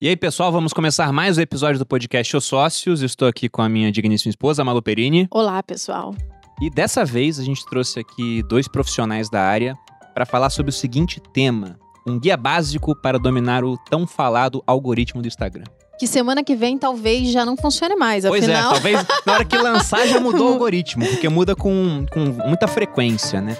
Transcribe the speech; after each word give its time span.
E 0.00 0.06
aí, 0.08 0.16
pessoal, 0.16 0.52
vamos 0.52 0.72
começar 0.72 1.12
mais 1.12 1.38
um 1.38 1.40
episódio 1.40 1.76
do 1.76 1.84
podcast 1.84 2.36
Os 2.36 2.44
Sócios. 2.44 3.02
Estou 3.02 3.26
aqui 3.26 3.48
com 3.48 3.62
a 3.62 3.68
minha 3.68 3.90
digníssima 3.90 4.30
esposa, 4.30 4.62
Malu 4.62 4.80
Perini. 4.80 5.26
Olá, 5.28 5.60
pessoal. 5.60 6.14
E 6.62 6.70
dessa 6.70 7.04
vez 7.04 7.40
a 7.40 7.42
gente 7.42 7.66
trouxe 7.66 7.98
aqui 7.98 8.44
dois 8.44 8.68
profissionais 8.68 9.28
da 9.28 9.42
área 9.42 9.76
para 10.14 10.24
falar 10.24 10.50
sobre 10.50 10.70
o 10.70 10.72
seguinte 10.72 11.20
tema: 11.32 11.76
um 12.06 12.16
guia 12.16 12.36
básico 12.36 12.94
para 12.94 13.18
dominar 13.18 13.64
o 13.64 13.76
tão 13.90 14.06
falado 14.06 14.62
algoritmo 14.68 15.20
do 15.20 15.26
Instagram. 15.26 15.64
Que 15.98 16.06
semana 16.06 16.44
que 16.44 16.54
vem 16.54 16.78
talvez 16.78 17.32
já 17.32 17.44
não 17.44 17.56
funcione 17.56 17.96
mais, 17.96 18.24
Pois 18.24 18.44
afinal. 18.44 18.70
é, 18.70 18.74
talvez 18.74 19.04
na 19.26 19.32
hora 19.32 19.44
que 19.44 19.58
lançar 19.58 20.06
já 20.06 20.20
mudou 20.20 20.50
o 20.50 20.52
algoritmo, 20.52 21.04
porque 21.08 21.28
muda 21.28 21.56
com, 21.56 22.06
com 22.12 22.20
muita 22.46 22.68
frequência, 22.68 23.40
né? 23.40 23.56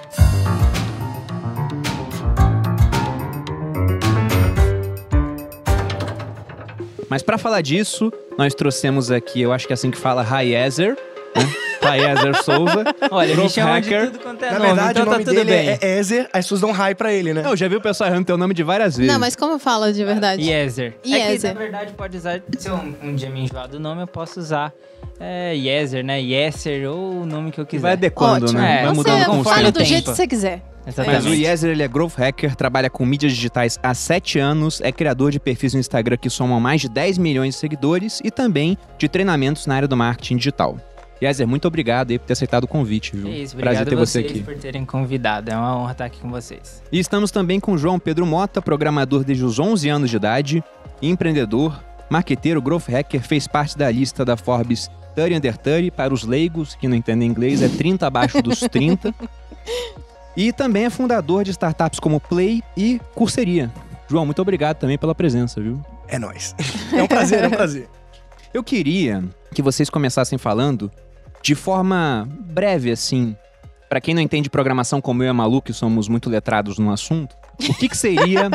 Mas 7.09 7.23
para 7.23 7.39
falar 7.39 7.61
disso, 7.63 8.13
nós 8.37 8.55
trouxemos 8.55 9.11
aqui, 9.11 9.41
eu 9.41 9.53
acho 9.53 9.67
que 9.67 9.73
é 9.73 9.75
assim 9.75 9.91
que 9.91 9.99
fala, 9.99 10.23
Raiezer, 10.23 10.97
né? 11.35 11.43
Raiezer 11.81 12.43
Souza. 12.43 12.85
Olha, 13.11 13.37
me 13.37 13.49
chama 13.49 13.81
de 13.81 13.89
hacker. 13.89 14.11
tudo 14.11 14.19
quanto 14.23 14.45
é 14.45 14.51
Na 14.51 14.59
nome, 14.59 14.67
verdade, 14.67 14.91
então 14.91 15.03
o 15.03 15.07
nome 15.07 15.25
tá 15.25 15.31
tudo 15.31 15.45
dele 15.45 15.51
bem. 15.51 15.79
é 15.81 15.99
Ezer, 15.99 16.25
as 16.33 16.45
pessoas 16.45 16.61
dão 16.61 16.73
high 16.73 16.95
pra 16.95 17.13
ele, 17.13 17.33
né? 17.33 17.43
Eu 17.47 17.57
já 17.57 17.69
vi 17.69 17.77
o 17.77 17.81
pessoal 17.81 18.11
errando 18.11 18.27
teu 18.27 18.37
nome 18.37 18.53
de 18.53 18.63
várias 18.65 18.97
vezes. 18.97 19.11
Não, 19.13 19.19
mas 19.19 19.37
como 19.37 19.59
fala 19.59 19.93
de 19.93 20.05
verdade? 20.05 20.43
Yezer. 20.43 20.95
É 20.97 21.09
que, 21.09 21.15
Yezer. 21.15 21.55
na 21.55 21.61
verdade, 21.61 21.93
pode 21.93 22.17
usar... 22.17 22.43
Se 22.59 22.69
eu 22.69 22.75
um, 22.75 22.95
um 23.03 23.15
dia 23.15 23.31
me 23.31 23.41
enjoar 23.43 23.69
do 23.69 23.79
nome, 23.79 24.03
eu 24.03 24.07
posso 24.09 24.41
usar 24.41 24.73
é, 25.21 25.55
Yezer, 25.55 26.05
né? 26.05 26.21
Yeser 26.21 26.89
ou 26.91 27.23
o 27.23 27.27
nome 27.27 27.51
que 27.51 27.61
eu 27.61 27.67
quiser. 27.67 27.83
Vai 27.83 27.93
adequando, 27.93 28.45
Ótimo. 28.47 28.61
né? 28.61 28.81
É, 28.81 28.83
Vai 28.85 28.91
Você 28.91 28.97
mudando 28.97 29.25
com 29.27 29.33
o 29.33 29.37
conforme 29.39 29.51
fale 29.51 29.65
tempo. 29.67 29.73
do 29.73 29.79
tempo. 29.79 29.89
jeito 29.89 30.11
que 30.11 30.17
você 30.17 30.27
quiser. 30.27 30.63
Exatamente. 30.87 31.23
Mas 31.25 31.27
o 31.27 31.35
Yezer, 31.35 31.71
ele 31.73 31.83
é 31.83 31.89
growth 31.89 32.15
hacker, 32.17 32.57
trabalha 32.57 32.89
com 32.89 33.05
mídias 33.05 33.33
digitais 33.33 33.79
há 33.83 33.93
7 33.93 34.39
anos, 34.39 34.81
é 34.81 34.91
criador 34.91 35.31
de 35.31 35.39
perfis 35.39 35.75
no 35.75 35.81
Instagram 35.81 36.17
que 36.17 36.31
somam 36.31 36.59
mais 36.61 36.81
de 36.81 36.89
10 36.89 37.19
milhões 37.19 37.55
de 37.55 37.61
seguidores 37.61 38.21
e 38.25 38.31
também 38.31 38.79
de 38.97 39.07
treinamentos 39.09 39.67
na 39.67 39.75
área 39.75 39.87
do 39.89 39.95
marketing 39.97 40.37
digital. 40.39 40.79
Yezer, 41.21 41.47
muito 41.49 41.67
obrigado 41.69 42.13
aí 42.13 42.19
por 42.19 42.27
ter 42.27 42.33
aceitado 42.35 42.65
o 42.65 42.69
convite, 42.69 43.15
viu? 43.17 43.27
É 43.27 43.31
isso, 43.39 43.57
Prazer 43.57 43.83
obrigado 43.83 43.89
ter 43.89 43.97
você 43.97 44.21
vocês 44.23 44.31
aqui. 44.31 44.41
por 44.43 44.57
terem 44.57 44.85
convidado. 44.85 45.51
É 45.51 45.57
uma 45.57 45.77
honra 45.77 45.93
estar 45.93 46.05
aqui 46.05 46.21
com 46.21 46.31
vocês. 46.31 46.81
E 46.93 46.99
estamos 46.99 47.31
também 47.33 47.59
com 47.59 47.73
o 47.73 47.77
João 47.79 47.99
Pedro 47.99 48.25
Mota, 48.25 48.63
programador 48.63 49.25
desde 49.25 49.45
os 49.45 49.59
11 49.59 49.89
anos 49.89 50.09
de 50.11 50.17
idade, 50.17 50.65
empreendedor, 51.03 51.79
marqueteiro, 52.09 52.63
growth 52.63 52.89
hacker, 52.89 53.21
fez 53.21 53.47
parte 53.49 53.77
da 53.77 53.91
lista 53.91 54.25
da 54.25 54.37
Forbes 54.37 54.89
30 55.15 55.37
Under 55.37 55.57
30, 55.57 55.97
para 55.97 56.13
os 56.15 56.25
leigos 56.25 56.75
que 56.75 56.89
não 56.89 56.97
entendem 56.97 57.29
inglês, 57.29 57.63
é 57.63 57.69
30 57.69 58.07
abaixo 58.07 58.43
dos 58.43 58.61
30. 58.61 59.15
E 60.37 60.53
também 60.53 60.85
é 60.85 60.91
fundador 60.91 61.45
de 61.45 61.51
startups 61.51 61.99
como 61.99 62.21
Play 62.21 62.63
e 62.77 63.01
Curseria. 63.15 63.73
João, 64.09 64.25
muito 64.25 64.41
obrigado 64.41 64.77
também 64.77 64.97
pela 64.97 65.15
presença, 65.15 65.61
viu? 65.61 65.83
É 66.07 66.19
nóis. 66.19 66.55
É 66.93 67.03
um 67.03 67.07
prazer, 67.07 67.45
é 67.45 67.49
um 67.49 67.51
prazer. 67.51 67.89
Eu 68.55 68.63
queria 68.63 69.23
que 69.53 69.61
vocês 69.61 69.91
começassem 69.91 70.39
falando 70.39 70.91
de 71.43 71.55
forma 71.55 72.27
breve, 72.41 72.91
assim, 72.91 73.37
Pra 73.89 74.01
quem 74.03 74.15
não 74.15 74.21
entende 74.21 74.51
programação 74.51 75.01
como 75.01 75.23
eu 75.23 75.27
e 75.27 75.31
a 75.31 75.35
Malu, 75.35 75.63
que 75.63 75.73
somos 75.73 76.09
muito 76.09 76.29
letrados 76.29 76.79
no 76.79 76.93
assunto, 76.93 77.35
o 77.61 77.75
que, 77.75 77.89
que 77.89 77.97
seria 77.97 78.49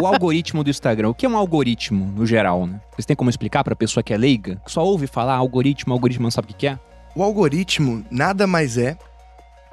o 0.00 0.06
algoritmo 0.06 0.62
do 0.62 0.70
Instagram? 0.70 1.08
O 1.10 1.14
que 1.14 1.24
é 1.24 1.28
um 1.28 1.36
algoritmo, 1.36 2.06
no 2.14 2.26
geral, 2.26 2.66
né? 2.66 2.80
Vocês 2.92 3.06
têm 3.06 3.16
como 3.16 3.30
explicar 3.30 3.64
pra 3.64 3.74
pessoa 3.74 4.02
que 4.02 4.12
é 4.12 4.16
leiga, 4.16 4.60
que 4.64 4.70
só 4.70 4.84
ouve 4.84 5.06
falar 5.06 5.34
algoritmo, 5.34 5.92
algoritmo, 5.92 6.24
não 6.24 6.30
sabe 6.30 6.46
o 6.46 6.48
que, 6.48 6.54
que 6.54 6.66
é? 6.66 6.78
O 7.14 7.22
algoritmo 7.22 8.04
nada 8.10 8.46
mais 8.46 8.76
é 8.76 8.96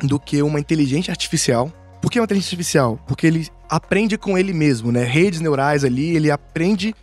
do 0.02 0.20
que 0.20 0.42
uma 0.42 0.60
inteligência 0.60 1.12
artificial. 1.12 1.72
Por 2.02 2.10
que 2.10 2.20
uma 2.20 2.26
inteligência 2.26 2.56
artificial? 2.56 3.00
Porque 3.06 3.28
ele 3.28 3.48
aprende 3.70 4.18
com 4.18 4.38
ele 4.38 4.54
mesmo, 4.54 4.92
né? 4.92 5.04
Redes 5.04 5.42
neurais 5.42 5.84
ali, 5.84 6.16
ele 6.16 6.32
aprende 6.32 6.96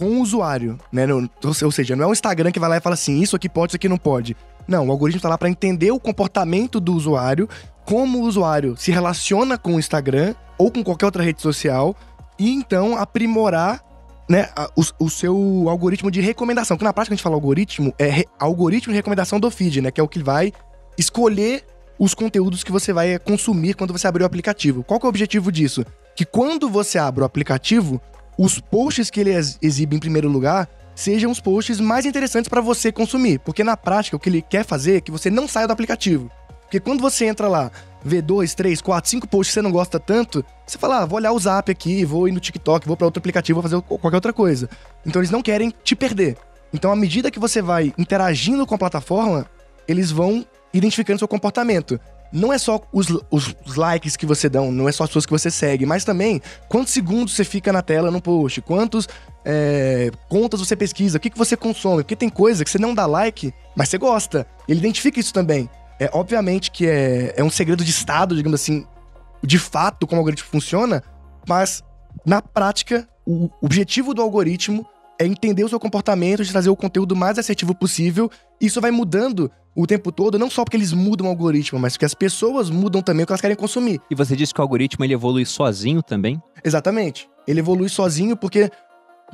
com 0.00 0.06
o 0.06 0.20
usuário, 0.22 0.78
né? 0.90 1.04
Ou 1.44 1.70
seja, 1.70 1.94
não 1.94 2.04
é 2.04 2.06
o 2.06 2.12
Instagram 2.12 2.50
que 2.50 2.58
vai 2.58 2.70
lá 2.70 2.78
e 2.78 2.80
fala 2.80 2.94
assim, 2.94 3.20
isso 3.20 3.36
aqui 3.36 3.50
pode, 3.50 3.72
isso 3.72 3.76
aqui 3.76 3.86
não 3.86 3.98
pode. 3.98 4.34
Não, 4.66 4.88
o 4.88 4.90
algoritmo 4.90 5.20
tá 5.20 5.28
lá 5.28 5.36
para 5.36 5.50
entender 5.50 5.90
o 5.90 6.00
comportamento 6.00 6.80
do 6.80 6.94
usuário, 6.94 7.46
como 7.84 8.20
o 8.20 8.22
usuário 8.22 8.76
se 8.78 8.90
relaciona 8.90 9.58
com 9.58 9.74
o 9.74 9.78
Instagram 9.78 10.34
ou 10.56 10.70
com 10.70 10.82
qualquer 10.82 11.04
outra 11.04 11.22
rede 11.22 11.42
social, 11.42 11.94
e 12.38 12.50
então 12.50 12.96
aprimorar 12.96 13.84
né, 14.26 14.48
o, 14.74 15.04
o 15.04 15.10
seu 15.10 15.66
algoritmo 15.68 16.10
de 16.10 16.22
recomendação. 16.22 16.78
Que 16.78 16.84
na 16.84 16.94
prática 16.94 17.12
a 17.12 17.16
gente 17.16 17.22
fala 17.22 17.34
algoritmo, 17.34 17.92
é 17.98 18.06
re- 18.06 18.28
algoritmo 18.38 18.92
de 18.92 18.96
recomendação 18.96 19.38
do 19.38 19.50
feed, 19.50 19.82
né? 19.82 19.90
Que 19.90 20.00
é 20.00 20.04
o 20.04 20.08
que 20.08 20.22
vai 20.22 20.50
escolher 20.96 21.62
os 21.98 22.14
conteúdos 22.14 22.64
que 22.64 22.72
você 22.72 22.90
vai 22.90 23.18
consumir 23.18 23.74
quando 23.74 23.92
você 23.92 24.06
abrir 24.06 24.22
o 24.22 24.26
aplicativo. 24.26 24.82
Qual 24.82 24.98
é 25.02 25.04
o 25.04 25.08
objetivo 25.08 25.52
disso? 25.52 25.84
Que 26.16 26.24
quando 26.24 26.70
você 26.70 26.96
abre 26.98 27.22
o 27.22 27.26
aplicativo, 27.26 28.00
os 28.38 28.58
posts 28.58 29.10
que 29.10 29.20
ele 29.20 29.34
ex- 29.34 29.58
exibe 29.60 29.96
em 29.96 30.00
primeiro 30.00 30.28
lugar 30.28 30.68
sejam 30.94 31.30
os 31.30 31.40
posts 31.40 31.80
mais 31.80 32.04
interessantes 32.04 32.48
para 32.48 32.60
você 32.60 32.92
consumir. 32.92 33.38
Porque 33.38 33.64
na 33.64 33.76
prática, 33.76 34.16
o 34.16 34.20
que 34.20 34.28
ele 34.28 34.42
quer 34.42 34.64
fazer 34.64 34.96
é 34.96 35.00
que 35.00 35.10
você 35.10 35.30
não 35.30 35.48
saia 35.48 35.66
do 35.66 35.72
aplicativo. 35.72 36.30
Porque 36.62 36.78
quando 36.78 37.00
você 37.00 37.26
entra 37.26 37.48
lá, 37.48 37.70
vê 38.04 38.22
dois, 38.22 38.54
três, 38.54 38.80
quatro, 38.80 39.10
cinco 39.10 39.26
posts 39.26 39.50
que 39.50 39.54
você 39.54 39.62
não 39.62 39.72
gosta 39.72 39.98
tanto, 39.98 40.44
você 40.66 40.78
fala, 40.78 41.02
ah, 41.02 41.06
vou 41.06 41.18
olhar 41.18 41.32
o 41.32 41.38
Zap 41.38 41.70
aqui, 41.70 42.04
vou 42.04 42.28
ir 42.28 42.32
no 42.32 42.38
TikTok, 42.38 42.86
vou 42.86 42.96
para 42.96 43.06
outro 43.06 43.18
aplicativo, 43.18 43.60
vou 43.60 43.68
fazer 43.68 43.82
qualquer 43.82 44.16
outra 44.16 44.32
coisa. 44.32 44.68
Então 45.04 45.20
eles 45.20 45.30
não 45.30 45.42
querem 45.42 45.72
te 45.82 45.96
perder. 45.96 46.36
Então, 46.72 46.92
à 46.92 46.96
medida 46.96 47.30
que 47.30 47.40
você 47.40 47.60
vai 47.60 47.92
interagindo 47.98 48.64
com 48.64 48.74
a 48.74 48.78
plataforma, 48.78 49.46
eles 49.88 50.12
vão 50.12 50.46
identificando 50.72 51.18
seu 51.18 51.26
comportamento. 51.26 51.98
Não 52.32 52.52
é 52.52 52.58
só 52.58 52.80
os, 52.92 53.08
os- 53.30 53.54
os 53.66 53.74
likes 53.76 54.16
que 54.16 54.24
você 54.24 54.48
dá, 54.48 54.60
não 54.60 54.88
é 54.88 54.92
só 54.92 55.04
as 55.04 55.10
pessoas 55.10 55.26
que 55.26 55.32
você 55.32 55.50
segue, 55.50 55.84
mas 55.84 56.04
também 56.04 56.40
quantos 56.68 56.92
segundos 56.92 57.34
você 57.34 57.44
fica 57.44 57.72
na 57.72 57.82
tela 57.82 58.10
no 58.10 58.20
post, 58.20 58.60
quantos 58.62 59.08
é, 59.44 60.10
contas 60.28 60.60
você 60.60 60.76
pesquisa, 60.76 61.18
o 61.18 61.20
que, 61.20 61.30
que 61.30 61.38
você 61.38 61.56
consome. 61.56 62.02
Porque 62.02 62.14
tem 62.16 62.28
coisa 62.28 62.64
que 62.64 62.70
você 62.70 62.78
não 62.78 62.94
dá 62.94 63.06
like, 63.06 63.52
mas 63.74 63.88
você 63.88 63.98
gosta. 63.98 64.46
Ele 64.68 64.78
identifica 64.78 65.18
isso 65.18 65.32
também. 65.32 65.68
É, 65.98 66.08
obviamente 66.12 66.70
que 66.70 66.86
é, 66.86 67.34
é 67.36 67.42
um 67.44 67.50
segredo 67.50 67.84
de 67.84 67.90
Estado, 67.90 68.36
digamos 68.36 68.60
assim, 68.60 68.86
de 69.42 69.58
fato 69.58 70.06
como 70.06 70.18
o 70.18 70.20
algoritmo 70.20 70.48
funciona, 70.50 71.02
mas 71.48 71.82
na 72.24 72.40
prática, 72.40 73.08
o 73.26 73.50
objetivo 73.60 74.14
do 74.14 74.22
algoritmo 74.22 74.86
é 75.18 75.26
entender 75.26 75.64
o 75.64 75.68
seu 75.68 75.78
comportamento, 75.78 76.42
de 76.44 76.50
trazer 76.50 76.70
o 76.70 76.76
conteúdo 76.76 77.14
mais 77.14 77.38
assertivo 77.38 77.74
possível. 77.74 78.30
Isso 78.60 78.80
vai 78.80 78.90
mudando 78.90 79.50
o 79.74 79.86
tempo 79.86 80.10
todo, 80.10 80.38
não 80.38 80.50
só 80.50 80.64
porque 80.64 80.76
eles 80.76 80.92
mudam 80.92 81.26
o 81.26 81.30
algoritmo, 81.30 81.78
mas 81.78 81.94
porque 81.94 82.04
as 82.04 82.14
pessoas 82.14 82.70
mudam 82.70 83.02
também 83.02 83.22
o 83.22 83.26
que 83.26 83.32
elas 83.32 83.40
querem 83.40 83.56
consumir. 83.56 84.00
E 84.10 84.14
você 84.14 84.34
disse 84.34 84.52
que 84.52 84.60
o 84.60 84.62
algoritmo 84.62 85.04
ele 85.04 85.14
evolui 85.14 85.44
sozinho 85.44 86.02
também? 86.02 86.40
Exatamente. 86.64 87.28
Ele 87.46 87.60
evolui 87.60 87.88
sozinho 87.88 88.36
porque 88.36 88.70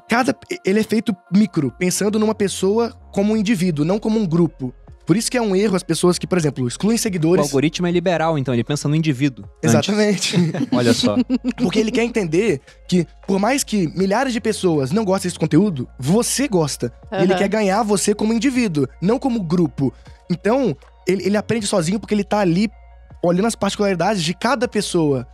cada 0.09 0.37
ele 0.65 0.81
é 0.81 0.83
feito 0.83 1.17
micro, 1.33 1.73
pensando 1.79 2.19
numa 2.19 2.35
pessoa 2.35 2.91
como 3.13 3.33
um 3.33 3.37
indivíduo, 3.37 3.85
não 3.85 3.99
como 3.99 4.19
um 4.19 4.27
grupo. 4.27 4.75
Por 5.06 5.17
isso 5.17 5.31
que 5.31 5.39
é 5.39 5.41
um 5.43 5.55
erro 5.55 5.77
as 5.77 5.84
pessoas 5.84 6.19
que, 6.19 6.27
por 6.27 6.37
exemplo, 6.37 6.67
excluem 6.67 6.97
O 6.97 6.99
seguidores. 6.99 7.44
algoritmo 7.44 7.87
é 7.87 7.91
liberal, 7.93 8.37
então 8.37 8.53
ele 8.53 8.65
pensa 8.65 8.89
no 8.89 8.97
indivíduo. 8.97 9.49
Exatamente. 9.62 10.37
Olha 10.72 10.93
só. 10.93 11.17
Porque 11.56 11.78
ele 11.78 11.93
quer 11.93 12.03
entender 12.03 12.61
que, 12.89 13.06
por 13.27 13.39
mais 13.39 13.62
que 13.62 13.87
milhares 13.97 14.33
de 14.33 14.41
pessoas 14.41 14.91
não 14.91 15.05
gostem 15.05 15.28
desse 15.28 15.39
conteúdo, 15.39 15.89
você 15.99 16.49
gosta. 16.49 16.93
E 17.12 17.22
Ele 17.22 17.34
quer 17.37 17.49
ganhar 17.49 17.84
você 17.84 18.15
como 18.15 18.33
indivíduo, 18.33 18.89
não 19.00 19.19
como 19.19 19.43
grupo. 19.43 19.94
Então, 20.28 20.77
ele, 21.06 21.25
ele 21.27 21.37
aprende 21.37 21.67
sozinho 21.67 22.00
porque 22.00 22.15
ele 22.15 22.25
tá 22.25 22.41
ali 22.41 22.69
olhando 23.23 23.47
as 23.47 23.55
particularidades 23.55 24.23
de 24.25 24.34
cada 24.34 24.67
pessoa 24.67 25.27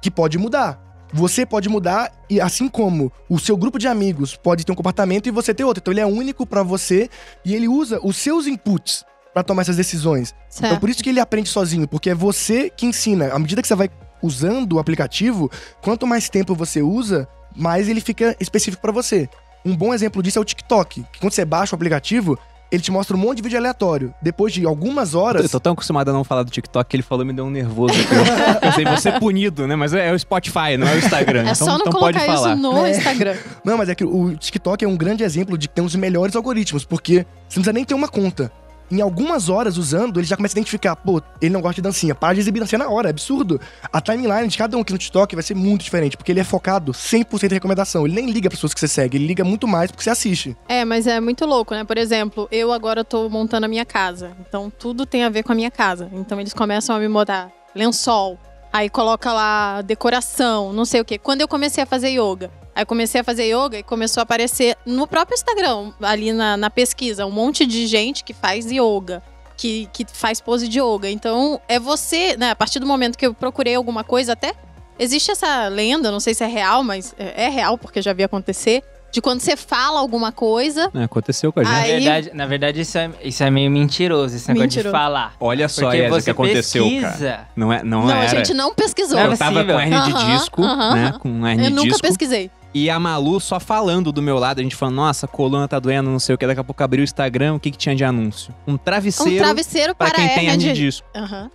que 0.00 0.10
pode 0.10 0.38
mudar. 0.38 0.80
Você 1.12 1.46
pode 1.46 1.68
mudar 1.68 2.12
e 2.28 2.40
assim 2.40 2.68
como 2.68 3.12
o 3.28 3.38
seu 3.38 3.56
grupo 3.56 3.78
de 3.78 3.86
amigos 3.86 4.36
pode 4.36 4.64
ter 4.64 4.72
um 4.72 4.74
comportamento 4.74 5.26
e 5.26 5.30
você 5.30 5.54
ter 5.54 5.64
outro. 5.64 5.80
Então 5.80 5.92
ele 5.92 6.00
é 6.00 6.06
único 6.06 6.44
pra 6.44 6.62
você 6.62 7.08
e 7.44 7.54
ele 7.54 7.68
usa 7.68 8.00
os 8.02 8.16
seus 8.16 8.46
inputs 8.46 9.04
pra 9.36 9.42
tomar 9.42 9.60
essas 9.62 9.76
decisões. 9.76 10.34
Então 10.56 10.70
Certo. 10.70 10.80
por 10.80 10.88
isso 10.88 11.04
que 11.04 11.10
ele 11.10 11.20
aprende 11.20 11.50
sozinho, 11.50 11.86
porque 11.86 12.08
é 12.08 12.14
você 12.14 12.70
que 12.74 12.86
ensina. 12.86 13.34
À 13.34 13.38
medida 13.38 13.60
que 13.60 13.68
você 13.68 13.74
vai 13.74 13.90
usando 14.22 14.72
o 14.72 14.78
aplicativo, 14.78 15.50
quanto 15.82 16.06
mais 16.06 16.30
tempo 16.30 16.54
você 16.54 16.80
usa, 16.80 17.28
mais 17.54 17.86
ele 17.86 18.00
fica 18.00 18.34
específico 18.40 18.80
pra 18.80 18.90
você. 18.92 19.28
Um 19.62 19.76
bom 19.76 19.92
exemplo 19.92 20.22
disso 20.22 20.38
é 20.38 20.40
o 20.42 20.44
TikTok, 20.44 21.04
que 21.12 21.20
quando 21.20 21.32
você 21.34 21.44
baixa 21.44 21.74
o 21.74 21.76
aplicativo, 21.76 22.38
ele 22.72 22.82
te 22.82 22.90
mostra 22.90 23.14
um 23.14 23.20
monte 23.20 23.36
de 23.36 23.42
vídeo 23.42 23.58
aleatório. 23.58 24.14
Depois 24.22 24.54
de 24.54 24.64
algumas 24.64 25.12
Eu 25.12 25.20
horas, 25.20 25.50
tô 25.50 25.60
tão 25.60 25.74
acostumado 25.74 26.08
a 26.08 26.14
não 26.14 26.24
falar 26.24 26.42
do 26.42 26.50
TikTok 26.50 26.88
que 26.88 26.96
ele 26.96 27.02
falou 27.02 27.22
e 27.22 27.26
me 27.26 27.34
deu 27.34 27.44
um 27.44 27.50
nervoso. 27.50 27.92
aqui. 27.92 28.64
Eu 28.66 28.72
sei, 28.72 28.84
vou 28.86 28.96
ser 28.96 29.18
punido, 29.20 29.66
né? 29.66 29.76
Mas 29.76 29.92
é 29.92 30.10
o 30.14 30.18
Spotify, 30.18 30.78
não 30.78 30.88
é 30.88 30.94
o 30.94 30.98
Instagram. 30.98 31.40
É 31.40 31.52
então, 31.52 31.54
só 31.56 31.66
não 31.72 31.80
então 31.80 31.92
pode 31.92 32.16
colocar 32.18 32.34
falar. 32.36 32.54
isso 32.54 32.62
no 32.62 32.86
É. 32.86 32.90
Instagram. 32.92 33.36
Não, 33.62 33.76
mas 33.76 33.90
é 33.90 33.94
que 33.94 34.02
o 34.04 34.34
TikTok 34.34 34.82
é 34.82 34.88
um 34.88 34.96
grande 34.96 35.22
exemplo 35.22 35.58
de 35.58 35.68
que 35.68 35.74
tem 35.74 35.84
os 35.84 35.94
melhores 35.94 36.34
algoritmos, 36.34 36.86
porque 36.86 37.16
você 37.46 37.58
não 37.58 37.62
precisa 37.64 37.72
nem 37.74 37.84
ter 37.84 37.92
uma 37.94 38.08
conta. 38.08 38.50
Em 38.90 39.00
algumas 39.00 39.48
horas 39.48 39.76
usando, 39.76 40.20
ele 40.20 40.26
já 40.26 40.36
começa 40.36 40.52
a 40.52 40.58
identificar, 40.58 40.94
pô, 40.94 41.20
ele 41.40 41.52
não 41.52 41.60
gosta 41.60 41.76
de 41.76 41.82
dancinha, 41.82 42.14
para 42.14 42.34
de 42.34 42.40
exibir 42.40 42.60
dancinha 42.60 42.78
na 42.78 42.88
hora, 42.88 43.08
é 43.08 43.10
absurdo. 43.10 43.60
A 43.92 44.00
timeline 44.00 44.48
de 44.48 44.56
cada 44.56 44.76
um 44.76 44.80
aqui 44.80 44.92
no 44.92 44.98
TikTok 44.98 45.34
vai 45.34 45.42
ser 45.42 45.54
muito 45.54 45.82
diferente, 45.82 46.16
porque 46.16 46.30
ele 46.30 46.40
é 46.40 46.44
focado 46.44 46.92
100% 46.92 47.50
em 47.50 47.54
recomendação. 47.54 48.06
Ele 48.06 48.14
nem 48.14 48.30
liga 48.30 48.48
para 48.48 48.56
pessoas 48.56 48.72
que 48.72 48.80
você 48.80 48.88
segue, 48.88 49.16
ele 49.16 49.26
liga 49.26 49.44
muito 49.44 49.66
mais 49.66 49.90
porque 49.90 50.04
você 50.04 50.10
assiste. 50.10 50.56
É, 50.68 50.84
mas 50.84 51.06
é 51.06 51.20
muito 51.20 51.44
louco, 51.44 51.74
né? 51.74 51.84
Por 51.84 51.98
exemplo, 51.98 52.48
eu 52.50 52.72
agora 52.72 53.04
tô 53.04 53.28
montando 53.28 53.66
a 53.66 53.68
minha 53.68 53.84
casa. 53.84 54.36
Então 54.40 54.70
tudo 54.70 55.04
tem 55.04 55.24
a 55.24 55.28
ver 55.28 55.42
com 55.42 55.52
a 55.52 55.54
minha 55.54 55.70
casa. 55.70 56.08
Então 56.12 56.40
eles 56.40 56.52
começam 56.52 56.94
a 56.94 56.98
me 56.98 57.08
botar 57.08 57.50
lençol, 57.74 58.38
aí 58.76 58.90
coloca 58.90 59.32
lá 59.32 59.82
decoração, 59.82 60.72
não 60.72 60.84
sei 60.84 61.00
o 61.00 61.04
quê. 61.04 61.18
Quando 61.18 61.40
eu 61.40 61.48
comecei 61.48 61.82
a 61.82 61.86
fazer 61.86 62.10
yoga, 62.10 62.50
Aí 62.76 62.84
comecei 62.84 63.22
a 63.22 63.24
fazer 63.24 63.44
yoga 63.44 63.78
e 63.78 63.82
começou 63.82 64.20
a 64.20 64.24
aparecer 64.24 64.76
no 64.84 65.06
próprio 65.06 65.34
Instagram, 65.34 65.94
ali 66.02 66.30
na, 66.30 66.58
na 66.58 66.68
pesquisa, 66.68 67.24
um 67.24 67.30
monte 67.30 67.64
de 67.64 67.86
gente 67.86 68.22
que 68.22 68.34
faz 68.34 68.70
yoga. 68.70 69.22
Que, 69.56 69.88
que 69.90 70.04
faz 70.12 70.38
pose 70.38 70.68
de 70.68 70.78
yoga. 70.78 71.08
Então, 71.08 71.58
é 71.66 71.80
você, 71.80 72.36
né? 72.36 72.50
A 72.50 72.54
partir 72.54 72.78
do 72.78 72.86
momento 72.86 73.16
que 73.16 73.26
eu 73.26 73.32
procurei 73.32 73.74
alguma 73.74 74.04
coisa, 74.04 74.34
até 74.34 74.52
existe 74.98 75.30
essa 75.30 75.68
lenda, 75.68 76.10
não 76.10 76.20
sei 76.20 76.34
se 76.34 76.44
é 76.44 76.46
real, 76.46 76.84
mas 76.84 77.14
é 77.18 77.46
é 77.46 77.48
real, 77.48 77.78
porque 77.78 78.02
já 78.02 78.12
vi 78.12 78.22
acontecer, 78.22 78.84
de 79.10 79.20
quando 79.22 79.40
você 79.40 79.56
fala 79.56 79.98
alguma 80.00 80.30
coisa. 80.32 80.90
É, 80.94 81.04
aconteceu 81.04 81.52
com 81.52 81.60
a 81.60 81.64
gente. 81.64 81.72
Na 81.72 81.78
Aí- 81.80 81.90
verdade, 82.04 82.30
na 82.34 82.46
verdade 82.46 82.80
isso, 82.80 82.98
é, 82.98 83.10
isso 83.24 83.42
é 83.42 83.50
meio 83.50 83.70
mentiroso, 83.70 84.36
esse 84.36 84.48
negócio 84.48 84.64
Mentiroso. 84.66 84.88
de 84.88 84.92
falar. 85.00 85.34
Olha 85.40 85.68
só, 85.68 85.90
Porque 85.90 86.22
que 86.22 86.30
aconteceu, 86.30 86.84
pesquisa. 86.84 87.08
cara. 87.10 87.48
Não, 87.56 87.72
é, 87.72 87.82
não, 87.82 88.02
Não, 88.02 88.10
era. 88.10 88.24
a 88.24 88.26
gente 88.34 88.52
não 88.52 88.74
pesquisou. 88.74 89.18
Não 89.18 89.32
Eu 89.32 89.38
tava 89.38 89.52
possível. 89.52 89.74
com 89.74 89.80
hernia 89.80 90.00
de 90.02 90.26
disco, 90.38 90.60
né? 90.62 91.14
Com 91.20 91.46
hernia 91.46 91.66
Eu 91.66 91.70
de 91.70 91.76
nunca 91.76 91.88
disco. 91.88 92.02
pesquisei. 92.02 92.50
E 92.74 92.90
a 92.90 93.00
Malu 93.00 93.40
só 93.40 93.58
falando 93.58 94.12
do 94.12 94.20
meu 94.20 94.38
lado, 94.38 94.60
a 94.60 94.62
gente 94.62 94.76
falando, 94.76 94.96
nossa, 94.96 95.24
a 95.24 95.28
coluna 95.28 95.66
tá 95.66 95.78
doendo, 95.78 96.10
não 96.10 96.18
sei 96.18 96.34
o 96.34 96.38
que. 96.38 96.46
Daqui 96.46 96.60
a 96.60 96.64
pouco 96.64 96.82
abriu 96.84 97.00
o 97.00 97.04
Instagram, 97.04 97.54
o 97.54 97.60
que 97.60 97.70
que 97.70 97.78
tinha 97.78 97.96
de 97.96 98.04
anúncio? 98.04 98.54
Um 98.66 98.76
travesseiro 98.76 99.32
Um 99.32 99.38
travesseiro 99.38 99.94
pra 99.94 100.08
para 100.10 100.16
quem 100.18 100.28
tem 100.28 100.48
hernia 100.48 100.56
de 100.58 100.72
de... 100.74 100.84
disco. 100.86 101.06
Aham. 101.16 101.50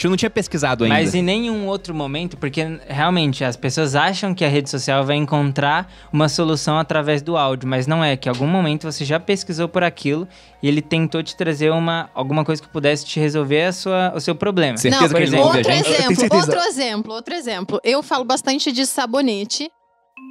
Gente 0.00 0.08
não 0.08 0.16
tinha 0.16 0.30
pesquisado 0.30 0.84
ainda. 0.84 0.96
Mas 0.96 1.14
em 1.14 1.20
nenhum 1.20 1.66
outro 1.66 1.94
momento, 1.94 2.34
porque 2.38 2.64
realmente 2.88 3.44
as 3.44 3.54
pessoas 3.54 3.94
acham 3.94 4.32
que 4.32 4.42
a 4.42 4.48
rede 4.48 4.70
social 4.70 5.04
vai 5.04 5.16
encontrar 5.16 5.92
uma 6.10 6.26
solução 6.26 6.78
através 6.78 7.20
do 7.20 7.36
áudio, 7.36 7.68
mas 7.68 7.86
não 7.86 8.02
é, 8.02 8.16
que 8.16 8.26
em 8.26 8.32
algum 8.32 8.46
momento 8.46 8.90
você 8.90 9.04
já 9.04 9.20
pesquisou 9.20 9.68
por 9.68 9.84
aquilo 9.84 10.26
e 10.62 10.68
ele 10.68 10.80
tentou 10.80 11.22
te 11.22 11.36
trazer 11.36 11.70
uma, 11.70 12.08
alguma 12.14 12.46
coisa 12.46 12.62
que 12.62 12.68
pudesse 12.68 13.04
te 13.04 13.20
resolver 13.20 13.64
a 13.64 13.72
sua, 13.72 14.12
o 14.16 14.20
seu 14.20 14.34
problema. 14.34 14.78
Certeza 14.78 15.02
Não, 15.02 15.28
que 15.28 15.36
a 15.36 15.40
outro? 15.44 15.60
Eu 15.60 15.70
exemplo, 15.70 16.36
outro 16.36 16.60
exemplo, 16.60 17.12
outro 17.12 17.34
exemplo. 17.34 17.80
Eu 17.84 18.02
falo 18.02 18.24
bastante 18.24 18.72
de 18.72 18.86
sabonete 18.86 19.70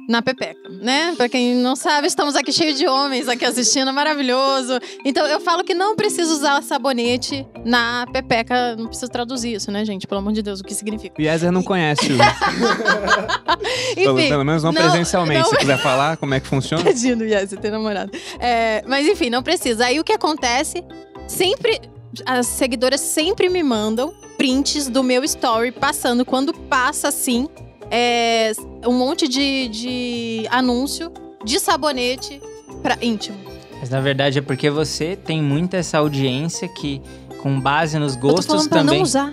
na 0.08 0.20
Pepeca, 0.20 0.68
né? 0.68 1.14
Pra 1.16 1.28
quem 1.28 1.54
não 1.54 1.76
sabe, 1.76 2.08
estamos 2.08 2.34
aqui 2.34 2.52
cheio 2.52 2.74
de 2.74 2.84
homens 2.88 3.28
aqui 3.28 3.44
assistindo, 3.44 3.92
maravilhoso. 3.92 4.78
Então 5.04 5.24
eu 5.26 5.38
falo 5.40 5.62
que 5.62 5.72
não 5.72 5.94
precisa 5.94 6.32
usar 6.32 6.60
sabonete 6.64 7.46
na 7.64 8.06
Pepeca. 8.12 8.74
Não 8.76 8.86
preciso 8.88 9.10
traduzir 9.10 9.54
isso, 9.54 9.70
né, 9.70 9.84
gente? 9.84 10.08
Pelo 10.08 10.20
amor 10.20 10.32
de 10.32 10.42
Deus, 10.42 10.58
o 10.60 10.64
que 10.64 10.74
significa? 10.74 11.14
O 11.16 11.22
Yezer 11.22 11.52
não 11.52 11.62
conhece, 11.62 12.06
o- 12.12 13.94
pelo, 13.94 14.18
Enfim, 14.18 14.28
pelo 14.30 14.44
menos 14.44 14.62
não, 14.62 14.72
não- 14.72 14.82
presencialmente. 14.82 15.42
não- 15.42 15.48
Se 15.50 15.56
quiser 15.58 15.78
falar 15.78 16.16
como 16.16 16.34
é 16.34 16.40
que 16.40 16.46
funciona. 16.48 16.82
Tadinho 16.82 17.16
do 17.16 17.24
Yes, 17.24 17.50
ter 17.60 17.70
namorado. 17.70 18.10
É, 18.40 18.82
mas 18.88 19.06
enfim, 19.06 19.30
não 19.30 19.42
precisa. 19.42 19.86
Aí 19.86 20.00
o 20.00 20.04
que 20.04 20.12
acontece? 20.12 20.84
Sempre. 21.28 21.80
As 22.26 22.46
seguidoras 22.48 23.00
sempre 23.00 23.48
me 23.48 23.62
mandam 23.62 24.12
prints 24.36 24.88
do 24.88 25.04
meu 25.04 25.22
story 25.22 25.70
passando. 25.70 26.24
Quando 26.24 26.52
passa 26.52 27.06
assim, 27.08 27.48
é, 27.90 28.52
um 28.86 28.92
monte 28.94 29.26
de, 29.28 29.68
de 29.68 30.46
anúncio 30.50 31.12
de 31.44 31.58
sabonete 31.58 32.40
pra 32.82 32.96
íntimo. 33.02 33.38
Mas 33.80 33.90
na 33.90 34.00
verdade 34.00 34.38
é 34.38 34.42
porque 34.42 34.68
você 34.70 35.16
tem 35.16 35.42
muita 35.42 35.78
essa 35.78 35.98
audiência 35.98 36.68
que, 36.68 37.00
com 37.42 37.58
base 37.58 37.98
nos 37.98 38.14
Eu 38.14 38.20
tô 38.20 38.28
gostos 38.28 38.46
falando 38.46 38.68
pra 38.68 38.78
também. 38.80 38.96
não 38.98 39.02
usar. 39.02 39.32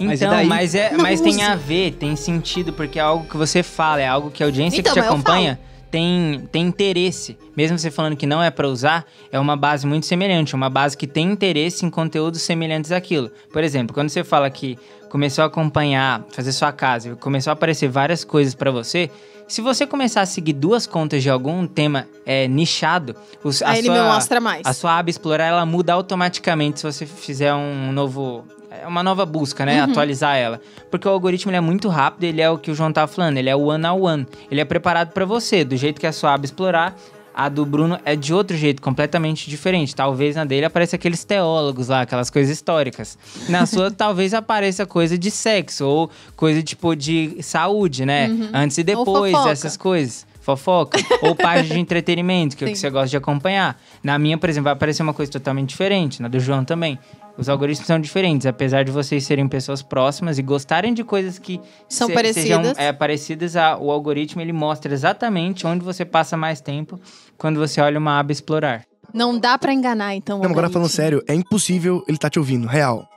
Mas 0.00 0.20
Então, 0.20 0.30
daí? 0.32 0.46
mas, 0.46 0.74
é, 0.74 0.90
Não 0.92 1.00
mas 1.02 1.20
tem 1.20 1.42
a 1.44 1.54
ver, 1.54 1.92
tem 1.92 2.16
sentido, 2.16 2.72
porque 2.72 2.98
é 2.98 3.02
algo 3.02 3.26
que 3.28 3.36
você 3.36 3.62
fala, 3.62 4.00
é 4.00 4.06
algo 4.08 4.30
que 4.30 4.42
a 4.42 4.46
audiência 4.46 4.80
Então, 4.80 4.92
que 4.94 4.98
te 4.98 5.02
mas 5.02 5.08
eu 5.08 5.14
acompanha 5.14 5.60
tem, 5.92 6.48
tem 6.50 6.66
interesse. 6.66 7.36
Mesmo 7.54 7.78
você 7.78 7.90
falando 7.90 8.16
que 8.16 8.26
não 8.26 8.42
é 8.42 8.50
pra 8.50 8.66
usar, 8.66 9.04
é 9.30 9.38
uma 9.38 9.54
base 9.54 9.86
muito 9.86 10.06
semelhante, 10.06 10.56
uma 10.56 10.70
base 10.70 10.96
que 10.96 11.06
tem 11.06 11.30
interesse 11.30 11.84
em 11.84 11.90
conteúdos 11.90 12.40
semelhantes 12.40 12.90
àquilo. 12.90 13.30
Por 13.52 13.62
exemplo, 13.62 13.94
quando 13.94 14.08
você 14.08 14.24
fala 14.24 14.48
que 14.48 14.78
começou 15.10 15.44
a 15.44 15.46
acompanhar, 15.46 16.24
fazer 16.32 16.50
sua 16.52 16.72
casa, 16.72 17.10
e 17.10 17.16
começou 17.16 17.50
a 17.50 17.52
aparecer 17.52 17.88
várias 17.88 18.24
coisas 18.24 18.54
pra 18.54 18.70
você, 18.70 19.10
se 19.46 19.60
você 19.60 19.86
começar 19.86 20.22
a 20.22 20.26
seguir 20.26 20.54
duas 20.54 20.86
contas 20.86 21.22
de 21.22 21.28
algum 21.28 21.66
tema 21.66 22.08
é, 22.24 22.48
nichado, 22.48 23.14
os, 23.44 23.60
a 23.60 23.74
sua, 23.74 23.82
me 23.82 24.00
mostra 24.00 24.40
mais. 24.40 24.62
a 24.64 24.72
sua 24.72 24.98
aba 24.98 25.10
explorar 25.10 25.44
ela 25.44 25.66
muda 25.66 25.92
automaticamente 25.92 26.80
se 26.80 26.86
você 26.86 27.04
fizer 27.04 27.52
um 27.52 27.92
novo 27.92 28.46
é 28.80 28.86
uma 28.86 29.02
nova 29.02 29.26
busca, 29.26 29.66
né? 29.66 29.84
Uhum. 29.84 29.90
Atualizar 29.90 30.36
ela. 30.36 30.60
Porque 30.90 31.06
o 31.06 31.10
algoritmo 31.10 31.52
é 31.52 31.60
muito 31.60 31.88
rápido, 31.88 32.24
ele 32.24 32.40
é 32.40 32.48
o 32.48 32.56
que 32.56 32.70
o 32.70 32.74
João 32.74 32.92
tá 32.92 33.06
falando, 33.06 33.36
ele 33.36 33.50
é 33.50 33.56
o 33.56 33.60
one 33.60 33.84
on 33.86 34.00
one. 34.00 34.26
Ele 34.50 34.60
é 34.60 34.64
preparado 34.64 35.12
para 35.12 35.24
você, 35.24 35.64
do 35.64 35.76
jeito 35.76 36.00
que 36.00 36.06
a 36.06 36.12
sua 36.12 36.34
aba 36.34 36.44
explorar. 36.44 36.96
A 37.34 37.48
do 37.48 37.64
Bruno 37.64 37.98
é 38.04 38.14
de 38.14 38.34
outro 38.34 38.54
jeito, 38.54 38.82
completamente 38.82 39.48
diferente. 39.48 39.96
Talvez 39.96 40.36
na 40.36 40.44
dele 40.44 40.66
apareça 40.66 40.96
aqueles 40.96 41.24
teólogos 41.24 41.88
lá, 41.88 42.02
aquelas 42.02 42.28
coisas 42.28 42.54
históricas. 42.54 43.16
Na 43.48 43.64
sua, 43.66 43.90
talvez 43.90 44.34
apareça 44.34 44.84
coisa 44.84 45.16
de 45.16 45.30
sexo, 45.30 45.86
ou 45.86 46.10
coisa 46.36 46.62
tipo 46.62 46.94
de 46.94 47.38
saúde, 47.40 48.04
né? 48.04 48.28
Antes 48.52 48.76
e 48.76 48.84
depois, 48.84 49.34
essas 49.46 49.78
coisas. 49.78 50.26
Fofoca. 50.42 50.98
ou 51.22 51.34
página 51.34 51.74
de 51.74 51.80
entretenimento, 51.80 52.56
que 52.56 52.64
é 52.64 52.66
o 52.66 52.70
que 52.70 52.76
você 52.76 52.90
gosta 52.90 53.08
de 53.08 53.16
acompanhar. 53.16 53.80
Na 54.02 54.18
minha, 54.18 54.36
por 54.36 54.50
exemplo, 54.50 54.64
vai 54.64 54.72
aparecer 54.74 55.02
uma 55.02 55.14
coisa 55.14 55.30
totalmente 55.32 55.70
diferente. 55.70 56.20
Na 56.20 56.28
do 56.28 56.38
João 56.40 56.64
também. 56.64 56.98
Os 57.38 57.48
algoritmos 57.48 57.86
são 57.86 57.98
diferentes, 57.98 58.46
apesar 58.46 58.84
de 58.84 58.90
vocês 58.90 59.24
serem 59.24 59.48
pessoas 59.48 59.80
próximas 59.80 60.36
e 60.38 60.42
gostarem 60.42 60.92
de 60.92 61.02
coisas 61.02 61.38
que 61.38 61.58
São 61.88 62.08
se- 62.08 62.12
parecidas. 62.12 62.66
sejam 62.68 62.72
é, 62.76 62.92
parecidas, 62.92 63.56
a- 63.56 63.78
o 63.78 63.90
algoritmo 63.90 64.42
ele 64.42 64.52
mostra 64.52 64.92
exatamente 64.92 65.66
onde 65.66 65.82
você 65.82 66.04
passa 66.04 66.36
mais 66.36 66.60
tempo 66.60 67.00
quando 67.38 67.58
você 67.58 67.80
olha 67.80 67.98
uma 67.98 68.18
aba 68.18 68.32
explorar. 68.32 68.84
Não 69.14 69.38
dá 69.38 69.56
pra 69.56 69.72
enganar, 69.72 70.14
então. 70.14 70.40
Não, 70.40 70.50
agora 70.50 70.68
falando 70.68 70.90
sério, 70.90 71.22
é 71.26 71.34
impossível 71.34 72.04
ele 72.06 72.18
tá 72.18 72.28
te 72.28 72.38
ouvindo, 72.38 72.66
real. 72.68 73.08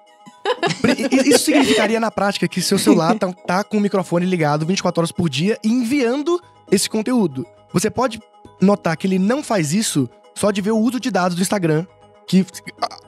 Isso 1.26 1.40
significaria 1.46 2.00
na 2.00 2.12
prática 2.12 2.48
que 2.48 2.62
seu 2.62 2.78
celular 2.78 3.18
tá, 3.18 3.34
tá 3.34 3.64
com 3.64 3.78
o 3.78 3.82
microfone 3.82 4.26
ligado 4.26 4.66
24 4.66 5.02
horas 5.02 5.12
por 5.12 5.30
dia 5.30 5.58
e 5.64 5.68
enviando 5.68 6.40
esse 6.72 6.90
conteúdo. 6.90 7.46
Você 7.74 7.90
pode 7.90 8.20
notar 8.62 8.96
que 8.98 9.06
ele 9.08 9.20
não 9.20 9.44
faz 9.44 9.74
isso 9.74 10.10
só 10.34 10.52
de 10.52 10.62
ver 10.62 10.72
o 10.72 10.78
uso 10.78 11.00
de 11.00 11.10
dados 11.12 11.36
do 11.36 11.42
Instagram, 11.42 11.86
que 12.28 12.46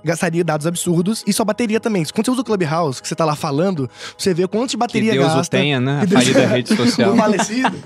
gastaria 0.04 0.44
dados 0.44 0.68
absurdos, 0.68 1.24
e 1.26 1.34
sua 1.34 1.44
bateria 1.46 1.80
também. 1.80 2.06
Quando 2.06 2.26
você 2.26 2.32
usa 2.32 2.42
o 2.42 2.46
Clubhouse, 2.46 3.02
que 3.02 3.08
você 3.08 3.16
tá 3.16 3.26
lá 3.26 3.36
falando, 3.36 3.90
você 4.18 4.34
vê 4.34 4.48
quanto 4.48 4.70
de 4.70 4.76
Que 4.76 4.78
bateria 4.78 5.12
Deus 5.14 5.32
o 5.34 5.36
gasta. 5.38 5.58
tenha, 5.58 5.80
né? 5.80 6.02
A 6.02 6.06
Deus- 6.06 6.24
falida 6.24 6.46
rede 6.48 6.70
social. 6.76 7.14
o 7.14 7.18
falecido. 7.18 7.78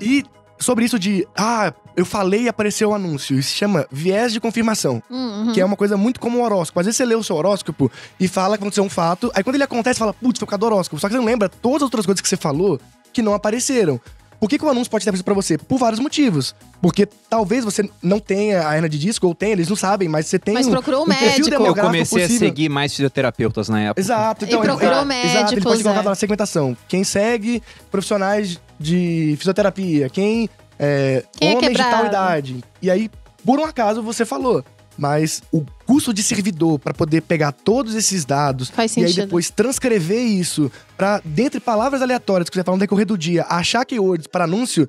E 0.00 0.24
sobre 0.58 0.84
isso 0.84 0.98
de, 0.98 1.26
ah, 1.36 1.72
eu 1.96 2.04
falei 2.04 2.42
e 2.42 2.48
apareceu 2.48 2.90
o 2.90 2.94
anúncio. 2.94 3.38
Isso 3.38 3.50
se 3.50 3.54
chama 3.54 3.86
viés 3.90 4.32
de 4.32 4.40
confirmação. 4.40 5.02
Uhum. 5.08 5.52
Que 5.52 5.60
é 5.60 5.64
uma 5.64 5.76
coisa 5.76 5.96
muito 5.96 6.18
como 6.18 6.38
o 6.38 6.42
horóscopo. 6.42 6.80
Às 6.80 6.86
vezes 6.86 6.96
você 6.96 7.04
lê 7.04 7.14
o 7.14 7.22
seu 7.22 7.36
horóscopo 7.36 7.90
e 8.18 8.26
fala 8.26 8.56
que 8.58 8.62
aconteceu 8.64 8.82
um 8.84 8.90
fato, 8.90 9.30
aí 9.34 9.44
quando 9.44 9.54
ele 9.54 9.64
acontece, 9.64 9.94
você 9.98 10.00
fala, 10.00 10.14
putz, 10.14 10.38
foi 10.38 10.46
por 10.46 10.50
causa 10.50 10.60
do 10.60 10.66
horóscopo. 10.66 11.00
Só 11.00 11.06
que 11.08 11.12
você 11.14 11.18
não 11.18 11.24
lembra 11.26 11.48
todas 11.48 11.76
as 11.76 11.82
outras 11.82 12.04
coisas 12.06 12.20
que 12.20 12.28
você 12.28 12.36
falou 12.36 12.80
que 13.12 13.22
não 13.22 13.34
apareceram. 13.34 14.00
Por 14.38 14.48
que, 14.48 14.58
que 14.58 14.64
o 14.64 14.68
anúncio 14.68 14.90
pode 14.90 15.04
ter 15.04 15.10
aparecido 15.10 15.24
pra 15.24 15.34
você? 15.34 15.56
Por 15.58 15.78
vários 15.78 16.00
motivos. 16.00 16.54
Porque 16.80 17.06
talvez 17.28 17.64
você 17.64 17.88
não 18.02 18.18
tenha 18.18 18.68
a 18.68 18.74
hernia 18.74 18.88
de 18.88 18.98
disco, 18.98 19.26
ou 19.26 19.34
tenha, 19.34 19.52
eles 19.52 19.68
não 19.68 19.76
sabem, 19.76 20.08
mas 20.08 20.26
você 20.26 20.38
tem 20.38 20.54
Mas 20.54 20.66
um, 20.66 20.70
procurou 20.70 21.00
um 21.00 21.04
um 21.04 21.06
perfil 21.08 21.44
médico. 21.44 21.66
Eu 21.66 21.74
comecei 21.74 22.24
a 22.24 22.26
possível. 22.26 22.48
seguir 22.48 22.68
mais 22.68 22.92
fisioterapeutas 22.92 23.68
na 23.68 23.80
época. 23.80 24.00
Exato. 24.00 24.44
E 24.44 24.48
Então, 24.48 24.60
procurou 24.60 24.92
é, 24.92 24.96
Exato, 24.96 25.14
ele 25.14 25.34
médicos, 25.42 25.64
pode 25.64 25.82
colocar 25.82 26.00
é. 26.00 26.04
na 26.04 26.14
segmentação. 26.14 26.76
Quem 26.88 27.04
segue 27.04 27.62
profissionais 27.90 28.60
de 28.78 29.34
fisioterapia, 29.38 30.08
quem 30.10 30.50
é, 30.78 31.24
Quem 31.32 31.52
é 31.52 31.56
homens 31.56 31.76
de 31.76 31.82
tal 31.82 32.06
idade. 32.06 32.64
E 32.82 32.90
aí, 32.90 33.10
por 33.44 33.58
um 33.58 33.64
acaso, 33.64 34.02
você 34.02 34.24
falou. 34.24 34.64
Mas 34.98 35.42
o 35.52 35.64
custo 35.86 36.12
de 36.12 36.22
servidor 36.22 36.78
para 36.78 36.94
poder 36.94 37.22
pegar 37.22 37.52
todos 37.52 37.94
esses 37.94 38.24
dados 38.24 38.72
e 38.96 39.04
aí 39.04 39.12
depois 39.12 39.50
transcrever 39.50 40.24
isso 40.24 40.70
pra, 40.96 41.20
dentre 41.24 41.60
palavras 41.60 42.02
aleatórias 42.02 42.48
que 42.48 42.56
você 42.56 42.64
fala 42.64 42.76
no 42.76 42.80
decorrer 42.80 43.06
do 43.06 43.16
dia, 43.16 43.44
achar 43.48 43.84
keywords 43.84 44.26
para 44.26 44.44
anúncio, 44.44 44.88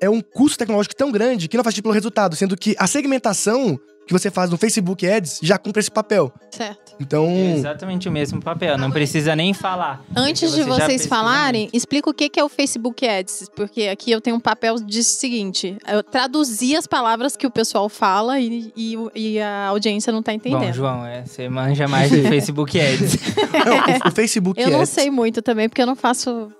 é 0.00 0.08
um 0.08 0.20
custo 0.20 0.58
tecnológico 0.58 0.94
tão 0.94 1.10
grande 1.10 1.48
que 1.48 1.56
não 1.56 1.64
faz 1.64 1.74
sentido 1.74 1.84
pelo 1.84 1.94
resultado, 1.94 2.36
sendo 2.36 2.56
que 2.56 2.74
a 2.78 2.86
segmentação 2.86 3.78
que 4.06 4.12
você 4.14 4.30
faz 4.30 4.50
no 4.50 4.56
Facebook 4.56 5.06
Ads 5.06 5.38
já 5.42 5.58
cumpre 5.58 5.80
esse 5.80 5.90
papel. 5.90 6.32
Certo. 6.50 6.96
Então, 6.98 7.26
É 7.26 7.52
exatamente 7.56 8.08
o 8.08 8.12
mesmo 8.12 8.40
papel, 8.40 8.78
não 8.78 8.90
precisa 8.90 9.36
nem 9.36 9.52
falar. 9.52 10.02
Antes 10.16 10.50
de 10.52 10.62
você 10.62 10.80
já 10.80 10.86
vocês 10.86 11.06
falarem, 11.06 11.62
muito. 11.64 11.76
explica 11.76 12.08
o 12.08 12.14
que 12.14 12.30
é 12.40 12.42
o 12.42 12.48
Facebook 12.48 13.06
Ads, 13.06 13.50
porque 13.54 13.82
aqui 13.82 14.10
eu 14.10 14.20
tenho 14.20 14.36
um 14.36 14.40
papel 14.40 14.76
de 14.76 15.04
seguinte: 15.04 15.76
eu 15.86 16.02
traduzi 16.02 16.74
as 16.74 16.86
palavras 16.86 17.36
que 17.36 17.46
o 17.46 17.50
pessoal 17.50 17.88
fala 17.90 18.40
e, 18.40 18.72
e 18.74 18.96
e 19.14 19.40
a 19.40 19.66
audiência 19.66 20.10
não 20.10 20.22
tá 20.22 20.32
Bom, 20.32 20.36
entendendo. 20.36 20.72
João, 20.72 21.04
é, 21.04 21.24
você 21.26 21.46
manja 21.48 21.86
mais 21.86 22.10
do 22.10 22.22
Facebook 22.26 22.80
Ads. 22.80 23.16
não, 23.52 24.06
o, 24.06 24.08
o 24.08 24.10
Facebook 24.10 24.60
eu 24.60 24.70
não 24.70 24.80
Ads 24.80 24.88
sei 24.88 25.10
muito 25.10 25.42
também, 25.42 25.68
porque 25.68 25.82
eu 25.82 25.86
não 25.86 25.94
faço 25.96 26.50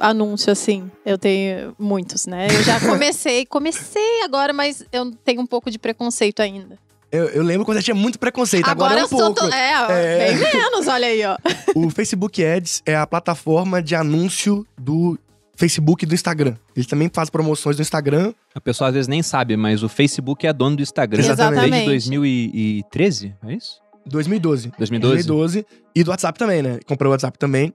anúncio 0.00 0.52
assim. 0.52 0.90
Eu 1.04 1.18
tenho 1.18 1.74
muitos, 1.78 2.26
né? 2.26 2.46
Eu 2.50 2.62
já 2.62 2.80
comecei, 2.80 3.44
comecei 3.46 4.22
agora, 4.24 4.52
mas 4.52 4.84
eu 4.92 5.10
tenho 5.24 5.40
um 5.40 5.46
pouco 5.46 5.70
de 5.70 5.78
preconceito 5.78 6.40
ainda. 6.40 6.78
Eu, 7.12 7.26
eu 7.28 7.42
lembro 7.42 7.64
quando 7.64 7.78
eu 7.78 7.82
tinha 7.84 7.94
muito 7.94 8.18
preconceito, 8.18 8.68
agora, 8.68 8.94
é 8.94 8.96
um 8.96 9.00
eu 9.02 9.08
sou. 9.08 9.18
pouco. 9.18 9.48
to- 9.48 9.54
É, 9.54 10.28
É. 10.30 10.34
bem 10.34 10.54
menos, 10.54 10.86
olha 10.88 11.06
aí, 11.06 11.24
ó. 11.24 11.36
O 11.74 11.88
Facebook 11.90 12.44
Ads 12.44 12.82
é 12.84 12.96
a 12.96 13.06
plataforma 13.06 13.82
de 13.82 13.94
anúncio 13.94 14.66
do 14.78 15.18
Facebook 15.54 16.04
e 16.04 16.06
do 16.08 16.14
Instagram. 16.14 16.56
Eles 16.74 16.86
também 16.86 17.08
fazem 17.12 17.30
promoções 17.32 17.76
no 17.76 17.82
Instagram. 17.82 18.34
A 18.54 18.60
pessoa 18.60 18.88
às 18.88 18.94
vezes 18.94 19.08
nem 19.08 19.22
sabe, 19.22 19.56
mas 19.56 19.82
o 19.82 19.88
Facebook 19.88 20.46
é 20.46 20.52
dono 20.52 20.76
do 20.76 20.82
Instagram 20.82 21.20
Exatamente. 21.20 21.70
desde 21.70 22.10
2013, 22.10 23.34
é 23.46 23.54
isso? 23.54 23.80
2012. 24.06 24.72
2012? 24.78 25.14
2012. 25.26 25.66
E 25.94 26.04
do 26.04 26.10
WhatsApp 26.10 26.38
também, 26.38 26.62
né? 26.62 26.78
Comprou 26.86 27.10
o 27.10 27.12
WhatsApp 27.12 27.38
também. 27.38 27.72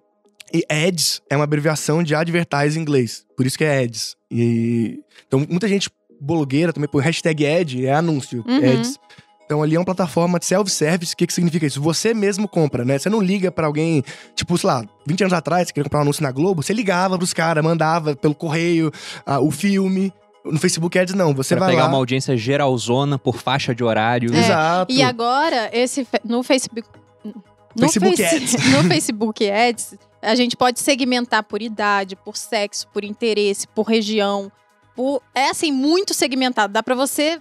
E 0.54 0.66
ads 0.70 1.22
é 1.30 1.36
uma 1.36 1.44
abreviação 1.46 2.04
de 2.04 2.14
advertise 2.14 2.78
em 2.78 2.82
inglês. 2.82 3.26
Por 3.38 3.46
isso 3.46 3.58
que 3.58 3.64
é 3.64 3.84
ads. 3.84 4.16
E, 4.30 5.00
então, 5.28 5.46
muita 5.50 5.68
gente 5.68 5.90
blogueira 6.20 6.72
também 6.74 6.90
põe 6.90 7.04
hashtag 7.04 7.46
ad, 7.48 7.86
é 7.86 7.94
anúncio, 7.94 8.44
Uhum. 8.48 8.58
ads. 8.80 9.00
Então 9.46 9.62
ali 9.62 9.76
é 9.76 9.80
uma 9.80 9.84
plataforma 9.86 10.40
de 10.40 10.46
self-service. 10.46 11.14
O 11.14 11.18
que, 11.18 11.28
que 11.28 11.34
significa 11.34 11.66
isso? 11.66 11.82
Você 11.82 12.14
mesmo 12.14 12.48
compra, 12.48 12.86
né? 12.86 12.98
Você 12.98 13.10
não 13.10 13.20
liga 13.22 13.52
pra 13.52 13.68
alguém, 13.68 14.02
tipo, 14.34 14.58
sei 14.58 14.68
lá, 14.70 14.86
20 15.06 15.22
anos 15.24 15.34
atrás, 15.34 15.68
você 15.68 15.74
queria 15.74 15.84
comprar 15.86 16.00
um 16.00 16.04
anúncio 16.04 16.24
na 16.24 16.32
Globo, 16.32 16.64
você 16.64 16.72
ligava 16.74 17.18
pros 17.18 17.34
caras, 17.34 17.62
mandava 17.64 18.16
pelo 18.16 18.34
correio, 18.34 18.92
ah, 19.26 19.42
o 19.42 19.52
filme. 19.52 20.14
No 20.46 20.58
Facebook 20.58 20.98
Ads, 20.98 21.14
não. 21.16 21.34
Você 21.36 21.54
Pra 21.56 21.66
vai 21.66 21.74
pegar 21.76 21.84
lá. 21.84 21.90
uma 21.90 21.98
audiência 21.98 22.36
geralzona 22.38 23.20
por 23.20 23.36
faixa 23.38 23.76
de 23.76 23.84
horário. 23.84 24.34
É, 24.34 24.40
Exato. 24.40 24.92
E 24.94 25.02
agora, 25.04 25.70
esse 25.74 26.08
no 26.24 26.42
Facebook. 26.44 26.88
No 27.24 27.90
Facebook 27.90 28.18
Face- 28.18 28.36
Ads. 28.36 28.54
No 28.72 28.84
Facebook 28.90 29.50
Ads, 29.52 29.96
a 30.22 30.36
gente 30.36 30.56
pode 30.56 30.80
segmentar 30.80 31.44
por 31.44 31.62
idade, 31.62 32.16
por 32.16 32.38
sexo, 32.38 32.88
por 32.94 33.04
interesse, 33.04 33.68
por 33.68 33.84
região. 33.84 34.52
Por, 34.96 35.22
é 35.34 35.50
assim, 35.50 35.72
muito 35.72 36.14
segmentado. 36.14 36.72
Dá 36.74 36.84
pra 36.84 36.96
você. 36.96 37.40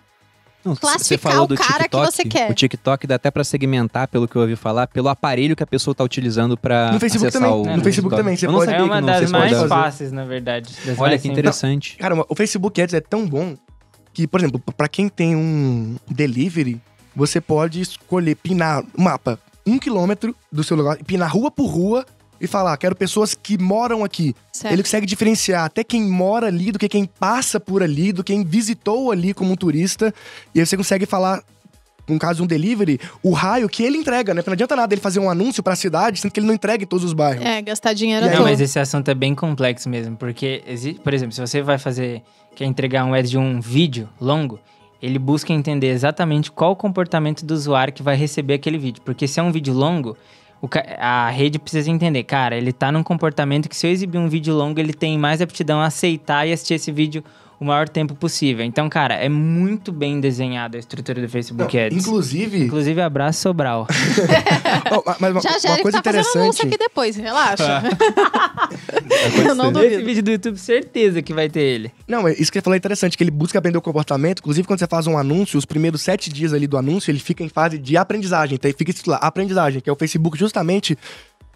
Não, 0.64 0.74
c- 0.74 0.80
classificar 0.82 1.42
o 1.42 1.48
cara 1.56 1.88
que 1.88 1.96
você 1.96 2.22
quer. 2.22 2.50
O 2.50 2.54
TikTok 2.54 3.06
dá 3.06 3.14
até 3.14 3.30
pra 3.30 3.42
segmentar, 3.42 4.06
pelo 4.08 4.28
que 4.28 4.36
eu 4.36 4.42
ouvi 4.42 4.56
falar, 4.56 4.86
pelo 4.88 5.08
aparelho 5.08 5.56
que 5.56 5.62
a 5.62 5.66
pessoa 5.66 5.94
tá 5.94 6.04
utilizando 6.04 6.56
pra 6.56 6.92
No 6.92 7.00
Facebook 7.00 7.28
acessar 7.28 7.48
também. 7.50 7.72
o 7.72 7.76
No 7.78 7.82
Facebook 7.82 8.14
TikTok. 8.14 8.16
também, 8.16 8.36
você 8.36 8.46
não 8.46 8.54
pode- 8.54 8.72
É 8.74 8.82
uma 8.82 9.00
não- 9.00 9.06
das 9.06 9.30
mais 9.30 9.52
fazer. 9.52 9.68
fáceis, 9.68 10.12
na 10.12 10.24
verdade. 10.24 10.74
Olha 10.98 11.18
que 11.18 11.28
interessante. 11.28 11.96
Cara, 11.96 12.14
o 12.28 12.34
Facebook 12.34 12.80
Ads 12.80 12.92
é 12.94 13.00
tão 13.00 13.26
bom 13.26 13.56
que, 14.12 14.26
por 14.28 14.38
exemplo, 14.40 14.60
pra 14.76 14.86
quem 14.86 15.08
tem 15.08 15.34
um 15.34 15.96
delivery, 16.10 16.78
você 17.16 17.40
pode 17.40 17.80
escolher 17.80 18.34
pinar 18.36 18.82
o 18.96 19.00
mapa 19.02 19.38
um 19.66 19.78
quilômetro 19.78 20.36
do 20.52 20.62
seu 20.62 20.76
lugar, 20.76 20.98
pinar 21.04 21.30
rua 21.32 21.50
por 21.50 21.66
rua 21.66 22.04
e 22.40 22.46
falar, 22.46 22.76
quero 22.76 22.96
pessoas 22.96 23.34
que 23.34 23.58
moram 23.58 24.02
aqui. 24.02 24.34
Certo. 24.52 24.72
Ele 24.72 24.82
consegue 24.82 25.06
diferenciar 25.06 25.64
até 25.64 25.84
quem 25.84 26.02
mora 26.02 26.46
ali 26.46 26.72
do 26.72 26.78
que 26.78 26.88
quem 26.88 27.04
passa 27.04 27.60
por 27.60 27.82
ali, 27.82 28.12
do 28.12 28.24
quem 28.24 28.42
visitou 28.42 29.12
ali 29.12 29.34
como 29.34 29.52
um 29.52 29.56
turista. 29.56 30.14
E 30.54 30.60
aí 30.60 30.66
você 30.66 30.76
consegue 30.76 31.04
falar, 31.04 31.42
no 32.08 32.18
caso 32.18 32.38
de 32.38 32.42
um 32.42 32.46
delivery, 32.46 32.98
o 33.22 33.32
raio 33.32 33.68
que 33.68 33.82
ele 33.82 33.98
entrega, 33.98 34.32
né? 34.32 34.40
Porque 34.40 34.50
não 34.50 34.54
adianta 34.54 34.74
nada 34.74 34.94
ele 34.94 35.00
fazer 35.00 35.20
um 35.20 35.28
anúncio 35.28 35.62
pra 35.62 35.76
cidade, 35.76 36.18
sendo 36.18 36.32
que 36.32 36.40
ele 36.40 36.46
não 36.46 36.54
entrega 36.54 36.82
em 36.82 36.86
todos 36.86 37.04
os 37.04 37.12
bairros. 37.12 37.44
É, 37.44 37.60
gastar 37.60 37.92
dinheiro 37.92 38.26
Não, 38.26 38.32
toa. 38.36 38.42
mas 38.44 38.60
esse 38.60 38.78
assunto 38.78 39.10
é 39.10 39.14
bem 39.14 39.34
complexo 39.34 39.88
mesmo, 39.88 40.16
porque, 40.16 40.62
por 41.04 41.12
exemplo, 41.12 41.34
se 41.34 41.40
você 41.40 41.60
vai 41.60 41.78
fazer, 41.78 42.22
quer 42.56 42.64
entregar 42.64 43.04
um 43.04 43.12
ad 43.12 43.28
de 43.28 43.36
um 43.36 43.60
vídeo 43.60 44.08
longo, 44.20 44.58
ele 45.02 45.18
busca 45.18 45.52
entender 45.52 45.88
exatamente 45.88 46.50
qual 46.50 46.72
o 46.72 46.76
comportamento 46.76 47.44
do 47.44 47.54
usuário 47.54 47.92
que 47.92 48.02
vai 48.02 48.16
receber 48.16 48.54
aquele 48.54 48.76
vídeo. 48.76 49.00
Porque 49.02 49.26
se 49.26 49.40
é 49.40 49.42
um 49.42 49.50
vídeo 49.50 49.72
longo, 49.72 50.16
a 50.98 51.30
rede 51.30 51.58
precisa 51.58 51.90
entender, 51.90 52.22
cara, 52.24 52.56
ele 52.56 52.72
tá 52.72 52.92
num 52.92 53.02
comportamento 53.02 53.68
que 53.68 53.76
se 53.76 53.86
eu 53.86 53.90
exibir 53.90 54.18
um 54.18 54.28
vídeo 54.28 54.54
longo, 54.54 54.78
ele 54.78 54.92
tem 54.92 55.18
mais 55.18 55.40
aptidão 55.40 55.80
a 55.80 55.86
aceitar 55.86 56.46
e 56.46 56.52
assistir 56.52 56.74
esse 56.74 56.92
vídeo 56.92 57.24
o 57.60 57.64
maior 57.66 57.88
tempo 57.88 58.14
possível. 58.14 58.64
Então, 58.64 58.88
cara, 58.88 59.14
é 59.14 59.28
muito 59.28 59.92
bem 59.92 60.18
desenhada 60.18 60.78
a 60.78 60.80
estrutura 60.80 61.20
do 61.20 61.28
Facebook 61.28 61.76
Não, 61.76 61.84
Ads. 61.84 61.98
inclusive, 61.98 62.64
Inclusive, 62.64 63.00
abraço 63.02 63.42
Sobral. 63.42 63.86
Ó, 64.90 65.14
mas 65.20 65.32
uma, 65.32 65.40
Já 65.42 65.58
já 65.58 65.68
uma 65.68 65.74
ele 65.74 65.82
coisa 65.82 66.00
tá 66.00 66.10
fazendo 66.10 66.24
anúncio 66.42 66.64
interessante. 66.64 66.66
aqui 66.66 66.78
depois, 66.78 67.16
relaxa. 67.16 67.82
Eu 69.46 69.54
não 69.54 69.66
acontecer. 69.66 69.86
Esse 69.86 69.90
duvido. 69.96 70.06
vídeo 70.06 70.22
do 70.22 70.30
YouTube, 70.30 70.56
certeza 70.58 71.20
que 71.20 71.34
vai 71.34 71.48
ter 71.50 71.60
ele. 71.60 71.92
Não, 72.08 72.26
é 72.26 72.32
isso 72.32 72.50
que 72.50 72.58
você 72.58 72.62
falou 72.62 72.74
é 72.74 72.78
interessante, 72.78 73.16
que 73.16 73.22
ele 73.22 73.30
busca 73.30 73.58
aprender 73.58 73.76
o 73.76 73.82
comportamento. 73.82 74.38
Inclusive, 74.40 74.66
quando 74.66 74.78
você 74.78 74.86
faz 74.86 75.06
um 75.06 75.18
anúncio, 75.18 75.58
os 75.58 75.66
primeiros 75.66 76.00
sete 76.00 76.32
dias 76.32 76.54
ali 76.54 76.66
do 76.66 76.78
anúncio, 76.78 77.10
ele 77.10 77.18
fica 77.18 77.44
em 77.44 77.48
fase 77.50 77.78
de 77.78 77.96
aprendizagem. 77.96 78.54
Então, 78.54 78.70
ele 78.70 78.76
fica 78.76 78.90
escrito 78.90 79.10
lá, 79.10 79.18
aprendizagem, 79.18 79.80
que 79.80 79.90
é 79.90 79.92
o 79.92 79.96
Facebook 79.96 80.38
justamente 80.38 80.96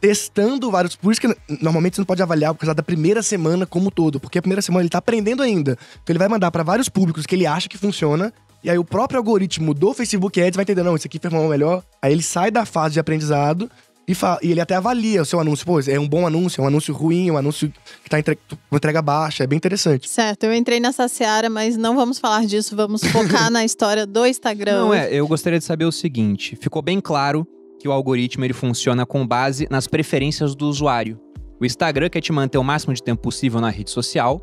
testando 0.04 0.70
vários. 0.70 0.94
Por 0.94 1.12
isso 1.12 1.20
que 1.20 1.34
normalmente 1.62 1.96
você 1.96 2.02
não 2.02 2.06
pode 2.06 2.22
avaliar 2.22 2.52
por 2.52 2.60
causa 2.60 2.74
da 2.74 2.82
primeira 2.82 3.22
semana 3.22 3.64
como 3.64 3.86
um 3.86 3.90
todo, 3.90 4.20
porque 4.20 4.38
a 4.38 4.42
primeira 4.42 4.60
semana 4.60 4.82
ele 4.82 4.90
tá 4.90 4.98
aprendendo 4.98 5.42
ainda. 5.42 5.78
Então, 6.02 6.12
ele 6.12 6.18
vai 6.18 6.28
mandar 6.28 6.50
para 6.50 6.62
vários 6.62 6.90
públicos 6.90 7.24
que 7.24 7.34
ele 7.34 7.46
acha 7.46 7.70
que 7.70 7.78
funciona. 7.78 8.30
E 8.62 8.68
aí, 8.68 8.76
o 8.76 8.84
próprio 8.84 9.16
algoritmo 9.16 9.72
do 9.72 9.94
Facebook 9.94 10.38
Ads 10.42 10.56
vai 10.56 10.62
entender, 10.62 10.82
não, 10.82 10.94
isso 10.94 11.06
aqui 11.06 11.18
performou 11.18 11.48
melhor. 11.48 11.82
Aí, 12.02 12.12
ele 12.12 12.22
sai 12.22 12.50
da 12.50 12.66
fase 12.66 12.92
de 12.92 13.00
aprendizado. 13.00 13.70
E, 14.06 14.12
e 14.42 14.50
ele 14.50 14.60
até 14.60 14.74
avalia 14.74 15.22
o 15.22 15.24
seu 15.24 15.40
anúncio. 15.40 15.64
Pô, 15.64 15.80
é 15.80 15.98
um 15.98 16.06
bom 16.06 16.26
anúncio, 16.26 16.60
é 16.60 16.64
um 16.64 16.66
anúncio 16.66 16.92
ruim, 16.92 17.30
é 17.30 17.32
um 17.32 17.38
anúncio 17.38 17.72
que 18.02 18.10
tá 18.10 18.18
entre... 18.18 18.36
com 18.68 18.76
entrega 18.76 19.00
baixa. 19.00 19.44
É 19.44 19.46
bem 19.46 19.56
interessante. 19.56 20.06
Certo, 20.06 20.44
eu 20.44 20.52
entrei 20.52 20.78
nessa 20.80 21.08
seara, 21.08 21.48
mas 21.48 21.78
não 21.78 21.96
vamos 21.96 22.18
falar 22.18 22.44
disso. 22.44 22.76
Vamos 22.76 23.02
focar 23.02 23.48
na 23.50 23.64
história 23.64 24.04
do 24.04 24.26
Instagram. 24.26 24.84
Não, 24.84 24.92
é, 24.92 25.10
eu 25.14 25.26
gostaria 25.26 25.58
de 25.58 25.64
saber 25.64 25.86
o 25.86 25.92
seguinte: 25.92 26.56
ficou 26.56 26.82
bem 26.82 27.00
claro 27.00 27.48
que 27.84 27.88
o 27.88 27.92
algoritmo 27.92 28.42
ele 28.46 28.54
funciona 28.54 29.04
com 29.04 29.26
base 29.26 29.68
nas 29.70 29.86
preferências 29.86 30.54
do 30.54 30.66
usuário. 30.66 31.20
O 31.60 31.66
Instagram 31.66 32.08
quer 32.08 32.22
te 32.22 32.32
manter 32.32 32.56
o 32.56 32.64
máximo 32.64 32.94
de 32.94 33.02
tempo 33.02 33.20
possível 33.20 33.60
na 33.60 33.68
rede 33.68 33.90
social, 33.90 34.40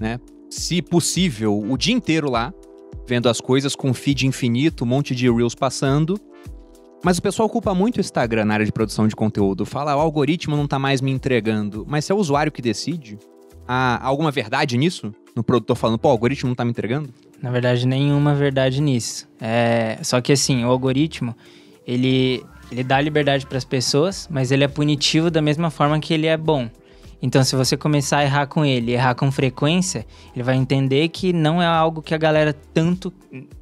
né? 0.00 0.20
Se 0.48 0.80
possível, 0.80 1.58
o 1.58 1.76
dia 1.76 1.92
inteiro 1.92 2.30
lá, 2.30 2.54
vendo 3.04 3.28
as 3.28 3.40
coisas 3.40 3.74
com 3.74 3.92
feed 3.92 4.28
infinito, 4.28 4.84
um 4.84 4.86
monte 4.86 5.12
de 5.12 5.28
reels 5.28 5.56
passando. 5.56 6.16
Mas 7.02 7.18
o 7.18 7.22
pessoal 7.22 7.48
culpa 7.48 7.74
muito 7.74 7.96
o 7.96 8.00
Instagram 8.00 8.44
na 8.44 8.54
área 8.54 8.64
de 8.64 8.70
produção 8.70 9.08
de 9.08 9.16
conteúdo. 9.16 9.66
Fala, 9.66 9.96
o 9.96 9.98
algoritmo 9.98 10.56
não 10.56 10.68
tá 10.68 10.78
mais 10.78 11.00
me 11.00 11.10
entregando. 11.10 11.84
Mas 11.88 12.04
se 12.04 12.12
é 12.12 12.14
o 12.14 12.18
usuário 12.18 12.52
que 12.52 12.62
decide, 12.62 13.18
há 13.66 14.06
alguma 14.06 14.30
verdade 14.30 14.78
nisso? 14.78 15.12
No 15.34 15.42
produtor 15.42 15.74
falando, 15.74 15.98
pô, 15.98 16.10
o 16.10 16.12
algoritmo 16.12 16.46
não 16.46 16.54
tá 16.54 16.64
me 16.64 16.70
entregando? 16.70 17.12
Na 17.42 17.50
verdade, 17.50 17.88
nenhuma 17.88 18.36
verdade 18.36 18.80
nisso. 18.80 19.28
É, 19.40 19.98
só 20.00 20.20
que 20.20 20.30
assim, 20.30 20.64
o 20.64 20.68
algoritmo, 20.68 21.34
ele, 21.84 22.40
ele 22.74 22.82
dá 22.82 23.00
liberdade 23.00 23.46
para 23.46 23.56
as 23.56 23.64
pessoas, 23.64 24.26
mas 24.28 24.50
ele 24.50 24.64
é 24.64 24.68
punitivo 24.68 25.30
da 25.30 25.40
mesma 25.40 25.70
forma 25.70 26.00
que 26.00 26.12
ele 26.12 26.26
é 26.26 26.36
bom. 26.36 26.68
Então, 27.24 27.42
se 27.42 27.56
você 27.56 27.74
começar 27.74 28.18
a 28.18 28.24
errar 28.24 28.46
com 28.46 28.66
ele, 28.66 28.92
errar 28.92 29.14
com 29.14 29.32
frequência, 29.32 30.04
ele 30.36 30.42
vai 30.42 30.56
entender 30.56 31.08
que 31.08 31.32
não 31.32 31.62
é 31.62 31.64
algo 31.64 32.02
que 32.02 32.14
a 32.14 32.18
galera 32.18 32.54
tanto, 32.74 33.10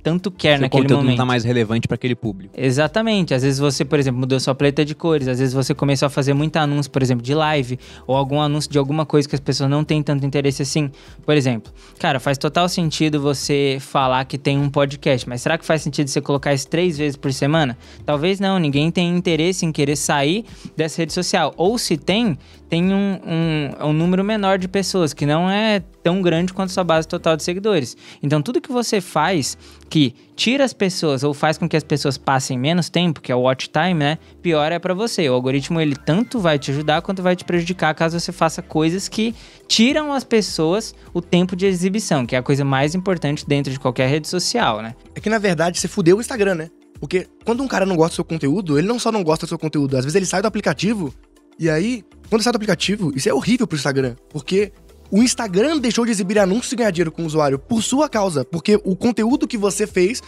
tanto 0.02 0.32
quer 0.32 0.54
Se 0.54 0.58
o 0.58 0.60
naquele 0.62 0.88
momento. 0.88 1.10
não 1.10 1.16
tá 1.16 1.24
mais 1.24 1.44
relevante 1.44 1.86
para 1.86 1.94
aquele 1.94 2.16
público. 2.16 2.52
Exatamente. 2.58 3.32
Às 3.32 3.44
vezes 3.44 3.60
você, 3.60 3.84
por 3.84 4.00
exemplo, 4.00 4.18
mudou 4.18 4.40
sua 4.40 4.52
paleta 4.52 4.84
de 4.84 4.96
cores. 4.96 5.28
Às 5.28 5.38
vezes 5.38 5.54
você 5.54 5.72
começou 5.76 6.06
a 6.06 6.10
fazer 6.10 6.34
muito 6.34 6.56
anúncio, 6.56 6.90
por 6.90 7.02
exemplo, 7.02 7.22
de 7.22 7.32
live. 7.34 7.78
Ou 8.04 8.16
algum 8.16 8.40
anúncio 8.40 8.68
de 8.68 8.78
alguma 8.78 9.06
coisa 9.06 9.28
que 9.28 9.36
as 9.36 9.40
pessoas 9.40 9.70
não 9.70 9.84
têm 9.84 10.02
tanto 10.02 10.26
interesse 10.26 10.60
assim. 10.62 10.90
Por 11.24 11.36
exemplo, 11.36 11.72
cara, 12.00 12.18
faz 12.18 12.36
total 12.38 12.68
sentido 12.68 13.20
você 13.20 13.78
falar 13.78 14.24
que 14.24 14.38
tem 14.38 14.58
um 14.58 14.68
podcast. 14.68 15.28
Mas 15.28 15.40
será 15.40 15.56
que 15.56 15.64
faz 15.64 15.82
sentido 15.82 16.08
você 16.08 16.20
colocar 16.20 16.52
isso 16.52 16.66
três 16.66 16.98
vezes 16.98 17.16
por 17.16 17.32
semana? 17.32 17.78
Talvez 18.04 18.40
não. 18.40 18.58
Ninguém 18.58 18.90
tem 18.90 19.16
interesse 19.16 19.64
em 19.64 19.70
querer 19.70 19.94
sair 19.94 20.44
dessa 20.76 21.00
rede 21.00 21.12
social. 21.12 21.54
Ou 21.56 21.78
se 21.78 21.96
tem, 21.96 22.36
tem 22.72 22.90
um, 22.90 23.20
um, 23.26 23.88
um 23.88 23.92
número 23.92 24.24
menor 24.24 24.56
de 24.56 24.66
pessoas, 24.66 25.12
que 25.12 25.26
não 25.26 25.50
é 25.50 25.80
tão 26.02 26.22
grande 26.22 26.54
quanto 26.54 26.72
sua 26.72 26.82
base 26.82 27.06
total 27.06 27.36
de 27.36 27.42
seguidores. 27.42 27.94
Então, 28.22 28.40
tudo 28.40 28.62
que 28.62 28.72
você 28.72 28.98
faz 28.98 29.58
que 29.90 30.14
tira 30.34 30.64
as 30.64 30.72
pessoas 30.72 31.22
ou 31.22 31.34
faz 31.34 31.58
com 31.58 31.68
que 31.68 31.76
as 31.76 31.84
pessoas 31.84 32.16
passem 32.16 32.58
menos 32.58 32.88
tempo, 32.88 33.20
que 33.20 33.30
é 33.30 33.36
o 33.36 33.40
watch 33.40 33.68
time, 33.68 33.92
né? 33.92 34.16
Pior 34.40 34.72
é 34.72 34.78
pra 34.78 34.94
você. 34.94 35.28
O 35.28 35.34
algoritmo 35.34 35.82
ele 35.82 35.94
tanto 35.94 36.40
vai 36.40 36.58
te 36.58 36.70
ajudar 36.70 37.02
quanto 37.02 37.22
vai 37.22 37.36
te 37.36 37.44
prejudicar 37.44 37.94
caso 37.94 38.18
você 38.18 38.32
faça 38.32 38.62
coisas 38.62 39.06
que 39.06 39.34
tiram 39.68 40.10
as 40.10 40.24
pessoas 40.24 40.94
o 41.12 41.20
tempo 41.20 41.54
de 41.54 41.66
exibição, 41.66 42.24
que 42.24 42.34
é 42.34 42.38
a 42.38 42.42
coisa 42.42 42.64
mais 42.64 42.94
importante 42.94 43.46
dentro 43.46 43.70
de 43.70 43.78
qualquer 43.78 44.08
rede 44.08 44.28
social, 44.28 44.80
né? 44.80 44.94
É 45.14 45.20
que, 45.20 45.28
na 45.28 45.38
verdade, 45.38 45.78
você 45.78 45.88
fudeu 45.88 46.16
o 46.16 46.20
Instagram, 46.22 46.54
né? 46.54 46.70
Porque 46.98 47.26
quando 47.44 47.62
um 47.62 47.68
cara 47.68 47.84
não 47.84 47.96
gosta 47.96 48.12
do 48.12 48.14
seu 48.14 48.24
conteúdo, 48.24 48.78
ele 48.78 48.88
não 48.88 48.98
só 48.98 49.12
não 49.12 49.22
gosta 49.22 49.44
do 49.44 49.48
seu 49.50 49.58
conteúdo, 49.58 49.94
às 49.94 50.06
vezes 50.06 50.16
ele 50.16 50.24
sai 50.24 50.40
do 50.40 50.48
aplicativo, 50.48 51.12
e 51.58 51.68
aí, 51.70 52.02
quando 52.28 52.42
sai 52.42 52.52
do 52.52 52.56
aplicativo, 52.56 53.12
isso 53.14 53.28
é 53.28 53.34
horrível 53.34 53.66
pro 53.66 53.76
Instagram. 53.76 54.16
Porque 54.30 54.72
o 55.10 55.22
Instagram 55.22 55.78
deixou 55.78 56.04
de 56.04 56.10
exibir 56.10 56.38
anúncios 56.38 56.72
e 56.72 56.76
ganhar 56.76 56.90
dinheiro 56.90 57.12
com 57.12 57.22
o 57.22 57.26
usuário 57.26 57.58
por 57.58 57.82
sua 57.82 58.08
causa. 58.08 58.44
Porque 58.44 58.80
o 58.84 58.96
conteúdo 58.96 59.46
que 59.46 59.56
você 59.58 59.86
fez. 59.86 60.22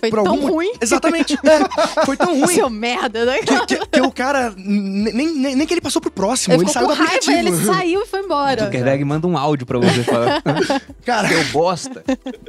Foi 0.00 0.10
por 0.10 0.24
tão 0.24 0.32
algum... 0.32 0.48
ruim. 0.50 0.72
Exatamente. 0.80 1.34
é, 1.34 2.04
foi 2.04 2.16
tão 2.16 2.34
ruim. 2.40 2.52
Seu 2.52 2.68
merda, 2.68 3.24
né? 3.24 3.38
Que, 3.38 3.66
que- 3.76 3.86
que 3.86 4.00
o 4.00 4.10
cara. 4.10 4.52
Nem, 4.56 5.12
nem, 5.36 5.54
nem 5.54 5.64
que 5.68 5.72
ele 5.72 5.80
passou 5.80 6.02
pro 6.02 6.10
próximo, 6.10 6.52
Ele 6.54 6.64
ele, 6.64 6.68
ficou 6.68 6.72
saiu 6.82 6.88
com 6.88 6.94
do 6.94 6.98
raiva, 6.98 7.14
aplicativo. 7.16 7.48
ele 7.56 7.64
saiu 7.64 8.02
e 8.02 8.06
foi 8.06 8.20
embora. 8.20 8.64
Zuckerberg 8.64 9.04
manda 9.04 9.28
um 9.28 9.38
áudio 9.38 9.64
pra 9.64 9.78
você 9.78 10.02
falar. 10.02 10.42
Cara, 11.06 11.28
Seu 11.28 11.44
bosta. 11.52 12.02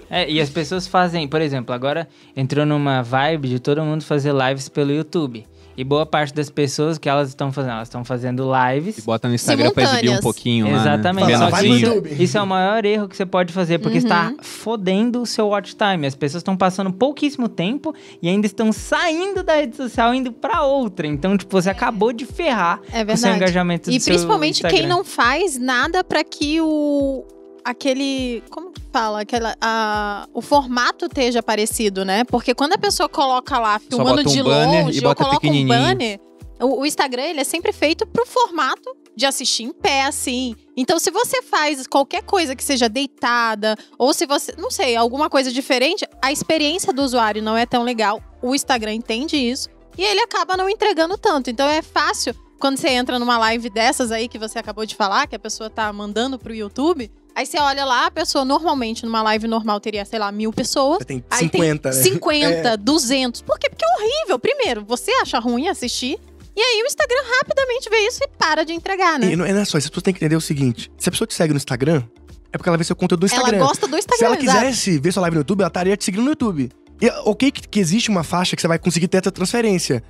É, 0.09 0.27
e 0.27 0.41
as 0.41 0.49
pessoas 0.49 0.87
fazem, 0.87 1.27
por 1.27 1.39
exemplo, 1.39 1.75
agora 1.75 2.07
entrou 2.35 2.65
numa 2.65 3.03
vibe 3.03 3.47
de 3.47 3.59
todo 3.59 3.79
mundo 3.83 4.03
fazer 4.03 4.33
lives 4.33 4.67
pelo 4.67 4.91
YouTube. 4.91 5.45
E 5.77 5.83
boa 5.83 6.05
parte 6.05 6.33
das 6.33 6.49
pessoas 6.49 6.97
que 6.97 7.09
elas 7.09 7.29
estão 7.29 7.51
fazendo, 7.51 7.73
elas 7.73 7.87
estão 7.87 8.05
fazendo 8.05 8.43
E 8.43 8.75
lives 8.75 8.99
bota 9.01 9.27
no 9.27 9.35
Instagram 9.35 9.71
pra 9.71 9.83
exibir 9.83 10.09
um 10.11 10.19
pouquinho 10.19 10.71
lá. 10.71 10.81
Exatamente. 10.81 11.27
Né? 11.27 11.51
Que 11.51 11.67
no 11.67 11.75
isso, 11.75 11.85
YouTube. 11.85 12.23
isso 12.23 12.37
é 12.37 12.41
o 12.41 12.47
maior 12.47 12.85
erro 12.85 13.07
que 13.07 13.15
você 13.15 13.25
pode 13.25 13.51
fazer, 13.51 13.79
porque 13.79 13.97
está 13.97 14.33
fodendo 14.41 15.21
o 15.21 15.25
seu 15.25 15.47
watch 15.47 15.75
time. 15.75 16.07
As 16.07 16.15
pessoas 16.15 16.41
estão 16.41 16.55
passando 16.55 16.91
pouquíssimo 16.91 17.49
tempo 17.49 17.93
e 18.21 18.29
ainda 18.29 18.45
estão 18.45 18.71
saindo 18.71 19.43
da 19.43 19.55
rede 19.55 19.75
social 19.75 20.13
indo 20.13 20.31
pra 20.31 20.63
outra. 20.63 21.07
Então, 21.07 21.37
tipo, 21.37 21.51
você 21.51 21.69
acabou 21.69 22.13
de 22.13 22.25
ferrar 22.25 22.79
É 22.91 23.03
o 23.03 23.17
seu 23.17 23.35
engajamento 23.35 23.89
do 23.89 23.95
E 23.95 23.99
seu 23.99 24.13
principalmente 24.13 24.63
quem 24.63 24.87
não 24.87 25.03
faz 25.03 25.57
nada 25.57 26.03
pra 26.03 26.23
que 26.23 26.61
o 26.61 27.25
aquele, 27.65 28.43
como 28.51 28.64
que 28.95 28.99
fala, 28.99 29.21
aquela 29.21 29.55
a, 29.59 30.27
o 30.33 30.41
formato 30.41 31.05
esteja 31.05 31.43
parecido, 31.43 32.05
né? 32.05 32.23
Porque 32.23 32.55
quando 32.55 32.73
a 32.73 32.77
pessoa 32.77 33.09
coloca 33.09 33.59
lá 33.59 33.77
filmando 33.77 34.21
um 34.21 34.23
de 34.23 34.41
longe 34.41 34.99
e 35.01 35.05
ou 35.05 35.13
coloca 35.13 35.47
um 35.47 35.67
banner, 35.67 36.19
o, 36.61 36.81
o 36.81 36.85
Instagram 36.85 37.23
ele 37.23 37.41
é 37.41 37.43
sempre 37.43 37.73
feito 37.73 38.07
pro 38.07 38.25
formato 38.25 38.95
de 39.15 39.25
assistir 39.25 39.63
em 39.63 39.73
pé, 39.73 40.03
assim. 40.03 40.55
Então, 40.75 40.97
se 40.99 41.11
você 41.11 41.41
faz 41.41 41.87
qualquer 41.87 42.23
coisa 42.23 42.55
que 42.55 42.63
seja 42.63 42.87
deitada, 42.87 43.77
ou 43.97 44.13
se 44.13 44.25
você, 44.25 44.53
não 44.57 44.71
sei, 44.71 44.95
alguma 44.95 45.29
coisa 45.29 45.51
diferente, 45.51 46.05
a 46.21 46.31
experiência 46.31 46.91
do 46.91 47.01
usuário 47.01 47.41
não 47.41 47.57
é 47.57 47.65
tão 47.65 47.83
legal. 47.83 48.21
O 48.41 48.55
Instagram 48.55 48.93
entende 48.93 49.35
isso 49.37 49.69
e 49.97 50.03
ele 50.03 50.21
acaba 50.21 50.57
não 50.57 50.69
entregando 50.69 51.17
tanto. 51.17 51.49
Então, 51.49 51.67
é 51.67 51.81
fácil 51.81 52.35
quando 52.59 52.77
você 52.77 52.89
entra 52.89 53.19
numa 53.19 53.37
live 53.37 53.69
dessas 53.69 54.11
aí 54.11 54.27
que 54.27 54.39
você 54.39 54.59
acabou 54.59 54.85
de 54.85 54.95
falar, 54.95 55.27
que 55.27 55.35
a 55.35 55.39
pessoa 55.39 55.69
tá 55.69 55.91
mandando 55.91 56.37
pro 56.39 56.53
YouTube. 56.53 57.11
Aí 57.35 57.45
você 57.45 57.59
olha 57.59 57.83
lá, 57.83 58.05
a 58.05 58.11
pessoa 58.11 58.45
normalmente 58.45 59.05
numa 59.05 59.21
live 59.21 59.45
normal 59.45 59.79
teria, 59.81 60.05
sei 60.05 60.17
lá, 60.17 60.31
mil 60.31 60.53
pessoas. 60.53 60.99
Você 60.99 61.05
tem 61.05 61.23
Aí 61.29 61.39
50, 61.39 61.89
tem 61.91 61.97
né? 61.97 62.03
50, 62.03 62.77
200. 62.77 63.41
Por 63.43 63.59
quê? 63.59 63.69
Porque 63.69 63.83
é 63.83 63.87
horrível. 63.89 64.39
Primeiro, 64.39 64.85
você 64.85 65.11
acha 65.21 65.37
ruim 65.37 65.67
assistir. 65.67 66.17
E 66.55 66.61
aí 66.61 66.81
o 66.81 66.85
Instagram 66.85 67.21
rapidamente 67.39 67.89
vê 67.89 68.07
isso 68.07 68.19
e 68.23 68.27
para 68.29 68.63
de 68.63 68.71
entregar, 68.71 69.19
né? 69.19 69.33
E 69.33 69.35
não 69.35 69.45
é 69.45 69.51
não 69.51 69.59
é 69.59 69.65
só 69.65 69.77
isso, 69.77 69.89
pessoas 69.89 70.03
têm 70.03 70.13
que 70.13 70.19
entender 70.19 70.37
o 70.37 70.41
seguinte: 70.41 70.89
se 70.97 71.09
a 71.09 71.11
pessoa 71.11 71.27
te 71.27 71.33
segue 71.33 71.51
no 71.51 71.57
Instagram, 71.57 72.01
é 72.53 72.57
porque 72.57 72.69
ela 72.69 72.77
vê 72.77 72.85
seu 72.85 72.95
conteúdo 72.95 73.23
no 73.23 73.25
Instagram. 73.25 73.57
Ela 73.57 73.67
gosta 73.67 73.85
do 73.85 73.97
Instagram, 73.97 74.17
Se 74.17 74.23
ela 74.23 74.37
exato. 74.41 74.59
quisesse 74.59 74.97
ver 74.97 75.11
sua 75.11 75.21
live 75.23 75.35
no 75.35 75.39
YouTube, 75.41 75.59
ela 75.59 75.67
estaria 75.67 75.97
te 75.97 76.05
seguindo 76.05 76.23
no 76.23 76.29
YouTube. 76.29 76.71
E 77.01 77.09
ok 77.25 77.51
que, 77.51 77.67
que 77.67 77.79
existe 77.79 78.09
uma 78.09 78.23
faixa 78.23 78.55
que 78.55 78.61
você 78.61 78.67
vai 78.69 78.79
conseguir 78.79 79.09
ter 79.09 79.17
essa 79.17 79.31
transferência. 79.31 80.01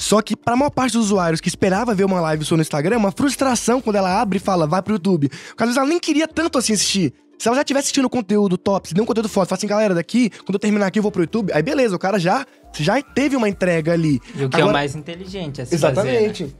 Só 0.00 0.22
que 0.22 0.34
pra 0.34 0.56
maior 0.56 0.70
parte 0.70 0.94
dos 0.94 1.06
usuários 1.06 1.42
que 1.42 1.48
esperava 1.48 1.94
ver 1.94 2.04
uma 2.04 2.20
live 2.22 2.42
sua 2.42 2.56
no 2.56 2.62
Instagram, 2.62 2.94
é 2.94 2.98
uma 2.98 3.12
frustração 3.12 3.82
quando 3.82 3.96
ela 3.96 4.18
abre 4.18 4.38
e 4.38 4.40
fala, 4.40 4.66
vai 4.66 4.80
pro 4.80 4.94
YouTube. 4.94 5.28
Porque 5.28 5.62
às 5.62 5.68
vezes 5.68 5.76
ela 5.76 5.86
nem 5.86 6.00
queria 6.00 6.26
tanto 6.26 6.56
assim 6.56 6.72
assistir. 6.72 7.12
Se 7.38 7.46
ela 7.48 7.56
já 7.58 7.64
tivesse 7.64 7.84
assistindo 7.84 8.08
conteúdo 8.08 8.56
top, 8.56 8.88
se 8.88 8.94
deu 8.94 9.04
um 9.04 9.06
conteúdo 9.06 9.28
foda, 9.28 9.44
fala 9.46 9.58
assim, 9.58 9.66
galera, 9.66 9.94
daqui, 9.94 10.30
quando 10.30 10.54
eu 10.54 10.58
terminar 10.58 10.86
aqui 10.86 10.98
eu 10.98 11.02
vou 11.02 11.12
pro 11.12 11.22
YouTube, 11.22 11.52
aí 11.52 11.62
beleza, 11.62 11.94
o 11.94 11.98
cara 11.98 12.18
já, 12.18 12.46
já 12.78 13.00
teve 13.02 13.36
uma 13.36 13.46
entrega 13.46 13.92
ali. 13.92 14.20
E 14.34 14.44
o 14.44 14.48
que 14.48 14.56
é 14.56 14.60
o 14.60 14.62
Agora- 14.62 14.72
mais 14.72 14.96
inteligente 14.96 15.60
a 15.60 15.66
se 15.66 15.76
fazer, 15.76 16.02
né? 16.02 16.12
Exatamente. 16.24 16.56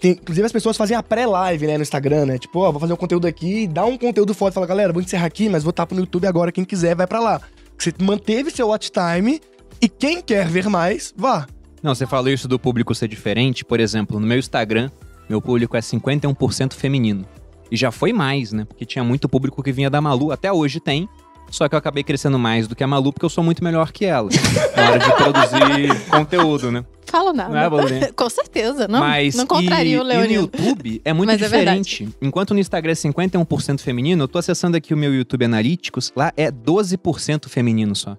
Tem- 0.00 0.12
inclusive 0.12 0.46
as 0.46 0.52
pessoas 0.52 0.76
fazem 0.76 0.96
a 0.96 1.02
pré-live, 1.02 1.66
né, 1.66 1.76
no 1.76 1.82
Instagram, 1.82 2.26
né? 2.26 2.38
Tipo, 2.38 2.60
ó, 2.60 2.70
vou 2.70 2.80
fazer 2.80 2.92
um 2.92 2.96
conteúdo 2.96 3.26
aqui, 3.26 3.66
dá 3.66 3.84
um 3.84 3.96
conteúdo 3.98 4.32
foda, 4.34 4.52
fala, 4.52 4.66
galera, 4.66 4.92
vou 4.92 5.02
encerrar 5.02 5.26
aqui, 5.26 5.48
mas 5.48 5.62
vou 5.64 5.70
estar 5.70 5.86
pro 5.86 5.98
YouTube 5.98 6.26
agora, 6.26 6.52
quem 6.52 6.64
quiser 6.64 6.94
vai 6.94 7.06
pra 7.06 7.18
lá. 7.18 7.40
Você 7.76 7.92
manteve 8.00 8.50
seu 8.50 8.68
watch 8.68 8.90
time 8.92 9.40
e 9.80 9.88
quem 9.88 10.20
quer 10.20 10.46
ver 10.48 10.68
mais, 10.68 11.12
vá. 11.16 11.46
Não, 11.82 11.94
você 11.94 12.06
falou 12.06 12.28
isso 12.28 12.48
do 12.48 12.58
público 12.58 12.94
ser 12.94 13.08
diferente. 13.08 13.64
Por 13.64 13.80
exemplo, 13.80 14.18
no 14.18 14.26
meu 14.26 14.38
Instagram, 14.38 14.90
meu 15.28 15.40
público 15.40 15.76
é 15.76 15.80
51% 15.80 16.74
feminino. 16.74 17.26
E 17.70 17.76
já 17.76 17.90
foi 17.90 18.12
mais, 18.12 18.52
né? 18.52 18.64
Porque 18.64 18.84
tinha 18.84 19.04
muito 19.04 19.28
público 19.28 19.62
que 19.62 19.72
vinha 19.72 19.90
da 19.90 20.00
Malu, 20.00 20.32
até 20.32 20.52
hoje 20.52 20.80
tem. 20.80 21.08
Só 21.50 21.66
que 21.68 21.74
eu 21.74 21.78
acabei 21.78 22.02
crescendo 22.02 22.38
mais 22.38 22.68
do 22.68 22.76
que 22.76 22.84
a 22.84 22.86
Malu, 22.86 23.12
porque 23.12 23.24
eu 23.24 23.30
sou 23.30 23.42
muito 23.42 23.64
melhor 23.64 23.90
que 23.90 24.04
ela. 24.04 24.28
na 24.76 24.90
hora 24.90 24.98
de 24.98 25.16
produzir 25.16 26.08
conteúdo, 26.10 26.70
né? 26.70 26.84
Falo 27.06 27.32
nada. 27.32 27.50
Não 27.50 27.58
é, 27.58 27.70
Paulinha? 27.70 28.12
Com 28.16 28.28
certeza. 28.28 28.86
Não, 28.86 29.00
Mas 29.00 29.34
não 29.34 29.46
contraria 29.46 29.96
e, 29.96 29.98
o 29.98 30.02
e 30.02 30.26
no. 30.26 30.32
YouTube 30.32 31.00
é 31.04 31.12
muito 31.12 31.28
Mas 31.28 31.40
é 31.40 31.44
diferente. 31.44 32.08
Enquanto 32.20 32.52
no 32.52 32.60
Instagram 32.60 32.92
é 32.92 32.94
51% 32.94 33.80
feminino, 33.80 34.24
eu 34.24 34.28
tô 34.28 34.38
acessando 34.38 34.76
aqui 34.76 34.92
o 34.92 34.96
meu 34.96 35.14
YouTube 35.14 35.44
Analytics, 35.44 36.12
lá 36.14 36.32
é 36.36 36.50
12% 36.50 37.48
feminino 37.48 37.96
só. 37.96 38.16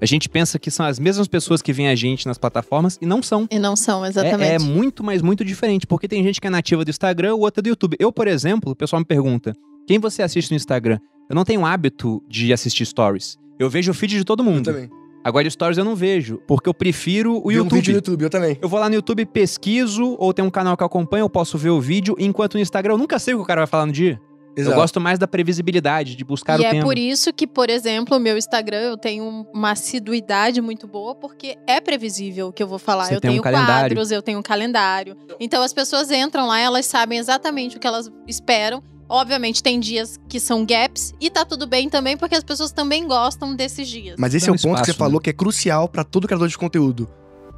A 0.00 0.06
gente 0.06 0.28
pensa 0.28 0.58
que 0.58 0.70
são 0.70 0.86
as 0.86 0.98
mesmas 0.98 1.28
pessoas 1.28 1.60
que 1.60 1.72
veem 1.72 1.88
a 1.88 1.94
gente 1.94 2.26
nas 2.26 2.38
plataformas 2.38 2.98
e 3.02 3.06
não 3.06 3.22
são. 3.22 3.46
E 3.50 3.58
não 3.58 3.76
são, 3.76 4.04
É, 4.04 4.08
exatamente. 4.08 4.44
é 4.54 4.58
muito, 4.58 5.04
mas 5.04 5.20
muito 5.20 5.44
diferente, 5.44 5.86
porque 5.86 6.08
tem 6.08 6.22
gente 6.24 6.40
que 6.40 6.46
é 6.46 6.50
nativa 6.50 6.84
do 6.84 6.90
Instagram, 6.90 7.34
o 7.34 7.40
outro 7.40 7.60
é 7.60 7.62
do 7.62 7.68
YouTube. 7.68 7.96
Eu, 8.00 8.10
por 8.12 8.26
exemplo, 8.26 8.72
o 8.72 8.76
pessoal 8.76 9.00
me 9.00 9.04
pergunta: 9.06 9.52
quem 9.86 9.98
você 9.98 10.22
assiste 10.22 10.50
no 10.50 10.56
Instagram? 10.56 10.98
Eu 11.28 11.36
não 11.36 11.44
tenho 11.44 11.64
hábito 11.66 12.22
de 12.28 12.52
assistir 12.52 12.84
stories. 12.86 13.36
Eu 13.58 13.68
vejo 13.68 13.90
o 13.90 13.94
feed 13.94 14.16
de 14.16 14.24
todo 14.24 14.40
Eu 14.40 14.44
mundo. 14.50 14.64
também. 14.64 14.88
Agora, 15.22 15.48
stories 15.50 15.76
eu 15.76 15.84
não 15.84 15.94
vejo, 15.94 16.40
porque 16.48 16.66
eu 16.66 16.72
prefiro 16.72 17.36
o 17.36 17.48
Vi 17.50 17.56
um 17.60 17.64
YouTube. 17.64 17.76
vídeo 17.76 17.92
no 17.92 17.98
YouTube, 17.98 18.22
eu 18.22 18.30
também. 18.30 18.58
Eu 18.62 18.68
vou 18.70 18.80
lá 18.80 18.88
no 18.88 18.94
YouTube, 18.94 19.26
pesquiso, 19.26 20.16
ou 20.18 20.32
tem 20.32 20.42
um 20.42 20.48
canal 20.50 20.76
que 20.78 20.82
eu 20.82 20.86
acompanho, 20.86 21.24
eu 21.24 21.28
posso 21.28 21.58
ver 21.58 21.68
o 21.68 21.78
vídeo, 21.78 22.16
enquanto 22.18 22.54
no 22.54 22.60
Instagram 22.60 22.94
eu 22.94 22.98
nunca 22.98 23.18
sei 23.18 23.34
o 23.34 23.36
que 23.36 23.42
o 23.42 23.46
cara 23.46 23.60
vai 23.60 23.66
falar 23.66 23.84
no 23.84 23.92
dia. 23.92 24.18
Eu 24.56 24.74
gosto 24.74 25.00
mais 25.00 25.18
da 25.18 25.26
previsibilidade, 25.26 26.16
de 26.16 26.24
buscar 26.24 26.58
e 26.58 26.62
o 26.62 26.66
é 26.66 26.70
tema. 26.70 26.82
por 26.82 26.98
isso 26.98 27.32
que, 27.32 27.46
por 27.46 27.70
exemplo, 27.70 28.16
o 28.16 28.20
meu 28.20 28.36
Instagram 28.36 28.80
eu 28.80 28.96
tenho 28.96 29.46
uma 29.52 29.72
assiduidade 29.72 30.60
muito 30.60 30.86
boa, 30.86 31.14
porque 31.14 31.56
é 31.66 31.80
previsível 31.80 32.48
o 32.48 32.52
que 32.52 32.62
eu 32.62 32.66
vou 32.66 32.78
falar. 32.78 33.04
Você 33.04 33.14
eu 33.14 33.18
um 33.18 33.20
tenho 33.20 33.42
calendário. 33.42 33.94
quadros, 33.94 34.10
eu 34.10 34.22
tenho 34.22 34.38
um 34.38 34.42
calendário. 34.42 35.16
Então 35.38 35.62
as 35.62 35.72
pessoas 35.72 36.10
entram 36.10 36.46
lá, 36.46 36.58
elas 36.58 36.86
sabem 36.86 37.18
exatamente 37.18 37.76
o 37.76 37.80
que 37.80 37.86
elas 37.86 38.10
esperam. 38.26 38.82
Obviamente 39.08 39.60
tem 39.60 39.80
dias 39.80 40.20
que 40.28 40.38
são 40.38 40.64
gaps 40.64 41.12
e 41.20 41.28
tá 41.28 41.44
tudo 41.44 41.66
bem 41.66 41.88
também, 41.88 42.16
porque 42.16 42.36
as 42.36 42.44
pessoas 42.44 42.70
também 42.70 43.08
gostam 43.08 43.56
desses 43.56 43.88
dias. 43.88 44.14
Mas 44.16 44.34
esse 44.34 44.46
Dá 44.46 44.52
é 44.52 44.52
um 44.52 44.56
o 44.56 44.60
ponto 44.60 44.80
que 44.80 44.86
você 44.86 44.92
falou 44.92 45.20
que 45.20 45.30
é 45.30 45.32
crucial 45.32 45.88
pra 45.88 46.04
todo 46.04 46.28
criador 46.28 46.46
de 46.46 46.56
conteúdo. 46.56 47.08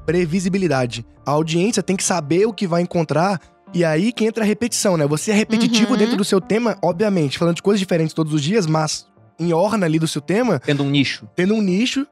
Previsibilidade. 0.07 1.05
A 1.27 1.33
audiência 1.33 1.83
tem 1.83 1.95
que 1.95 2.03
saber 2.03 2.47
o 2.47 2.55
que 2.55 2.67
vai 2.67 2.81
encontrar 2.81 3.39
e 3.75 3.85
aí 3.85 4.13
que 4.13 4.25
entra 4.25 4.45
a 4.45 4.47
repetição, 4.47 4.97
né? 4.97 5.07
Você 5.07 5.31
é 5.31 5.35
repetitivo 5.35 5.93
Uhum. 5.93 5.97
dentro 5.99 6.17
do 6.17 6.25
seu 6.25 6.41
tema, 6.41 6.77
obviamente, 6.83 7.39
falando 7.39 7.57
de 7.57 7.63
coisas 7.63 7.81
diferentes 7.81 8.15
todos 8.15 8.33
os 8.33 8.43
dias, 8.43 8.67
mas 8.67 9.07
em 9.39 9.53
orna 9.53 9.87
ali 9.87 9.99
do 9.99 10.07
seu 10.09 10.21
tema, 10.21 10.59
Tendo 10.61 10.83
um 10.83 10.91
nicho. 10.91 11.27
tendo 11.35 11.55
um 11.55 11.63
nicho. 11.63 12.07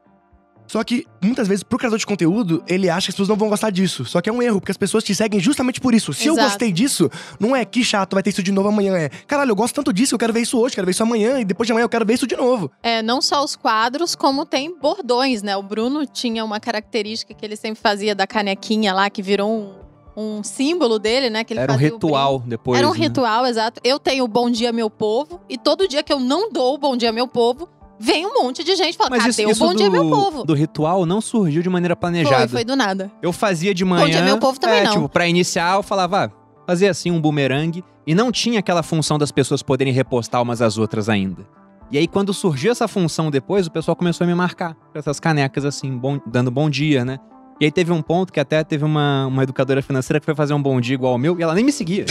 Só 0.67 0.81
que 0.85 1.05
muitas 1.21 1.49
vezes 1.49 1.63
pro 1.63 1.77
criador 1.77 1.99
de 1.99 2.05
conteúdo, 2.05 2.63
ele 2.65 2.89
acha 2.89 3.07
que 3.07 3.09
as 3.11 3.15
pessoas 3.15 3.27
não 3.27 3.35
vão 3.35 3.49
gostar 3.49 3.71
disso. 3.71 4.05
Só 4.05 4.21
que 4.21 4.29
é 4.29 4.33
um 4.33 4.41
erro, 4.41 4.61
porque 4.61 4.71
as 4.71 4.77
pessoas 4.77 5.03
te 5.03 5.13
seguem 5.13 5.37
justamente 5.37 5.81
por 5.81 5.93
isso. 5.93 6.13
Se 6.13 6.27
eu 6.27 6.33
Exato. 6.33 6.47
gostei 6.47 6.71
disso, 6.71 7.11
não 7.37 7.53
é 7.53 7.65
que 7.65 7.83
chato, 7.83 8.13
vai 8.13 8.23
ter 8.23 8.29
isso 8.29 8.41
de 8.41 8.53
novo 8.53 8.69
amanhã. 8.69 8.95
É, 8.95 9.09
caralho, 9.27 9.51
eu 9.51 9.55
gosto 9.55 9.75
tanto 9.75 9.91
disso, 9.91 10.15
eu 10.15 10.19
quero 10.19 10.31
ver 10.31 10.39
isso 10.41 10.57
hoje, 10.57 10.73
quero 10.73 10.85
ver 10.85 10.91
isso 10.91 11.03
amanhã, 11.03 11.41
e 11.41 11.43
depois 11.45 11.67
de 11.67 11.73
amanhã 11.73 11.83
eu 11.83 11.89
quero 11.89 12.05
ver 12.05 12.13
isso 12.13 12.25
de 12.25 12.37
novo. 12.37 12.71
É, 12.81 13.01
não 13.01 13.21
só 13.21 13.43
os 13.43 13.53
quadros, 13.53 14.15
como 14.15 14.45
tem 14.45 14.73
bordões, 14.79 15.41
né? 15.43 15.57
O 15.57 15.63
Bruno 15.63 16.05
tinha 16.05 16.45
uma 16.45 16.57
característica 16.57 17.33
que 17.33 17.43
ele 17.45 17.57
sempre 17.57 17.81
fazia 17.81 18.15
da 18.15 18.25
canequinha 18.25 18.93
lá, 18.93 19.09
que 19.09 19.21
virou 19.21 19.51
um, 19.51 19.73
um 20.15 20.43
símbolo 20.43 20.99
dele, 20.99 21.29
né? 21.29 21.43
Que 21.43 21.53
ele 21.53 21.59
Era 21.61 21.71
um 21.71 21.75
o 21.75 21.79
ritual 21.79 22.39
depois. 22.45 22.77
Era 22.77 22.87
um 22.87 22.93
né? 22.93 22.99
ritual, 22.99 23.45
exato. 23.45 23.79
Eu 23.83 23.97
tenho 23.99 24.23
o 24.23 24.27
Bom 24.27 24.49
Dia 24.49 24.71
Meu 24.71 24.89
Povo, 24.89 25.39
e 25.49 25.57
todo 25.57 25.87
dia 25.87 26.03
que 26.03 26.11
eu 26.11 26.19
não 26.19 26.51
dou 26.51 26.75
o 26.75 26.77
Bom 26.77 26.97
Dia 26.97 27.11
Meu 27.11 27.27
Povo, 27.27 27.67
vem 27.99 28.25
um 28.25 28.33
monte 28.43 28.63
de 28.63 28.75
gente 28.75 28.97
fala, 28.97 29.09
Mas 29.11 29.19
cadê 29.19 29.29
isso, 29.31 29.47
o 29.47 29.51
isso 29.51 29.63
Bom 29.63 29.71
do, 29.73 29.77
Dia 29.77 29.89
Meu 29.89 30.09
Povo? 30.09 30.43
do 30.43 30.53
ritual 30.53 31.05
não 31.05 31.21
surgiu 31.21 31.61
de 31.61 31.69
maneira 31.69 31.95
Foi, 31.95 31.99
planejada. 32.01 32.47
foi 32.49 32.63
do 32.65 32.75
nada. 32.75 33.11
Eu 33.21 33.31
fazia 33.31 33.73
de 33.73 33.85
manhã. 33.85 34.09
Dia 34.09 34.21
Meu 34.23 34.37
Povo 34.37 34.59
também 34.59 34.79
é, 34.79 34.83
não. 34.83 34.93
Tipo, 34.93 35.09
pra 35.09 35.27
iniciar, 35.27 35.75
eu 35.75 35.83
falava, 35.83 36.25
ah, 36.25 36.31
fazer 36.67 36.87
assim 36.87 37.11
um 37.11 37.21
bumerangue. 37.21 37.83
E 38.05 38.15
não 38.15 38.31
tinha 38.31 38.59
aquela 38.59 38.81
função 38.81 39.19
das 39.19 39.31
pessoas 39.31 39.61
poderem 39.61 39.93
repostar 39.93 40.41
umas 40.41 40.59
às 40.61 40.77
outras 40.79 41.07
ainda. 41.07 41.45
E 41.91 41.97
aí, 41.99 42.07
quando 42.07 42.33
surgiu 42.33 42.71
essa 42.71 42.87
função 42.87 43.29
depois, 43.29 43.67
o 43.67 43.71
pessoal 43.71 43.95
começou 43.95 44.23
a 44.23 44.27
me 44.27 44.33
marcar 44.33 44.75
essas 44.95 45.19
canecas 45.19 45.65
assim, 45.65 45.95
bom- 45.95 46.19
dando 46.25 46.49
bom 46.49 46.67
dia, 46.69 47.05
né? 47.05 47.19
E 47.61 47.65
aí 47.65 47.71
teve 47.71 47.91
um 47.91 48.01
ponto 48.01 48.33
que 48.33 48.39
até 48.39 48.63
teve 48.63 48.83
uma, 48.83 49.27
uma 49.27 49.43
educadora 49.43 49.83
financeira 49.83 50.19
que 50.19 50.25
foi 50.25 50.33
fazer 50.33 50.51
um 50.51 50.61
bom 50.61 50.81
dia 50.81 50.95
igual 50.95 51.11
ao 51.11 51.19
meu 51.19 51.39
e 51.39 51.43
ela 51.43 51.53
nem 51.53 51.63
me 51.63 51.71
seguia. 51.71 52.05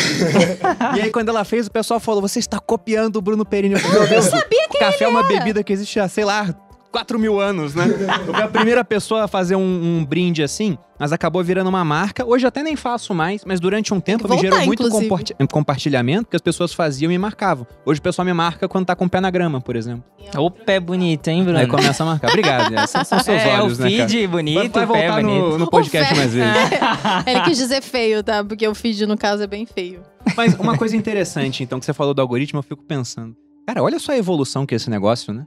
e 0.97 1.01
aí, 1.01 1.11
quando 1.11 1.29
ela 1.29 1.45
fez, 1.45 1.67
o 1.67 1.71
pessoal 1.73 1.99
falou: 1.99 2.23
Você 2.23 2.39
está 2.39 2.61
copiando 2.61 3.17
o 3.17 3.21
Bruno 3.21 3.45
Perini. 3.45 3.75
Eu 3.75 3.91
meu 3.91 4.07
Deus, 4.07 4.27
sabia 4.27 4.69
que 4.69 4.79
café 4.79 5.07
é 5.07 5.09
uma 5.09 5.25
bebida 5.25 5.65
que 5.65 5.73
existe 5.73 5.99
há, 5.99 6.07
sei 6.07 6.25
lá, 6.25 6.55
4 6.91 7.19
mil 7.19 7.41
anos, 7.41 7.75
né? 7.75 7.85
Eu 8.27 8.35
fui 8.35 8.43
a 8.43 8.49
primeira 8.49 8.85
pessoa 8.85 9.25
a 9.25 9.29
fazer 9.29 9.55
um, 9.55 9.99
um 9.99 10.05
brinde 10.05 10.43
assim, 10.43 10.77
mas 10.99 11.13
acabou 11.13 11.43
virando 11.43 11.69
uma 11.69 11.85
marca. 11.85 12.27
Hoje 12.27 12.45
eu 12.45 12.49
até 12.49 12.63
nem 12.63 12.75
faço 12.75 13.15
mais, 13.15 13.45
mas 13.45 13.61
durante 13.61 13.95
um 13.95 14.01
tempo 14.01 14.25
me 14.25 14.29
voltar, 14.29 14.43
gerou 14.43 14.67
muito 14.67 14.83
inclusive. 14.83 15.09
comparti- 15.09 15.35
compartilhamento, 15.51 16.29
que 16.29 16.37
as 16.37 16.43
pessoas 16.43 16.73
faziam 16.73 17.11
e 17.11 17.15
me 17.15 17.19
marcavam. 17.19 17.67
Hoje 17.87 18.01
o 18.01 18.03
pessoal 18.03 18.25
me 18.27 18.33
marca 18.33 18.69
quando 18.69 18.87
tá 18.87 18.97
com 18.97 19.05
o 19.05 19.09
pé 19.09 19.21
na 19.21 19.31
grama, 19.31 19.61
por 19.61 19.77
exemplo. 19.77 20.05
O 20.37 20.51
pé 20.51 20.81
bonito, 20.81 21.29
hein, 21.29 21.45
Bruno? 21.45 21.59
Aí 21.59 21.67
começa 21.67 22.03
a 22.03 22.07
marcar. 22.07 22.29
Obrigado, 22.29 22.75
é, 22.75 22.87
são, 22.87 23.05
são 23.05 23.19
seus 23.21 23.41
é, 23.41 23.61
olhos, 23.61 23.79
o 23.79 23.83
né, 23.83 23.89
feed 23.89 24.17
cara? 24.17 24.29
bonito, 24.29 24.55
vai, 24.55 24.69
vai 24.69 24.85
o 24.85 24.89
pé 24.89 25.09
voltar 25.09 25.23
bonito. 25.23 25.49
no, 25.49 25.59
no 25.59 25.71
podcast 25.71 26.13
O 26.13 26.17
mais 26.17 26.33
vezes. 26.35 26.51
Ele 27.27 27.41
quis 27.43 27.57
dizer 27.59 27.83
feio, 27.83 28.23
tá? 28.23 28.45
Porque 28.45 28.67
o 28.67 28.75
feed, 28.75 29.07
no 29.07 29.17
caso, 29.17 29.43
é 29.43 29.47
bem 29.47 29.65
feio. 29.65 30.03
Mas 30.37 30.55
uma 30.55 30.77
coisa 30.77 30.97
interessante, 30.97 31.63
então, 31.63 31.79
que 31.79 31.87
você 31.87 31.93
falou 31.93 32.13
do 32.15 32.21
algoritmo, 32.21 32.59
eu 32.59 32.63
fico 32.63 32.83
pensando. 32.83 33.35
Cara, 33.67 33.83
olha 33.83 33.99
só 33.99 34.13
a 34.13 34.17
evolução 34.19 34.67
que 34.67 34.75
é 34.75 34.77
esse 34.77 34.91
negócio, 34.91 35.33
né? 35.33 35.47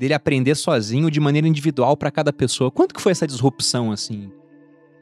Dele 0.00 0.14
aprender 0.14 0.54
sozinho 0.54 1.10
de 1.10 1.20
maneira 1.20 1.46
individual 1.46 1.94
pra 1.94 2.10
cada 2.10 2.32
pessoa. 2.32 2.70
Quanto 2.70 2.94
que 2.94 3.02
foi 3.02 3.12
essa 3.12 3.26
disrupção, 3.26 3.92
assim? 3.92 4.30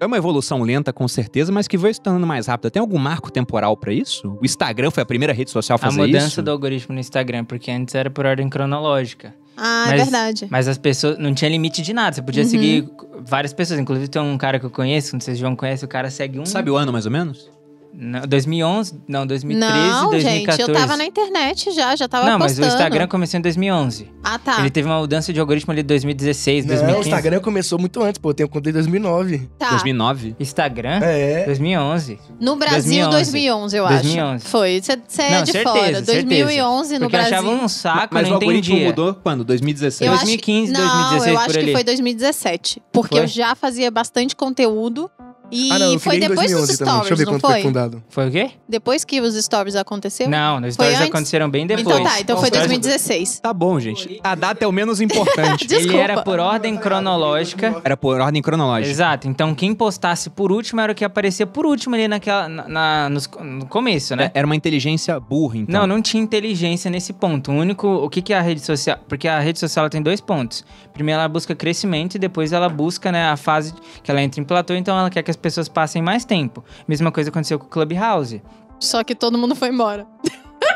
É 0.01 0.05
uma 0.07 0.17
evolução 0.17 0.61
lenta, 0.63 0.93
com 0.93 1.07
certeza, 1.07 1.53
mas 1.53 1.69
que 1.69 1.79
foi 1.79 1.95
se 1.95 2.01
tornando 2.01 2.27
mais 2.27 2.49
rápida. 2.49 2.69
Tem 2.69 2.81
algum 2.81 2.99
marco 2.99 3.31
temporal 3.31 3.77
pra 3.77 3.93
isso? 3.93 4.37
O 4.43 4.45
Instagram 4.45 4.91
foi 4.91 5.05
a 5.05 5.07
primeira 5.07 5.33
rede 5.33 5.53
social 5.53 5.77
a 5.77 5.79
A 5.79 5.79
fazer 5.79 6.01
mudança 6.01 6.27
isso? 6.27 6.43
do 6.43 6.51
algoritmo 6.51 6.95
no 6.95 7.01
Instagram, 7.01 7.45
porque 7.45 7.71
antes 7.71 7.95
era 7.95 8.11
por 8.11 8.27
ordem 8.27 8.49
cronológica. 8.49 9.33
Ah, 9.57 9.85
é 9.87 9.91
Mas- 9.91 10.03
verdade. 10.03 10.49
Mas 10.51 10.67
as 10.67 10.77
pessoas. 10.79 11.17
Não 11.17 11.33
tinha 11.33 11.49
limite 11.49 11.81
de 11.81 11.93
nada. 11.93 12.17
Você 12.17 12.23
podia 12.23 12.43
Uhum. 12.43 12.49
seguir 12.49 12.89
várias 13.25 13.53
pessoas. 13.53 13.79
Inclusive, 13.79 14.09
tem 14.09 14.21
um 14.21 14.37
cara 14.37 14.59
que 14.59 14.67
eu 14.67 14.71
conheço, 14.71 15.15
não 15.15 15.21
sei 15.21 15.35
se 15.35 15.39
o 15.39 15.41
João 15.43 15.55
conhece, 15.55 15.85
o 15.85 15.89
cara 15.89 16.11
segue 16.11 16.41
um. 16.41 16.45
Sabe 16.47 16.73
o 16.73 16.77
ano, 16.77 16.93
mais 16.93 17.07
ou 17.07 17.13
menos? 17.13 17.49
Não, 17.93 18.21
2011? 18.27 19.01
Não, 19.09 19.27
2013, 19.27 19.75
não, 19.89 20.11
2014. 20.11 20.21
gente, 20.31 20.61
eu 20.61 20.73
tava 20.75 20.97
na 20.97 21.05
internet 21.05 21.71
já, 21.73 21.97
já 21.97 22.07
tava 22.07 22.27
Não, 22.31 22.39
mas 22.39 22.53
postando. 22.53 22.67
o 22.69 22.75
Instagram 22.75 23.09
começou 23.09 23.39
em 23.39 23.41
2011. 23.43 24.11
Ah, 24.23 24.39
tá. 24.39 24.61
Ele 24.61 24.71
teve 24.71 24.87
uma 24.89 25.01
mudança 25.01 25.33
de 25.33 25.41
algoritmo 25.41 25.73
ali 25.73 25.81
em 25.81 25.85
2016, 25.85 26.65
Não, 26.67 26.75
o 26.75 26.77
2015. 26.77 27.09
Instagram 27.09 27.41
começou 27.41 27.79
muito 27.79 28.01
antes, 28.03 28.19
pô. 28.19 28.31
Eu 28.31 28.35
tenho 28.35 28.49
conta 28.49 28.71
em 28.71 28.73
2009. 28.73 29.49
Tá. 29.59 29.71
2009? 29.71 30.37
Instagram? 30.39 31.01
É. 31.03 31.45
2011. 31.47 32.19
No 32.41 32.57
Brasil, 32.57 33.09
2011. 33.11 33.33
2011, 33.33 33.77
eu 33.77 33.87
acho. 33.87 33.95
2011. 33.95 34.45
Foi. 34.47 34.81
Você 34.81 34.93
é 34.93 35.31
Não, 35.31 35.43
de 35.43 35.53
certeza, 35.53 35.63
fora. 35.65 35.85
certeza. 35.85 36.03
2011 36.13 36.95
no 36.95 37.01
Porque 37.01 37.17
eu 37.17 37.21
Brasil. 37.21 37.39
achava 37.39 37.51
um 37.65 37.69
saco, 37.69 38.09
mas 38.15 38.23
não 38.25 38.33
o 38.33 38.35
algoritmo 38.35 38.79
mudou 38.79 39.15
quando? 39.15 39.45
2016? 39.45 40.07
Eu 40.07 40.15
acho- 40.15 40.25
2015, 40.25 40.73
não, 40.73 40.81
2016, 40.81 41.27
eu 41.27 41.33
por 41.35 41.41
acho 41.41 41.53
que 41.55 41.59
ali. 41.65 41.73
foi 41.73 41.85
2017. 41.85 42.83
Porque 42.93 43.17
Foi? 43.17 43.25
eu 43.25 43.27
já 43.27 43.55
fazia 43.55 43.91
bastante 43.91 44.37
conteúdo 44.37 45.11
E 45.51 45.71
ah, 45.73 45.79
não, 45.79 45.99
foi 45.99 46.19
depois 46.19 46.39
2011 46.51 46.67
dos 46.69 46.79
também. 46.79 46.95
Deixa 47.01 47.13
eu 47.13 47.17
stories, 47.17 47.19
ver 47.19 47.25
não 47.25 47.33
quando 47.33 47.41
foi 47.41 47.51
foi? 47.53 47.63
fundado. 47.63 48.03
Foi 48.11 48.29
o 48.29 48.31
quê? 48.31 48.51
Depois 48.69 49.05
que 49.05 49.21
os 49.21 49.35
stories 49.45 49.77
aconteceu? 49.77 50.29
Não, 50.29 50.61
os 50.61 50.75
stories 50.75 51.01
aconteceram 51.01 51.49
bem 51.49 51.67
depois. 51.67 51.87
Então 51.87 52.05
tá, 52.05 52.21
então 52.21 52.37
foi 52.37 52.45
Os 52.45 52.49
stories- 52.57 52.69
2016. 52.81 53.41
Tá 53.41 53.53
bom, 53.55 53.81
gente. 53.81 54.21
A 54.23 54.35
data 54.35 54.65
é 54.65 54.69
o 54.69 54.73
menos 54.73 55.01
importante. 55.01 55.65
Desculpa. 55.69 55.93
Ele 55.95 56.03
era 56.03 56.23
por 56.23 56.39
ordem 56.39 56.77
cronológica. 56.77 57.81
Era 57.85 57.97
por 57.97 58.21
ordem 58.21 58.43
cronológica. 58.43 58.91
Exato. 58.91 59.27
Então 59.29 59.55
quem 59.55 59.75
postasse 59.75 60.29
por 60.31 60.53
último 60.53 60.81
era 60.81 60.93
o 60.93 60.95
que 60.95 61.05
aparecia 61.05 61.47
por 61.47 61.65
último 61.67 61.95
ali 61.95 62.07
naquela, 62.09 62.49
na, 62.49 62.69
na- 62.69 63.09
nos- 63.09 63.29
no 63.41 63.67
começo, 63.67 64.15
né? 64.15 64.31
É, 64.35 64.39
Era 64.41 64.47
uma 64.47 64.57
inteligência 64.57 65.19
burra, 65.19 65.59
então. 65.59 65.81
Não, 65.81 65.87
não 65.87 66.03
tinha 66.03 66.23
inteligência 66.23 66.91
nesse 66.91 67.13
ponto. 67.13 67.51
O 67.51 67.55
único. 67.55 67.87
O 67.89 68.11
que, 68.11 68.21
que 68.21 68.33
é 68.33 68.39
a 68.39 68.43
rede 68.43 68.61
social? 68.61 68.99
Porque 69.09 69.27
a 69.27 69.41
rede 69.41 69.59
social 69.59 69.89
tem 69.89 70.03
dois 70.03 70.21
pontos. 70.21 70.65
Primeiro, 70.93 71.21
ela 71.21 71.29
busca 71.29 71.55
crescimento 71.55 72.17
e 72.17 72.19
depois 72.19 72.53
ela 72.53 72.69
busca 72.69 73.11
né, 73.13 73.29
a 73.29 73.37
fase 73.37 73.73
que 74.03 74.11
ela 74.11 74.21
entra 74.21 74.41
em 74.41 74.45
platô, 74.45 74.75
então 74.75 74.99
ela 74.99 75.09
quer 75.09 75.23
que 75.23 75.31
as 75.31 75.37
pessoas 75.39 75.69
passem 75.69 76.03
mais 76.03 76.25
tempo. 76.25 76.65
Mesma 76.87 77.11
coisa 77.11 77.31
aconteceu 77.31 77.59
com 77.59 77.67
o 77.67 77.69
Clubhouse. 77.69 78.43
Só 78.81 79.03
que 79.03 79.15
todo 79.15 79.39
mundo 79.39 79.55
foi 79.55 79.69
embora. 79.69 80.07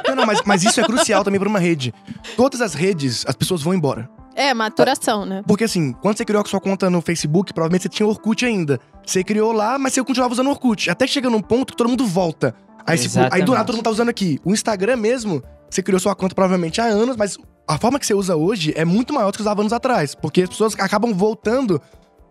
Não, 0.07 0.16
não, 0.16 0.27
mas, 0.27 0.42
mas 0.44 0.64
isso 0.64 0.81
é 0.81 0.85
crucial 0.85 1.22
também 1.22 1.38
pra 1.38 1.48
uma 1.48 1.59
rede. 1.59 1.94
Todas 2.37 2.61
as 2.61 2.75
redes, 2.75 3.25
as 3.27 3.35
pessoas 3.35 3.62
vão 3.62 3.75
embora. 3.75 4.09
É, 4.35 4.53
maturação, 4.55 5.27
né? 5.27 5.42
Porque 5.46 5.64
assim, 5.64 5.92
quando 5.92 6.16
você 6.16 6.25
criou 6.25 6.42
a 6.42 6.48
sua 6.48 6.61
conta 6.61 6.88
no 6.88 7.03
Facebook, 7.03 7.53
provavelmente 7.53 7.83
você 7.83 7.88
tinha 7.88 8.07
Orkut 8.07 8.44
ainda. 8.44 8.81
Você 9.05 9.22
criou 9.22 9.53
lá, 9.53 9.79
mas 9.79 9.92
você 9.92 10.03
continuava 10.03 10.33
usando 10.33 10.51
Orkut. 10.51 10.90
Até 10.90 11.07
chega 11.07 11.29
num 11.29 11.40
ponto 11.40 11.72
que 11.72 11.77
todo 11.77 11.88
mundo 11.88 12.07
volta. 12.07 12.55
Aí, 12.87 12.98
tipo, 12.98 13.18
aí 13.31 13.42
do 13.42 13.53
nada 13.53 13.64
todo 13.64 13.77
mundo 13.77 13.85
tá 13.85 13.90
usando 13.90 14.09
aqui. 14.09 14.40
O 14.44 14.53
Instagram 14.53 14.96
mesmo, 14.96 15.42
você 15.70 15.83
criou 15.83 16.01
sua 16.01 16.14
conta 16.14 16.35
provavelmente 16.35 16.81
há 16.81 16.85
anos, 16.85 17.16
mas 17.16 17.38
a 17.68 17.79
forma 17.79 17.98
que 17.98 18.07
você 18.07 18.14
usa 18.14 18.35
hoje 18.35 18.72
é 18.77 18.85
muito 18.85 19.12
maior 19.12 19.31
do 19.31 19.37
que 19.37 19.42
usava 19.42 19.61
anos 19.61 19.72
atrás. 19.72 20.14
Porque 20.14 20.42
as 20.42 20.48
pessoas 20.48 20.75
acabam 20.79 21.12
voltando. 21.14 21.81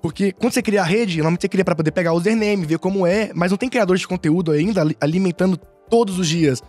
Porque 0.02 0.32
quando 0.32 0.54
você 0.54 0.62
cria 0.62 0.82
a 0.82 0.86
rede, 0.86 1.18
normalmente 1.18 1.42
você 1.42 1.48
cria 1.50 1.64
pra 1.64 1.76
poder 1.76 1.92
pegar 1.92 2.12
o 2.14 2.18
username, 2.18 2.66
ver 2.66 2.80
como 2.80 3.06
é, 3.06 3.32
mas 3.36 3.52
não 3.52 3.58
tem 3.58 3.70
criadores 3.70 4.02
de 4.02 4.08
conteúdo 4.08 4.52
ainda 4.52 4.82
ali- 4.82 4.98
alimentando 5.00 5.58
todos 5.90 6.18
os 6.18 6.28
dias. 6.28 6.62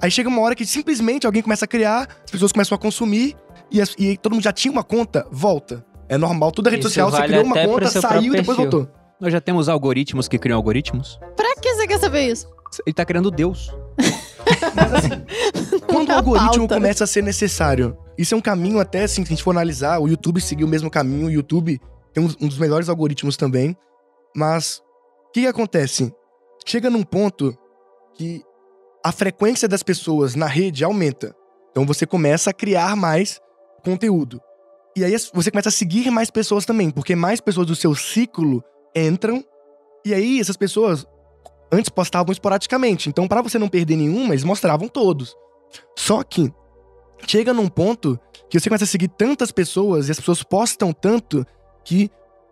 Aí 0.00 0.10
chega 0.10 0.28
uma 0.28 0.40
hora 0.40 0.54
que 0.54 0.64
simplesmente 0.64 1.26
alguém 1.26 1.42
começa 1.42 1.64
a 1.64 1.68
criar, 1.68 2.08
as 2.24 2.30
pessoas 2.30 2.52
começam 2.52 2.74
a 2.76 2.78
consumir, 2.78 3.36
e, 3.70 3.80
as- 3.82 3.94
e 3.98 4.10
aí 4.10 4.16
todo 4.16 4.32
mundo 4.32 4.42
já 4.44 4.52
tinha 4.52 4.72
uma 4.72 4.82
conta, 4.84 5.26
volta. 5.30 5.84
É 6.08 6.16
normal, 6.16 6.50
toda 6.52 6.70
rede 6.70 6.80
Isso 6.80 6.88
social, 6.88 7.10
você 7.10 7.18
vale 7.18 7.28
criou 7.34 7.44
uma 7.44 7.56
conta, 7.56 7.88
saiu 7.90 8.32
e 8.32 8.36
depois 8.36 8.56
perfil. 8.56 8.70
voltou. 8.70 8.88
Nós 9.20 9.32
já 9.32 9.40
temos 9.40 9.68
algoritmos 9.68 10.26
que 10.28 10.38
criam 10.38 10.56
algoritmos. 10.56 11.18
Pra 11.36 11.54
que 11.60 11.74
você 11.74 11.86
quer 11.86 11.98
saber 11.98 12.28
isso? 12.32 12.46
Ele 12.86 12.94
tá 12.94 13.04
criando 13.04 13.30
Deus. 13.30 13.70
Mas 14.74 14.92
assim, 14.94 15.10
quando 15.86 16.08
o 16.08 16.12
algoritmo 16.12 16.58
pauta. 16.66 16.74
começa 16.76 17.04
a 17.04 17.06
ser 17.06 17.22
necessário, 17.22 17.96
isso 18.16 18.34
é 18.34 18.36
um 18.38 18.40
caminho 18.40 18.78
até, 18.80 19.02
assim, 19.04 19.22
se 19.24 19.28
a 19.32 19.34
gente 19.34 19.42
for 19.42 19.50
analisar, 19.50 19.98
o 19.98 20.08
YouTube 20.08 20.40
seguiu 20.40 20.66
o 20.66 20.70
mesmo 20.70 20.90
caminho, 20.90 21.26
o 21.26 21.30
YouTube 21.30 21.80
tem 22.12 22.24
um, 22.24 22.48
dos 22.48 22.58
melhores 22.58 22.88
algoritmos 22.88 23.36
também, 23.36 23.76
mas 24.34 24.82
o 25.28 25.32
que, 25.32 25.42
que 25.42 25.46
acontece? 25.46 26.12
Chega 26.66 26.90
num 26.90 27.02
ponto 27.02 27.56
que 28.14 28.42
a 29.04 29.12
frequência 29.12 29.68
das 29.68 29.82
pessoas 29.82 30.34
na 30.34 30.46
rede 30.46 30.84
aumenta. 30.84 31.34
Então 31.70 31.86
você 31.86 32.06
começa 32.06 32.50
a 32.50 32.54
criar 32.54 32.96
mais 32.96 33.40
conteúdo. 33.84 34.40
E 34.96 35.04
aí 35.04 35.16
você 35.32 35.50
começa 35.50 35.68
a 35.68 35.72
seguir 35.72 36.10
mais 36.10 36.30
pessoas 36.30 36.64
também, 36.64 36.90
porque 36.90 37.14
mais 37.14 37.40
pessoas 37.40 37.66
do 37.66 37.76
seu 37.76 37.94
ciclo 37.94 38.62
entram, 38.94 39.44
e 40.04 40.12
aí 40.12 40.40
essas 40.40 40.56
pessoas 40.56 41.06
antes 41.70 41.88
postavam 41.88 42.32
esporadicamente. 42.32 43.08
Então, 43.08 43.28
pra 43.28 43.42
você 43.42 43.58
não 43.58 43.68
perder 43.68 43.96
nenhuma, 43.96 44.34
eles 44.34 44.44
mostravam 44.44 44.88
todos. 44.88 45.36
Só 45.96 46.22
que 46.22 46.52
chega 47.26 47.52
num 47.52 47.68
ponto 47.68 48.18
que 48.48 48.58
você 48.58 48.68
começa 48.68 48.84
a 48.84 48.88
seguir 48.88 49.08
tantas 49.08 49.52
pessoas 49.52 50.08
e 50.08 50.12
as 50.12 50.18
pessoas 50.18 50.42
postam 50.42 50.92
tanto 50.92 51.46
que 51.88 52.10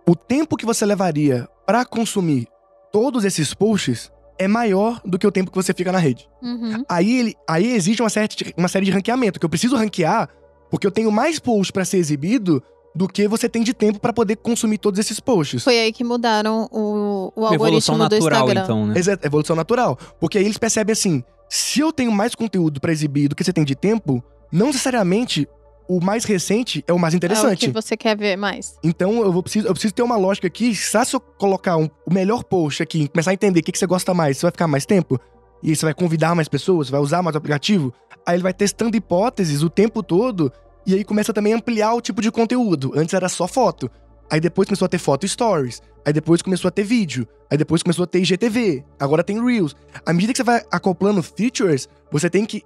o 0.09 0.17
tempo 0.17 0.57
que 0.57 0.65
você 0.65 0.87
levaria 0.87 1.47
pra 1.67 1.85
consumir 1.85 2.49
todos 2.91 3.23
esses 3.23 3.53
posts 3.53 4.11
é 4.39 4.49
maior 4.49 4.99
do 5.05 5.19
que 5.19 5.27
o 5.27 5.31
tempo 5.33 5.51
que 5.51 5.57
você 5.57 5.75
fica 5.75 5.93
na 5.93 5.99
rede. 5.99 6.27
Uhum. 6.43 6.83
Aí, 6.89 7.19
ele, 7.19 7.35
aí 7.47 7.75
existe 7.75 8.03
uma 8.03 8.09
série, 8.09 8.29
de, 8.29 8.55
uma 8.57 8.67
série 8.67 8.87
de 8.87 8.91
ranqueamento, 8.91 9.39
que 9.39 9.45
eu 9.45 9.51
preciso 9.51 9.77
ranquear 9.77 10.31
porque 10.71 10.87
eu 10.87 10.91
tenho 10.91 11.13
mais 11.13 11.39
posts 11.39 11.71
pra 11.71 11.85
ser 11.85 11.99
exibido 11.99 12.63
do 12.95 13.07
que 13.07 13.29
você 13.29 13.47
tem 13.47 13.63
de 13.63 13.75
tempo 13.75 14.01
pra 14.01 14.11
poder 14.11 14.37
consumir 14.37 14.79
todos 14.79 14.99
esses 14.99 15.21
posts. 15.21 15.63
Foi 15.63 15.79
aí 15.79 15.93
que 15.93 16.03
mudaram 16.03 16.67
o, 16.73 17.31
o 17.37 17.41
Uma 17.43 17.55
evolução 17.55 17.95
algoritmo 17.95 17.97
do 17.97 18.03
natural, 18.03 18.41
Instagram. 18.41 18.65
então, 18.65 18.87
né? 18.87 18.99
Exato, 18.99 19.27
evolução 19.27 19.55
natural. 19.55 19.99
Porque 20.19 20.39
aí 20.39 20.45
eles 20.45 20.57
percebem 20.57 20.95
assim: 20.95 21.23
se 21.47 21.81
eu 21.81 21.93
tenho 21.93 22.11
mais 22.11 22.35
conteúdo 22.35 22.81
pra 22.81 22.91
exibir 22.91 23.29
do 23.29 23.37
que 23.37 23.45
você 23.45 23.53
tem 23.53 23.65
de 23.65 23.75
tempo, 23.75 24.25
não 24.51 24.69
necessariamente 24.69 25.47
o 25.89 26.03
mais 26.05 26.25
recente 26.25 26.85
é 26.87 26.93
o 26.93 26.99
mais 26.99 27.15
É 27.15 27.17
o 27.17 27.19
interessante. 27.19 27.67
que 27.67 27.73
você 27.73 27.97
quer 27.97 28.17
ver 28.17 28.37
mais. 28.37 28.77
Então 28.83 29.23
eu 29.23 29.33
vou 29.33 29.43
preciso, 29.43 29.67
eu 29.69 29.73
preciso 29.73 29.95
ter 29.95 30.03
uma 30.03 30.17
lógica 30.17 30.47
aqui. 30.47 30.75
Se 30.75 30.97
eu 31.15 31.21
colocar 31.21 31.77
um- 31.77 31.89
o 32.07 32.13
melhor 32.13 32.43
post 32.45 32.83
aqui, 32.83 33.09
começar 33.09 33.31
a 33.31 33.35
entender 33.35 33.61
o 33.61 33.63
que, 33.63 33.73
que 33.73 33.79
você 33.79 33.87
gosta 33.87 34.13
mais, 34.13 34.39
você 34.39 34.43
vai 34.47 34.51
ficar 34.53 34.67
mais 34.67 34.85
tempo? 34.87 35.19
E 35.63 35.75
você 35.75 35.87
vai 35.87 35.95
convidar 35.95 36.35
mais 36.35 36.49
pessoas, 36.49 36.89
vai 36.91 37.01
usar 37.01 37.23
mais 37.23 37.35
o 37.35 37.39
aplicativo? 37.39 37.93
Aí 38.27 38.37
ele 38.37 38.43
vai 38.43 38.53
testando 38.53 38.97
hipóteses 38.97 39.63
o 39.63 39.71
tempo 39.71 40.03
todo. 40.03 40.53
E 40.87 40.95
aí 40.95 41.03
começa 41.05 41.33
também 41.33 41.53
a 41.53 41.57
ampliar 41.57 41.95
o 41.95 42.01
tipo 42.01 42.21
de 42.21 42.31
conteúdo. 42.31 42.93
Antes 42.95 43.15
era 43.15 43.29
só 43.29 43.47
foto. 43.49 43.91
Aí 44.31 44.41
depois 44.41 44.69
começou 44.69 44.87
a 44.87 44.89
ter 44.89 44.99
foto 44.99 45.27
stories. 45.27 45.81
Aí 46.05 46.13
depois 46.13 46.43
começou 46.43 46.69
a 46.69 46.71
ter 46.71 46.83
vídeo. 46.85 47.27
Aí 47.51 47.57
depois 47.57 47.83
começou 47.83 48.03
a 48.05 48.07
ter 48.07 48.19
IGTV. 48.21 48.85
Agora 48.99 49.23
tem 49.25 49.43
Reels. 49.45 49.75
À 50.05 50.13
medida 50.13 50.33
que 50.33 50.37
você 50.37 50.43
vai 50.45 50.63
acoplando 50.71 51.23
features, 51.23 51.89
você 52.11 52.29
tem 52.29 52.45
que 52.45 52.63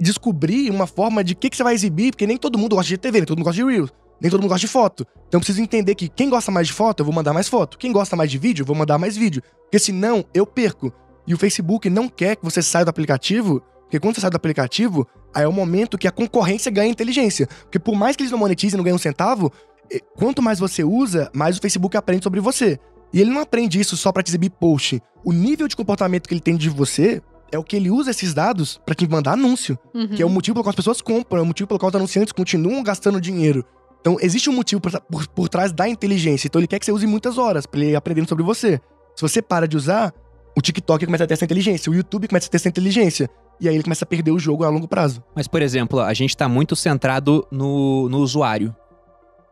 descobrir 0.00 0.70
uma 0.70 0.86
forma 0.86 1.22
de 1.22 1.34
que, 1.34 1.50
que 1.50 1.56
você 1.56 1.62
vai 1.62 1.74
exibir, 1.74 2.12
porque 2.12 2.26
nem 2.26 2.36
todo 2.36 2.58
mundo 2.58 2.76
gosta 2.76 2.88
de 2.88 2.94
IGTV, 2.94 3.18
nem 3.18 3.26
todo 3.26 3.38
mundo 3.38 3.46
gosta 3.46 3.62
de 3.62 3.70
Reels. 3.70 3.90
Nem 4.20 4.30
todo 4.30 4.40
mundo 4.40 4.50
gosta 4.50 4.66
de 4.66 4.72
foto. 4.72 5.06
Então 5.28 5.38
eu 5.38 5.40
preciso 5.40 5.60
entender 5.60 5.94
que 5.94 6.08
quem 6.08 6.30
gosta 6.30 6.50
mais 6.50 6.66
de 6.66 6.72
foto, 6.72 7.00
eu 7.00 7.04
vou 7.04 7.14
mandar 7.14 7.32
mais 7.32 7.48
foto. 7.48 7.76
Quem 7.76 7.92
gosta 7.92 8.16
mais 8.16 8.30
de 8.30 8.38
vídeo, 8.38 8.62
eu 8.62 8.66
vou 8.66 8.76
mandar 8.76 8.96
mais 8.96 9.16
vídeo. 9.16 9.42
Porque 9.64 9.78
senão 9.78 10.24
eu 10.32 10.46
perco. 10.46 10.92
E 11.26 11.34
o 11.34 11.38
Facebook 11.38 11.90
não 11.90 12.08
quer 12.08 12.36
que 12.36 12.44
você 12.44 12.62
saia 12.62 12.84
do 12.84 12.88
aplicativo, 12.88 13.60
porque 13.82 13.98
quando 13.98 14.14
você 14.14 14.20
sai 14.20 14.30
do 14.30 14.36
aplicativo, 14.36 15.06
aí 15.34 15.44
é 15.44 15.48
o 15.48 15.52
momento 15.52 15.98
que 15.98 16.08
a 16.08 16.12
concorrência 16.12 16.70
ganha 16.70 16.90
inteligência. 16.90 17.46
Porque 17.46 17.78
por 17.78 17.94
mais 17.94 18.16
que 18.16 18.22
eles 18.22 18.30
não 18.30 18.38
monetizem 18.38 18.76
não 18.76 18.84
ganhem 18.84 18.96
um 18.96 18.98
centavo, 18.98 19.52
eh, 19.92 20.00
quanto 20.16 20.42
mais 20.42 20.58
você 20.58 20.84
usa, 20.84 21.30
mais 21.34 21.58
o 21.58 21.60
Facebook 21.60 21.96
aprende 21.96 22.24
sobre 22.24 22.40
você. 22.40 22.78
E 23.12 23.20
ele 23.20 23.30
não 23.30 23.40
aprende 23.40 23.78
isso 23.78 23.96
só 23.96 24.10
pra 24.10 24.22
te 24.22 24.30
exibir 24.30 24.50
post. 24.50 25.00
O 25.24 25.32
nível 25.32 25.68
de 25.68 25.76
comportamento 25.76 26.28
que 26.28 26.34
ele 26.34 26.40
tem 26.40 26.56
de 26.56 26.68
você 26.68 27.22
é 27.50 27.58
o 27.58 27.64
que 27.64 27.76
ele 27.76 27.90
usa 27.90 28.10
esses 28.10 28.34
dados 28.34 28.80
pra 28.84 28.94
te 28.94 29.08
mandar 29.08 29.32
anúncio. 29.32 29.78
Uhum. 29.94 30.08
Que 30.08 30.22
é 30.22 30.26
o 30.26 30.30
motivo 30.30 30.54
pelo 30.54 30.64
qual 30.64 30.70
as 30.70 30.76
pessoas 30.76 31.00
compram, 31.00 31.40
é 31.40 31.42
o 31.42 31.46
motivo 31.46 31.68
pelo 31.68 31.78
qual 31.78 31.88
os 31.88 31.94
anunciantes 31.94 32.32
continuam 32.32 32.82
gastando 32.82 33.20
dinheiro. 33.20 33.64
Então, 34.00 34.18
existe 34.20 34.50
um 34.50 34.52
motivo 34.52 34.80
por, 34.80 35.00
por, 35.00 35.28
por 35.28 35.48
trás 35.48 35.72
da 35.72 35.88
inteligência. 35.88 36.46
Então, 36.46 36.60
ele 36.60 36.66
quer 36.66 36.78
que 36.78 36.84
você 36.84 36.92
use 36.92 37.06
muitas 37.06 37.38
horas 37.38 37.64
pra 37.64 37.80
ele 37.80 37.90
ir 37.92 37.96
aprendendo 37.96 38.28
sobre 38.28 38.44
você. 38.44 38.80
Se 39.16 39.22
você 39.22 39.40
para 39.40 39.66
de 39.66 39.76
usar, 39.76 40.12
o 40.56 40.60
TikTok 40.60 41.06
começa 41.06 41.24
a 41.24 41.26
ter 41.26 41.34
essa 41.34 41.44
inteligência, 41.44 41.90
o 41.90 41.94
YouTube 41.94 42.28
começa 42.28 42.46
a 42.46 42.50
ter 42.50 42.56
essa 42.56 42.68
inteligência. 42.68 43.30
E 43.60 43.68
aí 43.68 43.74
ele 43.74 43.84
começa 43.84 44.04
a 44.04 44.06
perder 44.06 44.30
o 44.30 44.38
jogo 44.38 44.64
a 44.64 44.68
longo 44.68 44.88
prazo. 44.88 45.22
Mas, 45.34 45.48
por 45.48 45.62
exemplo, 45.62 46.00
a 46.00 46.12
gente 46.12 46.36
tá 46.36 46.48
muito 46.48 46.76
centrado 46.76 47.46
no, 47.50 48.08
no 48.08 48.18
usuário. 48.18 48.74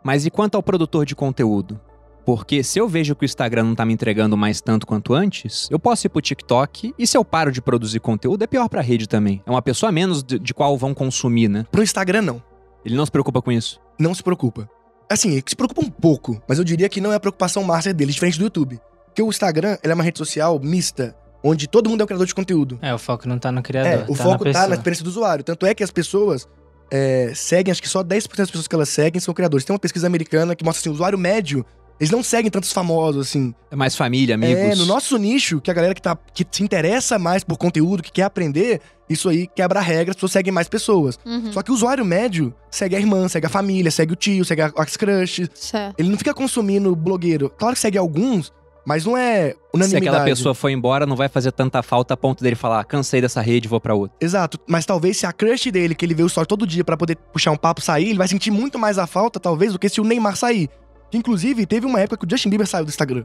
Mas 0.05 0.26
e 0.26 0.31
quanto 0.31 0.57
ao 0.57 0.62
produtor 0.62 1.07
de 1.07 1.14
conteúdo? 1.14 1.81
Porque 2.24 2.62
se 2.62 2.78
eu 2.78 2.88
vejo 2.88 3.14
que 3.16 3.24
o 3.24 3.26
Instagram 3.26 3.64
não 3.64 3.74
tá 3.74 3.85
me 3.85 3.92
entregando 3.92 4.37
mais 4.37 4.61
tanto 4.61 4.87
quanto 4.87 5.12
antes, 5.14 5.68
eu 5.70 5.78
posso 5.78 6.06
ir 6.06 6.11
pro 6.11 6.20
TikTok 6.20 6.94
e 6.98 7.06
se 7.06 7.16
eu 7.16 7.24
paro 7.24 7.50
de 7.50 7.61
produzir 7.61 8.00
conteúdo, 8.00 8.42
é 8.44 8.46
pior 8.46 8.68
pra 8.68 8.80
rede 8.80 9.08
também. 9.08 9.42
É 9.44 9.50
uma 9.50 9.62
pessoa 9.62 9.88
a 9.90 9.92
menos 9.92 10.22
de, 10.22 10.38
de 10.38 10.54
qual 10.54 10.76
vão 10.78 10.94
consumir, 10.94 11.48
né? 11.48 11.66
Pro 11.70 11.82
Instagram, 11.82 12.22
não. 12.22 12.42
Ele 12.85 12.94
não 12.94 13.04
se 13.04 13.11
preocupa 13.12 13.42
com 13.42 13.50
isso. 13.50 13.80
Não 13.98 14.14
se 14.14 14.22
preocupa. 14.22 14.68
Assim, 15.11 15.32
ele 15.32 15.44
se 15.46 15.56
preocupa 15.56 15.85
um 15.85 15.90
pouco, 15.90 16.40
mas 16.48 16.58
eu 16.58 16.64
diria 16.64 16.88
que 16.88 17.00
não 17.00 17.12
é 17.12 17.16
a 17.16 17.20
preocupação 17.20 17.62
master 17.64 17.92
dele, 17.94 18.12
diferente 18.12 18.38
do 18.38 18.44
YouTube. 18.44 18.80
Porque 19.06 19.22
o 19.22 19.28
Instagram, 19.28 19.76
ele 19.82 19.92
é 19.92 19.94
uma 19.94 20.02
rede 20.04 20.18
social 20.18 20.58
mista, 20.58 21.14
onde 21.44 21.66
todo 21.68 21.90
mundo 21.90 22.00
é 22.00 22.04
um 22.04 22.06
criador 22.06 22.26
de 22.26 22.35
conteúdo. 22.35 22.78
É, 22.80 22.94
o 22.94 22.98
foco 22.98 23.28
não 23.28 23.38
tá 23.38 23.52
no 23.52 23.58
É, 23.58 23.62
criador. 23.62 24.04
o 24.08 24.16
tá 24.16 24.22
foco 24.22 24.44
na 24.44 24.52
tá 24.52 24.68
na 24.68 24.74
experiência 24.76 25.04
do 25.04 25.08
usuário. 25.11 25.44
Tanto 25.44 25.66
é 25.66 25.74
que 25.74 25.82
as 25.85 25.90
pessoas 25.90 26.48
é, 26.90 27.32
seguem, 27.35 27.70
acho 27.70 27.82
que 27.82 27.88
só 27.88 28.02
10% 28.02 28.37
das 28.37 28.48
pessoas 28.50 28.66
que 28.66 28.74
elas 28.74 28.88
seguem 28.88 29.20
são 29.20 29.35
criadores. 29.35 29.64
Tem 29.66 29.74
uma 29.74 29.78
pesquisa 29.78 30.06
americana 30.06 30.54
que 30.56 30.64
mostra 30.64 30.80
assim, 30.80 30.88
o 30.88 30.92
usuário 30.92 31.18
médio, 31.18 31.64
eles 32.02 32.10
não 32.10 32.20
seguem 32.22 32.50
tantos 32.50 32.72
famosos, 32.72 33.28
assim. 33.28 33.54
É 33.70 33.76
mais 33.76 33.94
família, 33.94 34.34
amigos. 34.34 34.58
É, 34.60 34.74
no 34.74 34.86
nosso 34.86 35.16
nicho, 35.16 35.60
que 35.60 35.70
a 35.70 35.74
galera 35.74 35.94
que, 35.94 36.02
tá, 36.02 36.18
que 36.34 36.44
se 36.50 36.62
interessa 36.62 37.16
mais 37.18 37.44
por 37.44 37.56
conteúdo, 37.56 38.02
que 38.02 38.10
quer 38.10 38.24
aprender, 38.24 38.80
isso 39.08 39.28
aí 39.28 39.46
quebra 39.46 39.78
a 39.78 39.82
regra, 39.82 40.10
as 40.10 40.16
pessoas 40.16 40.32
seguem 40.32 40.52
mais 40.52 40.68
pessoas. 40.68 41.16
Uhum. 41.24 41.52
Só 41.52 41.62
que 41.62 41.70
o 41.70 41.74
usuário 41.74 42.04
médio 42.04 42.52
segue 42.70 42.96
a 42.96 42.98
irmã, 42.98 43.28
segue 43.28 43.46
a 43.46 43.50
família, 43.50 43.90
segue 43.90 44.12
o 44.14 44.16
tio, 44.16 44.44
segue 44.44 44.62
a- 44.62 44.72
as 44.76 44.96
crushes. 44.96 45.48
Certo. 45.54 45.94
Ele 45.96 46.08
não 46.08 46.18
fica 46.18 46.34
consumindo 46.34 46.94
blogueiro. 46.96 47.48
Claro 47.56 47.74
que 47.74 47.80
segue 47.80 47.96
alguns, 47.96 48.52
mas 48.84 49.04
não 49.04 49.16
é 49.16 49.50
Se 49.50 49.56
unanimidade. 49.72 50.08
aquela 50.08 50.24
pessoa 50.24 50.54
foi 50.56 50.72
embora, 50.72 51.06
não 51.06 51.14
vai 51.14 51.28
fazer 51.28 51.52
tanta 51.52 51.84
falta 51.84 52.14
a 52.14 52.16
ponto 52.16 52.42
dele 52.42 52.56
falar, 52.56 52.80
"Ah, 52.80 52.84
cansei 52.84 53.20
dessa 53.20 53.40
rede, 53.40 53.68
vou 53.68 53.80
pra 53.80 53.94
outra. 53.94 54.16
Exato, 54.20 54.58
mas 54.66 54.84
talvez 54.84 55.18
se 55.18 55.24
a 55.26 55.32
crush 55.32 55.70
dele, 55.70 55.94
que 55.94 56.04
ele 56.04 56.14
vê 56.14 56.24
o 56.24 56.26
story 56.26 56.48
todo 56.48 56.66
dia 56.66 56.82
pra 56.82 56.96
poder 56.96 57.16
puxar 57.32 57.52
um 57.52 57.56
papo, 57.56 57.80
sair, 57.80 58.08
ele 58.08 58.18
vai 58.18 58.26
sentir 58.26 58.50
muito 58.50 58.76
mais 58.76 58.98
a 58.98 59.06
falta, 59.06 59.38
talvez, 59.38 59.72
do 59.72 59.78
que 59.78 59.88
se 59.88 60.00
o 60.00 60.04
Neymar 60.04 60.36
sair. 60.36 60.68
Que, 61.12 61.18
inclusive, 61.18 61.66
teve 61.66 61.85
uma 61.87 62.01
época 62.01 62.16
que 62.16 62.25
o 62.27 62.29
Justin 62.31 62.48
Bieber 62.48 62.66
saiu 62.66 62.87
do 62.87 62.88
Instagram. 62.88 63.22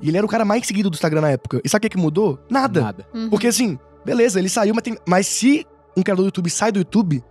E 0.00 0.08
ele 0.08 0.16
era 0.16 0.24
o 0.24 0.28
cara 0.28 0.42
mais 0.42 0.66
seguido 0.66 0.88
do 0.88 0.94
Instagram 0.94 1.20
na 1.20 1.30
época. 1.30 1.60
E 1.62 1.68
sabe 1.68 1.80
o 1.86 1.88
que, 1.90 1.96
que 1.96 2.02
mudou? 2.02 2.38
Nada. 2.50 2.80
Nada. 2.80 3.06
Uhum. 3.12 3.28
Porque 3.28 3.46
assim, 3.46 3.78
beleza, 4.06 4.38
ele 4.38 4.48
saiu, 4.48 4.74
mas, 4.74 4.82
tem- 4.82 4.96
mas 5.06 5.26
se 5.26 5.66
um 5.94 6.02
criador 6.02 6.24
do 6.24 6.28
YouTube 6.28 6.48
sai 6.48 6.72
do 6.72 6.78
YouTube, 6.78 7.22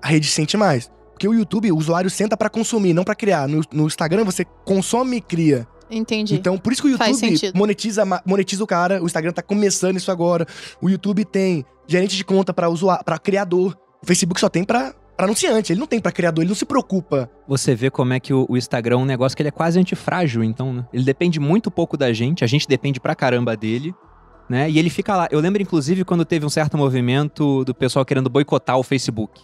a 0.00 0.08
rede 0.08 0.26
sente 0.26 0.56
mais. 0.56 0.90
Porque 1.12 1.28
o 1.28 1.34
YouTube, 1.34 1.70
o 1.70 1.76
usuário 1.76 2.08
senta 2.08 2.34
pra 2.34 2.48
consumir, 2.48 2.94
não 2.94 3.04
pra 3.04 3.14
criar. 3.14 3.46
No, 3.46 3.60
no 3.70 3.86
Instagram, 3.86 4.24
você 4.24 4.44
consome 4.64 5.18
e 5.18 5.20
cria. 5.20 5.68
Entendi. 5.90 6.34
Então, 6.34 6.56
por 6.56 6.72
isso 6.72 6.80
que 6.80 6.88
o 6.88 6.90
YouTube 6.92 7.04
monetiza, 7.54 8.02
monetiza 8.24 8.64
o 8.64 8.66
cara. 8.66 9.02
O 9.02 9.06
Instagram 9.06 9.32
tá 9.32 9.42
começando 9.42 9.98
isso 9.98 10.10
agora. 10.10 10.46
O 10.80 10.88
YouTube 10.88 11.26
tem 11.26 11.62
gerente 11.86 12.16
de 12.16 12.24
conta 12.24 12.54
pra 12.54 12.70
usuário, 12.70 13.04
para 13.04 13.18
criador. 13.18 13.76
O 14.02 14.06
Facebook 14.06 14.40
só 14.40 14.48
tem 14.48 14.64
pra, 14.64 14.94
pra 15.16 15.26
anunciante. 15.26 15.72
Ele 15.72 15.80
não 15.80 15.86
tem 15.86 16.00
pra 16.00 16.12
criador, 16.12 16.42
ele 16.42 16.48
não 16.48 16.56
se 16.56 16.64
preocupa. 16.64 17.30
Você 17.46 17.74
vê 17.74 17.90
como 17.90 18.12
é 18.12 18.20
que 18.20 18.32
o, 18.32 18.46
o 18.48 18.56
Instagram 18.56 18.96
é 18.96 18.98
um 18.98 19.04
negócio 19.04 19.36
que 19.36 19.42
ele 19.42 19.48
é 19.48 19.52
quase 19.52 19.78
antifrágil, 19.78 20.42
então, 20.42 20.72
né? 20.72 20.86
Ele 20.92 21.04
depende 21.04 21.38
muito 21.38 21.70
pouco 21.70 21.96
da 21.96 22.12
gente, 22.12 22.44
a 22.44 22.46
gente 22.46 22.66
depende 22.68 23.00
pra 23.00 23.14
caramba 23.14 23.56
dele, 23.56 23.94
né? 24.48 24.70
E 24.70 24.78
ele 24.78 24.90
fica 24.90 25.16
lá. 25.16 25.28
Eu 25.30 25.40
lembro, 25.40 25.62
inclusive, 25.62 26.04
quando 26.04 26.24
teve 26.24 26.44
um 26.44 26.50
certo 26.50 26.76
movimento 26.76 27.64
do 27.64 27.74
pessoal 27.74 28.04
querendo 28.04 28.28
boicotar 28.28 28.76
o 28.78 28.82
Facebook. 28.82 29.40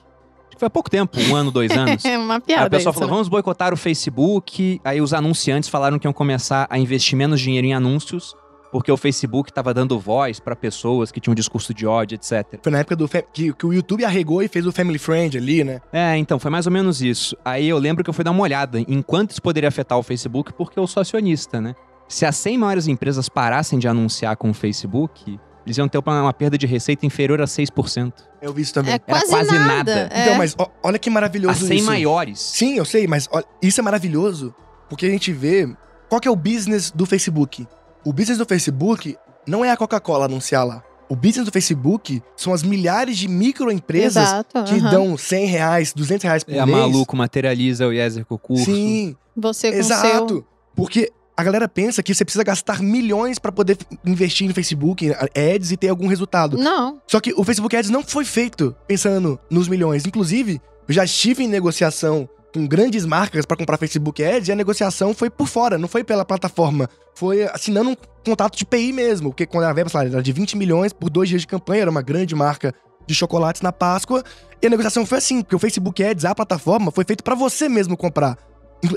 Acho 0.48 0.56
que 0.56 0.58
foi 0.58 0.66
há 0.66 0.70
pouco 0.70 0.90
tempo, 0.90 1.18
um 1.20 1.36
ano, 1.36 1.50
dois 1.50 1.70
anos. 1.76 2.04
É 2.04 2.18
uma 2.18 2.34
Aí 2.34 2.40
piada. 2.40 2.66
o 2.66 2.70
pessoal 2.70 2.90
isso, 2.90 2.98
falou, 2.98 3.08
né? 3.08 3.14
vamos 3.14 3.28
boicotar 3.28 3.72
o 3.72 3.76
Facebook. 3.76 4.80
Aí 4.84 5.00
os 5.00 5.12
anunciantes 5.14 5.68
falaram 5.68 5.98
que 5.98 6.06
iam 6.06 6.12
começar 6.12 6.66
a 6.68 6.78
investir 6.78 7.16
menos 7.16 7.40
dinheiro 7.40 7.66
em 7.66 7.74
anúncios, 7.74 8.34
porque 8.70 8.90
o 8.90 8.96
Facebook 8.96 9.52
tava 9.52 9.72
dando 9.72 9.98
voz 9.98 10.40
pra 10.40 10.54
pessoas 10.54 11.10
que 11.10 11.20
tinham 11.20 11.32
um 11.32 11.34
discurso 11.34 11.72
de 11.72 11.86
ódio, 11.86 12.16
etc. 12.16 12.58
Foi 12.62 12.72
na 12.72 12.78
época 12.78 12.96
do 12.96 13.08
que, 13.08 13.52
que 13.52 13.66
o 13.66 13.72
YouTube 13.72 14.04
arregou 14.04 14.42
e 14.42 14.48
fez 14.48 14.66
o 14.66 14.72
Family 14.72 14.98
Friend 14.98 15.36
ali, 15.36 15.64
né? 15.64 15.80
É, 15.92 16.16
então, 16.16 16.38
foi 16.38 16.50
mais 16.50 16.66
ou 16.66 16.72
menos 16.72 17.00
isso. 17.00 17.36
Aí 17.44 17.68
eu 17.68 17.78
lembro 17.78 18.04
que 18.04 18.10
eu 18.10 18.14
fui 18.14 18.24
dar 18.24 18.30
uma 18.30 18.42
olhada 18.42 18.78
em 18.80 19.02
quanto 19.02 19.32
isso 19.32 19.42
poderia 19.42 19.68
afetar 19.68 19.98
o 19.98 20.02
Facebook, 20.02 20.52
porque 20.52 20.78
eu 20.78 20.86
sou 20.86 21.00
acionista, 21.00 21.60
né? 21.60 21.74
Se 22.08 22.24
as 22.24 22.36
100 22.36 22.58
maiores 22.58 22.88
empresas 22.88 23.28
parassem 23.28 23.78
de 23.78 23.86
anunciar 23.86 24.36
com 24.36 24.50
o 24.50 24.54
Facebook, 24.54 25.38
eles 25.66 25.76
iam 25.76 25.86
ter 25.86 25.98
uma, 25.98 26.22
uma 26.22 26.32
perda 26.32 26.56
de 26.56 26.66
receita 26.66 27.04
inferior 27.04 27.42
a 27.42 27.44
6%. 27.44 28.12
Eu 28.40 28.54
vi 28.54 28.62
isso 28.62 28.72
também. 28.72 28.94
É 28.94 28.98
quase, 28.98 29.26
quase 29.26 29.52
nada. 29.52 29.66
nada. 29.66 30.08
É. 30.10 30.22
Então, 30.22 30.38
mas 30.38 30.54
ó, 30.58 30.66
olha 30.82 30.98
que 30.98 31.10
As 31.10 31.14
maravilhoso 31.14 31.66
100 31.66 31.76
isso. 31.76 31.86
maiores. 31.86 32.40
Sim, 32.40 32.78
eu 32.78 32.84
sei, 32.86 33.06
mas 33.06 33.28
olha, 33.30 33.44
isso 33.60 33.78
é 33.78 33.82
maravilhoso 33.82 34.54
porque 34.88 35.04
a 35.04 35.10
gente 35.10 35.30
vê 35.30 35.68
qual 36.08 36.20
que 36.20 36.26
é 36.26 36.30
o 36.30 36.36
business 36.36 36.90
do 36.90 37.04
Facebook. 37.04 37.66
O 38.08 38.12
business 38.14 38.38
do 38.38 38.46
Facebook 38.46 39.18
não 39.46 39.62
é 39.62 39.70
a 39.70 39.76
Coca-Cola 39.76 40.24
anunciar 40.24 40.64
lá. 40.66 40.82
O 41.10 41.14
business 41.14 41.44
do 41.44 41.52
Facebook 41.52 42.22
são 42.34 42.54
as 42.54 42.62
milhares 42.62 43.18
de 43.18 43.28
microempresas 43.28 44.22
Exato. 44.26 44.64
que 44.64 44.76
aham. 44.80 44.90
dão 44.90 45.18
100 45.18 45.44
reais, 45.46 45.92
200 45.92 46.24
reais 46.24 46.42
por 46.42 46.54
É 46.54 46.58
a 46.58 46.64
mês. 46.64 46.78
maluco, 46.78 47.14
materializa 47.14 47.86
o 47.86 47.92
Yezer 47.92 48.24
com 48.24 48.36
o 48.36 48.38
curso. 48.38 48.64
Sim, 48.64 49.14
Você 49.36 49.70
com 49.70 49.76
exato. 49.76 50.28
seu... 50.36 50.46
Porque 50.74 51.12
a 51.36 51.44
galera 51.44 51.68
pensa 51.68 52.02
que 52.02 52.14
você 52.14 52.24
precisa 52.24 52.42
gastar 52.42 52.80
milhões 52.82 53.38
pra 53.38 53.52
poder 53.52 53.76
investir 54.06 54.48
no 54.48 54.54
Facebook, 54.54 55.04
em 55.06 55.10
ads 55.54 55.70
e 55.70 55.76
ter 55.76 55.88
algum 55.90 56.06
resultado. 56.06 56.56
Não. 56.56 56.98
Só 57.06 57.20
que 57.20 57.34
o 57.36 57.44
Facebook 57.44 57.76
Ads 57.76 57.90
não 57.90 58.02
foi 58.02 58.24
feito 58.24 58.74
pensando 58.86 59.38
nos 59.50 59.68
milhões. 59.68 60.06
Inclusive, 60.06 60.62
eu 60.88 60.94
já 60.94 61.04
estive 61.04 61.44
em 61.44 61.48
negociação 61.48 62.26
com 62.52 62.66
grandes 62.66 63.04
marcas 63.04 63.44
pra 63.44 63.56
comprar 63.56 63.76
Facebook 63.76 64.22
Ads 64.22 64.48
e 64.48 64.52
a 64.52 64.56
negociação 64.56 65.14
foi 65.14 65.28
por 65.30 65.46
fora, 65.46 65.78
não 65.78 65.88
foi 65.88 66.02
pela 66.02 66.24
plataforma. 66.24 66.88
Foi 67.14 67.44
assinando 67.44 67.90
um 67.90 67.96
contrato 68.24 68.56
de 68.56 68.64
PI 68.64 68.92
mesmo, 68.92 69.30
porque 69.30 69.46
quando 69.46 69.64
a 69.64 69.72
verba 69.72 69.90
lá, 69.92 70.04
era 70.04 70.22
de 70.22 70.32
20 70.32 70.56
milhões 70.56 70.92
por 70.92 71.10
dois 71.10 71.28
dias 71.28 71.42
de 71.42 71.46
campanha, 71.46 71.82
era 71.82 71.90
uma 71.90 72.02
grande 72.02 72.34
marca 72.34 72.72
de 73.06 73.14
chocolates 73.14 73.62
na 73.62 73.72
Páscoa. 73.72 74.22
E 74.60 74.66
a 74.66 74.70
negociação 74.70 75.06
foi 75.06 75.18
assim, 75.18 75.42
porque 75.42 75.56
o 75.56 75.58
Facebook 75.58 76.02
Ads, 76.02 76.24
a 76.24 76.34
plataforma, 76.34 76.90
foi 76.90 77.04
feito 77.04 77.22
pra 77.22 77.34
você 77.34 77.68
mesmo 77.68 77.96
comprar. 77.96 78.36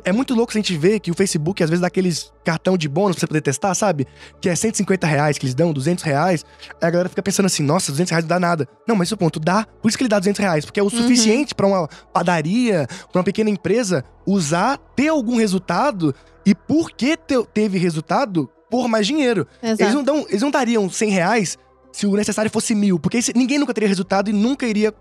É 0.05 0.11
muito 0.11 0.35
louco 0.35 0.51
a 0.51 0.55
gente 0.55 0.77
ver 0.77 0.99
que 0.99 1.09
o 1.09 1.13
Facebook, 1.15 1.63
às 1.63 1.69
vezes, 1.69 1.81
dá 1.81 1.87
aqueles 1.87 2.31
cartão 2.43 2.77
de 2.77 2.87
bônus 2.87 3.15
pra 3.15 3.21
você 3.21 3.27
poder 3.27 3.41
testar, 3.41 3.73
sabe? 3.73 4.05
Que 4.39 4.47
é 4.49 4.55
150 4.55 5.07
reais 5.07 5.37
que 5.39 5.45
eles 5.45 5.55
dão, 5.55 5.73
200 5.73 6.03
reais. 6.03 6.45
Aí 6.79 6.87
a 6.87 6.89
galera 6.91 7.09
fica 7.09 7.23
pensando 7.23 7.47
assim, 7.47 7.63
nossa, 7.63 7.91
200 7.91 8.11
reais 8.11 8.23
não 8.23 8.29
dá 8.29 8.39
nada. 8.39 8.67
Não, 8.87 8.95
mas 8.95 9.07
isso 9.07 9.15
é 9.15 9.15
o 9.15 9.17
ponto, 9.17 9.39
dá. 9.39 9.65
Por 9.81 9.87
isso 9.89 9.97
que 9.97 10.03
ele 10.03 10.09
dá 10.09 10.19
200 10.19 10.39
reais, 10.39 10.65
porque 10.65 10.79
é 10.79 10.83
o 10.83 10.89
suficiente 10.89 11.55
pra 11.55 11.65
uma 11.65 11.87
padaria, 12.13 12.87
pra 13.11 13.19
uma 13.19 13.23
pequena 13.23 13.49
empresa 13.49 14.03
usar, 14.25 14.77
ter 14.95 15.07
algum 15.07 15.37
resultado. 15.37 16.13
E 16.45 16.53
porque 16.53 17.17
te- 17.17 17.43
teve 17.53 17.77
resultado, 17.79 18.47
por 18.69 18.87
mais 18.87 19.07
dinheiro. 19.07 19.47
Eles 19.63 19.79
Exato. 19.79 19.95
não, 19.95 20.03
dão, 20.03 20.25
eles 20.29 20.41
não 20.43 20.51
dariam 20.51 20.87
100 20.89 21.09
reais 21.09 21.57
se 21.91 22.05
o 22.05 22.15
necessário 22.15 22.49
fosse 22.51 22.75
mil, 22.75 22.99
porque 22.99 23.19
ninguém 23.35 23.57
nunca 23.57 23.73
teria 23.73 23.89
resultado 23.89 24.29
e 24.29 24.33
nunca 24.33 24.65
iria 24.67 24.93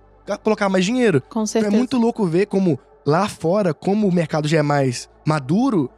colocar 0.43 0.69
mais 0.71 0.85
dinheiro. 0.85 1.21
Com 1.23 1.27
Então 1.41 1.47
certeza. 1.47 1.75
é 1.75 1.77
muito 1.77 1.99
louco 1.99 2.27
ver 2.27 2.47
como 2.47 2.79
lá 3.11 3.29
fora, 3.29 3.75
como 3.75 4.07
o 4.09 4.13
mercado 4.13 4.47
já 4.49 4.59
é 4.59 4.63
mais 4.63 5.09
maduro, 5.27 5.91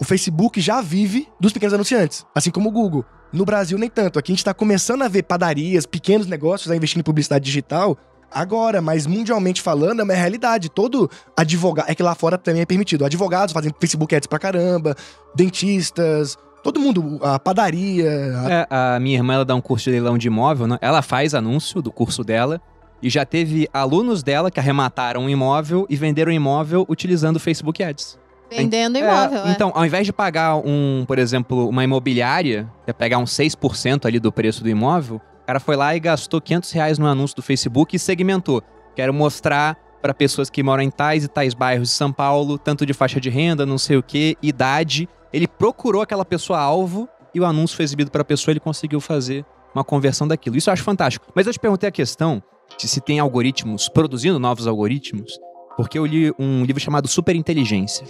o 0.00 0.04
Facebook 0.04 0.60
já 0.60 0.80
vive 0.80 1.26
dos 1.40 1.52
pequenos 1.52 1.74
anunciantes, 1.74 2.24
assim 2.34 2.50
como 2.50 2.68
o 2.68 2.72
Google. 2.72 3.04
No 3.32 3.44
Brasil, 3.44 3.78
nem 3.78 3.88
tanto. 3.88 4.18
Aqui 4.18 4.32
a 4.32 4.34
gente 4.34 4.44
tá 4.44 4.52
começando 4.52 5.02
a 5.02 5.08
ver 5.08 5.22
padarias, 5.22 5.86
pequenos 5.86 6.26
negócios 6.26 6.70
a 6.70 6.76
investir 6.76 6.98
em 6.98 7.02
publicidade 7.02 7.44
digital 7.44 7.96
agora, 8.32 8.80
mas 8.80 9.06
mundialmente 9.06 9.60
falando, 9.62 10.00
é 10.00 10.02
uma 10.04 10.14
realidade. 10.14 10.68
Todo 10.68 11.08
advogado. 11.36 11.88
É 11.88 11.94
que 11.94 12.02
lá 12.02 12.14
fora 12.14 12.36
também 12.38 12.62
é 12.62 12.66
permitido. 12.66 13.04
Advogados 13.04 13.52
fazem 13.52 13.72
Facebook 13.80 14.14
Ads 14.14 14.26
pra 14.26 14.38
caramba, 14.38 14.96
dentistas, 15.34 16.36
todo 16.62 16.78
mundo, 16.80 17.18
a 17.22 17.38
padaria. 17.38 18.08
a- 18.38 18.50
É, 18.52 18.66
a 18.96 19.00
minha 19.00 19.16
irmã 19.16 19.34
ela 19.34 19.44
dá 19.44 19.54
um 19.54 19.60
curso 19.60 19.84
de 19.86 19.90
leilão 19.92 20.18
de 20.18 20.26
imóvel, 20.28 20.66
né? 20.66 20.78
Ela 20.80 21.02
faz 21.02 21.34
anúncio 21.34 21.80
do 21.82 21.90
curso 21.92 22.22
dela 22.24 22.60
e 23.02 23.08
já 23.10 23.24
teve 23.24 23.68
alunos 23.72 24.22
dela 24.22 24.50
que 24.50 24.60
arremataram 24.60 25.22
um 25.22 25.28
imóvel 25.28 25.86
e 25.88 25.96
venderam 25.96 26.30
o 26.30 26.34
imóvel 26.34 26.84
utilizando 26.88 27.36
o 27.36 27.40
Facebook 27.40 27.82
Ads. 27.82 28.18
Vendendo 28.50 28.96
É, 28.96 29.00
imóvel, 29.00 29.46
é. 29.46 29.50
Então, 29.52 29.70
ao 29.74 29.86
invés 29.86 30.04
de 30.04 30.12
pagar 30.12 30.56
um, 30.56 31.04
por 31.06 31.18
exemplo, 31.18 31.68
uma 31.68 31.84
imobiliária, 31.84 32.70
que 32.84 32.90
é 32.90 32.92
pegar 32.92 33.18
uns 33.18 33.30
6% 33.30 34.06
ali 34.06 34.18
do 34.18 34.32
preço 34.32 34.62
do 34.62 34.68
imóvel, 34.68 35.20
o 35.42 35.46
cara 35.46 35.60
foi 35.60 35.76
lá 35.76 35.94
e 35.94 36.00
gastou 36.00 36.40
500 36.40 36.70
reais 36.72 36.98
no 36.98 37.06
anúncio 37.06 37.36
do 37.36 37.42
Facebook 37.42 37.94
e 37.94 37.98
segmentou. 37.98 38.62
Quero 38.94 39.14
mostrar 39.14 39.76
para 40.02 40.12
pessoas 40.12 40.50
que 40.50 40.62
moram 40.62 40.82
em 40.82 40.90
tais 40.90 41.24
e 41.24 41.28
tais 41.28 41.54
bairros 41.54 41.88
de 41.88 41.94
São 41.94 42.12
Paulo, 42.12 42.58
tanto 42.58 42.84
de 42.84 42.92
faixa 42.92 43.20
de 43.20 43.30
renda, 43.30 43.64
não 43.64 43.78
sei 43.78 43.96
o 43.96 44.02
que, 44.02 44.36
idade. 44.42 45.08
Ele 45.32 45.46
procurou 45.46 46.02
aquela 46.02 46.24
pessoa 46.24 46.58
alvo 46.58 47.08
e 47.34 47.40
o 47.40 47.44
anúncio 47.44 47.76
foi 47.76 47.84
exibido 47.84 48.10
para 48.10 48.22
a 48.22 48.24
pessoa, 48.24 48.52
ele 48.52 48.60
conseguiu 48.60 49.00
fazer 49.00 49.44
uma 49.74 49.84
conversão 49.84 50.26
daquilo. 50.26 50.56
Isso 50.56 50.70
eu 50.70 50.72
acho 50.72 50.82
fantástico. 50.82 51.26
Mas 51.34 51.46
eu 51.46 51.52
te 51.52 51.60
perguntei 51.60 51.88
a 51.88 51.92
questão 51.92 52.42
se 52.78 53.00
tem 53.00 53.18
algoritmos 53.18 53.88
produzindo 53.88 54.38
novos 54.38 54.66
algoritmos, 54.66 55.38
porque 55.76 55.98
eu 55.98 56.04
li 56.04 56.32
um 56.38 56.64
livro 56.64 56.80
chamado 56.80 57.08
Superinteligência, 57.08 58.06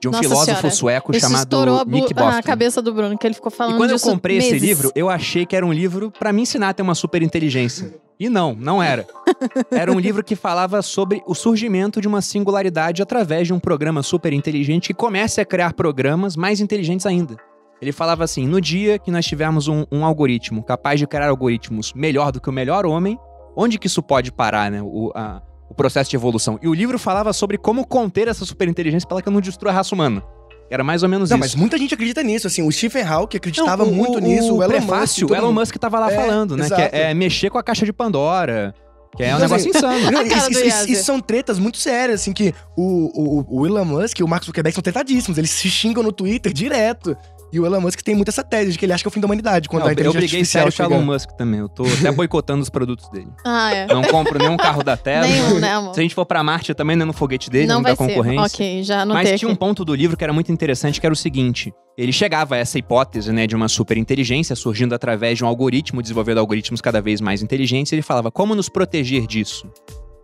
de 0.00 0.08
um 0.08 0.10
Nossa 0.10 0.22
filósofo 0.22 0.56
Senhora. 0.56 0.70
sueco 0.70 1.12
Isso 1.12 1.20
chamado 1.20 1.56
a, 1.56 1.84
Nick 1.84 2.12
a 2.12 2.24
Bostrom. 2.24 2.42
cabeça 2.42 2.82
do 2.82 2.92
Bruno, 2.92 3.16
que 3.16 3.26
ele 3.26 3.34
ficou 3.34 3.50
falando 3.50 3.74
E 3.74 3.78
quando 3.78 3.90
eu 3.92 4.00
comprei 4.00 4.38
esse 4.38 4.52
meses. 4.52 4.68
livro, 4.68 4.92
eu 4.94 5.08
achei 5.08 5.46
que 5.46 5.56
era 5.56 5.64
um 5.64 5.72
livro 5.72 6.10
pra 6.10 6.32
me 6.32 6.42
ensinar 6.42 6.70
a 6.70 6.74
ter 6.74 6.82
uma 6.82 6.94
superinteligência. 6.94 7.94
E 8.18 8.28
não, 8.28 8.54
não 8.54 8.80
era. 8.82 9.06
Era 9.72 9.90
um 9.90 9.98
livro 9.98 10.22
que 10.22 10.36
falava 10.36 10.80
sobre 10.82 11.20
o 11.26 11.34
surgimento 11.34 12.00
de 12.00 12.06
uma 12.06 12.22
singularidade 12.22 13.02
através 13.02 13.48
de 13.48 13.52
um 13.52 13.58
programa 13.58 14.04
superinteligente 14.04 14.88
que 14.88 14.94
comece 14.94 15.40
a 15.40 15.44
criar 15.44 15.72
programas 15.72 16.36
mais 16.36 16.60
inteligentes 16.60 17.06
ainda. 17.06 17.36
Ele 17.82 17.90
falava 17.90 18.22
assim: 18.22 18.46
no 18.46 18.60
dia 18.60 19.00
que 19.00 19.10
nós 19.10 19.26
tivermos 19.26 19.66
um, 19.66 19.84
um 19.90 20.04
algoritmo 20.04 20.62
capaz 20.62 21.00
de 21.00 21.08
criar 21.08 21.28
algoritmos 21.28 21.92
melhor 21.92 22.30
do 22.30 22.40
que 22.40 22.48
o 22.48 22.52
melhor 22.52 22.86
homem, 22.86 23.18
onde 23.56 23.78
que 23.78 23.86
isso 23.86 24.02
pode 24.02 24.30
parar, 24.32 24.70
né? 24.70 24.80
O, 24.82 25.10
a- 25.14 25.40
o 25.68 25.74
processo 25.74 26.10
de 26.10 26.16
evolução. 26.16 26.58
E 26.62 26.68
o 26.68 26.74
livro 26.74 26.98
falava 26.98 27.32
sobre 27.32 27.56
como 27.58 27.86
conter 27.86 28.28
essa 28.28 28.44
superinteligência 28.44 29.08
para 29.08 29.20
que 29.22 29.28
ela 29.28 29.34
não 29.34 29.40
destrua 29.40 29.72
a 29.72 29.74
raça 29.74 29.94
humana. 29.94 30.22
Era 30.70 30.84
mais 30.84 31.02
ou 31.02 31.08
menos 31.08 31.30
Não, 31.30 31.36
isso. 31.36 31.40
mas 31.40 31.54
muita 31.54 31.76
gente 31.78 31.94
acredita 31.94 32.22
nisso, 32.22 32.46
assim. 32.46 32.62
O 32.66 32.70
Stephen 32.72 33.02
Hawking 33.02 33.36
acreditava 33.38 33.84
Não, 33.84 33.92
o- 33.92 33.94
muito 33.94 34.16
o, 34.18 34.20
nisso, 34.20 34.54
o, 34.54 34.62
Elon 34.62 34.68
prefácio, 34.68 34.96
Musk. 35.00 35.18
todo 35.20 35.30
o 35.30 35.34
Elon 35.36 35.46
mundo. 35.48 35.60
Musk 35.60 35.76
tava 35.76 35.98
lá 35.98 36.12
É, 36.12 36.16
falando, 36.16 36.56
né? 36.56 36.64
exato. 36.66 36.90
Que 36.90 36.96
é, 36.96 37.10
é 37.10 37.14
mexer 37.14 37.50
com 37.50 37.58
a 37.58 37.62
caixa 37.62 37.84
de 37.84 37.92
Pandora. 37.92 38.74
Que 39.16 39.22
é 39.22 39.26
um 39.26 39.36
Então, 39.36 39.40
negócio 39.42 39.68
insano. 39.70 40.10
Não, 40.10 40.22
isso, 40.22 40.50
isso- 40.50 40.90
isso 40.90 41.04
são 41.04 41.20
tretas 41.20 41.58
muito 41.58 41.78
sérias, 41.78 42.20
assim, 42.22 42.32
que 42.32 42.52
o, 42.76 43.42
o, 43.48 43.60
o 43.60 43.66
Elon 43.66 43.84
Musk 43.84 44.18
e 44.18 44.24
o 44.24 44.28
Mark 44.28 44.42
Zuckerberg 44.44 44.74
são 44.74 44.82
tretadíssimos. 44.82 45.38
Eles 45.38 45.50
se 45.50 45.68
xingam 45.70 46.02
no 46.02 46.10
Twitter 46.12 46.52
direto. 46.52 47.16
E 47.54 47.60
o 47.60 47.64
Elon 47.64 47.80
Musk 47.80 48.00
tem 48.02 48.16
muito 48.16 48.30
essa 48.30 48.42
tese 48.42 48.72
de 48.72 48.78
que 48.78 48.84
ele 48.84 48.92
acha 48.92 49.04
que 49.04 49.06
é 49.06 49.10
o 49.10 49.12
fim 49.12 49.20
da 49.20 49.26
humanidade, 49.26 49.68
quando 49.68 49.82
Não, 49.82 49.88
a 49.88 49.92
eu 49.92 49.92
inteligência 49.92 50.18
briguei 50.20 50.38
artificial 50.40 50.72
sério 50.72 50.90
com 50.90 50.96
o 50.96 50.98
Elon. 50.98 51.12
Musk 51.12 51.30
também. 51.38 51.60
Eu 51.60 51.68
tô 51.68 51.84
até 51.84 52.10
boicotando 52.12 52.60
os 52.64 52.68
produtos 52.68 53.08
dele. 53.10 53.28
Ah, 53.44 53.72
é. 53.72 53.86
Não 53.86 54.02
compro 54.02 54.36
nenhum 54.40 54.56
carro 54.56 54.82
da 54.82 54.96
Tesla. 54.96 55.28
Nenhum, 55.30 55.60
né, 55.60 55.70
amor? 55.74 55.94
Se 55.94 56.00
a 56.00 56.02
gente 56.02 56.16
for 56.16 56.26
pra 56.26 56.42
Marte, 56.42 56.70
eu 56.70 56.74
também 56.74 56.96
não 56.96 57.04
é 57.04 57.06
no 57.06 57.12
foguete 57.12 57.48
dele, 57.48 57.68
não 57.68 57.76
não, 57.76 57.82
vai 57.84 57.92
dá 57.92 57.96
ser. 58.04 58.08
concorrência. 58.08 58.42
Ok, 58.56 58.82
já 58.82 59.02
anotei 59.02 59.22
Mas 59.22 59.30
aqui. 59.30 59.38
tinha 59.38 59.48
um 59.52 59.54
ponto 59.54 59.84
do 59.84 59.94
livro 59.94 60.16
que 60.16 60.24
era 60.24 60.32
muito 60.32 60.50
interessante, 60.50 61.00
que 61.00 61.06
era 61.06 61.12
o 61.12 61.16
seguinte. 61.16 61.72
Ele 61.96 62.12
chegava 62.12 62.56
a 62.56 62.58
essa 62.58 62.76
hipótese, 62.76 63.30
né, 63.32 63.46
de 63.46 63.54
uma 63.54 63.68
superinteligência 63.68 64.56
surgindo 64.56 64.92
através 64.92 65.38
de 65.38 65.44
um 65.44 65.46
algoritmo, 65.46 66.02
desenvolvendo 66.02 66.38
algoritmos 66.38 66.80
cada 66.80 67.00
vez 67.00 67.20
mais 67.20 67.40
inteligentes, 67.40 67.92
e 67.92 67.94
ele 67.94 68.02
falava, 68.02 68.32
como 68.32 68.52
nos 68.56 68.68
proteger 68.68 69.28
disso? 69.28 69.70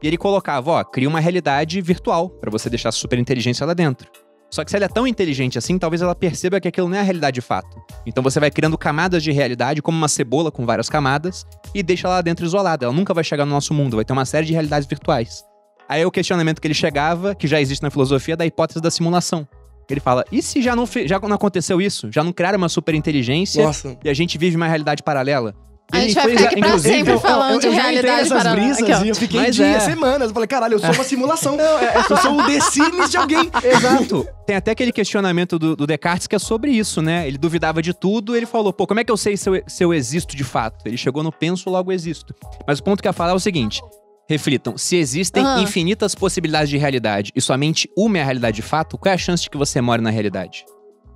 E 0.03 0.07
ele 0.09 0.17
colocava, 0.17 0.73
ó, 0.73 0.83
cria 0.83 1.09
uma 1.09 1.21
realidade 1.21 1.81
virtual, 1.81 2.29
pra 2.29 2.51
você 2.51 2.69
deixar 2.69 2.89
a 2.89 2.93
superinteligência 2.93 3.65
lá 3.65 3.73
dentro. 3.73 4.11
Só 4.51 4.65
que 4.65 4.71
se 4.71 4.77
ela 4.77 4.87
é 4.87 4.89
tão 4.89 5.07
inteligente 5.07 5.57
assim, 5.57 5.79
talvez 5.79 6.03
ela 6.03 6.15
perceba 6.15 6.61
que 6.61 6.67
aquilo 6.67 6.89
não 6.89 6.97
é 6.97 7.01
a 7.01 7.05
realidade 7.05 7.37
de 7.37 7.41
fato. 7.41 7.81
Então 8.05 8.23
você 8.23 8.41
vai 8.41 8.51
criando 8.51 8.77
camadas 8.77 9.23
de 9.23 9.31
realidade, 9.31 9.81
como 9.81 9.97
uma 9.97 10.09
cebola 10.09 10.51
com 10.51 10.67
várias 10.67 10.89
camadas, 10.89 11.47
e 11.75 11.83
deixa 11.83 12.09
ela 12.09 12.17
lá 12.17 12.21
dentro 12.21 12.45
isolada. 12.45 12.87
Ela 12.87 12.95
nunca 12.95 13.15
vai 13.15 13.23
chegar 13.23 13.45
no 13.45 13.53
nosso 13.53 13.73
mundo, 13.73 13.97
vai 13.97 14.05
ter 14.05 14.13
uma 14.13 14.25
série 14.25 14.47
de 14.47 14.53
realidades 14.53 14.89
virtuais. 14.89 15.45
Aí 15.89 16.05
o 16.05 16.11
questionamento 16.11 16.61
que 16.61 16.67
ele 16.67 16.75
chegava, 16.75 17.35
que 17.35 17.47
já 17.47 17.61
existe 17.61 17.83
na 17.83 17.91
filosofia, 17.91 18.35
é 18.35 18.37
da 18.37 18.47
hipótese 18.47 18.81
da 18.81 18.91
simulação. 18.91 19.47
Ele 19.89 20.01
fala: 20.01 20.25
e 20.31 20.41
se 20.43 20.63
já 20.63 20.77
não, 20.77 20.87
já 20.87 21.19
não 21.19 21.35
aconteceu 21.35 21.81
isso? 21.81 22.09
Já 22.13 22.23
não 22.23 22.33
criaram 22.33 22.59
uma 22.59 22.69
superinteligência 22.69 23.65
Nossa. 23.65 23.99
e 24.05 24.09
a 24.09 24.15
gente 24.15 24.39
vive 24.39 24.57
uma 24.57 24.69
realidade 24.69 25.03
paralela? 25.03 25.55
A 25.93 26.01
gente 26.01 26.15
vai 26.15 26.25
fez 26.25 26.37
ficar 26.39 26.51
aqui 26.51 26.61
pra 26.61 26.69
inclusive, 26.69 26.95
sempre 26.95 27.13
eu- 27.13 27.21
falando 27.21 27.53
eu, 27.55 27.59
de 27.61 27.67
eu 27.67 27.73
já 27.75 27.93
entrei 27.93 28.11
realidade 28.11 28.29
paralela. 28.29 28.57
brisas 28.57 28.91
Aqui, 28.91 29.05
e 29.05 29.09
eu 29.09 29.15
fiquei 29.15 29.41
Mas 29.41 29.55
dias, 29.57 29.69
é. 29.69 29.81
semanas. 29.81 30.29
Eu 30.29 30.35
falei, 30.35 30.47
caralho, 30.47 30.75
eu 30.75 30.79
sou 30.79 30.91
uma 30.93 31.05
simulação. 31.05 31.57
eu 31.61 32.17
sou 32.19 32.39
o 32.41 32.47
The 32.47 32.61
Sims 32.61 33.11
de 33.11 33.17
alguém. 33.17 33.51
Exato. 33.65 34.27
Tem 34.47 34.57
até 34.57 34.71
aquele 34.73 34.93
questionamento 34.93 35.59
do, 35.59 35.75
do 35.77 35.87
Descartes 35.87 36.27
que 36.27 36.37
é 36.37 36.39
sobre 36.39 36.71
isso, 36.71 37.01
né? 37.03 37.27
Ele 37.27 37.39
duvidava 37.39 37.81
de 37.83 37.93
tudo, 37.95 38.37
ele 38.37 38.47
falou, 38.47 38.73
pô, 38.73 38.87
como 38.87 39.01
é 39.01 39.05
que 39.05 39.13
eu 39.13 39.17
sei 39.17 39.37
se 39.37 39.49
eu, 39.49 39.63
se 39.67 39.83
eu 39.85 39.93
existo 39.95 40.37
de 40.37 40.45
fato? 40.45 40.87
Ele 40.87 40.97
chegou 40.97 41.23
no 41.23 41.33
penso, 41.33 41.69
logo 41.71 41.93
existo. 41.93 42.35
Mas 42.67 42.79
o 42.79 42.83
ponto 42.83 43.01
que 43.03 43.09
eu 43.09 43.11
ia 43.11 43.15
falar 43.15 43.33
é 43.33 43.35
o 43.35 43.41
seguinte. 43.41 43.81
Reflitam, 44.29 44.79
se 44.79 44.95
existem 44.97 45.45
Ah. 45.45 45.61
infinitas 45.61 46.15
possibilidades 46.15 46.69
de 46.71 46.77
realidade 46.79 47.33
e 47.35 47.41
somente 47.41 47.91
uma 47.97 48.19
é 48.19 48.21
a 48.21 48.25
realidade 48.25 48.55
de 48.57 48.63
fato, 48.63 48.97
qual 48.97 49.11
é 49.11 49.15
a 49.15 49.19
chance 49.19 49.43
de 49.43 49.51
que 49.51 49.57
você 49.59 49.81
more 49.81 50.01
na 50.01 50.11
realidade? 50.11 50.65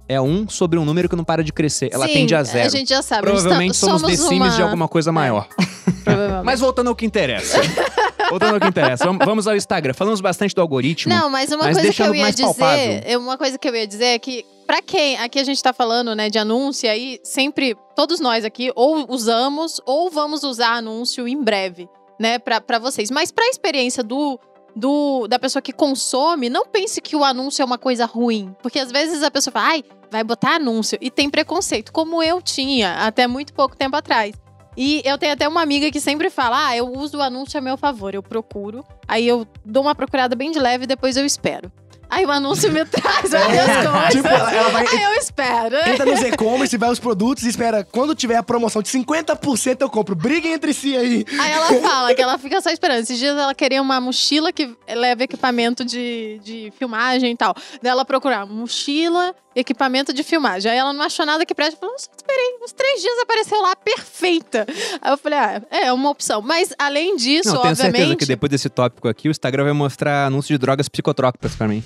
É 0.09 0.21
um 0.21 0.49
sobre 0.49 0.79
um 0.79 0.85
número 0.85 1.09
que 1.09 1.17
não 1.17 1.25
para 1.25 1.43
de 1.43 1.53
crescer. 1.53 1.89
Ela 1.93 2.07
Sim, 2.07 2.13
tende 2.13 2.35
a 2.35 2.43
zero. 2.43 2.67
A 2.67 2.71
gente 2.71 2.89
já 2.89 3.01
sabe. 3.03 3.23
Provavelmente 3.23 3.75
Estamos- 3.75 4.03
somos 4.03 4.17
The 4.19 4.23
Sims 4.29 4.49
uma... 4.49 4.57
de 4.57 4.63
alguma 4.63 4.87
coisa 4.89 5.11
maior. 5.11 5.49
Provavelmente. 6.05 6.45
Mas 6.45 6.61
voltando 6.61 6.89
ao 6.89 6.95
que 6.95 7.07
interessa. 7.07 7.59
voltando 8.29 8.55
ao 8.55 8.61
que 8.61 8.67
interessa. 8.67 9.05
Vamos- 9.05 9.47
ao 9.47 9.57
Instagram. 9.57 9.95
Falamos 9.95 10.21
bastante 10.21 10.55
do 10.55 10.61
algoritmo. 10.61 11.13
Não, 11.13 11.31
mas 11.31 11.51
uma 11.51 11.65
mas 11.65 11.77
coisa 11.77 11.93
que 11.93 12.03
eu 12.03 12.15
ia 12.15 12.31
dizer, 12.31 12.43
palpável. 12.45 13.01
é 13.05 13.17
uma 13.19 13.39
coisa 13.39 13.59
que 13.59 13.67
eu 13.69 13.75
ia 13.75 13.87
dizer 13.87 14.05
é 14.05 14.19
que 14.19 14.45
pra 14.67 14.83
quem 14.83 15.17
aqui 15.19 15.39
a 15.39 15.45
gente 15.45 15.63
tá 15.63 15.73
falando, 15.73 16.15
né, 16.15 16.29
de 16.29 16.39
anúncio 16.39 16.91
aí, 16.91 17.19
sempre 17.25 17.75
todos 17.97 18.21
nós 18.21 18.45
aqui 18.45 18.71
ou 18.75 19.07
usamos 19.11 19.81
ou 19.87 20.11
vamos 20.11 20.43
usar 20.43 20.77
anúncio 20.77 21.27
em 21.27 21.43
breve, 21.43 21.89
né, 22.21 22.39
pra 22.39 22.79
vocês. 22.79 23.11
Mas 23.11 23.31
pra 23.31 23.47
experiência 23.49 24.03
do 24.03 24.39
do, 24.75 25.27
da 25.29 25.39
pessoa 25.39 25.63
que 25.63 25.73
consome, 25.73 26.49
não 26.49 26.67
pense 26.67 27.01
que 27.01 27.15
o 27.15 27.25
anúncio 27.25 27.63
é 27.63 27.65
uma 27.65 27.79
coisa 27.79 28.05
ruim. 28.05 28.55
Porque 28.63 28.79
às 28.79 28.91
vezes 28.91 29.23
a 29.23 29.31
pessoa 29.31 29.53
fala, 29.53 29.69
ai, 29.69 29.85
vai 30.11 30.25
botar 30.25 30.57
anúncio. 30.57 30.99
E 31.01 31.11
tem 31.11 31.31
preconceito, 31.31 31.93
como 31.93 32.23
eu 32.23 32.41
tinha 32.41 33.07
até 33.07 33.27
muito 33.27 33.53
pouco 33.53 33.77
tempo 33.77 33.97
atrás. 33.97 34.35
E 34.77 35.03
eu 35.05 35.17
tenho 35.17 35.33
até 35.33 35.47
uma 35.47 35.63
amiga 35.63 35.91
que 35.91 36.01
sempre 36.01 36.31
fala: 36.31 36.69
ah, 36.69 36.77
eu 36.77 36.93
uso 36.93 37.19
o 37.19 37.23
anúncio 37.23 37.59
a 37.59 37.61
meu 37.61 37.77
favor. 37.77 38.15
Eu 38.15 38.23
procuro, 38.23 38.85
aí 39.07 39.27
eu 39.27 39.47
dou 39.65 39.85
uma 39.85 39.95
procurada 39.95 40.35
bem 40.35 40.51
de 40.51 40.59
leve 40.59 40.85
e 40.85 40.87
depois 40.87 41.17
eu 41.17 41.25
espero. 41.25 41.71
Aí 42.15 42.25
o 42.25 42.31
anúncio 42.31 42.71
me 42.71 42.85
traz 42.85 43.33
várias 43.33 43.67
coisas. 43.67 44.13
Tipo, 44.13 44.29
ela, 44.29 44.55
ela 44.55 44.69
vai. 44.69 44.87
Aí 44.87 45.03
eu 45.03 45.15
espero. 45.15 45.77
Entra 45.89 46.07
nos 46.07 46.23
e-commerce, 46.23 46.77
vai 46.77 46.89
os 46.89 47.01
produtos 47.01 47.43
e 47.43 47.49
espera. 47.49 47.83
Quando 47.83 48.15
tiver 48.15 48.37
a 48.37 48.43
promoção 48.43 48.81
de 48.81 48.89
50%, 48.89 49.81
eu 49.81 49.91
compro. 49.91 50.15
Briguem 50.15 50.53
entre 50.53 50.73
si 50.73 50.97
aí. 50.97 51.27
Aí 51.41 51.51
ela 51.51 51.67
fala 51.83 52.15
que 52.15 52.23
ela 52.23 52.39
fica 52.39 52.61
só 52.61 52.71
esperando. 52.71 53.01
Esses 53.01 53.19
dias 53.19 53.37
ela 53.37 53.53
queria 53.53 53.83
uma 53.83 54.01
mochila 54.01 54.53
que 54.53 54.77
leva 54.89 55.25
equipamento 55.25 55.85
de, 55.85 56.41
de 56.45 56.73
filmagem 56.79 57.33
e 57.33 57.37
tal. 57.37 57.53
Daí 57.83 57.91
ela 57.91 58.05
procurar 58.05 58.47
mochila, 58.47 59.35
equipamento 59.57 60.13
de 60.13 60.23
filmagem. 60.23 60.71
Aí 60.71 60.79
ela 60.79 60.93
não 60.93 61.05
achou 61.05 61.25
nada 61.27 61.45
que 61.47 61.55
preste. 61.55 61.77
Falou, 61.79 61.93
"Nossa, 61.95 62.09
esperei, 62.17 62.59
uns 62.63 62.73
três 62.73 63.01
dias 63.01 63.19
apareceu 63.21 63.61
lá, 63.63 63.75
perfeita. 63.77 64.67
Aí 65.01 65.13
eu 65.13 65.17
falei, 65.19 65.39
ah, 65.39 65.63
é 65.71 65.93
uma 65.93 66.11
opção. 66.11 66.41
Mas 66.43 66.73
além 66.79 67.17
disso, 67.17 67.49
Não, 67.53 67.61
tenho 67.63 67.73
obviamente. 67.73 67.97
certeza 67.99 68.17
que 68.17 68.27
depois 68.27 68.51
desse 68.51 68.69
tópico 68.69 69.09
aqui, 69.09 69.29
o 69.29 69.31
Instagram 69.31 69.65
vai 69.65 69.73
mostrar 69.73 70.27
anúncio 70.27 70.55
de 70.55 70.59
drogas 70.59 70.89
psicotrópicas 70.89 71.55
pra 71.55 71.69
mim. 71.69 71.83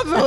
óbvio. 0.00 0.24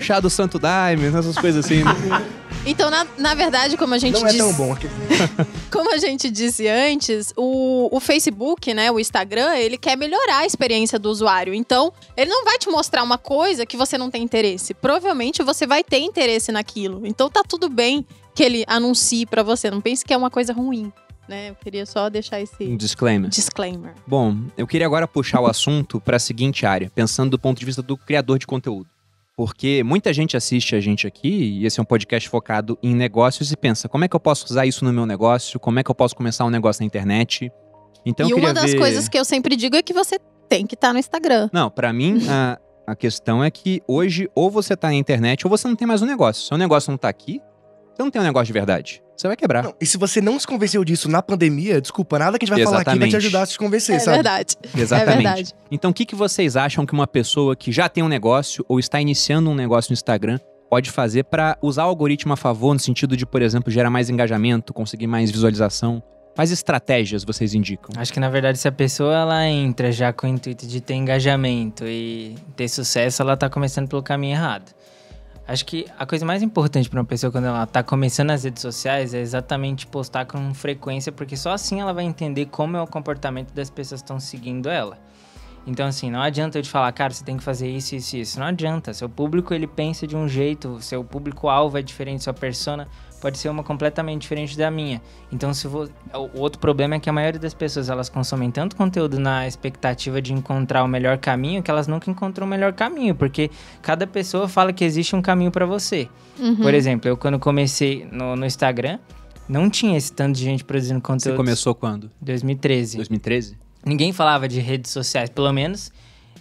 Chá 0.00 0.20
do 0.20 0.28
Santo 0.30 0.58
Daime, 0.58 1.06
essas 1.06 1.36
coisas 1.38 1.64
assim. 1.64 1.82
né? 1.82 1.90
Então, 2.64 2.90
na, 2.90 3.04
na 3.18 3.34
verdade, 3.34 3.76
como 3.76 3.92
a 3.94 3.98
gente 3.98 4.14
Não 4.20 4.26
é 4.26 4.30
disse. 4.30 4.38
tão 4.38 4.52
bom. 4.52 4.76
Como 5.70 5.92
a 5.92 5.96
gente 5.96 6.30
disse 6.30 6.68
antes, 6.68 7.32
o, 7.36 7.88
o 7.90 7.98
Facebook, 7.98 8.72
né, 8.74 8.90
o 8.92 9.00
Instagram, 9.00 9.54
ele 9.56 9.76
quer 9.78 9.96
melhorar 9.96 10.38
a 10.38 10.46
experiência 10.46 10.98
do 10.98 11.08
usuário. 11.10 11.54
Então, 11.54 11.92
ele 12.16 12.30
não 12.30 12.44
vai 12.44 12.58
te 12.58 12.68
mostrar 12.70 13.02
uma 13.02 13.16
coisa 13.18 13.64
que 13.66 13.76
você 13.76 13.96
não 13.98 14.10
tem 14.10 14.22
interesse. 14.22 14.74
Provavelmente 14.74 15.42
você 15.42 15.66
vai 15.66 15.82
ter 15.82 15.98
interesse 16.00 16.52
naquilo. 16.52 17.00
Então 17.04 17.28
tá 17.30 17.42
tudo 17.46 17.68
bem 17.68 18.06
que 18.34 18.42
ele 18.44 18.64
anuncie 18.68 19.24
pra 19.26 19.42
você. 19.42 19.70
Não 19.70 19.80
pense 19.80 20.04
que 20.04 20.12
é 20.12 20.16
uma 20.16 20.30
coisa 20.30 20.52
ruim, 20.52 20.92
né? 21.26 21.50
Eu 21.50 21.54
queria 21.56 21.86
só 21.86 22.08
deixar 22.10 22.38
Um 22.38 22.42
esse 22.42 22.76
disclaimer. 22.76 23.30
disclaimer. 23.30 23.94
Bom, 24.06 24.36
eu 24.56 24.66
queria 24.66 24.86
agora 24.86 25.08
puxar 25.08 25.40
o 25.40 25.46
assunto 25.46 26.00
para 26.00 26.16
a 26.16 26.20
seguinte 26.20 26.64
área, 26.66 26.90
pensando 26.94 27.30
do 27.30 27.38
ponto 27.38 27.58
de 27.58 27.64
vista 27.64 27.82
do 27.82 27.96
criador 27.96 28.38
de 28.38 28.46
conteúdo. 28.46 28.86
Porque 29.36 29.82
muita 29.82 30.12
gente 30.12 30.36
assiste 30.36 30.76
a 30.76 30.80
gente 30.80 31.06
aqui, 31.06 31.28
e 31.28 31.66
esse 31.66 31.80
é 31.80 31.82
um 31.82 31.86
podcast 31.86 32.28
focado 32.28 32.78
em 32.82 32.94
negócios, 32.94 33.50
e 33.50 33.56
pensa: 33.56 33.88
como 33.88 34.04
é 34.04 34.08
que 34.08 34.14
eu 34.14 34.20
posso 34.20 34.44
usar 34.46 34.66
isso 34.66 34.84
no 34.84 34.92
meu 34.92 35.06
negócio? 35.06 35.58
Como 35.58 35.78
é 35.78 35.82
que 35.82 35.90
eu 35.90 35.94
posso 35.94 36.14
começar 36.14 36.44
um 36.44 36.50
negócio 36.50 36.82
na 36.82 36.86
internet? 36.86 37.50
Então, 38.04 38.28
e 38.28 38.34
uma 38.34 38.52
das 38.52 38.72
ver... 38.72 38.78
coisas 38.78 39.08
que 39.08 39.18
eu 39.18 39.24
sempre 39.24 39.56
digo 39.56 39.76
é 39.76 39.82
que 39.82 39.92
você 39.92 40.18
tem 40.48 40.66
que 40.66 40.74
estar 40.74 40.92
no 40.92 40.98
Instagram. 40.98 41.48
Não, 41.52 41.70
pra 41.70 41.92
mim, 41.92 42.18
a, 42.28 42.58
a 42.86 42.94
questão 42.94 43.42
é 43.42 43.50
que 43.50 43.82
hoje, 43.88 44.28
ou 44.34 44.50
você 44.50 44.76
tá 44.76 44.88
na 44.88 44.94
internet, 44.94 45.46
ou 45.46 45.50
você 45.50 45.66
não 45.66 45.76
tem 45.76 45.86
mais 45.86 46.02
um 46.02 46.06
negócio. 46.06 46.44
Se 46.44 46.52
o 46.52 46.58
negócio 46.58 46.90
não 46.90 46.98
tá 46.98 47.08
aqui, 47.08 47.40
você 47.94 48.02
não 48.02 48.10
tem 48.10 48.20
um 48.20 48.24
negócio 48.24 48.46
de 48.46 48.52
verdade. 48.52 49.02
Você 49.16 49.28
vai 49.28 49.36
quebrar. 49.36 49.62
Não, 49.62 49.74
e 49.80 49.86
se 49.86 49.96
você 49.98 50.20
não 50.20 50.38
se 50.40 50.46
convenceu 50.46 50.84
disso 50.84 51.08
na 51.08 51.22
pandemia, 51.22 51.80
desculpa, 51.80 52.18
nada 52.18 52.38
que 52.38 52.44
a 52.44 52.46
gente 52.46 52.56
vai 52.56 52.64
falar 52.64 52.78
aqui 52.80 52.84
vai 52.86 52.94
te 52.98 53.02
Exatamente. 53.02 53.16
ajudar 53.16 53.42
a 53.42 53.46
se 53.46 53.56
convencer, 53.58 53.96
É 53.96 53.98
sabe? 54.00 54.16
verdade. 54.16 54.56
Exatamente. 54.76 55.12
É 55.12 55.22
verdade. 55.22 55.54
Então, 55.70 55.90
o 55.90 55.94
que, 55.94 56.04
que 56.04 56.14
vocês 56.14 56.56
acham 56.56 56.84
que 56.84 56.92
uma 56.92 57.06
pessoa 57.06 57.54
que 57.54 57.70
já 57.70 57.88
tem 57.88 58.02
um 58.02 58.08
negócio 58.08 58.64
ou 58.68 58.80
está 58.80 59.00
iniciando 59.00 59.50
um 59.50 59.54
negócio 59.54 59.90
no 59.90 59.94
Instagram 59.94 60.40
pode 60.68 60.90
fazer 60.90 61.24
para 61.24 61.56
usar 61.62 61.84
o 61.84 61.88
algoritmo 61.88 62.32
a 62.32 62.36
favor, 62.36 62.72
no 62.72 62.80
sentido 62.80 63.16
de, 63.16 63.24
por 63.26 63.42
exemplo, 63.42 63.70
gerar 63.70 63.90
mais 63.90 64.08
engajamento, 64.10 64.72
conseguir 64.72 65.06
mais 65.06 65.30
visualização? 65.30 66.02
Quais 66.34 66.50
estratégias 66.50 67.24
vocês 67.24 67.52
indicam? 67.52 67.90
Acho 67.98 68.10
que 68.10 68.18
na 68.18 68.30
verdade 68.30 68.56
se 68.56 68.66
a 68.66 68.72
pessoa 68.72 69.14
ela 69.14 69.46
entra 69.46 69.92
já 69.92 70.14
com 70.14 70.26
o 70.26 70.30
intuito 70.30 70.66
de 70.66 70.80
ter 70.80 70.94
engajamento 70.94 71.84
e 71.86 72.34
ter 72.56 72.68
sucesso, 72.68 73.20
ela 73.20 73.36
tá 73.36 73.50
começando 73.50 73.86
pelo 73.86 74.02
caminho 74.02 74.32
errado. 74.32 74.72
Acho 75.46 75.66
que 75.66 75.86
a 75.98 76.06
coisa 76.06 76.24
mais 76.24 76.42
importante 76.42 76.88
para 76.88 77.00
uma 77.00 77.04
pessoa 77.04 77.30
quando 77.32 77.46
ela 77.46 77.66
tá 77.66 77.82
começando 77.82 78.28
nas 78.28 78.44
redes 78.44 78.62
sociais 78.62 79.12
é 79.12 79.20
exatamente 79.20 79.86
postar 79.86 80.24
com 80.24 80.54
frequência, 80.54 81.10
porque 81.10 81.36
só 81.36 81.50
assim 81.52 81.80
ela 81.80 81.92
vai 81.92 82.04
entender 82.04 82.46
como 82.46 82.76
é 82.76 82.82
o 82.82 82.86
comportamento 82.86 83.52
das 83.52 83.68
pessoas 83.68 84.00
que 84.00 84.04
estão 84.04 84.20
seguindo 84.20 84.68
ela. 84.68 84.98
Então, 85.66 85.86
assim, 85.86 86.10
não 86.10 86.20
adianta 86.20 86.58
eu 86.58 86.62
te 86.62 86.68
falar, 86.68 86.90
cara, 86.92 87.12
você 87.12 87.24
tem 87.24 87.36
que 87.36 87.42
fazer 87.42 87.68
isso, 87.68 87.94
isso, 87.94 88.16
isso. 88.16 88.40
Não 88.40 88.46
adianta. 88.46 88.92
Seu 88.92 89.08
público, 89.08 89.54
ele 89.54 89.66
pensa 89.66 90.06
de 90.06 90.16
um 90.16 90.26
jeito, 90.26 90.80
seu 90.80 91.04
público-alvo 91.04 91.78
é 91.78 91.82
diferente, 91.82 92.24
sua 92.24 92.34
persona 92.34 92.88
pode 93.22 93.38
ser 93.38 93.48
uma 93.48 93.62
completamente 93.62 94.22
diferente 94.22 94.58
da 94.58 94.68
minha. 94.68 95.00
Então, 95.30 95.54
se 95.54 95.68
vo... 95.68 95.88
o 96.12 96.40
outro 96.40 96.58
problema 96.58 96.96
é 96.96 96.98
que 96.98 97.08
a 97.08 97.12
maioria 97.12 97.38
das 97.38 97.54
pessoas, 97.54 97.88
elas 97.88 98.08
consomem 98.08 98.50
tanto 98.50 98.74
conteúdo 98.74 99.20
na 99.20 99.46
expectativa 99.46 100.20
de 100.20 100.32
encontrar 100.32 100.82
o 100.82 100.88
melhor 100.88 101.16
caminho, 101.18 101.62
que 101.62 101.70
elas 101.70 101.86
nunca 101.86 102.10
encontram 102.10 102.44
o 102.44 102.50
melhor 102.50 102.72
caminho, 102.72 103.14
porque 103.14 103.48
cada 103.80 104.08
pessoa 104.08 104.48
fala 104.48 104.72
que 104.72 104.84
existe 104.84 105.14
um 105.14 105.22
caminho 105.22 105.52
para 105.52 105.64
você. 105.64 106.08
Uhum. 106.36 106.56
Por 106.56 106.74
exemplo, 106.74 107.08
eu 107.08 107.16
quando 107.16 107.38
comecei 107.38 108.08
no, 108.10 108.34
no 108.34 108.44
Instagram, 108.44 108.98
não 109.48 109.70
tinha 109.70 109.96
esse 109.96 110.12
tanto 110.12 110.36
de 110.36 110.42
gente 110.42 110.64
produzindo 110.64 110.98
Você 110.98 111.06
conteúdo. 111.06 111.36
começou 111.36 111.76
quando? 111.76 112.10
2013. 112.20 112.96
2013? 112.96 113.56
Ninguém 113.86 114.12
falava 114.12 114.48
de 114.48 114.58
redes 114.58 114.90
sociais, 114.90 115.30
pelo 115.30 115.52
menos 115.52 115.92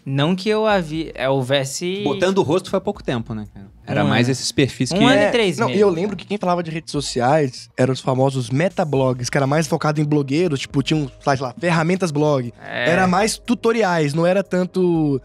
não 0.04 0.36
que 0.36 0.50
eu 0.50 0.66
havia, 0.66 1.12
é, 1.14 1.30
houvesse 1.30 2.02
Botando 2.04 2.40
o 2.40 2.42
rosto 2.42 2.72
foi 2.72 2.78
há 2.78 2.82
pouco 2.82 3.04
tempo, 3.04 3.36
né? 3.36 3.46
cara? 3.54 3.68
Era 3.86 4.04
Um 4.06 4.08
mais 4.10 4.28
ano. 4.28 4.32
esses 4.32 4.52
perfis 4.52 4.92
Um 4.92 4.98
que... 4.98 5.04
ano 5.04 5.14
É, 5.14 5.28
e 5.28 5.32
três 5.32 5.58
Não, 5.58 5.68
meses. 5.68 5.80
e 5.80 5.84
eu 5.84 5.90
lembro 5.90 6.16
que 6.16 6.26
quem 6.26 6.38
falava 6.38 6.62
de 6.64 6.70
redes 6.72 6.92
sociais 6.92 7.70
eram 7.78 7.92
os 7.94 8.00
famosos 8.00 8.50
metablogs, 8.50 9.30
que 9.30 9.38
era 9.38 9.48
mais 9.48 9.68
focado 9.68 10.00
em 10.00 10.06
blogueiros, 10.06 10.60
tipo, 10.62 10.82
tinha 10.84 10.98
um 11.00 11.10
site 11.20 11.40
lá, 11.42 11.54
ferramentas 11.60 12.12
blog. 12.12 12.54
É, 12.64 12.90
Era 12.92 13.08
mais 13.08 13.38
tutoriais, 13.38 14.14
não 14.14 14.26
era 14.26 14.44
tanto 14.44 15.20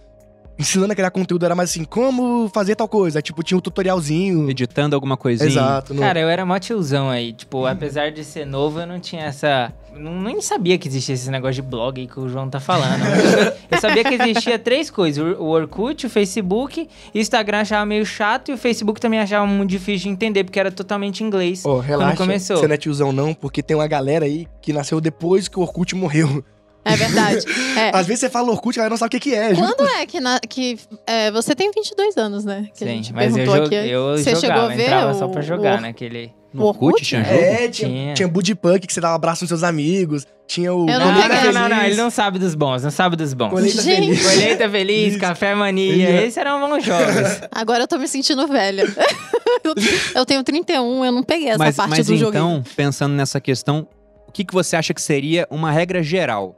ensinando 0.58 0.92
a 0.92 0.96
criar 0.96 1.10
conteúdo, 1.10 1.44
era 1.44 1.54
mais 1.54 1.70
assim, 1.70 1.84
como 1.84 2.48
fazer 2.52 2.74
tal 2.76 2.88
coisa. 2.88 3.20
Tipo, 3.20 3.42
tinha 3.42 3.56
um 3.58 3.60
tutorialzinho. 3.60 4.48
Editando 4.50 4.94
alguma 4.94 5.16
coisinha. 5.16 5.48
Exato. 5.48 5.92
não- 5.94 6.02
Cara, 6.02 6.20
eu 6.20 6.28
era 6.28 6.44
mó 6.46 6.58
tiozão 6.58 7.08
aí. 7.10 7.32
Tipo, 7.32 7.66
apesar 7.66 8.10
de 8.10 8.24
ser 8.24 8.46
novo, 8.46 8.80
eu 8.80 8.86
não 8.86 8.98
tinha 8.98 9.24
essa. 9.24 9.72
Não, 9.94 10.20
nem 10.20 10.42
sabia 10.42 10.76
que 10.76 10.86
existia 10.88 11.14
esse 11.14 11.30
negócio 11.30 11.54
de 11.54 11.62
blog 11.62 11.98
aí 11.98 12.06
que 12.06 12.20
o 12.20 12.28
João 12.28 12.50
tá 12.50 12.60
falando. 12.60 13.00
eu 13.70 13.80
sabia 13.80 14.04
que 14.04 14.14
existia 14.14 14.58
três 14.58 14.90
coisas: 14.90 15.22
o 15.38 15.44
Orkut, 15.44 16.06
o 16.06 16.10
Facebook, 16.10 16.86
e 17.14 17.18
o 17.18 17.20
Instagram 17.20 17.60
achava 17.60 17.86
meio 17.86 18.04
chato, 18.04 18.50
e 18.50 18.54
o 18.54 18.58
Facebook 18.58 19.00
também 19.00 19.18
achava 19.20 19.46
muito 19.46 19.70
difícil 19.70 20.08
de 20.08 20.08
entender, 20.10 20.44
porque 20.44 20.60
era 20.60 20.70
totalmente 20.70 21.24
inglês. 21.24 21.64
Ô, 21.64 21.78
relaxa, 21.78 22.16
começou. 22.16 22.56
você 22.58 22.66
não 22.68 22.74
é 22.74 22.78
tiozão 22.78 23.10
não, 23.10 23.32
porque 23.32 23.62
tem 23.62 23.74
uma 23.74 23.86
galera 23.86 24.26
aí 24.26 24.46
que 24.60 24.70
nasceu 24.72 25.00
depois 25.00 25.48
que 25.48 25.58
o 25.58 25.62
Orkut 25.62 25.94
morreu. 25.94 26.44
É 26.86 26.96
verdade. 26.96 27.44
É. 27.76 27.90
Às 27.94 28.06
vezes 28.06 28.20
você 28.20 28.30
fala 28.30 28.50
Orkut, 28.50 28.78
a 28.78 28.80
galera 28.80 28.90
não 28.90 28.96
sabe 28.96 29.08
o 29.08 29.20
que, 29.20 29.28
que 29.30 29.34
é. 29.34 29.54
Quando 29.54 29.86
é 29.86 30.06
que, 30.06 30.18
na- 30.18 30.40
que 30.40 30.78
é, 31.06 31.30
você 31.30 31.54
tem 31.54 31.70
22 31.70 32.16
anos, 32.16 32.42
né? 32.44 32.68
Que 32.74 32.84
a 32.84 32.86
Sim, 32.86 32.94
gente 32.94 33.12
mas 33.12 33.36
eu, 33.36 33.44
perguntou 33.44 33.60
jo- 33.60 33.66
aqui. 33.66 33.88
eu 33.90 34.16
você 34.16 34.34
jogava, 34.34 34.40
chegou 34.40 34.62
a 34.62 34.68
ver 34.68 34.82
entrava 34.84 35.10
o, 35.10 35.14
só 35.18 35.28
pra 35.28 35.42
jogar, 35.42 35.78
o, 35.78 35.82
naquele. 35.82 36.32
No 36.54 36.62
O 36.62 36.66
Orkut 36.68 36.84
Orkut? 36.86 37.04
tinha 37.04 37.22
jogo? 37.22 37.36
É, 37.36 37.68
tinha, 37.68 37.88
Tinha. 37.90 38.14
tinha 38.14 38.28
Budipunk 38.28 38.86
que 38.86 38.92
você 38.92 39.00
dava 39.00 39.12
um 39.12 39.16
abraço 39.16 39.42
nos 39.44 39.48
seus 39.50 39.62
amigos. 39.62 40.26
Tinha 40.46 40.72
o. 40.72 40.88
Eu 40.88 40.98
não 41.00 41.12
Não, 41.12 41.20
peguei. 41.22 41.52
não, 41.52 41.52
não, 41.52 41.68
não, 41.68 41.82
ele 41.84 41.96
não 41.96 42.08
sabe 42.08 42.38
dos 42.38 42.54
bons, 42.54 42.82
não 42.82 42.90
sabe 42.90 43.14
dos 43.16 43.34
bons. 43.34 43.50
Colheita 43.50 43.82
Gente. 43.82 44.16
feliz. 44.16 44.22
Colheita 44.26 44.70
Feliz, 44.70 45.16
Café 45.18 45.54
Mania, 45.54 46.22
esses 46.22 46.36
eram 46.38 46.60
bons 46.66 46.82
jogos. 46.82 47.42
Agora 47.52 47.82
eu 47.82 47.88
tô 47.88 47.98
me 47.98 48.08
sentindo 48.08 48.46
velha. 48.48 48.84
eu, 50.14 50.24
tenho 50.24 50.42
31, 50.42 51.04
eu 51.04 51.12
não 51.12 51.22
peguei 51.22 51.48
essa 51.48 51.58
mas 51.58 51.76
parte 51.76 51.90
mas 51.90 52.06
do 52.06 52.14
então, 52.14 52.32
joguinho. 52.32 52.64
pensando 52.74 53.12
nessa 53.14 53.40
questão, 53.40 53.86
o 54.26 54.32
que, 54.32 54.44
que 54.44 54.54
você 54.54 54.76
acha 54.76 54.94
que 54.94 55.02
seria 55.02 55.46
uma 55.50 55.70
regra 55.70 56.02
geral? 56.02 56.56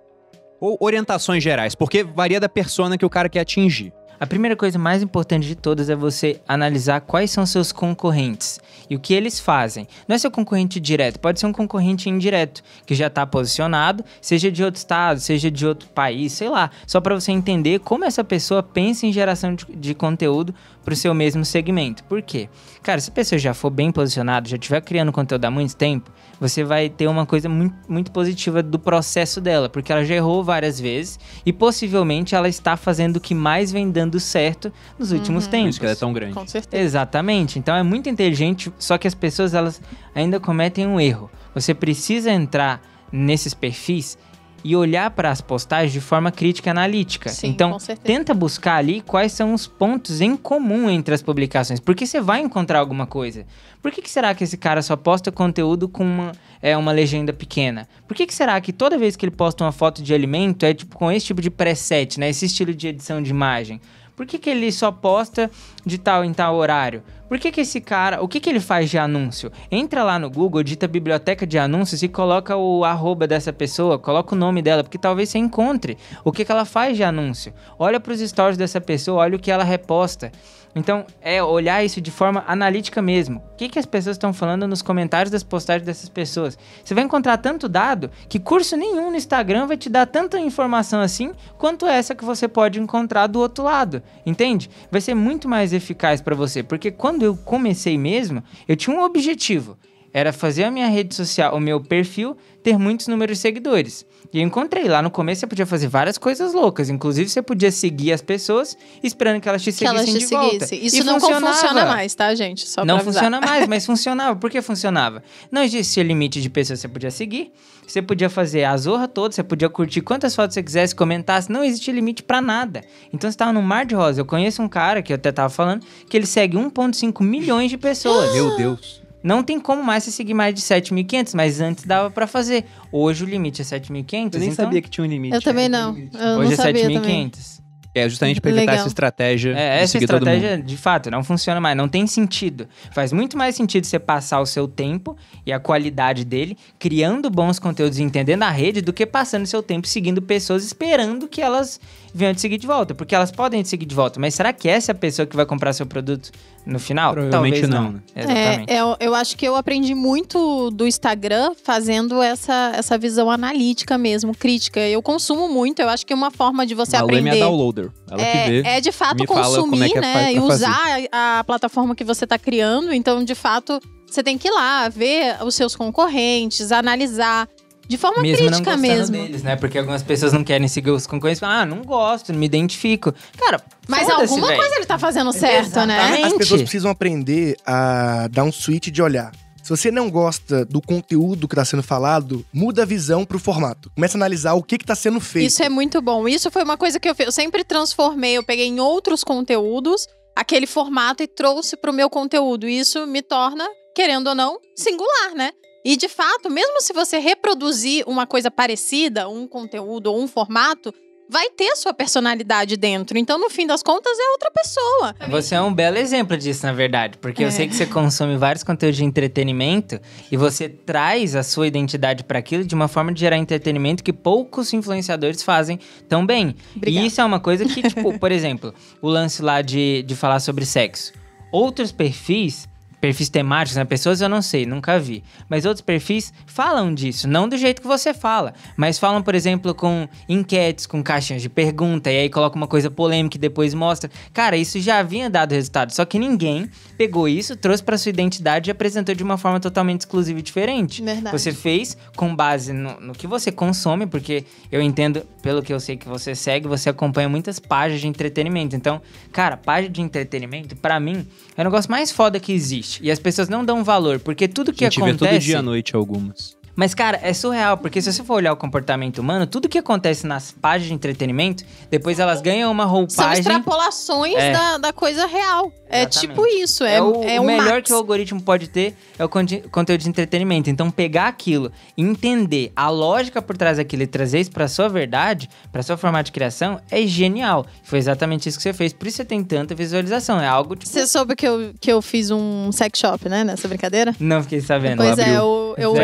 Ou 0.60 0.76
orientações 0.80 1.42
gerais? 1.42 1.74
Porque 1.74 2.02
varia 2.02 2.40
da 2.40 2.48
persona 2.48 2.98
que 2.98 3.06
o 3.06 3.10
cara 3.10 3.28
quer 3.28 3.40
atingir. 3.40 3.92
A 4.20 4.26
primeira 4.26 4.56
coisa 4.56 4.76
mais 4.80 5.00
importante 5.00 5.46
de 5.46 5.54
todas 5.54 5.88
é 5.88 5.94
você 5.94 6.40
analisar 6.48 7.00
quais 7.02 7.30
são 7.30 7.46
seus 7.46 7.70
concorrentes 7.70 8.58
e 8.90 8.96
o 8.96 8.98
que 8.98 9.14
eles 9.14 9.38
fazem. 9.38 9.86
Não 10.08 10.16
é 10.16 10.18
seu 10.18 10.28
concorrente 10.28 10.80
direto, 10.80 11.20
pode 11.20 11.38
ser 11.38 11.46
um 11.46 11.52
concorrente 11.52 12.08
indireto, 12.08 12.60
que 12.84 12.96
já 12.96 13.06
está 13.06 13.24
posicionado, 13.24 14.04
seja 14.20 14.50
de 14.50 14.64
outro 14.64 14.78
estado, 14.78 15.20
seja 15.20 15.48
de 15.48 15.64
outro 15.64 15.88
país, 15.90 16.32
sei 16.32 16.48
lá, 16.48 16.68
só 16.84 17.00
para 17.00 17.14
você 17.14 17.30
entender 17.30 17.78
como 17.78 18.04
essa 18.04 18.24
pessoa 18.24 18.60
pensa 18.60 19.06
em 19.06 19.12
geração 19.12 19.54
de, 19.54 19.64
de 19.66 19.94
conteúdo 19.94 20.52
para 20.88 20.94
o 20.94 20.96
seu 20.96 21.12
mesmo 21.12 21.44
segmento. 21.44 22.02
Por 22.04 22.22
quê? 22.22 22.48
Cara, 22.82 22.98
se 22.98 23.10
a 23.10 23.12
pessoa 23.12 23.38
já 23.38 23.52
for 23.52 23.68
bem 23.68 23.92
posicionada, 23.92 24.48
já 24.48 24.56
estiver 24.56 24.80
criando 24.80 25.12
conteúdo 25.12 25.44
há 25.44 25.50
muito 25.50 25.76
tempo, 25.76 26.10
você 26.40 26.64
vai 26.64 26.88
ter 26.88 27.06
uma 27.08 27.26
coisa 27.26 27.46
muito, 27.46 27.74
muito 27.86 28.10
positiva 28.10 28.62
do 28.62 28.78
processo 28.78 29.38
dela, 29.38 29.68
porque 29.68 29.92
ela 29.92 30.02
já 30.02 30.14
errou 30.14 30.42
várias 30.42 30.80
vezes 30.80 31.18
e 31.44 31.52
possivelmente 31.52 32.34
ela 32.34 32.48
está 32.48 32.74
fazendo 32.74 33.16
o 33.16 33.20
que 33.20 33.34
mais 33.34 33.70
vem 33.70 33.90
dando 33.90 34.18
certo 34.18 34.72
nos 34.98 35.12
últimos 35.12 35.44
Uhum. 35.44 35.50
Por 35.50 35.56
tempos. 35.56 35.70
isso 35.70 35.80
que 35.80 35.84
ela 35.86 35.92
é 35.92 35.96
tão 35.96 36.12
grande. 36.12 36.32
Com 36.32 36.46
certeza. 36.46 36.82
Exatamente. 36.82 37.58
Então 37.58 37.76
é 37.76 37.82
muito 37.82 38.08
inteligente, 38.08 38.72
só 38.78 38.96
que 38.96 39.06
as 39.06 39.14
pessoas 39.14 39.52
elas 39.52 39.82
ainda 40.14 40.40
cometem 40.40 40.86
um 40.86 40.98
erro. 40.98 41.30
Você 41.54 41.74
precisa 41.74 42.30
entrar 42.30 42.80
nesses 43.12 43.52
perfis 43.52 44.16
e 44.64 44.74
olhar 44.74 45.10
para 45.10 45.30
as 45.30 45.40
postagens 45.40 45.92
de 45.92 46.00
forma 46.00 46.30
crítica 46.30 46.68
e 46.68 46.72
analítica. 46.72 47.28
Sim, 47.28 47.48
então, 47.48 47.76
tenta 48.02 48.34
buscar 48.34 48.76
ali 48.76 49.00
quais 49.00 49.32
são 49.32 49.54
os 49.54 49.66
pontos 49.66 50.20
em 50.20 50.36
comum 50.36 50.90
entre 50.90 51.14
as 51.14 51.22
publicações, 51.22 51.80
porque 51.80 52.06
você 52.06 52.20
vai 52.20 52.40
encontrar 52.40 52.78
alguma 52.78 53.06
coisa. 53.06 53.46
Por 53.80 53.92
que, 53.92 54.02
que 54.02 54.10
será 54.10 54.34
que 54.34 54.44
esse 54.44 54.56
cara 54.56 54.82
só 54.82 54.96
posta 54.96 55.30
conteúdo 55.30 55.88
com 55.88 56.04
uma, 56.04 56.32
é, 56.60 56.76
uma 56.76 56.92
legenda 56.92 57.32
pequena? 57.32 57.88
Por 58.06 58.16
que, 58.16 58.26
que 58.26 58.34
será 58.34 58.60
que 58.60 58.72
toda 58.72 58.98
vez 58.98 59.16
que 59.16 59.24
ele 59.24 59.34
posta 59.34 59.64
uma 59.64 59.72
foto 59.72 60.02
de 60.02 60.12
alimento 60.12 60.64
é 60.64 60.74
tipo 60.74 60.96
com 60.96 61.10
esse 61.10 61.26
tipo 61.26 61.40
de 61.40 61.50
preset, 61.50 62.18
né? 62.18 62.28
Esse 62.28 62.46
estilo 62.46 62.74
de 62.74 62.88
edição 62.88 63.22
de 63.22 63.30
imagem? 63.30 63.80
Por 64.16 64.26
que, 64.26 64.36
que 64.36 64.50
ele 64.50 64.72
só 64.72 64.90
posta 64.90 65.48
de 65.86 65.96
tal 65.96 66.24
em 66.24 66.32
tal 66.32 66.56
horário? 66.56 67.04
Por 67.28 67.38
que, 67.38 67.52
que 67.52 67.60
esse 67.60 67.80
cara. 67.80 68.22
O 68.22 68.26
que, 68.26 68.40
que 68.40 68.48
ele 68.48 68.60
faz 68.60 68.88
de 68.88 68.96
anúncio? 68.96 69.52
Entra 69.70 70.02
lá 70.02 70.18
no 70.18 70.30
Google, 70.30 70.62
dita 70.62 70.88
biblioteca 70.88 71.46
de 71.46 71.58
anúncios 71.58 72.02
e 72.02 72.08
coloca 72.08 72.56
o 72.56 72.84
arroba 72.84 73.26
dessa 73.26 73.52
pessoa, 73.52 73.98
coloca 73.98 74.34
o 74.34 74.38
nome 74.38 74.62
dela, 74.62 74.82
porque 74.82 74.98
talvez 74.98 75.28
você 75.28 75.38
encontre 75.38 75.98
o 76.24 76.32
que, 76.32 76.44
que 76.44 76.50
ela 76.50 76.64
faz 76.64 76.96
de 76.96 77.04
anúncio. 77.04 77.52
Olha 77.78 78.00
para 78.00 78.12
os 78.12 78.20
stories 78.20 78.56
dessa 78.56 78.80
pessoa, 78.80 79.22
olha 79.22 79.36
o 79.36 79.38
que 79.38 79.50
ela 79.50 79.64
reposta. 79.64 80.32
Então, 80.74 81.06
é 81.20 81.42
olhar 81.42 81.84
isso 81.84 82.00
de 82.00 82.10
forma 82.10 82.44
analítica 82.46 83.02
mesmo. 83.02 83.42
O 83.52 83.56
que, 83.56 83.68
que 83.68 83.78
as 83.78 83.86
pessoas 83.86 84.14
estão 84.14 84.32
falando 84.32 84.68
nos 84.68 84.82
comentários 84.82 85.30
das 85.30 85.42
postagens 85.42 85.84
dessas 85.84 86.08
pessoas? 86.08 86.58
Você 86.84 86.94
vai 86.94 87.04
encontrar 87.04 87.38
tanto 87.38 87.68
dado 87.68 88.10
que 88.28 88.38
curso 88.38 88.76
nenhum 88.76 89.10
no 89.10 89.16
Instagram 89.16 89.66
vai 89.66 89.76
te 89.76 89.88
dar 89.88 90.06
tanta 90.06 90.38
informação 90.38 91.00
assim 91.00 91.32
quanto 91.56 91.86
essa 91.86 92.14
que 92.14 92.24
você 92.24 92.46
pode 92.46 92.80
encontrar 92.80 93.26
do 93.26 93.40
outro 93.40 93.64
lado. 93.64 94.02
Entende? 94.24 94.70
Vai 94.90 95.00
ser 95.00 95.14
muito 95.14 95.48
mais 95.48 95.72
eficaz 95.72 96.20
para 96.20 96.34
você, 96.34 96.62
porque 96.62 96.90
quando 96.90 97.24
eu 97.24 97.36
comecei 97.36 97.98
mesmo, 97.98 98.42
eu 98.66 98.76
tinha 98.76 98.96
um 98.96 99.02
objetivo. 99.02 99.76
Era 100.12 100.32
fazer 100.32 100.64
a 100.64 100.70
minha 100.70 100.88
rede 100.88 101.14
social, 101.14 101.54
o 101.54 101.60
meu 101.60 101.80
perfil, 101.82 102.36
ter 102.62 102.78
muitos 102.78 103.08
números 103.08 103.38
de 103.38 103.42
seguidores. 103.42 104.06
E 104.32 104.40
eu 104.40 104.46
encontrei 104.46 104.84
lá 104.84 105.00
no 105.00 105.10
começo, 105.10 105.40
você 105.40 105.46
podia 105.46 105.64
fazer 105.64 105.88
várias 105.88 106.18
coisas 106.18 106.52
loucas. 106.52 106.90
Inclusive, 106.90 107.30
você 107.30 107.40
podia 107.40 107.70
seguir 107.72 108.12
as 108.12 108.20
pessoas 108.20 108.76
esperando 109.02 109.40
que 109.40 109.48
elas 109.48 109.62
te 109.62 109.72
Que 109.72 109.86
elas 109.86 110.02
seguissem 110.02 110.20
te 110.20 110.28
de 110.28 110.34
volta. 110.34 110.66
seguissem. 110.66 110.86
Isso 110.86 110.96
E 110.98 111.04
não 111.04 111.18
funcionava. 111.18 111.52
funciona 111.54 111.86
mais, 111.86 112.14
tá, 112.14 112.34
gente? 112.34 112.68
Só 112.68 112.84
Não 112.84 113.00
funciona 113.00 113.40
mais, 113.40 113.66
mas 113.68 113.86
funcionava. 113.86 114.36
Por 114.36 114.50
que 114.50 114.60
funcionava? 114.60 115.22
Não 115.50 115.62
existia 115.62 116.02
limite 116.02 116.42
de 116.42 116.50
pessoas 116.50 116.78
que 116.78 116.82
você 116.82 116.88
podia 116.88 117.10
seguir. 117.10 117.52
Você 117.86 118.02
podia 118.02 118.28
fazer 118.28 118.64
a 118.64 118.76
zorra 118.76 119.08
toda, 119.08 119.34
você 119.34 119.42
podia 119.42 119.70
curtir 119.70 120.02
quantas 120.02 120.36
fotos 120.36 120.52
você 120.52 120.62
quisesse, 120.62 120.94
comentasse. 120.94 121.50
Não 121.50 121.64
existia 121.64 121.94
limite 121.94 122.22
pra 122.22 122.42
nada. 122.42 122.82
Então 123.10 123.30
você 123.30 123.36
tava 123.36 123.50
num 123.54 123.62
mar 123.62 123.86
de 123.86 123.94
rosa. 123.94 124.20
Eu 124.20 124.26
conheço 124.26 124.60
um 124.60 124.68
cara, 124.68 125.00
que 125.00 125.10
eu 125.10 125.16
até 125.16 125.32
tava 125.32 125.48
falando, 125.48 125.86
que 126.06 126.14
ele 126.14 126.26
segue 126.26 126.54
1,5 126.58 127.22
milhões 127.24 127.70
de 127.70 127.78
pessoas. 127.78 128.30
Meu 128.34 128.54
Deus. 128.58 129.00
Não 129.28 129.42
tem 129.42 129.60
como 129.60 129.84
mais 129.84 130.04
você 130.04 130.10
seguir 130.10 130.32
mais 130.32 130.54
de 130.54 130.62
7.500, 130.62 131.34
mas 131.34 131.60
antes 131.60 131.84
dava 131.84 132.10
para 132.10 132.26
fazer. 132.26 132.64
Hoje 132.90 133.24
o 133.24 133.26
limite 133.26 133.60
é 133.60 133.64
7.500. 133.64 134.32
Eu 134.32 134.40
nem 134.40 134.48
então... 134.48 134.64
sabia 134.64 134.80
que 134.80 134.88
tinha 134.88 135.04
um 135.04 135.06
limite. 135.06 135.34
Eu 135.34 135.42
também 135.42 135.68
né? 135.68 135.78
não. 135.78 135.94
Eu 135.98 136.38
Hoje 136.38 136.56
não 136.56 136.64
é 136.64 136.72
7.500. 136.72 137.60
É 137.98 138.08
justamente 138.08 138.40
para 138.40 138.50
evitar 138.50 138.62
Legal. 138.62 138.76
essa 138.76 138.88
estratégia. 138.88 139.54
É, 139.56 139.82
essa 139.82 139.98
estratégia, 139.98 140.58
de 140.58 140.76
fato, 140.76 141.10
não 141.10 141.22
funciona 141.22 141.60
mais, 141.60 141.76
não 141.76 141.88
tem 141.88 142.06
sentido. 142.06 142.68
Faz 142.92 143.12
muito 143.12 143.36
mais 143.36 143.54
sentido 143.54 143.84
você 143.84 143.98
passar 143.98 144.40
o 144.40 144.46
seu 144.46 144.66
tempo 144.66 145.16
e 145.44 145.52
a 145.52 145.58
qualidade 145.58 146.24
dele 146.24 146.56
criando 146.78 147.30
bons 147.30 147.58
conteúdos 147.58 147.98
e 147.98 148.02
entendendo 148.02 148.42
a 148.42 148.50
rede 148.50 148.80
do 148.80 148.92
que 148.92 149.06
passando 149.06 149.46
seu 149.46 149.62
tempo 149.62 149.86
seguindo 149.86 150.20
pessoas 150.22 150.64
esperando 150.64 151.28
que 151.28 151.40
elas 151.40 151.80
venham 152.14 152.34
te 152.34 152.40
seguir 152.40 152.58
de 152.58 152.66
volta. 152.66 152.94
Porque 152.94 153.14
elas 153.14 153.30
podem 153.30 153.62
te 153.62 153.68
seguir 153.68 153.86
de 153.86 153.94
volta, 153.94 154.18
mas 154.20 154.34
será 154.34 154.52
que 154.52 154.68
essa 154.68 154.92
é 154.92 154.94
a 154.94 154.94
pessoa 154.94 155.26
que 155.26 155.36
vai 155.36 155.46
comprar 155.46 155.72
seu 155.72 155.86
produto 155.86 156.30
no 156.66 156.78
final? 156.78 157.12
Provavelmente 157.12 157.60
Talvez 157.60 157.68
não. 157.68 157.82
não. 157.84 157.92
Né? 157.92 158.00
É, 158.14 158.20
exatamente. 158.20 158.72
É, 158.72 158.80
eu, 158.80 158.96
eu 159.00 159.14
acho 159.14 159.36
que 159.36 159.46
eu 159.46 159.56
aprendi 159.56 159.94
muito 159.94 160.70
do 160.70 160.86
Instagram 160.86 161.52
fazendo 161.62 162.22
essa, 162.22 162.72
essa 162.74 162.98
visão 162.98 163.30
analítica 163.30 163.96
mesmo, 163.96 164.34
crítica. 164.34 164.80
Eu 164.80 165.02
consumo 165.02 165.48
muito, 165.48 165.80
eu 165.80 165.88
acho 165.88 166.04
que 166.04 166.14
uma 166.14 166.30
forma 166.30 166.66
de 166.66 166.74
você 166.74 166.96
é 166.96 167.00
Malene 167.00 167.18
aprender. 167.20 167.36
É 167.38 167.40
downloader. 167.40 167.87
Ela 168.10 168.18
que 168.24 168.50
vê. 168.50 168.62
É, 168.64 168.76
é 168.78 168.80
de 168.80 168.92
fato 168.92 169.22
é 169.22 169.26
consumir, 169.26 169.96
é 169.96 170.00
né? 170.00 170.32
E 170.34 170.40
usar 170.40 170.98
a, 171.12 171.38
a 171.40 171.44
plataforma 171.44 171.94
que 171.94 172.04
você 172.04 172.24
está 172.24 172.38
criando. 172.38 172.92
Então, 172.92 173.24
de 173.24 173.34
fato, 173.34 173.80
você 174.06 174.22
tem 174.22 174.38
que 174.38 174.48
ir 174.48 174.50
lá, 174.50 174.88
ver 174.88 175.36
os 175.44 175.54
seus 175.54 175.74
concorrentes, 175.76 176.72
analisar. 176.72 177.48
De 177.86 177.96
forma 177.96 178.20
Mesmo 178.20 178.44
não 178.44 178.50
crítica 178.50 178.72
gostando 178.76 178.82
mesmo. 178.96 179.16
deles, 179.16 179.42
né? 179.42 179.56
Porque 179.56 179.78
algumas 179.78 180.02
pessoas 180.02 180.30
não 180.34 180.44
querem 180.44 180.68
seguir 180.68 180.90
os 180.90 181.06
concorrentes. 181.06 181.40
falam, 181.40 181.60
Ah, 181.62 181.64
não 181.64 181.80
gosto, 181.82 182.32
não 182.34 182.38
me 182.38 182.44
identifico. 182.44 183.14
Cara, 183.38 183.62
Mas 183.88 184.06
alguma 184.10 184.48
véi. 184.48 184.56
coisa 184.58 184.74
ele 184.76 184.84
tá 184.84 184.98
fazendo 184.98 185.32
certo, 185.32 185.86
né? 185.86 185.96
Exatamente. 185.98 186.26
As 186.26 186.32
pessoas 186.34 186.60
precisam 186.60 186.90
aprender 186.90 187.56
a 187.64 188.28
dar 188.30 188.44
um 188.44 188.52
switch 188.52 188.88
de 188.88 189.00
olhar. 189.00 189.32
Se 189.68 189.76
você 189.76 189.90
não 189.90 190.10
gosta 190.10 190.64
do 190.64 190.80
conteúdo 190.80 191.46
que 191.46 191.52
está 191.52 191.62
sendo 191.62 191.82
falado, 191.82 192.42
muda 192.50 192.84
a 192.84 192.86
visão 192.86 193.26
pro 193.26 193.38
formato. 193.38 193.90
Começa 193.94 194.16
a 194.16 194.18
analisar 194.18 194.54
o 194.54 194.62
que 194.62 194.76
está 194.76 194.94
sendo 194.94 195.20
feito. 195.20 195.46
Isso 195.46 195.62
é 195.62 195.68
muito 195.68 196.00
bom. 196.00 196.26
Isso 196.26 196.50
foi 196.50 196.62
uma 196.62 196.78
coisa 196.78 196.98
que 196.98 197.06
eu, 197.06 197.14
eu 197.18 197.30
sempre 197.30 197.62
transformei. 197.62 198.38
Eu 198.38 198.42
peguei 198.42 198.64
em 198.64 198.80
outros 198.80 199.22
conteúdos 199.22 200.06
aquele 200.34 200.66
formato 200.66 201.22
e 201.22 201.26
trouxe 201.26 201.76
pro 201.76 201.92
meu 201.92 202.08
conteúdo. 202.08 202.66
Isso 202.66 203.06
me 203.06 203.20
torna, 203.20 203.68
querendo 203.94 204.28
ou 204.28 204.34
não, 204.34 204.58
singular, 204.74 205.34
né? 205.34 205.50
E 205.84 205.98
de 205.98 206.08
fato, 206.08 206.48
mesmo 206.48 206.80
se 206.80 206.94
você 206.94 207.18
reproduzir 207.18 208.04
uma 208.06 208.26
coisa 208.26 208.50
parecida, 208.50 209.28
um 209.28 209.46
conteúdo 209.46 210.06
ou 210.06 210.18
um 210.18 210.26
formato, 210.26 210.94
vai 211.28 211.50
ter 211.50 211.76
sua 211.76 211.92
personalidade 211.92 212.76
dentro. 212.76 213.18
Então, 213.18 213.38
no 213.38 213.50
fim 213.50 213.66
das 213.66 213.82
contas, 213.82 214.16
é 214.18 214.30
outra 214.32 214.50
pessoa. 214.50 215.14
Você 215.30 215.54
é 215.54 215.60
um 215.60 215.72
belo 215.72 215.98
exemplo 215.98 216.36
disso, 216.36 216.64
na 216.64 216.72
verdade. 216.72 217.18
Porque 217.18 217.42
eu 217.44 217.48
É. 217.48 217.50
sei 217.50 217.68
que 217.68 217.74
você 217.74 217.86
consome 217.86 218.36
vários 218.36 218.64
conteúdos 218.64 218.96
de 218.96 219.04
entretenimento 219.04 220.00
e 220.30 220.36
você 220.36 220.68
traz 220.68 221.36
a 221.36 221.42
sua 221.42 221.66
identidade 221.66 222.24
para 222.24 222.38
aquilo 222.38 222.64
de 222.64 222.74
uma 222.74 222.88
forma 222.88 223.12
de 223.12 223.20
gerar 223.20 223.36
entretenimento 223.36 224.02
que 224.02 224.12
poucos 224.12 224.72
influenciadores 224.72 225.42
fazem 225.42 225.78
tão 226.08 226.24
bem. 226.24 226.54
Obrigada. 226.76 227.04
E 227.04 227.06
isso 227.06 227.20
é 227.20 227.24
uma 227.24 227.40
coisa 227.40 227.64
que, 227.64 227.82
tipo, 227.82 228.16
por 228.18 228.32
exemplo, 228.32 228.72
o 229.02 229.08
lance 229.08 229.42
lá 229.42 229.60
de, 229.62 230.02
de 230.04 230.14
falar 230.16 230.40
sobre 230.40 230.64
sexo. 230.64 231.12
Outros 231.52 231.92
perfis. 231.92 232.68
Perfis 233.00 233.28
temáticos, 233.28 233.76
né? 233.76 233.84
Pessoas 233.84 234.20
eu 234.20 234.28
não 234.28 234.42
sei, 234.42 234.66
nunca 234.66 234.98
vi. 234.98 235.22
Mas 235.48 235.64
outros 235.64 235.82
perfis 235.82 236.32
falam 236.46 236.92
disso, 236.92 237.28
não 237.28 237.48
do 237.48 237.56
jeito 237.56 237.80
que 237.80 237.88
você 237.88 238.12
fala. 238.12 238.52
Mas 238.76 238.98
falam, 238.98 239.22
por 239.22 239.34
exemplo, 239.34 239.74
com 239.74 240.08
enquetes, 240.28 240.86
com 240.86 241.02
caixinhas 241.02 241.42
de 241.42 241.48
pergunta, 241.48 242.10
e 242.10 242.18
aí 242.18 242.28
coloca 242.28 242.56
uma 242.56 242.66
coisa 242.66 242.90
polêmica 242.90 243.36
e 243.36 243.40
depois 243.40 243.72
mostra. 243.72 244.10
Cara, 244.32 244.56
isso 244.56 244.80
já 244.80 244.98
havia 244.98 245.30
dado 245.30 245.52
resultado. 245.52 245.92
Só 245.92 246.04
que 246.04 246.18
ninguém 246.18 246.68
pegou 246.96 247.28
isso, 247.28 247.54
trouxe 247.54 247.82
pra 247.82 247.96
sua 247.96 248.10
identidade 248.10 248.68
e 248.68 248.72
apresentou 248.72 249.14
de 249.14 249.22
uma 249.22 249.38
forma 249.38 249.60
totalmente 249.60 250.00
exclusiva 250.00 250.40
e 250.40 250.42
diferente. 250.42 251.02
Verdade. 251.02 251.38
Você 251.38 251.52
fez 251.52 251.96
com 252.16 252.34
base 252.34 252.72
no, 252.72 253.00
no 253.00 253.12
que 253.12 253.26
você 253.26 253.52
consome, 253.52 254.06
porque 254.06 254.44
eu 254.72 254.82
entendo, 254.82 255.22
pelo 255.40 255.62
que 255.62 255.72
eu 255.72 255.78
sei 255.78 255.96
que 255.96 256.08
você 256.08 256.34
segue, 256.34 256.66
você 256.66 256.90
acompanha 256.90 257.28
muitas 257.28 257.58
páginas 257.60 258.00
de 258.00 258.08
entretenimento. 258.08 258.74
Então, 258.74 259.00
cara, 259.32 259.56
página 259.56 259.92
de 259.92 260.02
entretenimento, 260.02 260.74
pra 260.74 260.98
mim, 260.98 261.26
é 261.56 261.60
o 261.60 261.64
negócio 261.64 261.90
mais 261.90 262.10
foda 262.10 262.40
que 262.40 262.52
existe. 262.52 262.87
E 263.02 263.10
as 263.10 263.18
pessoas 263.18 263.48
não 263.48 263.64
dão 263.64 263.84
valor, 263.84 264.18
porque 264.18 264.48
tudo 264.48 264.72
que 264.72 264.84
a 264.84 264.90
gente 264.90 264.98
acontece. 265.00 265.24
vê 265.24 265.30
todo 265.36 265.40
dia 265.40 265.58
à 265.58 265.62
noite 265.62 265.94
algumas. 265.94 266.57
Mas, 266.78 266.94
cara, 266.94 267.18
é 267.24 267.32
surreal, 267.32 267.76
porque 267.76 268.00
se 268.00 268.12
você 268.12 268.22
for 268.22 268.34
olhar 268.34 268.52
o 268.52 268.56
comportamento 268.56 269.18
humano, 269.18 269.48
tudo 269.48 269.68
que 269.68 269.78
acontece 269.78 270.24
nas 270.24 270.52
páginas 270.52 270.86
de 270.90 270.94
entretenimento, 270.94 271.64
depois 271.90 272.20
elas 272.20 272.40
ganham 272.40 272.70
uma 272.70 272.84
São 272.84 272.92
roupagem. 272.92 273.40
extrapolações 273.40 274.36
É. 274.36 274.52
da, 274.52 274.78
da 274.78 274.92
coisa 274.92 275.26
real. 275.26 275.72
É 275.90 276.02
Exatamente. 276.02 276.20
tipo 276.28 276.46
isso. 276.46 276.84
É, 276.84 276.96
É, 276.96 277.02
o, 277.02 277.22
é 277.24 277.40
o 277.40 277.44
melhor 277.44 277.64
max. 277.76 277.86
que 277.88 277.92
o 277.92 277.96
algoritmo 277.96 278.40
pode 278.40 278.68
ter 278.68 278.94
é 279.18 279.24
o 279.24 279.28
conte- 279.28 279.64
conteúdo 279.72 280.02
de 280.02 280.08
entretenimento. 280.08 280.70
Então, 280.70 280.88
pegar 280.90 281.26
aquilo, 281.28 281.72
entender 281.96 282.70
a 282.76 282.88
lógica 282.90 283.40
por 283.42 283.56
trás 283.56 283.78
daquilo 283.78 284.02
e 284.02 284.06
trazer 284.06 284.38
isso 284.40 284.50
pra 284.52 284.68
sua 284.68 284.88
verdade, 284.88 285.48
pra 285.72 285.82
sua 285.82 285.96
formato 285.96 286.24
de 286.26 286.32
criação, 286.32 286.80
é 286.90 287.04
genial. 287.06 287.66
Foi 287.82 287.98
exatamente 287.98 288.48
isso 288.48 288.56
que 288.58 288.62
você 288.62 288.72
fez. 288.72 288.92
Por 288.92 289.08
isso 289.08 289.16
você 289.16 289.24
tem 289.24 289.42
tanta 289.42 289.74
visualização. 289.74 290.40
É 290.40 290.46
algo 290.46 290.76
tipo. 290.76 290.88
Você 290.90 291.06
soube 291.06 291.34
que 291.34 291.46
eu, 291.48 291.72
que 291.80 291.90
eu 291.90 292.00
fiz 292.02 292.30
um 292.30 292.70
sex 292.70 292.98
shop, 292.98 293.28
né? 293.28 293.42
Nessa 293.42 293.66
brincadeira? 293.66 294.14
Não 294.20 294.42
fiquei 294.42 294.60
sabendo. 294.60 294.98
Pois 294.98 295.18
é, 295.18 295.36
eu, 295.36 295.74
eu, 295.78 295.94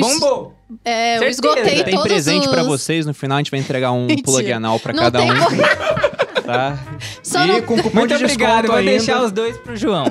Bombou! 0.00 0.54
é, 0.84 1.18
eu 1.18 1.28
esgotei 1.28 1.82
Tem 1.82 1.94
todos 1.94 2.08
presente 2.08 2.46
os... 2.46 2.52
pra 2.52 2.62
vocês, 2.62 3.06
no 3.06 3.14
final 3.14 3.36
a 3.36 3.40
gente 3.40 3.50
vai 3.50 3.60
entregar 3.60 3.92
um 3.92 4.06
plug 4.22 4.52
anal 4.52 4.78
pra 4.78 4.92
Não 4.92 5.02
cada 5.02 5.18
tem 5.20 5.30
um. 5.30 5.34
Tá? 6.48 6.78
Só 7.22 7.44
e 7.44 7.46
não- 7.46 7.60
com 7.62 7.76
cupom 7.76 7.98
Muito 7.98 8.16
de 8.16 8.24
obrigado, 8.24 8.48
desconto 8.62 8.66
vou 8.68 8.76
ainda. 8.76 8.90
deixar 8.90 9.22
os 9.22 9.30
dois 9.32 9.56
pro 9.58 9.76
João. 9.76 10.06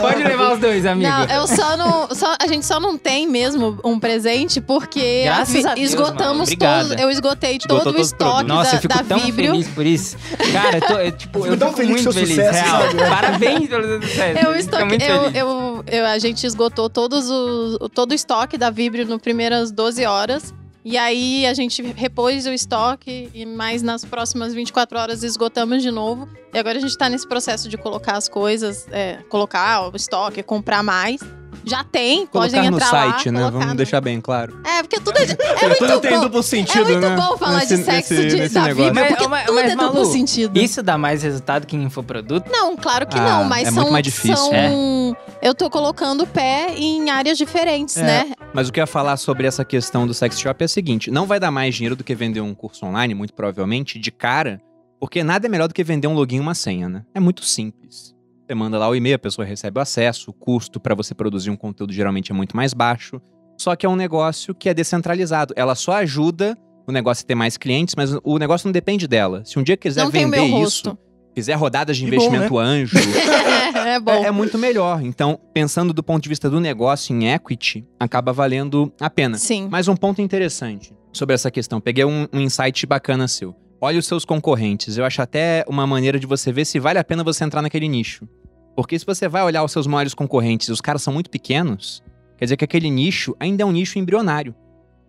Pode 0.00 0.22
levar 0.24 0.54
os 0.54 0.58
dois, 0.58 0.84
amigo. 0.84 1.08
Não, 1.08 1.24
eu 1.26 1.46
só 1.46 1.76
não. 1.76 2.08
só- 2.12 2.34
a 2.42 2.46
gente 2.48 2.66
só 2.66 2.80
não 2.80 2.98
tem 2.98 3.28
mesmo 3.28 3.78
um 3.84 3.98
presente 4.00 4.60
porque 4.60 5.22
Graças 5.24 5.64
a 5.64 5.74
Deus, 5.74 5.90
esgotamos 5.90 6.50
todos. 6.50 6.90
Eu 7.00 7.08
esgotei 7.08 7.56
Esgotou 7.56 7.84
todo 7.84 7.98
o 7.98 8.00
estoque. 8.00 8.48
Nossa, 8.48 8.70
da, 8.72 8.76
eu 8.76 8.80
fico 8.80 8.94
da 8.98 9.04
tão 9.04 9.18
Vibrio. 9.20 9.50
feliz 9.52 9.68
por 9.68 9.86
isso. 9.86 10.16
Cara, 10.52 10.78
eu 10.78 10.80
tô, 10.82 10.94
eu, 10.94 11.12
tipo, 11.12 11.38
eu 11.38 11.44
Fico 11.44 11.56
tão 11.58 11.72
fico 11.72 11.88
muito 11.88 12.12
feliz, 12.12 12.28
sucesso, 12.30 12.64
real. 12.64 12.82
Parabéns 13.08 13.68
pelo 13.68 14.02
sucesso. 14.02 14.46
Eu 14.46 14.56
muito 14.84 15.04
eu, 15.04 15.20
feliz. 15.22 15.36
eu, 15.36 15.84
eu- 15.86 16.06
a 16.06 16.18
gente 16.18 16.44
esgotou 16.46 16.90
todos 16.90 17.30
os, 17.30 17.78
todo 17.94 18.10
o 18.10 18.14
estoque 18.14 18.58
da 18.58 18.70
Vibrio 18.70 19.06
no 19.06 19.20
primeiras 19.20 19.70
12 19.70 20.04
horas. 20.04 20.52
E 20.84 20.96
aí 20.96 21.46
a 21.46 21.52
gente 21.52 21.82
repôs 21.82 22.46
o 22.46 22.50
estoque 22.50 23.28
e 23.34 23.44
mais 23.44 23.82
nas 23.82 24.04
próximas 24.04 24.54
24 24.54 24.98
horas 24.98 25.22
esgotamos 25.22 25.82
de 25.82 25.90
novo. 25.90 26.28
E 26.52 26.58
agora 26.58 26.78
a 26.78 26.80
gente 26.80 26.96
tá 26.98 27.08
nesse 27.08 27.26
processo 27.28 27.68
de 27.68 27.76
colocar 27.78 28.16
as 28.16 28.28
coisas, 28.28 28.86
é, 28.90 29.18
colocar 29.28 29.88
o 29.92 29.96
estoque, 29.96 30.42
comprar 30.42 30.82
mais. 30.82 31.20
Já 31.62 31.84
tem, 31.84 32.26
podem 32.26 32.50
Colocar 32.52 32.70
no 32.70 32.76
entrar 32.78 32.86
site, 32.90 33.26
lá, 33.30 33.32
né? 33.32 33.50
Vamos 33.50 33.66
no- 33.66 33.74
deixar 33.74 34.00
bem 34.00 34.18
claro. 34.18 34.58
É, 34.64 34.82
porque 34.82 34.98
tudo 34.98 35.18
é, 35.18 35.24
é 35.24 35.66
muito 35.68 35.78
Tudo 35.78 36.00
tem 36.00 36.10
bom. 36.12 36.20
duplo 36.20 36.42
sentido, 36.42 36.80
é 36.88 36.92
muito 36.92 37.08
né? 37.08 37.16
bom 37.16 37.36
falar 37.36 37.58
Nesse- 37.58 37.76
de 37.76 37.84
sexo 37.84 38.14
nesse- 38.14 38.28
de, 38.28 38.36
nesse 38.36 38.54
da 38.54 38.62
negócio. 38.62 38.84
Vibrio, 38.84 38.94
Mas- 39.04 39.08
porque 39.14 39.28
mas- 39.28 39.46
tudo 39.46 39.54
mas, 39.56 39.64
é 39.72 39.76
duplo 39.76 39.92
Malu, 39.94 40.04
sentido. 40.06 40.58
Isso 40.58 40.82
dá 40.82 40.96
mais 40.96 41.22
resultado 41.22 41.66
que 41.66 41.76
infoproduto? 41.76 42.50
Não, 42.50 42.74
claro 42.76 43.06
que 43.06 43.18
Ah, 43.18 43.22
não, 43.40 43.44
mas 43.44 43.68
é 43.68 43.70
são, 43.72 43.74
muito 43.82 43.92
mais 43.92 44.04
difícil. 44.04 44.36
são- 44.36 45.16
Eu 45.42 45.54
tô 45.54 45.68
colocando 45.68 46.22
o 46.22 46.26
pé 46.26 46.72
em 46.76 47.10
áreas 47.10 47.36
diferentes, 47.36 47.96
É. 47.98 48.02
né? 48.04 48.32
Mas 48.54 48.68
o 48.68 48.72
que 48.72 48.80
eu 48.80 48.82
ia 48.82 48.86
falar 48.86 49.16
sobre 49.18 49.46
essa 49.46 49.64
questão 49.64 50.06
do 50.06 50.14
sex 50.14 50.38
shop 50.40 50.62
é 50.62 50.66
o 50.66 50.68
seguinte: 50.68 51.10
não 51.10 51.26
vai 51.26 51.38
dar 51.38 51.50
mais 51.50 51.74
dinheiro 51.74 51.94
do 51.96 52.02
que 52.04 52.14
vender 52.14 52.40
um 52.40 52.54
curso 52.54 52.86
online, 52.86 53.12
muito 53.14 53.34
provavelmente, 53.34 53.98
de 53.98 54.10
cara, 54.10 54.60
porque 55.00 55.24
nada 55.24 55.46
é 55.46 55.50
melhor 55.50 55.66
do 55.66 55.74
que 55.74 55.82
vender 55.82 56.06
um 56.06 56.14
login 56.14 56.36
e 56.36 56.40
uma 56.40 56.54
senha, 56.54 56.88
né? 56.88 57.04
É 57.14 57.18
muito 57.18 57.42
simples. 57.44 58.14
Você 58.46 58.54
manda 58.54 58.78
lá 58.78 58.88
o 58.88 58.94
e-mail, 58.94 59.16
a 59.16 59.18
pessoa 59.18 59.44
recebe 59.46 59.78
o 59.78 59.82
acesso, 59.82 60.30
o 60.30 60.34
custo 60.34 60.78
pra 60.78 60.94
você 60.94 61.14
produzir 61.14 61.50
um 61.50 61.56
conteúdo 61.56 61.92
geralmente 61.92 62.30
é 62.30 62.34
muito 62.34 62.54
mais 62.54 62.74
baixo. 62.74 63.20
Só 63.56 63.74
que 63.76 63.86
é 63.86 63.88
um 63.88 63.96
negócio 63.96 64.54
que 64.54 64.68
é 64.68 64.74
descentralizado. 64.74 65.54
Ela 65.56 65.74
só 65.74 65.92
ajuda 65.92 66.56
o 66.86 66.92
negócio 66.92 67.24
a 67.24 67.26
ter 67.26 67.34
mais 67.34 67.56
clientes, 67.56 67.94
mas 67.96 68.12
o 68.24 68.38
negócio 68.38 68.66
não 68.66 68.72
depende 68.72 69.06
dela. 69.06 69.44
Se 69.44 69.58
um 69.58 69.62
dia 69.62 69.76
quiser 69.76 70.02
Não 70.02 70.10
vender 70.10 70.42
isso, 70.42 70.98
fizer 71.34 71.54
rodadas 71.54 71.96
de 71.96 72.04
Que 72.04 72.10
bom, 72.10 72.16
investimento 72.16 72.58
anjo, 72.58 72.96
é 73.86 74.00
bom. 74.00 74.12
é, 74.12 74.24
é 74.24 74.30
muito 74.30 74.58
melhor. 74.58 75.02
Então, 75.02 75.38
pensando 75.54 75.92
do 75.92 76.02
ponto 76.02 76.22
de 76.22 76.28
vista 76.28 76.50
do 76.50 76.58
negócio 76.58 77.14
em 77.14 77.32
equity, 77.32 77.86
acaba 77.98 78.32
valendo 78.32 78.92
a 79.00 79.08
pena. 79.08 79.38
Sim. 79.38 79.68
Mas 79.70 79.88
um 79.88 79.96
ponto 79.96 80.20
interessante 80.20 80.92
sobre 81.12 81.34
essa 81.34 81.50
questão. 81.50 81.80
Peguei 81.80 82.04
um, 82.04 82.26
um 82.32 82.40
insight 82.40 82.84
bacana 82.86 83.28
seu. 83.28 83.54
Olha 83.80 83.98
os 83.98 84.06
seus 84.06 84.24
concorrentes. 84.24 84.98
Eu 84.98 85.04
acho 85.04 85.22
até 85.22 85.64
uma 85.66 85.86
maneira 85.86 86.20
de 86.20 86.26
você 86.26 86.52
ver 86.52 86.66
se 86.66 86.78
vale 86.78 86.98
a 86.98 87.04
pena 87.04 87.24
você 87.24 87.44
entrar 87.44 87.62
naquele 87.62 87.88
nicho. 87.88 88.28
Porque 88.76 88.98
se 88.98 89.06
você 89.06 89.26
vai 89.26 89.42
olhar 89.42 89.64
os 89.64 89.72
seus 89.72 89.86
maiores 89.86 90.12
concorrentes 90.12 90.68
e 90.68 90.72
os 90.72 90.80
caras 90.80 91.02
são 91.02 91.12
muito 91.12 91.30
pequenos, 91.30 92.02
quer 92.36 92.44
dizer 92.44 92.56
que 92.56 92.64
aquele 92.64 92.90
nicho 92.90 93.34
ainda 93.40 93.62
é 93.62 93.66
um 93.66 93.72
nicho 93.72 93.98
embrionário. 93.98 94.54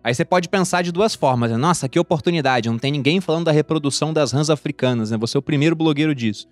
Aí 0.02 0.14
você 0.14 0.24
pode 0.24 0.48
pensar 0.48 0.82
de 0.82 0.90
duas 0.90 1.14
formas. 1.14 1.50
Né? 1.50 1.56
Nossa, 1.56 1.88
que 1.88 1.98
oportunidade. 1.98 2.68
Não 2.68 2.78
tem 2.78 2.90
ninguém 2.90 3.20
falando 3.20 3.44
da 3.44 3.52
reprodução 3.52 4.12
das 4.12 4.32
rãs 4.32 4.50
africanas, 4.50 5.10
né? 5.10 5.16
Você 5.18 5.36
é 5.36 5.40
o 5.40 5.42
primeiro 5.42 5.76
blogueiro 5.76 6.14
disso. 6.14 6.48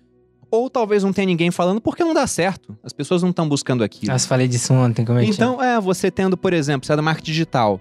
Ou 0.49 0.69
talvez 0.69 1.03
não 1.03 1.11
tenha 1.11 1.25
ninguém 1.25 1.49
falando 1.49 1.81
porque 1.81 2.03
não 2.03 2.13
dá 2.13 2.27
certo. 2.27 2.77
As 2.83 2.93
pessoas 2.93 3.21
não 3.21 3.29
estão 3.29 3.47
buscando 3.47 3.83
aquilo. 3.83 4.11
Nossa, 4.11 4.27
falei 4.27 4.47
disso 4.47 4.73
ontem, 4.73 5.03
como 5.03 5.19
é 5.19 5.23
que 5.23 5.29
Então, 5.29 5.61
é, 5.61 5.79
você 5.79 6.11
tendo, 6.11 6.37
por 6.37 6.53
exemplo, 6.53 6.85
você 6.85 6.93
é 6.93 6.95
do 6.95 7.03
marketing 7.03 7.31
digital, 7.31 7.79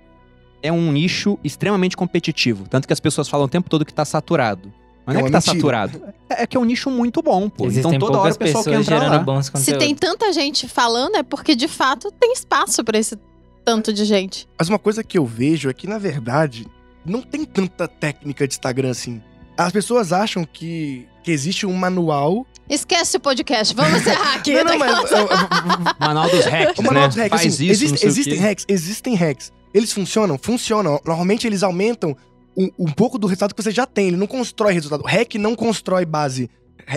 é 0.62 0.70
um 0.72 0.92
nicho 0.92 1.38
extremamente 1.42 1.96
competitivo. 1.96 2.66
Tanto 2.68 2.86
que 2.86 2.92
as 2.92 3.00
pessoas 3.00 3.28
falam 3.28 3.46
o 3.46 3.48
tempo 3.48 3.68
todo 3.70 3.84
que 3.84 3.94
tá 3.94 4.04
saturado. 4.04 4.72
Mas 5.06 5.14
não 5.14 5.20
É 5.20 5.24
é 5.24 5.26
que 5.26 5.32
tá 5.32 5.38
mentira. 5.38 5.54
saturado. 5.54 6.02
É 6.28 6.46
que 6.46 6.56
é 6.56 6.60
um 6.60 6.64
nicho 6.64 6.90
muito 6.90 7.22
bom, 7.22 7.48
pô. 7.48 7.66
Existem 7.66 7.94
então 7.96 8.06
toda 8.08 8.18
hora 8.20 8.32
o 8.34 8.38
pessoal 8.38 8.62
quer 8.62 8.70
pessoas 8.78 8.86
entrar 8.86 9.10
lá. 9.10 9.18
bons 9.18 9.50
Se 9.54 9.76
tem 9.76 9.94
tanta 9.94 10.32
gente 10.32 10.68
falando, 10.68 11.16
é 11.16 11.22
porque 11.22 11.54
de 11.54 11.66
fato 11.66 12.12
tem 12.12 12.32
espaço 12.32 12.84
pra 12.84 12.98
esse 12.98 13.16
tanto 13.64 13.92
de 13.92 14.04
gente. 14.04 14.46
Mas 14.58 14.68
uma 14.68 14.78
coisa 14.78 15.02
que 15.02 15.18
eu 15.18 15.24
vejo 15.26 15.68
é 15.68 15.72
que, 15.74 15.86
na 15.86 15.98
verdade, 15.98 16.66
não 17.04 17.22
tem 17.22 17.44
tanta 17.44 17.88
técnica 17.88 18.46
de 18.46 18.54
Instagram 18.54 18.90
assim. 18.90 19.22
As 19.56 19.72
pessoas 19.72 20.12
acham 20.12 20.44
que, 20.44 21.06
que 21.22 21.30
existe 21.30 21.66
um 21.66 21.74
manual. 21.74 22.46
Esquece 22.70 23.16
o 23.16 23.20
podcast, 23.20 23.74
vamos 23.74 24.00
encerrar 24.00 24.36
aqui. 24.36 24.54
Não, 24.62 24.64
não, 24.64 24.78
mas. 24.78 25.10
Manual 25.98 26.30
dos 26.30 26.44
hacks, 26.44 26.78
O 26.78 26.82
manual 26.82 27.02
né? 27.02 27.08
dos 27.08 27.16
hacks, 27.16 27.30
Faz 27.40 27.54
assim, 27.54 27.64
isso, 27.64 27.84
existe- 27.84 27.90
não 27.90 27.96
sei 27.98 28.08
o 28.08 28.10
existem 28.10 28.38
hacks, 28.38 28.64
existem 28.68 29.14
hacks. 29.14 29.52
Eles 29.74 29.92
funcionam? 29.92 30.38
Funcionam. 30.40 31.00
Normalmente 31.04 31.46
eles 31.46 31.62
aumentam 31.62 32.16
um, 32.56 32.68
um 32.78 32.86
pouco 32.92 33.18
do 33.18 33.26
resultado 33.26 33.54
que 33.54 33.62
você 33.62 33.70
já 33.70 33.86
tem. 33.86 34.08
Ele 34.08 34.16
não 34.16 34.26
constrói 34.26 34.72
resultado. 34.72 35.02
Hack 35.04 35.34
não 35.34 35.54
constrói 35.56 36.04
base. 36.04 36.48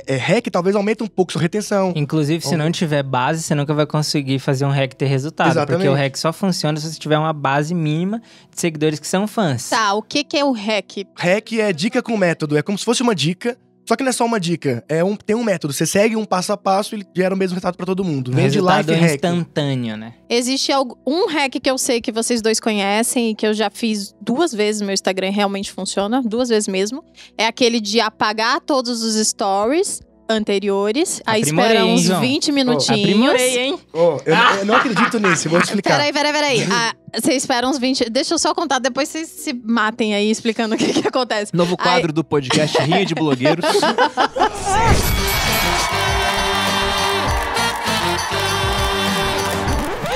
É, 0.07 0.15
hack 0.15 0.47
talvez 0.51 0.75
aumente 0.75 1.03
um 1.03 1.07
pouco 1.07 1.31
sua 1.31 1.41
retenção. 1.41 1.93
Inclusive, 1.95 2.43
se 2.43 2.55
não 2.55 2.71
tiver 2.71 3.03
base, 3.03 3.43
você 3.43 3.53
nunca 3.53 3.73
vai 3.73 3.85
conseguir 3.85 4.39
fazer 4.39 4.65
um 4.65 4.71
hack 4.71 4.93
ter 4.93 5.05
resultado. 5.05 5.51
Exatamente. 5.51 5.85
Porque 5.85 5.89
o 5.89 5.93
hack 5.93 6.15
só 6.17 6.33
funciona 6.33 6.79
se 6.79 6.91
você 6.91 6.99
tiver 6.99 7.17
uma 7.17 7.33
base 7.33 7.75
mínima 7.75 8.19
de 8.53 8.59
seguidores 8.59 8.99
que 8.99 9.07
são 9.07 9.27
fãs. 9.27 9.69
Tá, 9.69 9.93
o 9.93 10.01
que 10.01 10.23
que 10.23 10.37
é 10.37 10.43
o 10.43 10.51
hack? 10.51 11.05
Hack 11.15 11.53
é 11.53 11.71
dica 11.73 12.01
com 12.01 12.17
método. 12.17 12.57
É 12.57 12.61
como 12.63 12.77
se 12.77 12.85
fosse 12.85 13.01
uma 13.03 13.13
dica. 13.13 13.57
Só 13.85 13.95
que 13.95 14.03
não 14.03 14.09
é 14.09 14.13
só 14.13 14.25
uma 14.25 14.39
dica. 14.39 14.83
É 14.87 15.03
um, 15.03 15.15
tem 15.15 15.35
um 15.35 15.43
método. 15.43 15.73
Você 15.73 15.85
segue 15.85 16.15
um 16.15 16.25
passo 16.25 16.53
a 16.53 16.57
passo 16.57 16.93
e 16.93 16.97
ele 16.97 17.07
gera 17.15 17.35
o 17.35 17.37
mesmo 17.37 17.55
resultado 17.55 17.75
pra 17.75 17.85
todo 17.85 18.03
mundo. 18.03 18.31
Vem 18.31 18.49
de 18.49 18.59
hack. 18.59 18.89
instantâneo, 18.89 19.97
né? 19.97 20.13
Existe 20.29 20.71
um 21.05 21.27
hack 21.27 21.59
que 21.61 21.69
eu 21.69 21.77
sei 21.77 22.01
que 22.01 22.11
vocês 22.11 22.41
dois 22.41 22.59
conhecem 22.59 23.31
e 23.31 23.35
que 23.35 23.45
eu 23.45 23.53
já 23.53 23.69
fiz 23.69 24.15
duas 24.21 24.53
vezes 24.53 24.81
no 24.81 24.87
meu 24.87 24.93
Instagram 24.93 25.27
e 25.27 25.31
realmente 25.31 25.71
funciona, 25.71 26.21
duas 26.21 26.49
vezes 26.49 26.67
mesmo. 26.67 27.03
É 27.37 27.45
aquele 27.45 27.79
de 27.79 27.99
apagar 27.99 28.61
todos 28.61 29.03
os 29.03 29.27
stories 29.27 30.01
anteriores, 30.29 31.21
aí 31.25 31.41
Aprimorei, 31.41 31.69
espera 31.71 31.85
hein, 31.87 31.95
uns 31.95 32.01
João? 32.01 32.21
20 32.21 32.51
minutinhos. 32.51 33.01
Aprimorei, 33.01 33.59
hein? 33.59 33.79
Ó, 33.93 34.19
eu, 34.25 34.35
não- 34.35 34.55
eu 34.55 34.65
não 34.65 34.75
acredito 34.75 35.19
nisso. 35.19 35.49
Vou 35.49 35.59
te 35.59 35.65
explicar. 35.65 35.97
Peraí, 35.97 36.13
peraí, 36.13 36.33
peraí. 36.33 36.67
Ah, 37.13 37.19
você 37.21 37.33
espera 37.33 37.67
uns 37.67 37.77
20. 37.77 38.09
Deixa 38.09 38.33
eu 38.33 38.39
só 38.39 38.53
contar, 38.55 38.79
depois 38.79 39.07
vocês 39.07 39.29
se 39.29 39.53
matem 39.53 40.15
aí 40.15 40.31
explicando 40.31 40.73
o 40.73 40.77
que, 40.77 41.01
que 41.01 41.07
acontece. 41.07 41.55
Novo 41.55 41.77
quadro 41.77 42.11
do 42.11 42.23
podcast 42.23 42.77
Rinha 42.81 43.05
de 43.05 43.13
Blogueiros. 43.13 43.63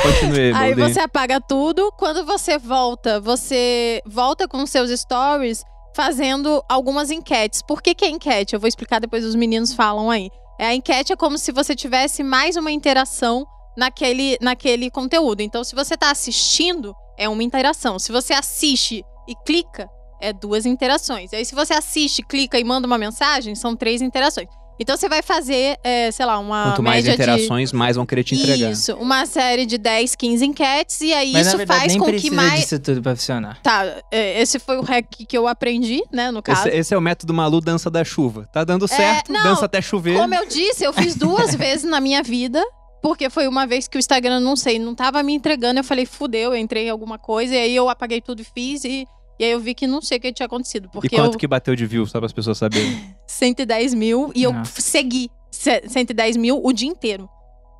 Continue, 0.02 0.54
Aí 0.54 0.74
você 0.74 1.00
apaga 1.00 1.42
tudo. 1.42 1.92
Quando 1.98 2.26
você 2.26 2.58
volta, 2.58 3.20
você 3.20 4.02
volta 4.06 4.48
com 4.48 4.66
seus 4.66 4.90
stories 5.00 5.64
fazendo 5.98 6.64
algumas 6.70 7.10
enquetes. 7.10 7.64
Por 7.64 7.82
que, 7.82 7.96
que 7.96 8.06
é 8.06 8.10
enquete? 8.10 8.54
Eu 8.54 8.60
vou 8.60 8.68
explicar 8.68 9.00
depois 9.00 9.26
os 9.26 9.34
meninos 9.34 9.74
falam 9.74 10.12
aí. 10.12 10.30
É, 10.60 10.68
a 10.68 10.76
enquete 10.76 11.12
é 11.12 11.16
como 11.16 11.40
se 11.40 11.52
você 11.52 11.76
tivesse 11.76 12.22
mais 12.22 12.56
uma 12.56 12.70
interação 12.70 13.44
naquele, 13.76 14.38
naquele 14.40 14.92
conteúdo. 14.92 15.42
Então, 15.42 15.64
se 15.64 15.74
você 15.74 15.98
tá 15.98 16.12
assistindo, 16.12 16.94
é 17.18 17.28
uma 17.28 17.42
interação. 17.42 17.98
Se 17.98 18.12
você 18.12 18.36
assiste 18.36 19.04
e 19.28 19.34
clica, 19.44 19.90
é 20.22 20.32
duas 20.32 20.68
interações. 20.68 21.34
Aí, 21.34 21.44
se 21.44 21.56
você 21.56 21.74
assiste, 21.74 22.22
clica 22.22 22.60
e 22.60 22.64
manda 22.64 22.86
uma 22.86 23.00
mensagem, 23.00 23.56
são 23.56 23.76
três 23.76 24.00
interações. 24.00 24.48
Então, 24.80 24.96
você 24.96 25.10
vai 25.10 25.22
fazer, 25.22 25.78
é, 25.84 26.12
sei 26.12 26.26
lá, 26.26 26.38
uma 26.38 26.72
Quanto 26.72 26.84
mais 26.84 26.98
média 27.04 27.16
de... 27.16 27.22
interações, 27.22 27.72
mais 27.72 27.96
vão 27.96 28.06
querer 28.06 28.24
te 28.24 28.36
entregar. 28.36 28.72
Isso, 28.72 28.96
uma 28.96 29.26
série 29.26 29.66
de 29.66 29.78
10, 29.78 30.16
15 30.16 30.46
enquetes, 30.46 31.02
e 31.02 31.14
aí 31.14 31.34
Mas 31.34 31.48
isso 31.48 31.56
na 31.56 31.58
verdade 31.58 31.80
faz 31.80 31.92
nem 31.94 32.00
com 32.00 32.06
que 32.06 32.12
precisa 32.12 32.36
mais. 32.36 32.62
disso 32.62 32.80
tudo 32.80 33.02
pra 33.02 33.16
funcionar. 33.16 33.60
Tá, 33.62 33.86
é, 34.12 34.42
esse 34.42 34.60
foi 34.60 34.78
o 34.78 34.82
hack 34.82 35.08
que 35.28 35.38
eu 35.38 35.48
aprendi, 35.48 36.02
né, 36.12 36.32
no 36.32 36.42
caso. 36.42 36.68
Esse, 36.68 36.78
esse 36.78 36.94
é 36.94 36.98
o 36.98 37.02
método 37.02 37.34
Malu 37.34 37.60
dança 37.60 37.90
da 37.90 38.04
chuva. 38.04 38.48
Tá 38.52 38.64
dando 38.64 38.88
certo, 38.88 39.32
não, 39.32 39.44
dança 39.44 39.66
até 39.66 39.82
chover. 39.82 40.18
Como 40.18 40.34
eu 40.34 40.46
disse, 40.46 40.84
eu 40.84 40.94
fiz 40.94 41.16
duas 41.16 41.54
vezes 41.56 41.84
na 41.84 42.00
minha 42.00 42.22
vida. 42.22 42.64
Porque 43.00 43.30
foi 43.30 43.48
uma 43.48 43.66
vez 43.68 43.88
que 43.88 43.96
o 43.98 44.00
Instagram, 44.00 44.40
não 44.40 44.56
sei, 44.56 44.80
não 44.80 44.96
tava 44.96 45.22
me 45.22 45.34
entregando. 45.34 45.80
Eu 45.80 45.84
falei, 45.84 46.06
fudeu, 46.06 46.52
eu 46.52 46.58
entrei 46.58 46.88
em 46.88 46.90
alguma 46.90 47.18
coisa. 47.18 47.54
E 47.54 47.58
aí 47.58 47.76
eu 47.76 47.88
apaguei 47.88 48.20
tudo 48.20 48.42
e 48.42 48.44
fiz. 48.44 48.84
E, 48.84 49.08
e 49.40 49.44
aí 49.46 49.52
eu 49.52 49.60
vi 49.60 49.74
que 49.74 49.86
não 49.88 50.02
sei 50.02 50.18
o 50.18 50.22
que 50.22 50.32
tinha 50.34 50.46
acontecido. 50.46 50.88
E 50.88 50.92
Porque 50.92 51.10
quanto 51.16 51.34
eu. 51.34 51.40
que 51.40 51.48
bateu 51.48 51.76
de 51.76 51.86
view, 51.86 52.06
só 52.06 52.20
para 52.20 52.26
as 52.26 52.34
pessoas 52.34 52.58
saberem? 52.58 52.98
110 53.28 53.94
mil. 53.94 54.32
E 54.36 54.44
eu 54.44 54.54
Nossa. 54.54 54.82
segui 54.82 55.30
ce- 55.52 55.84
110 55.88 56.38
mil 56.38 56.60
o 56.64 56.72
dia 56.74 56.88
inteiro. 56.90 57.30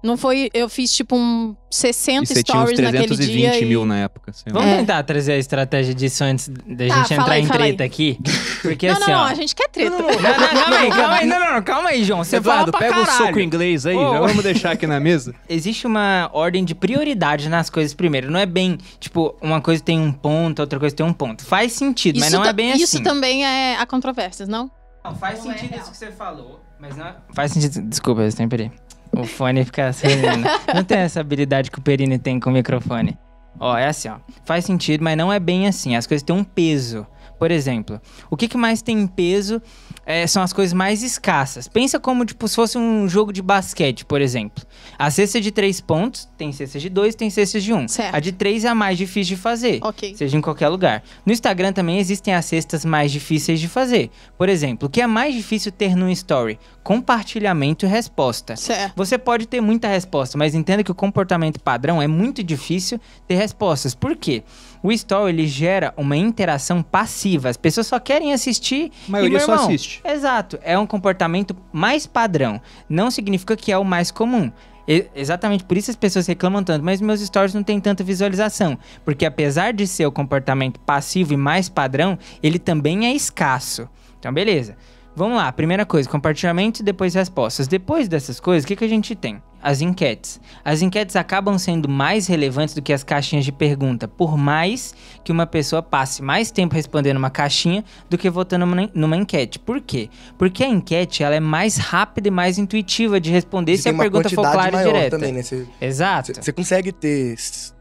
Não 0.04 0.16
foi. 0.16 0.50
Eu 0.54 0.70
fiz 0.70 0.94
tipo 0.94 1.16
um 1.16 1.56
60 1.72 2.24
E 2.24 2.28
você 2.28 2.44
tinha 2.44 2.58
uns 2.60 2.70
stories 2.70 2.80
naquele 2.80 3.08
320 3.08 3.58
dia. 3.60 3.68
mil 3.68 3.84
e... 3.84 3.86
na 3.86 3.98
época. 3.98 4.32
sei 4.32 4.54
lá. 4.54 4.60
Vamos 4.60 4.76
É. 4.76 4.78
tentar 4.80 5.04
trazer 5.04 5.34
a 5.34 5.38
estratégia 5.38 5.94
disso 5.94 6.24
antes 6.24 6.48
da 6.50 6.88
Tá, 6.88 6.96
gente 6.96 7.08
fala 7.08 7.20
entrar 7.20 7.34
aí, 7.34 7.42
em 7.42 7.46
fala 7.48 7.64
aí. 7.66 7.70
treta 7.76 7.84
aqui. 7.84 8.20
Porque 8.62 8.88
Não, 8.88 8.94
assim, 8.96 9.12
não, 9.12 9.18
não, 9.18 9.24
ó. 9.26 9.28
a 9.28 9.34
gente 9.34 9.56
quer 9.56 9.68
treta. 9.70 9.90
Não, 9.90 10.00
não, 10.02 10.08
calma 10.18 10.78
aí, 10.78 10.90
calma 10.90 11.16
aí. 11.16 11.26
Não, 11.28 11.40
não, 11.40 11.54
não, 11.56 11.62
calma 11.64 11.90
aí, 11.90 12.04
João. 12.04 12.24
Você 12.24 12.36
Eduardo, 12.38 12.72
pra 12.72 12.80
pega 12.80 12.94
caralho. 12.94 13.26
soco 13.26 13.40
inglês 13.40 13.86
aí, 13.88 13.96
Ô, 13.96 14.12
já 14.14 14.20
vamos 14.20 14.44
deixar 14.44 14.72
aqui 14.72 14.86
na 14.86 15.00
mesa. 15.00 15.34
Existe 15.50 15.88
uma 15.88 16.30
ordem 16.32 16.64
de 16.64 16.76
prioridade 16.76 17.50
nas 17.50 17.70
coisas 17.70 17.94
primeiro. 17.94 18.30
Não 18.32 18.40
é 18.40 18.46
bem, 18.46 18.78
tipo, 19.00 19.36
uma 19.42 19.60
coisa 19.62 19.82
tem 19.84 20.00
um 20.00 20.12
ponto, 20.14 20.60
outra 20.60 20.80
coisa 20.80 20.96
tem 20.96 21.06
um 21.06 21.14
ponto. 21.14 21.44
Faz 21.44 21.74
sentido, 21.74 22.20
mas 22.20 22.32
não 22.32 22.44
ta- 22.44 22.50
é 22.50 22.54
bem 22.54 22.72
Isso 22.76 22.96
assim. 22.98 23.04
também 23.04 23.46
é 23.46 23.78
há 23.78 23.86
controvérsias, 23.86 24.48
não? 24.48 24.70
Não, 25.04 25.16
faz 25.16 25.44
Não 25.44 25.52
é 25.52 25.56
sentido 25.56 25.70
real. 25.72 25.82
isso 25.82 25.92
que 25.92 25.98
você 25.98 26.12
falou, 26.12 26.62
mas 26.80 26.96
não 26.98 27.08
é... 27.08 27.16
Faz 27.34 27.52
sentido... 27.54 27.82
Desculpa, 27.88 28.22
eu 28.22 28.32
sempre 28.32 28.64
aí. 28.64 28.72
O 29.12 29.24
fone 29.24 29.64
fica 29.66 29.92
sereno. 29.94 30.44
não 30.74 30.84
tem 30.84 31.00
essa 31.00 31.20
habilidade 31.20 31.72
que 31.72 31.80
o 31.80 31.82
Perini 31.82 32.18
tem 32.18 32.40
com 32.40 32.50
o 32.50 32.54
microfone. 32.54 33.18
Ó, 33.60 33.76
é 33.78 33.88
assim, 33.88 34.10
ó. 34.10 34.18
Faz 34.46 34.66
sentido, 34.66 35.04
mas 35.04 35.18
não 35.18 35.32
é 35.32 35.40
bem 35.40 35.68
assim. 35.68 35.96
As 35.96 36.06
coisas 36.06 36.24
têm 36.24 36.36
um 36.36 36.44
peso. 36.44 37.06
Por 37.38 37.52
exemplo, 37.52 38.02
o 38.30 38.38
que, 38.38 38.48
que 38.48 38.58
mais 38.58 38.82
tem 38.82 39.06
peso 39.06 39.62
é, 40.06 40.26
são 40.26 40.42
as 40.42 40.54
coisas 40.54 40.74
mais 40.74 41.04
escassas. 41.04 41.68
Pensa 41.68 42.00
como 42.00 42.26
tipo, 42.26 42.48
se 42.48 42.56
fosse 42.56 42.78
um 42.78 43.08
jogo 43.08 43.34
de 43.34 43.42
basquete, 43.42 44.06
por 44.06 44.22
exemplo. 44.22 44.64
A 44.98 45.12
cesta 45.12 45.40
de 45.40 45.52
três 45.52 45.82
pontos 45.82 46.28
tem 46.38 46.52
cesta 46.52 46.80
de 46.80 46.90
dois, 46.90 47.14
tem 47.14 47.30
cesta 47.30 47.60
de 47.60 47.74
um. 47.74 47.88
Certo. 47.88 48.16
A 48.16 48.20
de 48.20 48.32
três 48.32 48.64
é 48.64 48.70
a 48.70 48.76
mais 48.76 48.98
difícil 48.98 49.36
de 49.36 49.42
fazer. 49.42 49.80
Ok. 49.84 50.16
Seja 50.16 50.38
em 50.38 50.42
qualquer 50.42 50.70
lugar. 50.70 51.04
No 51.26 51.34
Instagram 51.34 51.74
também 51.74 52.00
existem 52.00 52.34
as 52.34 52.46
cestas 52.46 52.86
mais 52.86 53.12
difíceis 53.12 53.60
de 53.60 53.68
fazer. 53.68 54.10
Por 54.38 54.48
exemplo, 54.48 54.88
o 54.88 54.90
que 54.90 55.02
é 55.02 55.08
mais 55.08 55.36
difícil 55.36 55.72
ter 55.72 55.96
num 55.96 56.10
story? 56.10 56.58
Compartilhamento 56.84 57.86
e 57.86 57.90
resposta. 57.90 58.56
Certo. 58.56 58.94
Você 58.96 59.18
pode 59.18 59.46
ter 59.46 59.60
muita 59.60 59.88
resposta, 59.90 60.38
mas 60.38 60.56
entenda 60.56 60.84
que 60.84 60.92
o 60.92 60.96
comportamento 60.96 61.60
padrão 61.60 62.02
é 62.02 62.08
muito 62.08 62.42
difícil 62.42 63.00
ter 63.28 63.36
respostas. 63.36 63.94
Por 63.94 64.16
quê? 64.16 64.44
O 64.82 64.92
story 64.92 65.32
ele 65.34 65.48
gera 65.48 65.94
uma 65.98 66.16
interação 66.16 66.82
passiva. 66.82 67.50
As 67.50 67.58
pessoas 67.58 67.88
só 67.88 68.00
querem 68.00 68.34
assistir. 68.34 68.92
A 69.08 69.12
maioria 69.12 69.38
e, 69.38 69.38
meu 69.38 69.46
só 69.46 69.54
irmão, 69.54 69.66
assiste. 69.66 70.02
Exato. 70.06 70.60
É 70.64 70.78
um 70.78 70.86
comportamento 70.86 71.56
mais 71.72 72.06
padrão. 72.06 72.62
Não 72.90 73.10
significa 73.12 73.56
que 73.56 73.72
é 73.72 73.78
o 73.78 73.84
mais 73.84 74.12
comum. 74.12 74.52
E- 74.88 75.06
exatamente 75.14 75.66
por 75.66 75.76
isso 75.76 75.92
as 75.92 75.98
pessoas 75.98 76.26
reclamam 76.26 76.64
tanto, 76.64 76.84
mas 76.84 77.02
meus 77.02 77.20
stories 77.20 77.54
não 77.54 77.64
tem 77.64 77.80
tanta 77.80 78.04
visualização. 78.04 78.78
Porque 79.04 79.26
apesar 79.26 79.74
de 79.74 79.86
ser 79.86 80.06
o 80.06 80.12
comportamento 80.12 80.80
passivo 80.80 81.34
e 81.34 81.38
mais 81.38 81.68
padrão, 81.68 82.18
ele 82.42 82.58
também 82.58 83.06
é 83.06 83.14
escasso. 83.14 83.90
Então, 84.18 84.34
beleza. 84.34 84.78
Vamos 85.16 85.38
lá, 85.38 85.52
primeira 85.52 85.84
coisa, 85.86 86.08
compartilhamento 86.08 86.82
e 86.82 86.86
depois 86.86 87.16
respostas. 87.16 87.68
Depois 87.68 88.08
dessas 88.08 88.40
coisas, 88.40 88.64
o 88.64 88.68
que, 88.68 88.76
que 88.76 88.86
a 88.86 88.88
gente 88.88 89.16
tem? 89.16 89.42
As 89.62 89.82
enquetes. 89.82 90.40
As 90.64 90.82
enquetes 90.82 91.16
acabam 91.16 91.58
sendo 91.58 91.90
mais 91.90 92.28
relevantes 92.28 92.76
do 92.76 92.82
que 92.82 92.94
as 92.94 93.04
caixinhas 93.04 93.44
de 93.44 93.52
pergunta, 93.52 94.08
por 94.08 94.38
mais 94.38 94.94
que 95.24 95.32
uma 95.32 95.46
pessoa 95.48 95.82
passe 95.82 96.22
mais 96.22 96.52
tempo 96.52 96.76
respondendo 96.76 97.18
uma 97.18 97.30
caixinha 97.30 97.84
do 98.10 98.18
que 98.18 98.30
votando 98.30 98.66
numa, 98.94 99.18
enquete. 99.18 99.60
Por 99.60 99.82
quê? 99.82 100.10
Porque 100.38 100.64
a 100.64 100.68
enquete 100.68 101.24
ela 101.24 101.36
é 101.36 101.40
mais 101.40 101.78
rápida 101.78 102.28
e 102.28 102.32
mais 102.32 102.58
intuitiva 102.58 103.20
de 103.20 103.32
responder 103.32 103.76
Você 103.78 103.84
se 103.84 103.90
a 103.90 103.92
uma 103.92 104.04
pergunta 104.04 104.30
for 104.30 104.42
clara 104.44 104.82
e 104.82 104.86
direta. 104.86 105.10
também, 105.18 105.34
né? 105.34 105.42
Exato. 105.82 106.34
você- 106.36 106.54
consegue 106.54 106.92
ter, 106.92 107.36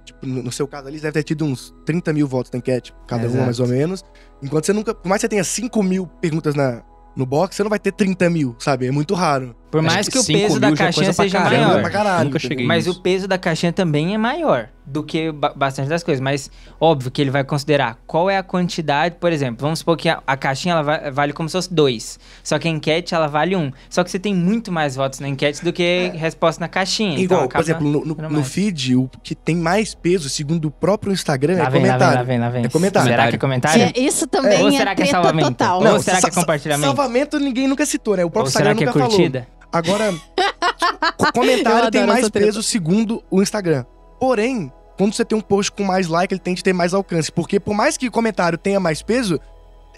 tipo, 0.05 0.27
no 0.27 0.51
seu 0.53 0.67
caso 0.67 0.89
ali, 0.89 0.97
você 0.99 1.03
deve 1.03 1.13
ter 1.15 1.23
tido 1.23 1.45
uns 1.45 1.75
30 1.85 2.13
mil 2.13 2.27
votos 2.27 2.51
na 2.53 2.59
enquete, 2.59 2.95
cada 3.07 3.25
Exato. 3.25 3.37
uma 3.39 3.45
mais 3.45 3.61
ou 3.61 3.67
menos. 3.69 4.05
Enquanto 4.43 4.67
você 4.67 4.73
nunca, 4.73 4.95
por 4.95 5.09
mais 5.09 5.21
que 5.21 5.27
você 5.27 5.29
tenha 5.29 5.45
5 5.45 5.83
mil 5.83 6.07
perguntas 6.07 6.55
na, 6.55 6.83
no 7.17 7.25
box, 7.25 7.57
você 7.57 7.63
não 7.63 7.71
vai 7.71 7.79
ter 7.79 7.93
30 7.93 8.29
mil, 8.29 8.55
sabe? 8.59 8.87
É 8.87 8.91
muito 8.91 9.15
raro. 9.15 9.55
Por 9.71 9.85
Acho 9.85 9.95
mais 9.95 10.07
que 10.09 10.13
que, 10.13 10.19
o 10.19 10.25
peso 10.25 10.61
da 10.61 10.69
é 10.69 10.77
caixinha 10.77 11.13
pra 11.13 11.25
seja 11.25 11.39
caramba, 11.43 11.67
maior. 11.67 11.81
pra 11.83 11.91
caralho, 11.91 12.25
Nunca 12.27 12.39
cheguei 12.39 12.65
Mas 12.65 12.87
nisso. 12.87 12.99
o 12.99 13.03
peso 13.03 13.27
da 13.27 13.37
caixinha 13.37 13.73
também 13.73 14.15
é 14.15 14.19
maior 14.19 14.69
do 14.87 15.03
que 15.03 15.33
ba- 15.33 15.53
bastante 15.57 15.89
das 15.89 16.05
coisas. 16.05 16.21
Mas 16.21 16.49
óbvio 16.81 17.11
que 17.11 17.21
ele 17.21 17.31
vai 17.33 17.43
considerar 17.43 17.99
qual 18.07 18.31
é 18.31 18.39
a 18.39 18.45
quantidade. 18.45 19.17
Por 19.21 19.33
exemplo, 19.33 19.59
vamos 19.63 19.81
supor 19.81 19.97
que 19.97 20.09
a, 20.09 20.23
a 20.25 20.37
caixinha 20.37 20.73
ela 20.73 20.83
va- 20.83 21.11
vale 21.11 21.33
como 21.33 21.49
se 21.49 21.55
fosse 21.55 21.75
dois. 21.75 22.17
Só 22.45 22.61
que 22.61 22.69
a 22.69 22.71
enquete 22.71 23.13
ela 23.13 23.27
vale 23.27 23.57
um. 23.57 23.73
Só 23.91 24.05
que 24.05 24.11
você 24.11 24.21
tem 24.21 24.33
muito 24.33 24.71
mais 24.71 24.95
votos 24.95 25.19
na 25.19 25.29
enquete 25.29 25.65
do 25.65 25.73
que 25.73 26.13
resposta 26.15 26.61
na 26.61 26.69
caixinha. 26.69 27.15
então 27.15 27.25
Igual, 27.25 27.41
por 27.41 27.47
acaba 27.47 27.65
exemplo, 27.65 27.87
no, 27.89 28.05
no- 28.05 28.31
no 28.31 28.45
feed, 28.45 28.95
o 28.95 29.11
que 29.23 29.35
tem 29.35 29.57
mais 29.57 29.97
peso, 29.97 30.29
segundo 30.29 30.67
o 30.67 30.71
próprio 30.71 31.13
Instagram, 31.13 31.57
Lá 31.57 31.65
é 31.65 31.71
vem, 31.71 31.83
lá 31.83 31.89
vem, 31.89 31.91
comentário. 31.91 32.17
lá 32.19 32.23
vem, 32.23 32.39
lá 32.39 32.49
vem. 32.51 32.65
É 32.65 32.69
comentário. 32.69 33.11
Será 33.11 33.29
que 33.29 33.35
é 33.35 33.39
comentário? 33.39 33.83
É, 33.83 33.93
isso 34.01 34.29
também 34.29 34.63
Ou 34.63 34.69
é, 34.69 34.73
será 34.73 34.95
que 34.95 35.03
é 35.03 35.07
salvamento? 35.07 35.49
total. 35.51 35.83
Ou 35.85 36.01
será 36.01 36.21
que 36.21 36.27
é 36.29 36.31
compartilhamento? 36.31 36.87
Salvamento 36.87 37.39
ninguém 37.41 37.67
nunca 37.67 37.85
citou, 37.85 38.17
né? 38.17 38.25
O 38.25 38.31
próprio 38.31 38.49
Ou 38.49 38.53
será 38.53 38.71
Instagram 38.73 38.79
que 38.79 38.85
é 38.85 38.87
nunca 38.87 39.11
falou. 39.17 39.57
Agora, 39.73 40.15
comentário 41.35 41.91
tem 41.91 42.07
mais 42.07 42.29
peso 42.29 42.63
segundo 42.63 43.23
o 43.31 43.43
Instagram. 43.43 43.85
Porém, 44.19 44.73
quando 44.97 45.15
você 45.15 45.25
tem 45.25 45.37
um 45.37 45.41
post 45.41 45.73
com 45.73 45.85
mais 45.85 46.07
like, 46.09 46.33
ele 46.33 46.41
tende 46.41 46.61
a 46.61 46.65
ter 46.65 46.73
mais 46.73 46.95
alcance. 46.95 47.31
Porque 47.31 47.61
por 47.61 47.75
mais 47.75 47.97
que 47.97 48.09
o 48.09 48.13
comentário 48.13 48.57
tenha 48.57 48.81
mais 48.81 49.03
peso, 49.03 49.41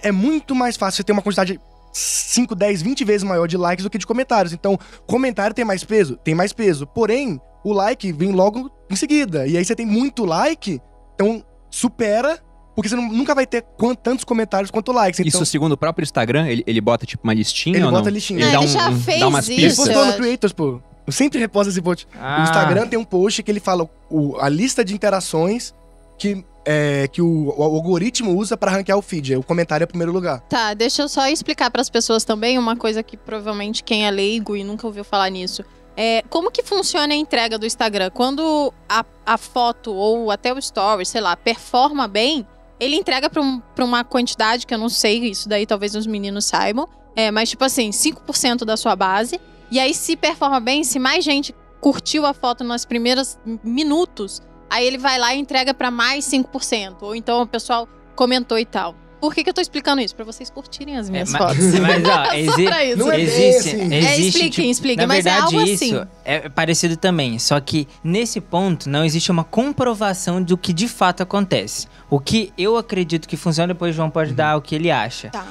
é 0.03 0.11
muito 0.11 0.55
mais 0.55 0.77
fácil 0.77 0.97
você 0.97 1.05
ter 1.05 1.13
uma 1.13 1.23
quantidade 1.23 1.61
5, 1.93 2.55
10, 2.55 2.83
20 2.83 3.05
vezes 3.05 3.23
maior 3.23 3.47
de 3.47 3.57
likes 3.57 3.85
do 3.85 3.91
que 3.91 3.99
de 3.99 4.07
comentários. 4.07 4.53
Então, 4.53 4.79
comentário 5.07 5.55
tem 5.55 5.65
mais 5.65 5.85
peso? 5.85 6.17
Tem 6.17 6.35
mais 6.35 6.53
peso. 6.53 6.87
Porém, 6.87 7.41
o 7.65 7.73
like 7.73 8.13
vem 8.13 8.33
logo 8.33 8.71
em 8.91 8.97
seguida. 8.97 9.47
E 9.47 9.57
aí 9.57 9.65
você 9.65 9.75
tem 9.75 9.87
muito 9.87 10.25
like, 10.25 10.81
então 11.15 11.45
supera, 11.71 12.39
porque 12.79 12.89
você 12.89 12.95
não- 12.95 13.09
nunca 13.13 13.35
vai 13.35 13.45
ter 13.45 13.63
quan- 13.77 13.97
tantos 13.97 14.25
comentários 14.25 14.71
quanto 14.71 14.93
likes. 14.93 15.19
Então, 15.19 15.29
Isso 15.43 15.45
segundo 15.51 15.73
o 15.73 15.77
próprio 15.77 16.05
Instagram, 16.05 16.47
ele, 16.47 16.63
ele 16.65 16.81
bota 16.81 17.05
tipo 17.05 17.25
uma 17.25 17.35
listinha 17.35 17.77
Ele 17.77 17.85
ou 17.85 17.91
bota 17.91 18.05
não? 18.05 18.13
listinha. 18.13 18.39
Ele 18.39 18.53
Não, 18.53 18.53
dá, 18.53 18.59
ele 18.65 18.69
um, 18.69 18.73
já 18.79 18.89
um- 18.91 19.01
fez 19.01 19.19
dá 19.21 19.27
umas 19.27 19.49
isso, 19.49 19.61
Ele 19.61 19.75
postou 19.75 20.05
eu 20.05 20.07
no. 20.07 20.13
Creators, 20.15 20.53
pô. 20.53 20.81
Eu 21.05 21.13
sempre 21.13 21.41
reposto 21.41 21.71
esse 21.71 21.83
post. 21.83 22.07
Ah, 22.21 22.39
O 22.41 22.43
Instagram 22.45 22.87
tem 22.87 22.97
um 22.97 23.05
post 23.05 23.43
que 23.43 23.51
ele 23.51 23.59
fala 23.59 23.89
o- 24.09 24.37
a 24.39 24.49
lista 24.49 24.85
de 24.85 24.95
interações 24.95 25.75
que, 26.17 26.45
é, 26.65 27.09
que 27.09 27.21
o, 27.21 27.53
o 27.57 27.63
algoritmo 27.65 28.37
usa 28.37 28.57
pra 28.57 28.71
ranquear 28.71 28.97
o 28.97 29.03
feed. 29.03 29.35
O 29.37 29.43
comentário 29.43 29.83
é 29.83 29.87
o 29.87 29.89
primeiro 29.89 30.13
lugar. 30.13 30.41
Tá, 30.43 30.73
deixa 30.75 31.03
eu 31.03 31.09
só 31.09 31.27
explicar 31.27 31.71
para 31.73 31.81
as 31.81 31.91
pessoas 31.91 32.25
também 32.25 32.59
uma 32.59 32.77
coisa 32.77 33.03
que 33.03 33.17
provavelmente 33.17 33.83
quem 33.83 34.07
é 34.07 34.11
leigo 34.11 34.55
e 34.55 34.63
nunca 34.63 34.87
ouviu 34.87 35.03
falar 35.03 35.31
nisso. 35.31 35.65
É, 35.97 36.23
como 36.31 36.49
que 36.53 36.63
funciona 36.63 37.13
a 37.13 37.17
entrega 37.17 37.59
do 37.59 37.67
Instagram? 37.67 38.11
Quando 38.11 38.73
a, 38.89 39.05
a 39.27 39.37
foto 39.37 39.93
ou 39.93 40.31
até 40.31 40.53
o 40.55 40.59
story, 40.59 41.05
sei 41.05 41.21
lá, 41.21 41.35
performa 41.37 42.07
bem, 42.07 42.47
ele 42.81 42.97
entrega 42.97 43.29
para 43.29 43.43
um, 43.43 43.61
uma 43.79 44.05
quantidade 44.05 44.67
que 44.67 44.75
eu 44.75 44.79
não 44.79 44.89
sei, 44.89 45.31
isso 45.31 45.49
daí 45.49 45.67
talvez 45.67 45.95
os 45.95 46.07
meninos 46.07 46.45
saibam. 46.45 46.89
É, 47.17 47.31
mas 47.31 47.51
tipo 47.51 47.65
assim, 47.65 47.91
5% 47.91 48.65
da 48.65 48.77
sua 48.77 48.95
base. 48.95 49.41
E 49.71 49.81
aí, 49.81 49.93
se 49.93 50.17
performa 50.17 50.61
bem, 50.61 50.85
se 50.85 50.99
mais 50.99 51.25
gente 51.25 51.55
curtiu 51.81 52.25
a 52.25 52.33
foto 52.33 52.65
nos 52.65 52.85
primeiros 52.85 53.39
minutos, 53.63 54.41
aí 54.71 54.87
ele 54.87 54.99
vai 54.99 55.19
lá 55.19 55.35
e 55.35 55.39
entrega 55.39 55.75
para 55.75 55.91
mais 55.91 56.25
5%. 56.25 57.03
Ou 57.03 57.15
então 57.15 57.43
o 57.43 57.47
pessoal 57.47 57.89
comentou 58.15 58.59
e 58.59 58.65
tal. 58.65 58.95
Por 59.21 59.35
que, 59.35 59.43
que 59.43 59.51
eu 59.51 59.55
tô 59.55 59.61
explicando 59.61 60.01
isso? 60.01 60.15
Pra 60.15 60.25
vocês 60.25 60.49
curtirem 60.51 60.97
as 60.97 61.09
É, 61.09 61.13
minhas 61.13 61.31
mas, 61.31 61.43
fotos. 61.43 61.79
mas, 61.81 62.05
ó, 62.09 62.25
Só 62.27 62.33
exi- 62.35 62.65
pra 62.65 62.85
isso. 62.85 62.99
Não 62.99 63.13
é 63.13 63.21
existe, 63.21 63.69
assim. 63.77 63.95
É, 63.95 63.99
existe, 63.99 64.27
expliquem, 64.29 64.51
tipo, 64.51 64.69
expliquem, 64.71 64.97
Na 64.99 65.07
mas 65.07 65.27
é 65.27 65.31
verdade, 65.31 65.57
algo 65.57 65.69
isso 65.69 65.85
assim. 65.85 66.07
é 66.25 66.49
parecido 66.49 66.97
também. 66.97 67.39
Só 67.39 67.59
que 67.61 67.87
nesse 68.03 68.41
ponto 68.41 68.89
não 68.89 69.05
existe 69.05 69.31
uma 69.31 69.45
comprovação 69.45 70.43
do 70.43 70.57
que 70.57 70.73
de 70.73 70.89
fato 70.89 71.23
acontece. 71.23 71.87
O 72.11 72.19
que 72.21 72.53
eu 72.57 72.77
acredito 72.77 73.29
que 73.29 73.37
funciona, 73.37 73.73
depois 73.75 73.93
o 73.95 73.97
João 73.97 74.11
pode 74.11 74.33
dar 74.33 74.57
o 74.57 74.63
que 74.63 74.75
ele 74.75 74.91
acha. 74.91 75.31
Tá. 75.31 75.47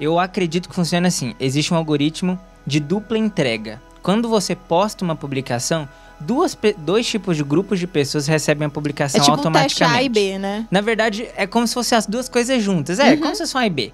Eu 0.00 0.18
acredito 0.18 0.68
que 0.68 0.74
funciona 0.74 1.08
assim. 1.08 1.34
Existe 1.38 1.72
um 1.74 1.76
algoritmo 1.76 2.38
de 2.66 2.80
dupla 2.80 3.18
entrega. 3.18 3.80
Quando 4.02 4.28
você 4.28 4.54
posta 4.56 5.04
uma 5.04 5.14
publicação, 5.14 5.86
duas, 6.20 6.56
dois 6.78 7.06
tipos 7.06 7.36
de 7.36 7.42
grupos 7.44 7.78
de 7.78 7.86
pessoas 7.86 8.26
recebem 8.26 8.66
a 8.66 8.68
É 8.68 8.70
publicação 8.70 9.20
tipo 9.20 9.32
um 9.32 9.36
teste 9.36 9.46
automaticamente. 9.82 9.98
A 9.98 10.02
e 10.02 10.08
B, 10.08 10.38
né? 10.38 10.66
Na 10.70 10.80
verdade, 10.80 11.28
é 11.36 11.46
como 11.46 11.66
se 11.66 11.74
fossem 11.74 11.96
as 11.98 12.06
duas 12.06 12.28
coisas 12.28 12.62
juntas. 12.62 12.98
É, 12.98 13.10
Uhum. 13.12 13.18
como 13.20 13.34
se 13.34 13.42
fosse 13.42 13.56
um 13.56 13.60
A 13.60 13.66
e 13.66 13.70
B. 13.70 13.92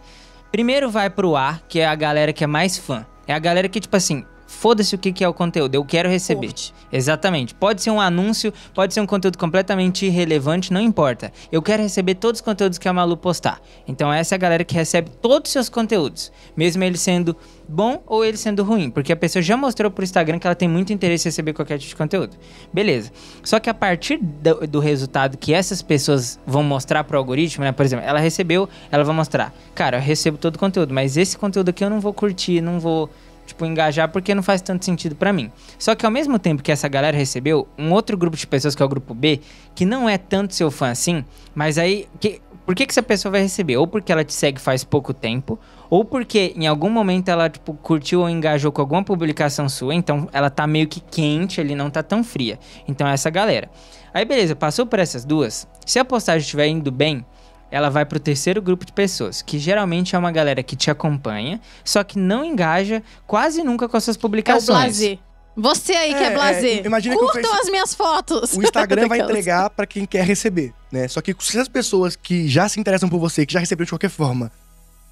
Primeiro 0.52 0.90
vai 0.90 1.10
pro 1.10 1.36
A, 1.36 1.60
que 1.68 1.80
é 1.80 1.86
a 1.86 1.94
galera 1.94 2.32
que 2.32 2.44
é 2.44 2.46
mais 2.46 2.76
fã. 2.78 3.04
É 3.26 3.34
a 3.34 3.38
galera 3.38 3.68
que, 3.68 3.80
tipo 3.80 3.96
assim, 3.96 4.24
foda-se 4.46 4.94
o 4.94 4.98
que, 4.98 5.12
que 5.12 5.24
é 5.24 5.28
o 5.28 5.34
conteúdo, 5.34 5.74
eu 5.74 5.84
quero 5.84 6.08
receber. 6.08 6.48
Curte. 6.48 6.74
Exatamente. 6.92 7.54
Pode 7.54 7.82
ser 7.82 7.90
um 7.90 8.00
anúncio, 8.00 8.52
pode 8.74 8.94
ser 8.94 9.00
um 9.00 9.06
conteúdo 9.06 9.38
completamente 9.38 10.06
irrelevante, 10.06 10.72
não 10.72 10.80
importa. 10.80 11.32
Eu 11.50 11.60
quero 11.60 11.82
receber 11.82 12.14
todos 12.14 12.40
os 12.40 12.44
conteúdos 12.44 12.78
que 12.78 12.88
a 12.88 12.92
Malu 12.92 13.16
postar. 13.16 13.60
Então 13.86 14.12
essa 14.12 14.34
é 14.34 14.36
a 14.36 14.38
galera 14.38 14.64
que 14.64 14.74
recebe 14.74 15.10
todos 15.20 15.48
os 15.48 15.52
seus 15.52 15.68
conteúdos, 15.68 16.32
mesmo 16.56 16.82
ele 16.84 16.96
sendo 16.96 17.36
bom 17.68 18.02
ou 18.06 18.24
ele 18.24 18.36
sendo 18.36 18.62
ruim, 18.62 18.90
porque 18.90 19.12
a 19.12 19.16
pessoa 19.16 19.42
já 19.42 19.56
mostrou 19.56 19.90
pro 19.90 20.04
Instagram 20.04 20.38
que 20.38 20.46
ela 20.46 20.54
tem 20.54 20.68
muito 20.68 20.92
interesse 20.92 21.26
em 21.26 21.30
receber 21.30 21.52
qualquer 21.52 21.78
tipo 21.78 21.90
de 21.90 21.96
conteúdo. 21.96 22.36
Beleza. 22.72 23.10
Só 23.42 23.58
que 23.58 23.68
a 23.68 23.74
partir 23.74 24.18
do, 24.18 24.66
do 24.66 24.80
resultado 24.80 25.36
que 25.36 25.52
essas 25.52 25.82
pessoas 25.82 26.38
vão 26.46 26.62
mostrar 26.62 27.04
pro 27.04 27.18
algoritmo, 27.18 27.64
né? 27.64 27.72
Por 27.72 27.84
exemplo, 27.84 28.04
ela 28.06 28.20
recebeu, 28.20 28.68
ela 28.90 29.02
vai 29.04 29.14
mostrar, 29.14 29.52
cara, 29.74 29.96
eu 29.98 30.00
recebo 30.00 30.38
todo 30.38 30.56
o 30.56 30.58
conteúdo, 30.58 30.94
mas 30.94 31.16
esse 31.16 31.36
conteúdo 31.36 31.70
aqui 31.70 31.84
eu 31.84 31.90
não 31.90 32.00
vou 32.00 32.12
curtir, 32.12 32.60
não 32.60 32.78
vou 32.78 33.10
tipo, 33.46 33.64
engajar 33.64 34.10
porque 34.10 34.34
não 34.34 34.42
faz 34.42 34.60
tanto 34.60 34.84
sentido 34.84 35.14
pra 35.14 35.32
mim. 35.32 35.50
Só 35.78 35.94
que 35.94 36.04
ao 36.04 36.12
mesmo 36.12 36.38
tempo 36.38 36.62
que 36.62 36.72
essa 36.72 36.88
galera 36.88 37.16
recebeu, 37.16 37.66
um 37.78 37.92
outro 37.92 38.16
grupo 38.16 38.36
de 38.36 38.46
pessoas, 38.46 38.74
que 38.74 38.82
é 38.82 38.86
o 38.86 38.88
grupo 38.88 39.14
B, 39.14 39.40
que 39.74 39.84
não 39.84 40.08
é 40.08 40.18
tanto 40.18 40.54
seu 40.54 40.70
fã 40.70 40.90
assim, 40.90 41.24
mas 41.54 41.78
aí. 41.78 42.06
Que, 42.20 42.40
por 42.66 42.74
que, 42.74 42.84
que 42.84 42.92
essa 42.92 43.02
pessoa 43.02 43.30
vai 43.30 43.42
receber? 43.42 43.76
Ou 43.76 43.86
porque 43.86 44.10
ela 44.10 44.24
te 44.24 44.34
segue 44.34 44.60
faz 44.60 44.82
pouco 44.82 45.14
tempo, 45.14 45.56
ou 45.88 46.04
porque 46.04 46.52
em 46.56 46.66
algum 46.66 46.90
momento 46.90 47.28
ela, 47.28 47.48
tipo, 47.48 47.72
curtiu 47.74 48.22
ou 48.22 48.28
engajou 48.28 48.72
com 48.72 48.80
alguma 48.80 49.04
publicação 49.04 49.68
sua, 49.68 49.94
então 49.94 50.28
ela 50.32 50.50
tá 50.50 50.66
meio 50.66 50.88
que 50.88 50.98
quente 50.98 51.60
ali, 51.60 51.76
não 51.76 51.88
tá 51.88 52.02
tão 52.02 52.24
fria. 52.24 52.58
Então 52.88 53.06
é 53.06 53.12
essa 53.12 53.30
galera. 53.30 53.70
Aí 54.12 54.24
beleza, 54.24 54.56
passou 54.56 54.84
por 54.84 54.98
essas 54.98 55.24
duas. 55.24 55.68
Se 55.84 56.00
a 56.00 56.04
postagem 56.04 56.40
estiver 56.40 56.66
indo 56.66 56.90
bem, 56.90 57.24
ela 57.70 57.88
vai 57.90 58.04
pro 58.06 58.18
terceiro 58.20 58.62
grupo 58.62 58.84
de 58.86 58.92
pessoas, 58.92 59.42
que 59.42 59.58
geralmente 59.58 60.14
é 60.14 60.18
uma 60.18 60.30
galera 60.30 60.62
que 60.62 60.76
te 60.76 60.90
acompanha, 60.90 61.60
só 61.84 62.02
que 62.04 62.18
não 62.18 62.44
engaja 62.44 63.02
quase 63.26 63.62
nunca 63.62 63.88
com 63.88 63.96
as 63.96 64.04
suas 64.04 64.16
É 64.16 64.18
o 64.18 64.20
publicações. 64.20 64.66
blazer. 64.98 65.18
Você 65.58 65.92
aí 65.94 66.14
que 66.14 66.22
é 66.22 66.26
É, 66.26 66.34
blazer. 66.34 66.78
é, 66.82 66.86
imagina 66.86 67.16
que 67.16 67.22
o 67.24 67.26
Curtam 67.28 67.50
Face- 67.50 67.62
as 67.62 67.70
minhas 67.70 67.94
fotos. 67.94 68.52
O 68.52 68.62
Instagram 68.62 69.08
vai 69.08 69.20
entregar 69.20 69.70
pra 69.70 69.86
quem 69.86 70.04
quer 70.04 70.22
receber, 70.24 70.72
né? 70.92 71.08
Só 71.08 71.20
que 71.22 71.34
se 71.40 71.58
as 71.58 71.66
pessoas 71.66 72.14
que 72.14 72.46
já 72.46 72.68
se 72.68 72.78
interessam 72.78 73.08
por 73.08 73.18
você, 73.18 73.46
que 73.46 73.54
já 73.54 73.58
receberam 73.60 73.86
de 73.86 73.90
qualquer 73.92 74.10
forma, 74.10 74.52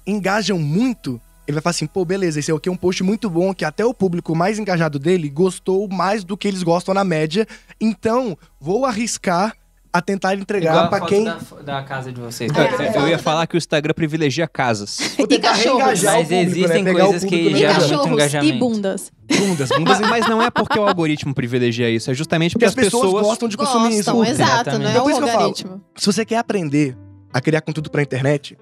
engajam 0.05 0.59
muito, 0.59 1.19
ele 1.47 1.55
vai 1.55 1.61
falar 1.63 1.71
assim, 1.71 1.87
pô, 1.87 2.05
beleza, 2.05 2.39
esse 2.39 2.51
aqui 2.51 2.69
é 2.69 2.71
um 2.71 2.75
post 2.77 3.01
muito 3.03 3.27
bom, 3.29 3.53
que 3.53 3.65
até 3.65 3.83
o 3.83 3.93
público 3.93 4.35
mais 4.35 4.59
engajado 4.59 4.99
dele 4.99 5.29
gostou 5.29 5.87
mais 5.87 6.23
do 6.23 6.37
que 6.37 6.47
eles 6.47 6.61
gostam 6.63 6.93
na 6.93 7.03
média, 7.03 7.47
então 7.81 8.37
vou 8.59 8.85
arriscar 8.85 9.55
a 9.97 10.01
tentar 10.01 10.35
entregar 10.35 10.71
Igual 10.71 10.85
a 10.85 10.87
pra 10.89 10.99
foto 10.99 11.09
quem. 11.09 11.23
da, 11.23 11.37
da 11.63 11.83
casa 11.83 12.11
de 12.11 12.19
vocês. 12.19 12.51
É. 12.53 12.97
Eu 12.97 13.07
ia 13.07 13.17
falar 13.17 13.47
que 13.47 13.55
o 13.55 13.57
Instagram 13.57 13.93
privilegia 13.93 14.45
casas. 14.47 14.97
Vou 15.17 15.25
tentar 15.25 15.49
cachorros. 15.51 15.77
reengajar 15.79 16.13
o 16.13 16.17
Mas 16.17 16.27
público, 16.27 16.51
existem 16.51 16.83
né? 16.83 16.93
Coisas 16.93 17.23
que 17.23 17.35
E 17.35 17.43
geram 17.55 17.75
engajamento. 17.75 17.79
muito 17.79 17.87
cachorros 17.87 18.07
e 18.09 18.13
engajamento. 18.13 18.59
bundas. 18.59 19.11
Bundas, 19.27 19.69
bundas. 19.69 19.99
Mas, 20.01 20.09
mas 20.09 20.27
não 20.27 20.41
é 20.41 20.51
porque 20.51 20.77
o 20.77 20.85
algoritmo 20.87 21.33
privilegia 21.33 21.89
isso, 21.89 22.11
é 22.11 22.13
justamente 22.13 22.53
porque, 22.53 22.65
Porque 22.65 22.79
as 22.81 22.85
pessoas, 22.91 23.11
gostam 23.23 23.47
de 23.47 23.55
consumir 23.55 23.97
isso. 23.97 24.11
Gostam, 24.11 24.23
exato, 24.33 24.51
Exatamente. 24.69 24.81
não 24.83 24.87
é 24.87 24.91
Então, 24.91 25.03
por 25.03 25.07
o 25.07 25.11
isso 25.11 25.19
que 25.19 25.23
eu 25.23 25.27
falo. 25.31 25.43
algoritmo. 25.43 25.81
Se 25.95 26.05
você 26.05 26.25
quer 26.25 26.37
aprender 26.37 26.97
a 27.33 27.39
criar 27.39 27.61
conteúdo 27.61 27.89
pra 27.89 28.01
internet, 28.03 28.57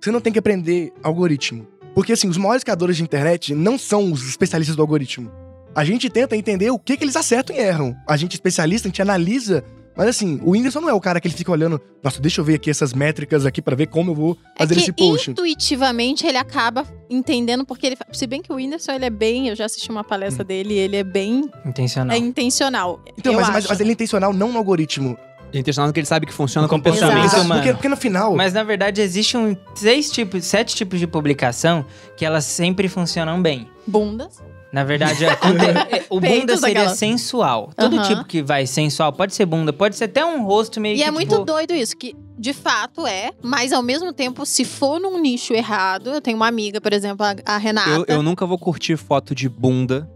você 0.00 0.10
não 0.10 0.20
tem 0.20 0.32
que 0.32 0.38
aprender 0.38 0.92
algoritmo. 1.02 1.66
Porque, 1.94 2.12
assim, 2.12 2.28
os 2.28 2.36
maiores 2.36 2.62
criadores 2.62 2.96
de 2.98 3.02
internet 3.02 3.54
não 3.54 3.78
são 3.78 4.12
os 4.12 4.28
especialistas 4.28 4.76
do 4.76 4.82
algoritmo. 4.82 5.30
A 5.74 5.84
gente 5.84 6.08
tenta 6.10 6.36
entender 6.36 6.70
o 6.70 6.78
que, 6.78 6.96
que 6.96 7.04
eles 7.04 7.14
acertam 7.16 7.54
e 7.54 7.58
erram. 7.60 7.94
A 8.06 8.16
gente 8.16 8.32
é 8.32 8.36
especialista, 8.36 8.86
a 8.86 8.90
gente 8.90 9.00
analisa. 9.02 9.64
Mas, 9.96 10.08
assim, 10.08 10.40
o 10.42 10.52
Whindersson 10.52 10.80
não 10.80 10.88
é 10.88 10.92
o 10.94 11.00
cara 11.00 11.20
que 11.20 11.26
ele 11.28 11.34
fica 11.34 11.50
olhando, 11.50 11.80
nossa, 12.02 12.20
deixa 12.20 12.40
eu 12.40 12.44
ver 12.44 12.54
aqui 12.54 12.70
essas 12.70 12.92
métricas 12.94 13.44
aqui 13.44 13.60
pra 13.60 13.74
ver 13.76 13.86
como 13.88 14.12
eu 14.12 14.14
vou 14.14 14.38
É 14.56 14.60
fazer 14.60 14.74
que 14.74 14.80
esse 14.80 14.92
post. 14.92 15.30
intuitivamente 15.32 16.26
ele 16.26 16.38
acaba 16.38 16.86
entendendo 17.10 17.64
porque 17.66 17.86
ele. 17.88 17.96
Se 18.12 18.26
bem 18.26 18.40
que 18.40 18.52
o 18.52 18.56
Whindersson 18.56 18.92
ele 18.92 19.04
é 19.04 19.10
bem. 19.10 19.48
Eu 19.48 19.56
já 19.56 19.64
assisti 19.66 19.90
uma 19.90 20.04
palestra 20.04 20.44
dele, 20.44 20.74
ele 20.74 20.96
é 20.96 21.04
bem. 21.04 21.50
Intencional. 21.66 22.14
É 22.16 22.18
intencional. 22.18 23.00
Então, 23.18 23.32
eu 23.32 23.38
mas, 23.40 23.48
mas, 23.48 23.56
acho. 23.58 23.68
mas 23.68 23.80
ele 23.80 23.90
é 23.90 23.92
intencional 23.92 24.32
não 24.32 24.50
no 24.52 24.58
algoritmo. 24.58 25.18
É 25.52 25.58
intencional 25.58 25.92
que 25.92 25.98
ele 25.98 26.06
sabe 26.06 26.26
que 26.26 26.32
funciona 26.32 26.64
No 26.64 26.68
com 26.68 26.76
comportamento 26.76 27.00
comportamento. 27.08 27.32
Exato. 27.32 27.44
humano. 27.44 27.60
Porque, 27.60 27.72
porque 27.74 27.88
no 27.88 27.96
final. 27.96 28.36
Mas 28.36 28.52
na 28.52 28.62
verdade 28.62 29.00
existem 29.00 29.40
um, 29.40 29.56
seis 29.74 30.08
tipos, 30.10 30.44
sete 30.44 30.76
tipos 30.76 31.00
de 31.00 31.08
publicação 31.08 31.84
que 32.16 32.24
elas 32.24 32.44
sempre 32.44 32.88
funcionam 32.88 33.42
bem. 33.42 33.68
Bundas. 33.84 34.38
Na 34.72 34.84
verdade, 34.84 35.24
é 35.24 35.30
o 36.08 36.20
bunda 36.20 36.56
seria 36.56 36.74
daquela. 36.74 36.94
sensual. 36.96 37.70
Todo 37.76 37.96
Aham. 37.96 38.08
tipo 38.08 38.24
que 38.24 38.40
vai 38.42 38.66
sensual, 38.66 39.12
pode 39.12 39.34
ser 39.34 39.44
bunda, 39.46 39.72
pode 39.72 39.96
ser 39.96 40.04
até 40.04 40.24
um 40.24 40.44
rosto 40.44 40.80
meio 40.80 40.94
E 40.94 40.98
que 40.98 41.02
é 41.04 41.10
muito 41.10 41.30
tipo, 41.32 41.44
doido 41.44 41.74
isso, 41.74 41.96
que 41.96 42.14
de 42.38 42.52
fato 42.52 43.06
é, 43.06 43.32
mas 43.42 43.72
ao 43.72 43.82
mesmo 43.82 44.12
tempo, 44.12 44.46
se 44.46 44.64
for 44.64 45.00
num 45.00 45.20
nicho 45.20 45.52
errado, 45.52 46.10
eu 46.10 46.20
tenho 46.20 46.36
uma 46.36 46.46
amiga, 46.46 46.80
por 46.80 46.92
exemplo, 46.92 47.26
a, 47.26 47.34
a 47.54 47.58
Renata. 47.58 47.90
Eu, 47.90 48.04
eu 48.06 48.22
nunca 48.22 48.46
vou 48.46 48.58
curtir 48.58 48.96
foto 48.96 49.34
de 49.34 49.48
bunda, 49.48 50.08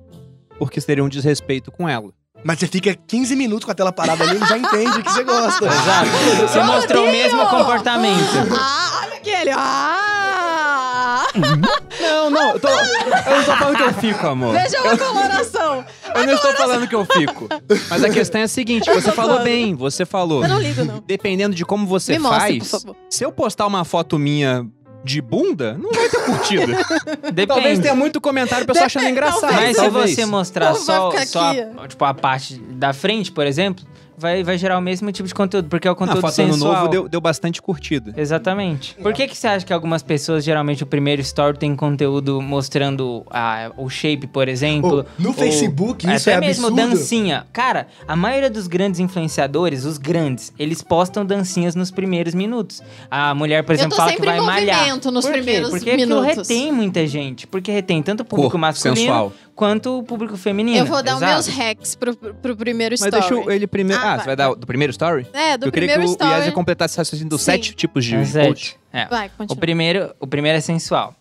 porque 0.59 0.81
seria 0.81 1.03
um 1.03 1.09
desrespeito 1.09 1.73
com 1.73 1.89
ela. 1.89 2.11
Mas 2.45 2.59
você 2.59 2.67
fica 2.67 2.95
15 2.95 3.35
minutos 3.37 3.65
com 3.65 3.71
a 3.71 3.75
tela 3.75 3.91
parada 3.91 4.23
ali, 4.23 4.37
ele 4.37 4.47
já 4.47 4.59
entende 4.59 5.03
que 5.03 5.11
você 5.11 5.25
gosta. 5.25 5.65
Exato. 5.67 6.11
Você 6.49 6.63
mostrou 6.63 7.05
o 7.05 7.11
mesmo 7.11 7.47
comportamento. 7.47 8.23
Ah, 8.57 9.01
olha 9.03 9.15
aquele! 9.17 9.51
Ah! 9.51 11.27
Não, 12.25 12.31
não, 12.31 12.51
eu, 12.53 12.61
tô, 12.61 12.69
eu 12.69 12.77
não 12.77 13.45
tô 13.45 13.57
falando 13.57 13.77
que 13.77 13.83
eu 13.83 13.95
fico, 13.95 14.27
amor. 14.27 14.53
Veja 14.55 14.81
uma 14.81 14.97
coloração! 14.97 15.85
Eu 16.15 16.27
não 16.27 16.35
estou 16.35 16.53
falando 16.55 16.89
que 16.89 16.95
eu 16.95 17.05
fico. 17.05 17.49
Mas 17.91 18.05
a 18.05 18.11
questão 18.11 18.41
é 18.41 18.45
a 18.45 18.49
seguinte: 18.49 18.91
você 18.91 19.13
falou 19.13 19.43
bem, 19.43 19.75
você 19.75 20.05
falou. 20.07 20.43
Eu 20.43 20.49
não 20.49 20.61
ligo, 20.61 20.85
não. 20.85 21.03
Dependendo 21.07 21.55
de 21.55 21.65
como 21.65 21.87
você 21.87 22.13
Me 22.13 22.19
mostre, 22.21 22.41
faz, 22.41 22.71
por 22.71 22.81
favor. 22.81 22.97
se 23.11 23.25
eu 23.25 23.33
postar 23.33 23.67
uma 23.67 23.85
foto 23.85 24.19
minha 24.19 24.67
de 25.05 25.21
bunda, 25.21 25.77
não 25.79 25.93
vai 25.93 26.09
ter 26.09 26.25
curtida. 26.25 26.67
Depende. 27.31 27.47
Talvez 27.47 27.79
tenha 27.79 27.95
muito 27.95 28.21
comentário, 28.21 28.65
o 28.65 28.67
pessoal 28.67 28.87
achando 28.87 29.07
engraçado. 29.07 29.41
talvez. 29.51 29.61
Mas 29.61 29.77
se 29.77 29.83
talvez. 29.83 30.15
você 30.15 30.27
mostrar 30.27 30.73
vai 30.73 30.81
só, 30.81 31.11
ficar 31.11 31.27
só 31.27 31.51
aqui. 31.51 31.61
a, 31.77 31.89
tipo, 31.89 32.05
a 32.05 32.15
parte 32.15 32.59
da 32.59 32.93
frente, 32.95 33.31
por 33.31 33.47
exemplo, 33.47 33.85
vai, 34.17 34.43
vai 34.43 34.57
gerar 34.59 34.79
o 34.79 34.81
mesmo 34.81 35.11
tipo 35.13 35.27
de 35.29 35.35
conteúdo, 35.35 35.69
porque 35.69 35.87
é 35.87 35.91
o 35.91 35.95
A 35.95 35.97
conteúdo 35.97 36.21
foto 36.21 36.41
ano 36.41 36.53
sensual. 36.55 36.73
novo 36.75 36.89
deu, 36.89 37.09
deu 37.09 37.21
bastante 37.21 37.61
curtida. 37.61 38.13
Exatamente. 38.17 38.95
Por 38.97 39.13
que, 39.13 39.27
que 39.27 39.37
você 39.37 39.47
acha 39.47 39.65
que 39.67 39.73
algumas 39.73 40.03
pessoas, 40.03 40.45
geralmente, 40.45 40.83
o 40.83 40.87
primeiro 40.87 41.21
story 41.23 41.59
tem 41.59 41.75
conteúdo 41.77 42.41
mostrando 42.41 43.25
a, 43.31 43.71
o 43.77 43.89
shape, 43.89 44.27
por 44.27 44.49
exemplo? 44.49 45.01
Ô, 45.01 45.23
no 45.23 45.29
ou 45.31 45.35
Facebook, 45.35 46.07
isso 46.07 46.31
até 46.31 46.39
é 46.39 46.41
mesmo 46.41 46.67
absurdo. 46.69 46.91
dancinha. 46.91 47.47
Cara, 47.53 47.87
a 48.07 48.17
maioria 48.17 48.51
dos 48.51 48.67
grandes 48.67 49.01
influenciadores, 49.01 49.85
os 49.85 49.99
grandes, 49.99 50.53
eles 50.59 50.83
postam 50.83 51.25
dancinhas 51.25 51.75
nos 51.75 51.91
primeiros 51.91 52.35
minutos. 52.35 52.83
A 53.11 53.35
mulher, 53.35 53.63
por 53.65 53.73
Eu 53.73 53.77
exemplo, 53.77 53.91
tô 53.91 53.97
fala 53.97 54.11
que 54.11 54.17
sempre 54.17 54.31
vai 54.37 54.41
malhar. 54.41 54.79
movimento 54.79 55.11
nos 55.11 55.25
Por 55.25 55.33
primeiros 55.33 55.71
Porque 55.71 55.97
minutos. 55.97 56.37
retém 56.49 56.73
muita 56.73 57.07
gente. 57.07 57.47
Porque 57.47 57.71
retém 57.73 58.03
tanto 58.03 58.21
o 58.21 58.25
público 58.25 58.51
Cor, 58.53 58.61
masculino 58.61 58.97
sensual. 58.97 59.33
Quanto 59.55 59.99
o 59.99 60.03
público 60.03 60.37
feminino. 60.37 60.79
Eu 60.79 60.87
vou 60.87 61.03
dar 61.03 61.15
os 61.17 61.21
meus 61.21 61.47
hacks 61.47 61.95
pro, 61.95 62.17
pro 62.17 62.57
primeiro 62.57 62.93
Mas 62.99 63.01
story. 63.03 63.21
deixa 63.21 63.35
eu- 63.35 63.51
ele 63.51 63.67
primeiro. 63.67 64.01
Ah, 64.03 64.05
Ah, 64.05 64.09
vai, 64.11 64.19
você 64.21 64.27
vai 64.27 64.37
dar 64.37 64.55
do 64.55 64.67
primeiro 64.67 64.91
story? 64.91 65.27
É, 65.33 65.57
do 65.57 65.67
eu 65.67 65.73
queria 65.73 65.89
primeiro 65.91 66.01
que 66.03 66.07
o 66.09 66.11
story. 66.13 66.31
Yas 66.33 66.47
ia 66.47 66.53
completar 66.53 66.87
esse 66.87 66.97
raciocínio 66.99 67.29
dos 67.31 67.41
Sim. 67.43 67.53
sete 67.53 67.75
tipos 67.75 68.05
de 68.05 68.17
É 68.17 68.25
sete. 68.25 68.49
post. 68.49 68.79
É. 68.93 69.07
Vai, 69.07 69.27
O 69.29 69.31
continua. 69.39 69.61
primeiro, 69.61 70.15
o 70.21 70.27
primeiro 70.27 70.59
é 70.59 70.61
sensual. 70.61 71.15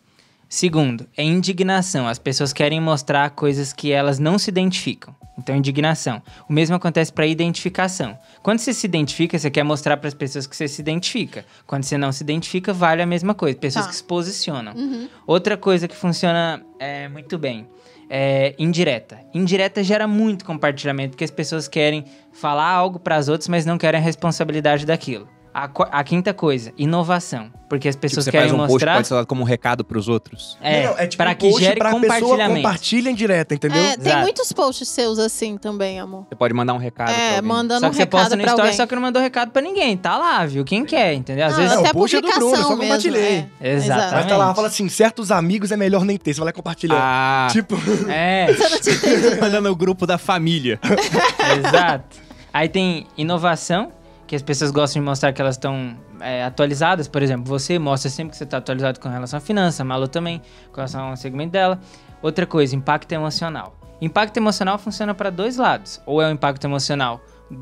Segundo, 0.50 1.08
é 1.18 1.24
indignação. 1.24 2.08
As 2.08 2.20
pessoas 2.20 2.54
querem 2.54 2.80
mostrar 2.80 3.32
coisas 3.32 3.74
que 3.74 3.92
elas 3.92 4.20
não 4.20 4.38
se 4.38 4.50
identificam. 4.52 5.16
Então, 5.36 5.56
indignação. 5.56 6.22
O 6.48 6.54
mesmo 6.54 6.76
acontece 6.76 7.12
para 7.12 7.26
identificação. 7.26 8.16
Quando 8.44 8.60
você 8.60 8.72
se 8.72 8.86
identifica, 8.86 9.40
você 9.40 9.50
quer 9.50 9.64
mostrar 9.64 9.98
para 9.98 10.08
as 10.08 10.14
pessoas 10.14 10.46
que 10.46 10.56
você 10.56 10.68
se 10.68 10.80
identifica. 10.80 11.44
Quando 11.66 11.84
você 11.86 11.98
não 11.98 12.12
se 12.12 12.22
identifica, 12.24 12.72
vale 12.72 13.02
a 13.02 13.06
mesma 13.06 13.34
coisa. 13.34 13.58
Pessoas 13.58 13.86
Tá. 13.86 13.90
que 13.90 13.96
se 13.98 14.04
posicionam. 14.04 14.74
Uhum. 14.76 15.10
Outra 15.26 15.58
coisa 15.58 15.88
que 15.88 15.96
funciona 15.96 16.62
é, 16.80 17.08
muito 17.08 17.36
bem 17.40 17.68
é 18.10 18.56
indireta. 18.58 19.20
Indireta 19.34 19.84
gera 19.84 20.08
muito 20.08 20.46
compartilhamento, 20.46 21.12
porque 21.12 21.24
as 21.24 21.32
pessoas 21.32 21.68
querem 21.68 22.06
falar 22.32 22.70
algo 22.70 23.00
para 23.00 23.16
as 23.16 23.28
outras, 23.28 23.48
mas 23.48 23.66
não 23.66 23.78
querem 23.78 24.00
a 24.00 24.04
responsabilidade 24.04 24.86
daquilo. 24.86 25.28
A, 25.54 25.70
a 26.00 26.04
quinta 26.04 26.34
coisa, 26.34 26.74
inovação. 26.78 27.52
Porque 27.70 27.88
as 27.88 27.96
Tipo, 27.96 28.02
pessoas 28.02 28.26
você 28.26 28.32
querem 28.32 28.50
faz 28.50 28.54
um 28.54 28.58
post 28.64 28.72
mostrar. 28.74 28.96
pode 28.96 29.08
ser 29.08 29.14
dado 29.16 29.28
como 29.28 29.42
um 29.42 29.46
recado 29.46 29.84
pros 29.84 30.08
outros. 30.08 30.58
É, 30.62 30.86
Não, 30.88 30.98
é 30.98 31.08
tipo 31.08 31.24
para 31.24 31.32
um 31.32 31.36
que 31.36 31.50
post 31.50 31.64
gere 31.64 31.78
pra 31.80 31.90
pessoa 31.90 32.02
compartilhamento. 32.02 32.56
compartilha 32.56 33.10
em 33.10 33.16
direta, 33.16 33.54
entendeu? 33.56 33.82
É, 33.84 33.96
tem 33.98 34.08
Exato. 34.08 34.22
muitos 34.22 34.52
posts 34.54 34.90
seus 34.90 35.18
assim 35.20 35.58
também, 35.58 36.00
amor. 36.00 36.26
Você 36.30 36.36
pode 36.36 36.54
mandar 36.54 36.74
um 36.74 36.78
recado 36.78 37.08
pra 37.14 37.16
É, 37.22 37.28
alguém. 37.36 37.42
mandando 37.50 37.80
Só 37.82 37.88
um 37.88 37.90
que 37.90 37.96
você 37.96 38.02
recado 38.04 38.20
posta 38.22 38.36
no 38.36 38.42
story, 38.44 38.62
alguém. 38.62 38.78
só 38.78 38.86
que 38.88 38.96
não 38.96 39.02
mandou 39.02 39.22
recado 39.22 39.52
pra 39.52 39.62
ninguém. 39.62 39.96
Tá 39.98 40.18
lá, 40.18 40.46
viu? 40.46 40.64
Quem 40.64 40.86
quer, 40.86 41.14
entendeu? 41.14 41.46
Às 41.46 41.52
Não, 41.54 41.60
vezes. 41.60 41.74
Não, 41.74 41.82
até 41.82 41.90
o 41.90 41.94
post 41.94 42.16
é 42.16 42.22
do 42.22 42.28
Bruno, 42.28 42.40
publicação 42.42 42.70
só 42.72 42.78
compartilhei. 42.78 43.46
É. 43.62 43.74
Exatamente. 43.74 44.14
Mas 44.16 44.26
tá 44.28 44.38
lá, 44.38 44.56
fala 44.56 44.68
assim, 44.68 44.90
certos 44.90 45.32
amigos 45.32 45.72
é 45.72 45.78
melhor 45.78 46.04
nem 46.06 46.18
ter, 46.18 46.34
você 46.34 46.40
vai 46.40 46.48
lá 46.48 46.54
compartilhar. 46.54 46.98
Ah, 47.00 47.48
Tipo, 47.52 47.76
É, 48.10 48.48
Você 48.54 48.70
não 48.70 48.80
te 48.80 48.90
entende. 48.92 49.40
mandando 49.42 49.70
no 49.70 49.76
grupo 49.76 50.06
da 50.08 50.18
família. 50.18 50.80
exato. 51.58 52.18
Aí 52.54 52.70
tem 52.70 53.08
inovação, 53.18 53.92
que 54.34 54.38
as 54.38 54.42
pessoas 54.42 54.72
gostam 54.72 55.00
de 55.00 55.06
mostrar 55.06 55.32
que 55.32 55.40
elas 55.40 55.54
estão 55.54 55.96
é, 56.20 56.44
atualizadas. 56.44 57.08
Por 57.08 57.22
exemplo, 57.22 57.46
você 57.46 57.78
mostra 57.78 58.10
sempre 58.10 58.32
que 58.32 58.38
você 58.38 58.46
está 58.46 58.58
atualizado 58.58 59.00
com 59.00 59.08
relação 59.08 59.38
à 59.38 59.40
finança, 59.40 59.84
a 59.84 59.86
Malu 59.86 60.08
também, 60.08 60.42
com 60.72 60.78
relação 60.78 61.10
ao 61.10 61.16
segmento 61.16 61.52
dela. 61.52 61.80
Outra 62.20 62.48
coisa, 62.48 62.76
impacto 62.76 63.12
emocional. 63.12 63.78
Impacto 64.02 64.36
emocional 64.38 64.80
funciona 64.80 65.14
para 65.14 65.30
dois 65.30 65.58
lados. 65.58 66.02
Ou 66.04 66.20
é 66.20 66.28
um 66.28 66.32
impacto 66.32 66.66
emocional 66.66 67.22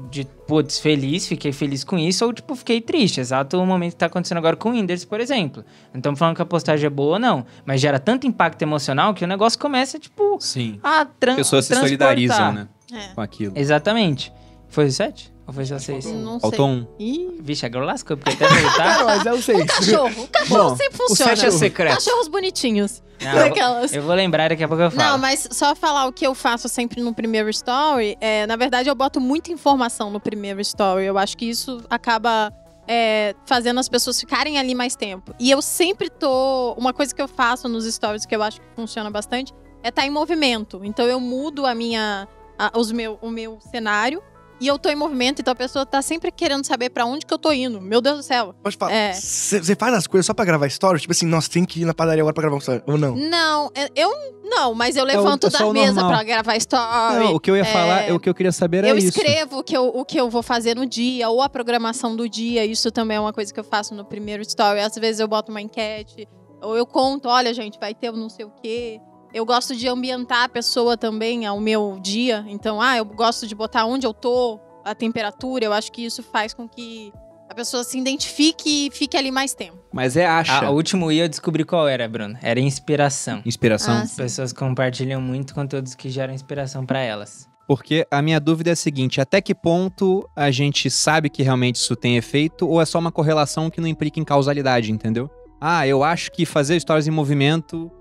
de, 0.10 0.26
putz, 0.48 0.80
feliz, 0.80 1.28
fiquei 1.28 1.52
feliz 1.52 1.84
com 1.84 2.00
isso, 2.00 2.26
ou 2.26 2.32
tipo, 2.32 2.56
fiquei 2.56 2.80
triste. 2.80 3.20
Exato 3.20 3.62
o 3.62 3.66
momento 3.66 3.92
que 3.92 3.98
tá 3.98 4.06
acontecendo 4.06 4.38
agora 4.38 4.56
com 4.56 4.70
o 4.70 4.72
Winders, 4.72 5.04
por 5.04 5.20
exemplo. 5.20 5.66
Não 5.94 6.00
estamos 6.00 6.18
falando 6.18 6.38
que 6.38 6.42
a 6.42 6.46
postagem 6.46 6.88
é 6.88 6.90
boa 6.90 7.16
ou 7.16 7.20
não, 7.20 7.46
mas 7.66 7.82
gera 7.82 8.00
tanto 8.00 8.26
impacto 8.26 8.62
emocional 8.62 9.14
que 9.14 9.26
o 9.26 9.28
negócio 9.28 9.60
começa, 9.60 10.00
tipo, 10.00 10.38
Sim. 10.40 10.80
a 10.82 11.04
tran 11.04 11.36
Pessoas 11.36 11.66
se 11.66 11.76
solidarizam, 11.76 12.54
né? 12.54 12.68
É. 12.94 13.14
Com 13.14 13.20
aquilo. 13.20 13.52
Exatamente. 13.58 14.32
Foi 14.72 14.86
o 14.88 14.92
7? 14.92 15.32
Ou 15.48 15.54
foi 15.54 15.66
só 15.66 15.78
6? 15.78 16.06
Não 16.06 16.40
Faltou 16.40 16.66
sei. 16.68 16.76
um. 16.76 16.88
Ih. 16.98 17.38
Vixe, 17.42 17.66
agora 17.66 17.86
lascou, 17.86 18.16
porque 18.18 18.32
até 18.44 18.48
voltar. 18.62 19.00
Não, 19.00 19.06
mas 19.06 19.26
é 19.26 19.34
o 19.34 19.42
seis. 19.42 19.66
Cachorro. 19.66 20.10
O 20.24 20.28
cachorro 20.28 20.70
Bom, 20.70 20.76
sempre 20.78 20.96
o 20.96 21.08
funciona. 21.08 21.36
sete 21.36 21.46
é 21.48 21.52
secreto. 21.52 21.94
Cachorros 21.96 22.28
bonitinhos. 22.30 23.04
Não, 23.22 23.32
eu, 23.34 23.38
Daquelas. 23.50 23.92
vou, 23.92 24.00
eu 24.00 24.06
vou 24.06 24.16
lembrar 24.16 24.50
daqui 24.50 24.64
a 24.64 24.68
pouco 24.68 24.82
eu 24.84 24.90
falo. 24.92 25.10
Não, 25.12 25.18
mas 25.18 25.48
só 25.52 25.76
falar 25.76 26.08
o 26.08 26.14
que 26.14 26.26
eu 26.26 26.34
faço 26.34 26.68
sempre 26.70 27.02
no 27.02 27.14
primeiro 27.14 27.50
story. 27.50 28.18
É, 28.22 28.48
na 28.48 28.56
verdade, 28.56 28.90
eu 28.90 28.96
boto 28.96 29.20
muita 29.20 29.52
informação 29.52 30.10
no 30.10 30.20
primeiro 30.20 30.60
story. 30.62 31.06
Eu 31.06 31.18
acho 31.18 31.36
que 31.38 31.46
isso 31.46 31.84
acaba 31.90 32.52
é, 32.88 33.36
fazendo 33.46 33.80
as 33.80 33.90
pessoas 33.90 34.20
ficarem 34.20 34.58
ali 34.58 34.74
mais 34.74 34.96
tempo. 34.96 35.36
E 35.40 35.52
eu 35.52 35.62
sempre 35.62 36.10
tô. 36.10 36.74
Uma 36.78 36.94
coisa 36.94 37.14
que 37.14 37.22
eu 37.22 37.28
faço 37.28 37.68
nos 37.68 37.86
stories 37.94 38.26
que 38.26 38.36
eu 38.36 38.42
acho 38.42 38.62
que 38.62 38.68
funciona 38.76 39.12
bastante 39.12 39.54
é 39.84 39.90
estar 39.90 40.06
em 40.06 40.10
movimento. 40.12 40.80
Então 40.84 41.06
eu 41.08 41.20
mudo 41.20 41.66
a 41.66 41.76
minha. 41.76 42.28
a- 42.58 42.72
os 42.78 42.92
meu, 42.92 43.20
o 43.22 43.30
meu 43.30 43.60
cenário. 43.72 44.22
E 44.62 44.68
eu 44.68 44.78
tô 44.78 44.90
em 44.90 44.96
movimento, 44.96 45.42
então 45.42 45.52
a 45.52 45.56
pessoa 45.56 45.86
tá 45.88 46.04
sempre 46.04 46.32
querendo 46.32 46.64
saber 46.66 46.92
pra 46.92 47.04
onde 47.04 47.26
que 47.26 47.34
eu 47.34 47.38
tô 47.40 47.52
indo. 47.52 47.82
Meu 47.82 48.00
Deus 48.00 48.18
do 48.18 48.24
céu. 48.24 48.54
Pode 48.62 48.78
falar. 48.78 48.94
É. 48.94 49.12
Você 49.14 49.76
faz 49.76 49.94
as 49.96 50.06
coisas 50.06 50.24
só 50.28 50.36
pra 50.36 50.46
gravar 50.46 50.68
story? 50.68 51.00
Tipo 51.02 51.12
assim, 51.14 51.26
nossa, 51.26 51.50
tem 51.50 51.66
que 51.66 51.82
ir 51.82 51.86
na 51.86 51.96
padaria 51.96 52.22
agora 52.22 52.34
pra 52.34 52.42
gravar 52.44 52.58
um 52.58 52.60
story. 52.60 52.84
Ou 52.86 52.96
não? 52.96 53.16
Não, 53.16 53.72
é- 53.74 53.90
eu 53.96 54.12
não, 54.44 54.76
mas 54.76 54.96
eu 54.96 55.04
o- 55.04 55.08
levanto 55.08 55.48
é 55.48 55.50
só 55.50 55.58
da 55.60 55.68
o 55.68 55.74
mesa 55.74 55.94
normal. 55.94 56.12
pra 56.12 56.24
gravar 56.24 56.56
story. 56.58 57.24
Não, 57.26 57.34
o 57.36 57.40
que 57.40 57.50
eu 57.50 57.56
ia 57.56 57.64
é, 57.64 57.66
falar, 57.66 58.02
é 58.10 58.14
o 58.14 58.20
que 58.20 58.30
eu 58.30 58.36
queria 58.36 58.52
saber 58.52 58.78
era 58.78 58.90
eu 58.90 58.98
isso. 59.00 59.08
escrevo 59.08 59.58
o 59.60 59.64
que 59.64 59.76
eu, 59.76 59.88
o 59.88 60.06
que 60.06 60.20
eu 60.20 60.30
vou 60.30 60.44
fazer 60.44 60.76
no 60.76 60.86
dia, 60.86 61.28
ou 61.28 61.42
a 61.42 61.50
programação 61.50 62.16
do 62.16 62.30
dia. 62.30 62.64
Isso 62.64 62.92
também 62.92 63.18
é 63.18 63.20
uma 63.20 63.34
coisa 63.34 63.52
que 63.52 63.60
eu 63.60 63.64
faço 63.64 63.96
no 63.96 64.06
primeiro 64.06 64.44
story. 64.44 64.80
Às 64.82 64.94
vezes 64.96 65.20
eu 65.20 65.28
boto 65.28 65.50
uma 65.52 65.60
enquete, 65.62 66.28
ou 66.62 66.78
eu 66.78 66.86
conto, 66.86 67.28
olha, 67.28 67.52
gente, 67.52 67.80
vai 67.80 67.96
ter 67.96 68.12
o 68.12 68.16
não 68.16 68.30
sei 68.30 68.46
o 68.46 68.52
quê. 68.62 69.00
Eu 69.34 69.46
gosto 69.46 69.76
de 69.76 69.88
ambientar 69.88 70.44
a 70.44 70.50
pessoa 70.50 70.98
também 70.98 71.46
ao 71.46 71.60
meu 71.60 71.98
dia. 72.02 72.44
Então, 72.48 72.82
ah, 72.82 72.98
eu 72.98 73.06
gosto 73.06 73.48
de 73.48 73.56
botar 73.56 73.86
onde 73.86 74.06
eu 74.06 74.14
tô, 74.14 74.60
a 74.84 74.94
temperatura. 74.94 75.66
Eu 75.66 75.74
acho 75.74 75.92
que 75.92 76.04
isso 76.04 76.22
faz 76.22 76.54
com 76.54 76.68
que 76.68 77.14
a 77.50 77.54
pessoa 77.54 77.84
se 77.84 77.98
identifique 77.98 78.88
e 78.88 78.92
fique 78.92 79.16
ali 79.16 79.32
mais 79.32 79.54
tempo. 79.54 79.78
Mas 79.92 80.16
é 80.18 80.26
acha. 80.26 80.66
Ah, 80.66 80.70
o 80.70 80.76
último 80.76 81.12
I 81.12 81.20
eu 81.20 81.30
descobri 81.30 81.64
qual 81.64 81.88
era, 81.88 82.08
Bruno. 82.08 82.38
Era 82.42 82.60
inspiração. 82.60 83.42
Inspiração. 83.46 83.96
Ah, 83.96 84.02
As 84.02 84.16
pessoas 84.16 84.54
compartilham 84.54 85.22
muito 85.22 85.54
conteúdos 85.54 85.96
que 85.96 86.10
geram 86.10 86.34
inspiração 86.34 86.86
pra 86.86 87.00
elas. 87.00 87.50
Porque 87.68 88.06
a 88.12 88.22
minha 88.22 88.40
dúvida 88.40 88.72
é 88.72 88.74
a 88.74 88.76
seguinte: 88.76 89.22
até 89.22 89.40
que 89.42 89.56
ponto 89.56 90.28
a 90.36 90.52
gente 90.52 90.90
sabe 90.90 91.30
que 91.30 91.44
realmente 91.44 91.76
isso 91.76 91.96
tem 91.96 92.18
efeito 92.18 92.68
ou 92.68 92.82
é 92.82 92.86
só 92.86 93.00
uma 93.00 93.12
correlação 93.12 93.70
que 93.70 93.80
não 93.80 93.88
implica 93.88 94.20
em 94.20 94.26
causalidade, 94.26 94.92
entendeu? 94.92 95.30
Ah, 95.60 95.86
eu 95.88 96.04
acho 96.04 96.32
que 96.32 96.46
fazer 96.46 96.80
stories 96.80 97.08
em 97.08 97.12
movimento 97.12 97.92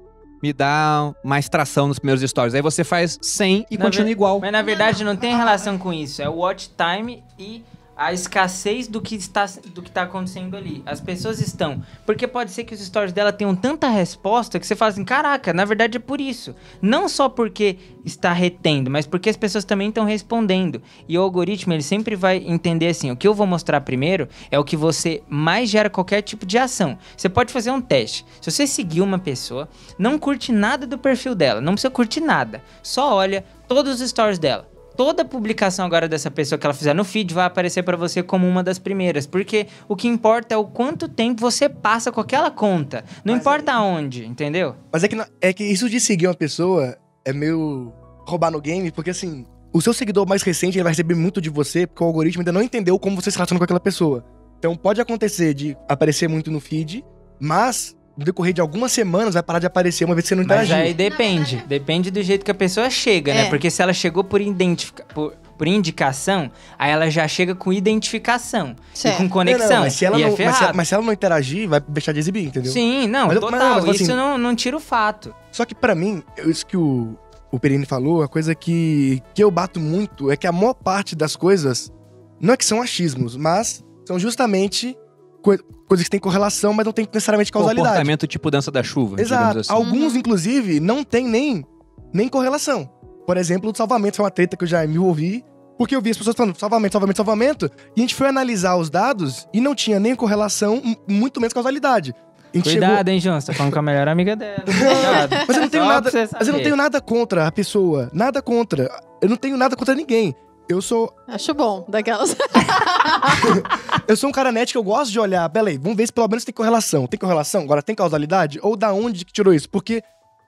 me 0.42 0.52
dá 0.52 1.12
mais 1.22 1.48
tração 1.48 1.86
nos 1.88 1.98
primeiros 1.98 2.28
stories. 2.28 2.54
Aí 2.54 2.62
você 2.62 2.82
faz 2.84 3.18
100 3.20 3.66
e 3.70 3.76
Na 3.78 3.84
continua 3.84 4.06
ver- 4.06 4.12
igual. 4.12 4.40
Mas 4.40 4.52
na 4.52 4.62
verdade 4.62 5.04
não 5.04 5.16
tem 5.16 5.36
relação 5.36 5.76
com 5.78 5.92
isso. 5.92 6.22
É 6.22 6.28
o 6.28 6.34
watch 6.36 6.70
time 6.76 7.22
e 7.38 7.62
a 8.00 8.14
escassez 8.14 8.88
do 8.88 8.98
que 8.98 9.14
está 9.14 9.44
do 9.74 9.82
que 9.82 9.90
tá 9.90 10.04
acontecendo 10.04 10.56
ali. 10.56 10.82
As 10.86 11.02
pessoas 11.02 11.38
estão, 11.38 11.82
porque 12.06 12.26
pode 12.26 12.50
ser 12.50 12.64
que 12.64 12.72
os 12.72 12.80
stories 12.80 13.12
dela 13.12 13.30
tenham 13.30 13.54
tanta 13.54 13.90
resposta 13.90 14.58
que 14.58 14.66
você 14.66 14.74
fala 14.74 14.90
assim, 14.90 15.04
caraca, 15.04 15.52
na 15.52 15.66
verdade 15.66 15.98
é 15.98 16.00
por 16.00 16.18
isso. 16.18 16.54
Não 16.80 17.10
só 17.10 17.28
porque 17.28 17.76
está 18.02 18.32
retendo, 18.32 18.90
mas 18.90 19.06
porque 19.06 19.28
as 19.28 19.36
pessoas 19.36 19.66
também 19.66 19.90
estão 19.90 20.06
respondendo. 20.06 20.80
E 21.06 21.18
o 21.18 21.20
algoritmo 21.20 21.74
ele 21.74 21.82
sempre 21.82 22.16
vai 22.16 22.38
entender 22.38 22.86
assim, 22.86 23.10
o 23.10 23.16
que 23.16 23.28
eu 23.28 23.34
vou 23.34 23.46
mostrar 23.46 23.82
primeiro 23.82 24.30
é 24.50 24.58
o 24.58 24.64
que 24.64 24.78
você 24.78 25.22
mais 25.28 25.68
gera 25.68 25.90
qualquer 25.90 26.22
tipo 26.22 26.46
de 26.46 26.56
ação. 26.56 26.96
Você 27.14 27.28
pode 27.28 27.52
fazer 27.52 27.70
um 27.70 27.82
teste. 27.82 28.24
Se 28.40 28.50
você 28.50 28.66
seguir 28.66 29.02
uma 29.02 29.18
pessoa, 29.18 29.68
não 29.98 30.18
curte 30.18 30.52
nada 30.52 30.86
do 30.86 30.96
perfil 30.96 31.34
dela, 31.34 31.60
não 31.60 31.74
precisa 31.74 31.90
curtir 31.90 32.20
nada. 32.20 32.62
Só 32.82 33.14
olha 33.14 33.44
todos 33.68 34.00
os 34.00 34.08
stories 34.08 34.38
dela. 34.38 34.69
Toda 34.96 35.24
publicação 35.24 35.86
agora 35.86 36.08
dessa 36.08 36.30
pessoa 36.30 36.58
que 36.58 36.66
ela 36.66 36.74
fizer 36.74 36.94
no 36.94 37.04
feed 37.04 37.32
vai 37.32 37.46
aparecer 37.46 37.82
pra 37.82 37.96
você 37.96 38.22
como 38.22 38.46
uma 38.46 38.62
das 38.62 38.78
primeiras, 38.78 39.26
porque 39.26 39.66
o 39.88 39.96
que 39.96 40.06
importa 40.08 40.54
é 40.54 40.58
o 40.58 40.64
quanto 40.64 41.08
tempo 41.08 41.40
você 41.40 41.68
passa 41.68 42.12
com 42.12 42.20
aquela 42.20 42.50
conta. 42.50 43.04
Não 43.24 43.34
Mas 43.34 43.40
importa 43.40 43.72
aonde, 43.72 44.26
entendeu? 44.26 44.74
Mas 44.92 45.02
é 45.04 45.08
que, 45.08 45.16
na- 45.16 45.26
é 45.40 45.52
que 45.52 45.64
isso 45.64 45.88
de 45.88 45.98
seguir 46.00 46.26
uma 46.26 46.34
pessoa 46.34 46.98
é 47.24 47.32
meio 47.32 47.92
roubar 48.26 48.50
no 48.50 48.60
game, 48.60 48.90
porque 48.90 49.10
assim, 49.10 49.46
o 49.72 49.80
seu 49.80 49.94
seguidor 49.94 50.28
mais 50.28 50.42
recente 50.42 50.76
ele 50.76 50.82
vai 50.84 50.92
receber 50.92 51.14
muito 51.14 51.40
de 51.40 51.48
você, 51.48 51.86
porque 51.86 52.02
o 52.04 52.06
algoritmo 52.06 52.40
ainda 52.42 52.52
não 52.52 52.62
entendeu 52.62 52.98
como 52.98 53.20
você 53.20 53.30
se 53.30 53.36
relaciona 53.36 53.58
com 53.58 53.64
aquela 53.64 53.80
pessoa. 53.80 54.24
Então 54.58 54.76
pode 54.76 55.00
acontecer 55.00 55.54
de 55.54 55.76
aparecer 55.88 56.28
muito 56.28 56.50
no 56.50 56.60
feed, 56.60 57.02
mas 57.40 57.96
no 58.16 58.24
decorrer 58.24 58.52
de 58.52 58.60
algumas 58.60 58.92
semanas 58.92 59.34
vai 59.34 59.42
parar 59.42 59.58
de 59.60 59.66
aparecer 59.66 60.04
uma 60.04 60.14
vez 60.14 60.24
que 60.24 60.28
você 60.28 60.34
não 60.34 60.44
Mas 60.44 60.64
interagiu. 60.64 60.76
aí 60.76 60.94
depende. 60.94 61.50
verdade- 61.56 61.68
Depende 61.68 62.10
do 62.10 62.22
jeito 62.22 62.44
que 62.44 62.50
a 62.50 62.54
pessoa 62.54 62.90
chega, 62.90 63.32
né? 63.32 63.46
É. 63.46 63.48
Porque 63.50 63.70
se 63.70 63.80
ela 63.82 63.92
chegou 63.92 64.22
por, 64.24 64.40
identifica 64.40 65.04
por, 65.14 65.34
por 65.56 65.66
indicação, 65.66 66.50
aí 66.78 66.90
ela 66.90 67.08
já 67.10 67.26
chega 67.28 67.54
com 67.54 67.72
identificação 67.72 68.74
e 68.94 68.98
Certo. 68.98 69.16
com 69.18 69.22
Não, 69.24 69.30
conexão. 69.30 69.68
não, 69.70 69.80
mas, 69.80 69.92
se 69.94 70.04
ela 70.04 70.18
e 70.18 70.22
não, 70.22 70.28
é 70.36 70.44
mas, 70.44 70.56
se, 70.56 70.72
mas 70.74 70.88
se 70.88 70.94
ela 70.94 71.02
não 71.04 71.12
interagir, 71.12 71.68
vai 71.68 71.80
deixar 71.86 72.12
de 72.12 72.18
exibir, 72.18 72.44
entendeu? 72.46 72.72
Sim, 72.72 73.06
não, 73.06 73.26
Mas 73.28 73.36
eu- 73.36 73.42
mas 73.42 73.50
total. 73.52 73.68
não, 73.80 73.86
mas 73.86 73.94
Isso 73.96 74.04
assim- 74.04 74.12
não, 74.14 74.36
não 74.38 74.54
tira 74.54 74.76
o 74.76 74.80
fato. 74.80 75.34
Só 75.52 75.64
que 75.64 75.74
pra 75.74 75.94
mim, 75.94 76.22
isso 76.46 76.66
que 76.66 76.76
o, 76.76 77.16
o 77.50 77.58
Perini 77.58 77.86
falou, 77.86 78.22
a 78.22 78.28
coisa 78.28 78.54
que, 78.54 79.22
que 79.34 79.42
eu 79.42 79.50
bato 79.50 79.78
muito 79.80 80.30
é 80.30 80.36
que 80.36 80.46
a 80.46 80.52
maior 80.52 80.74
parte 80.74 81.14
das 81.16 81.36
coisas 81.36 81.92
não 82.40 82.54
é 82.54 82.56
que 82.56 82.64
são 82.64 82.80
achismos, 82.82 83.36
mas 83.36 83.84
são 84.06 84.18
justamente 84.18 84.96
coi- 85.42 85.58
coisas 85.88 86.04
que 86.04 86.10
têm 86.10 86.20
correlação, 86.20 86.72
mas 86.72 86.84
não 86.86 86.92
tem 86.92 87.06
necessariamente 87.12 87.50
causalidade. 87.52 87.88
Comportamento 87.88 88.26
tipo 88.26 88.50
dança 88.50 88.70
da 88.70 88.82
chuva, 88.82 89.20
Exato. 89.20 89.42
digamos 89.42 89.68
assim. 89.68 89.72
Alguns, 89.72 90.12
Uhum. 90.12 90.18
inclusive, 90.18 90.80
não 90.80 91.02
tem 91.04 91.26
nem, 91.26 91.64
nem 92.12 92.28
correlação. 92.28 92.88
Por 93.26 93.36
exemplo, 93.36 93.70
o 93.70 93.76
salvamento 93.76 94.16
foi 94.16 94.24
uma 94.24 94.30
treta 94.30 94.56
que 94.56 94.64
eu 94.64 94.68
já 94.68 94.86
me 94.86 94.94
envolvi, 94.94 95.44
porque 95.78 95.94
eu 95.96 96.00
vi 96.02 96.10
as 96.10 96.16
pessoas 96.18 96.36
falando 96.36 96.56
salvamento, 96.58 96.92
salvamento, 96.92 97.16
salvamento, 97.16 97.70
e 97.96 98.00
a 98.00 98.02
gente 98.02 98.14
foi 98.14 98.28
analisar 98.28 98.76
os 98.76 98.90
dados 98.90 99.46
e 99.52 99.60
não 99.60 99.74
tinha 99.74 99.98
nem 99.98 100.14
correlação, 100.14 100.82
muito 101.08 101.40
menos 101.40 101.52
causalidade. 101.54 102.14
Gente 102.52 102.68
chegou- 102.68 102.88
Cuidado, 102.88 103.08
hein, 103.08 103.20
João? 103.20 103.40
Você 103.40 103.46
tá 103.46 103.52
falando 103.54 103.72
com 103.72 103.78
a 103.78 103.82
melhor 103.82 104.08
amiga 104.08 104.34
dela. 104.34 104.64
Cuidado. 104.64 105.36
Mas 105.46 105.56
eu 105.56 105.62
não 105.62 105.68
tenho 105.68 105.84
Só 105.84 105.88
nada. 105.88 106.10
Mas 106.38 106.48
eu 106.48 106.52
não 106.54 106.62
tenho 106.62 106.76
nada 106.76 107.00
contra 107.00 107.46
a 107.46 107.52
pessoa. 107.52 108.10
Nada 108.12 108.42
contra. 108.42 108.90
Eu 109.22 109.28
não 109.28 109.36
tenho 109.36 109.56
nada 109.56 109.76
contra 109.76 109.94
ninguém. 109.94 110.34
Eu 110.70 110.80
sou, 110.80 111.12
Acho 111.26 111.52
bom, 111.52 111.84
daquelas. 111.88 112.36
eu 114.06 114.16
sou 114.16 114.30
um 114.30 114.32
cara 114.32 114.52
net 114.52 114.70
que 114.70 114.78
eu 114.78 114.84
gosto 114.84 115.10
de 115.10 115.18
olhar. 115.18 115.48
Peraí, 115.48 115.76
vamos 115.76 115.96
ver 115.96 116.06
se 116.06 116.12
pelo 116.12 116.28
menos 116.28 116.44
tem 116.44 116.54
correlação. 116.54 117.08
Tem 117.08 117.18
correlação? 117.18 117.62
Agora 117.62 117.82
tem 117.82 117.92
causalidade? 117.92 118.60
Ou 118.62 118.76
da 118.76 118.92
onde 118.92 119.24
que 119.24 119.32
tirou 119.32 119.52
isso? 119.52 119.68
Porque, 119.68 120.00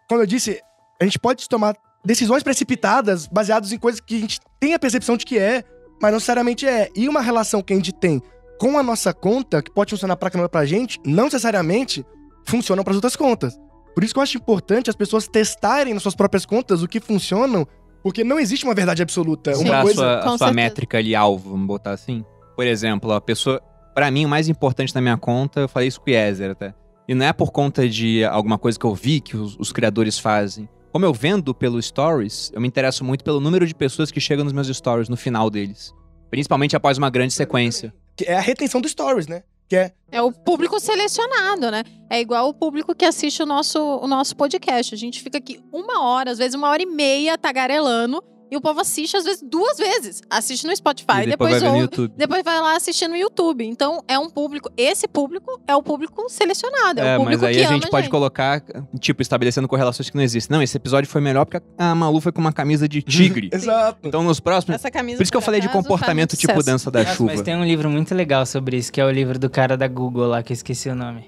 como 0.09 0.23
eu 0.23 0.27
disse, 0.27 0.63
a 1.01 1.05
gente 1.05 1.19
pode 1.19 1.49
tomar 1.49 1.75
decisões 2.05 2.45
precipitadas 2.45 3.27
baseadas 3.27 3.73
em 3.73 3.79
coisas 3.79 4.01
que 4.01 4.15
a 4.17 4.21
gente 4.21 4.39
tem 4.61 4.75
a 4.75 4.79
percepção 4.79 5.17
de 5.17 5.27
que 5.27 5.41
é, 5.41 5.65
mas 6.01 6.13
não 6.13 6.19
necessariamente 6.19 6.69
é. 6.69 6.89
E 6.95 7.09
uma 7.09 7.21
relação 7.21 7.61
que 7.61 7.73
a 7.73 7.77
gente 7.77 7.93
tem 7.93 8.23
com 8.61 8.79
a 8.79 8.83
nossa 8.85 9.13
conta, 9.13 9.61
que 9.61 9.73
pode 9.73 9.91
funcionar 9.91 10.15
pra 10.15 10.31
caramba 10.31 10.49
pra 10.49 10.65
gente, 10.65 11.01
não 11.05 11.25
necessariamente 11.25 12.07
funcionam 12.47 12.85
para 12.85 12.95
outras 12.95 13.17
contas. 13.17 13.59
Por 13.93 14.05
isso 14.05 14.15
que 14.15 14.21
eu 14.21 14.23
acho 14.23 14.39
importante 14.39 14.89
as 14.89 14.95
pessoas 14.95 15.27
testarem 15.27 15.93
nas 15.93 16.03
suas 16.05 16.15
próprias 16.15 16.47
contas 16.47 16.81
o 16.81 16.87
que 16.87 17.01
funcionam, 17.01 17.67
porque 18.03 18.25
não 18.25 18.39
existe 18.39 18.65
uma 18.65 18.75
verdade 18.75 19.03
absoluta. 19.03 19.55
Sim. 19.55 19.65
Uma 19.65 19.71
Pra 19.71 19.83
coisa. 19.83 19.95
sua, 20.01 20.19
a 20.19 20.23
sua 20.23 20.31
certeza. 20.39 20.53
métrica 20.53 20.99
ali, 20.99 21.15
alvo, 21.15 21.51
vamos 21.51 21.67
botar 21.67 21.93
assim. 21.93 22.25
Por 22.57 22.67
exemplo, 22.67 23.13
a 23.13 23.21
pessoa. 23.21 23.61
Pra 23.95 24.11
mim, 24.11 24.25
o 24.25 24.29
mais 24.29 24.49
importante 24.49 24.95
na 24.95 25.01
minha 25.01 25.17
conta, 25.17 25.61
eu 25.61 25.69
falei 25.69 25.89
isso 25.89 26.01
com 26.01 26.11
o 26.11 26.13
Yezer 26.13 26.51
até. 26.53 26.75
E 27.07 27.15
não 27.15 27.27
é 27.27 27.33
por 27.33 27.51
conta 27.53 27.89
de 27.89 28.25
alguma 28.25 28.57
coisa 28.59 28.79
que 28.79 28.87
eu 28.87 28.95
vi 28.95 29.21
que 29.21 29.37
os, 29.37 29.57
os 29.59 29.73
criadores 29.73 30.19
fazem. 30.19 30.69
Como 30.93 31.05
eu 31.05 31.13
vendo 31.13 31.55
pelo 31.55 31.81
Stories, 31.81 32.51
eu 32.55 32.61
me 32.61 32.69
interesso 32.69 33.05
muito 33.05 33.25
pelo 33.25 33.41
número 33.41 33.67
de 33.67 33.75
pessoas 33.75 34.11
que 34.11 34.21
chegam 34.21 34.45
nos 34.45 34.53
meus 34.53 34.69
Stories 34.69 35.09
no 35.09 35.17
final 35.17 35.49
deles. 35.51 35.93
Principalmente 36.31 36.75
após 36.77 36.97
uma 36.99 37.11
grande 37.11 37.33
sequência. 37.35 37.93
que 38.17 38.25
é 38.25 38.37
a 38.37 38.41
retenção 38.41 38.81
dos 38.81 38.91
stories, 38.93 39.27
né? 39.27 39.43
Que 39.73 39.77
é. 39.77 39.93
É 40.11 40.21
o 40.21 40.31
público 40.31 40.79
selecionado, 40.79 41.71
né? 41.71 41.83
É 42.11 42.21
igual 42.21 42.47
o 42.47 42.53
público 42.53 42.95
que 42.95 43.07
assiste 43.07 43.43
o 43.43 43.47
nosso, 43.47 43.81
o 43.81 44.07
nosso 44.07 44.37
podcast. 44.37 44.95
A 44.95 44.99
gente 44.99 45.23
fica 45.23 45.39
aqui 45.39 45.65
uma 45.73 46.03
hora, 46.03 46.31
às 46.31 46.37
vezes 46.37 46.55
uma 46.55 46.69
hora 46.69 46.83
e 46.83 46.85
meia 46.85 47.39
tagarelando. 47.39 48.23
E 48.53 48.57
o 48.57 48.61
povo 48.61 48.81
assiste, 48.81 49.17
às 49.17 49.25
vezes, 49.25 49.43
duas 49.43 49.79
vezes. 49.79 50.21
Assiste 50.29 50.67
no 50.67 50.77
Spotify, 50.77 51.23
e 51.23 51.27
depois, 51.31 51.63
no 51.63 51.69
ouve, 51.69 51.81
YouTube. 51.81 52.13
depois 52.15 52.45
vai 52.45 52.61
lá 52.61 52.77
assistir 52.77 53.09
no 53.09 53.17
YouTube. 53.17 53.65
Então, 53.65 54.05
é 54.07 54.19
um 54.19 54.29
público. 54.29 54.71
Esse 54.77 55.09
público 55.09 55.59
é 55.67 55.75
o 55.75 55.83
público 55.83 56.29
selecionado. 56.29 57.01
É, 57.01 57.15
É, 57.15 57.17
o 57.17 57.21
público 57.21 57.41
mas 57.41 57.49
aí 57.49 57.55
que 57.55 57.65
a 57.65 57.69
ama 57.69 57.75
gente 57.77 57.89
pode 57.89 58.11
colocar, 58.11 58.63
tipo, 59.01 59.23
estabelecendo 59.23 59.67
correlações 59.67 60.11
que 60.11 60.17
não 60.19 60.23
existem. 60.23 60.55
Não, 60.55 60.63
esse 60.63 60.77
episódio 60.77 61.09
foi 61.09 61.23
melhor 61.23 61.47
porque 61.47 61.65
a 61.79 61.95
Malu 61.95 62.21
foi 62.21 62.31
com 62.31 62.43
uma 62.43 62.53
camisa 62.53 62.87
de 62.87 63.01
tigre. 63.01 63.49
Exato. 63.55 64.07
então 64.07 64.23
nos 64.23 64.39
próximos. 64.39 64.75
Essa 64.75 64.91
camisa, 64.91 65.17
Por 65.17 65.23
isso 65.23 65.33
que 65.33 65.39
eu 65.39 65.41
falei 65.41 65.63
de 65.63 65.71
comportamento 65.71 66.37
tipo 66.37 66.53
sucesso. 66.53 66.67
dança 66.67 66.91
da 66.91 67.05
Nossa, 67.05 67.15
chuva. 67.15 67.31
Mas 67.33 67.41
tem 67.41 67.57
um 67.57 67.65
livro 67.65 67.89
muito 67.89 68.15
legal 68.15 68.45
sobre 68.45 68.77
isso, 68.77 68.93
que 68.93 69.01
é 69.01 69.05
o 69.07 69.11
livro 69.11 69.39
do 69.39 69.49
cara 69.49 69.79
da 69.79 69.89
Google 69.89 70.27
lá, 70.27 70.43
que 70.43 70.53
eu 70.53 70.55
esqueci 70.55 70.91
o 70.91 70.95
nome. 70.95 71.25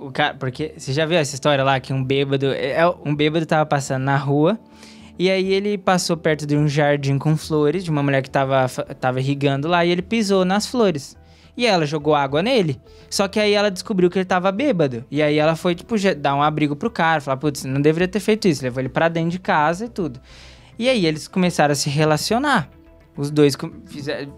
O 0.00 0.10
cara, 0.10 0.32
porque 0.32 0.72
você 0.78 0.94
já 0.94 1.04
viu 1.04 1.18
essa 1.18 1.34
história 1.34 1.62
lá 1.62 1.78
que 1.78 1.92
um 1.92 2.02
bêbado, 2.02 2.46
é, 2.46 2.70
é, 2.70 2.88
um 3.04 3.14
bêbado 3.14 3.44
tava 3.44 3.66
passando 3.66 4.04
na 4.04 4.16
rua 4.16 4.58
e 5.18 5.30
aí 5.30 5.52
ele 5.52 5.78
passou 5.78 6.16
perto 6.16 6.46
de 6.46 6.56
um 6.56 6.68
jardim 6.68 7.18
com 7.18 7.36
flores, 7.36 7.84
de 7.84 7.90
uma 7.90 8.02
mulher 8.02 8.22
que 8.22 8.30
tava, 8.30 8.66
tava 9.00 9.20
irrigando 9.20 9.66
lá 9.66 9.84
e 9.84 9.90
ele 9.90 10.02
pisou 10.02 10.44
nas 10.44 10.66
flores. 10.66 11.16
E 11.56 11.66
ela 11.66 11.86
jogou 11.86 12.14
água 12.14 12.42
nele. 12.42 12.78
Só 13.08 13.26
que 13.26 13.40
aí 13.40 13.54
ela 13.54 13.70
descobriu 13.70 14.10
que 14.10 14.18
ele 14.18 14.26
tava 14.26 14.52
bêbado. 14.52 15.04
E 15.10 15.22
aí 15.22 15.38
ela 15.38 15.56
foi, 15.56 15.74
tipo, 15.74 15.94
dar 16.14 16.34
um 16.34 16.42
abrigo 16.42 16.76
pro 16.76 16.90
cara. 16.90 17.20
Falar, 17.20 17.38
putz, 17.38 17.64
não 17.64 17.80
deveria 17.80 18.06
ter 18.06 18.20
feito 18.20 18.46
isso. 18.46 18.62
Levou 18.62 18.80
ele 18.80 18.90
pra 18.90 19.08
dentro 19.08 19.30
de 19.30 19.38
casa 19.38 19.86
e 19.86 19.88
tudo. 19.88 20.20
E 20.78 20.86
aí 20.86 21.06
eles 21.06 21.26
começaram 21.26 21.72
a 21.72 21.74
se 21.74 21.88
relacionar. 21.88 22.68
Os 23.16 23.30
dois 23.30 23.56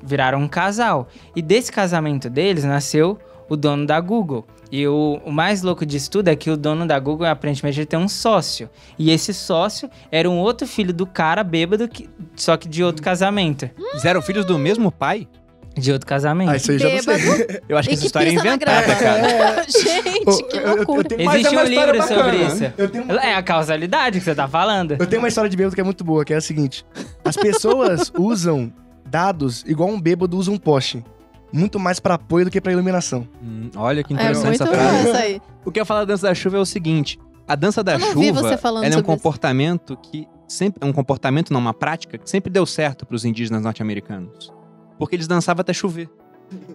viraram 0.00 0.38
um 0.38 0.46
casal. 0.46 1.08
E 1.34 1.42
desse 1.42 1.72
casamento 1.72 2.30
deles 2.30 2.62
nasceu 2.62 3.18
o 3.48 3.56
dono 3.56 3.84
da 3.84 3.98
Google. 3.98 4.46
E 4.70 4.86
o, 4.86 5.20
o 5.24 5.32
mais 5.32 5.62
louco 5.62 5.86
disso 5.86 6.10
tudo 6.10 6.28
é 6.28 6.36
que 6.36 6.50
o 6.50 6.56
dono 6.56 6.86
da 6.86 6.98
Google, 6.98 7.26
aparentemente, 7.26 7.78
ele 7.80 7.86
tem 7.86 7.98
um 7.98 8.08
sócio. 8.08 8.68
E 8.98 9.10
esse 9.10 9.32
sócio 9.32 9.88
era 10.12 10.28
um 10.28 10.38
outro 10.38 10.66
filho 10.66 10.92
do 10.92 11.06
cara 11.06 11.42
bêbado, 11.42 11.88
que, 11.88 12.08
só 12.36 12.56
que 12.56 12.68
de 12.68 12.84
outro 12.84 13.02
casamento. 13.02 13.70
Fizeram 13.92 14.20
filhos 14.20 14.44
do 14.44 14.58
mesmo 14.58 14.92
pai? 14.92 15.26
De 15.74 15.92
outro 15.92 16.06
casamento. 16.08 16.50
Ah, 16.50 16.56
isso 16.56 16.70
aí 16.72 16.76
eu 16.76 16.80
já 16.80 16.88
não 16.90 16.98
sei. 17.18 17.60
Eu 17.68 17.78
acho 17.78 17.88
que 17.88 17.94
essa 17.94 18.04
história 18.06 18.28
é 18.28 18.32
inventada, 18.32 18.96
cara. 18.96 19.62
Gente, 19.68 20.42
que 20.44 20.56
Eu- 20.56 20.60
eu- 20.60 20.66
eu 20.66 20.76
loucura. 20.76 21.08
Existe 21.16 21.46
é 21.46 21.50
uma 21.50 21.62
um 21.62 21.66
livro 21.66 22.02
sobre 22.02 22.36
isso. 22.38 22.64
É 23.22 23.34
a 23.34 23.42
causalidade 23.42 24.18
que 24.18 24.24
você 24.24 24.34
tá 24.34 24.48
falando. 24.48 24.96
eu 24.98 25.06
tenho 25.06 25.22
uma 25.22 25.28
história 25.28 25.48
de 25.48 25.56
bêbado 25.56 25.74
que 25.76 25.80
é 25.80 25.84
muito 25.84 26.02
boa, 26.02 26.24
que 26.24 26.34
é 26.34 26.36
a 26.36 26.40
seguinte: 26.40 26.84
as 27.24 27.36
pessoas 27.36 28.10
usam 28.18 28.72
dados 29.06 29.64
igual 29.68 29.88
um 29.88 30.00
bêbado 30.00 30.36
usa 30.36 30.50
um 30.50 30.56
poste. 30.58 31.04
Muito 31.52 31.78
mais 31.78 31.98
pra 31.98 32.14
apoio 32.14 32.44
do 32.44 32.50
que 32.50 32.60
pra 32.60 32.72
iluminação. 32.72 33.26
Hum, 33.42 33.70
olha 33.76 34.02
que 34.04 34.12
É 34.12 34.16
interessante 34.16 34.58
muito 34.58 34.62
essa 34.62 34.72
frase. 34.72 35.08
isso 35.08 35.16
aí. 35.16 35.42
O 35.64 35.70
que 35.72 35.80
eu 35.80 35.86
falo 35.86 36.00
da 36.00 36.06
dança 36.12 36.26
da 36.26 36.34
chuva 36.34 36.56
é 36.56 36.60
o 36.60 36.66
seguinte: 36.66 37.18
a 37.46 37.54
dança 37.54 37.82
da 37.82 37.98
chuva 37.98 38.24
é 38.24 38.32
um 38.32 38.34
sobre 38.34 38.88
isso. 38.88 39.02
comportamento 39.02 39.96
que 39.96 40.26
sempre. 40.46 40.86
É 40.86 40.88
um 40.88 40.92
comportamento, 40.92 41.52
não, 41.52 41.60
uma 41.60 41.74
prática 41.74 42.18
que 42.18 42.28
sempre 42.28 42.50
deu 42.52 42.66
certo 42.66 43.06
pros 43.06 43.24
indígenas 43.24 43.62
norte-americanos. 43.62 44.52
Porque 44.98 45.16
eles 45.16 45.26
dançavam 45.26 45.60
até 45.62 45.72
chover. 45.72 46.10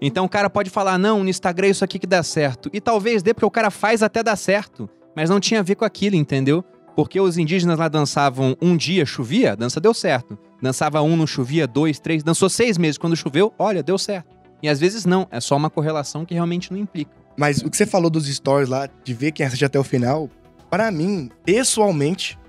Então 0.02 0.26
o 0.26 0.30
cara 0.30 0.50
pode 0.50 0.70
falar, 0.70 0.98
não, 1.00 1.24
no 1.24 1.30
Instagram 1.30 1.68
é 1.68 1.72
isso 1.72 1.84
aqui 1.84 1.98
que 2.00 2.08
dá 2.08 2.22
certo. 2.24 2.70
E 2.72 2.80
talvez 2.80 3.24
dê 3.24 3.34
porque 3.34 3.46
o 3.46 3.52
cara 3.52 3.72
faz 3.72 4.04
até 4.04 4.22
dar 4.24 4.36
certo. 4.36 4.90
Mas 5.16 5.30
não 5.30 5.40
tinha 5.40 5.60
a 5.60 5.64
ver 5.64 5.76
com 5.76 5.86
aquilo, 5.86 6.16
entendeu? 6.16 6.64
Porque 6.96 7.20
os 7.20 7.38
indígenas 7.38 7.78
lá 7.80 7.88
dançavam 7.88 8.56
um 8.62 8.78
dia, 8.78 9.06
chovia, 9.06 9.54
a 9.54 9.56
dança 9.56 9.80
deu 9.80 9.94
certo. 9.94 10.38
Dançava 10.62 11.02
um, 11.02 11.16
não 11.18 11.26
chovia, 11.28 11.68
dois, 11.68 12.00
três, 12.00 12.24
dançou 12.24 12.50
seis 12.50 12.78
meses. 12.78 12.98
Quando 13.00 13.16
choveu, 13.16 13.52
olha, 13.58 13.82
deu 13.82 13.98
certo. 13.98 14.36
E 14.64 14.70
às 14.70 14.80
vezes 14.80 15.04
não, 15.04 15.28
é 15.30 15.42
só 15.42 15.58
uma 15.58 15.70
correlação 15.70 16.24
que 16.24 16.34
realmente 16.34 16.72
não 16.72 16.80
implica. 16.80 17.12
Mas 17.36 17.62
o 17.62 17.70
que 17.70 17.76
você 17.76 17.86
falou 17.86 18.10
dos 18.10 18.34
stories 18.34 18.70
lá, 18.70 18.88
de 19.04 19.14
ver 19.14 19.34
quem 19.34 19.46
assiste 19.46 19.66
até 19.66 19.78
o 19.78 19.84
final, 19.84 20.30
pra 20.70 20.90
mim, 20.90 21.30
pessoalmente, 21.44 22.40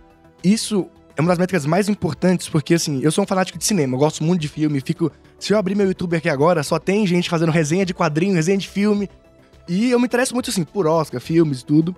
isso 0.42 0.88
é 1.16 1.20
uma 1.20 1.28
das 1.28 1.38
métricas 1.38 1.66
mais 1.66 1.88
importantes, 1.88 2.48
porque 2.48 2.74
assim, 2.74 3.00
eu 3.02 3.10
sou 3.10 3.24
um 3.24 3.26
fanático 3.26 3.58
de 3.58 3.64
cinema, 3.64 3.96
gosto 3.96 4.22
muito 4.22 4.40
de 4.40 4.48
filme, 4.48 4.80
fico. 4.80 5.10
Se 5.40 5.52
eu 5.52 5.58
abrir 5.58 5.74
meu 5.74 5.88
YouTube 5.88 6.16
aqui 6.16 6.28
agora, 6.28 6.62
só 6.62 6.78
tem 6.78 7.04
gente 7.04 7.28
fazendo 7.28 7.50
resenha 7.50 7.84
de 7.84 7.92
quadrinho, 7.92 8.34
resenha 8.34 8.58
de 8.58 8.68
filme. 8.68 9.10
E 9.68 9.90
eu 9.90 9.98
me 9.98 10.06
interesso 10.06 10.34
muito, 10.34 10.50
assim, 10.50 10.62
por 10.62 10.86
Oscar, 10.86 11.20
filmes 11.20 11.60
e 11.62 11.64
tudo. 11.64 11.96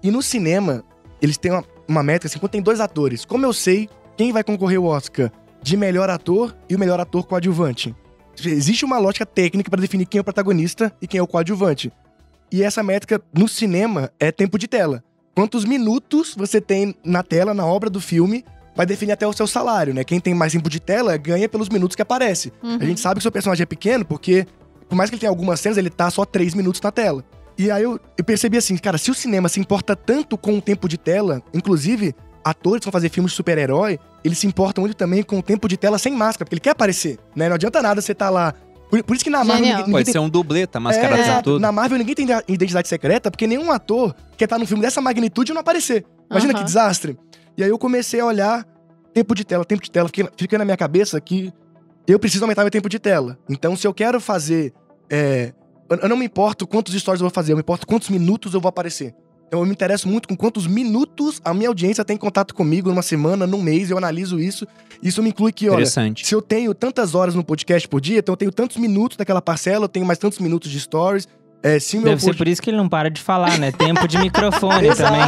E 0.00 0.12
no 0.12 0.22
cinema, 0.22 0.84
eles 1.20 1.36
têm 1.36 1.50
uma, 1.50 1.64
uma 1.88 2.02
métrica, 2.04 2.28
assim, 2.28 2.38
quando 2.38 2.52
tem 2.52 2.62
dois 2.62 2.78
atores, 2.78 3.24
como 3.24 3.44
eu 3.44 3.52
sei 3.52 3.88
quem 4.16 4.32
vai 4.32 4.44
concorrer 4.44 4.78
ao 4.78 4.84
Oscar 4.84 5.32
de 5.60 5.76
melhor 5.76 6.08
ator 6.08 6.56
e 6.68 6.76
o 6.76 6.78
melhor 6.78 7.00
ator 7.00 7.26
coadjuvante? 7.26 7.94
Existe 8.44 8.84
uma 8.84 8.98
lógica 8.98 9.24
técnica 9.24 9.70
para 9.70 9.80
definir 9.80 10.06
quem 10.06 10.18
é 10.18 10.20
o 10.20 10.24
protagonista 10.24 10.92
e 11.00 11.06
quem 11.06 11.18
é 11.18 11.22
o 11.22 11.26
coadjuvante. 11.26 11.92
E 12.50 12.62
essa 12.62 12.82
métrica 12.82 13.20
no 13.32 13.48
cinema 13.48 14.10
é 14.20 14.30
tempo 14.30 14.58
de 14.58 14.68
tela. 14.68 15.02
Quantos 15.34 15.64
minutos 15.64 16.34
você 16.36 16.60
tem 16.60 16.94
na 17.04 17.22
tela, 17.22 17.52
na 17.52 17.66
obra 17.66 17.90
do 17.90 18.00
filme, 18.00 18.44
vai 18.74 18.86
definir 18.86 19.12
até 19.12 19.26
o 19.26 19.32
seu 19.32 19.46
salário, 19.46 19.92
né? 19.92 20.04
Quem 20.04 20.20
tem 20.20 20.34
mais 20.34 20.52
tempo 20.52 20.70
de 20.70 20.80
tela 20.80 21.16
ganha 21.16 21.48
pelos 21.48 21.68
minutos 21.68 21.96
que 21.96 22.02
aparece. 22.02 22.52
Uhum. 22.62 22.78
A 22.80 22.84
gente 22.84 23.00
sabe 23.00 23.16
que 23.16 23.20
o 23.20 23.22
seu 23.22 23.32
personagem 23.32 23.62
é 23.62 23.66
pequeno 23.66 24.04
porque, 24.04 24.46
por 24.88 24.94
mais 24.94 25.10
que 25.10 25.16
ele 25.16 25.20
tenha 25.20 25.30
algumas 25.30 25.60
cenas, 25.60 25.78
ele 25.78 25.90
tá 25.90 26.10
só 26.10 26.24
três 26.24 26.54
minutos 26.54 26.80
na 26.80 26.92
tela. 26.92 27.24
E 27.58 27.70
aí 27.70 27.82
eu, 27.82 27.98
eu 28.16 28.24
percebi 28.24 28.58
assim, 28.58 28.76
cara, 28.76 28.98
se 28.98 29.10
o 29.10 29.14
cinema 29.14 29.48
se 29.48 29.58
importa 29.58 29.96
tanto 29.96 30.36
com 30.36 30.58
o 30.58 30.60
tempo 30.60 30.88
de 30.88 30.98
tela, 30.98 31.42
inclusive 31.54 32.14
atores 32.46 32.78
que 32.78 32.86
vão 32.86 32.92
fazer 32.92 33.08
filmes 33.08 33.32
de 33.32 33.36
super-herói, 33.36 33.98
eles 34.22 34.38
se 34.38 34.46
importam 34.46 34.82
muito 34.82 34.96
também 34.96 35.20
com 35.24 35.40
o 35.40 35.42
tempo 35.42 35.66
de 35.66 35.76
tela 35.76 35.98
sem 35.98 36.12
máscara, 36.12 36.44
porque 36.44 36.54
ele 36.54 36.60
quer 36.60 36.70
aparecer, 36.70 37.18
né? 37.34 37.48
Não 37.48 37.56
adianta 37.56 37.82
nada 37.82 38.00
você 38.00 38.14
tá 38.14 38.30
lá. 38.30 38.54
Por, 38.88 39.02
por 39.02 39.16
isso 39.16 39.24
que 39.24 39.30
na 39.30 39.38
Marvel 39.38 39.56
Genial. 39.56 39.78
ninguém, 39.78 39.92
Pode 39.92 40.04
ninguém 40.04 40.12
ser 40.12 40.18
um 40.20 40.28
dublê, 40.28 40.64
tá 40.64 40.78
é, 40.78 40.82
mascarado 40.82 41.20
exato. 41.20 41.42
tudo. 41.42 41.60
Na 41.60 41.72
Marvel 41.72 41.98
ninguém 41.98 42.14
tem 42.14 42.28
identidade 42.46 42.86
secreta, 42.86 43.32
porque 43.32 43.48
nenhum 43.48 43.72
ator 43.72 44.14
quer 44.36 44.44
estar 44.44 44.58
num 44.58 44.66
filme 44.66 44.80
dessa 44.80 45.00
magnitude 45.00 45.50
e 45.50 45.54
não 45.54 45.60
aparecer. 45.60 46.06
Imagina 46.30 46.54
que 46.54 46.62
desastre. 46.62 47.18
E 47.56 47.64
aí 47.64 47.68
eu 47.68 47.78
comecei 47.78 48.20
a 48.20 48.26
olhar 48.26 48.64
tempo 49.12 49.34
de 49.34 49.44
tela, 49.44 49.64
tempo 49.64 49.82
de 49.82 49.90
tela. 49.90 50.06
Fiquei, 50.08 50.28
fica 50.36 50.56
na 50.56 50.64
minha 50.64 50.76
cabeça 50.76 51.20
que 51.20 51.52
eu 52.06 52.18
preciso 52.20 52.44
aumentar 52.44 52.62
meu 52.62 52.70
tempo 52.70 52.88
de 52.88 53.00
tela. 53.00 53.36
Então, 53.48 53.74
se 53.74 53.86
eu 53.86 53.92
quero 53.92 54.20
fazer. 54.20 54.72
é, 55.10 55.52
eu 55.90 55.98
eu 55.98 56.08
não 56.08 56.16
me 56.16 56.24
importo 56.24 56.64
quantos 56.64 56.94
stories 56.94 57.20
eu 57.20 57.24
vou 57.24 57.34
fazer, 57.34 57.52
eu 57.52 57.56
me 57.56 57.62
importo 57.62 57.86
quantos 57.88 58.08
minutos 58.08 58.54
eu 58.54 58.60
vou 58.60 58.68
aparecer. 58.68 59.14
Então, 59.46 59.60
eu 59.60 59.66
me 59.66 59.72
interesso 59.72 60.08
muito 60.08 60.28
com 60.28 60.36
quantos 60.36 60.66
minutos 60.66 61.40
a 61.44 61.54
minha 61.54 61.68
audiência 61.68 62.04
tem 62.04 62.16
contato 62.16 62.54
comigo 62.54 62.88
numa 62.88 63.02
semana, 63.02 63.46
num 63.46 63.62
mês, 63.62 63.90
eu 63.90 63.98
analiso 63.98 64.40
isso. 64.40 64.66
Isso 65.02 65.22
me 65.22 65.28
inclui 65.28 65.52
que, 65.52 65.68
olha, 65.68 65.84
se 66.26 66.34
eu 66.34 66.42
tenho 66.42 66.74
tantas 66.74 67.14
horas 67.14 67.34
no 67.34 67.44
podcast 67.44 67.86
por 67.86 68.00
dia, 68.00 68.18
então 68.18 68.32
eu 68.32 68.36
tenho 68.36 68.50
tantos 68.50 68.76
minutos 68.76 69.16
daquela 69.16 69.40
parcela, 69.40 69.84
eu 69.84 69.88
tenho 69.88 70.04
mais 70.04 70.18
tantos 70.18 70.38
minutos 70.38 70.70
de 70.70 70.80
stories. 70.80 71.28
É, 71.66 71.78
se 71.80 71.98
Deve 71.98 72.22
ser 72.22 72.34
por 72.36 72.46
isso 72.46 72.62
que 72.62 72.70
ele 72.70 72.76
não 72.76 72.88
para 72.88 73.10
de 73.10 73.20
falar, 73.20 73.58
né? 73.58 73.72
Tempo 73.72 74.06
de 74.06 74.18
microfone 74.18 74.94
também. 74.94 75.20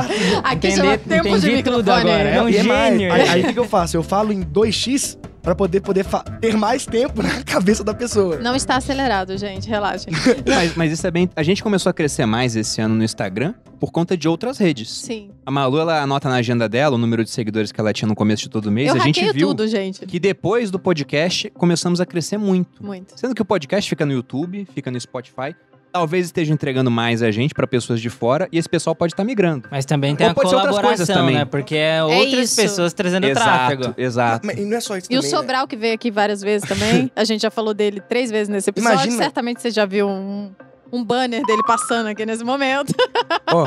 Aqui 0.44 0.68
Entendi- 0.68 0.76
chama 0.76 0.98
tempo 0.98 1.22
de 1.24 1.28
entendi 1.30 1.56
microfone. 1.56 1.82
tudo 1.84 1.90
agora. 1.92 2.22
É 2.28 2.42
um 2.42 2.48
E 2.48 2.56
é 2.56 2.62
mais. 2.62 2.98
gênio. 2.98 3.12
Aí 3.12 3.42
o 3.42 3.46
que 3.46 3.52
que 3.54 3.58
eu 3.58 3.64
faço? 3.64 3.96
Eu 3.96 4.02
falo 4.02 4.32
em 4.32 4.42
2x 4.42 5.18
pra 5.42 5.54
poder, 5.54 5.80
poder 5.80 6.04
ter 6.40 6.56
mais 6.56 6.84
tempo 6.84 7.22
na 7.22 7.42
cabeça 7.42 7.82
da 7.82 7.94
pessoa. 7.94 8.36
Não 8.36 8.54
está 8.54 8.76
acelerado, 8.76 9.36
gente, 9.38 9.68
relaxem. 9.68 10.12
Mas, 10.46 10.74
mas 10.76 10.92
isso 10.92 11.06
é 11.06 11.10
bem. 11.10 11.28
A 11.34 11.42
gente 11.42 11.62
começou 11.62 11.88
a 11.88 11.92
crescer 11.92 12.26
mais 12.26 12.54
esse 12.54 12.80
ano 12.80 12.94
no 12.94 13.02
Instagram 13.04 13.54
por 13.80 13.90
conta 13.90 14.16
de 14.16 14.28
outras 14.28 14.58
redes. 14.58 14.90
Sim. 14.90 15.30
A 15.46 15.50
Malu, 15.50 15.78
ela 15.78 16.02
anota 16.02 16.28
na 16.28 16.36
agenda 16.36 16.68
dela 16.68 16.96
o 16.96 16.98
número 16.98 17.24
de 17.24 17.30
seguidores 17.30 17.72
que 17.72 17.80
ela 17.80 17.92
tinha 17.92 18.08
no 18.08 18.14
começo 18.14 18.42
de 18.42 18.50
todo 18.50 18.70
mês. 18.70 18.88
Eu 18.88 18.96
a 18.96 18.98
gente 19.04 19.32
viu 19.32 19.48
tudo, 19.48 19.66
gente. 19.68 20.04
que 20.04 20.18
depois 20.20 20.70
do 20.70 20.78
podcast 20.78 21.50
começamos 21.50 22.00
a 22.00 22.06
crescer 22.06 22.36
muito. 22.38 22.84
Muito. 22.84 23.18
Sendo 23.18 23.34
que 23.34 23.40
o 23.40 23.44
podcast 23.44 23.88
fica 23.88 24.04
no 24.04 24.12
YouTube, 24.12 24.66
fica 24.74 24.90
no 24.90 25.00
Spotify. 25.00 25.54
Talvez 25.98 26.26
esteja 26.26 26.52
entregando 26.54 26.90
mais 26.90 27.22
a 27.22 27.30
gente 27.30 27.52
pra 27.52 27.66
pessoas 27.66 28.00
de 28.00 28.08
fora 28.08 28.48
e 28.52 28.58
esse 28.58 28.68
pessoal 28.68 28.94
pode 28.94 29.12
estar 29.14 29.24
migrando. 29.24 29.68
Mas 29.70 29.84
também 29.84 30.14
tem 30.14 30.26
Ou 30.26 30.30
a 30.30 30.34
pode 30.34 30.48
ser 30.50 30.54
outras 30.56 30.74
coisas 30.78 31.06
colaboração, 31.06 31.16
também. 31.16 31.34
né? 31.36 31.44
Porque 31.44 31.74
é 31.74 32.02
outras 32.04 32.50
isso. 32.50 32.56
pessoas 32.56 32.92
trazendo 32.92 33.28
tráfego. 33.32 33.82
Exato, 33.82 34.00
exato. 34.00 34.46
Mas, 34.46 34.58
e 34.58 34.64
não 34.64 34.76
é 34.76 34.80
só 34.80 34.96
isso 34.96 35.08
E 35.10 35.16
o 35.16 35.20
também, 35.20 35.30
né? 35.32 35.36
Sobral, 35.38 35.66
que 35.66 35.76
veio 35.76 35.94
aqui 35.94 36.10
várias 36.10 36.40
vezes 36.40 36.68
também. 36.68 37.10
A 37.16 37.24
gente 37.24 37.42
já 37.42 37.50
falou 37.50 37.74
dele 37.74 38.00
três 38.00 38.30
vezes 38.30 38.48
nesse 38.48 38.70
episódio. 38.70 38.94
Imagina- 38.96 39.16
Certamente 39.24 39.60
você 39.60 39.70
já 39.72 39.84
viu 39.84 40.08
um, 40.08 40.50
um 40.92 41.02
banner 41.04 41.42
dele 41.44 41.62
passando 41.66 42.06
aqui 42.06 42.24
nesse 42.24 42.44
momento. 42.44 42.94
Ó, 43.52 43.66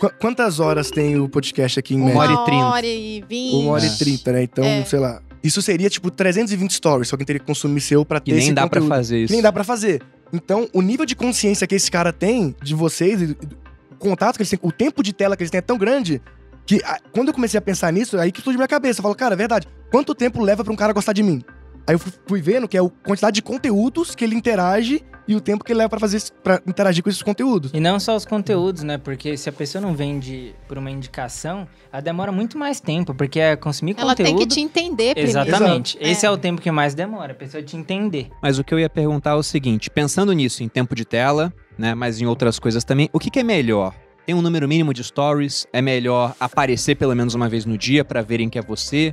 qu- 0.00 0.12
quantas 0.20 0.60
horas 0.60 0.90
tem 0.90 1.18
o 1.18 1.28
podcast 1.28 1.78
aqui 1.80 1.94
em 1.94 2.00
Uma 2.00 2.06
média? 2.06 2.20
hora 2.20 2.32
e 2.32 2.44
trinta. 2.44 2.64
Uma 2.64 2.74
hora 2.74 2.86
e 2.86 3.24
vinte. 3.28 3.54
Uma 3.56 3.72
hora 3.72 3.84
É. 3.84 3.88
e 3.88 3.98
trinta, 3.98 4.32
né? 4.32 4.42
Então, 4.44 4.64
É. 4.64 4.84
sei 4.84 4.98
lá. 5.00 5.20
Isso 5.42 5.60
seria 5.60 5.90
tipo 5.90 6.10
320 6.10 6.72
stories, 6.72 7.08
só 7.08 7.16
teria 7.16 7.40
que 7.40 7.46
consumir 7.46 7.80
seu 7.80 8.04
pra 8.04 8.20
ter 8.20 8.32
Que 8.32 8.38
nem 8.38 8.54
dá 8.54 8.62
pra 8.68 8.80
conteúdo. 8.80 8.88
fazer 8.96 9.18
isso. 9.18 9.26
Que 9.28 9.32
nem 9.32 9.42
dá 9.42 9.52
pra 9.52 9.64
fazer. 9.64 10.02
Então, 10.32 10.68
o 10.72 10.80
nível 10.80 11.04
de 11.04 11.14
consciência 11.16 11.66
que 11.66 11.74
esse 11.74 11.90
cara 11.90 12.12
tem 12.12 12.54
de 12.62 12.74
vocês, 12.74 13.30
o 13.30 13.96
contato 13.98 14.36
que 14.36 14.42
eles 14.42 14.50
têm, 14.50 14.58
o 14.62 14.72
tempo 14.72 15.02
de 15.02 15.12
tela 15.12 15.36
que 15.36 15.42
eles 15.42 15.50
têm 15.50 15.58
é 15.58 15.62
tão 15.62 15.76
grande 15.76 16.22
que 16.64 16.80
quando 17.12 17.28
eu 17.28 17.34
comecei 17.34 17.58
a 17.58 17.60
pensar 17.60 17.92
nisso, 17.92 18.16
aí 18.18 18.30
que 18.30 18.38
explodiu 18.38 18.58
minha 18.58 18.68
cabeça. 18.68 19.00
Eu 19.00 19.02
falo, 19.02 19.14
cara, 19.14 19.34
é 19.34 19.36
verdade. 19.36 19.66
Quanto 19.90 20.14
tempo 20.14 20.40
leva 20.42 20.62
pra 20.62 20.72
um 20.72 20.76
cara 20.76 20.92
gostar 20.92 21.12
de 21.12 21.22
mim? 21.22 21.42
Aí 21.86 21.94
eu 21.94 21.98
fui, 21.98 22.12
fui 22.26 22.40
vendo 22.40 22.68
que 22.68 22.76
é 22.78 22.80
a 22.80 22.88
quantidade 23.04 23.34
de 23.34 23.42
conteúdos 23.42 24.14
que 24.14 24.24
ele 24.24 24.36
interage 24.36 25.02
e 25.26 25.34
o 25.36 25.40
tempo 25.40 25.64
que 25.64 25.72
ele 25.72 25.78
leva 25.78 25.88
pra 25.90 26.00
fazer 26.00 26.20
para 26.42 26.60
interagir 26.66 27.02
com 27.02 27.08
esses 27.10 27.22
conteúdos. 27.22 27.70
E 27.74 27.80
não 27.80 27.98
só 28.00 28.16
os 28.16 28.24
conteúdos, 28.24 28.82
né? 28.82 28.98
Porque 28.98 29.36
se 29.36 29.48
a 29.48 29.52
pessoa 29.52 29.80
não 29.80 29.94
vende 29.94 30.54
por 30.66 30.78
uma 30.78 30.90
indicação, 30.90 31.66
ela 31.92 32.02
demora 32.02 32.32
muito 32.32 32.58
mais 32.58 32.80
tempo, 32.80 33.14
porque 33.14 33.38
é 33.40 33.56
consumir 33.56 33.94
Ela 33.98 34.14
tem 34.14 34.26
conteúdo. 34.26 34.48
que 34.48 34.54
te 34.54 34.60
entender 34.60 35.14
primeiro. 35.14 35.30
Exatamente. 35.40 35.96
Exato. 35.96 36.10
Esse 36.12 36.26
É. 36.26 36.28
é. 36.28 36.32
o 36.32 36.36
tempo 36.36 36.60
que 36.60 36.70
mais 36.70 36.94
demora, 36.94 37.32
a 37.32 37.36
pessoa 37.36 37.62
te 37.62 37.76
entender. 37.76 38.28
Mas 38.42 38.58
o 38.58 38.64
que 38.64 38.72
eu 38.74 38.78
ia 38.80 38.90
perguntar 38.90 39.30
é 39.30 39.34
o 39.34 39.42
seguinte: 39.42 39.88
pensando 39.90 40.32
nisso, 40.32 40.62
em 40.62 40.68
tempo 40.68 40.94
de 40.94 41.04
tela, 41.04 41.52
né? 41.78 41.94
Mas 41.94 42.20
em 42.20 42.26
outras 42.26 42.58
coisas 42.58 42.82
também, 42.84 43.08
o 43.12 43.18
que, 43.18 43.30
que 43.30 43.38
é 43.40 43.42
melhor? 43.44 43.94
Tem 44.24 44.34
um 44.36 44.42
número 44.42 44.68
mínimo 44.68 44.94
de 44.94 45.02
stories? 45.02 45.66
É 45.72 45.82
melhor 45.82 46.34
aparecer 46.38 46.94
pelo 46.94 47.14
menos 47.14 47.34
uma 47.34 47.48
vez 47.48 47.64
no 47.66 47.76
dia 47.76 48.04
pra 48.04 48.22
verem 48.22 48.48
que 48.48 48.56
é 48.56 48.62
você? 48.62 49.10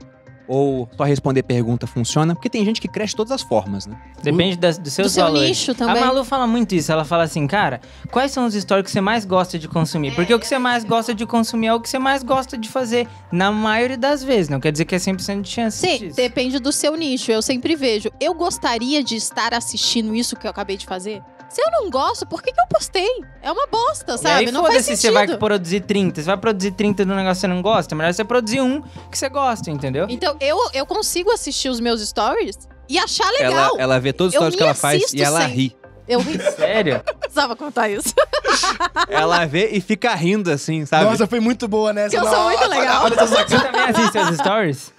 Ou 0.51 0.89
só 0.97 1.03
responder 1.03 1.43
pergunta 1.43 1.85
funciona? 1.85 2.33
Porque 2.33 2.49
tem 2.49 2.65
gente 2.65 2.81
que 2.81 2.87
cresce 2.87 3.11
de 3.11 3.17
todas 3.17 3.31
as 3.31 3.43
formas, 3.43 3.85
né? 3.85 3.95
Depende 4.23 4.57
das, 4.57 4.79
dos 4.79 4.85
Do 4.85 4.95
seus 4.95 5.11
seu 5.11 5.23
valores. 5.25 5.47
nicho 5.47 5.71
A 5.71 5.75
também. 5.75 6.01
Malu 6.03 6.23
fala 6.25 6.47
muito 6.47 6.73
isso. 6.73 6.91
Ela 6.91 7.05
fala 7.05 7.21
assim, 7.23 7.45
cara, 7.45 7.79
quais 8.11 8.31
são 8.31 8.47
os 8.47 8.55
stories 8.55 8.85
que 8.85 8.91
você 8.91 8.99
mais 8.99 9.25
gosta 9.25 9.59
de 9.59 9.67
consumir? 9.67 10.15
Porque 10.15 10.33
o 10.33 10.39
que 10.39 10.47
você 10.47 10.57
mais 10.57 10.83
gosta 10.83 11.13
de 11.13 11.23
consumir 11.27 11.67
é 11.67 11.73
o 11.75 11.79
que 11.79 11.87
você 11.87 11.99
mais 11.99 12.23
gosta 12.23 12.57
de 12.57 12.67
fazer. 12.67 13.07
Na 13.31 13.51
maioria 13.51 13.97
das 13.97 14.23
vezes. 14.23 14.49
Não 14.49 14.59
quer 14.59 14.71
dizer 14.71 14.85
que 14.85 14.95
é 14.95 14.97
100% 14.97 15.41
de 15.43 15.49
chance 15.49 15.77
Sim, 15.77 15.99
disso. 15.99 16.15
depende 16.15 16.57
do 16.57 16.71
seu 16.71 16.95
nicho. 16.95 17.31
Eu 17.31 17.43
sempre 17.43 17.75
vejo. 17.75 18.09
Eu 18.19 18.33
gostaria 18.33 19.03
de 19.03 19.15
estar 19.15 19.53
assistindo 19.53 20.15
isso 20.15 20.35
que 20.35 20.47
eu 20.47 20.51
acabei 20.51 20.77
de 20.77 20.87
fazer. 20.87 21.21
Se 21.49 21.61
eu 21.61 21.71
não 21.71 21.89
gosto, 21.89 22.27
por 22.27 22.43
que, 22.43 22.51
que 22.51 22.61
eu 22.61 22.67
postei? 22.69 23.07
É 23.41 23.51
uma 23.51 23.65
bosta, 23.67 24.13
E 24.13 24.17
sabe? 24.19 24.45
aí, 24.45 24.51
não 24.51 24.61
faz 24.61 24.73
foda-se, 24.73 24.95
sentido. 24.95 25.01
você 25.01 25.11
vai 25.11 25.37
produzir 25.37 25.79
30. 25.81 26.21
Você 26.21 26.27
vai 26.27 26.37
produzir 26.37 26.71
30 26.71 27.03
de 27.05 27.11
um 27.11 27.15
negócio 27.15 27.35
que 27.35 27.41
você 27.41 27.47
não 27.47 27.61
gosta. 27.61 27.93
É 27.93 27.97
melhor 27.97 28.13
você 28.13 28.23
produzir 28.23 28.61
um 28.61 28.81
que 29.11 29.17
você 29.17 29.27
gosta, 29.29 29.71
entendeu? 29.71 30.05
Então, 30.09 30.37
eu, 30.39 30.57
eu 30.73 30.85
consigo 30.85 31.31
assistir 31.31 31.69
os 31.69 31.79
meus 31.79 32.07
stories 32.07 32.55
e 32.87 32.99
achar 32.99 33.27
Ela, 33.39 33.49
legal. 33.49 33.75
ela 33.79 33.99
vê 33.99 34.13
todos 34.13 34.33
os 34.33 34.37
stories 34.37 34.55
que 34.55 34.61
ela 34.63 34.73
faz 34.75 35.11
e 35.13 35.21
ela 35.23 35.41
sempre. 35.41 35.55
ri. 35.55 35.77
Eu 36.07 36.19
ri- 36.21 36.39
Sério? 36.55 37.03
precisava 37.19 37.55
contar 37.55 37.87
isso. 37.89 38.13
Ela 39.09 39.45
vê 39.45 39.69
e 39.71 39.79
fica 39.79 40.13
rindo 40.15 40.51
assim, 40.51 40.83
sabe? 40.85 41.05
Nossa, 41.05 41.27
foi 41.27 41.39
muito 41.39 41.67
boa 41.67 41.93
nessa. 41.93 42.15
Eu 42.15 42.25
sou 42.27 42.43
muito 42.45 42.67
legal. 42.67 43.03
olha. 43.05 43.15
Você 43.27 43.45
também 43.59 43.81
assiste 43.81 44.17
os 44.17 44.35
stories? 44.37 44.93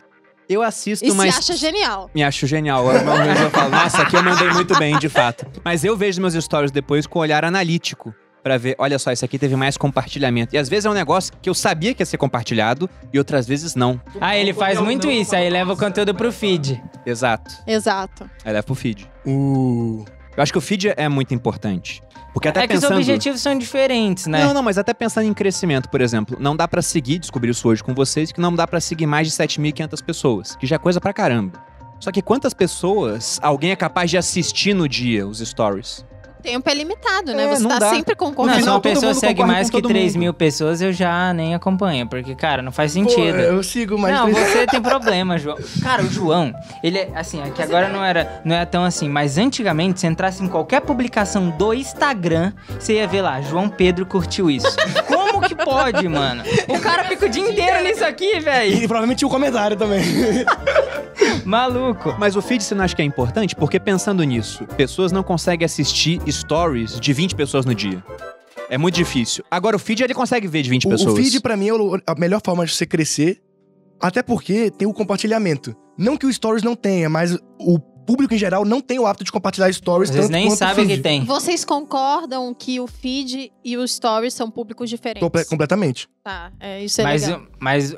Eu 0.50 0.62
assisto, 0.62 1.06
E 1.06 1.12
mas. 1.12 1.38
acha 1.38 1.54
genial. 1.56 2.10
Me 2.12 2.24
acho 2.24 2.44
genial. 2.44 2.82
Uma 2.84 3.22
vez 3.24 3.40
eu 3.40 3.50
falo, 3.50 3.70
nossa, 3.70 4.02
aqui 4.02 4.16
eu 4.16 4.22
mandei 4.24 4.50
muito 4.50 4.76
bem, 4.76 4.98
de 4.98 5.08
fato. 5.08 5.46
Mas 5.64 5.84
eu 5.84 5.96
vejo 5.96 6.20
meus 6.20 6.34
stories 6.34 6.72
depois 6.72 7.06
com 7.06 7.20
olhar 7.20 7.44
analítico. 7.44 8.12
Pra 8.42 8.56
ver, 8.58 8.74
olha 8.78 8.98
só, 8.98 9.12
esse 9.12 9.24
aqui 9.24 9.38
teve 9.38 9.54
mais 9.54 9.76
compartilhamento. 9.76 10.54
E 10.54 10.58
às 10.58 10.68
vezes 10.68 10.86
é 10.86 10.90
um 10.90 10.94
negócio 10.94 11.32
que 11.40 11.48
eu 11.48 11.54
sabia 11.54 11.94
que 11.94 12.02
ia 12.02 12.06
ser 12.06 12.16
compartilhado 12.16 12.90
e 13.12 13.18
outras 13.18 13.46
vezes 13.46 13.76
não. 13.76 14.00
Ah, 14.20 14.36
ele 14.36 14.52
faz 14.52 14.80
muito 14.80 15.08
isso. 15.10 15.36
Aí 15.36 15.48
leva 15.48 15.74
o 15.74 15.76
conteúdo 15.76 16.14
pro 16.14 16.32
feed. 16.32 16.82
Exato. 17.06 17.54
Exato. 17.66 18.28
Aí 18.44 18.52
leva 18.52 18.62
pro 18.64 18.74
feed. 18.74 19.08
Uh, 19.26 20.04
Eu 20.40 20.42
acho 20.42 20.52
que 20.52 20.58
o 20.58 20.60
feed 20.62 20.94
é 20.96 21.06
muito 21.06 21.34
importante. 21.34 22.02
Porque 22.32 22.48
até 22.48 22.60
é 22.60 22.66
que 22.66 22.72
os 22.72 22.80
pensando. 22.80 22.96
objetivos 22.96 23.42
são 23.42 23.58
diferentes, 23.58 24.26
né? 24.26 24.42
Não, 24.42 24.54
não, 24.54 24.62
mas 24.62 24.78
até 24.78 24.94
pensando 24.94 25.26
em 25.26 25.34
crescimento, 25.34 25.90
por 25.90 26.00
exemplo, 26.00 26.38
não 26.40 26.56
dá 26.56 26.66
pra 26.66 26.80
seguir, 26.80 27.18
descobri 27.18 27.50
isso 27.50 27.68
hoje 27.68 27.84
com 27.84 27.92
vocês, 27.92 28.32
que 28.32 28.40
não 28.40 28.54
dá 28.54 28.66
pra 28.66 28.80
seguir 28.80 29.04
mais 29.04 29.28
de 29.28 29.34
7.500 29.34 30.02
pessoas, 30.02 30.56
que 30.56 30.66
já 30.66 30.76
é 30.76 30.78
coisa 30.78 30.98
pra 30.98 31.12
caramba. 31.12 31.62
Só 31.98 32.10
que 32.10 32.22
quantas 32.22 32.54
pessoas 32.54 33.38
alguém 33.42 33.72
é 33.72 33.76
capaz 33.76 34.08
de 34.08 34.16
assistir 34.16 34.72
no 34.72 34.88
dia 34.88 35.26
os 35.26 35.40
stories? 35.40 36.06
O 36.40 36.42
tempo 36.42 36.70
é 36.70 36.74
limitado, 36.74 37.34
né? 37.34 37.44
É, 37.44 37.48
Você 37.48 37.62
não 37.62 37.68
tá 37.68 37.78
dá. 37.80 37.90
sempre 37.90 38.14
Não, 38.18 38.26
concorrendo. 38.28 38.54
se 38.54 38.60
final, 38.62 38.76
uma 38.76 38.80
pessoa 38.80 39.12
segue 39.12 39.44
mais 39.44 39.68
que 39.68 39.76
todo 39.76 39.88
3 39.90 40.14
mundo. 40.14 40.20
mil 40.22 40.32
pessoas, 40.32 40.80
eu 40.80 40.90
já 40.90 41.34
nem 41.34 41.54
acompanho. 41.54 42.06
Porque, 42.08 42.34
cara, 42.34 42.62
não 42.62 42.72
faz 42.72 42.94
pô, 42.94 43.00
sentido. 43.00 43.36
eu 43.38 43.62
sigo 43.62 43.98
mais 43.98 44.14
não, 44.14 44.32
você 44.32 44.66
tem 44.66 44.80
problema, 44.82 45.36
João. 45.36 45.58
Cara, 45.82 46.02
o 46.02 46.08
João, 46.08 46.54
ele 46.82 46.96
é 46.98 47.10
assim, 47.14 47.42
aqui 47.42 47.62
agora 47.62 47.90
não 47.90 48.02
era, 48.02 48.40
não 48.42 48.56
é 48.56 48.64
tão 48.64 48.84
assim, 48.84 49.06
mas 49.06 49.36
antigamente, 49.36 50.00
se 50.00 50.06
entrasse 50.06 50.42
em 50.42 50.48
qualquer 50.48 50.80
publicação 50.80 51.50
do 51.50 51.74
Instagram, 51.74 52.54
você 52.78 52.94
ia 52.94 53.06
ver 53.06 53.20
lá, 53.20 53.42
João 53.42 53.68
Pedro 53.68 54.06
curtiu 54.06 54.50
isso. 54.50 54.66
Como 55.06 55.42
que 55.42 55.54
pode, 55.54 56.08
mano? 56.08 56.42
O 56.68 56.80
cara 56.80 57.04
fica 57.04 57.26
o 57.26 57.28
dia 57.28 57.46
inteiro 57.50 57.82
nisso 57.84 58.02
aqui, 58.04 58.40
velho. 58.40 58.76
E 58.76 58.88
provavelmente 58.88 59.18
tinha 59.18 59.28
um 59.28 59.30
comentário 59.30 59.76
também. 59.76 60.00
Maluco. 61.44 62.14
Mas 62.18 62.36
o 62.36 62.42
feed 62.42 62.62
você 62.62 62.74
não 62.74 62.84
acha 62.84 62.94
que 62.94 63.02
é 63.02 63.04
importante? 63.04 63.54
Porque 63.56 63.78
pensando 63.80 64.22
nisso, 64.24 64.64
pessoas 64.76 65.12
não 65.12 65.22
conseguem 65.22 65.64
assistir 65.64 66.20
stories 66.30 66.98
de 67.00 67.12
20 67.12 67.34
pessoas 67.34 67.64
no 67.64 67.74
dia. 67.74 68.02
É 68.68 68.78
muito 68.78 68.94
difícil. 68.94 69.44
Agora 69.50 69.74
o 69.76 69.78
feed 69.78 70.02
ele 70.02 70.14
consegue 70.14 70.46
ver 70.46 70.62
de 70.62 70.70
20 70.70 70.86
O, 70.86 70.90
pessoas. 70.90 71.12
o 71.12 71.16
feed, 71.16 71.40
pra 71.40 71.56
mim, 71.56 71.68
é 71.68 71.72
a 72.06 72.14
melhor 72.18 72.40
forma 72.44 72.64
de 72.64 72.72
você 72.72 72.86
crescer. 72.86 73.40
Até 74.00 74.22
porque 74.22 74.70
tem 74.70 74.86
o 74.88 74.92
compartilhamento. 74.94 75.74
Não 75.98 76.16
que 76.16 76.24
o 76.24 76.32
Stories 76.32 76.62
não 76.62 76.74
tenha, 76.74 77.08
mas 77.10 77.36
o 77.58 77.78
público 77.78 78.32
em 78.32 78.38
geral 78.38 78.64
não 78.64 78.80
tem 78.80 78.98
o 78.98 79.06
hábito 79.06 79.24
de 79.24 79.30
compartilhar 79.32 79.70
Stories 79.72 80.08
tanto 80.10 80.30
nem 80.32 80.46
quanto 80.46 80.54
o 80.54 80.56
sabe 80.58 80.74
feed. 80.82 80.96
que 80.96 81.02
tem. 81.02 81.24
Vocês 81.24 81.64
concordam 81.64 82.54
que 82.54 82.80
o 82.80 82.86
feed 82.86 83.52
e 83.64 83.76
o 83.76 83.84
story 83.84 84.30
são 84.30 84.50
públicos 84.50 84.88
diferentes? 84.88 85.20
Comple- 85.22 85.44
completamente. 85.44 86.08
Tá, 86.24 86.50
é, 86.58 86.82
isso 86.82 87.00
é 87.00 87.04
mas, 87.04 87.22
legal. 87.22 87.42
mas 87.60 87.94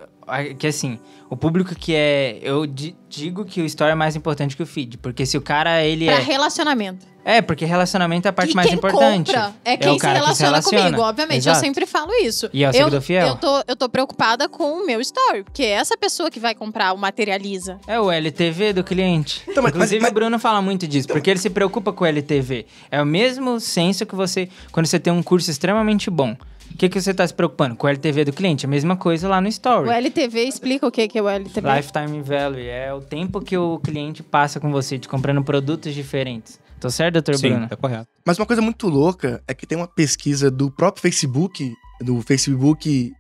que 0.59 0.67
assim, 0.67 0.99
o 1.29 1.37
público 1.37 1.75
que 1.75 1.95
é. 1.95 2.39
Eu 2.43 2.67
di- 2.67 2.95
digo 3.09 3.45
que 3.45 3.61
o 3.61 3.65
story 3.67 3.93
é 3.93 3.95
mais 3.95 4.17
importante 4.17 4.57
que 4.57 4.63
o 4.63 4.67
feed. 4.67 4.99
Porque 4.99 5.27
se 5.27 5.37
o 5.37 5.41
cara, 5.43 5.83
ele 5.83 6.07
Pra 6.07 6.15
é. 6.15 6.21
relacionamento. 6.21 7.13
É, 7.25 7.41
porque 7.41 7.65
relacionamento 7.65 8.27
é 8.27 8.31
a 8.31 8.33
parte 8.33 8.51
e 8.51 8.55
mais 8.57 8.67
quem 8.69 8.77
importante. 8.77 9.27
compra 9.33 9.55
é 9.65 9.77
quem 9.77 9.91
o 9.91 9.95
se 9.95 10.01
cara 10.01 10.15
que 10.15 10.21
relaciona, 10.25 10.51
relaciona. 10.51 10.85
comigo, 10.87 11.03
obviamente. 11.03 11.39
Exato. 11.39 11.59
Eu 11.59 11.61
sempre 11.61 11.87
falo 11.87 12.11
isso. 12.15 12.51
E 12.53 12.65
é 12.65 12.71
o 12.85 12.89
eu, 12.89 13.01
fiel. 13.01 13.29
Eu 13.29 13.37
tô, 13.37 13.63
eu 13.69 13.77
tô 13.77 13.89
preocupada 13.89 14.49
com 14.49 14.65
o 14.83 14.85
meu 14.85 15.01
story, 15.01 15.45
porque 15.45 15.63
é 15.63 15.71
essa 15.71 15.97
pessoa 15.97 16.29
que 16.33 16.41
vai 16.41 16.53
comprar 16.53 16.93
o 16.93 16.99
materializa. 16.99 17.79
É 17.87 18.01
o 18.01 18.11
LTV 18.11 18.73
do 18.73 18.83
cliente. 18.83 19.41
Então, 19.49 19.63
mas- 19.63 19.73
Inclusive, 19.73 20.01
mas- 20.03 20.11
o 20.11 20.15
Bruno 20.15 20.37
fala 20.41 20.61
muito 20.61 20.87
disso, 20.89 21.07
porque 21.07 21.31
ele 21.31 21.39
se 21.39 21.49
preocupa 21.51 21.93
com 21.93 22.03
o 22.03 22.07
LTV. 22.09 22.67
É 22.91 23.01
o 23.01 23.07
mesmo 23.07 23.61
senso 23.61 24.05
que 24.05 24.17
você. 24.17 24.49
Quando 24.73 24.87
você 24.87 24.99
tem 24.99 25.13
um 25.13 25.23
curso 25.23 25.49
extremamente 25.49 26.11
bom. 26.11 26.37
O 26.73 26.77
que, 26.77 26.89
que 26.89 27.01
você 27.01 27.11
está 27.11 27.27
se 27.27 27.35
preocupando? 27.35 27.77
Com 27.77 27.87
o 27.87 27.91
LTV 27.91 28.25
do 28.25 28.33
cliente? 28.33 28.67
A 28.67 28.69
mesma 28.69 28.97
coisa 28.97 29.29
lá 29.29 29.41
no 29.41 29.49
Story. 29.49 29.89
O 29.89 29.93
LTV 29.93 30.45
explica 30.45 30.87
o 30.87 30.91
que 30.91 31.07
que 31.07 31.19
é 31.19 31.23
o 31.23 31.29
LTV. 31.29 31.77
Lifetime 31.77 32.23
Value 32.23 32.69
é 32.69 32.93
o 32.93 33.01
tempo 33.01 33.41
que 33.41 33.57
o 33.57 33.79
cliente 33.79 34.23
passa 34.23 34.59
com 34.59 34.71
você, 34.73 34.99
te 34.99 35.09
comprando 35.09 35.43
produtos 35.45 35.95
diferentes. 35.95 36.59
Tô 36.81 36.91
certo, 36.91 37.15
doutor 37.15 37.37
Sim, 37.37 37.51
Bruno? 37.51 37.69
tá 37.69 37.77
correto. 37.77 38.09
Mas 38.27 38.39
uma 38.39 38.47
coisa 38.47 38.61
muito 38.61 38.89
louca 38.89 39.43
é 39.47 39.55
que 39.55 39.67
tem 39.67 39.79
uma 39.79 39.87
pesquisa 39.87 40.51
do 40.51 40.71
próprio 40.71 41.01
Facebook, 41.03 41.73
do 42.01 42.21
Facebook 42.23 43.13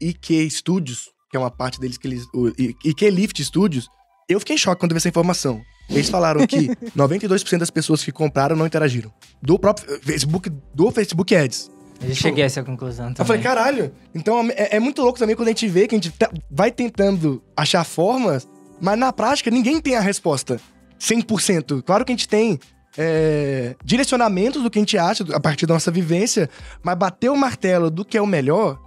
IQ 0.00 0.50
Studios, 0.50 1.10
que 1.30 1.36
é 1.36 1.40
uma 1.40 1.50
parte 1.50 1.80
deles 1.80 1.96
que 1.96 2.06
eles. 2.06 2.26
O 2.34 2.48
IQ 2.84 3.10
Lift 3.10 3.42
Studios. 3.42 3.88
Eu 4.28 4.38
fiquei 4.40 4.56
em 4.56 4.58
choque 4.58 4.80
quando 4.80 4.92
vi 4.92 4.98
essa 4.98 5.08
informação. 5.08 5.62
Eles 5.88 6.10
falaram 6.10 6.46
que 6.46 6.68
92% 6.94 7.58
das 7.58 7.70
pessoas 7.70 8.04
que 8.04 8.12
compraram 8.12 8.54
não 8.54 8.66
interagiram. 8.66 9.10
Do 9.42 9.58
próprio 9.58 9.98
Facebook, 10.02 10.50
do 10.74 10.90
Facebook 10.90 11.34
Ads. 11.34 11.70
Eu 12.00 12.14
cheguei 12.14 12.44
a 12.44 12.46
essa 12.46 12.62
conclusão 12.62 13.06
também. 13.12 13.16
Eu 13.20 13.24
falei, 13.26 13.42
caralho. 13.42 13.92
Então 14.14 14.48
é, 14.54 14.76
é 14.76 14.80
muito 14.80 15.02
louco 15.02 15.18
também 15.18 15.34
quando 15.34 15.48
a 15.48 15.50
gente 15.50 15.66
vê 15.68 15.86
que 15.88 15.94
a 15.94 15.98
gente 15.98 16.10
tá- 16.12 16.30
vai 16.50 16.70
tentando 16.70 17.42
achar 17.56 17.82
formas, 17.84 18.46
mas 18.80 18.98
na 18.98 19.12
prática 19.12 19.50
ninguém 19.50 19.80
tem 19.80 19.96
a 19.96 20.00
resposta 20.00 20.60
100%. 21.00 21.82
Claro 21.82 22.04
que 22.04 22.12
a 22.12 22.14
gente 22.16 22.28
tem 22.28 22.58
é, 22.96 23.74
direcionamentos 23.84 24.62
do 24.62 24.70
que 24.70 24.78
a 24.78 24.82
gente 24.82 24.98
acha 24.98 25.24
a 25.34 25.40
partir 25.40 25.66
da 25.66 25.74
nossa 25.74 25.90
vivência, 25.90 26.48
mas 26.82 26.96
bater 26.96 27.30
o 27.30 27.36
martelo 27.36 27.90
do 27.90 28.04
que 28.04 28.16
é 28.16 28.22
o 28.22 28.26
melhor, 28.26 28.78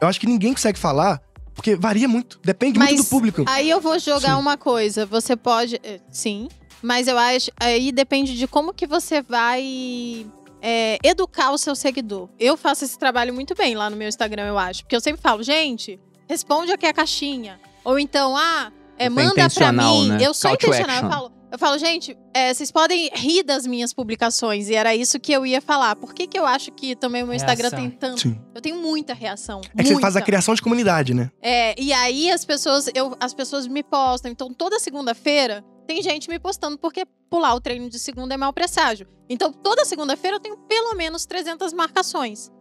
eu 0.00 0.08
acho 0.08 0.18
que 0.20 0.26
ninguém 0.26 0.52
consegue 0.52 0.78
falar, 0.78 1.20
porque 1.54 1.74
varia 1.76 2.08
muito. 2.08 2.38
Depende 2.44 2.78
muito 2.78 2.90
Mas 2.92 3.04
do 3.04 3.08
público. 3.10 3.44
Aí 3.46 3.68
eu 3.68 3.80
vou 3.80 3.98
jogar 3.98 4.34
Sim. 4.34 4.40
uma 4.40 4.56
coisa. 4.56 5.04
Você 5.06 5.36
pode. 5.36 5.80
eh, 5.82 6.00
Sim. 6.10 6.48
Mas 6.80 7.08
eu 7.08 7.18
acho. 7.18 7.50
Aí 7.58 7.90
depende 7.90 8.38
de 8.38 8.46
como 8.46 8.72
que 8.72 8.86
você 8.86 9.20
vai. 9.20 10.24
É, 10.62 10.98
educar 11.02 11.50
o 11.50 11.58
seu 11.58 11.74
seguidor. 11.74 12.28
Eu 12.38 12.56
faço 12.56 12.84
esse 12.84 12.98
trabalho 12.98 13.32
muito 13.32 13.54
bem 13.54 13.74
lá 13.74 13.88
no 13.88 13.96
meu 13.96 14.08
Instagram, 14.08 14.46
eu 14.46 14.58
acho. 14.58 14.82
Porque 14.82 14.96
eu 14.96 15.00
sempre 15.00 15.20
falo, 15.20 15.42
gente, 15.42 15.98
responde 16.28 16.72
aqui 16.72 16.86
a 16.86 16.92
caixinha. 16.92 17.60
Ou 17.84 17.98
então, 17.98 18.36
ah, 18.36 18.72
é, 18.98 19.06
é 19.06 19.08
manda 19.08 19.48
pra 19.50 19.72
mim. 19.72 20.08
né? 20.08 20.18
Eu 20.20 20.34
sou 20.34 20.50
Call 20.50 20.70
intencional. 20.70 21.02
Eu 21.02 21.10
falo, 21.10 21.32
eu 21.50 21.58
falo, 21.58 21.78
gente, 21.78 22.16
é, 22.34 22.52
vocês 22.52 22.70
podem 22.70 23.08
rir 23.14 23.42
das 23.42 23.66
minhas 23.66 23.94
publicações. 23.94 24.68
E 24.68 24.74
era 24.74 24.94
isso 24.94 25.18
que 25.18 25.32
eu 25.32 25.46
ia 25.46 25.62
falar. 25.62 25.96
Por 25.96 26.12
que, 26.12 26.26
que 26.26 26.38
eu 26.38 26.44
acho 26.44 26.70
que 26.72 26.94
também 26.94 27.22
o 27.22 27.26
meu 27.26 27.34
Instagram 27.34 27.70
Reação. 27.70 27.78
tem 27.78 27.90
tanto. 27.90 28.20
Sim. 28.20 28.40
Eu 28.54 28.60
tenho 28.60 28.76
muita 28.76 29.14
reação. 29.14 29.60
É 29.76 29.82
que 29.82 29.88
você 29.88 30.00
faz 30.00 30.16
a 30.16 30.18
muita. 30.18 30.26
criação 30.26 30.54
de 30.54 30.60
comunidade, 30.60 31.14
né? 31.14 31.30
É, 31.40 31.80
e 31.80 31.92
aí 31.92 32.30
as 32.30 32.44
pessoas, 32.44 32.90
eu, 32.94 33.16
as 33.18 33.32
pessoas 33.32 33.66
me 33.66 33.82
postam. 33.82 34.30
Então, 34.30 34.52
toda 34.52 34.78
segunda-feira 34.78 35.64
tem 35.88 36.02
gente 36.02 36.28
me 36.28 36.38
postando, 36.38 36.76
porque 36.76 37.06
pular 37.30 37.54
o 37.54 37.60
treino 37.62 37.88
de 37.88 37.98
segunda 37.98 38.34
é 38.34 38.36
mau 38.36 38.52
presságio. 38.52 39.08
Então, 39.26 39.50
toda 39.50 39.86
segunda-feira 39.86 40.36
eu 40.36 40.40
tenho 40.40 40.58
pelo 40.68 40.94
menos 40.94 41.24
300 41.24 41.72
marcações. 41.72 42.52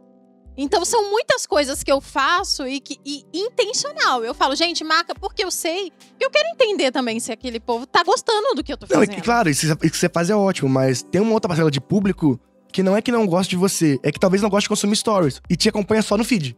Então, 0.56 0.86
são 0.86 1.12
muitas 1.12 1.46
coisas 1.46 1.84
que 1.84 1.92
eu 1.92 2.00
faço 2.00 2.66
e 2.66 2.80
que 2.80 2.98
e 3.06 3.26
intencional. 3.34 4.24
Eu 4.24 4.34
falo, 4.34 4.56
gente, 4.56 4.82
marca 4.82 5.14
porque 5.14 5.44
eu 5.44 5.52
sei. 5.52 5.92
E 6.20 6.24
eu 6.24 6.32
quero 6.32 6.48
entender 6.50 6.90
também 6.90 7.20
se 7.20 7.30
aquele 7.30 7.60
povo 7.60 7.86
tá 7.86 8.02
gostando 8.02 8.56
do 8.56 8.64
que 8.64 8.72
eu 8.72 8.78
tô 8.78 8.88
Não, 8.90 9.02
fazendo. 9.02 9.14
que, 9.16 9.22
claro, 9.22 9.50
isso, 9.50 9.66
isso 9.66 9.78
que 9.78 9.98
você 9.98 10.08
faz 10.10 10.30
é 10.30 10.36
ótimo, 10.36 10.70
mas 10.70 11.04
tem 11.04 11.20
uma 11.20 11.34
outra 11.34 11.50
parcela 11.50 11.70
de 11.70 11.82
público 11.82 12.40
que 12.72 12.82
não 12.82 12.96
é 12.96 13.02
que 13.02 13.12
não 13.12 13.28
gosta 13.28 13.50
de 13.50 13.58
você, 13.58 14.00
é 14.04 14.12
que 14.12 14.20
talvez 14.20 14.42
não 14.42 14.50
goste 14.50 14.64
de 14.66 14.70
consumir 14.70 14.96
stories 14.96 15.42
e 15.50 15.56
te 15.58 15.68
acompanha 15.68 16.02
só 16.02 16.16
no 16.18 16.24
feed. 16.24 16.56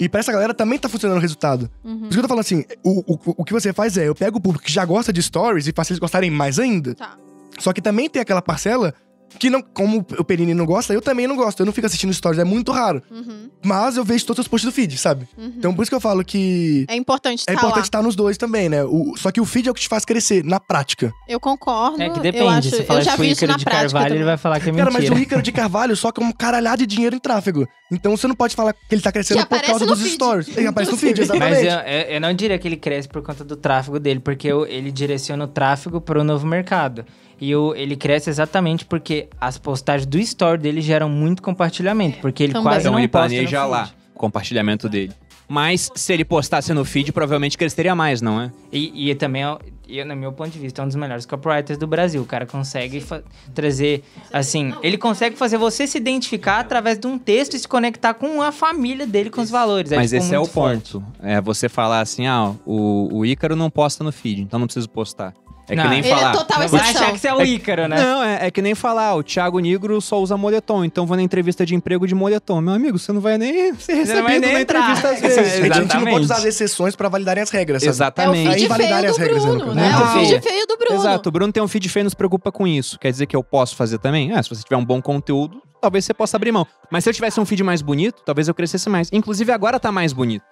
E 0.00 0.08
pra 0.08 0.20
essa 0.20 0.32
galera 0.32 0.54
também 0.54 0.78
tá 0.78 0.88
funcionando 0.88 1.18
o 1.18 1.20
resultado. 1.20 1.70
Uhum. 1.84 1.98
Por 1.98 2.04
isso 2.06 2.10
que 2.12 2.18
eu 2.18 2.22
tô 2.22 2.28
falando 2.28 2.40
assim, 2.40 2.64
o, 2.82 3.12
o, 3.12 3.18
o 3.38 3.44
que 3.44 3.52
você 3.52 3.70
faz 3.70 3.98
é, 3.98 4.08
eu 4.08 4.14
pego 4.14 4.38
o 4.38 4.40
público 4.40 4.64
que 4.64 4.72
já 4.72 4.82
gosta 4.82 5.12
de 5.12 5.22
stories 5.22 5.66
e 5.66 5.72
faço 5.72 5.92
eles 5.92 6.00
gostarem 6.00 6.30
mais 6.30 6.58
ainda. 6.58 6.94
Tá. 6.94 7.18
Só 7.58 7.72
que 7.74 7.82
também 7.82 8.08
tem 8.08 8.22
aquela 8.22 8.40
parcela 8.40 8.94
que 9.38 9.48
não, 9.48 9.62
como 9.62 10.04
o 10.18 10.24
Perini 10.24 10.52
não 10.54 10.66
gosta, 10.66 10.92
eu 10.92 11.00
também 11.00 11.26
não 11.26 11.36
gosto. 11.36 11.60
Eu 11.60 11.66
não 11.66 11.72
fico 11.72 11.86
assistindo 11.86 12.12
stories, 12.12 12.38
é 12.40 12.44
muito 12.44 12.72
raro. 12.72 13.02
Uhum, 13.10 13.48
Mas 13.64 13.96
eu 13.96 14.04
vejo 14.04 14.26
todos 14.26 14.40
os 14.40 14.48
posts 14.48 14.70
do 14.70 14.74
feed, 14.74 14.96
sabe? 14.98 15.26
uhum. 15.38 15.52
Então 15.56 15.74
por 15.74 15.82
isso 15.82 15.90
que 15.90 15.94
eu 15.94 16.00
falo 16.00 16.24
que 16.24 16.84
é 16.88 16.96
importante 16.96 17.44
é 17.46 17.52
estar 17.52 17.54
importante 17.54 17.84
estar 17.84 18.02
nos 18.02 18.16
dois 18.16 18.36
também, 18.36 18.68
né? 18.68 18.82
O, 18.84 19.14
só 19.16 19.30
que 19.30 19.40
o 19.40 19.44
feed 19.44 19.68
é 19.68 19.70
o 19.70 19.74
que 19.74 19.80
te 19.80 19.88
faz 19.88 20.04
crescer, 20.04 20.44
na 20.44 20.58
prática. 20.60 21.12
Eu 21.28 21.38
concordo. 21.40 22.02
É 22.02 22.10
que 22.10 22.18
eu 22.18 22.22
depende. 22.22 22.44
acho, 22.46 22.70
Se 22.70 22.76
eu 22.80 22.84
falar 22.84 23.00
já 23.02 23.14
pro 23.14 23.22
vi 23.22 23.30
isso 23.30 23.40
Ícaro 23.44 23.52
na 23.52 23.58
de 23.58 23.64
prática 23.64 23.92
Carvalho, 23.92 24.14
ele 24.14 24.24
vai 24.24 24.36
falar 24.36 24.60
que 24.60 24.68
é 24.70 24.72
Cara, 24.72 24.90
mentira. 24.90 25.10
mas 25.10 25.18
o 25.20 25.22
Ícaro 25.22 25.42
de 25.42 25.52
Carvalho 25.52 25.96
só 25.96 26.10
com 26.12 26.24
um 26.24 26.32
caralhado 26.32 26.78
de 26.78 26.86
dinheiro 26.86 27.14
em 27.16 27.18
tráfego. 27.20 27.66
Então 27.92 28.16
você 28.16 28.26
não 28.28 28.34
pode 28.34 28.54
falar 28.54 28.72
que 28.72 28.78
ele 28.90 29.00
tá 29.02 29.10
crescendo 29.12 29.40
Que 29.40 29.46
por 29.46 29.60
causa 29.62 29.86
dos 29.86 30.00
feed. 30.00 30.14
stories. 30.14 30.56
Ele 30.56 30.66
aparece 30.66 30.92
no 30.92 30.98
feed, 30.98 31.18
Mas 31.20 31.30
exatamente. 31.30 31.66
eu, 31.66 31.72
eu- 31.72 32.14
eu 32.14 32.20
não 32.20 32.32
diria 32.34 32.58
que 32.58 32.68
ele 32.68 32.76
cresce 32.76 33.08
por 33.08 33.22
conta 33.22 33.44
do 33.44 33.56
tráfego 33.56 33.98
dele, 33.98 34.20
porque 34.20 34.48
eu- 34.48 34.66
ele 34.66 34.90
direciona 34.92 35.44
o 35.44 35.48
tráfego 35.48 36.00
para 36.00 36.20
o 36.20 36.24
novo 36.24 36.46
mercado. 36.46 37.04
E 37.40 37.54
o- 37.56 37.74
ele 37.74 37.96
cresce 37.96 38.28
exatamente 38.28 38.84
porque 38.84 39.28
as 39.40 39.56
postagens 39.56 40.06
do 40.06 40.18
store 40.18 40.58
dele 40.58 40.80
geram 40.80 41.08
muito 41.08 41.42
compartilhamento, 41.42 42.18
porque 42.18 42.42
ele 42.42 42.52
também. 42.52 42.64
quase 42.64 42.80
Então 42.82 42.92
não 42.92 42.98
ele 42.98 43.08
posta 43.08 43.28
no 43.28 43.34
planeja 43.34 43.60
feed. 43.60 43.70
lá 43.70 43.90
o 44.14 44.18
compartilhamento 44.18 44.88
dele. 44.88 45.12
Mas 45.48 45.90
se 45.96 46.12
ele 46.12 46.24
postasse 46.24 46.72
no 46.72 46.84
feed, 46.84 47.10
provavelmente 47.12 47.58
cresceria 47.58 47.94
mais, 47.94 48.20
não 48.22 48.40
é? 48.40 48.52
E, 48.70 49.10
e 49.10 49.14
também, 49.16 49.42
é- 49.44 49.58
e, 49.88 50.04
no 50.04 50.14
meu 50.14 50.32
ponto 50.32 50.50
de 50.50 50.58
vista, 50.60 50.80
é 50.80 50.84
um 50.84 50.86
dos 50.86 50.94
melhores 50.94 51.26
copywriters 51.26 51.76
do 51.76 51.88
Brasil. 51.88 52.22
O 52.22 52.24
cara 52.24 52.46
consegue 52.46 53.04
trazer, 53.52 54.04
assim, 54.32 54.72
ele 54.82 54.96
consegue 54.96 55.34
fazer 55.36 55.56
você 55.58 55.86
se 55.88 55.98
identificar 55.98 56.60
através 56.60 56.98
de 56.98 57.06
um 57.08 57.18
texto 57.18 57.54
e 57.54 57.58
se 57.58 57.66
conectar 57.66 58.14
com 58.14 58.40
a 58.40 58.52
família 58.52 59.06
dele, 59.06 59.28
com 59.30 59.40
os 59.40 59.50
valores. 59.50 59.90
Mas 59.90 60.10
tipo, 60.10 60.22
esse 60.22 60.32
é 60.34 60.38
o 60.38 60.44
forte. 60.46 60.92
ponto. 60.92 61.04
É 61.20 61.40
você 61.40 61.68
falar 61.68 62.00
assim, 62.00 62.28
ah, 62.28 62.52
o, 62.64 63.08
o 63.18 63.26
Ícaro 63.26 63.56
não 63.56 63.68
posta 63.70 64.04
no 64.04 64.12
feed, 64.12 64.42
então 64.42 64.60
não 64.60 64.66
preciso 64.68 64.88
postar. 64.88 65.34
É 65.70 65.76
Não, 65.76 65.84
que 65.84 65.88
nem 65.90 65.98
Ele 66.00 66.08
falar. 66.08 66.30
é 66.30 66.32
total 66.32 66.56
Vai 66.58 66.66
exceção. 66.66 67.02
achar 67.02 67.12
que 67.12 67.18
você 67.20 67.28
é 67.28 67.34
o 67.34 67.42
Ícaro, 67.42 67.86
né? 67.88 67.96
Não, 68.02 68.22
é, 68.24 68.46
é 68.46 68.50
que 68.50 68.60
nem 68.60 68.74
falar, 68.74 69.14
o 69.14 69.22
Thiago 69.22 69.58
Negro 69.60 70.00
só 70.00 70.20
usa 70.20 70.36
moletom, 70.36 70.84
então 70.84 71.06
vou 71.06 71.16
na 71.16 71.22
entrevista 71.22 71.64
de 71.64 71.74
emprego 71.74 72.06
de 72.06 72.14
moletom. 72.14 72.60
Meu 72.60 72.74
amigo, 72.74 72.98
você 72.98 73.12
não 73.12 73.20
vai 73.20 73.38
nem 73.38 73.72
ser 73.78 74.04
Você 74.04 74.14
não 74.14 74.22
vai 74.24 74.32
recebido 74.32 74.40
nem 74.46 74.52
na 74.54 74.60
entrar. 74.62 74.78
entrevista 74.80 75.08
às 75.10 75.20
vezes. 75.22 75.38
a 75.38 75.42
gente 75.44 75.60
não 75.60 75.66
Exatamente. 75.82 76.10
pode 76.12 76.24
usar 76.24 76.36
as 76.36 76.44
exceções 76.44 76.96
pra 76.96 77.08
validarem 77.08 77.42
as 77.42 77.50
regras, 77.50 77.82
sabe? 77.82 77.88
É 77.88 77.90
o 77.90 77.94
Exatamente. 77.94 78.48
feed 78.48 78.74
feio 78.74 78.94
as 78.94 79.16
do 79.16 79.18
regras, 79.20 79.44
Bruno, 79.44 79.66
no 79.66 79.74
né? 79.74 79.90
É 79.90 79.96
o 79.96 80.06
feed 80.26 80.40
feio 80.42 80.66
do 80.66 80.76
Bruno. 80.76 81.00
Exato, 81.00 81.28
o 81.28 81.32
Bruno 81.32 81.52
tem 81.52 81.62
um 81.62 81.68
feed 81.68 81.88
feio 81.88 82.02
e 82.02 82.04
não 82.04 82.10
se 82.10 82.16
preocupa 82.16 82.50
com 82.50 82.66
isso. 82.66 82.98
Quer 82.98 83.10
dizer 83.12 83.26
que 83.26 83.36
eu 83.36 83.44
posso 83.44 83.76
fazer 83.76 83.98
também? 83.98 84.32
Ah, 84.32 84.42
se 84.42 84.48
você 84.48 84.62
tiver 84.64 84.76
um 84.76 84.84
bom 84.84 85.00
conteúdo, 85.00 85.62
talvez 85.80 86.04
você 86.04 86.12
possa 86.12 86.36
abrir 86.36 86.50
mão. 86.52 86.66
Mas 86.90 87.04
se 87.04 87.10
eu 87.10 87.14
tivesse 87.14 87.38
um 87.40 87.44
feed 87.46 87.62
mais 87.62 87.80
bonito, 87.80 88.22
talvez 88.24 88.48
eu 88.48 88.54
crescesse 88.54 88.88
mais. 88.90 89.08
Inclusive 89.12 89.52
agora 89.52 89.78
tá 89.78 89.92
mais 89.92 90.12
bonito. 90.12 90.42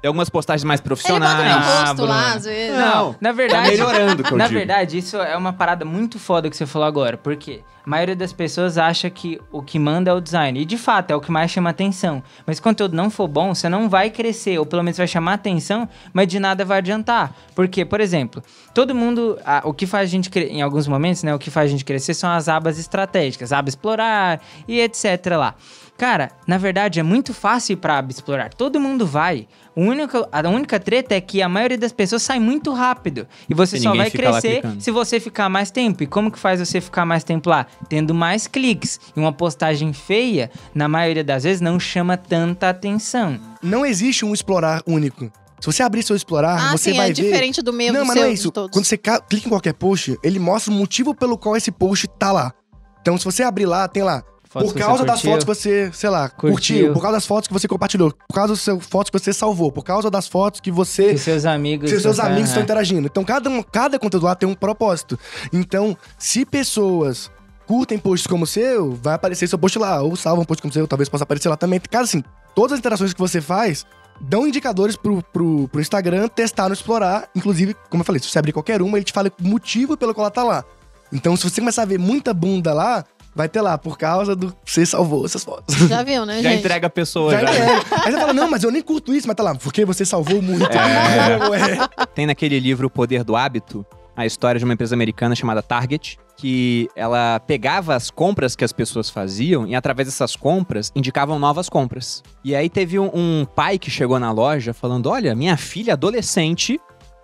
Tem 0.00 0.08
algumas 0.08 0.30
postagens 0.30 0.64
mais 0.64 0.80
Ele 0.80 0.88
bota 0.88 1.02
profissionais. 1.02 1.44
meu 1.44 1.52
Ah, 1.52 1.84
rosto 1.84 2.04
lá, 2.06 2.16
Bruno. 2.22 2.36
às 2.36 2.44
vezes. 2.44 2.76
Não, 2.78 3.16
Na 3.20 3.28
Tá 3.30 3.32
verdade, 3.32 3.70
melhorando, 3.70 4.22
que 4.24 4.32
eu 4.32 4.38
Na 4.38 4.46
digo. 4.46 4.58
verdade, 4.58 4.96
isso 4.98 5.16
é 5.18 5.36
uma 5.36 5.52
parada 5.52 5.84
muito 5.84 6.18
foda 6.18 6.48
que 6.48 6.56
você 6.56 6.64
falou 6.64 6.88
agora. 6.88 7.18
Porque 7.18 7.60
a 7.84 7.90
maioria 7.90 8.16
das 8.16 8.32
pessoas 8.32 8.78
acha 8.78 9.10
que 9.10 9.38
o 9.52 9.60
que 9.62 9.78
manda 9.78 10.10
é 10.10 10.14
o 10.14 10.20
design. 10.20 10.58
E 10.58 10.64
de 10.64 10.78
fato, 10.78 11.10
é 11.10 11.14
o 11.14 11.20
que 11.20 11.30
mais 11.30 11.50
chama 11.50 11.68
atenção. 11.68 12.22
Mas 12.46 12.56
se 12.56 12.60
o 12.60 12.62
conteúdo 12.64 12.96
não 12.96 13.10
for 13.10 13.28
bom, 13.28 13.54
você 13.54 13.68
não 13.68 13.90
vai 13.90 14.08
crescer. 14.08 14.58
Ou 14.58 14.64
pelo 14.64 14.82
menos 14.82 14.96
vai 14.96 15.06
chamar 15.06 15.34
atenção, 15.34 15.86
mas 16.14 16.26
de 16.28 16.40
nada 16.40 16.64
vai 16.64 16.78
adiantar. 16.78 17.34
Porque, 17.54 17.84
por 17.84 18.00
exemplo, 18.00 18.42
todo 18.72 18.94
mundo. 18.94 19.38
ah, 19.44 19.60
o 19.66 19.74
que 19.74 19.86
faz 19.86 20.08
a 20.08 20.10
gente. 20.10 20.30
Em 20.38 20.62
alguns 20.62 20.88
momentos, 20.88 21.22
né? 21.22 21.34
O 21.34 21.38
que 21.38 21.50
faz 21.50 21.66
a 21.68 21.70
gente 21.72 21.84
crescer 21.84 22.14
são 22.14 22.30
as 22.30 22.48
abas 22.48 22.78
estratégicas. 22.78 23.52
Aba 23.52 23.68
explorar 23.68 24.40
e 24.66 24.80
etc. 24.80 25.04
lá. 25.36 25.54
Cara, 26.00 26.30
na 26.46 26.56
verdade 26.56 26.98
é 26.98 27.02
muito 27.02 27.34
fácil 27.34 27.78
aba 27.82 28.10
explorar. 28.10 28.54
Todo 28.54 28.80
mundo 28.80 29.06
vai. 29.06 29.46
O 29.76 29.82
único, 29.82 30.26
a 30.32 30.48
única 30.48 30.80
treta 30.80 31.14
é 31.14 31.20
que 31.20 31.42
a 31.42 31.48
maioria 31.48 31.76
das 31.76 31.92
pessoas 31.92 32.22
sai 32.22 32.38
muito 32.40 32.72
rápido. 32.72 33.28
E 33.50 33.52
você 33.52 33.76
E 33.76 33.80
só 33.80 33.94
vai 33.94 34.10
crescer 34.10 34.62
se 34.78 34.90
você 34.90 35.20
ficar 35.20 35.50
mais 35.50 35.70
tempo. 35.70 36.02
E 36.02 36.06
como 36.06 36.30
que 36.30 36.38
faz 36.38 36.58
você 36.58 36.80
ficar 36.80 37.04
mais 37.04 37.22
tempo 37.22 37.50
lá? 37.50 37.66
Tendo 37.86 38.14
mais 38.14 38.46
cliques. 38.46 38.98
E 39.14 39.20
uma 39.20 39.30
postagem 39.30 39.92
feia, 39.92 40.50
na 40.74 40.88
maioria 40.88 41.22
das 41.22 41.44
vezes, 41.44 41.60
não 41.60 41.78
chama 41.78 42.16
tanta 42.16 42.70
atenção. 42.70 43.38
Não 43.62 43.84
existe 43.84 44.24
um 44.24 44.32
explorar 44.32 44.82
único. 44.86 45.30
Se 45.60 45.66
você 45.66 45.82
abrir 45.82 46.02
seu 46.02 46.16
explorar, 46.16 46.70
Ah, 46.70 46.78
você 46.78 46.92
sim, 46.92 46.96
vai 46.96 47.10
é 47.10 47.12
ver... 47.12 47.22
diferente 47.24 47.60
do 47.60 47.74
meu, 47.74 47.92
não, 47.92 48.00
do 48.00 48.06
mas 48.06 48.14
seu, 48.14 48.22
não 48.22 48.28
é 48.30 48.32
de 48.32 48.40
isso. 48.40 48.50
todos. 48.50 48.70
Quando 48.72 48.86
você 48.86 48.96
ca- 48.96 49.20
clica 49.20 49.46
em 49.48 49.50
qualquer 49.50 49.74
post, 49.74 50.18
ele 50.24 50.38
mostra 50.38 50.72
o 50.72 50.74
motivo 50.74 51.14
pelo 51.14 51.36
qual 51.36 51.58
esse 51.58 51.70
post 51.70 52.08
tá 52.18 52.32
lá. 52.32 52.54
Então, 53.02 53.18
se 53.18 53.24
você 53.26 53.42
abrir 53.42 53.66
lá, 53.66 53.86
tem 53.86 54.02
lá 54.02 54.22
Fotos 54.52 54.72
por 54.72 54.78
causa 54.80 55.04
das 55.04 55.22
fotos 55.22 55.44
que 55.44 55.46
você, 55.54 55.90
sei 55.92 56.10
lá, 56.10 56.28
curtiu. 56.28 56.52
Curtiu. 56.54 56.92
por 56.92 57.00
causa 57.00 57.16
das 57.18 57.24
fotos 57.26 57.46
que 57.46 57.52
você 57.54 57.68
compartilhou, 57.68 58.12
por 58.28 58.34
causa 58.34 58.52
das 58.54 58.84
fotos 58.84 59.08
que 59.08 59.16
você 59.18 59.32
salvou, 59.32 59.70
por 59.70 59.84
causa 59.84 60.10
das 60.10 60.26
fotos 60.26 60.60
que 60.60 60.72
você 60.72 61.12
Que 61.12 61.18
seus 61.18 61.44
amigos. 61.44 61.88
que 61.88 62.00
seus 62.00 62.16
estão- 62.16 62.26
amigos 62.26 62.48
estão 62.48 62.60
é. 62.60 62.64
interagindo. 62.64 63.06
Então, 63.06 63.22
cada, 63.22 63.48
um- 63.48 63.62
cada 63.62 63.96
conteúdo 63.96 64.26
lá 64.26 64.34
tem 64.34 64.48
um 64.48 64.54
propósito. 64.54 65.16
Então, 65.52 65.96
se 66.18 66.44
pessoas 66.44 67.30
curtem 67.64 67.96
posts 67.96 68.26
como 68.26 68.42
o 68.42 68.46
seu, 68.46 68.92
vai 69.00 69.14
aparecer 69.14 69.46
seu 69.46 69.56
post 69.56 69.78
lá. 69.78 70.02
Ou 70.02 70.16
salvam 70.16 70.42
um 70.42 70.44
post 70.44 70.60
como 70.60 70.70
o 70.70 70.74
seu, 70.74 70.88
talvez 70.88 71.08
possa 71.08 71.22
aparecer 71.22 71.48
lá 71.48 71.56
também. 71.56 71.78
Cara, 71.88 72.02
assim, 72.02 72.24
todas 72.52 72.72
as 72.72 72.78
interações 72.80 73.12
que 73.14 73.20
você 73.20 73.40
faz 73.40 73.86
dão 74.20 74.48
indicadores 74.48 74.96
pro, 74.96 75.22
pro, 75.32 75.68
pro 75.68 75.80
Instagram 75.80 76.26
testar 76.26 76.66
no 76.68 76.74
explorar. 76.74 77.28
Inclusive, 77.36 77.76
como 77.88 78.00
eu 78.00 78.04
falei, 78.04 78.20
se 78.20 78.28
você 78.28 78.40
abrir 78.40 78.52
qualquer 78.52 78.82
uma, 78.82 78.98
ele 78.98 79.04
te 79.04 79.12
fala 79.12 79.30
o 79.40 79.46
motivo 79.46 79.96
pelo 79.96 80.12
qual 80.12 80.24
ela 80.24 80.30
tá 80.32 80.42
lá. 80.42 80.64
Então, 81.12 81.36
se 81.36 81.48
você 81.48 81.60
começar 81.60 81.82
a 81.82 81.86
ver 81.86 81.98
muita 82.00 82.34
bunda 82.34 82.74
lá, 82.74 83.04
vai 83.34 83.48
ter 83.48 83.60
lá, 83.60 83.78
por 83.78 83.96
causa 83.96 84.34
do 84.34 84.48
que 84.64 84.72
você 84.72 84.84
salvou 84.84 85.24
essas 85.24 85.44
fotos. 85.44 85.74
Já 85.76 86.02
viu, 86.02 86.26
né, 86.26 86.40
Já 86.42 86.50
gente? 86.50 86.60
entrega 86.60 86.86
a 86.86 86.90
pessoa, 86.90 87.32
Já 87.32 87.40
já. 87.40 87.54
é. 87.54 87.74
Aí 88.04 88.12
você 88.12 88.18
fala, 88.20 88.32
não, 88.32 88.50
mas 88.50 88.62
eu 88.62 88.70
nem 88.70 88.82
curto 88.82 89.14
isso, 89.14 89.26
mas 89.26 89.36
tá 89.36 89.42
lá, 89.42 89.54
porque 89.54 89.84
você 89.84 90.04
salvou 90.04 90.40
muito. 90.42 90.66
É. 90.70 92.06
Tem 92.14 92.26
naquele 92.26 92.58
livro 92.60 92.86
O 92.86 92.90
Poder 92.90 93.24
do 93.24 93.36
Hábito 93.36 93.84
a 94.16 94.26
história 94.26 94.58
de 94.58 94.64
uma 94.64 94.74
empresa 94.74 94.94
americana 94.94 95.34
chamada 95.34 95.62
Target, 95.62 96.18
que 96.36 96.88
ela 96.94 97.40
pegava 97.40 97.94
as 97.94 98.10
compras 98.10 98.54
que 98.54 98.64
as 98.64 98.72
pessoas 98.72 99.08
faziam 99.08 99.66
e 99.66 99.74
através 99.74 100.08
dessas 100.08 100.36
compras 100.36 100.92
indicavam 100.94 101.38
novas 101.38 101.68
compras. 101.68 102.22
E 102.44 102.54
aí 102.54 102.68
teve 102.68 102.98
um, 102.98 103.10
um 103.14 103.46
pai 103.46 103.78
que 103.78 103.90
chegou 103.90 104.18
na 104.18 104.30
loja 104.30 104.74
falando: 104.74 105.08
"Olha, 105.08 105.34
minha 105.34 105.56
filha 105.56 105.94
adolescente 105.94 106.78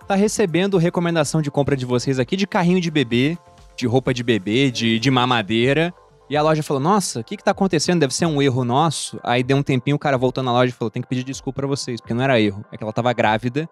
tá 0.09 0.15
recebendo 0.15 0.79
recomendação 0.79 1.43
de 1.43 1.51
compra 1.51 1.77
de 1.77 1.85
vocês 1.85 2.19
aqui 2.19 2.37
de 2.37 2.47
carrinho 2.47 2.81
de 2.81 2.91
bebê, 2.91 3.37
de 3.77 3.87
roupa 3.87 4.13
de 4.15 4.23
bebê, 4.23 4.71
de, 4.71 4.99
de 4.99 5.11
mamadeira. 5.11 5.93
E 6.29 6.37
a 6.37 6.43
loja 6.43 6.63
falou: 6.63 6.83
Nossa, 6.83 7.21
o 7.21 7.25
que, 7.25 7.37
que 7.37 7.45
tá 7.45 7.51
acontecendo? 7.53 8.01
Deve 8.01 8.15
ser 8.15 8.27
um 8.27 8.41
erro 8.43 8.65
nosso. 8.65 9.19
Aí 9.23 9.43
deu 9.43 9.57
um 9.57 9.63
tempinho, 9.63 9.97
o 9.97 9.99
cara 9.99 10.17
voltou 10.19 10.43
na 10.43 10.53
loja 10.53 10.71
e 10.71 10.77
falou: 10.77 10.91
Tem 10.91 11.03
que 11.03 11.09
pedir 11.09 11.23
desculpa 11.25 11.61
pra 11.61 11.67
vocês, 11.69 12.01
porque 12.01 12.15
não 12.15 12.25
era 12.25 12.41
erro. 12.41 12.65
É 12.73 12.77
que 12.77 12.83
ela 12.83 12.93
tava 12.93 13.13
grávida 13.13 13.69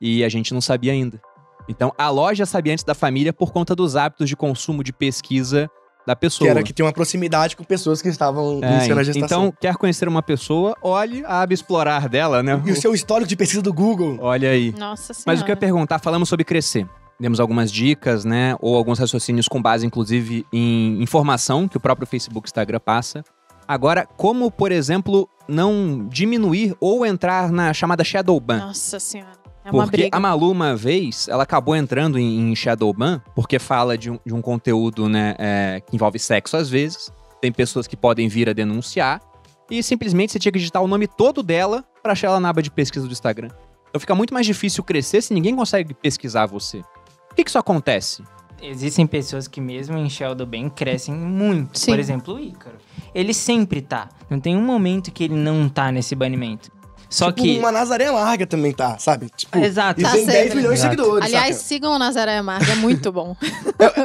e 0.00 0.24
a 0.24 0.28
gente 0.28 0.54
não 0.54 0.60
sabia 0.60 0.92
ainda. 0.92 1.20
Então 1.68 1.92
a 1.98 2.08
loja 2.08 2.46
sabia 2.46 2.72
antes 2.72 2.84
da 2.84 2.94
família 2.94 3.32
por 3.32 3.52
conta 3.52 3.76
dos 3.76 3.96
hábitos 3.96 4.28
de 4.28 4.34
consumo 4.36 4.82
de 4.82 4.92
pesquisa 4.92 5.70
da 6.06 6.14
Que 6.16 6.22
pessoa. 6.22 6.48
era 6.50 6.62
que 6.62 6.72
tem 6.72 6.84
uma 6.84 6.92
proximidade 6.92 7.54
com 7.54 7.62
pessoas 7.62 8.00
que 8.00 8.08
estavam 8.08 8.58
É, 8.62 8.70
iniciando 8.76 9.00
a 9.00 9.04
gestação. 9.04 9.44
então, 9.48 9.54
quer 9.60 9.76
conhecer 9.76 10.08
uma 10.08 10.22
pessoa, 10.22 10.74
olhe 10.82 11.22
a 11.26 11.42
aba 11.42 11.52
explorar 11.52 12.08
dela, 12.08 12.42
né? 12.42 12.60
E 12.64 12.72
o 12.72 12.76
seu 12.80 12.94
histórico 12.94 13.28
de 13.28 13.36
pesquisa 13.36 13.60
do 13.60 13.72
Google. 13.74 14.16
Olha 14.22 14.48
aí. 14.50 14.74
Nossa 14.78 15.12
senhora. 15.12 15.24
Mas 15.26 15.42
o 15.42 15.44
que 15.44 15.50
eu 15.50 15.52
ia 15.52 15.56
perguntar, 15.60 15.98
falamos 15.98 16.28
sobre 16.30 16.42
crescer. 16.44 16.88
Demos 17.20 17.38
algumas 17.38 17.70
dicas, 17.70 18.24
né? 18.24 18.56
Ou 18.60 18.76
alguns 18.76 18.98
raciocínios 18.98 19.46
com 19.46 19.60
base, 19.60 19.86
inclusive, 19.86 20.46
em 20.50 21.02
informação 21.02 21.68
que 21.68 21.76
o 21.76 21.80
próprio 21.80 22.06
Facebook 22.06 22.46
e 22.46 22.48
Instagram 22.48 22.80
passa. 22.80 23.22
Agora, 23.68 24.08
como, 24.16 24.50
por 24.50 24.72
exemplo, 24.72 25.28
não 25.46 26.08
diminuir 26.08 26.74
ou 26.80 27.04
entrar 27.04 27.52
na 27.52 27.74
chamada 27.74 28.02
shadow 28.02 28.40
ban? 28.40 28.58
Nossa 28.58 28.98
senhora. 28.98 29.38
É 29.64 29.70
uma 29.70 29.84
porque 29.84 29.98
briga. 29.98 30.16
a 30.16 30.20
Malu, 30.20 30.50
uma 30.50 30.74
vez, 30.74 31.28
ela 31.28 31.42
acabou 31.42 31.76
entrando 31.76 32.18
em, 32.18 32.50
em 32.50 32.56
shadow 32.56 32.92
ban, 32.92 33.20
porque 33.34 33.58
fala 33.58 33.96
de 33.96 34.10
um, 34.10 34.18
de 34.24 34.34
um 34.34 34.40
conteúdo, 34.40 35.08
né, 35.08 35.34
é, 35.38 35.82
que 35.86 35.94
envolve 35.94 36.18
sexo 36.18 36.56
às 36.56 36.70
vezes. 36.70 37.12
Tem 37.40 37.52
pessoas 37.52 37.86
que 37.86 37.96
podem 37.96 38.26
vir 38.28 38.48
a 38.48 38.52
denunciar. 38.52 39.20
E 39.70 39.82
simplesmente 39.82 40.32
você 40.32 40.38
tinha 40.38 40.50
que 40.50 40.58
digitar 40.58 40.82
o 40.82 40.88
nome 40.88 41.06
todo 41.06 41.42
dela 41.42 41.84
pra 42.02 42.12
achar 42.12 42.28
ela 42.28 42.40
na 42.40 42.48
aba 42.48 42.62
de 42.62 42.70
pesquisa 42.70 43.06
do 43.06 43.12
Instagram. 43.12 43.50
Então 43.88 44.00
fica 44.00 44.14
muito 44.14 44.32
mais 44.32 44.46
difícil 44.46 44.82
crescer 44.82 45.20
se 45.20 45.34
ninguém 45.34 45.54
consegue 45.54 45.94
pesquisar 45.94 46.46
você. 46.46 46.82
Por 47.30 47.36
que, 47.36 47.44
que 47.44 47.50
isso 47.50 47.58
acontece? 47.58 48.22
Existem 48.62 49.06
pessoas 49.06 49.48
que 49.48 49.58
mesmo 49.60 49.96
em 49.96 50.10
Sheldon 50.10 50.44
bem 50.44 50.68
crescem 50.68 51.14
muito. 51.14 51.78
Sim. 51.78 51.92
Por 51.92 51.98
exemplo, 51.98 52.34
o 52.34 52.38
Ícaro. 52.38 52.76
Ele 53.14 53.32
sempre 53.32 53.80
tá. 53.80 54.08
Não 54.28 54.38
tem 54.38 54.54
um 54.54 54.60
momento 54.62 55.10
que 55.10 55.24
ele 55.24 55.34
não 55.34 55.66
tá 55.68 55.90
nesse 55.90 56.14
banimento. 56.14 56.70
Só 57.08 57.32
tipo, 57.32 57.42
que. 57.42 57.58
uma 57.58 57.72
Nazaré 57.72 58.08
larga 58.10 58.46
também 58.46 58.72
tá, 58.72 58.96
sabe? 58.98 59.28
Tipo, 59.34 59.58
Exato. 59.58 60.00
E 60.00 60.04
Tá 60.04 60.12
tem 60.12 60.26
10 60.26 60.38
sempre. 60.42 60.56
milhões 60.58 60.78
de 60.78 60.86
Exato. 60.86 60.96
seguidores, 61.02 61.24
Aliás, 61.26 61.56
saca? 61.56 61.68
sigam 61.68 61.92
o 61.92 61.98
Nazaré 61.98 62.38
Amarga, 62.38 62.70
é 62.70 62.76
muito 62.76 63.10
bom. 63.10 63.34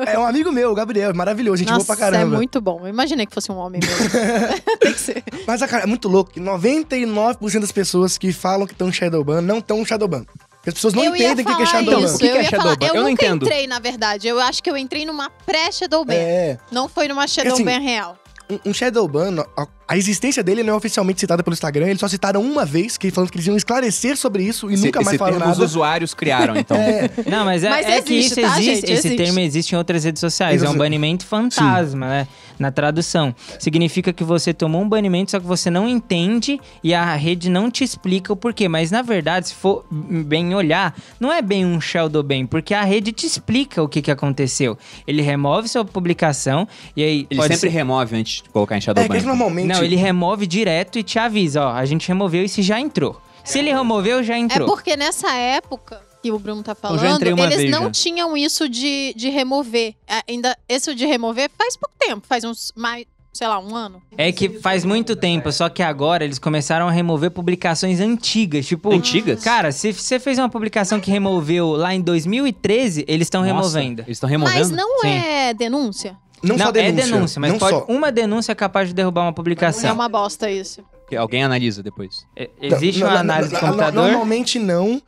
É, 0.08 0.14
é 0.14 0.20
um 0.20 0.26
amigo 0.26 0.54
meu, 0.54 0.72
o 0.72 0.74
Gabriel, 0.74 1.10
é 1.10 1.14
maravilhoso, 1.14 1.58
gente 1.58 1.68
boa 1.72 1.84
pra 1.84 1.98
caramba. 1.98 2.34
é 2.34 2.38
muito 2.38 2.62
bom. 2.62 2.80
Eu 2.84 2.88
imaginei 2.88 3.26
que 3.26 3.34
fosse 3.34 3.52
um 3.52 3.58
homem 3.58 3.82
mesmo. 3.84 4.10
Tem 4.80 4.94
que 4.94 5.00
ser. 5.00 5.22
Mas, 5.46 5.62
cara, 5.66 5.84
é 5.84 5.86
muito 5.86 6.08
louco 6.08 6.32
que 6.32 6.40
99% 6.40 7.60
das 7.60 7.74
pessoas 7.74 8.18
que 8.18 8.32
falam 8.32 8.66
que 8.66 8.72
estão 8.74 8.90
Shadowban 8.92 9.42
não 9.42 9.58
estão 9.60 9.86
Shadowban. 9.86 10.26
Porque 10.66 10.70
as 10.70 10.74
pessoas 10.74 10.94
não 10.96 11.04
eu 11.04 11.16
entendem 11.16 11.46
o 11.46 11.48
que 11.48 11.56
que 11.56 11.62
é 11.62 11.66
Shadowban. 11.68 12.06
isso. 12.06 12.16
O 12.16 12.18
que 12.18 12.28
que 12.28 12.36
eu 12.38 12.42
é 12.42 12.44
Shadowban? 12.46 12.64
falar. 12.64 12.78
Eu, 12.82 12.88
Eu 12.88 12.94
não 13.04 13.10
nunca 13.12 13.24
entendo. 13.26 13.46
entrei, 13.46 13.68
na 13.68 13.78
verdade. 13.80 14.28
Eu 14.28 14.40
acho 14.40 14.64
que 14.64 14.70
eu 14.70 14.76
entrei 14.76 15.06
numa 15.06 15.30
pré-Shadowban. 15.30 16.14
É, 16.16 16.58
Não 16.72 16.90
foi 16.90 17.08
numa 17.08 17.28
Shadowban 17.28 17.78
real. 17.80 18.18
um, 18.50 18.70
um 18.72 18.74
Shadowban, 18.74 19.46
a, 19.88 19.98
existência 19.98 20.44
dele 20.44 20.64
não 20.64 20.74
é 20.74 20.78
oficialmente 20.78 21.20
citada 21.20 21.44
pelo 21.44 21.54
Instagram, 21.54 21.88
eles 21.88 22.00
só 22.00 22.08
citaram 22.08 22.42
uma 22.42 22.66
vez, 22.66 22.98
que 22.98 23.10
falando 23.12 23.30
que 23.30 23.38
eles 23.38 23.48
iam 23.48 23.56
esclarecer 23.58 24.18
sobre 24.18 24.44
isso 24.44 24.70
e 24.70 24.74
Esse- 24.76 24.86
nunca 24.86 25.00
mais 25.00 25.10
esse 25.10 25.18
falaram 25.18 25.38
termo 25.38 25.52
os 25.52 25.58
nada. 25.58 25.66
usuários 25.70 26.14
criaram, 26.14 26.56
então. 26.58 26.76
É, 26.86 27.10
Não, 27.30 27.46
mas 27.46 27.64
é, 27.64 27.70
Mas 27.70 27.86
é 27.86 28.02
que 28.02 28.14
existe, 28.14 28.40
isso 28.40 28.42
tá, 28.42 28.60
existe. 28.60 28.66
gente? 28.76 28.84
Esse 28.92 29.08
Existe. 29.08 29.16
termo 29.18 29.40
existe 29.40 29.72
em 29.74 29.78
outras 29.78 30.04
redes 30.04 30.20
sociais. 30.20 30.62
É 30.64 30.70
um 30.70 30.78
banimento 30.78 31.26
fantasma, 31.26 32.08
né? 32.08 32.28
Na 32.58 32.72
tradução. 32.72 33.36
Significa 33.60 34.14
que 34.14 34.24
você 34.24 34.54
tomou 34.54 34.82
um 34.82 34.88
banimento, 34.88 35.32
só 35.32 35.40
que 35.40 35.46
você 35.46 35.70
não 35.70 35.88
entende 35.90 36.60
e 36.84 36.94
a 36.94 37.14
rede 37.16 37.50
não 37.50 37.70
te 37.70 37.84
explica 37.84 38.32
o 38.32 38.36
porquê. 38.36 38.68
Mas 38.70 38.92
na 38.92 39.02
verdade, 39.02 39.50
se 39.50 39.56
for 39.56 39.86
bem 39.92 40.54
olhar, 40.56 40.96
não 41.20 41.32
é 41.34 41.42
bem 41.42 41.66
um 41.66 41.82
shadow 41.82 42.24
ban, 42.24 42.46
porque 42.46 42.74
a 42.74 42.84
rede 42.84 43.12
te 43.12 43.26
explica 43.26 43.82
o 43.84 43.90
que, 43.90 44.02
que 44.02 44.10
aconteceu. 44.12 44.78
Ele 45.06 45.22
remove 45.22 45.68
sua 45.68 45.84
publicação 45.84 46.68
e 46.96 47.04
aí. 47.04 47.28
Ele 47.30 47.40
pode 47.40 47.54
sempre 47.56 47.70
ser- 47.72 47.76
remove 47.78 48.16
antes 48.16 48.42
de 48.44 48.50
colocar 48.50 48.76
em 48.76 48.78
é 48.78 48.82
Shadowban. 48.82 49.08
que 49.10 49.14
eles 49.16 49.26
normalmente... 49.26 49.68
Não, 49.68 49.75
ele 49.84 49.96
remove 49.96 50.48
direto 50.48 50.98
e 51.00 51.04
te 51.04 51.18
avisa, 51.20 51.62
ó. 51.66 51.72
A 51.74 51.86
gente 51.86 52.08
removeu 52.08 52.44
e 52.44 52.50
se 52.50 52.62
já 52.62 52.80
entrou. 52.80 53.20
Se 53.44 53.60
ele 53.60 53.72
removeu, 53.72 54.24
já 54.24 54.36
É 54.36 54.40
entrou. 54.40 54.68
porque 54.68 54.96
nessa 54.98 55.32
época 55.34 56.02
que 56.24 56.32
o 56.32 56.40
Bruno 56.40 56.64
tá 56.64 56.74
falando, 56.74 57.22
eles 57.24 57.56
vez, 57.58 57.70
não 57.72 57.84
já. 57.84 57.92
tinham 57.92 58.36
isso 58.36 58.68
de, 58.68 59.14
de 59.16 59.30
remover. 59.30 59.94
É, 60.08 60.22
Ainda, 60.28 60.58
isso 60.68 60.96
de 60.96 61.06
remover 61.06 61.52
faz 61.56 61.78
pouco 61.78 61.94
tempo, 62.00 62.26
faz 62.28 62.44
uns 62.44 62.72
mais, 62.76 63.06
sei 63.32 63.48
lá, 63.48 63.60
um 63.60 63.76
ano. 63.76 64.02
É 64.18 64.32
que 64.32 64.50
faz 64.50 64.84
muito 64.84 65.16
tempo, 65.16 65.52
só 65.52 65.70
que 65.70 65.84
agora 65.84 66.24
eles 66.24 66.40
começaram 66.40 66.88
a 66.88 66.92
remover 66.92 67.30
publicações 67.30 68.00
antigas. 68.00 68.66
Tipo, 68.66 68.92
Antigas? 68.92 69.44
Cara, 69.44 69.72
se 69.72 69.94
você 69.94 70.20
fez 70.20 70.40
uma 70.40 70.50
publicação 70.50 71.00
que 71.00 71.12
removeu 71.12 71.74
lá 71.74 71.94
em 71.94 72.02
2013, 72.02 73.06
eles 73.08 73.28
estão 73.28 73.44
removendo. 73.44 74.02
Eles 74.02 74.16
estão 74.18 74.28
removendo? 74.28 74.58
Mas 74.58 74.72
não 74.72 75.02
Sim. 75.02 75.10
é 75.10 75.54
denúncia? 75.54 76.18
Não, 76.48 76.58
só 76.58 76.72
denúncia. 76.72 77.02
é 77.02 77.06
denúncia, 77.06 77.40
mas 77.40 77.52
não 77.52 77.60
pode, 77.60 77.78
só. 77.78 77.86
uma 77.88 78.12
denúncia 78.12 78.52
é 78.52 78.56
capaz 78.56 78.90
de 78.90 78.94
derrubar 78.94 79.24
uma 79.24 79.34
publicação. 79.34 79.90
É 79.90 79.94
uma 79.94 80.10
bosta 80.10 80.50
isso. 80.50 80.84
Que 81.08 81.16
Alguém 81.16 81.44
analisa 81.44 81.84
depois. 81.84 82.26
É, 82.36 82.50
Existe 82.60 83.00
Não, 83.02 83.08
uma 83.08 83.14
não, 83.14 83.20
análise 83.22 83.54
não, 83.54 83.60
de 83.60 83.66
não, 83.66 83.72
computador. 83.72 84.04
Normalmente 84.04 84.60
não. 84.60 85.02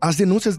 As 0.00 0.16
denúncias, 0.16 0.58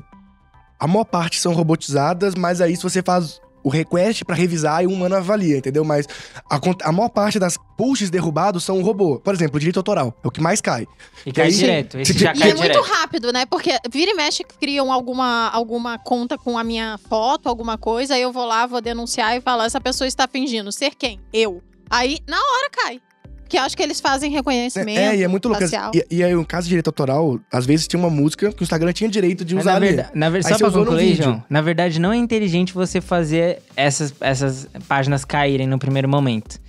a 0.80 0.85
maior 0.88 1.05
parte 1.05 1.39
são 1.39 1.53
robotizadas, 1.53 2.35
mas 2.35 2.59
aí 2.59 2.76
se 2.76 2.84
você 2.84 3.01
faz 3.01 3.39
o 3.64 3.69
request 3.69 4.23
pra 4.26 4.36
revisar 4.36 4.84
e 4.84 4.88
um 4.88 4.94
humano 4.94 5.15
avalia, 5.15 5.57
entendeu? 5.57 5.84
Mas 5.84 6.06
a, 6.49 6.60
a 6.84 6.91
maior 6.91 7.10
parte 7.10 7.38
das 7.40 7.57
pushes 7.77 8.10
derrubados 8.10 8.64
são 8.64 8.77
um 8.77 8.81
robô. 8.84 9.19
Por 9.19 9.34
exemplo, 9.34 9.57
o 9.57 9.60
direito 9.60 9.77
autoral 9.77 10.14
é 10.23 10.27
o 10.27 10.31
que 10.31 10.41
mais 10.41 10.61
cai. 10.61 10.88
E 11.26 11.31
cai 11.31 11.45
aí- 11.48 11.52
direto. 11.52 11.99
Esse 11.99 12.14
se- 12.14 12.19
já 12.19 12.34
E 12.34 12.40
cai 12.40 12.49
é 12.52 12.53
direto. 12.53 12.77
muito 12.77 12.91
rápido, 12.94 13.31
né? 13.34 13.45
Porque 13.45 13.72
vira 13.91 14.11
e 14.11 14.14
mexe 14.14 14.44
criam 14.44 14.91
alguma, 14.91 15.49
alguma 15.49 15.98
conta 15.98 16.38
com 16.38 16.57
a 16.57 16.64
minha 16.64 16.98
foto, 17.10 17.48
alguma 17.49 17.77
coisa, 17.77 18.15
aí 18.15 18.22
eu 18.22 18.31
vou 18.31 18.45
lá, 18.45 18.65
vou 18.65 18.81
denunciar 18.81 19.36
e 19.38 19.41
falar, 19.41 19.65
essa 19.65 19.81
pessoa 19.81 20.07
está 20.07 20.27
fingindo 20.27 20.72
ser 20.72 20.95
quem? 20.95 21.19
Eu. 21.34 21.61
Aí, 21.90 22.19
na 22.27 22.38
hora 22.38 22.69
cai. 22.72 23.02
Que 23.49 23.57
eu 23.57 23.63
acho 23.63 23.76
que 23.76 23.81
eles 23.84 23.99
fazem 23.99 24.30
reconhecimento. 24.31 24.99
É, 24.99 25.17
e 25.17 25.23
é 25.23 25.27
muito 25.27 25.47
louco. 25.49 25.63
facial. 25.63 25.91
E, 25.93 26.05
e 26.11 26.23
aí, 26.23 26.34
no 26.34 26.45
caso 26.45 26.65
de 26.65 26.69
direito 26.69 26.88
autoral, 26.88 27.39
às 27.51 27.65
vezes 27.65 27.88
tinha 27.88 27.99
uma 27.99 28.09
música 28.09 28.51
que 28.53 28.61
o 28.61 28.63
Instagram 28.63 28.93
tinha 28.93 29.09
direito 29.09 29.43
de 29.43 29.55
Mas 29.55 29.63
usar 29.63 29.71
na 29.71 29.77
ali. 29.77 29.88
verdade, 29.88 30.09
na 30.13 30.30
ver- 30.30 30.43
só 30.43 30.57
pra 30.57 30.71
concluir. 30.71 31.15
João, 31.15 31.43
na 31.49 31.59
verdade 31.61 31.99
não 31.99 32.13
é 32.13 32.17
inteligente 32.17 32.73
você 32.73 33.01
fazer 33.01 33.61
essas, 33.76 34.13
essas 34.21 34.67
páginas 34.88 35.26
caírem 35.26 35.65
no 35.67 35.80
primeiro 35.80 36.07
momento. 36.07 36.59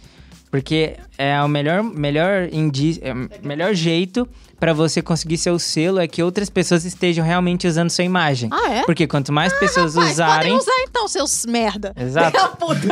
Porque 0.51 0.94
é 1.21 1.43
o 1.43 1.49
melhor, 1.49 1.83
melhor, 1.83 2.49
indi 2.51 2.99
é 3.03 3.13
o 3.13 3.29
melhor 3.47 3.75
jeito 3.75 4.27
pra 4.61 4.75
você 4.75 5.01
conseguir 5.01 5.39
seu 5.39 5.59
selo 5.59 5.99
é 5.99 6.07
que 6.07 6.23
outras 6.23 6.51
pessoas 6.51 6.85
estejam 6.85 7.25
realmente 7.25 7.67
usando 7.67 7.89
sua 7.89 8.05
imagem. 8.05 8.51
Ah, 8.53 8.71
é? 8.71 8.83
Porque 8.85 9.07
quanto 9.07 9.33
mais 9.33 9.53
pessoas 9.59 9.95
Mas 9.95 10.13
usarem. 10.13 10.53
podem 10.53 10.57
usar 10.57 10.83
então, 10.83 11.09
seus 11.09 11.47
merda. 11.47 11.95
Exato. 11.97 12.39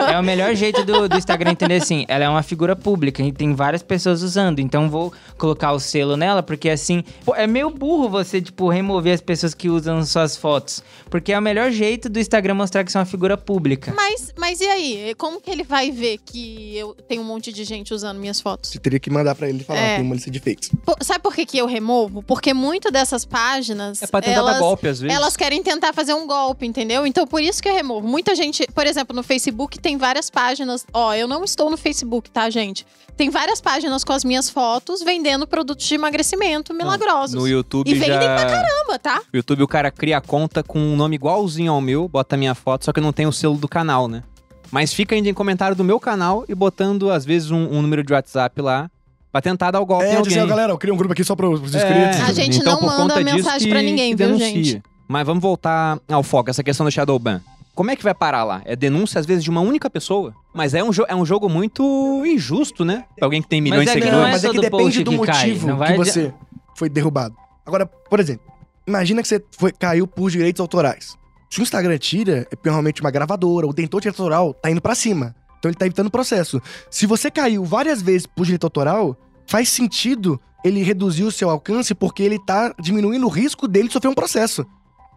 É 0.08 0.18
o 0.18 0.22
melhor 0.22 0.54
jeito 0.54 0.84
do, 0.84 1.08
do 1.08 1.16
Instagram 1.16 1.52
entender 1.52 1.76
assim. 1.76 2.04
Ela 2.08 2.24
é 2.24 2.28
uma 2.28 2.42
figura 2.42 2.74
pública 2.74 3.22
e 3.22 3.30
tem 3.30 3.54
várias 3.54 3.82
pessoas 3.82 4.22
usando. 4.22 4.60
Então 4.60 4.88
vou 4.88 5.12
colocar 5.36 5.72
o 5.72 5.78
selo 5.78 6.16
nela, 6.16 6.42
porque 6.42 6.70
assim. 6.70 7.04
pô, 7.24 7.34
é 7.34 7.46
meio 7.46 7.70
burro 7.70 8.08
você, 8.08 8.40
tipo, 8.40 8.68
remover 8.68 9.14
as 9.14 9.20
pessoas 9.20 9.54
que 9.54 9.68
usam 9.68 10.04
suas 10.04 10.36
fotos. 10.36 10.82
Porque 11.10 11.32
é 11.32 11.38
o 11.38 11.42
melhor 11.42 11.70
jeito 11.70 12.08
do 12.08 12.18
Instagram 12.18 12.54
mostrar 12.54 12.84
que 12.84 12.90
você 12.90 12.98
é 12.98 13.00
uma 13.00 13.06
figura 13.06 13.36
pública. 13.36 13.92
Mas, 13.94 14.32
mas 14.38 14.60
e 14.60 14.66
aí? 14.66 15.14
Como 15.16 15.40
que 15.40 15.50
ele 15.50 15.64
vai 15.64 15.90
ver 15.90 16.18
que 16.24 16.76
eu 16.76 16.94
tenho 17.06 17.22
um 17.22 17.26
monte 17.26 17.52
de 17.52 17.64
gente 17.64 17.92
usando 17.92 18.17
minhas 18.18 18.40
fotos. 18.40 18.70
Você 18.70 18.78
teria 18.78 18.98
que 18.98 19.10
mandar 19.10 19.34
pra 19.34 19.48
ele 19.48 19.62
falar 19.64 19.78
É. 19.78 19.88
que 19.90 19.96
tem 19.96 20.04
uma 20.04 20.14
lista 20.14 20.30
de 20.30 20.38
fakes. 20.40 20.70
Pô, 20.84 20.96
sabe 21.02 21.20
por 21.20 21.34
que, 21.34 21.46
que 21.46 21.58
eu 21.58 21.66
removo? 21.66 22.22
Porque 22.22 22.52
muito 22.52 22.90
dessas 22.90 23.24
páginas. 23.24 24.02
É 24.02 24.06
pra 24.06 24.20
tentar 24.20 24.38
elas, 24.38 24.54
dar 24.54 24.60
golpe, 24.60 24.88
às 24.88 25.00
vezes. 25.00 25.16
Elas 25.16 25.36
querem 25.36 25.62
tentar 25.62 25.92
fazer 25.92 26.14
um 26.14 26.26
golpe, 26.26 26.66
entendeu? 26.66 27.06
Então 27.06 27.26
por 27.26 27.40
isso 27.40 27.62
que 27.62 27.68
eu 27.68 27.74
removo. 27.74 28.06
Muita 28.06 28.34
gente, 28.34 28.66
por 28.74 28.86
exemplo, 28.86 29.14
no 29.14 29.22
Facebook 29.22 29.78
tem 29.78 29.96
várias 29.96 30.28
páginas. 30.30 30.84
Ó, 30.92 31.14
eu 31.14 31.26
não 31.28 31.44
estou 31.44 31.70
no 31.70 31.76
Facebook, 31.76 32.30
tá, 32.30 32.50
gente? 32.50 32.86
Tem 33.16 33.30
várias 33.30 33.60
páginas 33.60 34.04
com 34.04 34.12
as 34.12 34.24
minhas 34.24 34.48
fotos 34.48 35.02
vendendo 35.02 35.46
produtos 35.46 35.86
de 35.86 35.94
emagrecimento 35.94 36.72
milagrosos. 36.72 37.34
No 37.34 37.48
YouTube 37.48 37.90
E 37.90 37.94
vendem 37.94 38.14
já... 38.14 38.36
Caramba, 38.36 38.98
tá? 38.98 39.16
No 39.32 39.38
YouTube 39.38 39.62
o 39.62 39.68
cara 39.68 39.90
cria 39.90 40.18
a 40.18 40.20
conta 40.20 40.62
com 40.62 40.78
um 40.78 40.96
nome 40.96 41.16
igualzinho 41.16 41.72
ao 41.72 41.80
meu, 41.80 42.08
bota 42.08 42.36
a 42.36 42.38
minha 42.38 42.54
foto, 42.54 42.84
só 42.84 42.92
que 42.92 43.00
não 43.00 43.12
tem 43.12 43.26
o 43.26 43.32
selo 43.32 43.56
do 43.56 43.68
canal, 43.68 44.06
né? 44.08 44.22
Mas 44.70 44.92
fica 44.92 45.14
ainda 45.14 45.28
em 45.28 45.34
comentário 45.34 45.74
do 45.76 45.82
meu 45.84 45.98
canal 45.98 46.44
e 46.48 46.54
botando, 46.54 47.10
às 47.10 47.24
vezes, 47.24 47.50
um, 47.50 47.56
um 47.72 47.80
número 47.82 48.02
de 48.02 48.12
WhatsApp 48.12 48.60
lá 48.60 48.90
pra 49.32 49.40
tentar 49.40 49.70
dar 49.70 49.80
o 49.80 49.86
golpe 49.86 50.04
em 50.04 50.08
É, 50.08 50.16
alguém. 50.16 50.28
dizer, 50.28 50.42
ó, 50.42 50.46
galera, 50.46 50.72
eu 50.72 50.78
criei 50.78 50.92
um 50.94 50.96
grupo 50.96 51.12
aqui 51.12 51.24
só 51.24 51.34
para 51.34 51.48
os 51.48 51.74
É, 51.74 51.78
inscritos. 51.78 52.28
A 52.28 52.32
gente 52.32 52.58
então, 52.58 52.74
não 52.74 52.80
por 52.80 52.98
manda 52.98 53.20
mensagem 53.22 53.66
que- 53.68 53.72
pra 53.72 53.82
ninguém, 53.82 54.14
viu, 54.14 54.26
denuncia. 54.26 54.46
gente? 54.46 54.82
Mas 55.06 55.26
vamos 55.26 55.42
voltar 55.42 55.98
ao 56.08 56.22
foco, 56.22 56.50
essa 56.50 56.62
questão 56.62 56.84
do 56.84 56.92
Shadowban. 56.92 57.40
Como 57.74 57.90
é 57.90 57.96
que 57.96 58.02
vai 58.02 58.12
parar 58.12 58.42
lá? 58.44 58.60
É 58.64 58.74
denúncia, 58.74 59.18
às 59.20 59.24
vezes, 59.24 59.42
de 59.44 59.48
uma 59.50 59.60
única 59.60 59.88
pessoa? 59.88 60.34
Mas 60.52 60.74
é 60.74 60.82
um, 60.82 60.90
jo- 60.90 61.06
é 61.08 61.14
um 61.14 61.24
jogo 61.24 61.48
muito 61.48 62.22
injusto, 62.26 62.84
né? 62.84 63.04
Pra 63.16 63.24
alguém 63.26 63.40
que 63.40 63.48
tem 63.48 63.60
milhões 63.60 63.84
de 63.84 63.90
é 63.90 63.92
seguidores. 63.92 64.18
não 64.20 64.26
é 64.26 64.32
mas 64.32 64.44
é 64.44 64.50
que 64.50 64.60
depende 64.60 65.04
do 65.04 65.10
que 65.12 65.16
motivo 65.16 65.66
que 65.68 65.72
vai 65.74 65.96
você 65.96 66.34
foi 66.74 66.88
derrubado. 66.88 67.34
Agora, 67.64 67.86
por 67.86 68.18
exemplo, 68.18 68.44
imagina 68.86 69.22
que 69.22 69.28
você 69.28 69.42
foi, 69.56 69.70
caiu 69.72 70.06
por 70.08 70.28
direitos 70.30 70.60
autorais. 70.60 71.16
Se 71.50 71.60
o 71.60 71.62
Instagram 71.62 71.98
tira, 71.98 72.46
é 72.50 72.56
realmente 72.62 73.00
uma 73.00 73.10
gravadora, 73.10 73.66
o 73.66 73.74
tentor 73.74 74.00
direito 74.00 74.22
autoral 74.22 74.54
tá 74.54 74.70
indo 74.70 74.80
pra 74.80 74.94
cima. 74.94 75.34
Então 75.58 75.70
ele 75.70 75.76
tá 75.76 75.86
evitando 75.86 76.06
o 76.06 76.10
processo. 76.10 76.60
Se 76.90 77.06
você 77.06 77.30
caiu 77.30 77.64
várias 77.64 78.00
vezes 78.00 78.26
por 78.26 78.44
direito 78.44 78.64
autoral, 78.64 79.16
faz 79.46 79.68
sentido 79.68 80.40
ele 80.64 80.82
reduzir 80.82 81.24
o 81.24 81.32
seu 81.32 81.50
alcance 81.50 81.94
porque 81.94 82.22
ele 82.22 82.38
tá 82.38 82.74
diminuindo 82.80 83.26
o 83.26 83.30
risco 83.30 83.66
dele 83.66 83.88
de 83.88 83.94
sofrer 83.94 84.08
um 84.08 84.14
processo. 84.14 84.66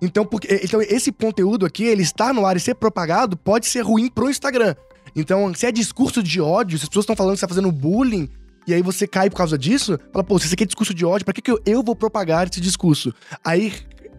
Então, 0.01 0.25
porque, 0.25 0.61
então 0.63 0.81
esse 0.81 1.11
conteúdo 1.11 1.65
aqui, 1.65 1.83
ele 1.83 2.01
estar 2.01 2.33
no 2.33 2.45
ar 2.45 2.57
e 2.57 2.59
ser 2.59 2.75
propagado, 2.75 3.37
pode 3.37 3.67
ser 3.67 3.81
ruim 3.81 4.09
pro 4.09 4.29
Instagram. 4.29 4.75
Então, 5.15 5.53
se 5.53 5.65
é 5.65 5.71
discurso 5.71 6.23
de 6.23 6.41
ódio, 6.41 6.77
se 6.77 6.85
as 6.85 6.89
pessoas 6.89 7.03
estão 7.03 7.15
falando 7.15 7.33
que 7.33 7.39
você 7.39 7.45
tá 7.45 7.53
fazendo 7.53 7.71
bullying, 7.71 8.29
e 8.65 8.73
aí 8.73 8.81
você 8.81 9.07
cai 9.07 9.29
por 9.29 9.35
causa 9.35 9.57
disso, 9.57 9.99
fala, 10.11 10.23
pô, 10.23 10.39
se 10.39 10.45
isso 10.45 10.53
aqui 10.53 10.63
é 10.63 10.65
discurso 10.65 10.93
de 10.93 11.05
ódio, 11.05 11.25
pra 11.25 11.33
que, 11.33 11.41
que 11.41 11.51
eu, 11.51 11.59
eu 11.65 11.83
vou 11.83 11.95
propagar 11.95 12.47
esse 12.47 12.61
discurso? 12.61 13.13
Aí 13.43 13.73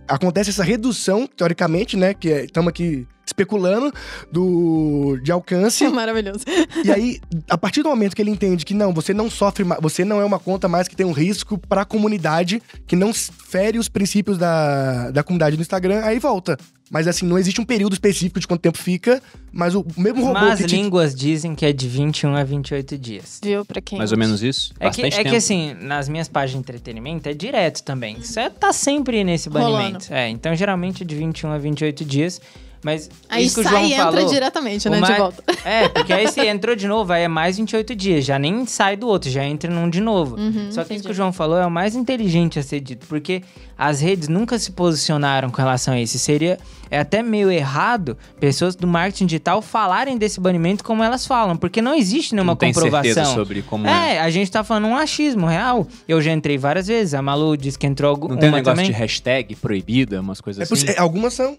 acontece 0.09 0.51
essa 0.51 0.65
redução, 0.65 1.27
teoricamente, 1.27 1.97
né? 1.97 2.15
Que 2.15 2.29
estamos 2.29 2.69
aqui 2.69 3.07
especulando, 3.25 3.93
do, 4.31 5.19
de 5.23 5.33
alcance. 5.33 5.87
Maravilhoso. 5.91 6.45
E 6.85 6.91
aí, 6.91 7.21
a 7.49 7.57
partir 7.57 7.83
do 7.83 7.89
momento 7.89 8.15
que 8.15 8.23
ele 8.23 8.31
entende 8.31 8.65
que 8.65 8.75
não, 8.75 8.93
você 8.93 9.15
não 9.15 9.31
sofre, 9.31 9.65
você 9.81 10.05
não 10.05 10.21
é 10.21 10.25
uma 10.25 10.39
conta 10.39 10.69
mais 10.69 10.87
que 10.87 10.97
tem 10.97 11.07
um 11.07 11.13
risco 11.13 11.57
pra 11.57 11.85
comunidade, 11.85 12.63
que 12.87 12.97
não 12.97 13.13
fere 13.13 13.79
os 13.79 13.89
princípios 13.89 14.39
da, 14.39 15.11
da 15.11 15.23
comunidade 15.23 15.57
do 15.57 15.63
Instagram, 15.63 16.03
aí 16.05 16.19
volta. 16.19 16.59
Mas 16.93 17.09
assim, 17.09 17.25
não 17.25 17.39
existe 17.39 17.59
um 17.59 17.65
período 17.65 17.95
específico 17.95 18.39
de 18.39 18.47
quanto 18.47 18.61
tempo 18.61 18.77
fica, 18.77 19.23
mas 19.51 19.75
o 19.75 19.83
mesmo 19.97 20.27
robô 20.27 20.41
Mas 20.41 20.61
que 20.61 20.67
te... 20.67 20.77
línguas 20.77 21.15
dizem 21.15 21.55
que 21.55 21.65
é 21.65 21.73
de 21.73 21.89
21 21.89 22.37
a 22.37 22.45
28 22.45 22.99
dias. 22.99 23.41
Viu? 23.43 23.65
Pra 23.65 23.81
quem. 23.81 23.97
Mais 23.97 24.13
ou 24.13 24.19
menos 24.19 24.43
isso? 24.43 24.75
É 24.79 24.91
que, 24.91 25.01
é 25.01 25.25
que 25.25 25.35
assim, 25.35 25.75
nas 25.81 26.07
minhas 26.07 26.29
páginas 26.29 26.53
de 26.53 26.59
entretenimento 26.59 27.27
é 27.31 27.33
direto 27.33 27.83
também. 27.83 28.19
Isso 28.19 28.39
é, 28.39 28.51
tá 28.51 28.75
sempre 28.75 29.25
nesse 29.25 29.49
Rolando. 29.49 29.73
banimento. 29.73 30.13
É, 30.13 30.29
então 30.29 30.55
geralmente 30.55 31.03
é 31.03 31.07
de 31.07 31.15
21 31.15 31.53
a 31.53 31.59
28 31.59 32.05
dias. 32.05 32.39
Mas 32.85 33.09
Aí 33.29 33.45
isso 33.47 33.55
que 33.55 33.61
o 33.61 33.65
sai 33.65 33.73
João 33.73 33.85
e 33.85 33.93
entra 33.93 34.13
falou, 34.13 34.27
diretamente, 34.29 34.91
né? 34.91 35.01
De 35.01 35.13
volta. 35.15 35.45
É, 35.65 35.89
porque 35.89 36.13
aí 36.13 36.27
você 36.27 36.49
entrou 36.49 36.75
de 36.75 36.89
novo, 36.89 37.13
aí 37.13 37.23
é 37.23 37.29
mais 37.29 37.57
28 37.57 37.95
dias. 37.95 38.25
Já 38.25 38.39
nem 38.39 38.67
sai 38.67 38.97
do 38.97 39.07
outro, 39.07 39.31
já 39.31 39.45
entra 39.45 39.71
num 39.71 39.89
de 39.89 40.01
novo. 40.01 40.35
Uhum, 40.37 40.67
Só 40.71 40.83
que 40.83 40.87
isso 40.89 40.95
entendi. 40.95 41.03
que 41.05 41.11
o 41.11 41.15
João 41.15 41.33
falou 41.33 41.57
é 41.59 41.65
o 41.67 41.71
mais 41.71 41.95
inteligente 41.95 42.59
a 42.59 42.63
ser 42.63 42.81
dito, 42.81 43.07
porque 43.07 43.43
as 43.79 44.01
redes 44.01 44.29
nunca 44.29 44.59
se 44.59 44.73
posicionaram 44.73 45.49
com 45.51 45.57
relação 45.59 45.95
a 45.95 46.01
isso. 46.01 46.19
Seria 46.19 46.59
é 46.91 46.99
até 46.99 47.23
meio 47.23 47.51
errado 47.51 48.19
pessoas 48.41 48.75
do 48.77 48.87
marketing 48.87 49.27
digital 49.27 49.63
falarem 49.63 50.19
desse 50.19 50.39
banimento 50.41 50.85
como 50.85 51.03
elas 51.03 51.25
falam, 51.27 51.57
porque 51.57 51.81
não 51.81 51.95
existe 51.95 52.35
nenhuma 52.35 52.53
não 52.53 52.57
tem 52.57 52.73
certeza 52.75 52.97
comprovação. 53.01 53.35
sobre 53.35 53.63
como 53.63 53.87
é. 53.87 54.17
É, 54.17 54.21
a 54.21 54.29
gente 54.29 54.51
tá 54.51 54.63
falando 54.65 54.89
um 54.89 54.97
achismo 54.97 55.47
real. 55.47 55.87
Eu 56.07 56.21
já 56.21 56.33
entrei 56.33 56.59
várias 56.59 56.89
vezes, 56.89 57.15
a 57.15 57.23
Malu 57.23 57.57
disse 57.57 57.79
que 57.79 57.87
entrou 57.87 58.19
Não 58.19 58.27
uma 58.27 58.37
tem 58.37 58.49
um 58.51 58.53
negócio 58.53 58.75
também. 58.77 58.87
de 58.91 58.93
hashtag 58.93 59.55
proibida, 59.57 60.21
umas 60.21 60.41
coisas 60.41 60.69
É 60.71 60.75
assim? 60.75 60.87
é, 60.89 60.99
algumas 60.99 61.33
são. 61.33 61.57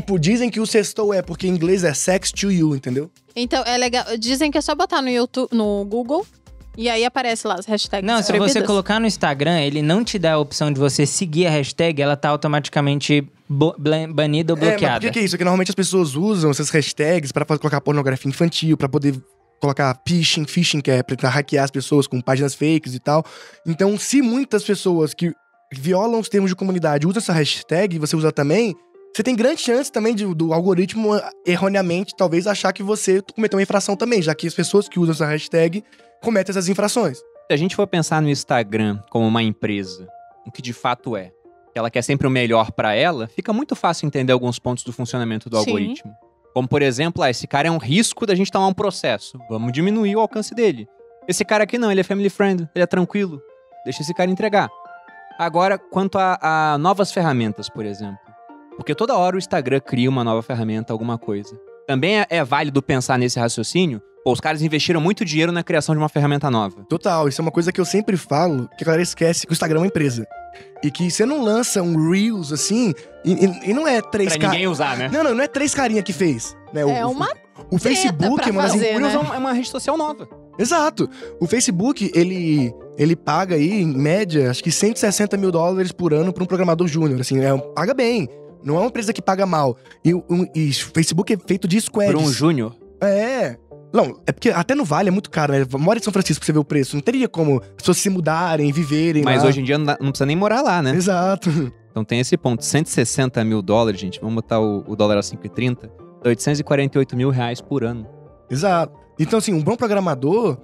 Tipo, 0.00 0.18
dizem 0.18 0.48
que 0.50 0.60
o 0.60 0.66
sextou 0.66 1.12
é 1.12 1.20
porque 1.22 1.46
em 1.46 1.50
inglês 1.50 1.82
é 1.84 1.92
sex 1.92 2.30
to 2.30 2.50
you, 2.52 2.74
entendeu? 2.76 3.10
Então, 3.34 3.62
é 3.64 3.76
legal. 3.76 4.04
Dizem 4.18 4.50
que 4.50 4.56
é 4.58 4.60
só 4.60 4.74
botar 4.74 5.02
no 5.02 5.08
YouTube, 5.10 5.48
no 5.52 5.84
Google, 5.84 6.24
e 6.76 6.88
aí 6.88 7.04
aparece 7.04 7.46
lá 7.46 7.54
as 7.56 7.66
hashtags. 7.66 8.06
Não, 8.06 8.18
se 8.22 8.28
proibidas. 8.28 8.52
você 8.52 8.62
colocar 8.62 9.00
no 9.00 9.06
Instagram, 9.06 9.60
ele 9.60 9.82
não 9.82 10.04
te 10.04 10.16
dá 10.18 10.34
a 10.34 10.38
opção 10.38 10.72
de 10.72 10.78
você 10.78 11.04
seguir 11.04 11.46
a 11.46 11.50
hashtag, 11.50 12.00
ela 12.00 12.16
tá 12.16 12.28
automaticamente 12.28 13.26
banida 13.48 14.52
ou 14.52 14.58
É, 14.58 14.60
mas 14.60 14.70
por 14.70 14.78
bloqueada. 14.78 15.00
que, 15.00 15.10
que 15.10 15.18
é 15.18 15.22
isso? 15.22 15.34
É 15.34 15.38
que 15.38 15.44
normalmente 15.44 15.70
as 15.70 15.74
pessoas 15.74 16.14
usam 16.14 16.50
essas 16.50 16.70
hashtags 16.70 17.32
pra 17.32 17.44
fa- 17.44 17.58
colocar 17.58 17.80
pornografia 17.80 18.28
infantil, 18.28 18.76
pra 18.76 18.88
poder 18.88 19.20
colocar 19.60 20.00
phishing, 20.06 20.46
phishing, 20.46 20.80
que 20.80 20.90
é 20.90 21.02
pra 21.02 21.16
tentar 21.16 21.30
hackear 21.30 21.64
as 21.64 21.70
pessoas 21.70 22.06
com 22.06 22.20
páginas 22.20 22.54
fakes 22.54 22.94
e 22.94 23.00
tal. 23.00 23.24
Então, 23.66 23.98
se 23.98 24.22
muitas 24.22 24.62
pessoas 24.62 25.12
que 25.12 25.32
violam 25.72 26.20
os 26.20 26.28
termos 26.28 26.50
de 26.50 26.56
comunidade 26.56 27.06
usam 27.06 27.18
essa 27.20 27.32
hashtag 27.32 27.96
e 27.96 27.98
você 27.98 28.14
usa 28.16 28.30
também, 28.32 28.74
você 29.14 29.22
tem 29.22 29.34
grande 29.34 29.60
chance 29.60 29.90
também 29.90 30.14
de- 30.14 30.32
do 30.34 30.52
algoritmo 30.52 31.10
erroneamente 31.46 32.14
talvez 32.16 32.46
achar 32.46 32.72
que 32.72 32.82
você 32.82 33.20
cometeu 33.34 33.56
uma 33.58 33.62
infração 33.62 33.96
também, 33.96 34.22
já 34.22 34.34
que 34.34 34.46
as 34.46 34.54
pessoas 34.54 34.88
que 34.88 34.98
usam 35.00 35.12
essa 35.12 35.26
hashtag 35.26 35.82
cometem 36.22 36.50
essas 36.52 36.68
infrações. 36.68 37.18
Se 37.18 37.24
a 37.52 37.56
gente 37.56 37.74
for 37.74 37.86
pensar 37.86 38.20
no 38.22 38.28
Instagram 38.28 39.00
como 39.10 39.26
uma 39.26 39.42
empresa, 39.42 40.06
o 40.46 40.52
que 40.52 40.62
de 40.62 40.72
fato 40.72 41.16
é, 41.16 41.32
que 41.72 41.78
ela 41.78 41.90
quer 41.90 42.02
sempre 42.02 42.26
o 42.26 42.30
melhor 42.30 42.70
pra 42.72 42.94
ela, 42.94 43.26
fica 43.28 43.52
muito 43.52 43.74
fácil 43.74 44.06
entender 44.06 44.32
alguns 44.32 44.58
pontos 44.58 44.84
do 44.84 44.92
funcionamento 44.92 45.48
do 45.50 45.56
Sim. 45.56 45.64
algoritmo. 45.66 46.12
Como, 46.54 46.66
por 46.68 46.82
exemplo, 46.82 47.22
ah, 47.22 47.30
esse 47.30 47.46
cara 47.46 47.68
é 47.68 47.70
um 47.70 47.78
risco 47.78 48.26
da 48.26 48.34
gente 48.34 48.50
tomar 48.50 48.66
um 48.66 48.74
processo. 48.74 49.38
Vamos 49.48 49.72
diminuir 49.72 50.16
o 50.16 50.20
alcance 50.20 50.54
dele. 50.54 50.88
Esse 51.28 51.44
cara 51.44 51.64
aqui 51.64 51.78
não, 51.78 51.90
ele 51.90 52.00
é 52.00 52.04
family 52.04 52.30
friend, 52.30 52.68
ele 52.74 52.82
é 52.82 52.86
tranquilo. 52.86 53.40
Deixa 53.84 54.02
esse 54.02 54.12
cara 54.14 54.30
entregar. 54.30 54.68
Agora, 55.38 55.78
quanto 55.78 56.18
a, 56.18 56.38
a 56.74 56.78
novas 56.78 57.12
ferramentas, 57.12 57.68
por 57.68 57.84
exemplo. 57.84 58.18
Porque 58.78 58.94
toda 58.94 59.14
hora 59.14 59.36
o 59.36 59.38
Instagram 59.38 59.80
cria 59.80 60.08
uma 60.08 60.24
nova 60.24 60.40
ferramenta, 60.40 60.92
alguma 60.94 61.18
coisa. 61.18 61.54
Também 61.86 62.20
é, 62.20 62.26
é 62.30 62.42
válido 62.44 62.80
pensar 62.82 63.18
nesse 63.18 63.38
raciocínio. 63.38 64.00
Pô, 64.24 64.32
os 64.32 64.40
caras 64.40 64.62
investiram 64.62 65.00
muito 65.00 65.24
dinheiro 65.24 65.52
na 65.52 65.62
criação 65.62 65.94
de 65.94 65.98
uma 66.00 66.08
ferramenta 66.08 66.50
nova. 66.50 66.84
Total, 66.88 67.28
isso 67.28 67.40
é 67.40 67.42
uma 67.42 67.50
coisa 67.50 67.72
que 67.72 67.80
eu 67.80 67.84
sempre 67.84 68.16
falo, 68.16 68.68
que 68.78 68.84
a 68.84 68.86
galera 68.86 69.02
esquece 69.02 69.46
que 69.46 69.52
o 69.52 69.54
Instagram 69.54 69.78
é 69.78 69.80
uma 69.82 69.86
empresa. 69.88 70.26
E 70.82 70.90
que 70.90 71.10
você 71.10 71.24
não 71.26 71.42
lança 71.42 71.82
um 71.82 72.10
Reels 72.10 72.52
assim, 72.52 72.94
e, 73.24 73.32
e- 73.32 73.70
e 73.70 73.74
não 73.74 73.86
é 73.86 74.00
três 74.00 74.30
Pra 74.30 74.38
caras. 74.38 74.52
ninguém 74.54 74.68
usar, 74.68 74.96
né? 74.96 75.08
Não, 75.12 75.22
não, 75.24 75.34
não 75.34 75.42
é 75.44 75.48
três 75.48 75.74
carinha 75.74 76.02
que 76.02 76.12
fez. 76.12 76.56
Né? 76.72 76.84
O- 76.84 76.88
É 76.90 77.04
o- 77.06 77.10
uma 77.10 77.28
O 77.70 77.78
Facebook 77.78 78.36
pra 78.36 78.48
é 78.48 78.50
uma 78.52 78.62
fazer. 78.62 78.94
O 78.94 78.98
Reels 78.98 79.12
né? 79.12 79.14
é 79.14 79.18
uma- 79.18 79.34
é 79.34 79.38
uma 79.38 79.52
rede 79.52 79.68
social 79.68 79.96
nova. 79.96 80.28
Exato. 80.58 81.08
O 81.40 81.46
Facebook, 81.46 82.10
ele, 82.14 82.72
ele 82.98 83.14
paga 83.16 83.54
aí, 83.54 83.80
em 83.82 83.86
média, 83.86 84.50
acho 84.50 84.62
que 84.62 84.70
160 84.72 85.36
mil 85.36 85.50
dólares 85.52 85.92
por 85.92 86.12
ano 86.12 86.32
para 86.32 86.42
um 86.42 86.46
programador 86.46 86.86
júnior. 86.88 87.20
Assim, 87.20 87.40
é, 87.40 87.56
paga 87.74 87.94
bem. 87.94 88.28
Não 88.64 88.76
é 88.76 88.80
uma 88.80 88.86
empresa 88.86 89.12
que 89.12 89.22
paga 89.22 89.46
mal. 89.46 89.76
E 90.04 90.14
o 90.14 90.24
um, 90.28 90.46
e 90.54 90.72
Facebook 90.72 91.32
é 91.32 91.36
feito 91.38 91.66
de 91.68 91.80
squads. 91.80 92.12
Por 92.12 92.20
um 92.22 92.30
júnior. 92.32 92.74
É. 93.00 93.56
Não, 93.92 94.20
é 94.26 94.32
porque 94.32 94.50
até 94.50 94.74
no 94.74 94.84
Vale 94.84 95.08
é 95.08 95.10
muito 95.10 95.30
caro, 95.30 95.52
né? 95.52 95.64
Mora 95.78 95.98
em 95.98 96.02
São 96.02 96.12
Francisco 96.12 96.40
pra 96.40 96.46
você 96.46 96.52
ver 96.52 96.58
o 96.58 96.64
preço. 96.64 96.94
Não 96.94 97.00
teria 97.00 97.28
como 97.28 97.60
as 97.62 97.68
pessoas 97.76 97.96
se 97.96 98.10
mudarem, 98.10 98.70
viverem 98.70 99.22
Mas 99.24 99.42
lá. 99.42 99.48
hoje 99.48 99.60
em 99.60 99.64
dia 99.64 99.78
não, 99.78 99.86
dá- 99.86 99.96
não 100.00 100.10
precisa 100.10 100.26
nem 100.26 100.36
morar 100.36 100.60
lá, 100.60 100.82
né? 100.82 100.94
Exato. 100.94 101.48
Então 101.90 102.04
tem 102.04 102.20
esse 102.20 102.36
ponto. 102.36 102.64
160 102.64 103.42
mil 103.44 103.62
dólares, 103.62 104.00
gente. 104.00 104.20
Vamos 104.20 104.36
botar 104.36 104.60
o, 104.60 104.84
o 104.86 104.94
dólar 104.94 105.16
a 105.16 105.20
5,30. 105.20 105.90
Dá 106.22 106.28
848 106.28 107.16
mil 107.16 107.30
reais 107.30 107.60
por 107.60 107.82
ano. 107.82 108.06
Exato. 108.50 108.92
Então, 109.18 109.38
assim, 109.38 109.52
um 109.52 109.62
bom 109.62 109.74
programador, 109.74 110.58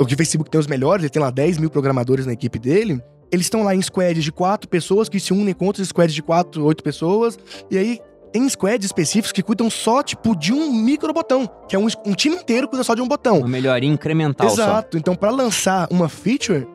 o 0.00 0.06
que 0.06 0.14
o 0.14 0.16
Facebook 0.16 0.48
tem 0.50 0.58
os 0.58 0.66
melhores, 0.66 1.02
ele 1.02 1.10
tem 1.10 1.20
lá 1.20 1.30
10 1.30 1.58
mil 1.58 1.68
programadores 1.70 2.24
na 2.24 2.32
equipe 2.32 2.58
dele. 2.58 3.02
Eles 3.32 3.46
estão 3.46 3.62
lá 3.62 3.74
em 3.74 3.82
squads 3.82 4.24
de 4.24 4.32
quatro 4.32 4.68
pessoas 4.68 5.08
que 5.08 5.20
se 5.20 5.32
unem 5.32 5.54
com 5.54 5.66
outros 5.66 5.88
squads 5.88 6.14
de 6.14 6.22
quatro, 6.22 6.64
oito 6.64 6.82
pessoas. 6.82 7.38
E 7.70 7.78
aí 7.78 8.00
tem 8.32 8.48
squads 8.48 8.86
específicos 8.86 9.32
que 9.32 9.42
cuidam 9.42 9.68
só, 9.68 10.02
tipo, 10.02 10.36
de 10.36 10.52
um 10.52 10.72
micro 10.72 11.12
botão. 11.12 11.48
Que 11.68 11.76
é 11.76 11.78
um, 11.78 11.86
um 12.06 12.14
time 12.14 12.36
inteiro 12.36 12.66
que 12.66 12.70
cuida 12.70 12.84
só 12.84 12.94
de 12.94 13.02
um 13.02 13.08
botão. 13.08 13.38
Uma 13.38 13.48
melhoria 13.48 13.88
incremental 13.88 14.48
só. 14.48 14.62
Exato. 14.62 14.98
Então, 14.98 15.14
pra 15.14 15.30
lançar 15.30 15.88
uma 15.90 16.08
feature, 16.08 16.66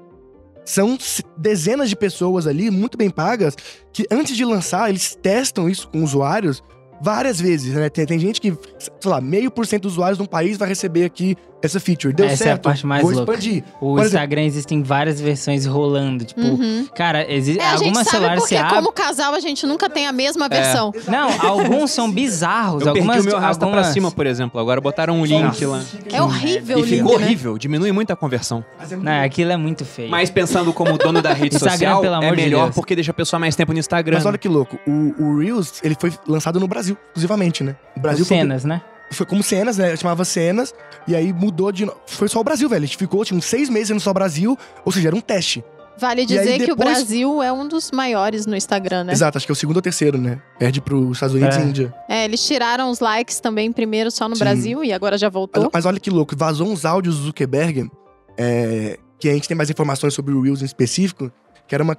são 0.65 0.97
dezenas 1.37 1.89
de 1.89 1.95
pessoas 1.95 2.47
ali, 2.47 2.71
muito 2.71 2.97
bem 2.97 3.09
pagas, 3.09 3.55
que 3.93 4.05
antes 4.11 4.35
de 4.35 4.43
lançar, 4.43 4.89
eles 4.89 5.15
testam 5.15 5.69
isso 5.69 5.87
com 5.87 6.03
usuários 6.03 6.63
várias 7.01 7.39
vezes, 7.39 7.73
né? 7.73 7.89
Tem, 7.89 8.05
tem 8.05 8.19
gente 8.19 8.39
que, 8.41 8.53
sei 8.79 9.11
lá, 9.11 9.19
meio 9.21 9.49
por 9.51 9.65
cento 9.65 9.83
dos 9.83 9.93
usuários 9.93 10.17
de 10.17 10.23
um 10.23 10.27
país 10.27 10.57
vai 10.57 10.67
receber 10.69 11.05
aqui 11.05 11.35
essa 11.61 11.79
feature. 11.79 12.13
Deu 12.13 12.27
Essa 12.27 12.43
é 12.43 12.47
a 12.47 12.49
certo, 12.49 12.61
parte 12.63 12.85
mais 12.85 13.01
vou 13.01 13.11
louca. 13.11 13.31
expandir. 13.31 13.63
O 13.77 13.79
Por 13.79 13.85
exemplo- 13.93 14.05
Instagram 14.05 14.41
existem 14.43 14.83
várias 14.83 15.19
versões 15.19 15.65
rolando. 15.65 16.23
Tipo, 16.23 16.41
Uhum. 16.41 16.87
cara, 16.95 17.25
exi 17.31 17.57
É, 17.59 17.63
a 17.63 17.71
gente 17.77 17.85
algumas 17.85 18.07
celulares 18.07 18.43
se 18.43 18.55
abrem. 18.55 18.75
como 18.75 18.91
casal 18.91 19.33
a 19.33 19.39
gente 19.39 19.65
nunca 19.65 19.89
tem 19.89 20.05
a 20.05 20.11
mesma 20.11 20.47
versão. 20.47 20.93
Não, 21.07 21.29
alguns 21.41 21.89
são 21.89 22.11
bizarros. 22.11 22.85
Eu 22.85 22.93
perdi 22.93 22.99
algumas, 22.99 23.25
o 23.25 23.29
meu 23.29 23.39
rasta 23.39 23.59
pra 23.65 23.67
algumas... 23.67 23.87
cima, 23.93 24.11
por 24.11 24.27
exemplo. 24.27 24.59
Agora 24.61 24.79
botaram 24.79 25.19
um 25.19 25.25
link 25.25 25.65
lá. 25.65 25.81
É 26.13 26.21
horrível 26.21 26.77
E 26.77 26.81
o 26.81 26.85
ficou 26.85 27.11
link, 27.13 27.19
né? 27.19 27.25
horrível, 27.25 27.57
diminui 27.57 27.91
muito 27.91 28.11
a 28.11 28.15
conversão. 28.15 28.63
É 28.79 28.95
Não, 28.95 29.23
aquilo 29.23 29.51
é 29.51 29.57
muito 29.57 29.83
feio. 29.85 30.09
Mas 30.11 30.29
pensando 30.29 30.71
como 30.71 30.95
dono 30.99 31.19
da 31.19 31.33
rede 31.33 31.55
Instagram, 31.55 31.71
social, 31.71 32.01
pelo 32.01 32.13
é 32.13 32.17
amor 32.17 32.35
de 32.35 32.43
melhor 32.43 32.63
Deus. 32.65 32.75
porque 32.75 32.93
deixa 32.93 33.09
a 33.09 33.13
pessoa 33.13 33.39
mais 33.39 33.55
tempo 33.55 33.73
no 33.73 33.79
Instagram. 33.79 34.17
Mas 34.17 34.25
olha 34.27 34.37
que 34.37 34.47
louco, 34.47 34.77
o, 34.85 35.15
o 35.23 35.39
Reels, 35.39 35.81
ele 35.83 35.95
foi 35.99 36.13
lançado 36.27 36.59
no 36.59 36.67
Brasil, 36.67 36.84
exclusivamente, 36.93 37.63
né? 37.63 37.75
O 37.95 37.99
Brasil 37.99 38.25
foi- 38.25 38.37
cenas, 38.37 38.63
né? 38.63 38.81
foi 39.11 39.25
como 39.25 39.41
cenas, 39.43 39.77
né? 39.77 39.95
Chamava 39.95 40.25
cenas, 40.25 40.73
e 41.07 41.15
aí 41.15 41.31
mudou 41.31 41.71
de. 41.71 41.89
Foi 42.07 42.27
só 42.27 42.39
o 42.39 42.43
Brasil, 42.43 42.67
velho. 42.67 42.83
A 42.83 42.85
gente 42.87 42.97
ficou, 42.97 43.23
tipo, 43.23 43.37
uns 43.37 43.45
seis 43.45 43.69
meses 43.69 43.91
no 43.91 43.99
só 43.99 44.11
Brasil, 44.11 44.57
ou 44.83 44.91
seja, 44.91 45.07
era 45.09 45.15
um 45.15 45.21
teste. 45.21 45.63
Vale 45.97 46.21
aí 46.21 46.25
dizer 46.27 46.57
que 46.57 46.63
o 46.71 46.75
depois- 46.75 46.89
Brasil 46.97 47.41
é 47.41 47.53
um 47.53 47.65
dos 47.65 47.89
maiores 47.91 48.45
no 48.45 48.53
Instagram, 48.55 49.05
né? 49.05 49.13
Exato, 49.13 49.37
acho 49.37 49.45
que 49.47 49.51
é 49.51 49.53
o 49.53 49.55
segundo 49.55 49.77
ou 49.77 49.81
terceiro, 49.81 50.17
né? 50.17 50.41
Perde 50.59 50.81
pros 50.81 51.11
Estados 51.15 51.33
Unidos 51.35 51.55
É. 51.55 51.61
e 51.61 51.63
Índia. 51.63 51.93
É, 52.09 52.25
eles 52.25 52.45
tiraram 52.45 52.89
os 52.89 52.99
likes 52.99 53.39
também 53.39 53.71
primeiro 53.71 54.11
só 54.11 54.27
no 54.27 54.35
Sim. 54.35 54.43
Brasil 54.43 54.83
e 54.83 54.91
agora 54.91 55.17
já 55.17 55.27
Mas, 55.27 55.33
voltou. 55.33 55.69
mas 55.73 55.85
olha 55.85 55.97
que 55.99 56.09
louco, 56.09 56.35
vazou 56.35 56.67
uns 56.67 56.83
áudios 56.83 57.17
do 57.19 57.23
Zuckerberg, 57.27 57.89
é, 58.37 58.99
que 59.17 59.29
a 59.29 59.33
gente 59.33 59.47
tem 59.47 59.55
mais 59.55 59.69
informações 59.69 60.13
sobre 60.13 60.33
o 60.33 60.41
Reels 60.41 60.61
em 60.61 60.65
específico, 60.65 61.31
que 61.65 61.73
era 61.73 61.81
uma, 61.83 61.95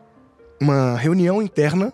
uma 0.60 0.94
reunião 0.98 1.40
interna 1.40 1.90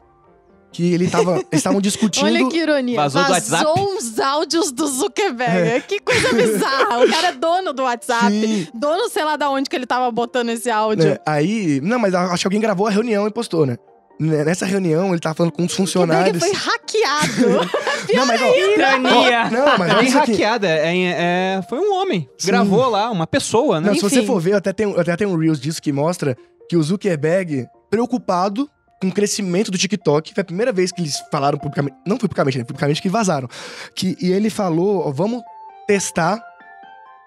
que 0.73 0.93
ele 0.94 1.09
tava, 1.09 1.35
eles 1.36 1.47
estavam 1.53 1.81
discutindo. 1.82 2.24
Olha 2.24 2.49
que 2.49 2.57
ironia. 2.59 2.97
Vazou 2.97 3.23
do 3.23 3.31
WhatsApp? 3.31 3.65
uns 3.78 4.19
áudios 4.19 4.73
do 4.73 4.86
Zuckerberg. 4.86 5.82
Que 5.86 6.01
coisa 6.01 6.32
bizarra. 6.32 7.05
O 7.05 7.11
cara 7.11 7.28
é 7.28 7.32
dono 7.32 7.73
do 7.73 7.82
WhatsApp. 7.82 8.31
Sim, 8.31 8.66
Dono, 8.74 9.09
sei 9.09 9.24
lá 9.24 9.36
da 9.36 9.51
onde 9.51 9.69
que 9.69 9.77
ele 9.77 9.86
tava 9.86 10.11
botando 10.11 10.49
esse 10.49 10.70
áudio. 10.70 11.11
né, 11.11 11.19
Aí, 11.27 11.81
não, 11.82 11.99
mas 11.99 12.15
acho 12.15 12.43
que 12.43 12.47
alguém 12.47 12.61
gravou 12.61 12.86
a 12.86 12.90
reunião 12.90 13.27
e 13.27 13.31
postou, 13.31 13.66
né? 13.66 13.77
Nessa 14.20 14.65
reunião, 14.66 15.11
ele 15.11 15.19
tava 15.19 15.35
falando 15.35 15.51
com 15.53 15.65
os 15.65 15.73
Zuckerberg 15.73 16.39
funcionários. 16.39 16.39
foi 16.39 16.53
hackeado. 16.53 17.70
Não, 18.15 18.27
mas 18.27 18.40
ó, 18.43 18.47
Ironia! 18.55 19.47
ó, 19.47 19.51
não, 19.51 19.78
mas 19.78 19.78
Não 19.78 19.86
é 19.86 19.89
olha 19.90 19.94
nem 19.97 20.07
isso 20.09 20.19
aqui. 20.19 20.31
hackeada, 20.32 20.69
é, 20.69 20.97
é- 20.97 21.62
foi 21.69 21.78
um 21.81 21.94
homem. 21.94 22.28
Sim. 22.39 22.47
Gravou 22.49 22.89
lá, 22.89 23.11
uma 23.11 23.27
pessoa, 23.27 23.81
né? 23.81 23.89
Não, 23.89 23.94
se 23.94 24.01
você 24.03 24.23
for 24.24 24.40
ver, 24.40 24.55
até 24.55 24.73
tem, 24.73 24.93
até 24.99 25.16
tem 25.16 25.27
um 25.27 25.36
Reels 25.36 25.61
disso 25.61 25.81
que 25.82 25.93
mostra 25.93 26.36
que 26.69 26.77
o 26.77 26.82
Zuckerberg, 26.82 27.66
preocupado 27.90 28.69
com 29.02 29.08
o 29.08 29.12
crescimento 29.12 29.68
do 29.68 29.76
TikTok, 29.76 30.32
foi 30.32 30.42
a 30.42 30.44
primeira 30.44 30.70
vez 30.70 30.92
que 30.92 31.00
eles 31.02 31.20
falaram 31.28 31.58
publicamente, 31.58 31.96
não 32.06 32.16
publicamente, 32.16 32.58
né, 32.58 32.64
publicamente 32.64 33.02
que 33.02 33.08
vazaram, 33.08 33.48
que, 33.96 34.16
e 34.20 34.30
ele 34.30 34.48
falou, 34.48 35.08
ó, 35.08 35.10
vamos 35.10 35.42
testar 35.88 36.40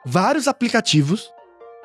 vários 0.06 0.48
aplicativos 0.48 1.30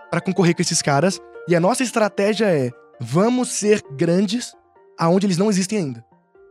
para 0.09 0.21
concorrer 0.21 0.55
com 0.55 0.63
esses 0.63 0.81
caras, 0.81 1.21
e 1.49 1.57
a 1.57 1.61
nossa 1.61 1.83
estratégia 1.83 2.45
é, 2.45 2.71
vamos 3.01 3.49
ser 3.49 3.83
grandes 3.97 4.55
aonde 4.97 5.27
eles 5.27 5.39
não 5.39 5.51
existem 5.51 5.79
ainda. 5.79 6.05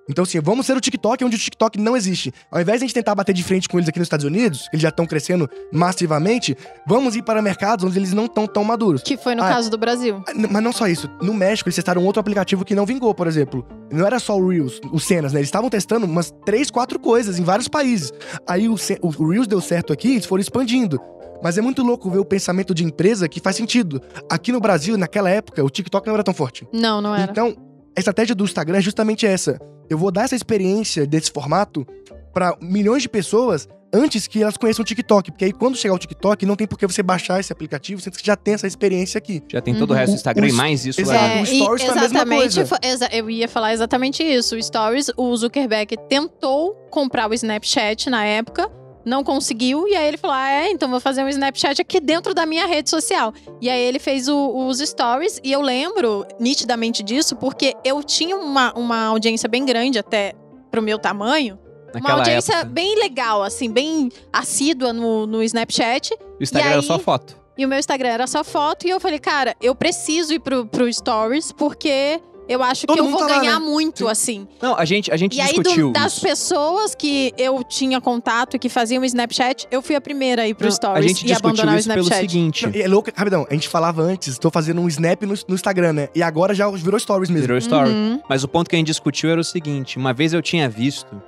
Então, 0.10 0.24
assim, 0.24 0.40
vamos 0.42 0.66
ser 0.66 0.76
o 0.76 0.82
TikTok 0.82 1.24
onde 1.24 1.36
o 1.36 1.40
TikTok 1.40 1.80
não 1.80 1.96
existe. 1.96 2.34
Ao 2.52 2.60
invés 2.60 2.80
de 2.80 2.86
a 2.86 2.88
gente 2.88 2.96
tentar 2.96 3.14
bater 3.14 3.32
de 3.34 3.44
frente 3.44 3.70
com 3.70 3.78
eles 3.78 3.88
aqui 3.88 4.00
nos 4.00 4.08
Estados 4.08 4.26
Unidos, 4.26 4.62
que 4.68 4.76
eles 4.76 4.82
já 4.82 4.90
estão 4.90 5.06
crescendo 5.06 5.48
massivamente, 5.72 6.58
vamos 6.88 7.16
ir 7.16 7.22
para 7.22 7.42
mercados 7.42 7.86
onde 7.86 7.98
eles 7.98 8.12
não 8.14 8.26
estão 8.26 8.48
tão 8.48 8.64
maduros. 8.64 9.04
que 9.04 9.16
foi 9.18 9.36
no 9.36 9.44
Ah. 9.44 9.50
caso 9.50 9.70
do 9.70 9.78
Brasil. 9.78 10.24
Ah, 10.28 10.32
Mas 10.50 10.64
não 10.64 10.72
só 10.74 10.88
isso. 10.88 11.10
No 11.22 11.34
México, 11.34 11.68
eles 11.70 11.76
testaram 11.76 12.04
outro 12.06 12.20
aplicativo 12.20 12.66
que 12.66 12.74
não 12.76 12.86
vingou, 12.86 13.14
por 13.14 13.28
exemplo. 13.28 13.66
Não 13.92 14.06
era 14.06 14.20
só 14.20 14.38
o 14.38 14.48
Reels, 14.50 14.80
os 14.92 15.04
cenas, 15.06 15.32
né? 15.32 15.40
Eles 15.40 15.48
estavam 15.48 15.70
testando 15.70 16.06
umas 16.06 16.34
três, 16.46 16.70
quatro 16.72 17.00
coisas 17.00 17.38
em 17.40 17.44
vários 17.44 17.68
países. 17.68 18.12
Aí 18.48 18.68
o, 18.68 18.76
o 19.02 19.28
Reels 19.30 19.48
deu 19.48 19.62
certo 19.62 19.94
aqui, 19.94 20.14
eles 20.14 20.26
foram 20.26 20.42
expandindo. 20.42 21.00
Mas 21.44 21.58
é 21.58 21.62
muito 21.62 21.84
louco 21.84 22.10
ver 22.10 22.20
o 22.20 22.26
pensamento 22.26 22.74
de 22.74 22.84
empresa 22.84 23.30
que 23.30 23.40
faz 23.40 23.56
sentido. 23.56 24.02
Aqui 24.30 24.52
no 24.52 24.60
Brasil, 24.60 24.98
naquela 24.98 25.30
época, 25.30 25.64
o 25.64 25.70
TikTok 25.70 26.06
não 26.08 26.14
era 26.16 26.24
tão 26.24 26.34
forte. 26.34 26.68
Não, 26.74 27.00
não 27.00 27.16
era. 27.16 27.32
Então, 27.32 27.56
a 28.00 28.02
estratégia 28.02 28.34
do 28.34 28.44
Instagram 28.44 28.78
é 28.78 28.82
justamente 28.82 29.26
essa. 29.28 29.60
Eu 29.90 29.98
vou 29.98 30.12
dar 30.12 30.24
essa 30.24 30.36
experiência 30.36 31.06
desse 31.06 31.32
formato 31.32 31.86
para 32.34 32.56
milhões 32.62 33.02
de 33.02 33.10
pessoas 33.10 33.68
antes 33.92 34.28
que 34.28 34.42
elas 34.44 34.56
conheçam 34.56 34.84
o 34.84 34.86
TikTok. 34.86 35.32
Porque 35.32 35.46
aí, 35.46 35.52
quando 35.52 35.76
chegar 35.76 35.96
o 35.96 35.98
TikTok, 35.98 36.46
não 36.46 36.56
tem 36.56 36.68
por 36.68 36.78
que 36.78 36.86
você 36.88 37.02
baixar 37.02 37.40
esse 37.40 37.52
aplicativo, 37.52 38.00
sendo 38.00 38.16
que 38.18 38.26
já 38.26 38.36
tem 38.36 38.54
essa 38.54 38.68
experiência 38.68 39.18
aqui. 39.18 39.42
Já 39.52 39.60
tem 39.62 39.76
todo 39.76 39.90
o 39.90 39.94
Uhum. 39.94 40.00
resto 40.00 40.14
do 40.14 40.16
Instagram 40.18 40.46
O- 40.46 40.50
e 40.50 40.54
mais 40.54 40.86
isso 40.86 41.02
Exato. 41.02 41.20
lá. 41.36 41.42
o 41.42 41.46
Stories 41.46 41.82
foi 41.84 41.92
a 41.92 41.96
mesma 42.02 42.06
exatamente, 42.06 42.42
coisa. 42.56 42.80
exa- 42.84 43.10
eu 43.12 43.30
ia 43.30 43.48
falar 43.48 43.74
exatamente 43.74 44.24
isso. 44.24 44.56
O 44.56 44.62
Stories, 44.64 45.12
o 45.18 45.36
Zuckerberg 45.36 45.98
tentou 46.08 46.76
comprar 46.92 47.30
o 47.30 47.34
Snapchat 47.34 48.10
na 48.12 48.24
época, 48.24 48.70
não 49.06 49.24
conseguiu, 49.24 49.88
e 49.88 49.96
aí 49.96 50.08
ele 50.08 50.18
falou: 50.18 50.36
ah, 50.36 50.50
é, 50.52 50.70
então 50.72 50.90
vou 50.90 51.00
fazer 51.00 51.24
um 51.24 51.30
Snapchat 51.30 51.82
aqui 51.82 52.00
dentro 52.00 52.34
da 52.34 52.46
minha 52.46 52.66
rede 52.68 52.90
social. 52.90 53.34
E 53.62 53.70
aí 53.70 53.80
ele 53.82 54.00
fez 54.00 54.28
o- 54.28 54.68
os 54.68 54.80
Stories, 54.80 55.40
e 55.44 55.52
eu 55.52 55.62
lembro 55.62 56.26
nitidamente 56.40 57.02
disso, 57.04 57.36
porque 57.36 57.76
eu 57.84 58.04
tinha 58.04 58.36
uma, 58.36 58.74
uma 58.74 59.06
audiência 59.08 59.48
bem 59.50 59.66
grande 59.66 59.98
até 60.00 60.34
pro 60.72 60.82
meu 60.82 61.00
tamanho. 61.00 61.58
uma 61.86 61.94
Naquela 62.02 62.20
audiência 62.20 62.54
época. 62.54 62.70
bem 62.72 63.00
legal, 63.00 63.42
assim, 63.42 63.70
bem 63.72 64.10
assídua 64.32 64.94
no, 64.94 65.26
no 65.26 65.42
Snapchat. 65.44 66.14
O 66.40 66.44
Instagram 66.44 66.70
E 66.70 66.72
era 66.74 66.82
aí- 66.82 66.86
só 66.88 67.00
foto. 67.00 67.36
E 67.58 67.66
o 67.66 67.68
meu 67.68 67.78
Instagram 67.80 68.10
era 68.10 68.28
só 68.28 68.42
foto. 68.44 68.88
E 68.88 68.90
eu 68.90 69.00
falei, 69.02 69.20
cara, 69.20 69.54
eu 69.62 69.76
preciso 69.76 70.34
ir 70.34 70.40
pro, 70.40 70.66
pro 70.66 70.92
Stories, 70.94 71.52
porque 71.52 72.22
eu 72.50 72.62
acho 72.64 72.86
Todo 72.88 72.96
que 72.98 73.02
eu 73.02 73.10
vou 73.10 73.20
tá 73.20 73.28
lá, 73.28 73.40
ganhar 73.40 73.60
né? 73.60 73.66
muito, 73.66 74.08
assim. 74.08 74.48
Não, 74.62 74.76
a 74.76 74.84
gente, 74.84 75.12
a 75.12 75.16
gente 75.16 75.38
E 75.38 75.42
aí, 75.42 75.54
do- 75.54 75.62
discutiu 75.64 75.92
das 75.92 76.14
isso. 76.14 76.22
pessoas 76.22 76.96
que 76.96 77.32
eu 77.38 77.64
tinha 77.64 78.02
contato 78.02 78.56
e 78.56 78.60
que 78.60 78.68
faziam 78.68 79.02
o 79.02 79.06
Snapchat, 79.06 79.68
eu 79.72 79.82
fui 79.82 79.96
a 79.96 80.02
primeira 80.02 80.42
a 80.42 80.48
ir 80.48 80.54
pro 80.56 80.66
Não, 80.66 80.72
Stories 80.72 81.06
a 81.06 81.08
gente 81.08 81.22
e 81.22 81.26
discutiu 81.28 81.48
abandonar 81.50 81.76
o 81.76 81.80
isso 81.80 81.88
pelo 81.88 82.02
Snapchat. 82.02 82.30
seguinte. 82.32 82.66
Não, 82.68 82.82
é 82.82 82.88
louco, 82.88 83.12
rapidão, 83.16 83.46
a 83.50 83.54
gente 83.54 83.70
falava 83.70 84.02
antes, 84.02 84.38
tô 84.40 84.50
fazendo 84.50 84.82
um 84.82 84.88
snap 84.88 85.22
no, 85.24 85.36
no 85.48 85.56
Instagram, 85.56 85.94
né? 85.94 86.10
E 86.16 86.24
agora 86.24 86.54
já 86.54 86.70
virou 86.72 87.00
stories 87.00 87.30
mesmo. 87.30 87.44
Virou 87.44 87.58
story. 87.60 87.90
Uhum. 87.92 88.22
Mas 88.28 88.44
o 88.44 88.48
ponto 88.48 88.70
que 88.70 88.76
a 88.76 88.80
gente 88.80 88.88
discutiu 88.88 89.30
era 89.30 89.40
o 89.40 89.44
seguinte: 89.44 89.98
uma 89.98 90.12
vez 90.14 90.34
eu 90.34 90.42
tinha 90.42 90.68
visto 90.68 91.22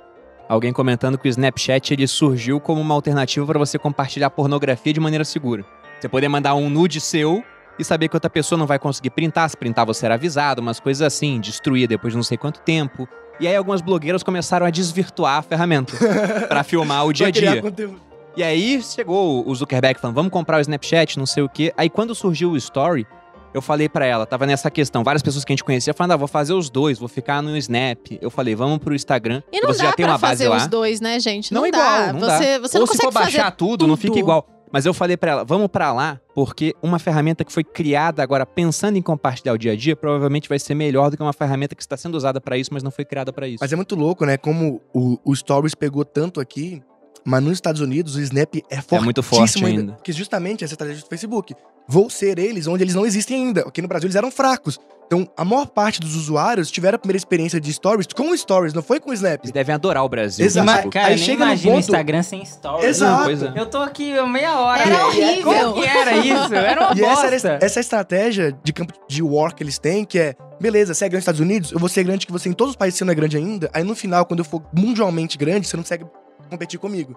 alguém 0.48 0.72
comentando 0.72 1.16
que 1.16 1.28
o 1.28 1.30
Snapchat 1.30 1.92
ele 1.94 2.06
surgiu 2.06 2.60
como 2.60 2.80
uma 2.80 2.94
alternativa 2.94 3.46
para 3.46 3.58
você 3.58 3.78
compartilhar 3.78 4.28
pornografia 4.30 4.92
de 4.92 5.00
maneira 5.00 5.24
segura. 5.24 5.64
Você 6.00 6.08
poder 6.08 6.28
mandar 6.28 6.54
um 6.56 6.68
nude 6.68 7.00
seu 7.00 7.42
e 7.78 7.84
saber 7.84 8.08
que 8.08 8.16
outra 8.16 8.30
pessoa 8.30 8.58
não 8.58 8.66
vai 8.66 8.78
conseguir 8.78 9.10
printar. 9.10 9.48
Se 9.48 9.56
printar, 9.56 9.84
você 9.86 10.04
era 10.06 10.14
avisado, 10.14 10.60
umas 10.60 10.78
coisas 10.80 11.02
assim, 11.02 11.40
destruir 11.40 11.88
depois 11.88 12.12
de 12.12 12.16
não 12.16 12.24
sei 12.24 12.36
quanto 12.38 12.60
tempo. 12.60 13.08
E 13.40 13.48
aí 13.48 13.56
algumas 13.56 13.80
blogueiras 13.80 14.22
começaram 14.22 14.66
a 14.66 14.70
desvirtuar 14.70 15.38
a 15.38 15.42
ferramenta 15.42 15.92
para 16.48 16.62
filmar 16.62 17.06
o 17.06 17.12
dia 17.12 17.28
a 17.28 17.30
dia. 17.30 17.62
E 18.36 18.42
aí 18.42 18.80
chegou 18.82 19.46
o 19.48 19.54
Zuckerberg 19.54 20.00
falando, 20.00 20.14
vamos 20.14 20.30
comprar 20.32 20.58
o 20.58 20.60
Snapchat, 20.60 21.18
não 21.18 21.26
sei 21.26 21.42
o 21.42 21.48
quê. 21.48 21.72
Aí 21.76 21.90
quando 21.90 22.14
surgiu 22.14 22.50
o 22.52 22.56
Story, 22.56 23.06
eu 23.52 23.60
falei 23.60 23.88
pra 23.88 24.06
ela, 24.06 24.24
tava 24.24 24.46
nessa 24.46 24.70
questão, 24.70 25.04
várias 25.04 25.22
pessoas 25.22 25.44
que 25.44 25.52
a 25.52 25.54
gente 25.54 25.64
conhecia 25.64 25.92
falando, 25.92 26.12
ah, 26.12 26.16
vou 26.16 26.28
fazer 26.28 26.54
os 26.54 26.70
dois, 26.70 26.98
vou 26.98 27.08
ficar 27.08 27.42
no 27.42 27.54
Snap. 27.58 27.98
Eu 28.20 28.30
falei, 28.30 28.54
vamos 28.54 28.78
pro 28.78 28.94
Instagram, 28.94 29.42
E 29.52 29.60
não 29.60 29.68
você 29.68 29.80
dá 29.82 29.84
já 29.90 29.92
tem 29.92 30.04
pra 30.06 30.12
uma 30.14 30.18
base 30.18 30.32
fazer 30.44 30.48
lá. 30.48 30.56
os 30.56 30.66
dois, 30.66 31.00
né, 31.02 31.20
gente? 31.20 31.52
Não, 31.52 31.60
Não, 31.62 31.68
igual, 31.68 31.82
dá. 31.84 32.12
não 32.14 32.20
você, 32.20 32.58
dá. 32.58 32.68
você 32.68 32.76
Ou 32.78 32.80
não 32.80 32.86
se 32.86 32.96
for 32.96 33.04
consegue 33.06 33.12
baixar 33.14 33.44
fazer 33.44 33.56
tudo, 33.56 33.86
não 33.86 33.96
fica 33.96 34.08
tudo. 34.14 34.18
igual. 34.20 34.46
Mas 34.72 34.86
eu 34.86 34.94
falei 34.94 35.16
pra 35.16 35.32
ela, 35.32 35.44
vamos 35.44 35.68
pra 35.68 35.92
lá, 35.92 36.18
porque 36.34 36.74
uma 36.82 36.98
ferramenta 36.98 37.44
que 37.44 37.52
foi 37.52 37.62
criada 37.62 38.22
agora 38.22 38.46
pensando 38.46 38.96
em 38.96 39.02
compartilhar 39.02 39.52
o 39.52 39.58
dia 39.58 39.72
a 39.72 39.76
dia, 39.76 39.94
provavelmente 39.94 40.48
vai 40.48 40.58
ser 40.58 40.74
melhor 40.74 41.10
do 41.10 41.16
que 41.16 41.22
uma 41.22 41.32
ferramenta 41.32 41.74
que 41.74 41.82
está 41.82 41.96
sendo 41.96 42.14
usada 42.14 42.40
pra 42.40 42.56
isso, 42.56 42.70
mas 42.72 42.82
não 42.82 42.90
foi 42.90 43.04
criada 43.04 43.32
pra 43.32 43.46
isso. 43.46 43.58
Mas 43.60 43.72
é 43.72 43.76
muito 43.76 43.94
louco, 43.94 44.24
né? 44.24 44.38
Como 44.38 44.80
o, 44.94 45.18
o 45.24 45.36
Stories 45.36 45.74
pegou 45.74 46.04
tanto 46.04 46.40
aqui, 46.40 46.82
mas 47.24 47.42
nos 47.42 47.52
Estados 47.52 47.80
Unidos 47.80 48.16
o 48.16 48.20
Snap 48.20 48.54
é 48.70 48.76
fortíssimo 48.76 49.04
muito 49.04 49.22
forte 49.22 49.64
ainda. 49.64 49.92
Porque 49.92 50.12
justamente 50.12 50.64
essa 50.64 50.74
estratégia 50.74 51.02
do 51.02 51.08
Facebook. 51.08 51.54
Vou 51.86 52.08
ser 52.08 52.38
eles 52.38 52.66
onde 52.66 52.82
eles 52.82 52.94
não 52.94 53.04
existem 53.04 53.44
ainda. 53.44 53.62
Aqui 53.62 53.82
no 53.82 53.88
Brasil 53.88 54.06
eles 54.06 54.16
eram 54.16 54.30
fracos. 54.30 54.78
Então, 55.14 55.28
a 55.36 55.44
maior 55.44 55.66
parte 55.66 56.00
dos 56.00 56.16
usuários 56.16 56.70
tiveram 56.70 56.96
a 56.96 56.98
primeira 56.98 57.18
experiência 57.18 57.60
de 57.60 57.70
Stories 57.70 58.06
com 58.16 58.34
Stories, 58.34 58.72
não 58.72 58.82
foi 58.82 58.98
com 58.98 59.10
o 59.10 59.12
Snap. 59.12 59.40
Eles 59.42 59.52
devem 59.52 59.74
adorar 59.74 60.02
o 60.04 60.08
Brasil. 60.08 60.42
Exato. 60.42 60.66
Ima- 60.66 60.76
Tipo, 60.78 60.90
cara, 60.90 61.08
Aí 61.08 61.18
chega 61.18 61.44
o 61.52 61.58
ponto- 61.60 61.78
Instagram 61.80 62.22
sem 62.22 62.42
stories. 62.46 62.84
Exato. 62.86 63.24
Pois 63.24 63.42
é. 63.42 63.52
Eu 63.54 63.66
tô 63.66 63.76
aqui 63.78 64.14
meia 64.26 64.58
hora. 64.58 64.82
Era 64.82 65.06
horrível. 65.06 65.42
Como 65.72 65.74
que 65.82 65.86
era 65.86 66.16
isso? 66.16 66.54
Era 66.54 66.80
uma 66.80 66.98
E 66.98 67.04
essa, 67.04 67.22
bosta. 67.30 67.48
era, 67.48 67.64
essa 67.66 67.80
estratégia 67.80 68.58
de 68.64 68.72
campo 68.72 68.94
de 69.06 69.22
war 69.22 69.54
que 69.54 69.62
eles 69.62 69.78
têm, 69.78 70.02
que 70.06 70.18
é, 70.18 70.34
beleza, 70.58 70.94
você 70.94 71.04
é 71.04 71.08
grande 71.10 71.16
nos 71.18 71.22
Estados 71.24 71.40
Unidos, 71.40 71.72
eu 71.72 71.78
vou 71.78 71.90
ser 71.90 72.04
grande 72.04 72.26
que 72.26 72.32
você 72.32 72.48
em 72.48 72.54
todos 72.54 72.70
os 72.70 72.76
países 72.76 72.96
você 72.96 73.04
não 73.04 73.12
é 73.12 73.14
grande 73.14 73.36
ainda, 73.36 73.68
aí 73.74 73.84
no 73.84 73.94
final, 73.94 74.24
quando 74.24 74.38
eu 74.38 74.46
for 74.46 74.62
mundialmente 74.74 75.36
grande, 75.36 75.68
você 75.68 75.76
não 75.76 75.84
consegue 75.84 76.06
competir 76.48 76.80
comigo. 76.80 77.14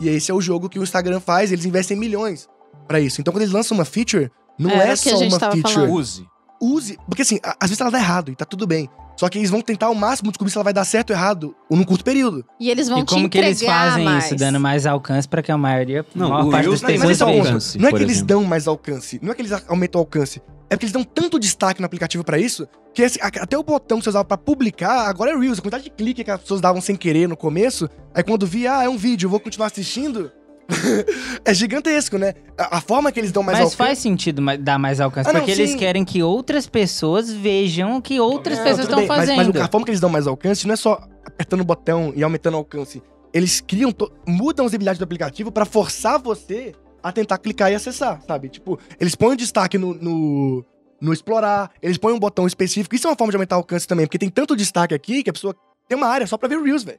E 0.00 0.08
esse 0.08 0.32
é 0.32 0.34
o 0.34 0.40
jogo 0.40 0.68
que 0.68 0.80
o 0.80 0.82
Instagram 0.82 1.20
faz, 1.20 1.52
eles 1.52 1.64
investem 1.64 1.96
milhões 1.96 2.48
pra 2.88 2.98
isso. 2.98 3.20
Então 3.20 3.32
quando 3.32 3.42
eles 3.42 3.54
lançam 3.54 3.78
uma 3.78 3.84
feature, 3.84 4.32
não 4.58 4.68
é 4.70 4.90
a 4.90 4.96
só 4.96 5.10
uma 5.16 5.38
feature. 5.38 5.62
falando. 5.62 5.92
Use. 5.92 6.26
Use, 6.60 6.98
porque 7.06 7.22
assim, 7.22 7.38
a- 7.42 7.56
às 7.60 7.70
vezes 7.70 7.80
ela 7.80 7.90
dá 7.90 7.98
errado 7.98 8.30
e 8.30 8.36
tá 8.36 8.44
tudo 8.44 8.66
bem. 8.66 8.88
Só 9.18 9.30
que 9.30 9.38
eles 9.38 9.48
vão 9.48 9.62
tentar 9.62 9.86
ao 9.86 9.94
máximo 9.94 10.30
descobrir 10.30 10.50
se 10.50 10.58
ela 10.58 10.64
vai 10.64 10.74
dar 10.74 10.84
certo 10.84 11.08
ou 11.10 11.16
errado 11.16 11.56
ou 11.70 11.76
num 11.76 11.84
curto 11.84 12.04
período. 12.04 12.44
E 12.60 12.68
eles 12.70 12.86
vão 12.86 12.98
E 12.98 13.06
como 13.06 13.26
te 13.26 13.30
que 13.30 13.38
eles 13.38 13.62
fazem 13.62 14.04
mais. 14.04 14.26
isso, 14.26 14.36
dando 14.36 14.60
mais 14.60 14.84
alcance 14.86 15.26
pra 15.26 15.42
que 15.42 15.50
a 15.50 15.56
maioria, 15.56 16.04
Não, 16.14 16.26
a 16.26 16.30
maior 16.30 16.50
parte 16.50 16.68
das 16.68 16.82
não- 16.82 16.88
Mas 16.98 17.20
é 17.20 17.24
alcance, 17.24 17.78
Não 17.78 17.88
é 17.88 17.92
que 17.92 17.96
eles 17.98 18.10
exemplo. 18.16 18.26
dão 18.26 18.44
mais 18.44 18.66
alcance, 18.68 19.18
não 19.22 19.32
é 19.32 19.34
que 19.34 19.40
eles 19.40 19.52
aumentam 19.68 20.00
o 20.00 20.02
alcance. 20.02 20.42
É 20.68 20.74
porque 20.76 20.84
eles 20.84 20.92
dão 20.92 21.02
tanto 21.04 21.38
destaque 21.38 21.80
no 21.80 21.86
aplicativo 21.86 22.22
pra 22.24 22.38
isso, 22.38 22.68
que 22.92 23.00
esse- 23.00 23.18
até 23.22 23.56
o 23.56 23.62
botão 23.62 23.98
que 23.98 24.04
você 24.04 24.10
usava 24.10 24.24
pra 24.24 24.36
publicar, 24.36 25.08
agora 25.08 25.30
é 25.30 25.34
Reels. 25.38 25.58
A 25.60 25.62
quantidade 25.62 25.84
de 25.84 25.90
clique 25.90 26.22
que 26.24 26.30
as 26.30 26.40
pessoas 26.40 26.60
davam 26.60 26.82
sem 26.82 26.94
querer 26.96 27.26
no 27.28 27.36
começo, 27.38 27.88
aí 28.14 28.22
quando 28.22 28.46
via, 28.46 28.78
ah, 28.78 28.84
é 28.84 28.88
um 28.88 28.96
vídeo, 28.98 29.26
eu 29.26 29.30
vou 29.30 29.40
continuar 29.40 29.68
assistindo, 29.68 30.30
é 31.44 31.54
gigantesco, 31.54 32.18
né? 32.18 32.34
A, 32.58 32.78
a 32.78 32.80
forma 32.80 33.10
que 33.12 33.20
eles 33.20 33.32
dão 33.32 33.42
mais 33.42 33.58
Mas 33.58 33.64
alcance... 33.66 33.76
faz 33.76 33.98
sentido 33.98 34.42
dar 34.60 34.78
mais 34.78 35.00
alcance, 35.00 35.28
Ah, 35.30 35.32
não, 35.32 35.40
porque 35.40 35.52
eles 35.52 35.70
sim. 35.70 35.76
querem 35.78 36.04
que 36.04 36.22
outras 36.22 36.66
pessoas 36.66 37.30
vejam 37.32 37.96
o 37.96 38.02
que 38.02 38.18
outras 38.20 38.58
Não, 38.58 38.64
pessoas 38.64 38.84
estão 38.84 38.98
bem, 38.98 39.08
mas- 39.08 39.18
fazendo. 39.28 39.52
Mas, 39.54 39.62
a 39.62 39.68
forma 39.68 39.84
que 39.84 39.90
eles 39.90 40.00
dão 40.00 40.10
mais 40.10 40.26
alcance 40.26 40.66
não 40.66 40.74
é 40.74 40.76
só 40.76 41.00
apertando 41.24 41.60
o 41.60 41.64
botão 41.64 42.12
e 42.16 42.22
aumentando 42.22 42.54
o 42.54 42.58
alcance. 42.58 43.02
Eles 43.32 43.60
criam, 43.60 43.92
mudam 44.26 44.64
as 44.66 44.72
habilidades 44.72 44.98
do 44.98 45.04
aplicativo 45.04 45.52
pra 45.52 45.64
forçar 45.64 46.18
você 46.20 46.72
a 47.02 47.12
tentar 47.12 47.38
clicar 47.38 47.70
e 47.70 47.74
acessar, 47.74 48.20
sabe? 48.26 48.48
Tipo, 48.48 48.78
eles 48.98 49.14
põem 49.14 49.34
o 49.34 49.36
destaque 49.36 49.76
no, 49.78 49.94
no, 49.94 50.64
no 51.00 51.12
explorar, 51.12 51.70
eles 51.82 51.98
põem 51.98 52.14
um 52.14 52.18
botão 52.18 52.46
específico. 52.46 52.94
Isso 52.94 53.06
é 53.06 53.10
uma 53.10 53.16
forma 53.16 53.30
de 53.30 53.36
aumentar 53.36 53.56
o 53.56 53.58
alcance 53.58 53.86
também, 53.86 54.06
porque 54.06 54.18
tem 54.18 54.30
tanto 54.30 54.56
destaque 54.56 54.94
aqui 54.94 55.22
que 55.22 55.30
a 55.30 55.32
pessoa 55.32 55.54
tem 55.88 55.96
uma 55.96 56.06
área 56.08 56.26
só 56.26 56.36
pra 56.38 56.48
ver 56.48 56.60
Reels, 56.60 56.82
velho. 56.82 56.98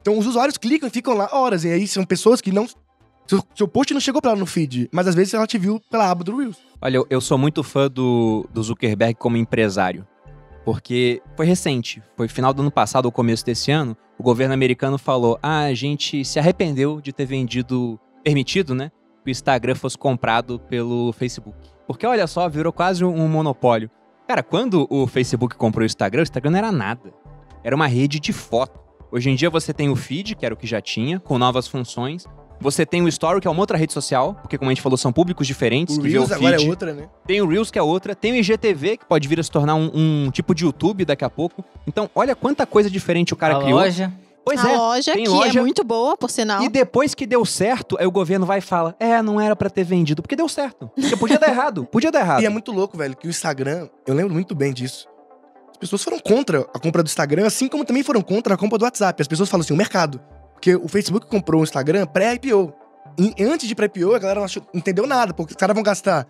Então 0.00 0.16
os 0.16 0.26
usuários 0.26 0.56
clicam 0.56 0.88
e 0.88 0.92
ficam 0.92 1.14
lá 1.14 1.28
horas. 1.32 1.64
E 1.64 1.70
aí 1.70 1.88
são 1.88 2.04
pessoas 2.04 2.40
que 2.40 2.52
não. 2.52 2.66
Seu, 3.28 3.44
seu 3.54 3.68
post 3.68 3.92
não 3.92 4.00
chegou 4.00 4.22
pra 4.22 4.30
ela 4.30 4.40
no 4.40 4.46
feed, 4.46 4.88
mas 4.90 5.06
às 5.06 5.14
vezes 5.14 5.34
ela 5.34 5.46
te 5.46 5.58
viu 5.58 5.78
pela 5.90 6.10
aba 6.10 6.24
do 6.24 6.34
Reels. 6.34 6.56
Olha, 6.80 6.96
eu, 6.96 7.06
eu 7.10 7.20
sou 7.20 7.36
muito 7.36 7.62
fã 7.62 7.86
do, 7.86 8.48
do 8.50 8.62
Zuckerberg 8.62 9.14
como 9.16 9.36
empresário. 9.36 10.06
Porque 10.64 11.22
foi 11.36 11.44
recente, 11.44 12.02
foi 12.16 12.26
final 12.26 12.54
do 12.54 12.62
ano 12.62 12.70
passado 12.70 13.04
ou 13.04 13.12
começo 13.12 13.44
desse 13.44 13.70
ano, 13.70 13.94
o 14.18 14.22
governo 14.22 14.54
americano 14.54 14.96
falou: 14.96 15.38
ah, 15.42 15.64
a 15.64 15.74
gente 15.74 16.24
se 16.24 16.38
arrependeu 16.38 17.02
de 17.02 17.12
ter 17.12 17.26
vendido, 17.26 18.00
permitido, 18.24 18.74
né? 18.74 18.90
Que 19.22 19.30
o 19.30 19.32
Instagram 19.32 19.74
fosse 19.74 19.98
comprado 19.98 20.58
pelo 20.58 21.12
Facebook. 21.12 21.58
Porque 21.86 22.06
olha 22.06 22.26
só, 22.26 22.48
virou 22.48 22.72
quase 22.72 23.04
um 23.04 23.28
monopólio. 23.28 23.90
Cara, 24.26 24.42
quando 24.42 24.86
o 24.90 25.06
Facebook 25.06 25.54
comprou 25.56 25.82
o 25.82 25.86
Instagram, 25.86 26.20
o 26.20 26.22
Instagram 26.22 26.50
não 26.50 26.58
era 26.58 26.72
nada. 26.72 27.12
Era 27.62 27.76
uma 27.76 27.86
rede 27.86 28.20
de 28.20 28.32
foto. 28.32 28.80
Hoje 29.10 29.30
em 29.30 29.34
dia 29.34 29.48
você 29.48 29.72
tem 29.72 29.88
o 29.90 29.96
feed, 29.96 30.34
que 30.34 30.44
era 30.44 30.54
o 30.54 30.56
que 30.56 30.66
já 30.66 30.80
tinha, 30.80 31.18
com 31.20 31.38
novas 31.38 31.66
funções. 31.66 32.26
Você 32.60 32.84
tem 32.84 33.02
o 33.02 33.08
Story, 33.08 33.40
que 33.40 33.46
é 33.46 33.50
uma 33.50 33.60
outra 33.60 33.76
rede 33.78 33.92
social, 33.92 34.34
porque 34.34 34.58
como 34.58 34.70
a 34.70 34.74
gente 34.74 34.82
falou, 34.82 34.96
são 34.96 35.12
públicos 35.12 35.46
diferentes. 35.46 35.96
O 35.96 36.00
que 36.00 36.08
vê 36.08 36.18
o 36.18 36.24
Reels 36.24 36.32
agora 36.32 36.60
é 36.62 36.66
outra, 36.68 36.92
né? 36.92 37.08
Tem 37.26 37.40
o 37.40 37.46
Reels, 37.46 37.70
que 37.70 37.78
é 37.78 37.82
outra. 37.82 38.14
Tem 38.14 38.32
o 38.32 38.36
IGTV, 38.36 38.96
que 38.96 39.04
pode 39.04 39.28
vir 39.28 39.38
a 39.38 39.42
se 39.42 39.50
tornar 39.50 39.74
um, 39.76 39.90
um 39.94 40.30
tipo 40.30 40.54
de 40.54 40.64
YouTube 40.64 41.04
daqui 41.04 41.24
a 41.24 41.30
pouco. 41.30 41.64
Então, 41.86 42.10
olha 42.14 42.34
quanta 42.34 42.66
coisa 42.66 42.90
diferente 42.90 43.32
o 43.32 43.36
cara 43.36 43.56
a 43.58 43.62
criou. 43.62 43.78
loja. 43.78 44.12
Pois 44.44 44.64
a 44.64 44.72
é. 44.72 44.76
loja, 44.76 45.12
tem 45.12 45.24
que 45.24 45.30
loja- 45.30 45.58
é 45.58 45.62
muito 45.62 45.84
boa, 45.84 46.16
por 46.16 46.30
sinal. 46.30 46.62
E 46.62 46.70
depois 46.70 47.14
que 47.14 47.26
deu 47.26 47.44
certo, 47.44 47.96
aí 48.00 48.06
o 48.06 48.10
governo 48.10 48.46
vai 48.46 48.58
e 48.58 48.62
fala: 48.62 48.96
É, 48.98 49.20
não 49.20 49.38
era 49.40 49.54
pra 49.54 49.68
ter 49.68 49.84
vendido, 49.84 50.22
porque 50.22 50.34
deu 50.34 50.48
certo. 50.48 50.90
Porque 50.94 51.16
podia 51.16 51.38
dar 51.38 51.48
errado. 51.50 51.84
Podia 51.84 52.10
dar 52.10 52.20
errado. 52.20 52.40
E 52.42 52.46
é 52.46 52.48
muito 52.48 52.72
louco, 52.72 52.96
velho, 52.96 53.14
que 53.16 53.26
o 53.26 53.30
Instagram, 53.30 53.88
eu 54.06 54.14
lembro 54.14 54.32
muito 54.32 54.54
bem 54.54 54.72
disso. 54.72 55.06
As 55.70 55.76
pessoas 55.76 56.02
foram 56.02 56.18
contra 56.18 56.60
a 56.74 56.78
compra 56.78 57.02
do 57.02 57.06
Instagram, 57.06 57.46
assim 57.46 57.68
como 57.68 57.84
também 57.84 58.02
foram 58.02 58.20
contra 58.22 58.54
a 58.54 58.56
compra 58.56 58.78
do 58.78 58.84
WhatsApp. 58.84 59.20
As 59.20 59.28
pessoas 59.28 59.48
falam 59.48 59.60
assim, 59.62 59.74
o 59.74 59.76
mercado. 59.76 60.20
Porque 60.58 60.74
o 60.74 60.88
Facebook 60.88 61.26
comprou 61.28 61.60
o 61.60 61.64
Instagram 61.64 62.04
pré-IPO. 62.06 62.72
E 63.16 63.42
antes 63.44 63.68
de 63.68 63.74
pré-IPO, 63.74 64.12
a 64.14 64.18
galera 64.18 64.40
não 64.40 64.44
achou- 64.44 64.62
não 64.74 64.78
entendeu 64.80 65.06
nada, 65.06 65.32
porque 65.32 65.52
os 65.52 65.56
caras 65.56 65.72
vão 65.72 65.82
gastar 65.84 66.26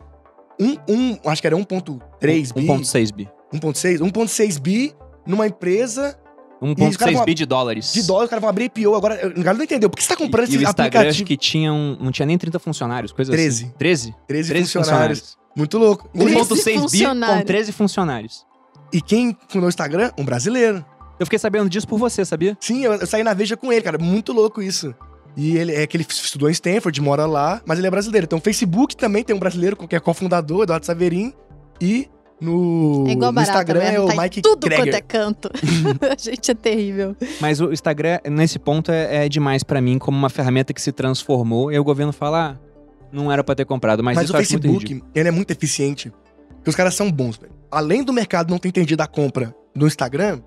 um, 0.60 0.76
um 0.88 1.18
acho 1.30 1.40
que 1.40 1.46
era 1.46 1.56
1.3 1.56 2.52
bi, 2.52 2.66
1,6 2.66 3.10
bi. 3.10 3.28
1.6, 3.52 4.00
1.6 4.00 4.58
bi 4.60 4.94
numa 5.26 5.46
empresa 5.46 6.18
E 6.62 6.66
os 6.88 6.96
caras 6.96 7.14
1,6 7.14 7.16
vão- 7.16 7.24
bi 7.24 7.34
de 7.34 7.46
dólares. 7.46 7.92
de 7.92 8.02
dólar, 8.02 8.24
os 8.24 8.30
caras 8.30 8.40
vão 8.42 8.50
abrir 8.50 8.64
IPO. 8.66 8.94
Agora, 8.94 9.14
a 9.14 9.28
galera 9.28 9.54
não 9.54 9.64
entendeu. 9.64 9.88
Por 9.88 9.96
que 9.96 10.02
você 10.02 10.08
tá 10.10 10.16
comprando 10.16 10.46
e, 10.48 10.52
e 10.52 10.54
esse 10.56 10.58
o 10.58 10.68
Instagram, 10.68 10.86
aplicativo? 10.86 11.10
acho 11.10 11.24
que 11.24 11.36
tinha 11.36 11.72
um, 11.72 11.96
não 12.00 12.12
tinha 12.12 12.26
nem 12.26 12.36
30 12.36 12.58
funcionários, 12.58 13.12
coisa 13.12 13.32
13. 13.32 13.64
assim. 13.64 13.74
13? 13.78 14.14
13, 14.26 14.48
13 14.50 14.64
funcionários. 14.72 15.18
funcionários. 15.20 15.38
Muito 15.56 15.78
louco. 15.78 16.10
1,6 16.14 16.64
bi 16.64 16.74
com 16.74 16.80
funcionários. 16.82 17.44
13 17.46 17.72
funcionários. 17.72 18.46
E 18.92 19.00
quem 19.00 19.36
fundou 19.48 19.66
o 19.66 19.68
Instagram? 19.70 20.10
Um 20.18 20.24
brasileiro. 20.24 20.84
Eu 21.18 21.26
fiquei 21.26 21.38
sabendo 21.38 21.68
disso 21.68 21.86
por 21.86 21.98
você, 21.98 22.24
sabia? 22.24 22.56
Sim, 22.60 22.84
eu, 22.84 22.94
eu 22.94 23.06
saí 23.06 23.22
na 23.22 23.34
Veja 23.34 23.56
com 23.56 23.72
ele, 23.72 23.82
cara. 23.82 23.98
Muito 23.98 24.32
louco 24.32 24.62
isso. 24.62 24.94
E 25.36 25.56
ele 25.56 25.72
é 25.74 25.86
que 25.86 25.96
ele 25.96 26.06
estudou 26.08 26.48
em 26.48 26.52
Stanford, 26.52 27.00
mora 27.00 27.26
lá, 27.26 27.60
mas 27.64 27.78
ele 27.78 27.86
é 27.86 27.90
brasileiro. 27.90 28.24
Então, 28.24 28.38
o 28.38 28.42
Facebook 28.42 28.96
também 28.96 29.22
tem 29.22 29.34
um 29.34 29.38
brasileiro 29.38 29.76
que 29.76 29.94
é 29.94 30.00
cofundador, 30.00 30.64
Eduardo 30.64 30.84
Saverin. 30.84 31.32
E 31.80 32.08
no, 32.40 33.04
É 33.08 33.12
igual 33.12 33.32
no 33.32 33.40
Instagram 33.40 33.80
mesmo, 33.80 33.96
é 33.96 34.00
o 34.00 34.06
tá 34.06 34.22
Mike 34.22 34.42
tudo 34.42 34.66
Greger. 34.66 34.84
quanto 34.84 34.94
é 34.94 35.00
canto. 35.00 35.50
a 36.10 36.16
gente 36.16 36.50
é 36.50 36.54
terrível. 36.54 37.16
Mas 37.40 37.60
o 37.60 37.72
Instagram, 37.72 38.20
nesse 38.30 38.58
ponto, 38.58 38.90
é, 38.90 39.26
é 39.26 39.28
demais 39.28 39.62
pra 39.62 39.80
mim 39.80 39.98
como 39.98 40.16
uma 40.16 40.28
ferramenta 40.28 40.72
que 40.72 40.80
se 40.80 40.92
transformou. 40.92 41.70
E 41.72 41.78
o 41.78 41.84
governo 41.84 42.12
fala, 42.12 42.52
ah, 42.52 42.68
não 43.12 43.30
era 43.30 43.42
pra 43.42 43.54
ter 43.54 43.64
comprado. 43.64 44.02
Mas, 44.02 44.16
Mas, 44.16 44.24
isso 44.24 44.34
o. 44.34 44.36
Facebook, 44.36 45.02
ele 45.14 45.28
é 45.28 45.32
muito 45.32 45.50
eficiente. 45.50 46.12
Porque 46.56 46.70
os 46.70 46.76
caras 46.76 46.94
são 46.94 47.10
bons, 47.10 47.36
velho. 47.36 47.52
Além 47.70 48.02
do 48.02 48.12
mercado 48.12 48.50
não 48.50 48.58
ter 48.58 48.68
entendido 48.68 49.02
a 49.02 49.06
compra 49.06 49.54
do 49.74 49.86
Instagram, 49.86 50.40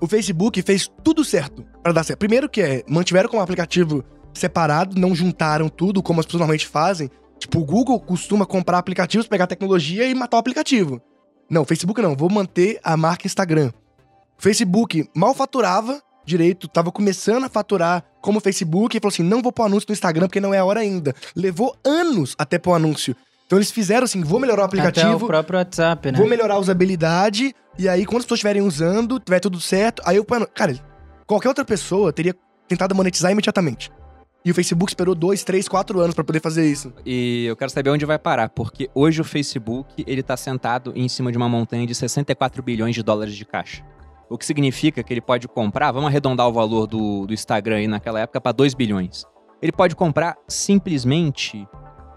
o 0.00 0.06
Facebook 0.06 0.60
fez 0.62 0.90
tudo 1.02 1.24
certo 1.24 1.64
pra 1.82 1.92
dar 1.92 2.04
certo. 2.04 2.18
Primeiro 2.18 2.48
que 2.48 2.60
é, 2.60 2.84
mantiveram 2.88 3.28
como 3.28 3.42
aplicativo 3.42 4.04
separado, 4.34 4.98
não 4.98 5.14
juntaram 5.14 5.68
tudo 5.68 6.02
como 6.02 6.20
as 6.20 6.26
pessoas 6.26 6.40
normalmente 6.40 6.66
fazem. 6.66 7.10
Tipo, 7.38 7.60
o 7.60 7.64
Google 7.64 8.00
costuma 8.00 8.46
comprar 8.46 8.78
aplicativos, 8.78 9.26
pegar 9.26 9.46
tecnologia 9.46 10.06
e 10.06 10.14
matar 10.14 10.36
o 10.36 10.40
aplicativo. 10.40 11.00
Não, 11.50 11.64
Facebook 11.64 12.00
não, 12.02 12.16
vou 12.16 12.30
manter 12.30 12.78
a 12.82 12.96
marca 12.96 13.26
Instagram. 13.26 13.70
O 14.38 14.42
Facebook 14.42 15.08
mal 15.14 15.34
faturava 15.34 16.02
direito, 16.24 16.66
tava 16.66 16.90
começando 16.90 17.44
a 17.44 17.48
faturar 17.48 18.04
como 18.20 18.40
Facebook 18.40 18.96
e 18.96 19.00
falou 19.00 19.12
assim: 19.12 19.22
não 19.22 19.40
vou 19.40 19.52
pôr 19.52 19.64
anúncio 19.64 19.86
no 19.88 19.92
Instagram 19.92 20.26
porque 20.26 20.40
não 20.40 20.52
é 20.52 20.58
a 20.58 20.64
hora 20.64 20.80
ainda. 20.80 21.14
Levou 21.34 21.76
anos 21.84 22.34
até 22.38 22.58
pôr 22.58 22.74
anúncio. 22.74 23.16
Então 23.46 23.58
eles 23.58 23.70
fizeram 23.70 24.04
assim: 24.04 24.22
vou 24.22 24.40
melhorar 24.40 24.62
o 24.62 24.64
Até 24.66 24.76
o 24.76 24.80
aplicativo, 24.80 25.26
próprio 25.26 25.58
WhatsApp, 25.58 26.12
né? 26.12 26.18
vou 26.18 26.28
melhorar 26.28 26.54
a 26.54 26.58
usabilidade, 26.58 27.54
e 27.78 27.88
aí 27.88 28.04
quando 28.04 28.18
as 28.18 28.24
pessoas 28.24 28.38
estiverem 28.38 28.62
usando, 28.62 29.18
tiver 29.20 29.40
tudo 29.40 29.60
certo, 29.60 30.02
aí 30.04 30.16
eu. 30.16 30.24
Cara, 30.54 30.74
qualquer 31.26 31.48
outra 31.48 31.64
pessoa 31.64 32.12
teria 32.12 32.34
tentado 32.68 32.94
monetizar 32.94 33.30
imediatamente. 33.30 33.90
E 34.44 34.50
o 34.50 34.54
Facebook 34.54 34.92
esperou 34.92 35.12
dois, 35.12 35.42
três, 35.42 35.66
quatro 35.66 35.98
anos 35.98 36.14
pra 36.14 36.22
poder 36.22 36.40
fazer 36.40 36.70
isso. 36.70 36.92
E 37.04 37.46
eu 37.46 37.56
quero 37.56 37.68
saber 37.68 37.90
onde 37.90 38.04
vai 38.04 38.16
parar, 38.16 38.48
porque 38.48 38.88
hoje 38.94 39.20
o 39.20 39.24
Facebook 39.24 40.04
ele 40.06 40.22
tá 40.22 40.36
sentado 40.36 40.92
em 40.94 41.08
cima 41.08 41.32
de 41.32 41.36
uma 41.36 41.48
montanha 41.48 41.84
de 41.84 41.92
64 41.92 42.62
bilhões 42.62 42.94
de 42.94 43.02
dólares 43.02 43.34
de 43.34 43.44
caixa. 43.44 43.82
O 44.30 44.38
que 44.38 44.46
significa 44.46 45.02
que 45.02 45.12
ele 45.12 45.20
pode 45.20 45.48
comprar, 45.48 45.90
vamos 45.90 46.08
arredondar 46.08 46.46
o 46.46 46.52
valor 46.52 46.86
do, 46.86 47.26
do 47.26 47.34
Instagram 47.34 47.76
aí 47.76 47.88
naquela 47.88 48.20
época 48.20 48.40
para 48.40 48.52
2 48.52 48.74
bilhões. 48.74 49.24
Ele 49.60 49.72
pode 49.72 49.96
comprar 49.96 50.36
simplesmente 50.46 51.66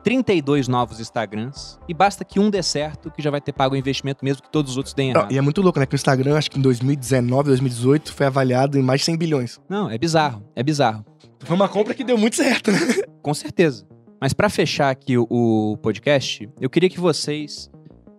32 0.09 0.67
novos 0.67 0.99
Instagrams 0.99 1.77
e 1.87 1.93
basta 1.93 2.25
que 2.25 2.39
um 2.39 2.49
dê 2.49 2.63
certo 2.63 3.11
que 3.11 3.21
já 3.21 3.29
vai 3.29 3.39
ter 3.39 3.53
pago 3.53 3.75
o 3.75 3.77
investimento 3.77 4.25
mesmo 4.25 4.41
que 4.41 4.49
todos 4.51 4.71
os 4.71 4.77
outros 4.77 4.95
deem 4.95 5.13
Não, 5.13 5.21
errado. 5.21 5.31
e 5.31 5.37
é 5.37 5.41
muito 5.41 5.61
louco, 5.61 5.79
né? 5.79 5.85
Que 5.85 5.93
o 5.93 5.97
Instagram, 5.97 6.35
acho 6.35 6.49
que 6.49 6.57
em 6.57 6.61
2019, 6.63 7.49
2018, 7.49 8.11
foi 8.11 8.25
avaliado 8.25 8.79
em 8.79 8.81
mais 8.81 9.01
de 9.01 9.05
100 9.05 9.17
bilhões. 9.17 9.59
Não, 9.69 9.87
é 9.87 9.99
bizarro, 9.99 10.43
é 10.55 10.63
bizarro. 10.63 11.05
Foi 11.41 11.55
uma 11.55 11.69
compra 11.69 11.93
que 11.93 12.03
deu 12.03 12.17
muito 12.17 12.35
certo, 12.37 12.71
né? 12.71 12.79
Com 13.21 13.35
certeza. 13.35 13.85
Mas 14.19 14.33
pra 14.33 14.49
fechar 14.49 14.89
aqui 14.89 15.15
o, 15.15 15.77
podcast, 15.79 16.49
eu 16.59 16.71
queria 16.71 16.89
que 16.89 16.99
vocês 16.99 17.69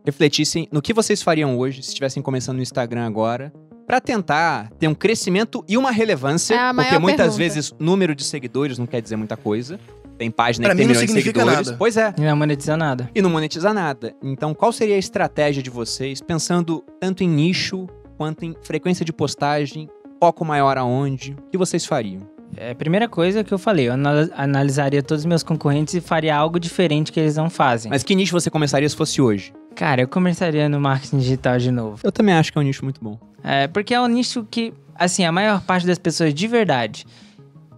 refletissem 0.06 0.68
no 0.70 0.80
que 0.80 0.94
vocês 0.94 1.20
fariam 1.20 1.58
hoje 1.58 1.82
se 1.82 1.88
estivessem 1.88 2.22
começando 2.22 2.56
no 2.58 2.62
Instagram 2.62 3.04
agora, 3.04 3.52
pra 3.84 4.00
tentar 4.00 4.70
ter 4.78 4.86
um 4.86 4.94
crescimento 4.94 5.64
e 5.68 5.76
uma 5.76 5.90
relevância, 5.90 6.54
É 6.54 6.72
porque 6.72 6.98
muitas 7.00 7.34
pergunta. 7.34 7.36
vezes 7.36 7.74
número 7.80 8.14
de 8.14 8.22
seguidores 8.22 8.78
não 8.78 8.86
quer 8.86 9.02
dizer 9.02 9.16
muita 9.16 9.36
coisa. 9.36 9.80
Tem 10.20 10.30
página 10.30 10.66
Pra 10.66 10.74
que 10.74 10.76
tem 10.76 10.86
mim 10.86 10.92
não 10.92 11.00
milhões 11.00 11.06
de 11.14 11.22
significa 11.22 11.40
seguidores. 11.40 11.66
nada. 11.68 11.78
Pois 11.78 11.96
é. 11.96 12.12
E 12.18 12.20
não 12.20 12.36
monetiza 12.36 12.76
nada. 12.76 13.10
E 13.14 13.22
não 13.22 13.30
monetiza 13.30 13.72
nada. 13.72 14.14
Então, 14.22 14.52
qual 14.52 14.70
seria 14.70 14.96
a 14.96 14.98
estratégia 14.98 15.62
de 15.62 15.70
vocês, 15.70 16.20
pensando 16.20 16.84
tanto 17.00 17.24
em 17.24 17.28
nicho 17.28 17.86
quanto 18.18 18.44
em 18.44 18.54
frequência 18.62 19.02
de 19.02 19.14
postagem, 19.14 19.88
foco 20.22 20.44
maior 20.44 20.76
aonde? 20.76 21.32
O 21.46 21.50
que 21.50 21.56
vocês 21.56 21.86
fariam? 21.86 22.20
É, 22.54 22.72
a 22.72 22.74
primeira 22.74 23.08
coisa 23.08 23.42
que 23.42 23.54
eu 23.54 23.58
falei, 23.58 23.88
eu 23.88 23.94
anal- 23.94 24.28
analisaria 24.36 25.02
todos 25.02 25.22
os 25.22 25.26
meus 25.26 25.42
concorrentes 25.42 25.94
e 25.94 26.02
faria 26.02 26.36
algo 26.36 26.60
diferente 26.60 27.10
que 27.10 27.18
eles 27.18 27.36
não 27.36 27.48
fazem. 27.48 27.88
Mas 27.90 28.02
que 28.02 28.14
nicho 28.14 28.32
você 28.38 28.50
começaria 28.50 28.86
se 28.86 28.94
fosse 28.96 29.22
hoje? 29.22 29.54
Cara, 29.74 30.02
eu 30.02 30.08
começaria 30.08 30.68
no 30.68 30.78
marketing 30.78 31.16
digital 31.16 31.56
de 31.56 31.70
novo. 31.70 31.98
Eu 32.04 32.12
também 32.12 32.34
acho 32.34 32.52
que 32.52 32.58
é 32.58 32.60
um 32.60 32.64
nicho 32.64 32.84
muito 32.84 33.02
bom. 33.02 33.18
É, 33.42 33.66
porque 33.68 33.94
é 33.94 34.00
um 34.02 34.06
nicho 34.06 34.46
que, 34.50 34.74
assim, 34.94 35.24
a 35.24 35.32
maior 35.32 35.62
parte 35.62 35.86
das 35.86 35.96
pessoas 35.96 36.34
de 36.34 36.46
verdade, 36.46 37.06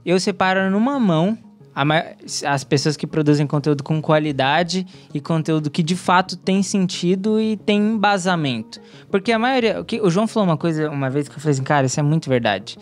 eu 0.05 0.19
separo 0.19 0.69
numa 0.73 0.99
mão 0.99 1.39
as 1.75 2.65
pessoas 2.65 2.97
que 2.97 3.07
produzem 3.07 3.47
conteúdo 3.47 3.83
com 3.83 4.01
qualidade 4.01 4.87
e 5.13 5.21
conteúdo 5.21 5.71
que 5.71 5.83
de 5.83 5.97
fato 5.97 6.37
tem 6.37 6.63
sentido 6.63 7.41
e 7.41 7.57
tem 7.57 7.81
embasamento. 7.81 8.81
Porque 9.11 9.33
a 9.33 9.39
maioria. 9.39 9.85
O, 10.03 10.11
João 10.11 10.27
falou 10.27 10.49
uma 10.49 10.57
coisa 10.57 10.91
uma 10.91 11.09
vez 11.09 11.29
que 11.29 11.37
eu 11.37 11.41
falei 11.41 11.53
assim, 11.53 11.63
cara, 11.63 11.87
isso 11.87 11.99
é 11.99 12.03
muito 12.03 12.29
verdade. 12.29 12.77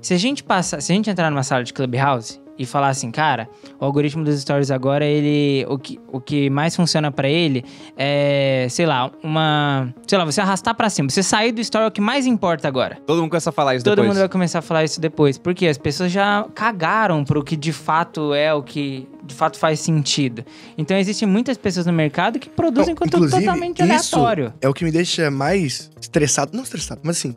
Se 0.00 0.12
a 0.12 0.18
gente 0.18 0.42
passa, 0.42 0.80
se 0.80 0.90
a 0.90 0.94
gente 0.94 1.08
entrar 1.08 1.30
numa 1.30 1.44
sala 1.44 1.62
de 1.62 1.72
clubhouse 1.72 2.41
e 2.58 2.66
falar 2.66 2.88
assim, 2.88 3.10
cara, 3.10 3.48
o 3.80 3.84
algoritmo 3.84 4.22
dos 4.24 4.40
stories 4.40 4.70
agora, 4.70 5.04
ele. 5.04 5.64
O 5.68 5.78
que, 5.78 5.98
o 6.12 6.20
que 6.20 6.50
mais 6.50 6.76
funciona 6.76 7.10
pra 7.10 7.28
ele 7.28 7.64
é, 7.96 8.66
sei 8.70 8.86
lá, 8.86 9.10
uma. 9.22 9.92
Sei 10.06 10.18
lá, 10.18 10.24
você 10.24 10.40
arrastar 10.40 10.74
pra 10.74 10.90
cima. 10.90 11.08
Você 11.08 11.22
sair 11.22 11.52
do 11.52 11.60
story 11.60 11.84
é 11.84 11.88
o 11.88 11.90
que 11.90 12.00
mais 12.00 12.26
importa 12.26 12.68
agora. 12.68 12.98
Todo 13.06 13.20
mundo 13.20 13.30
começa 13.30 13.50
a 13.50 13.52
falar 13.52 13.74
isso 13.74 13.84
Todo 13.84 13.96
depois. 13.96 14.08
mundo 14.08 14.18
vai 14.18 14.28
começar 14.28 14.58
a 14.58 14.62
falar 14.62 14.84
isso 14.84 15.00
depois. 15.00 15.38
Porque 15.38 15.66
as 15.66 15.78
pessoas 15.78 16.12
já 16.12 16.46
cagaram 16.54 17.24
pro 17.24 17.42
que 17.42 17.56
de 17.56 17.72
fato 17.72 18.34
é 18.34 18.52
o 18.52 18.62
que 18.62 19.08
de 19.24 19.34
fato 19.34 19.58
faz 19.58 19.80
sentido. 19.80 20.44
Então 20.76 20.96
existem 20.96 21.26
muitas 21.26 21.56
pessoas 21.56 21.86
no 21.86 21.92
mercado 21.92 22.38
que 22.38 22.48
produzem 22.48 22.94
conteúdo 22.94 23.30
totalmente 23.30 23.82
isso 23.82 24.16
aleatório. 24.16 24.52
É 24.60 24.68
o 24.68 24.74
que 24.74 24.84
me 24.84 24.90
deixa 24.90 25.30
mais 25.30 25.90
estressado. 26.00 26.54
Não 26.54 26.62
estressado, 26.62 27.00
mas 27.02 27.16
assim. 27.16 27.34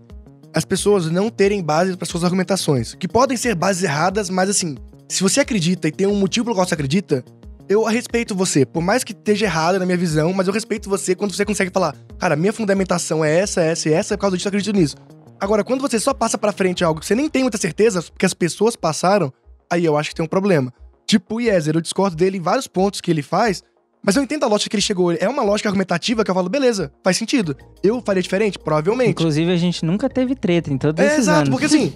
As 0.53 0.63
pessoas 0.63 1.11
não 1.11 1.29
terem 1.29 1.61
base 1.61 1.97
para 1.97 2.05
suas 2.05 2.23
argumentações. 2.23 2.95
Que 2.95 3.09
podem 3.09 3.35
ser 3.35 3.55
bases 3.55 3.83
erradas, 3.83 4.29
mas 4.29 4.49
assim. 4.49 4.75
Se 5.07 5.21
você 5.21 5.39
acredita 5.39 5.87
e 5.87 5.91
tem 5.91 6.07
um 6.07 6.15
motivo 6.15 6.45
pelo 6.45 6.55
qual 6.55 6.67
você 6.67 6.73
acredita, 6.73 7.23
eu 7.69 7.83
respeito 7.83 8.33
você. 8.35 8.65
Por 8.65 8.81
mais 8.81 9.03
que 9.03 9.13
esteja 9.13 9.45
errado 9.45 9.77
na 9.77 9.85
minha 9.85 9.97
visão, 9.97 10.33
mas 10.33 10.47
eu 10.47 10.53
respeito 10.53 10.89
você 10.89 11.15
quando 11.15 11.33
você 11.33 11.45
consegue 11.45 11.71
falar, 11.71 11.95
cara, 12.17 12.35
minha 12.35 12.51
fundamentação 12.51 13.23
é 13.23 13.39
essa, 13.39 13.61
essa 13.61 13.89
e 13.89 13.93
essa, 13.93 14.17
por 14.17 14.21
causa 14.21 14.35
disso 14.35 14.47
eu 14.47 14.49
acredito 14.49 14.75
nisso. 14.75 14.95
Agora, 15.39 15.63
quando 15.63 15.81
você 15.81 15.99
só 15.99 16.13
passa 16.13 16.37
pra 16.37 16.51
frente 16.51 16.83
algo 16.83 16.99
que 16.99 17.05
você 17.05 17.13
nem 17.13 17.29
tem 17.29 17.43
muita 17.43 17.57
certeza, 17.57 18.01
porque 18.01 18.25
as 18.25 18.33
pessoas 18.33 18.75
passaram, 18.75 19.31
aí 19.69 19.85
eu 19.85 19.95
acho 19.95 20.09
que 20.09 20.15
tem 20.15 20.25
um 20.25 20.29
problema. 20.29 20.73
Tipo 21.05 21.35
o 21.35 21.41
Yezer, 21.41 21.75
eu 21.75 21.81
discordo 21.81 22.15
dele 22.15 22.37
em 22.37 22.41
vários 22.41 22.67
pontos 22.67 22.99
que 22.99 23.11
ele 23.11 23.21
faz, 23.21 23.61
mas 24.05 24.15
eu 24.15 24.23
entendo 24.23 24.43
a 24.43 24.47
lógica 24.47 24.69
que 24.69 24.75
ele 24.75 24.81
chegou. 24.81 25.11
É 25.11 25.27
uma 25.27 25.43
lógica 25.43 25.67
argumentativa 25.69 26.23
que 26.23 26.29
eu 26.31 26.35
falo, 26.35 26.47
beleza, 26.49 26.91
faz 27.03 27.17
sentido. 27.17 27.55
Eu 27.83 28.01
faria 28.05 28.21
diferente? 28.21 28.59
Provavelmente. 28.59 29.09
Inclusive, 29.11 29.51
a 29.51 29.57
gente 29.57 29.83
nunca 29.83 30.09
teve 30.09 30.35
treta 30.35 30.71
em 30.71 30.77
todos 30.77 31.03
É, 31.03 31.07
esses 31.07 31.19
exato, 31.19 31.37
anos. 31.39 31.49
porque 31.49 31.65
assim. 31.65 31.93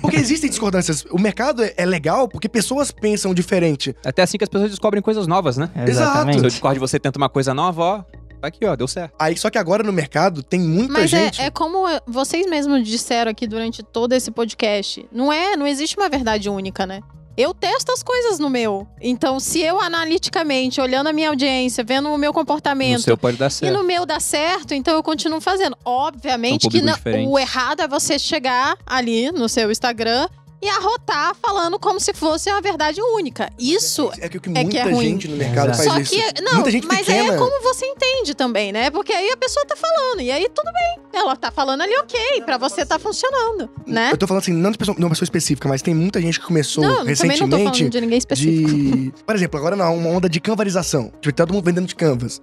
porque 0.00 0.16
existem 0.16 0.48
discordâncias. 0.48 1.04
O 1.10 1.18
mercado 1.20 1.62
é, 1.62 1.74
é 1.76 1.84
legal 1.86 2.28
porque 2.28 2.48
pessoas 2.48 2.90
pensam 2.90 3.34
diferente. 3.34 3.94
Até 4.04 4.22
assim 4.22 4.38
que 4.38 4.44
as 4.44 4.50
pessoas 4.50 4.70
descobrem 4.70 5.02
coisas 5.02 5.26
novas, 5.26 5.56
né? 5.56 5.70
Exatamente. 5.86 6.38
Se 6.38 6.44
eu 6.44 6.48
discordo 6.50 6.74
de 6.74 6.80
você 6.80 6.98
tenta 6.98 7.18
uma 7.18 7.28
coisa 7.28 7.52
nova, 7.54 7.82
ó, 7.82 7.98
tá 8.40 8.48
aqui, 8.48 8.64
ó, 8.64 8.74
deu 8.76 8.88
certo. 8.88 9.14
Aí, 9.18 9.36
só 9.36 9.50
que 9.50 9.58
agora 9.58 9.82
no 9.82 9.92
mercado 9.92 10.42
tem 10.42 10.60
muita 10.60 10.92
Mas 10.94 11.12
é, 11.12 11.24
gente. 11.24 11.40
é 11.40 11.50
como 11.50 11.84
vocês 12.06 12.46
mesmos 12.46 12.86
disseram 12.86 13.30
aqui 13.30 13.46
durante 13.46 13.82
todo 13.82 14.12
esse 14.12 14.30
podcast. 14.30 15.06
Não 15.12 15.32
é, 15.32 15.56
não 15.56 15.66
existe 15.66 15.96
uma 15.96 16.08
verdade 16.08 16.48
única, 16.48 16.86
né? 16.86 17.00
Eu 17.36 17.54
testo 17.54 17.90
as 17.92 18.02
coisas 18.02 18.38
no 18.38 18.50
meu. 18.50 18.86
Então, 19.00 19.40
se 19.40 19.60
eu 19.60 19.80
analiticamente, 19.80 20.80
olhando 20.80 21.06
a 21.08 21.12
minha 21.12 21.30
audiência, 21.30 21.82
vendo 21.82 22.10
o 22.10 22.18
meu 22.18 22.30
No 22.30 22.34
comportamento, 22.34 23.00
seu 23.02 23.16
pode 23.16 23.36
dar 23.38 23.46
e 23.46 23.50
certo. 23.50 23.72
no 23.76 23.84
meu 23.84 24.04
dá 24.04 24.20
certo, 24.20 24.74
então 24.74 24.94
eu 24.94 25.02
continuo 25.02 25.40
fazendo. 25.40 25.76
Obviamente 25.84 26.62
São 26.62 26.70
que 26.70 26.82
não- 26.82 26.94
o 27.30 27.38
errado 27.38 27.80
é 27.80 27.88
você 27.88 28.18
chegar 28.18 28.76
ali 28.86 29.32
no 29.32 29.48
seu 29.48 29.70
Instagram 29.70 30.28
e 30.62 30.68
arrotar 30.68 31.34
falando 31.42 31.76
como 31.76 31.98
se 31.98 32.14
fosse 32.14 32.48
uma 32.48 32.60
verdade 32.60 33.00
única. 33.02 33.50
Isso 33.58 34.12
É 34.20 34.28
que 34.28 34.38
o 34.38 34.40
que 34.40 34.48
é 34.48 34.52
muita 34.52 34.70
que 34.70 34.78
é 34.78 34.82
ruim. 34.84 35.00
gente 35.04 35.26
no 35.26 35.36
mercado 35.36 35.70
Exato. 35.72 35.88
faz 35.90 36.08
só 36.08 36.16
isso. 36.16 36.32
que, 36.34 36.40
não, 36.42 36.54
muita 36.54 36.70
gente 36.70 36.86
mas 36.86 36.98
pequena. 37.00 37.20
aí 37.22 37.28
é 37.30 37.36
como 37.36 37.62
você 37.62 37.84
entende 37.86 38.32
também, 38.34 38.70
né? 38.72 38.88
Porque 38.90 39.12
aí 39.12 39.28
a 39.30 39.36
pessoa 39.36 39.66
tá 39.66 39.74
falando, 39.74 40.20
e 40.20 40.30
aí 40.30 40.48
tudo 40.54 40.70
bem. 40.72 41.02
Ela 41.20 41.34
tá 41.36 41.50
falando 41.50 41.80
ali, 41.82 41.92
ok, 41.98 42.42
pra 42.46 42.56
você 42.58 42.86
tá 42.86 42.96
funcionando, 42.98 43.68
né? 43.86 44.10
Eu 44.12 44.16
tô 44.16 44.26
falando 44.26 44.42
assim, 44.42 44.52
não 44.52 44.70
de 44.70 44.78
pessoa, 44.78 44.96
de 44.96 45.02
uma 45.02 45.10
pessoa 45.10 45.26
específica, 45.26 45.68
mas 45.68 45.82
tem 45.82 45.94
muita 45.94 46.20
gente 46.20 46.38
que 46.38 46.46
começou 46.46 46.82
Não, 46.84 46.96
também 46.98 47.00
não 47.00 47.16
tô 47.16 47.22
recentemente 47.26 47.64
falando 47.78 47.90
de 47.90 48.00
ninguém 48.00 48.18
específico. 48.18 48.68
de. 48.70 49.12
Por 49.26 49.34
exemplo, 49.34 49.58
agora 49.58 49.74
não, 49.74 49.96
uma 49.96 50.10
onda 50.10 50.28
de 50.28 50.40
canvarização. 50.40 51.12
Tipo, 51.20 51.34
todo 51.36 51.52
mundo 51.52 51.64
vendendo 51.64 51.86
de 51.88 51.94
canvas. 51.96 52.40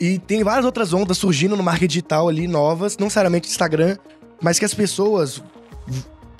E 0.00 0.18
tem 0.18 0.42
várias 0.42 0.64
outras 0.64 0.92
ondas 0.92 1.16
surgindo 1.16 1.56
no 1.56 1.62
marketing 1.62 1.86
digital 1.86 2.28
ali, 2.28 2.48
novas, 2.48 2.98
não 2.98 3.04
necessariamente 3.06 3.48
Instagram, 3.48 3.96
mas 4.42 4.58
que 4.58 4.64
as 4.64 4.74
pessoas 4.74 5.40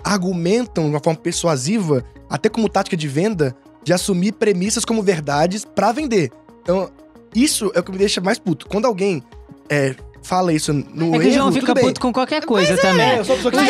argumentam 0.05 0.85
de 0.85 0.91
uma 0.91 1.01
forma 1.01 1.19
persuasiva, 1.19 2.05
até 2.29 2.49
como 2.49 2.69
tática 2.69 2.97
de 2.97 3.09
venda, 3.09 3.57
de 3.83 3.93
assumir 3.93 4.33
premissas 4.33 4.85
como 4.85 5.03
verdades 5.03 5.65
pra 5.65 5.93
vender. 5.93 6.31
Então, 6.63 6.91
isso 7.35 7.71
é 7.75 7.81
o 7.81 7.83
que 7.83 7.91
me 7.91 7.99
deixa 7.99 8.21
mais 8.21 8.39
puto. 8.39 8.67
Quando 8.69 8.87
alguém 8.87 9.23
é, 9.69 9.95
fala 10.23 10.53
isso 10.53 10.73
no 10.73 11.15
É 11.17 11.19
que 11.19 11.29
o 11.29 11.33
João 11.33 11.47
erro, 11.49 11.53
fica 11.53 11.67
tudo 11.67 11.75
bem. 11.75 11.85
puto 11.87 12.01
com 12.01 12.13
qualquer 12.13 12.45
coisa 12.47 12.77
também. 12.79 13.07
É, 13.11 13.19
eu 13.19 13.25
sou 13.25 13.37
pessoa 13.37 13.51
que 13.53 13.57
Mas 13.59 13.69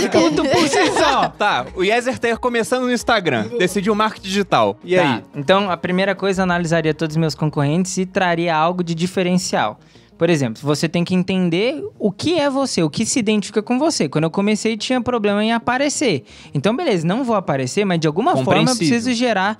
fica 0.00 0.18
é 0.18 0.22
puto. 0.22 0.42
por 0.44 0.68
si 0.68 0.92
só. 0.98 1.28
Tá, 1.30 1.66
o 1.74 1.82
Yezer 1.82 2.18
tá 2.18 2.36
começando 2.36 2.84
no 2.84 2.92
Instagram, 2.92 3.48
decidiu 3.58 3.94
marketing 3.94 4.26
digital. 4.28 4.78
E 4.84 4.96
Tá, 4.96 5.02
aí? 5.16 5.22
Então, 5.34 5.70
a 5.70 5.76
primeira 5.76 6.14
coisa, 6.14 6.40
eu 6.40 6.44
analisaria 6.44 6.94
todos 6.94 7.14
os 7.16 7.20
meus 7.20 7.34
concorrentes 7.34 7.96
e 7.98 8.06
traria 8.06 8.54
algo 8.56 8.82
de 8.82 8.94
diferencial. 8.94 9.78
Por 10.22 10.30
exemplo, 10.30 10.62
você 10.62 10.88
tem 10.88 11.02
que 11.02 11.16
entender 11.16 11.82
o 11.98 12.12
que 12.12 12.38
é 12.38 12.48
você, 12.48 12.80
o 12.80 12.88
que 12.88 13.04
se 13.04 13.18
identifica 13.18 13.60
com 13.60 13.76
você. 13.76 14.08
Quando 14.08 14.22
eu 14.22 14.30
comecei, 14.30 14.76
tinha 14.76 15.00
problema 15.00 15.42
em 15.42 15.52
aparecer. 15.52 16.22
Então, 16.54 16.76
beleza, 16.76 17.04
não 17.04 17.24
vou 17.24 17.34
aparecer, 17.34 17.84
mas 17.84 17.98
de 17.98 18.06
alguma 18.06 18.36
forma 18.36 18.70
eu 18.70 18.76
preciso 18.76 19.12
gerar. 19.14 19.58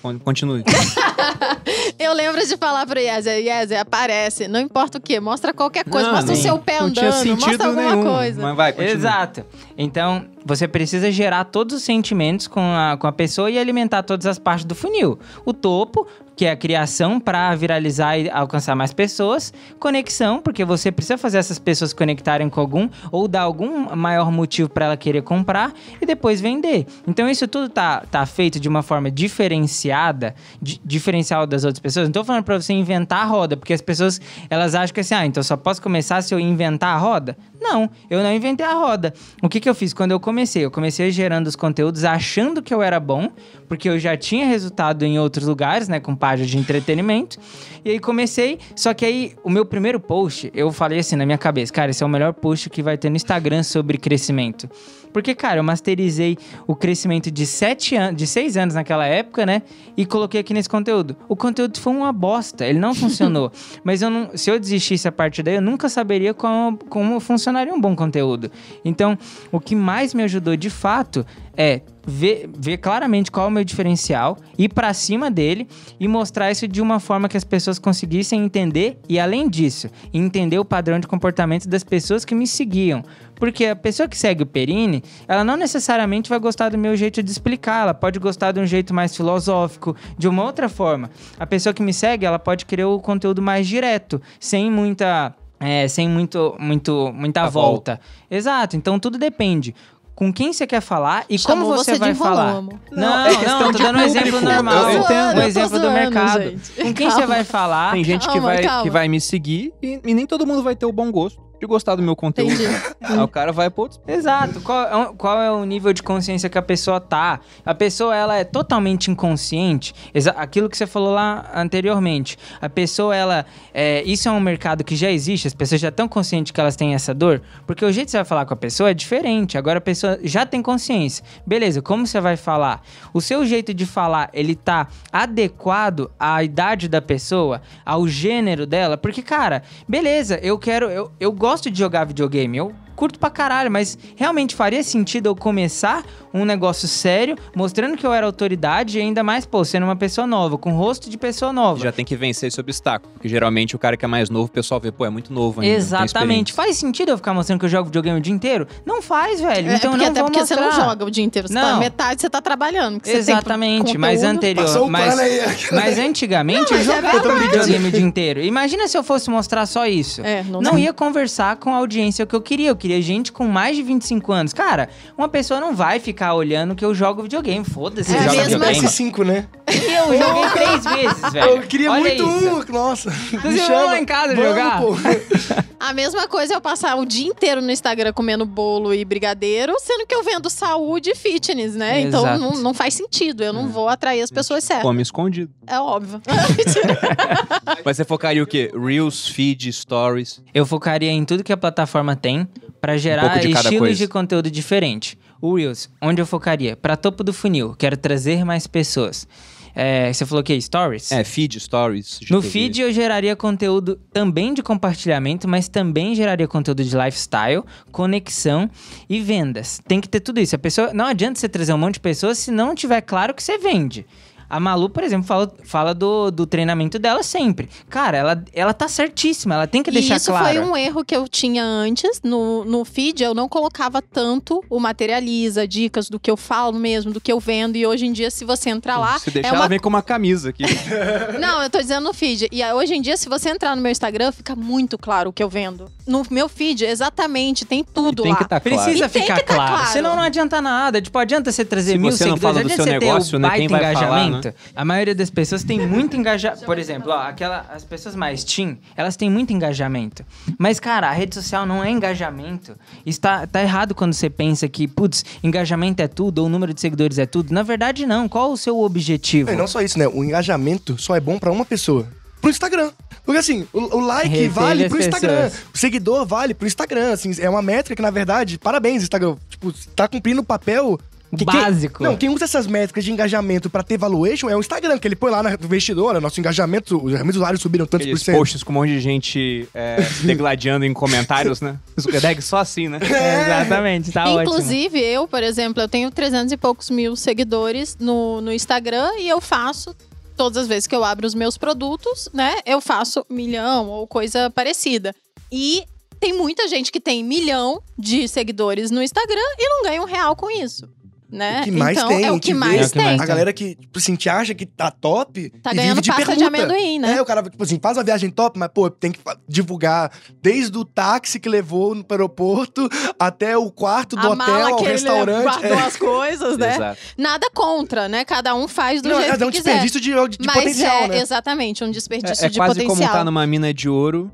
Con- 0.00 0.20
Continue. 0.20 0.62
Eu 1.98 2.12
lembro 2.12 2.46
de 2.46 2.56
falar 2.56 2.86
pro 2.86 2.98
Yezer, 3.00 3.38
Yezer, 3.38 3.80
aparece, 3.80 4.46
não 4.48 4.60
importa 4.60 4.98
o 4.98 5.00
que, 5.00 5.18
mostra 5.18 5.52
qualquer 5.54 5.84
coisa, 5.84 6.08
Não, 6.08 6.14
mostra 6.16 6.34
o 6.34 6.36
seu 6.36 6.58
pé 6.58 6.78
não 6.80 6.88
andando, 6.88 7.40
mostra 7.40 7.66
alguma 7.68 7.96
nenhum. 7.96 8.02
coisa. 8.04 8.42
Mas 8.42 8.56
vai, 8.56 8.72
continua. 8.72 8.94
Exato. 8.94 9.44
Então, 9.76 10.26
você 10.44 10.68
precisa 10.68 11.10
gerar 11.10 11.44
todos 11.44 11.76
os 11.76 11.82
sentimentos 11.82 12.46
com 12.46 12.60
a, 12.60 12.96
com 12.96 13.06
a 13.06 13.12
pessoa 13.12 13.50
e 13.50 13.58
alimentar 13.58 14.02
todas 14.02 14.26
as 14.26 14.38
partes 14.38 14.64
do 14.64 14.74
funil. 14.74 15.18
O 15.44 15.52
topo, 15.52 16.06
que 16.36 16.44
é 16.46 16.50
a 16.50 16.56
criação 16.56 17.18
para 17.20 17.54
viralizar 17.54 18.18
e 18.18 18.28
alcançar 18.28 18.74
mais 18.74 18.92
pessoas. 18.92 19.52
Conexão, 19.78 20.40
porque 20.40 20.64
você 20.64 20.90
precisa 20.92 21.16
fazer 21.16 21.38
essas 21.38 21.58
pessoas 21.58 21.92
conectarem 21.92 22.48
com 22.50 22.60
algum 22.60 22.88
ou 23.10 23.26
dar 23.28 23.42
algum 23.42 23.94
maior 23.96 24.30
motivo 24.30 24.68
para 24.68 24.86
ela 24.86 24.96
querer 24.96 25.22
comprar 25.22 25.72
e 26.00 26.06
depois 26.06 26.40
vender. 26.40 26.86
Então, 27.06 27.28
isso 27.28 27.46
tudo 27.48 27.68
tá, 27.68 28.04
tá 28.10 28.26
feito 28.26 28.60
de 28.60 28.68
uma 28.68 28.82
forma 28.82 29.10
diferenciada, 29.10 30.34
di- 30.60 30.80
diferencial 30.84 31.46
das 31.46 31.64
outras 31.64 31.80
pessoas. 31.80 32.06
Não 32.08 32.12
tô 32.12 32.24
falando 32.24 32.44
para 32.44 32.60
você 32.60 32.72
inventar 32.72 33.22
a 33.22 33.24
roda, 33.24 33.56
porque 33.56 33.72
as 33.72 33.80
pessoas 33.80 34.20
elas 34.50 34.74
acham 34.74 34.92
que 34.92 35.00
assim, 35.00 35.14
ah, 35.14 35.26
então 35.26 35.42
só 35.42 35.56
posso 35.56 35.80
começar 35.80 36.20
se 36.22 36.34
eu 36.34 36.40
inventar 36.40 36.94
a 36.96 36.98
roda. 36.98 37.36
Não, 37.60 37.88
eu 38.10 38.22
não 38.22 38.32
inventei 38.32 38.66
a 38.66 38.74
roda. 38.74 39.14
O 39.42 39.48
que, 39.48 39.58
que 39.64 39.68
eu 39.70 39.74
fiz 39.74 39.94
quando 39.94 40.10
eu 40.10 40.20
comecei? 40.20 40.62
Eu 40.62 40.70
comecei 40.70 41.10
gerando 41.10 41.46
os 41.46 41.56
conteúdos 41.56 42.04
achando 42.04 42.60
que 42.60 42.74
eu 42.74 42.82
era 42.82 43.00
bom, 43.00 43.30
porque 43.66 43.88
eu 43.88 43.98
já 43.98 44.14
tinha 44.14 44.44
resultado 44.44 45.06
em 45.06 45.18
outros 45.18 45.46
lugares, 45.46 45.88
né, 45.88 45.98
com 45.98 46.14
páginas 46.14 46.50
de 46.50 46.58
entretenimento. 46.58 47.38
E 47.82 47.92
aí 47.92 47.98
comecei, 47.98 48.58
só 48.76 48.92
que 48.92 49.06
aí 49.06 49.32
o 49.42 49.48
meu 49.48 49.64
primeiro 49.64 49.98
post, 49.98 50.52
eu 50.54 50.70
falei 50.70 50.98
assim 50.98 51.16
na 51.16 51.24
minha 51.24 51.38
cabeça, 51.38 51.72
cara, 51.72 51.90
esse 51.90 52.02
é 52.02 52.06
o 52.06 52.10
melhor 52.10 52.34
post 52.34 52.68
que 52.68 52.82
vai 52.82 52.98
ter 52.98 53.08
no 53.08 53.16
Instagram 53.16 53.62
sobre 53.62 53.96
crescimento. 53.96 54.68
Porque, 55.14 55.32
cara, 55.32 55.60
eu 55.60 55.62
masterizei 55.62 56.36
o 56.66 56.74
crescimento 56.74 57.30
de 57.30 57.46
sete 57.46 57.94
anos, 57.94 58.16
de 58.16 58.26
seis 58.26 58.56
anos 58.56 58.74
naquela 58.74 59.06
época, 59.06 59.46
né? 59.46 59.62
E 59.96 60.04
coloquei 60.04 60.40
aqui 60.40 60.52
nesse 60.52 60.68
conteúdo. 60.68 61.16
O 61.28 61.36
conteúdo 61.36 61.78
foi 61.78 61.92
uma 61.92 62.12
bosta, 62.12 62.66
ele 62.66 62.80
não 62.80 62.92
funcionou. 62.92 63.52
Mas 63.84 64.02
eu 64.02 64.10
não, 64.10 64.36
se 64.36 64.50
eu 64.50 64.58
desistisse 64.58 65.06
a 65.06 65.12
partir 65.12 65.44
daí, 65.44 65.54
eu 65.54 65.62
nunca 65.62 65.88
saberia 65.88 66.34
como, 66.34 66.76
como 66.88 67.20
funcionaria 67.20 67.72
um 67.72 67.80
bom 67.80 67.94
conteúdo. 67.94 68.50
Então, 68.84 69.16
o 69.52 69.60
que 69.60 69.76
mais 69.76 70.12
me 70.12 70.24
ajudou 70.24 70.56
de 70.56 70.68
fato 70.68 71.24
é 71.56 71.80
ver, 72.06 72.50
ver 72.56 72.78
claramente 72.78 73.30
qual 73.30 73.46
é 73.46 73.48
o 73.48 73.52
meu 73.52 73.64
diferencial, 73.64 74.36
ir 74.58 74.68
pra 74.68 74.92
cima 74.92 75.30
dele 75.30 75.66
e 75.98 76.06
mostrar 76.06 76.50
isso 76.50 76.68
de 76.68 76.80
uma 76.80 77.00
forma 77.00 77.28
que 77.28 77.36
as 77.36 77.44
pessoas 77.44 77.78
conseguissem 77.78 78.44
entender 78.44 78.98
e, 79.08 79.18
além 79.18 79.48
disso, 79.48 79.88
entender 80.12 80.58
o 80.58 80.64
padrão 80.64 80.98
de 80.98 81.06
comportamento 81.06 81.68
das 81.68 81.82
pessoas 81.82 82.24
que 82.24 82.34
me 82.34 82.46
seguiam. 82.46 83.02
Porque 83.36 83.66
a 83.66 83.76
pessoa 83.76 84.08
que 84.08 84.16
segue 84.16 84.42
o 84.42 84.46
Perini, 84.46 85.02
ela 85.26 85.42
não 85.44 85.56
necessariamente 85.56 86.30
vai 86.30 86.38
gostar 86.38 86.68
do 86.68 86.78
meu 86.78 86.96
jeito 86.96 87.22
de 87.22 87.30
explicar, 87.30 87.82
ela 87.82 87.94
pode 87.94 88.18
gostar 88.18 88.52
de 88.52 88.60
um 88.60 88.66
jeito 88.66 88.94
mais 88.94 89.16
filosófico, 89.16 89.96
de 90.16 90.28
uma 90.28 90.44
outra 90.44 90.68
forma. 90.68 91.10
A 91.38 91.46
pessoa 91.46 91.72
que 91.72 91.82
me 91.82 91.92
segue, 91.92 92.24
ela 92.24 92.38
pode 92.38 92.64
querer 92.64 92.84
o 92.84 93.00
conteúdo 93.00 93.42
mais 93.42 93.66
direto, 93.66 94.20
sem 94.38 94.70
muita. 94.70 95.34
é, 95.58 95.88
sem 95.88 96.08
muito, 96.08 96.54
muito, 96.58 97.12
muita 97.12 97.42
A 97.42 97.48
volta. 97.48 98.00
Exato, 98.30 98.76
então 98.76 98.98
tudo 98.98 99.18
depende. 99.18 99.74
Com 100.14 100.32
quem 100.32 100.52
você 100.52 100.64
quer 100.66 100.80
falar 100.80 101.24
e 101.28 101.36
Chamou 101.38 101.64
como 101.64 101.76
você, 101.76 101.92
você 101.92 101.92
de 101.94 101.98
vai 101.98 102.14
falar. 102.14 102.50
enrolamo. 102.50 102.80
Não, 102.92 103.26
é 103.26 103.32
não, 103.32 103.40
questão 103.40 103.72
tô 103.72 103.78
dando 103.78 103.98
um 103.98 104.02
exemplo 104.02 104.40
normal. 104.40 104.90
Eu 104.90 104.98
entendo. 105.00 105.38
Um 105.38 105.42
exemplo 105.42 105.70
do 105.70 105.78
zoando, 105.80 105.92
mercado. 105.92 106.42
gente. 106.42 106.70
Com 106.72 106.94
quem 106.94 107.08
Calma. 107.08 107.20
você 107.20 107.26
vai 107.26 107.44
falar? 107.44 107.92
Tem 107.92 108.04
gente 108.04 108.20
que, 108.20 108.32
Calma, 108.32 108.42
vai, 108.48 108.62
calma. 108.62 108.82
que 108.84 108.90
vai 108.90 109.08
me 109.08 109.20
seguir 109.20 109.72
e, 109.82 110.00
e 110.04 110.14
nem 110.14 110.24
todo 110.26 110.46
mundo 110.46 110.62
vai 110.62 110.76
ter 110.76 110.86
o 110.86 110.92
bom 110.92 111.10
gosto 111.10 111.43
de 111.60 111.66
gostar 111.66 111.94
do 111.94 112.02
meu 112.02 112.14
conteúdo. 112.16 112.52
Entendi. 112.52 112.68
Aí 113.02 113.18
o 113.18 113.28
cara 113.28 113.52
vai 113.52 113.70
pro 113.70 113.82
outro. 113.84 114.00
Exato. 114.06 114.60
Qual, 114.60 114.86
é 114.86 114.96
o- 114.96 115.14
qual 115.14 115.40
é 115.42 115.50
o 115.50 115.64
nível 115.64 115.92
de 115.92 116.02
consciência 116.02 116.48
que 116.48 116.58
a 116.58 116.62
pessoa 116.62 117.00
tá? 117.00 117.40
A 117.64 117.74
pessoa, 117.74 118.14
ela 118.14 118.36
é 118.36 118.44
totalmente 118.44 119.10
inconsciente. 119.10 119.94
Exa 120.12 120.30
aquilo 120.32 120.68
que 120.68 120.76
você 120.76 120.86
falou 120.86 121.12
lá 121.14 121.50
anteriormente. 121.54 122.36
A 122.60 122.68
pessoa, 122.68 123.14
ela... 123.14 123.46
é, 123.72 124.02
isso 124.04 124.28
é 124.28 124.32
um 124.32 124.40
mercado 124.40 124.84
que 124.84 124.96
já 124.96 125.10
existe. 125.10 125.46
As 125.48 125.54
pessoas 125.54 125.80
já 125.80 125.88
estão 125.88 126.06
conscientes 126.08 126.50
que 126.52 126.60
elas 126.60 126.76
têm 126.76 126.94
essa 126.94 127.14
dor. 127.14 127.40
Porque 127.66 127.84
o 127.84 127.92
jeito 127.92 128.06
que 128.06 128.10
você 128.12 128.18
vai 128.18 128.24
falar 128.24 128.46
com 128.46 128.54
a 128.54 128.56
pessoa 128.56 128.90
é 128.90 128.94
diferente. 128.94 129.56
Agora 129.56 129.78
a 129.78 129.82
pessoa 129.82 130.18
já 130.22 130.44
tem 130.44 130.60
consciência. 130.62 131.24
Beleza, 131.46 131.80
como 131.80 132.06
você 132.06 132.20
vai 132.20 132.36
falar? 132.36 132.82
O 133.12 133.20
seu 133.20 133.44
jeito 133.46 133.72
de 133.72 133.86
falar, 133.86 134.28
ele 134.32 134.54
tá 134.54 134.88
adequado 135.12 136.10
à 136.18 136.42
idade 136.42 136.88
da 136.88 137.00
pessoa? 137.00 137.62
Ao 137.84 138.06
gênero 138.06 138.66
dela? 138.66 138.96
Porque, 138.96 139.22
cara, 139.22 139.62
beleza, 139.88 140.38
eu 140.42 140.58
quero... 140.58 140.90
Eu, 140.90 141.10
eu 141.18 141.32
gosto 141.44 141.70
de 141.70 141.78
jogar 141.78 142.06
videogame. 142.06 142.56
Eu 142.56 142.72
curto 142.94 143.18
pra 143.18 143.30
caralho, 143.30 143.70
mas 143.70 143.98
realmente 144.16 144.54
faria 144.54 144.82
sentido 144.82 145.26
eu 145.26 145.36
começar 145.36 146.04
um 146.32 146.44
negócio 146.44 146.88
sério, 146.88 147.36
mostrando 147.54 147.96
que 147.96 148.04
eu 148.04 148.12
era 148.12 148.26
autoridade 148.26 148.98
e 148.98 149.00
ainda 149.00 149.22
mais, 149.22 149.46
pô, 149.46 149.64
sendo 149.64 149.84
uma 149.84 149.94
pessoa 149.94 150.26
nova, 150.26 150.58
com 150.58 150.72
rosto 150.72 151.08
de 151.08 151.16
pessoa 151.16 151.52
nova. 151.52 151.80
Já 151.80 151.92
tem 151.92 152.04
que 152.04 152.16
vencer 152.16 152.48
esse 152.48 152.58
obstáculo. 152.60 153.12
Porque 153.14 153.28
geralmente 153.28 153.76
o 153.76 153.78
cara 153.78 153.96
que 153.96 154.04
é 154.04 154.08
mais 154.08 154.28
novo, 154.28 154.46
o 154.46 154.50
pessoal 154.50 154.80
vê, 154.80 154.90
pô, 154.90 155.06
é 155.06 155.10
muito 155.10 155.32
novo 155.32 155.60
ainda. 155.60 155.72
Exatamente. 155.72 156.52
Faz 156.52 156.76
sentido 156.76 157.10
eu 157.10 157.16
ficar 157.16 157.32
mostrando 157.32 157.60
que 157.60 157.66
eu 157.66 157.70
jogo 157.70 157.84
videogame 157.84 158.18
o 158.18 158.22
dia 158.22 158.34
inteiro? 158.34 158.66
Não 158.84 159.00
faz, 159.00 159.40
velho. 159.40 159.70
É, 159.70 159.76
então 159.76 159.92
porque 159.92 160.04
não 160.04 160.10
até 160.10 160.20
vou 160.20 160.28
porque 160.28 160.40
mostrar. 160.40 160.56
você 160.56 160.78
não 160.78 160.84
joga 160.88 161.04
o 161.04 161.10
dia 161.10 161.24
inteiro. 161.24 161.46
Você 161.46 161.54
tá, 161.54 161.72
Não. 161.72 161.78
metade 161.78 162.20
você 162.20 162.28
tá 162.28 162.40
trabalhando. 162.40 162.94
porque 162.94 163.10
você 163.10 163.24
tem 163.24 163.34
Exatamente, 163.34 163.96
mas 163.96 164.24
anterior. 164.24 164.90
Mas, 164.90 165.14
mas 165.70 165.98
antigamente 165.98 166.72
Não, 166.72 166.78
mas 166.78 166.86
eu 166.86 166.92
é 166.92 166.96
jogava 166.96 167.20
verdade. 167.20 167.44
videogame 167.44 167.88
o 167.88 167.92
dia 167.92 168.00
inteiro. 168.00 168.40
Imagina 168.40 168.88
se 168.88 168.98
eu 168.98 169.04
fosse 169.04 169.30
mostrar 169.30 169.66
só 169.66 169.86
isso. 169.86 170.20
É, 170.22 170.42
não, 170.42 170.60
Não 170.60 170.78
ia 170.78 170.92
conversar 170.92 171.56
com 171.56 171.72
a 171.72 171.76
audiência 171.76 172.26
que 172.26 172.34
eu 172.34 172.40
queria. 172.40 172.70
Eu 172.70 172.76
queria 172.84 173.00
gente 173.00 173.32
com 173.32 173.46
mais 173.48 173.76
de 173.76 173.82
25 173.82 174.30
anos. 174.30 174.52
Cara, 174.52 174.90
uma 175.16 175.26
pessoa 175.26 175.58
não 175.58 175.74
vai 175.74 175.98
ficar 175.98 176.34
olhando 176.34 176.74
que 176.74 176.84
eu 176.84 176.94
jogo 176.94 177.22
videogame. 177.22 177.64
Foda-se, 177.64 178.12
É 178.12 178.16
eu 178.16 178.20
a 178.20 178.24
jogo 178.24 178.36
mesma 178.36 178.66
videogame. 178.66 178.86
PS5, 178.88 179.24
né? 179.24 179.46
E 179.72 179.92
eu 179.92 180.18
joguei 180.18 180.50
três 180.50 180.84
vezes, 180.84 181.32
velho. 181.32 181.50
Eu 181.50 181.62
queria 181.62 181.90
Olha 181.90 182.00
muito 182.02 182.22
isso. 182.22 182.70
um. 182.70 182.72
Nossa. 182.74 183.10
Você 183.10 183.48
me 183.48 183.58
chama. 183.58 183.84
lá 183.86 183.98
em 183.98 184.04
casa 184.04 184.34
Vamos, 184.34 184.50
jogar? 184.50 184.80
pô. 184.82 184.94
A 185.80 185.92
mesma 185.92 186.26
coisa 186.26 186.54
é 186.54 186.56
eu 186.56 186.62
passar 186.62 186.96
o 186.96 187.04
dia 187.04 187.26
inteiro 187.26 187.60
no 187.60 187.70
Instagram 187.70 188.10
comendo 188.14 188.46
bolo 188.46 188.94
e 188.94 189.04
brigadeiro, 189.04 189.74
sendo 189.80 190.06
que 190.06 190.14
eu 190.14 190.22
vendo 190.24 190.48
saúde 190.48 191.10
e 191.10 191.14
fitness, 191.14 191.74
né? 191.74 192.00
Então 192.00 192.20
Exato. 192.20 192.40
não, 192.40 192.52
não 192.62 192.72
faz 192.72 192.94
sentido. 192.94 193.42
Eu 193.44 193.50
É. 193.50 193.52
não 193.52 193.68
vou 193.68 193.86
atrair 193.88 194.22
as 194.22 194.30
pessoas 194.30 194.64
certas. 194.64 194.82
Come 194.82 195.02
escondido. 195.02 195.52
É 195.66 195.78
óbvio. 195.78 196.22
Mas 197.84 197.96
você 197.98 198.04
focaria 198.04 198.42
o 198.42 198.46
quê? 198.46 198.70
Reels, 198.74 199.28
feed, 199.28 199.70
stories. 199.72 200.40
Eu 200.54 200.64
focaria 200.64 201.10
em 201.10 201.22
tudo 201.24 201.44
que 201.44 201.52
a 201.52 201.56
plataforma 201.56 202.16
tem 202.16 202.48
pra 202.84 202.96
gerar 202.98 203.38
de 203.38 203.48
cada 203.48 203.60
estilos 203.60 203.78
coisa. 203.78 203.94
de 203.98 204.08
conteúdo 204.08 204.50
diferente. 204.50 205.18
O 205.40 205.56
Reels, 205.56 205.90
onde 206.00 206.20
eu 206.20 206.26
focaria? 206.26 206.76
Pra 206.76 206.96
topo 206.96 207.24
do 207.24 207.32
funil, 207.32 207.74
quero 207.78 207.96
trazer 207.96 208.44
mais 208.44 208.66
pessoas. 208.66 209.26
É, 209.74 210.12
você 210.12 210.24
falou 210.24 210.44
que 210.44 210.58
Stories? 210.60 211.10
É, 211.10 211.24
feed, 211.24 211.58
stories. 211.58 212.20
No 212.30 212.40
GTV. 212.40 212.48
feed 212.48 212.80
eu 212.82 212.92
geraria 212.92 213.34
conteúdo 213.34 213.98
também 214.12 214.54
de 214.54 214.62
compartilhamento, 214.62 215.48
mas 215.48 215.68
também 215.68 216.14
geraria 216.14 216.46
conteúdo 216.46 216.84
de 216.84 216.96
lifestyle, 216.96 217.64
conexão 217.90 218.70
e 219.10 219.20
vendas. 219.20 219.80
Tem 219.86 220.00
que 220.00 220.08
ter 220.08 220.20
tudo 220.20 220.38
isso. 220.38 220.54
A 220.54 220.58
pessoa 220.58 220.94
não 220.94 221.06
adianta 221.06 221.40
você 221.40 221.48
trazer 221.48 221.72
um 221.72 221.78
monte 221.78 221.94
de 221.94 222.00
pessoas 222.00 222.38
se 222.38 222.52
não 222.52 222.74
tiver 222.74 223.00
claro 223.00 223.34
que 223.34 223.42
você 223.42 223.58
vende. 223.58 224.06
A 224.48 224.60
Malu, 224.60 224.88
por 224.88 225.02
exemplo, 225.02 225.26
fala, 225.26 225.52
fala 225.64 225.94
do, 225.94 226.30
do 226.30 226.46
treinamento 226.46 226.98
dela 226.98 227.22
sempre. 227.22 227.68
Cara, 227.88 228.16
ela, 228.16 228.44
ela 228.52 228.74
tá 228.74 228.88
certíssima, 228.88 229.54
ela 229.54 229.66
tem 229.66 229.82
que 229.82 229.90
E 229.90 229.92
deixar 229.92 230.16
isso 230.16 230.30
claro. 230.30 230.46
foi 230.46 230.60
um 230.60 230.76
erro 230.76 231.04
que 231.04 231.16
eu 231.16 231.26
tinha 231.28 231.64
antes. 231.64 232.20
No, 232.22 232.64
no 232.64 232.84
feed, 232.84 233.22
eu 233.22 233.34
não 233.34 233.48
colocava 233.48 234.00
tanto 234.00 234.62
o 234.68 234.78
materializa, 234.80 235.66
dicas 235.66 236.08
do 236.08 236.18
que 236.18 236.30
eu 236.30 236.36
falo 236.36 236.78
mesmo, 236.78 237.12
do 237.12 237.20
que 237.20 237.32
eu 237.32 237.40
vendo. 237.40 237.76
E 237.76 237.86
hoje 237.86 238.06
em 238.06 238.12
dia, 238.12 238.30
se 238.30 238.44
você 238.44 238.70
entrar 238.70 238.98
lá. 238.98 239.18
Se 239.18 239.30
deixar, 239.30 239.48
é 239.48 239.52
uma 239.52 239.58
ela 239.58 239.68
vem 239.68 239.78
com 239.78 239.88
uma 239.88 240.02
camisa 240.02 240.50
aqui. 240.50 240.64
Não, 241.40 241.62
eu 241.62 241.70
tô 241.70 241.78
dizendo 241.78 242.04
no 242.04 242.12
feed. 242.12 242.48
E 242.50 242.62
aí, 242.62 242.72
hoje 242.72 242.94
em 242.94 243.00
dia, 243.00 243.16
se 243.16 243.28
você 243.28 243.50
entrar 243.50 243.74
no 243.74 243.82
meu 243.82 243.90
Instagram, 243.90 244.32
fica 244.32 244.54
muito 244.54 244.98
claro 244.98 245.30
o 245.30 245.32
que 245.32 245.42
eu 245.42 245.48
vendo. 245.48 245.90
No 246.06 246.24
meu 246.30 246.48
feed, 246.48 246.84
exatamente, 246.84 247.64
tem 247.64 247.82
tudo 247.82 248.22
tem 248.22 248.32
lá. 248.32 248.38
que 248.38 248.44
estar 248.44 248.60
claro. 248.60 248.76
Precisa 248.82 249.06
E 249.06 249.08
tem 249.08 249.22
ficar 249.22 249.36
tá 249.36 249.42
claro. 249.42 249.74
claro. 249.74 249.92
Senão 249.92 250.16
não 250.16 250.22
adianta 250.22 250.60
nada. 250.60 251.00
Tipo, 251.00 251.18
adianta 251.18 251.50
você 251.50 251.64
trazer 251.64 251.92
Se 251.92 251.98
mil 251.98 252.10
você 252.10 252.24
não 252.24 252.36
seguidores, 252.36 252.42
fala 252.42 252.52
do 252.54 252.72
adianta 252.72 252.82
seu 252.82 252.84
você 252.84 253.06
negócio, 253.06 253.30
ter 253.30 253.36
o 253.36 253.38
né, 253.38 253.48
baita 253.48 253.58
quem 253.58 253.68
vai 253.68 253.94
falar, 253.94 254.33
engajamento. 254.38 254.54
A 254.74 254.84
maioria 254.84 255.14
das 255.14 255.30
pessoas 255.30 255.64
tem 255.64 255.86
muito 255.86 256.16
engajamento. 256.16 256.64
Por 256.66 256.78
exemplo, 256.78 257.10
ó, 257.10 257.22
aquela, 257.22 257.66
as 257.70 257.84
pessoas 257.84 258.14
mais 258.14 258.44
teen, 258.44 258.78
elas 258.96 259.16
têm 259.16 259.30
muito 259.30 259.52
engajamento. 259.52 260.24
Mas, 260.58 260.78
cara, 260.80 261.08
a 261.08 261.12
rede 261.12 261.34
social 261.34 261.66
não 261.66 261.82
é 261.82 261.90
engajamento. 261.90 262.76
Está 263.04 263.46
tá 263.46 263.62
errado 263.62 263.94
quando 263.94 264.12
você 264.12 264.28
pensa 264.30 264.68
que, 264.68 264.86
putz, 264.86 265.24
engajamento 265.42 266.02
é 266.02 266.08
tudo, 266.08 266.38
ou 266.40 266.46
o 266.46 266.48
número 266.48 266.74
de 266.74 266.80
seguidores 266.80 267.18
é 267.18 267.26
tudo. 267.26 267.52
Na 267.52 267.62
verdade, 267.62 268.06
não. 268.06 268.28
Qual 268.28 268.52
o 268.52 268.56
seu 268.56 268.80
objetivo? 268.80 269.50
E 269.50 269.56
não 269.56 269.66
só 269.66 269.80
isso, 269.80 269.98
né? 269.98 270.06
O 270.08 270.24
engajamento 270.24 270.96
só 270.98 271.16
é 271.16 271.20
bom 271.20 271.38
pra 271.38 271.50
uma 271.52 271.64
pessoa. 271.64 272.06
Pro 272.40 272.50
Instagram. 272.50 272.92
Porque 273.24 273.38
assim, 273.38 273.66
o, 273.72 273.96
o 273.96 274.00
like 274.00 274.48
vale 274.48 274.84
as 274.84 274.90
pro 274.90 275.00
Instagram. 275.00 275.44
pessoas. 275.44 275.62
O 275.72 275.78
seguidor 275.78 276.26
vale 276.26 276.52
pro 276.52 276.66
Instagram. 276.66 277.12
Assim, 277.12 277.32
é 277.40 277.48
uma 277.48 277.62
métrica 277.62 277.96
que, 277.96 278.02
na 278.02 278.10
verdade, 278.10 278.58
parabéns, 278.58 279.02
Instagram. 279.02 279.36
Tipo, 279.48 279.72
tá 279.96 280.06
cumprindo 280.06 280.42
o 280.42 280.44
papel. 280.44 281.00
Que 281.36 281.44
quem- 281.44 281.60
básico. 281.60 282.02
não, 282.02 282.16
quem 282.16 282.28
usa 282.28 282.44
essas 282.44 282.66
métricas 282.66 283.04
de 283.04 283.12
engajamento 283.12 283.68
pra 283.70 283.82
ter 283.82 283.96
valuation 283.98 284.48
é 284.48 284.56
o 284.56 284.60
Instagram, 284.60 284.98
que 284.98 285.06
ele 285.08 285.16
põe 285.16 285.30
lá 285.30 285.42
no 285.42 285.48
investidor, 285.50 286.20
nosso 286.20 286.38
engajamento, 286.40 286.96
os 287.04 287.12
usuários 287.36 287.60
subiram 287.62 287.86
tantos 287.86 288.06
por 288.06 288.10
Aqueles 288.12 288.22
cento. 288.22 288.36
posts 288.36 288.62
com 288.62 288.72
um 288.72 288.76
monte 288.76 288.90
de 288.90 289.00
gente 289.00 289.68
é, 289.74 290.02
se 290.02 290.26
degladiando 290.26 290.84
em 290.84 290.92
comentários, 290.92 291.60
né? 291.60 291.78
Zuckerberg 292.00 292.40
só 292.42 292.58
assim, 292.58 292.88
né? 292.88 292.98
É, 293.02 293.42
exatamente, 293.42 294.12
tá 294.12 294.24
ótimo. 294.28 294.42
Inclusive, 294.42 294.98
eu, 295.00 295.26
por 295.28 295.42
exemplo, 295.42 295.82
eu 295.82 295.88
tenho 295.88 296.10
300 296.10 296.52
e 296.52 296.56
poucos 296.56 296.90
mil 296.90 297.14
seguidores 297.16 297.96
no, 297.98 298.40
no 298.40 298.52
Instagram 298.52 299.10
e 299.18 299.28
eu 299.28 299.40
faço. 299.40 299.94
Todas 300.36 300.58
as 300.62 300.66
vezes 300.66 300.88
que 300.88 300.96
eu 300.96 301.04
abro 301.04 301.24
os 301.26 301.34
meus 301.34 301.56
produtos, 301.56 302.28
né? 302.34 302.56
Eu 302.66 302.80
faço 302.80 303.24
milhão 303.30 303.88
ou 303.88 304.04
coisa 304.04 304.50
parecida. 304.50 305.14
E 305.52 305.84
tem 306.18 306.32
muita 306.32 306.66
gente 306.66 306.90
que 306.90 306.98
tem 306.98 307.22
milhão 307.22 307.80
de 307.96 308.26
seguidores 308.26 308.90
no 308.90 309.00
Instagram 309.00 309.40
e 309.58 309.68
não 309.68 309.82
ganha 309.84 310.02
um 310.02 310.06
real 310.06 310.34
com 310.34 310.50
isso. 310.50 310.88
Né? 311.34 311.60
O 311.60 311.64
que 311.64 311.70
mais 311.72 311.98
então, 311.98 312.08
tem, 312.08 312.24
é 312.24 312.28
a 312.28 312.32
o 312.32 312.38
que 312.38 312.52
vê. 312.52 312.58
mais 312.60 312.80
É 312.80 312.84
o 312.84 312.88
que 312.90 312.98
tem. 312.98 313.20
A 313.20 313.26
galera 313.26 313.52
que, 313.52 313.74
tipo 313.74 313.98
assim, 313.98 314.14
te 314.14 314.28
acha 314.28 314.54
que 314.54 314.64
tá 314.64 314.90
top 314.90 315.50
Tá 315.62 315.72
e 315.72 315.76
ganhando 315.76 315.96
vive 315.96 316.02
de 316.02 316.10
pasta 316.10 316.36
de 316.36 316.38
permuta. 316.48 316.62
amendoim, 316.62 316.98
né? 317.00 317.14
É, 317.16 317.20
o 317.20 317.24
cara, 317.24 317.42
tipo 317.42 317.62
assim, 317.62 317.80
faz 317.82 317.96
uma 317.96 318.04
viagem 318.04 318.30
top, 318.30 318.56
mas, 318.58 318.68
pô, 318.72 318.88
tem 318.88 319.10
que 319.10 319.18
divulgar 319.48 320.12
desde 320.40 320.78
o 320.78 320.84
táxi 320.84 321.40
que 321.40 321.48
levou 321.48 321.94
no 321.94 322.04
aeroporto 322.08 322.88
até 323.18 323.56
o 323.58 323.70
quarto 323.70 324.14
do 324.14 324.26
a 324.26 324.30
hotel, 324.30 324.36
mala 324.46 324.68
ao 324.70 324.76
que 324.76 324.84
ele 324.84 324.92
restaurante. 324.92 325.42
guardou 325.42 325.70
É. 325.78 325.82
as 325.82 325.96
coisas, 325.96 326.56
né? 326.56 326.74
Exato. 326.76 327.00
Nada 327.18 327.50
contra, 327.52 328.08
né? 328.08 328.24
Cada 328.24 328.54
um 328.54 328.68
faz 328.68 329.02
do 329.02 329.08
Não, 329.08 329.20
jeito 329.20 329.42
é 329.42 329.46
um 329.46 329.50
que 329.50 329.56
quiser. 329.58 329.80
desperdício 329.80 330.00
de, 330.00 330.36
de 330.38 330.46
Mas 330.46 330.54
potencial, 330.56 331.02
é 331.04 331.08
né? 331.08 331.18
exatamente 331.20 331.82
um 331.82 331.90
desperdício 331.90 332.44
É, 332.44 332.46
é 332.46 332.50
de 332.50 332.58
quase 332.58 332.74
como 332.80 332.88
potencial. 332.90 333.10
estar 333.10 333.24
numa 333.24 333.44
mina 333.46 333.74
de 333.74 333.88
ouro. 333.88 334.30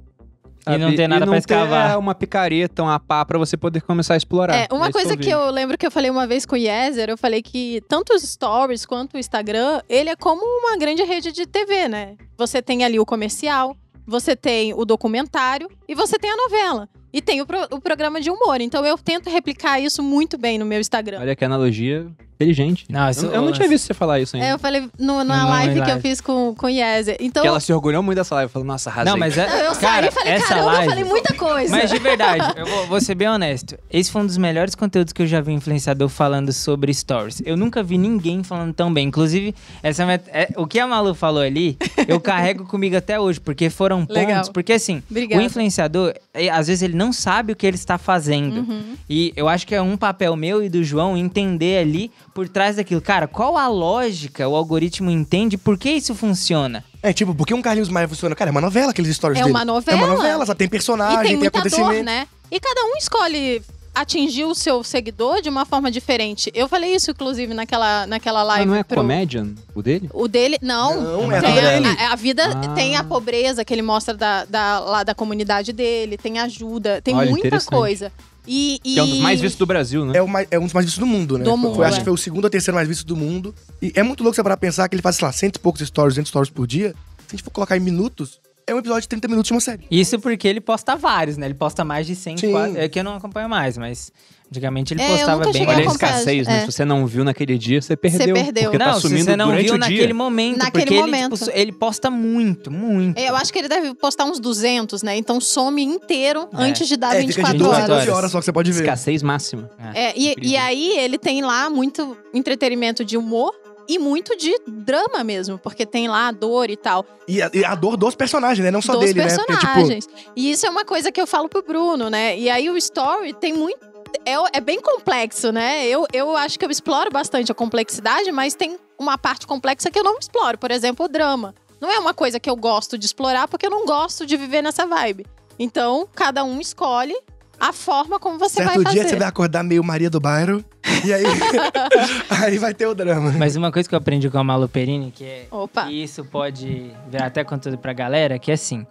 E 0.69 0.77
não 0.79 0.95
ter 0.95 1.09
nada 1.09 1.25
não 1.27 1.33
pra 1.33 1.41
ter, 1.41 1.55
escavar. 1.55 1.91
é, 1.93 1.97
uma 1.97 2.15
picareta, 2.15 2.83
uma 2.83 3.01
pá 3.01 3.25
pra 3.25 3.39
você 3.39 3.57
poder 3.57 3.81
começar 3.83 4.15
a 4.15 4.17
explorar. 4.17 4.55
É, 4.55 4.69
uma 4.71 4.91
coisa 4.93 5.17
que 5.17 5.31
eu 5.31 5.51
lembro 5.51 5.77
que 5.79 5.87
eu 5.87 5.91
falei 5.91 6.11
uma 6.11 6.27
vez 6.27 6.45
com 6.45 6.55
o 6.55 6.59
Yezer, 6.59 7.09
eu 7.09 7.17
falei 7.19 7.43
que 7.43 7.83
tanto 7.89 8.15
os 8.15 8.23
stories 8.23 8.85
quanto 8.85 9.15
o 9.15 9.19
Instagram, 9.19 9.81
ele 9.89 10.11
é 10.11 10.17
como 10.17 10.43
uma 10.45 10.77
grande 10.77 11.03
rede 11.03 11.33
de 11.33 11.47
TV, 11.47 11.89
né? 11.89 12.17
Você 12.37 12.61
tem 12.61 12.85
ali 12.85 13.01
o 13.01 13.07
comercial, 13.07 13.77
você 14.07 14.37
tem 14.37 14.75
o 14.75 14.85
documentário 14.85 15.69
e 15.89 15.95
você 15.95 16.19
tem 16.19 16.31
a 16.31 16.37
novela. 16.37 16.89
E 17.13 17.21
tem 17.21 17.41
o, 17.41 17.47
pro- 17.47 17.67
o 17.73 17.81
programa 17.81 18.21
de 18.21 18.31
humor. 18.31 18.61
Então 18.61 18.85
eu 18.87 18.97
tento 18.97 19.29
replicar 19.29 19.81
isso 19.81 20.03
muito 20.03 20.39
bem 20.39 20.59
no 20.59 20.65
meu 20.65 20.79
Instagram. 20.81 21.19
Olha 21.21 21.35
que 21.35 21.45
analogia 21.45 22.07
inteligente. 22.45 22.87
Não, 22.89 23.09
isso- 23.11 23.27
eu, 23.27 23.33
eu 23.35 23.43
não 23.43 23.53
tinha 23.53 23.69
visto 23.69 23.85
você 23.87 23.95
falar 23.95 24.19
isso 24.21 24.35
ainda. 24.37 24.49
É, 24.49 24.53
eu 24.53 24.59
falei 24.59 24.89
no- 24.99 25.23
na 25.23 25.37
Não, 25.43 25.49
live 25.51 25.71
em 25.73 25.75
que 25.75 25.91
eu 25.91 25.95
live. 25.95 26.01
fiz 26.09 26.21
com, 26.21 26.55
com 26.55 26.67
o 26.67 26.71
Yezer. 26.71 27.17
Então, 27.21 27.43
Que 27.43 27.49
ela 27.49 27.61
se 27.61 27.73
orgulhou 27.73 28.03
muito 28.03 28.17
dessa 28.17 28.35
live. 28.37 28.51
Falou, 28.51 28.67
nossa, 28.67 28.89
arrasei. 28.91 29.11
Não, 29.13 29.19
mas 29.19 29.37
é. 29.37 29.47
Não, 29.47 29.57
eu 29.57 29.75
saí 29.75 29.81
cara, 29.81 30.07
e 30.07 30.11
falei, 30.11 30.33
essa 30.33 30.47
caramba, 30.49 30.67
live, 30.67 30.85
eu 30.85 30.91
falei 30.91 31.05
muita 31.05 31.35
coisa. 31.35 31.77
Mas 31.77 31.91
de 31.91 31.99
verdade, 32.01 32.53
eu 32.59 32.67
vou, 32.67 32.87
vou 32.87 33.01
ser 33.01 33.15
bem 33.15 33.29
honesto. 33.29 33.77
Esse 33.91 34.11
foi 34.11 34.23
um 34.23 34.27
dos 34.27 34.37
melhores 34.39 34.75
conteúdos 34.75 35.13
que 35.13 35.23
eu 35.23 35.27
já 35.27 35.41
vi 35.41 35.53
influenciador 35.53 36.09
falando 36.09 36.53
sobre 36.53 36.93
stories. 36.95 37.43
Eu 37.45 37.57
nunca 37.57 37.83
vi 37.83 37.99
ninguém 37.99 38.43
falando 38.43 38.73
tão 38.73 38.93
bem. 38.93 39.09
Inclusive, 39.09 39.55
essa 39.83 40.07
met- 40.07 40.25
é- 40.29 40.49
o 40.57 40.67
que 40.67 40.79
a 40.81 40.87
Malu 40.87 41.15
falou 41.15 41.43
ali, 41.43 41.77
eu 42.09 42.19
carrego 42.21 42.65
comigo 42.65 42.97
até 42.97 43.21
hoje, 43.21 43.39
porque 43.41 43.69
foram 43.71 44.01
pontos. 44.01 44.17
Legal. 44.17 44.45
Porque 44.53 44.73
assim, 44.73 45.03
Obrigada. 45.11 45.43
o 45.43 45.45
influenciador, 45.45 46.15
é, 46.33 46.49
às 46.49 46.67
vezes 46.69 46.83
ele 46.83 46.97
não 46.97 47.13
sabe 47.13 47.53
o 47.53 47.57
que 47.57 47.67
ele 47.67 47.77
está 47.77 47.99
fazendo. 47.99 48.61
Uhum. 48.61 48.95
E 49.09 49.33
eu 49.37 49.49
acho 49.49 49.67
que 49.67 49.75
é 49.75 49.83
um 49.83 49.97
papel 49.97 50.35
meu 50.37 50.63
e 50.63 50.69
do 50.69 50.83
João 50.85 51.17
entender 51.17 51.79
ali 51.79 52.11
por 52.35 52.49
trás 52.49 52.77
daquilo. 52.77 53.01
Cara, 53.01 53.27
qual 53.27 53.57
a 53.57 53.67
lógica 53.69 54.49
o 54.49 54.55
algoritmo 54.57 55.11
entende? 55.11 55.57
Por 55.59 55.77
que 55.79 55.91
isso 55.91 56.15
funciona? 56.15 56.85
É, 57.03 57.13
tipo, 57.13 57.35
por 57.35 57.47
que 57.47 57.55
um 57.55 57.63
Carlinhos 57.63 57.89
Maia 57.89 58.07
funciona? 58.09 58.35
Cara, 58.35 58.51
é 58.51 58.53
uma 58.53 58.61
novela 58.61 58.91
aqueles 58.91 59.15
stories 59.17 59.39
É 59.39 59.43
dele. 59.43 59.55
uma 59.55 59.65
novela. 59.65 59.99
É 60.01 60.05
uma 60.05 60.15
novela, 60.15 60.47
sabe? 60.47 60.59
Tem 60.59 60.67
E 60.67 60.71
personagem, 60.71 61.17
tem 61.19 61.27
tem, 61.29 61.37
muita 61.37 61.59
acontecimento. 61.59 61.95
dor, 61.95 62.03
né? 62.05 62.27
E 62.51 62.61
cada 62.61 62.83
um 62.85 62.97
escolhe 62.97 63.63
atingir 63.93 64.45
o 64.45 64.55
seu 64.55 64.85
seguidor 64.85 65.43
de 65.43 65.49
uma 65.49 65.67
forma 65.67 65.91
diferente. 65.91 66.51
Eu 66.55 66.69
falei 66.69 66.95
isso, 66.95 67.11
inclusive, 67.11 67.53
naquela, 67.53 68.07
naquela 68.07 68.41
Mas 68.41 68.49
live. 68.49 68.67
não 68.67 68.75
é 68.77 68.85
pro- 68.85 68.99
comedian 68.99 69.49
o 69.75 69.83
dele? 69.83 70.09
O 70.15 70.29
dele, 70.29 70.59
não. 70.63 71.01
Não, 71.01 71.33
é 71.33 71.39
a 71.39 71.41
tem 71.43 71.53
vida 71.55 71.71
dele. 71.71 71.87
A, 71.99 72.13
a 72.13 72.17
vida 72.17 72.45
Ah. 72.47 72.69
tem 72.75 72.97
a 72.97 73.03
pobreza 73.03 73.65
que 73.65 73.75
ele 73.75 73.83
mostra 73.83 74.15
da, 74.15 74.45
da, 74.45 74.79
lá 74.79 75.03
da 75.03 75.15
comunidade 75.15 75.73
dele, 75.73 76.17
tem 76.17 76.39
ajuda, 76.39 77.01
tem 77.03 77.17
Olha, 77.17 77.31
muita 77.31 77.61
coisa. 77.63 78.13
E, 78.47 78.81
e... 78.85 78.95
Que 78.95 78.99
é 78.99 79.03
um 79.03 79.09
dos 79.09 79.19
mais 79.21 79.41
vistos 79.41 79.59
do 79.59 79.67
Brasil, 79.67 80.05
né? 80.05 80.19
É, 80.19 80.23
mais- 80.23 80.49
é 80.51 80.59
um 80.59 80.65
dos 80.65 80.73
mais 80.73 80.87
vistos 80.87 80.99
do 80.99 81.07
mundo, 81.07 81.39
né? 81.39 81.45
Do 81.45 81.57
mundo, 81.57 81.77
foi, 81.77 81.87
acho 81.87 81.97
é. 81.97 81.99
que 81.99 82.05
foi 82.05 82.13
o 82.13 82.17
segundo 82.17 82.45
ou 82.45 82.51
terceiro 82.51 82.75
mais 82.75 82.89
visto 82.89 83.07
do 83.07 83.17
mundo. 83.17 83.55
E 83.81 83.93
é 83.95 84.03
muito 84.03 84.23
louco 84.23 84.35
você 84.35 84.43
parar 84.43 84.57
pra 84.57 84.69
pensar 84.69 84.89
que 84.89 84.95
ele 84.95 85.03
faz, 85.03 85.17
sei 85.17 85.27
lá, 85.27 85.33
cento 85.33 85.57
e 85.57 85.59
poucos 85.59 85.81
stories, 85.87 86.15
200 86.15 86.29
stories 86.29 86.51
por 86.51 86.67
dia. 86.67 86.95
Se 87.19 87.27
a 87.29 87.31
gente 87.33 87.43
for 87.45 87.51
colocar 87.51 87.77
em 87.77 87.81
minutos, 87.81 88.41
é 88.67 88.75
um 88.75 88.79
episódio 88.79 89.03
de 89.03 89.09
30 89.09 89.29
minutos 89.29 89.49
de 89.49 89.53
uma 89.55 89.61
série. 89.61 89.85
Isso 89.91 90.19
porque 90.19 90.47
ele 90.47 90.61
posta 90.61 90.97
vários, 90.97 91.37
né? 91.37 91.47
Ele 91.47 91.55
posta 91.55 91.85
mais 91.85 92.07
de 92.07 92.15
100 92.15 92.37
Sim. 92.39 92.51
quase. 92.53 92.79
É 92.79 92.89
que 92.89 92.99
eu 92.99 93.05
não 93.05 93.15
acompanho 93.15 93.49
mais, 93.49 93.77
mas. 93.77 94.13
Antigamente 94.51 94.93
ele 94.95 95.01
É, 95.03 95.17
postava 95.17 95.53
bem 95.53 95.65
Olha 95.67 95.79
a 95.79 95.83
escassez, 95.93 96.47
né? 96.49 96.57
É. 96.57 96.61
Se 96.67 96.73
você 96.73 96.85
não 96.85 97.07
viu 97.07 97.23
naquele 97.23 97.57
dia, 97.57 97.81
você 97.81 97.97
perdeu. 97.97 98.35
perdeu. 98.35 98.65
Porque 98.65 98.79
tá 98.79 98.87
Não, 98.89 98.95
se 98.95 99.03
sumindo 99.03 99.25
você 99.27 99.37
não 99.37 99.47
durante 99.47 99.65
viu 99.67 99.75
o 99.75 99.79
dia. 99.79 99.89
naquele 99.89 100.13
momento, 100.13 100.59
Naquele 100.59 100.85
porque 100.87 101.01
momento. 101.01 101.35
Ele, 101.35 101.45
tipo, 101.45 101.51
ele 101.59 101.73
posta 101.73 102.11
muito, 102.11 102.69
muito. 102.71 103.17
Eu 103.19 103.37
acho 103.37 103.53
que 103.53 103.59
ele 103.61 103.69
deve 103.69 103.95
postar 103.95 104.25
uns 104.25 104.41
200, 104.41 105.05
né? 105.05 105.17
Então 105.17 105.41
some 105.41 105.81
inteiro 105.83 106.49
É. 106.53 106.63
antes 106.65 106.89
de 106.89 106.97
dar 106.97 107.15
É, 107.15 107.21
fica 107.21 107.33
de 107.33 107.37
24 107.53 107.59
12 107.59 107.71
a 107.71 107.77
horas. 107.85 107.89
12 108.07 108.11
horas 108.11 108.33
só 108.33 108.39
que 108.41 108.45
você 108.45 108.53
pode 108.53 108.73
ver. 108.73 108.81
Escassez 108.81 109.23
máxima. 109.23 109.71
É, 109.95 110.13
e, 110.19 110.31
Incrível. 110.33 110.51
e 110.51 110.57
aí 110.57 110.99
ele 110.99 111.17
tem 111.17 111.43
lá 111.43 111.71
muito 111.71 112.17
entretenimento 112.35 113.05
de 113.05 113.17
humor 113.17 113.55
e 113.89 113.99
muito 113.99 114.37
de 114.37 114.53
drama 114.69 115.23
mesmo, 115.25 115.59
porque 115.59 115.85
tem 115.87 116.07
lá 116.09 116.29
a 116.29 116.33
dor 116.33 116.71
e 116.71 116.77
tal. 116.77 117.05
E 117.27 117.43
a, 117.43 117.51
e 117.53 117.65
a 117.65 117.75
dor 117.75 117.97
dos 117.97 118.15
personagens, 118.15 118.65
né? 118.65 118.71
Não 118.71 118.81
só 118.83 118.93
dos 118.93 119.05
dele, 119.13 119.21
né? 119.21 119.37
Porque, 119.37 119.53
tipo, 119.53 119.67
personagens. 119.67 120.09
E 120.37 120.51
isso 120.51 120.65
é 120.67 120.71
uma 120.71 120.85
coisa 120.85 121.11
que 121.11 121.21
eu 121.21 121.27
falo 121.27 121.49
pro 121.49 121.63
Bruno, 121.63 122.09
né? 122.11 122.39
E 122.39 122.49
aí 122.51 122.69
o 122.71 122.77
story 122.77 123.33
tem 123.33 123.53
muito. 123.53 123.90
É, 124.25 124.59
é 124.59 124.61
bem 124.61 124.81
complexo, 124.81 125.53
né? 125.53 125.87
Eu, 125.87 126.07
eu 126.13 126.37
acho 126.37 126.59
que 126.59 126.65
eu 126.65 126.71
exploro 126.71 127.11
bastante 127.11 127.51
a 127.51 127.55
complexidade, 127.55 128.31
mas 128.33 128.55
tem 128.55 128.79
uma 128.99 129.17
parte 129.17 129.47
complexa 129.47 129.91
que 129.91 129.99
eu 129.99 130.05
não 130.05 130.19
exploro. 130.19 130.59
Por 130.59 130.71
exemplo, 130.71 131.07
o 131.07 131.09
drama. 131.09 131.55
Não 131.81 131.91
é 131.91 131.99
uma 131.99 132.13
coisa 132.13 132.39
que 132.39 132.51
eu 132.51 132.57
gosto 132.57 132.99
de 132.99 133.07
explorar, 133.07 133.49
porque 133.49 133.67
eu 133.67 133.71
não 133.71 133.87
gosto 133.87 134.27
de 134.27 134.37
viver 134.37 134.63
nessa 134.63 134.87
vibe. 134.87 135.27
Então, 135.59 136.07
cada 136.15 136.45
um 136.45 136.61
escolhe 136.61 137.17
a 137.61 137.73
forma 137.73 138.19
como 138.19 138.39
você 138.39 138.57
certo 138.57 138.75
vai 138.75 138.85
fazer. 138.85 139.01
dia 139.01 139.09
você 139.09 139.17
vai 139.17 139.29
acordar 139.29 139.63
meio 139.63 139.85
Maria 139.85 140.09
do 140.09 140.19
Bairro. 140.19 140.65
E 141.05 141.13
aí. 141.13 141.25
aí 142.43 142.59
vai 142.59 142.73
ter 142.73 142.87
o 142.87 142.95
drama. 142.95 143.33
Mas 143.33 143.57
uma 143.57 143.71
coisa 143.71 143.89
que 143.89 143.95
eu 143.95 143.99
aprendi 143.99 144.31
com 144.31 144.39
a 144.39 144.45
Malu 144.45 144.69
Perini, 144.69 145.11
que 145.11 145.25
é 145.25 145.47
Opa. 145.51 145.91
E 145.91 146.03
isso 146.03 146.25
pode 146.25 146.91
virar 147.09 147.27
até 147.27 147.45
conteúdo 147.45 147.79
pra 147.79 147.93
galera, 147.93 148.39
que 148.39 148.51
é 148.51 148.55
assim. 148.55 148.87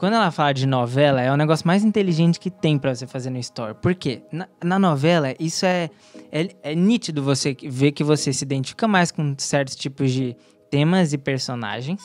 Quando 0.00 0.14
ela 0.14 0.30
fala 0.30 0.54
de 0.54 0.64
novela, 0.64 1.20
é 1.20 1.30
o 1.30 1.36
negócio 1.36 1.66
mais 1.66 1.84
inteligente 1.84 2.40
que 2.40 2.48
tem 2.50 2.78
pra 2.78 2.94
você 2.94 3.06
fazer 3.06 3.28
no 3.28 3.36
story. 3.36 3.74
Por 3.74 3.94
quê? 3.94 4.22
Na, 4.32 4.48
na 4.64 4.78
novela, 4.78 5.34
isso 5.38 5.66
é, 5.66 5.90
é, 6.32 6.48
é 6.62 6.74
nítido 6.74 7.22
você 7.22 7.54
ver 7.64 7.92
que 7.92 8.02
você 8.02 8.32
se 8.32 8.42
identifica 8.42 8.88
mais 8.88 9.12
com 9.12 9.34
certos 9.36 9.76
tipos 9.76 10.10
de 10.10 10.34
temas 10.70 11.12
e 11.12 11.18
personagens 11.18 12.00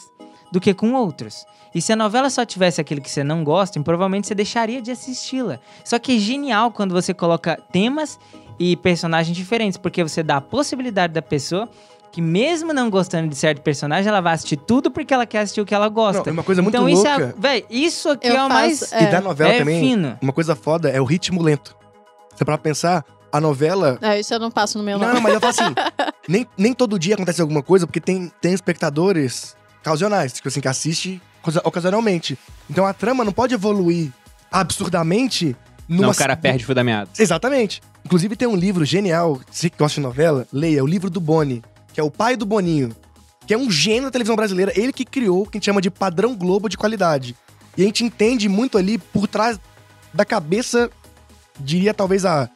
do 0.52 0.60
que 0.60 0.74
com 0.74 0.92
outros. 0.92 1.46
E 1.74 1.82
se 1.82 1.94
a 1.94 1.96
novela 1.96 2.30
só 2.30 2.44
tivesse 2.44 2.82
aquilo 2.82 3.00
que 3.00 3.10
você 3.10 3.24
não 3.24 3.46
gosta, 3.46 3.82
provavelmente 3.82 4.28
você 4.28 4.36
deixaria 4.36 4.82
de 4.82 4.92
assisti-la. 4.92 5.58
Só 5.86 5.98
que 5.98 6.18
é 6.18 6.20
genial 6.20 6.72
quando 6.72 6.92
você 6.92 7.14
coloca 7.14 7.56
temas 7.72 8.20
e 8.60 8.76
personagens 8.76 9.38
diferentes, 9.38 9.78
porque 9.78 10.04
você 10.04 10.22
dá 10.22 10.36
a 10.36 10.42
possibilidade 10.42 11.14
da 11.14 11.22
pessoa 11.22 11.70
que 12.16 12.22
mesmo 12.22 12.72
não 12.72 12.90
gostando 12.90 13.28
de 13.28 13.36
certo 13.36 13.62
personagem, 13.62 14.08
ela 14.08 14.22
vai 14.22 14.34
assistir 14.36 14.56
tudo 14.56 14.90
porque 14.90 15.14
ela 15.14 15.26
quer 15.26 15.40
assistir 15.40 15.60
o 15.60 15.66
que 15.66 15.76
ela 15.76 15.88
Não, 15.88 15.94
gosta. 15.94 16.30
é 16.30 16.32
uma 16.32 16.44
coisa 16.44 16.62
muito 16.62 16.74
então 16.74 16.88
isso 16.88 17.04
louca. 17.04 17.36
é, 17.38 17.42
véi, 17.42 17.66
isso 17.70 18.08
aqui 18.08 18.28
Eu 18.30 18.38
é 18.38 18.46
o 18.46 18.48
mais 18.48 18.80
faço- 18.80 19.04
E 19.04 19.08
da 19.08 19.20
novela 19.20 19.52
é 19.52 19.60
também, 19.60 19.82
fino. 19.82 20.18
uma 20.22 20.32
coisa 20.32 20.56
foda 20.56 20.88
é 20.88 21.02
o 21.02 21.04
ritmo 21.04 21.42
lento. 21.44 21.76
Você 22.34 22.46
pra 22.46 22.58
pensar, 22.58 23.04
a 23.34 23.42
novela. 23.42 23.98
É, 24.02 24.18
isso 24.18 24.34
eu 24.34 24.40
não 24.40 24.50
passo 24.50 24.78
no 24.78 24.84
meu 24.86 24.98
Não, 24.98 25.10
nome. 25.10 25.20
mas 25.20 25.34
eu 25.34 25.42
falo 25.42 25.52
assim, 25.52 25.76
nem, 26.26 26.48
nem 26.58 26.72
todo 26.74 26.98
dia 26.98 27.16
acontece 27.16 27.42
alguma 27.42 27.62
coisa, 27.62 27.86
porque 27.86 28.00
tem, 28.00 28.32
tem 28.40 28.54
espectadores 28.54 29.58
ocasionais, 29.82 30.32
tipo 30.32 30.48
assim, 30.48 30.62
que 30.62 30.68
assiste 30.70 31.22
oca- 31.46 31.62
ocasionalmente. 31.66 32.40
Então 32.70 32.86
a 32.86 32.94
trama 32.94 33.26
não 33.26 33.34
pode 33.34 33.54
evoluir 33.54 34.10
absurdamente 34.70 35.56
numa. 35.88 36.04
Não, 36.04 36.10
o 36.12 36.16
cara 36.16 36.36
perde 36.36 36.64
o 36.64 36.66
fio 36.66 36.76
da 36.76 36.84
meada. 36.84 37.10
Exatamente. 37.20 37.82
Inclusive 38.06 38.36
tem 38.36 38.48
um 38.48 38.56
livro 38.56 38.86
genial, 38.86 39.40
você 39.52 39.70
que 39.70 39.78
gosta 39.78 39.96
de 40.00 40.02
novela, 40.08 40.48
leia, 40.54 40.80
é 40.80 40.84
o 40.84 40.88
livro 40.88 41.10
do 41.10 41.20
Boni, 41.20 41.62
que 41.96 42.02
é 42.02 42.04
o 42.04 42.12
pai 42.12 42.36
do 42.36 42.46
Boninho, 42.46 42.94
que 43.48 43.54
é 43.54 43.58
um 43.58 43.72
gênio 43.72 44.04
da 44.04 44.12
televisão 44.12 44.36
brasileira, 44.36 44.74
ele 44.76 44.92
que 44.92 45.06
criou 45.06 45.44
o 45.44 45.46
que 45.46 45.56
a 45.56 45.58
gente 45.60 45.66
chama 45.66 45.80
de 45.80 45.90
padrão 45.90 46.36
Globo 46.36 46.68
de 46.68 46.78
qualidade. 46.78 47.34
E 47.78 47.84
a 47.84 47.86
gente 47.86 48.04
entende 48.04 48.50
muito 48.50 48.78
ali 48.78 48.98
por 48.98 49.30
trás 49.30 49.58
da 50.14 50.26
cabeça, 50.26 50.92
diria 51.58 51.94
talvez 51.94 52.26
a 52.26 52.50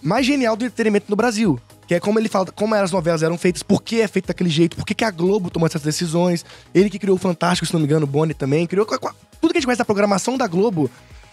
mais 0.00 0.24
genial 0.24 0.54
do 0.54 0.64
entretenimento 0.64 1.06
no 1.08 1.16
Brasil. 1.16 1.58
Que 1.88 1.96
é 1.96 2.00
como 2.00 2.16
ele 2.20 2.28
fala, 2.28 2.46
como 2.46 2.76
as 2.76 2.92
novelas 2.92 3.24
eram 3.24 3.36
feitas, 3.36 3.64
por 3.64 3.82
que 3.82 4.00
é 4.00 4.06
feito 4.06 4.26
daquele 4.26 4.50
jeito, 4.50 4.76
por 4.76 4.86
que, 4.86 4.94
que 4.94 5.04
a 5.04 5.10
Globo 5.10 5.50
tomou 5.50 5.66
essas 5.66 5.82
decisões. 5.82 6.44
Ele 6.72 6.88
que 6.88 7.00
criou 7.00 7.16
o 7.16 7.20
Fantástico, 7.20 7.66
se 7.66 7.72
não 7.72 7.80
me 7.80 7.86
engano, 7.86 8.04
o 8.04 8.08
Boni 8.08 8.34
também, 8.34 8.68
criou 8.68 8.86
tudo 8.86 9.00
que 9.00 9.58
a 9.58 9.60
gente 9.60 9.66
conhece 9.66 9.80
da 9.80 9.84
programação 9.84 10.38
da 10.38 10.46
Globo. 10.46 10.88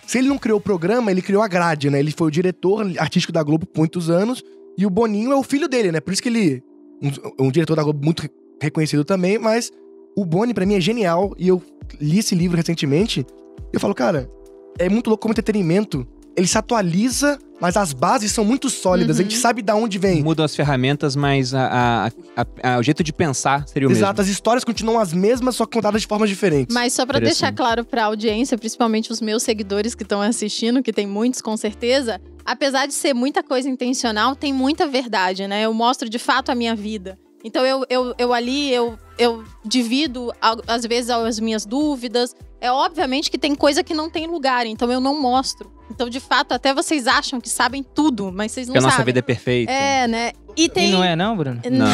Se 0.08 0.18
ele 0.18 0.28
não 0.28 0.40
criou 0.40 0.58
o 0.58 0.62
programa, 0.62 1.12
ele 1.12 1.22
criou 1.22 1.44
a 1.44 1.48
grade, 1.48 1.88
né? 1.92 2.00
Ele 2.00 2.12
foi 2.12 2.30
o 2.30 2.32
diretor 2.32 2.84
artístico 2.98 3.32
da 3.32 3.44
Globo 3.44 3.68
por 3.68 3.78
muitos 3.78 4.10
anos. 4.10 4.44
E 4.76 4.88
o 4.88 4.90
Boninho 4.90 5.32
é 5.32 5.36
o 5.36 5.44
filho 5.44 5.70
dele, 5.70 5.92
né? 5.92 6.00
Por 6.00 6.12
isso 6.12 6.24
que 6.24 6.30
ele. 6.30 6.64
Um, 7.02 7.46
um 7.48 7.52
diretor 7.52 7.76
da 7.76 7.84
Globo 7.84 8.04
muito 8.04 8.22
re- 8.22 8.30
reconhecido 8.62 9.04
também, 9.04 9.38
mas 9.40 9.72
o 10.16 10.24
Boni, 10.26 10.54
pra 10.54 10.66
mim, 10.66 10.76
é 10.76 10.82
genial. 10.82 11.34
E 11.38 11.48
eu 11.48 11.62
li 12.00 12.20
esse 12.20 12.36
livro 12.36 12.58
recentemente. 12.58 13.22
E 13.22 13.76
eu 13.76 13.80
falo, 13.80 13.96
cara, 13.96 14.30
é 14.78 14.88
muito 14.90 15.08
louco 15.08 15.22
como 15.24 15.32
entretenimento. 15.34 16.06
Ele 16.34 16.48
se 16.48 16.58
atualiza, 16.58 17.38
mas 17.60 17.76
as 17.76 17.92
bases 17.92 18.32
são 18.32 18.46
muito 18.46 18.70
sólidas. 18.70 19.20
A 19.20 19.24
gente 19.24 19.36
sabe 19.36 19.62
da 19.62 19.76
onde 19.76 19.98
vem. 20.00 20.24
Mudam 20.24 20.46
as 20.46 20.56
ferramentas, 20.56 21.14
mas 21.14 21.54
a, 21.54 21.68
a- 21.68 22.12
a- 22.38 22.76
a- 22.76 22.80
o 22.80 22.84
jeito 22.84 23.04
de 23.04 23.12
pensar 23.12 23.68
seria 23.68 23.90
o 23.90 23.92
Exato, 23.92 24.14
mesmo. 24.14 24.22
as 24.22 24.28
histórias 24.30 24.64
continuam 24.64 24.98
as 24.98 25.12
mesmas, 25.12 25.56
só 25.58 25.66
contadas 25.66 26.02
de 26.02 26.08
formas 26.08 26.30
diferentes. 26.30 26.74
Mas 26.74 26.94
só 26.94 27.06
pra 27.06 27.18
Interessante. 27.18 27.42
deixar 27.42 27.54
claro 27.54 27.84
pra 27.84 28.06
audiência, 28.06 28.58
principalmente 28.58 29.12
os 29.12 29.20
meus 29.20 29.44
seguidores 29.44 29.94
que 29.94 30.04
estão 30.04 30.22
assistindo, 30.22 30.82
que 30.82 30.94
tem 30.94 31.06
muitos 31.06 31.42
com 31.42 31.58
certeza, 31.58 32.20
apesar 32.46 32.86
de 32.88 32.94
ser 32.94 33.14
muita 33.14 33.44
coisa 33.44 33.70
intencional, 33.70 34.36
tem 34.36 34.54
muita 34.54 34.88
verdade, 34.88 35.48
né? 35.48 35.64
Eu 35.64 35.74
mostro 35.74 36.10
de 36.10 36.20
fato 36.20 36.52
a 36.52 36.56
minha 36.56 36.76
vida. 36.76 37.18
Então 37.44 37.66
eu, 37.66 37.86
eu, 37.90 38.14
eu 38.18 38.34
ali, 38.34 38.72
eu, 38.72 38.98
eu 39.18 39.44
divido 39.66 40.32
às 40.68 40.86
vezes 40.86 41.10
as 41.10 41.40
minhas 41.40 41.66
dúvidas. 41.66 42.36
É 42.60 42.72
obviamente 42.72 43.32
que 43.32 43.40
tem 43.40 43.56
coisa 43.56 43.84
que 43.84 43.94
não 43.94 44.10
tem 44.10 44.28
lugar, 44.28 44.68
então 44.68 44.92
eu 44.92 45.00
não 45.00 45.20
mostro. 45.20 45.72
Então, 45.90 46.10
de 46.10 46.20
fato, 46.20 46.54
até 46.54 46.74
vocês 46.74 47.06
acham 47.06 47.42
que 47.42 47.50
sabem 47.50 47.84
tudo, 47.84 48.32
mas 48.32 48.52
vocês 48.52 48.68
não 48.68 48.74
Porque 48.74 48.80
a 48.80 48.88
nossa 48.88 48.98
sabem. 48.98 49.08
vida 49.08 49.20
é 49.20 49.22
perfeita. 49.22 49.72
É, 49.72 50.08
né? 50.08 50.32
E 50.56 50.70
tem. 50.70 50.90
E 50.90 50.92
não 50.92 51.04
é 51.04 51.16
não, 51.16 51.36
Bruno? 51.36 51.60
Não. 51.70 51.88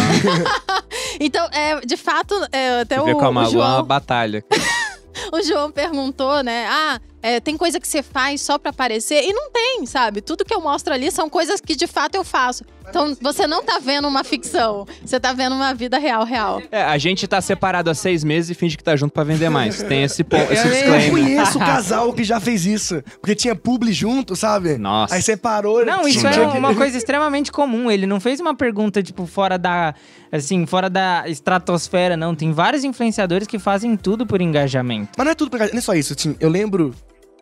então, 1.19 1.47
é, 1.51 1.79
de 1.81 1.97
fato, 1.97 2.35
é, 2.51 2.81
até 2.81 2.95
Você 2.97 3.01
o, 3.01 3.05
vê 3.05 3.13
com 3.15 3.25
a 3.25 3.29
o 3.29 3.33
Malu 3.33 3.47
é 3.47 3.55
uma 3.55 3.65
João, 3.75 3.83
batalha. 3.83 4.43
o 5.33 5.41
João 5.41 5.71
perguntou, 5.71 6.43
né? 6.43 6.67
Ah, 6.69 6.99
é, 7.35 7.39
tem 7.39 7.57
coisa 7.57 7.79
que 7.79 7.87
você 7.87 8.01
faz 8.01 8.41
só 8.41 8.57
pra 8.57 8.69
aparecer? 8.71 9.23
E 9.23 9.33
não 9.33 9.49
tem, 9.51 9.85
sabe? 9.85 10.21
Tudo 10.21 10.45
que 10.45 10.53
eu 10.53 10.61
mostro 10.61 10.93
ali 10.93 11.11
são 11.11 11.29
coisas 11.29 11.59
que 11.61 11.75
de 11.75 11.87
fato 11.87 12.15
eu 12.15 12.23
faço. 12.23 12.63
Então 12.89 13.17
você 13.21 13.45
não 13.45 13.61
tá 13.65 13.79
vendo 13.79 14.07
uma 14.07 14.23
ficção, 14.23 14.85
você 15.03 15.19
tá 15.19 15.33
vendo 15.33 15.53
uma 15.53 15.73
vida 15.73 15.97
real, 15.97 16.23
real. 16.23 16.61
É, 16.71 16.81
a 16.83 16.97
gente 16.97 17.27
tá 17.27 17.41
separado 17.41 17.89
há 17.89 17.93
seis 17.93 18.23
meses 18.23 18.49
e 18.49 18.53
finge 18.53 18.77
que 18.77 18.83
tá 18.83 18.95
junto 18.95 19.11
pra 19.11 19.25
vender 19.25 19.49
mais. 19.49 19.83
Tem 19.83 20.03
esse, 20.03 20.23
ponto, 20.23 20.41
esse 20.53 20.65
Eu- 20.65 20.71
eu 20.71 20.71
disclaimer. 20.71 21.11
conheço 21.11 21.57
o 21.57 21.59
casal 21.65 22.13
que 22.13 22.23
já 22.23 22.39
fez 22.39 22.65
isso. 22.65 23.03
Porque 23.19 23.35
tinha 23.35 23.53
publi 23.55 23.91
junto, 23.91 24.37
sabe? 24.37 24.77
Nossa. 24.77 25.15
Aí 25.15 25.21
separou. 25.21 25.85
Não, 25.85 26.07
isso 26.07 26.25
é 26.25 26.47
uma 26.47 26.73
coisa 26.75 26.97
extremamente 26.97 27.51
comum. 27.51 27.91
Ele 27.91 28.05
não 28.07 28.21
fez 28.21 28.39
uma 28.39 28.55
pergunta, 28.55 29.03
tipo, 29.03 29.25
fora 29.25 29.57
da. 29.57 29.93
Assim, 30.31 30.65
fora 30.65 30.89
da 30.89 31.25
estratosfera, 31.27 32.15
não. 32.15 32.33
Tem 32.33 32.53
vários 32.53 32.85
influenciadores 32.85 33.47
que 33.47 33.59
fazem 33.59 33.97
tudo 33.97 34.25
por 34.25 34.39
engajamento. 34.41 35.09
Mas 35.17 35.25
não 35.25 35.31
é 35.31 35.35
tudo 35.35 35.49
pra... 35.51 35.67
Não 35.67 35.77
é 35.77 35.81
só 35.81 35.93
isso. 35.93 36.13
Assim, 36.17 36.37
eu 36.39 36.49
lembro 36.49 36.93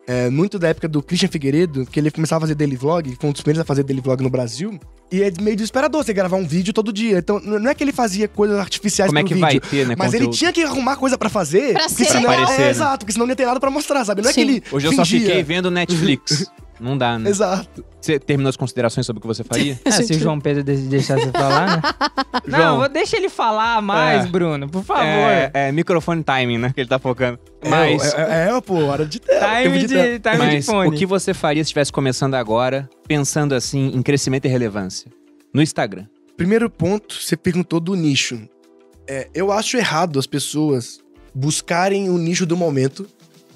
é, 0.06 0.30
muito 0.30 0.58
da 0.58 0.68
época 0.68 0.86
do 0.88 1.02
Christian 1.02 1.28
Figueiredo, 1.28 1.84
que 1.84 1.98
ele 1.98 2.10
começava 2.10 2.38
a 2.38 2.42
fazer 2.42 2.54
daily 2.54 2.76
vlog, 2.76 3.16
foi 3.20 3.28
um 3.28 3.32
dos 3.32 3.42
primeiros 3.42 3.60
a 3.60 3.64
fazer 3.64 3.82
daily 3.82 4.00
vlog 4.00 4.22
no 4.22 4.30
Brasil. 4.30 4.78
E 5.10 5.22
é 5.22 5.32
meio 5.40 5.56
desesperador 5.56 6.04
você 6.04 6.12
gravar 6.12 6.36
um 6.36 6.46
vídeo 6.46 6.72
todo 6.72 6.92
dia. 6.92 7.18
Então, 7.18 7.40
não 7.40 7.70
é 7.70 7.74
que 7.74 7.82
ele 7.84 7.92
fazia 7.92 8.26
coisas 8.26 8.58
artificiais 8.58 9.08
Como 9.08 9.18
é 9.18 9.22
que 9.22 9.34
vídeo. 9.34 9.40
vai 9.40 9.60
ter, 9.60 9.86
né? 9.86 9.94
Mas 9.96 10.14
ele 10.14 10.24
conteúdo? 10.24 10.38
tinha 10.38 10.52
que 10.52 10.62
arrumar 10.62 10.96
coisa 10.96 11.16
pra 11.16 11.28
fazer. 11.28 11.72
Pra 11.74 11.88
porque 11.88 12.04
ser 12.04 12.10
senão, 12.10 12.30
legal. 12.30 12.44
Aparecer, 12.44 12.60
é, 12.60 12.64
né? 12.64 12.70
Exato, 12.70 12.98
porque 12.98 13.12
senão 13.12 13.26
não 13.26 13.32
ia 13.32 13.36
ter 13.36 13.46
nada 13.46 13.60
pra 13.60 13.70
mostrar, 13.70 14.04
sabe? 14.04 14.22
Não 14.22 14.30
é 14.30 14.32
Sim. 14.32 14.44
que 14.44 14.50
ele 14.52 14.62
Hoje 14.72 14.86
eu 14.86 14.92
só 14.92 15.04
fingia. 15.04 15.26
fiquei 15.28 15.42
vendo 15.42 15.70
Netflix. 15.70 16.50
Não 16.78 16.96
dá, 16.96 17.18
né? 17.18 17.30
Exato. 17.30 17.84
Você 18.00 18.18
terminou 18.18 18.50
as 18.50 18.56
considerações 18.56 19.06
sobre 19.06 19.18
o 19.18 19.20
que 19.22 19.26
você 19.26 19.42
faria? 19.42 19.78
Ah, 19.84 19.90
se 20.02 20.12
o 20.12 20.18
João 20.18 20.38
Pedro 20.40 20.62
de- 20.62 20.76
deixar 20.88 21.18
você 21.18 21.30
falar, 21.32 21.76
né? 21.76 21.82
Não, 22.46 22.58
João. 22.58 22.76
vou- 22.78 22.88
deixa 22.88 23.16
ele 23.16 23.28
falar 23.28 23.80
mais, 23.82 24.24
É. 24.24 24.28
Bruno, 24.28 24.68
por 24.68 24.84
favor. 24.84 25.02
É, 25.04 25.50
é 25.54 25.72
microfone 25.72 26.22
timing, 26.22 26.58
né? 26.58 26.72
Que 26.74 26.80
ele 26.82 26.88
tá 26.88 26.98
focando. 26.98 27.38
Mas, 27.68 28.14
É, 28.14 28.48
é, 28.48 28.56
é, 28.56 28.60
pô, 28.60 28.74
hora 28.84 29.04
de 29.06 29.18
ter. 29.20 29.38
Time 29.40 29.62
tempo 29.64 29.78
de, 29.78 29.88
ter. 29.88 30.20
time 30.20 30.36
de 30.50 30.54
mas 30.56 30.66
fone. 30.66 30.88
o 30.88 30.92
que 30.92 31.06
você 31.06 31.32
faria 31.34 31.62
se 31.64 31.68
estivesse 31.68 31.90
começando 31.92 32.34
agora, 32.34 32.88
pensando 33.08 33.54
assim 33.54 33.90
em 33.94 34.02
crescimento 34.02 34.44
e 34.44 34.48
relevância? 34.48 35.10
No 35.52 35.62
Instagram. 35.62 36.06
Primeiro 36.36 36.68
ponto, 36.68 37.14
você 37.14 37.36
perguntou 37.36 37.80
do 37.80 37.94
nicho. 37.94 38.38
É, 39.08 39.28
eu 39.34 39.50
acho 39.50 39.76
errado 39.78 40.18
as 40.18 40.26
pessoas 40.26 41.00
buscarem 41.34 42.08
o 42.10 42.18
nicho 42.18 42.44
do 42.44 42.56
momento. 42.56 43.06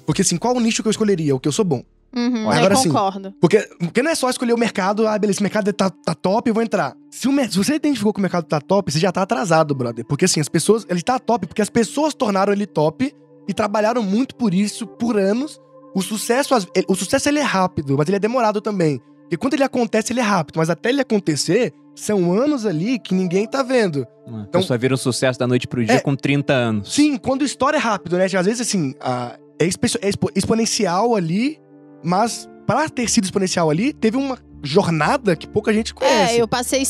Porque 0.05 0.23
assim, 0.23 0.35
qual 0.37 0.55
o 0.55 0.59
nicho 0.59 0.81
que 0.81 0.87
eu 0.87 0.91
escolheria? 0.91 1.35
O 1.35 1.39
que 1.39 1.47
eu 1.47 1.51
sou 1.51 1.63
bom. 1.63 1.83
Uhum, 2.15 2.49
Agora 2.49 2.75
aí 2.75 2.81
sim. 2.81 2.89
concordo. 2.89 3.33
Porque, 3.39 3.59
porque 3.79 4.03
não 4.03 4.11
é 4.11 4.15
só 4.15 4.29
escolher 4.29 4.53
o 4.53 4.57
mercado, 4.57 5.07
ah, 5.07 5.17
beleza, 5.17 5.37
esse 5.37 5.43
mercado 5.43 5.71
tá, 5.71 5.89
tá 5.89 6.13
top, 6.13 6.49
eu 6.49 6.53
vou 6.53 6.61
entrar. 6.63 6.93
Se, 7.09 7.27
o 7.27 7.31
se 7.49 7.57
você 7.57 7.75
identificou 7.75 8.11
que 8.13 8.19
o 8.19 8.21
mercado 8.21 8.45
tá 8.45 8.59
top, 8.59 8.91
você 8.91 8.99
já 8.99 9.11
tá 9.11 9.21
atrasado, 9.21 9.73
brother. 9.73 10.05
Porque 10.05 10.25
assim, 10.25 10.39
as 10.41 10.49
pessoas. 10.49 10.85
Ele 10.89 11.01
tá 11.01 11.17
top 11.19 11.47
porque 11.47 11.61
as 11.61 11.69
pessoas 11.69 12.13
tornaram 12.13 12.51
ele 12.51 12.65
top 12.65 13.13
e 13.47 13.53
trabalharam 13.53 14.03
muito 14.03 14.35
por 14.35 14.53
isso 14.53 14.85
por 14.85 15.17
anos. 15.17 15.59
O 15.95 16.01
sucesso, 16.01 16.53
o 16.87 16.95
sucesso 16.95 17.27
ele 17.29 17.39
é 17.39 17.43
rápido, 17.43 17.95
mas 17.97 18.07
ele 18.07 18.15
é 18.17 18.19
demorado 18.19 18.61
também. 18.61 19.01
Porque 19.23 19.37
quando 19.37 19.53
ele 19.53 19.63
acontece, 19.63 20.11
ele 20.13 20.19
é 20.19 20.23
rápido, 20.23 20.57
mas 20.57 20.69
até 20.69 20.89
ele 20.89 21.01
acontecer, 21.01 21.73
são 21.95 22.33
anos 22.33 22.65
ali 22.65 22.99
que 22.99 23.13
ninguém 23.13 23.45
tá 23.47 23.61
vendo. 23.63 24.05
A 24.27 24.45
pessoa 24.47 24.77
vira 24.77 24.93
um 24.93 24.97
sucesso 24.97 25.37
da 25.39 25.47
noite 25.47 25.67
pro 25.67 25.79
dia 25.83 25.95
Então 25.95 25.97
É. 25.97 26.01
com 26.01 26.15
30 26.15 26.53
anos. 26.53 26.93
Sim, 26.93 27.17
quando 27.17 27.41
a 27.41 27.45
história 27.45 27.77
é 27.77 27.79
rápido, 27.79 28.17
né? 28.17 28.25
Às 28.25 28.45
vezes, 28.45 28.61
assim, 28.61 28.93
a- 29.01 29.37
é, 29.59 29.65
é 29.65 29.67
expo- 30.09 30.29
exponencial 30.35 31.15
ali, 31.15 31.57
mas 32.03 32.47
para 32.67 32.89
ter 32.89 33.09
sido 33.09 33.23
exponencial 33.25 33.69
ali, 33.69 33.93
teve 33.93 34.17
uma 34.17 34.37
jornada 34.63 35.35
que 35.35 35.47
pouca 35.47 35.73
gente 35.73 35.93
conhece. 35.93 36.35
É, 36.35 36.41
eu 36.41 36.47
passei 36.47 36.83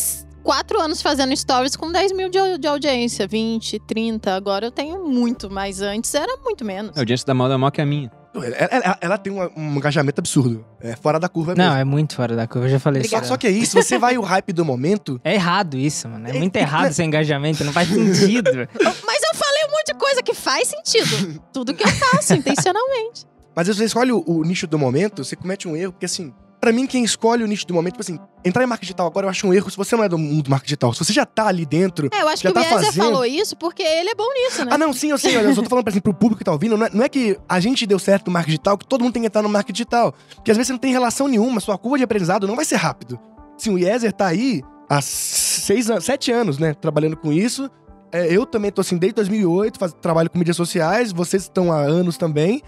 quatro 0.44 0.80
anos 0.80 1.02
fazendo 1.02 1.36
stories 1.36 1.76
com 1.76 1.92
10 1.92 2.12
mil 2.14 2.30
de, 2.30 2.58
de 2.58 2.68
audiência, 2.68 3.28
20, 3.28 3.80
30. 3.88 4.34
Agora 4.36 4.66
eu 4.66 4.72
tenho 4.72 5.08
muito, 5.08 5.50
mas 5.50 5.82
antes 5.82 6.14
era 6.14 6.36
muito 6.44 6.66
menos. 6.66 6.96
A 6.98 7.02
audiência 7.02 7.26
da 7.26 7.34
Mal 7.34 7.52
é 7.52 7.58
maior 7.58 7.72
que 7.72 7.82
a 7.82 7.86
minha. 7.86 8.12
Ela, 8.34 8.56
ela- 8.56 8.98
ela 9.02 9.18
tem 9.18 9.32
um, 9.34 9.42
um 9.58 9.76
engajamento 9.76 10.20
absurdo. 10.22 10.66
É 10.80 10.96
fora 10.96 11.20
da 11.20 11.28
curva 11.28 11.54
Não, 11.54 11.66
mesmo. 11.66 11.80
é 11.80 11.84
muito 11.84 12.16
fora 12.16 12.34
da 12.34 12.48
curva, 12.48 12.68
eu 12.68 12.72
já 12.72 12.80
falei 12.80 13.04
Só, 13.04 13.18
isso. 13.20 13.28
só 13.28 13.36
que 13.38 13.46
é 13.46 13.50
isso, 13.52 13.76
você 13.82 13.98
vai 13.98 14.18
o 14.18 14.22
hype 14.22 14.54
do 14.54 14.64
momento. 14.64 15.20
É 15.24 15.34
errado 15.34 15.78
isso, 15.78 16.08
mano. 16.08 16.28
É 16.28 16.32
É- 16.32 16.40
muito 16.40 16.56
é- 16.56 16.62
errado 16.62 16.92
esse 16.92 17.04
engajamento, 17.04 17.64
não 17.66 17.74
faz 17.74 17.90
sentido. 17.90 18.50
Mas 19.06 19.22
eu 19.24 19.36
falei 19.36 19.64
um 19.68 19.72
monte 19.72 19.88
de 19.88 19.94
coisa 19.96 20.24
que 20.24 20.34
faz 20.34 20.70
sentido. 20.70 21.42
Tudo 21.52 21.74
que 21.74 21.84
eu 21.84 21.90
faço, 21.90 22.34
intencionalmente. 22.36 23.26
Mas 23.56 23.68
se 23.68 23.74
você 23.74 23.86
escolhe 23.86 24.12
o, 24.12 24.24
o 24.26 24.44
nicho 24.44 24.68
do 24.68 24.80
momento, 24.80 25.24
você 25.24 25.36
comete 25.36 25.68
um 25.68 25.76
erro, 25.76 25.92
porque 25.92 26.06
assim, 26.06 26.34
pra 26.60 26.72
mim, 26.72 26.86
quem 26.86 27.04
escolhe 27.04 27.44
o 27.44 27.48
nicho 27.48 27.66
do 27.66 27.74
momento, 27.74 27.94
tipo 27.94 28.04
assim, 28.04 28.20
entrar 28.46 28.64
em 28.64 28.68
marketing 28.68 28.86
digital 28.88 29.08
agora 29.08 29.26
eu 29.26 29.30
acho 29.32 29.48
um 29.48 29.54
erro 29.54 29.70
se 29.70 29.76
você 29.76 29.96
não 29.96 30.04
é 30.04 30.10
do 30.10 30.18
mundo 30.18 30.44
do 30.44 30.50
marketing 30.52 30.68
digital. 30.68 30.94
Se 30.94 31.04
você 31.04 31.12
já 31.12 31.26
tá 31.26 31.48
ali 31.48 31.66
dentro. 31.66 32.08
É, 32.14 32.22
eu 32.22 32.28
acho 32.28 32.44
Já 32.44 32.52
que 32.52 32.58
o 32.58 32.62
tá 32.62 32.62
Bieser 32.62 32.86
fazendo. 32.86 33.04
falou 33.04 33.26
isso 33.26 33.56
porque 33.58 33.82
ele 33.82 34.10
é 34.12 34.16
bom 34.16 34.28
nisso, 34.34 34.64
né? 34.64 34.72
Ah, 34.74 34.78
não, 34.78 34.94
sim, 34.94 35.10
eu 35.10 35.18
sei, 35.18 35.36
eu 35.36 35.56
só 35.56 35.64
tô 35.64 35.70
falando, 35.70 35.84
por 35.84 35.90
exemplo, 35.90 36.14
pro 36.14 36.20
público 36.20 36.38
que 36.40 36.46
tá 36.46 36.52
ouvindo, 36.52 36.78
não 36.78 36.86
é, 36.86 36.90
não 36.94 37.04
é 37.04 37.10
que 37.10 37.38
a 37.50 37.60
gente 37.60 37.86
deu 37.88 37.98
certo 37.98 38.28
no 38.28 38.34
marketing 38.34 38.52
digital, 38.52 38.78
que 38.78 38.86
todo 38.86 39.04
mundo 39.04 39.14
tem 39.14 39.24
que 39.24 39.28
entrar 39.28 39.42
no 39.42 39.50
marketing 39.50 39.74
digital. 39.74 40.14
Porque 40.36 40.52
às 40.52 40.58
vezes 40.58 40.68
você 40.68 40.74
não 40.74 40.80
tem 40.80 40.92
relação 40.92 41.28
nenhuma, 41.28 41.60
sua 41.60 41.78
curva 41.78 41.98
de 41.98 42.04
aprendizado 42.04 42.48
não 42.48 42.56
vai 42.56 42.66
ser 42.66 42.76
rápido. 42.76 43.20
Sim, 43.58 43.74
o 43.74 43.78
Yezer 43.80 44.14
tá 44.14 44.28
aí 44.28 44.62
há 44.88 45.02
seis, 45.02 45.88
sete 46.02 46.32
anos, 46.32 46.58
né, 46.58 46.74
trabalhando 46.74 47.18
com 47.18 47.32
isso. 47.34 47.70
É, 48.12 48.32
eu 48.32 48.46
também 48.46 48.72
tô 48.72 48.82
assim 48.82 48.98
desde 48.98 49.16
2008, 49.16 49.80
faz, 49.80 49.94
trabalho 49.94 50.30
com 50.30 50.38
mídias 50.38 50.58
sociais, 50.58 51.12
vocês 51.12 51.44
estão 51.44 51.72
há 51.72 51.80
anos 51.80 52.18
também. 52.18 52.62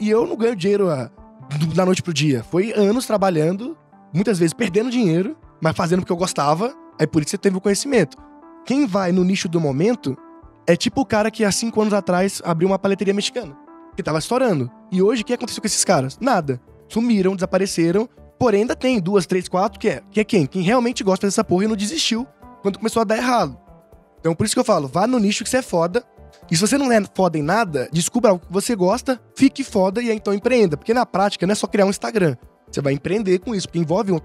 E, 0.00 0.10
eu 0.10 0.26
não 0.26 0.36
ganho 0.36 0.56
dinheiro 0.56 0.90
ah, 0.90 1.10
da 1.74 1.84
noite 1.84 2.02
pro 2.02 2.12
dia. 2.12 2.44
Foi 2.44 2.72
anos 2.72 3.06
trabalhando, 3.06 3.76
muitas 4.12 4.38
vezes 4.38 4.52
perdendo 4.52 4.90
dinheiro, 4.90 5.36
mas 5.60 5.76
fazendo 5.76 6.00
porque 6.00 6.12
eu 6.12 6.16
gostava. 6.16 6.74
Aí 6.98 7.06
por 7.06 7.22
isso 7.22 7.32
você 7.32 7.38
teve 7.38 7.56
o 7.56 7.60
conhecimento. 7.60 8.16
Quem 8.64 8.86
vai 8.86 9.12
no 9.12 9.24
nicho 9.24 9.48
do 9.48 9.60
momento 9.60 10.16
é 10.66 10.74
tipo 10.76 11.00
o 11.00 11.06
cara 11.06 11.30
que 11.30 11.44
há 11.44 11.52
cinco 11.52 11.80
anos 11.80 11.92
atrás 11.92 12.42
abriu 12.44 12.68
uma 12.68 12.78
paleteria 12.78 13.14
mexicana, 13.14 13.56
que 13.94 14.02
tava 14.02 14.18
estourando. 14.18 14.70
E 14.90 15.00
hoje, 15.00 15.22
o 15.22 15.24
que 15.24 15.34
aconteceu 15.34 15.60
com 15.60 15.66
esses 15.66 15.84
caras? 15.84 16.18
Nada. 16.20 16.60
Sumiram, 16.88 17.34
desapareceram. 17.34 18.08
Porém, 18.38 18.62
ainda 18.62 18.76
tem 18.76 19.00
duas, 19.00 19.26
três, 19.26 19.48
quatro, 19.48 19.78
que 19.78 19.88
é, 19.88 20.02
que 20.10 20.20
é 20.20 20.24
quem? 20.24 20.46
Quem 20.46 20.62
realmente 20.62 21.02
gosta 21.02 21.26
dessa 21.26 21.44
porra 21.44 21.64
e 21.64 21.68
não 21.68 21.76
desistiu 21.76 22.26
quando 22.60 22.78
começou 22.78 23.00
a 23.00 23.04
dar 23.04 23.16
errado. 23.16 23.56
Então, 24.18 24.34
por 24.34 24.44
isso 24.44 24.54
que 24.54 24.60
eu 24.60 24.64
falo, 24.64 24.88
vá 24.88 25.06
no 25.06 25.18
nicho 25.18 25.44
que 25.44 25.50
você 25.50 25.58
é 25.58 25.62
foda. 25.62 26.04
E 26.50 26.56
se 26.56 26.60
você 26.60 26.78
não 26.78 26.90
é 26.92 27.02
foda 27.14 27.36
em 27.36 27.42
nada, 27.42 27.88
descubra 27.92 28.30
algo 28.30 28.46
que 28.46 28.52
você 28.52 28.76
gosta, 28.76 29.20
fique 29.34 29.64
foda 29.64 30.00
e 30.00 30.10
aí 30.10 30.16
então 30.16 30.32
empreenda. 30.32 30.76
Porque 30.76 30.94
na 30.94 31.04
prática 31.04 31.46
não 31.46 31.52
é 31.52 31.54
só 31.56 31.66
criar 31.66 31.86
um 31.86 31.90
Instagram. 31.90 32.36
Você 32.70 32.80
vai 32.80 32.92
empreender 32.92 33.38
com 33.38 33.54
isso, 33.54 33.66
porque 33.68 33.78
envolve 33.78 34.12
um, 34.12 34.20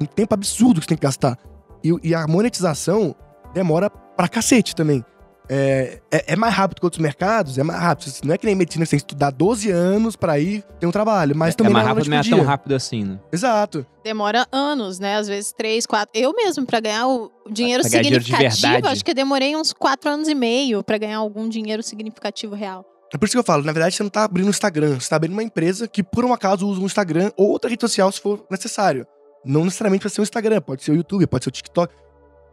um 0.00 0.06
tempo 0.06 0.34
absurdo 0.34 0.80
que 0.80 0.84
você 0.84 0.88
tem 0.88 0.98
que 0.98 1.02
gastar. 1.02 1.38
E, 1.82 1.94
e 2.02 2.14
a 2.14 2.26
monetização 2.26 3.14
demora 3.54 3.88
pra 3.88 4.28
cacete 4.28 4.74
também. 4.74 5.04
É, 5.48 6.00
é, 6.10 6.32
é 6.32 6.36
mais 6.36 6.54
rápido 6.54 6.80
que 6.80 6.86
outros 6.86 7.00
mercados, 7.00 7.56
é 7.56 7.62
mais 7.62 7.80
rápido. 7.80 8.12
Não 8.24 8.34
é 8.34 8.38
que 8.38 8.44
nem 8.44 8.54
medicina, 8.54 8.84
você 8.84 8.90
tem 8.90 8.98
que 8.98 9.04
estudar 9.04 9.30
12 9.30 9.70
anos 9.70 10.14
pra 10.14 10.38
ir 10.38 10.62
ter 10.78 10.86
um 10.86 10.90
trabalho, 10.90 11.34
mas 11.34 11.54
também 11.54 11.70
é 11.70 11.74
mais 11.74 11.86
não 11.86 11.94
rápido, 11.94 12.06
é 12.06 12.10
não 12.10 12.18
é 12.18 12.22
tão 12.22 12.44
rápido 12.44 12.74
assim, 12.74 13.04
né? 13.04 13.18
Exato. 13.32 13.86
Demora 14.04 14.46
anos, 14.52 14.98
né? 14.98 15.16
Às 15.16 15.26
vezes 15.28 15.52
três, 15.52 15.86
quatro. 15.86 16.10
Eu 16.14 16.34
mesmo, 16.34 16.66
pra 16.66 16.80
ganhar 16.80 17.06
o 17.06 17.30
dinheiro 17.50 17.82
Pra 17.82 18.00
dinheiro 18.00 18.22
significativo, 18.22 18.72
verdade. 18.72 18.92
acho 18.92 19.04
que 19.04 19.10
eu 19.10 19.14
demorei 19.14 19.56
uns 19.56 19.72
quatro 19.72 20.10
anos 20.10 20.28
e 20.28 20.34
meio 20.34 20.82
pra 20.82 20.98
ganhar 20.98 21.18
algum 21.18 21.48
dinheiro 21.48 21.82
significativo 21.82 22.54
real. 22.54 22.84
É 23.12 23.16
por 23.16 23.24
isso 23.24 23.32
que 23.32 23.38
eu 23.38 23.44
falo, 23.44 23.62
na 23.64 23.72
verdade, 23.72 23.94
você 23.96 24.02
não 24.02 24.10
tá 24.10 24.24
abrindo 24.24 24.46
um 24.46 24.50
Instagram, 24.50 25.00
você 25.00 25.08
tá 25.08 25.16
abrindo 25.16 25.32
uma 25.32 25.42
empresa 25.42 25.88
que, 25.88 26.02
por 26.02 26.26
um 26.26 26.32
acaso, 26.32 26.66
usa 26.68 26.80
um 26.80 26.84
Instagram 26.84 27.30
ou 27.38 27.48
outra 27.48 27.70
rede 27.70 27.80
social 27.80 28.12
se 28.12 28.20
for 28.20 28.44
necessário. 28.50 29.06
Não 29.44 29.64
necessariamente 29.64 30.02
vai 30.02 30.10
ser 30.10 30.20
o 30.20 30.24
Instagram, 30.24 30.60
pode 30.60 30.82
ser 30.82 30.90
o 30.90 30.94
YouTube, 30.94 31.26
pode 31.26 31.44
ser 31.44 31.48
o 31.48 31.52
TikTok. 31.52 31.94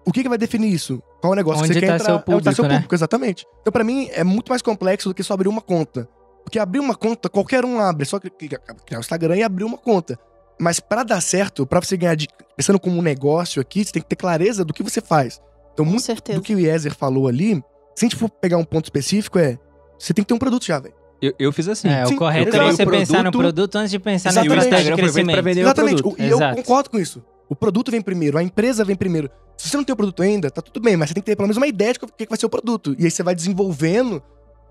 O 0.05 0.11
que, 0.11 0.21
que 0.23 0.29
vai 0.29 0.37
definir 0.37 0.71
isso? 0.71 1.01
Qual 1.21 1.31
é 1.31 1.33
o 1.33 1.35
negócio 1.35 1.63
Onde 1.63 1.73
que 1.73 1.79
você 1.79 1.85
tá 1.85 1.91
quer 1.93 1.99
seu 2.03 2.15
entrar? 2.15 2.31
É 2.31 2.35
onde 2.35 2.43
tá 2.45 2.51
seu 2.51 2.55
público, 2.57 2.63
né? 2.67 2.75
público, 2.75 2.95
exatamente. 2.95 3.45
Então, 3.61 3.71
pra 3.73 3.83
mim, 3.83 4.07
é 4.13 4.23
muito 4.23 4.49
mais 4.49 4.61
complexo 4.61 5.09
do 5.09 5.15
que 5.15 5.23
só 5.23 5.33
abrir 5.33 5.47
uma 5.49 5.61
conta. 5.61 6.07
Porque 6.43 6.59
abrir 6.59 6.79
uma 6.79 6.93
conta, 6.95 7.27
qualquer 7.27 7.65
um 7.65 7.79
abre, 7.79 8.03
é 8.03 8.05
só 8.05 8.19
cri- 8.19 8.29
cri- 8.29 8.49
criar 8.85 8.99
o 8.99 9.01
Instagram 9.01 9.35
e 9.37 9.43
abrir 9.43 9.63
uma 9.63 9.77
conta. 9.77 10.19
Mas 10.59 10.79
pra 10.79 11.03
dar 11.03 11.19
certo, 11.21 11.65
pra 11.65 11.79
você 11.81 11.97
ganhar 11.97 12.15
de. 12.15 12.27
Pensando 12.55 12.79
como 12.79 12.97
um 12.97 13.01
negócio 13.01 13.59
aqui, 13.61 13.83
você 13.83 13.91
tem 13.91 14.01
que 14.01 14.07
ter 14.07 14.15
clareza 14.15 14.63
do 14.63 14.73
que 14.73 14.83
você 14.83 15.01
faz. 15.01 15.41
Então, 15.73 15.83
Com 15.83 15.91
muito 15.91 16.03
certeza. 16.03 16.37
do 16.39 16.43
que 16.43 16.53
o 16.55 16.59
Yezer 16.59 16.93
falou 16.95 17.27
ali, 17.27 17.55
se 17.95 18.05
a 18.05 18.07
gente 18.07 18.15
for 18.15 18.29
pegar 18.29 18.57
um 18.57 18.63
ponto 18.63 18.85
específico, 18.85 19.39
é. 19.39 19.57
Você 19.97 20.13
tem 20.13 20.23
que 20.23 20.27
ter 20.29 20.33
um 20.35 20.37
produto 20.37 20.63
já, 20.65 20.79
velho. 20.79 20.93
Eu, 21.21 21.33
eu 21.39 21.51
fiz 21.51 21.67
assim. 21.67 21.87
É, 21.89 22.05
Sim, 22.05 22.13
o 22.13 22.17
correto 22.17 22.55
eu 22.55 22.61
é 22.61 22.71
você 22.71 22.83
o 22.83 22.89
pensar 22.89 23.23
no 23.23 23.31
produto- 23.31 23.39
produto 23.55 23.75
antes 23.77 23.91
de 23.91 23.99
pensar 23.99 24.31
na 24.33 24.41
estratégia 24.45 24.91
de 24.95 25.01
crescimento. 25.01 25.41
vender 25.43 25.61
Exatamente. 25.61 25.99
o 26.01 26.03
produto. 26.11 26.21
E 26.21 26.29
eu 26.29 26.39
concordo 26.55 26.89
com 26.91 26.99
isso. 26.99 27.23
O 27.49 27.55
produto 27.55 27.91
vem 27.91 28.01
primeiro, 28.01 28.37
a 28.37 28.43
empresa 28.43 28.83
vem 28.83 28.95
primeiro. 28.95 29.29
Se 29.57 29.69
você 29.69 29.77
não 29.77 29.83
tem 29.83 29.93
o 29.93 29.95
produto 29.95 30.21
ainda, 30.21 30.51
tá 30.51 30.61
tudo 30.61 30.79
bem, 30.81 30.97
mas 30.97 31.09
você 31.09 31.13
tem 31.13 31.23
que 31.23 31.27
ter 31.27 31.35
pelo 31.35 31.47
menos 31.47 31.57
uma 31.57 31.67
ideia 31.67 31.93
de 31.93 31.99
o 32.01 32.07
que 32.07 32.27
vai 32.27 32.37
ser 32.37 32.45
o 32.45 32.49
produto. 32.49 32.95
E 32.99 33.05
aí 33.05 33.11
você 33.11 33.23
vai 33.23 33.35
desenvolvendo 33.35 34.21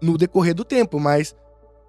no 0.01 0.19
decorrer 0.19 0.55
do 0.55 0.65
tempo. 0.65 1.01
Mas, 1.01 1.35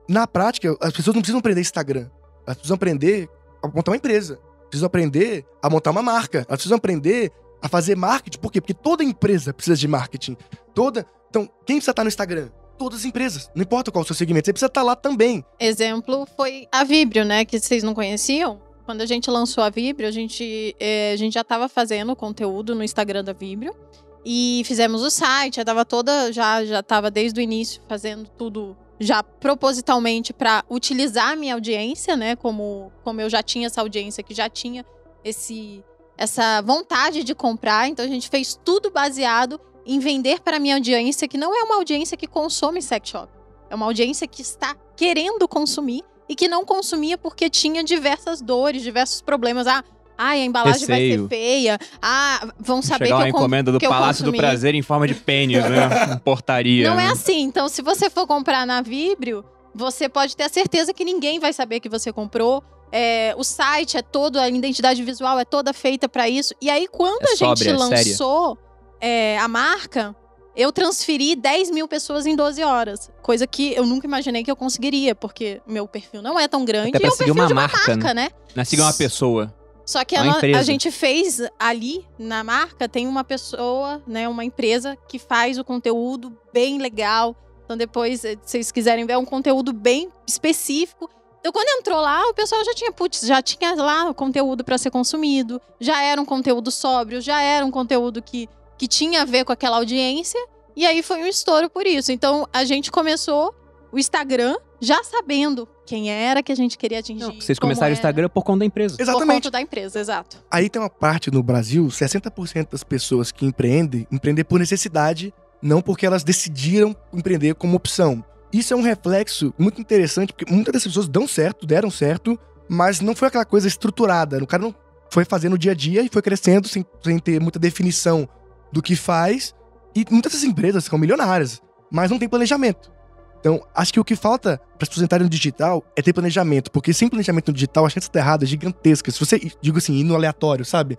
na 0.08 0.26
prática, 0.26 0.76
as 0.82 0.94
pessoas 0.94 1.16
não 1.16 1.22
precisam 1.22 1.40
aprender 1.40 1.62
Instagram. 1.62 2.10
Elas 2.46 2.58
precisam 2.58 2.76
aprender 2.76 3.30
a 3.62 3.68
montar 3.68 3.92
uma 3.92 3.98
empresa. 3.98 4.40
Precisam 4.70 4.88
aprender 4.88 5.46
a 5.62 5.70
montar 5.70 5.92
uma 5.92 6.02
marca. 6.02 6.40
Elas 6.40 6.58
precisam 6.58 6.78
aprender 6.78 7.32
a 7.62 7.68
fazer 7.68 7.96
marketing. 7.96 8.40
Por 8.40 8.52
quê? 8.52 8.62
Porque 8.62 8.74
toda 8.74 9.04
empresa 9.04 9.54
precisa 9.54 9.76
de 9.76 9.88
marketing. 9.88 10.38
Toda. 10.74 11.06
Então, 11.30 11.50
quem 11.66 11.78
precisa 11.78 11.92
estar 11.92 12.04
no 12.04 12.08
Instagram? 12.08 12.50
Todas 12.78 13.00
as 13.00 13.06
empresas. 13.06 13.50
Não 13.56 13.64
importa 13.64 13.92
qual 13.92 14.04
o 14.04 14.06
seu 14.06 14.16
segmento. 14.16 14.46
Você 14.46 14.54
precisa 14.54 14.68
estar 14.68 14.84
lá 14.84 14.96
também. 14.96 15.44
Exemplo 15.60 16.28
foi 16.38 16.68
a 16.72 16.84
Vibrio, 16.84 17.26
né? 17.26 17.46
Que 17.46 17.60
vocês 17.60 17.84
não 17.84 17.94
conheciam. 17.94 18.62
Quando 18.86 19.02
a 19.02 19.06
gente 19.06 19.30
lançou 19.30 19.64
a 19.64 19.70
Vibrio, 19.70 20.08
a 20.08 20.12
gente, 20.12 20.76
eh, 20.80 21.12
a 21.14 21.16
gente 21.16 21.34
já 21.34 21.44
tava 21.44 21.68
fazendo 21.68 22.16
conteúdo 22.16 22.76
no 22.76 22.84
Instagram 22.84 23.24
da 23.24 23.34
Vibrio. 23.34 23.76
E 24.24 24.64
fizemos 24.66 25.02
o 25.02 25.10
site, 25.10 25.58
já 25.58 25.66
tava 25.66 25.84
toda, 25.86 26.32
já, 26.32 26.64
já 26.66 26.82
desde 27.12 27.40
o 27.40 27.44
início 27.44 27.82
fazendo 27.88 28.28
tudo 28.38 28.76
já 29.00 29.22
propositalmente 29.22 30.34
para 30.34 30.64
utilizar 30.70 31.32
a 31.32 31.36
minha 31.36 31.54
audiência, 31.54 32.16
né? 32.16 32.36
Como, 32.36 32.92
como 33.04 33.22
eu 33.22 33.30
já 33.30 33.44
tinha 33.44 33.68
essa 33.68 33.82
audiência 33.82 34.24
que 34.24 34.34
já 34.34 34.50
tinha 34.50 34.86
esse, 35.24 35.84
essa 36.18 36.62
vontade 36.62 37.24
de 37.24 37.36
comprar. 37.36 37.88
Então 37.88 38.06
a 38.06 38.08
gente 38.08 38.30
fez 38.30 38.60
tudo 38.64 38.90
baseado 38.90 39.60
em 39.86 40.00
vender 40.00 40.40
para 40.42 40.60
minha 40.60 40.76
audiência, 40.76 41.28
que 41.28 41.38
não 41.38 41.54
é 41.54 41.64
uma 41.64 41.76
audiência 41.76 42.18
que 42.18 42.28
consome 42.28 42.82
sex 42.82 43.10
shop. 43.10 43.32
É 43.70 43.76
uma 43.76 43.86
audiência 43.86 44.28
que 44.28 44.42
está 44.42 44.76
querendo 44.96 45.48
consumir 45.48 46.04
e 46.28 46.36
que 46.36 46.48
não 46.48 46.66
consumia 46.66 47.18
porque 47.18 47.50
tinha 47.50 47.84
diversas 47.84 48.42
dores, 48.42 48.82
diversos 48.82 49.22
problemas. 49.22 49.68
Ah, 49.68 49.84
ai, 50.18 50.42
a 50.42 50.46
embalagem 50.46 50.88
vai 50.88 51.00
Receio. 51.00 51.24
ser 51.24 51.28
feia. 51.30 51.80
Ah, 52.02 52.48
vão 52.60 52.82
saber 52.82 53.06
Chegar 53.06 53.18
que 53.18 53.22
uma 53.24 53.28
eu 53.30 53.34
com- 53.34 53.40
encomenda 53.40 53.72
do 53.72 53.80
Palácio 53.80 54.24
do. 54.26 54.32
Prazer 54.34 54.74
em 54.76 54.82
forma 54.82 55.08
de 55.08 55.14
pênis, 55.16 55.64
né? 55.64 56.20
Portaria. 56.24 56.90
Não 56.90 57.00
é 57.00 57.06
né? 57.08 57.12
assim. 57.12 57.42
Então, 57.42 57.68
se 57.70 57.82
você 57.82 58.10
for 58.10 58.26
comprar 58.26 58.66
na 58.66 58.82
Vibrio, 58.82 59.44
você 59.74 60.08
pode 60.10 60.36
ter 60.36 60.44
a 60.44 60.50
certeza 60.50 60.94
que 60.94 61.04
ninguém 61.04 61.40
vai 61.40 61.52
saber 61.54 61.80
que 61.80 61.90
você 61.90 62.12
comprou. 62.14 62.64
É, 62.92 63.34
o 63.38 63.44
site 63.44 63.98
é 63.98 64.02
todo, 64.02 64.40
a 64.40 64.48
identidade 64.48 65.04
visual 65.04 65.38
é 65.38 65.44
toda 65.44 65.74
feita 65.74 66.08
pra 66.08 66.30
isso. 66.30 66.54
E 66.62 66.70
aí, 66.70 66.88
quando 66.88 67.24
É 67.24 67.26
a 67.26 67.36
gente 67.36 67.40
sóbria, 67.40 67.72
é 67.72 67.74
lançou 67.76 68.58
é, 69.02 69.38
a 69.40 69.48
marca, 69.50 70.16
eu 70.56 70.72
transferi 70.72 71.36
10 71.36 71.72
mil 71.72 71.88
pessoas 71.88 72.26
em 72.26 72.36
12 72.36 72.64
horas. 72.64 73.12
Coisa 73.22 73.46
que 73.46 73.74
eu 73.74 73.86
nunca 73.86 74.08
imaginei 74.08 74.44
que 74.44 74.50
eu 74.50 74.56
conseguiria, 74.56 75.14
porque 75.14 75.62
meu 75.68 75.88
perfil 75.88 76.22
não 76.22 76.40
é 76.40 76.48
tão 76.48 76.64
grande 76.64 76.96
Até 76.96 77.06
e 77.06 77.08
é 77.08 77.10
o 77.10 77.18
perfil 77.18 77.34
uma 77.34 77.48
de 77.48 77.54
uma 77.54 77.62
marca, 77.62 77.78
marca, 77.78 78.14
né? 78.14 78.24
né? 78.24 78.30
Não 78.56 78.62
é 78.62 78.66
seguir 78.66 78.82
uma 78.82 78.94
pessoa. 78.94 79.54
Só 79.86 80.04
que 80.04 80.16
a, 80.16 80.24
a 80.58 80.64
gente 80.64 80.90
fez 80.90 81.40
ali 81.60 82.06
na 82.18 82.44
marca, 82.44 82.90
tem 82.90 83.06
uma 83.08 83.24
pessoa, 83.24 84.02
né, 84.08 84.28
uma 84.28 84.44
empresa 84.44 84.98
que 85.08 85.20
faz 85.20 85.60
o 85.60 85.64
conteúdo 85.64 86.36
bem 86.52 86.80
legal. 86.80 87.36
Então 87.64 87.78
depois, 87.78 88.26
eh, 88.26 88.36
se 88.44 88.52
vocês 88.52 88.72
quiserem 88.72 89.06
ver, 89.06 89.14
é 89.14 89.18
um 89.18 89.26
conteúdo 89.26 89.72
bem 89.72 90.10
específico. 90.26 91.08
Então 91.40 91.52
quando 91.52 91.68
entrou 91.80 92.02
lá, 92.02 92.28
o 92.28 92.34
pessoal 92.34 92.64
já 92.66 92.74
tinha, 92.74 92.92
putz, 92.92 93.22
já 93.22 93.42
tinha 93.44 93.76
lá 93.76 94.10
o 94.10 94.14
conteúdo 94.16 94.64
para 94.64 94.78
ser 94.80 94.90
consumido, 94.90 95.62
já 95.80 96.02
era 96.02 96.20
um 96.20 96.26
conteúdo 96.26 96.72
sóbrio, 96.72 97.22
já 97.22 97.40
era 97.40 97.64
um 97.64 97.70
conteúdo 97.70 98.24
que, 98.24 98.50
que 98.78 98.88
tinha 98.88 99.22
a 99.22 99.26
ver 99.26 99.46
com 99.46 99.52
aquela 99.52 99.78
audiência. 99.78 100.40
E 100.76 100.86
aí 100.86 101.02
foi 101.02 101.24
um 101.24 101.28
estouro 101.28 101.70
por 101.70 101.86
isso. 101.86 102.12
Então 102.12 102.48
a 102.52 102.66
gente 102.66 102.92
começou 102.92 103.54
o 103.92 104.00
Instagram 104.00 104.58
já 104.82 105.02
sabendo 105.04 105.68
quem 105.86 106.12
era 106.12 106.44
que 106.44 106.52
a 106.52 106.56
gente 106.56 106.78
queria 106.78 107.00
atingir. 107.00 107.22
Não, 107.22 107.34
vocês 107.36 107.58
começaram 107.60 107.88
o 107.88 107.92
era. 107.92 107.94
Instagram 107.94 108.30
por 108.30 108.44
conta 108.44 108.60
da 108.60 108.66
empresa. 108.66 108.98
Por 108.98 109.04
Exatamente. 109.04 109.36
conta 109.44 109.52
da 109.52 109.62
empresa, 109.62 110.00
exato. 110.00 110.44
Aí 110.50 110.70
tem 110.70 110.82
uma 110.82 110.90
parte 110.90 111.32
no 111.32 111.42
Brasil, 111.42 111.86
60% 111.86 112.72
das 112.72 112.84
pessoas 112.84 113.32
que 113.32 113.46
empreendem, 113.46 114.08
empreender 114.12 114.44
por 114.44 114.60
necessidade, 114.60 115.34
não 115.62 115.82
porque 115.82 116.06
elas 116.06 116.24
decidiram 116.24 116.96
empreender 117.14 117.56
como 117.56 117.78
opção. 117.78 118.24
Isso 118.52 118.74
é 118.74 118.78
um 118.78 118.82
reflexo 118.82 119.54
muito 119.58 119.80
interessante, 119.80 120.34
porque 120.34 120.52
muitas 120.52 120.74
das 120.74 120.84
pessoas 120.84 121.08
dão 121.08 121.28
certo, 121.28 121.66
deram 121.66 121.90
certo, 121.90 122.40
mas 122.68 123.00
não 123.00 123.16
foi 123.16 123.28
aquela 123.28 123.46
coisa 123.46 123.68
estruturada. 123.68 124.44
O 124.44 124.48
cara 124.48 124.64
não 124.64 124.76
foi 125.10 125.26
fazendo 125.26 125.54
o 125.54 125.58
dia 125.58 125.72
a 125.72 125.76
dia 125.76 126.02
e 126.02 126.10
foi 126.10 126.22
crescendo 126.22 126.68
sem, 126.68 126.86
sem 127.04 127.20
ter 127.20 127.40
muita 127.40 127.60
definição 127.60 128.28
do 128.76 128.82
que 128.82 128.96
faz. 128.96 129.56
E 129.96 130.06
muitas 130.12 130.34
dessas 130.34 130.44
empresas 130.44 130.84
são 130.84 131.00
milionárias, 131.00 131.62
mas 131.90 132.12
não 132.12 132.20
tem 132.20 132.28
planejamento. 132.28 132.92
Então, 133.40 133.66
acho 133.74 133.94
que 133.94 134.00
o 134.00 134.04
que 134.04 134.16
falta 134.16 134.60
para 134.78 134.86
pessoas 134.86 135.06
entrarem 135.06 135.24
no 135.24 135.30
digital 135.30 135.84
é 135.96 136.02
ter 136.02 136.12
planejamento, 136.12 136.70
porque 136.70 136.94
sem 136.94 137.08
planejamento 137.08 137.48
no 137.48 137.54
digital, 137.54 137.86
a 137.86 137.90
chance 137.90 138.10
de 138.12 138.20
errada 138.20 138.44
é 138.44 138.48
gigantesca. 138.48 139.10
Se 139.10 139.20
você, 139.20 139.40
digo 139.62 139.78
assim, 139.78 139.94
ir 139.94 140.04
no 140.04 140.16
aleatório, 140.16 140.66
sabe? 140.66 140.98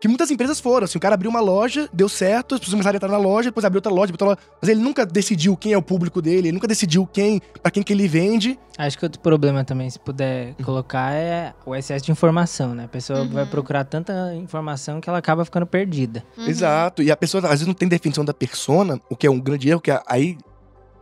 Que 0.00 0.06
muitas 0.06 0.30
empresas 0.30 0.60
foram, 0.60 0.84
assim, 0.84 0.96
o 0.96 1.00
cara 1.00 1.14
abriu 1.14 1.28
uma 1.28 1.40
loja, 1.40 1.88
deu 1.92 2.08
certo, 2.08 2.54
as 2.54 2.60
pessoas 2.60 2.74
começaram 2.74 2.94
a 2.94 2.98
entrar 2.98 3.08
na 3.08 3.18
loja, 3.18 3.48
depois 3.50 3.64
abriu 3.64 3.78
outra 3.78 3.90
loja, 3.92 4.12
outra 4.12 4.26
loja, 4.28 4.38
mas 4.62 4.68
ele 4.70 4.80
nunca 4.80 5.04
decidiu 5.04 5.56
quem 5.56 5.72
é 5.72 5.76
o 5.78 5.82
público 5.82 6.22
dele, 6.22 6.48
ele 6.48 6.52
nunca 6.52 6.68
decidiu 6.68 7.04
quem, 7.04 7.40
para 7.60 7.70
quem 7.72 7.82
que 7.82 7.92
ele 7.92 8.06
vende. 8.06 8.56
Acho 8.78 8.96
que 8.96 9.04
outro 9.04 9.20
problema 9.20 9.64
também, 9.64 9.90
se 9.90 9.98
puder 9.98 10.54
colocar, 10.62 11.12
é 11.12 11.52
o 11.66 11.74
excesso 11.74 12.04
de 12.04 12.12
informação, 12.12 12.76
né? 12.76 12.84
A 12.84 12.88
pessoa 12.88 13.22
Uhum. 13.22 13.30
vai 13.30 13.44
procurar 13.44 13.82
tanta 13.82 14.32
informação 14.36 15.00
que 15.00 15.08
ela 15.08 15.18
acaba 15.18 15.44
ficando 15.44 15.66
perdida. 15.66 16.22
Uhum. 16.36 16.46
Exato. 16.46 17.02
E 17.02 17.10
a 17.10 17.16
pessoa 17.16 17.42
às 17.46 17.50
vezes 17.50 17.66
não 17.66 17.74
tem 17.74 17.88
definição 17.88 18.24
da 18.24 18.32
persona, 18.32 19.00
o 19.10 19.16
que 19.16 19.26
é 19.26 19.30
um 19.30 19.40
grande 19.40 19.68
erro, 19.68 19.80
que 19.80 19.90
é- 19.90 20.00
aí 20.06 20.38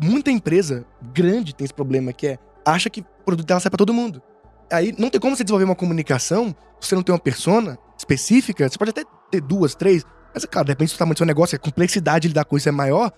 muita 0.00 0.30
empresa 0.30 0.86
grande 1.12 1.54
tem 1.54 1.66
esse 1.66 1.74
problema, 1.74 2.14
que 2.14 2.28
é 2.28 2.38
acha 2.64 2.88
que 2.88 3.00
o 3.02 3.24
produto 3.26 3.46
dela 3.46 3.60
sai 3.60 3.68
pra 3.70 3.76
todo 3.76 3.92
mundo. 3.92 4.22
Aí 4.70 4.94
não 4.98 5.10
tem 5.10 5.20
como 5.20 5.36
você 5.36 5.44
desenvolver 5.44 5.64
uma 5.64 5.74
comunicação 5.74 6.54
se 6.80 6.88
você 6.88 6.94
não 6.94 7.02
tem 7.02 7.12
uma 7.12 7.18
persona 7.18 7.78
específica. 7.98 8.68
Você 8.68 8.78
pode 8.78 8.90
até 8.90 9.04
ter 9.30 9.40
duas, 9.40 9.74
três, 9.74 10.04
mas, 10.36 10.44
claro, 10.44 10.66
depende 10.68 10.92
do 10.92 10.98
tamanho 10.98 11.14
do 11.14 11.18
seu 11.18 11.26
negócio, 11.26 11.56
a 11.56 11.58
complexidade 11.58 12.22
de 12.22 12.28
lidar 12.28 12.44
com 12.44 12.58
isso 12.58 12.68
é 12.68 12.72
maior. 12.72 13.10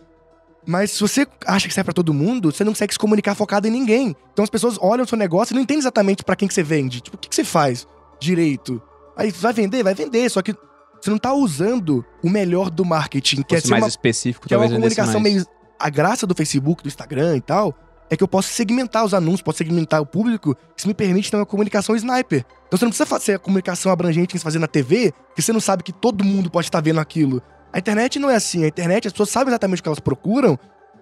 Mas 0.64 0.92
se 0.92 1.00
você 1.00 1.26
acha 1.46 1.66
que 1.66 1.74
sai 1.74 1.82
pra 1.82 1.92
todo 1.92 2.14
mundo, 2.14 2.52
você 2.52 2.62
não 2.62 2.72
consegue 2.72 2.92
se 2.92 2.98
comunicar 2.98 3.34
focado 3.34 3.66
em 3.66 3.70
ninguém. 3.72 4.14
Então 4.32 4.44
as 4.44 4.50
pessoas 4.50 4.78
olham 4.80 5.04
o 5.04 5.08
seu 5.08 5.18
negócio 5.18 5.52
e 5.52 5.54
não 5.54 5.62
entendem 5.62 5.80
exatamente 5.80 6.22
pra 6.22 6.36
quem 6.36 6.46
que 6.46 6.54
você 6.54 6.62
vende. 6.62 7.00
Tipo, 7.00 7.16
o 7.16 7.18
que, 7.18 7.28
que 7.28 7.34
você 7.34 7.42
faz 7.42 7.88
direito? 8.20 8.80
Aí 9.16 9.32
vai 9.32 9.52
vender, 9.52 9.82
vai 9.82 9.94
vender, 9.94 10.30
só 10.30 10.40
que 10.42 10.54
você 11.00 11.10
não 11.10 11.18
tá 11.18 11.32
usando 11.32 12.04
o 12.22 12.30
melhor 12.30 12.70
do 12.70 12.84
marketing, 12.84 13.42
que 13.42 13.54
é 13.54 13.58
fosse 13.58 13.66
ser 13.66 13.72
mais 13.72 13.82
uma, 13.82 13.88
específico, 13.88 14.46
que 14.46 14.54
é 14.54 14.56
uma 14.56 14.68
talvez 14.68 14.80
comunicação 14.80 15.20
meio. 15.20 15.44
A 15.76 15.90
graça 15.90 16.24
do 16.24 16.34
Facebook, 16.36 16.84
do 16.84 16.88
Instagram 16.88 17.36
e 17.36 17.40
tal, 17.40 17.74
é 18.10 18.16
que 18.16 18.22
eu 18.24 18.28
posso 18.28 18.48
segmentar 18.52 19.05
os 19.05 19.12
anúncios, 19.14 19.43
posso 19.43 19.59
segmentar 19.59 20.01
o 20.01 20.06
público, 20.06 20.56
isso 20.76 20.86
me 20.89 20.94
permite 20.94 21.30
ter 21.30 21.36
uma 21.36 21.44
comunicação 21.47 21.94
sniper. 21.97 22.44
Então 22.66 22.78
você 22.78 22.85
não 22.85 22.90
precisa 22.90 23.06
fazer 23.06 23.35
a 23.35 23.39
comunicação 23.39 23.90
abrangente 23.93 24.28
que 24.32 24.39
você 24.39 24.44
fazer 24.44 24.59
na 24.59 24.66
TV, 24.66 25.12
que 25.35 25.43
você 25.43 25.52
não 25.52 25.60
sabe 25.60 25.82
que 25.82 25.93
todo 25.93 26.24
mundo 26.24 26.51
pode 26.51 26.66
estar 26.66 26.80
vendo 26.80 27.01
aquilo. 27.01 27.43
A 27.72 27.78
internet 27.78 28.18
não 28.18 28.30
é 28.30 28.35
assim. 28.36 28.64
A 28.64 28.68
internet, 28.68 29.06
as 29.06 29.12
pessoas 29.12 29.28
sabem 29.30 29.51
exatamente 29.51 29.80
o 29.80 29.82
que 29.82 29.89
elas 29.89 30.01
procuram 30.01 30.59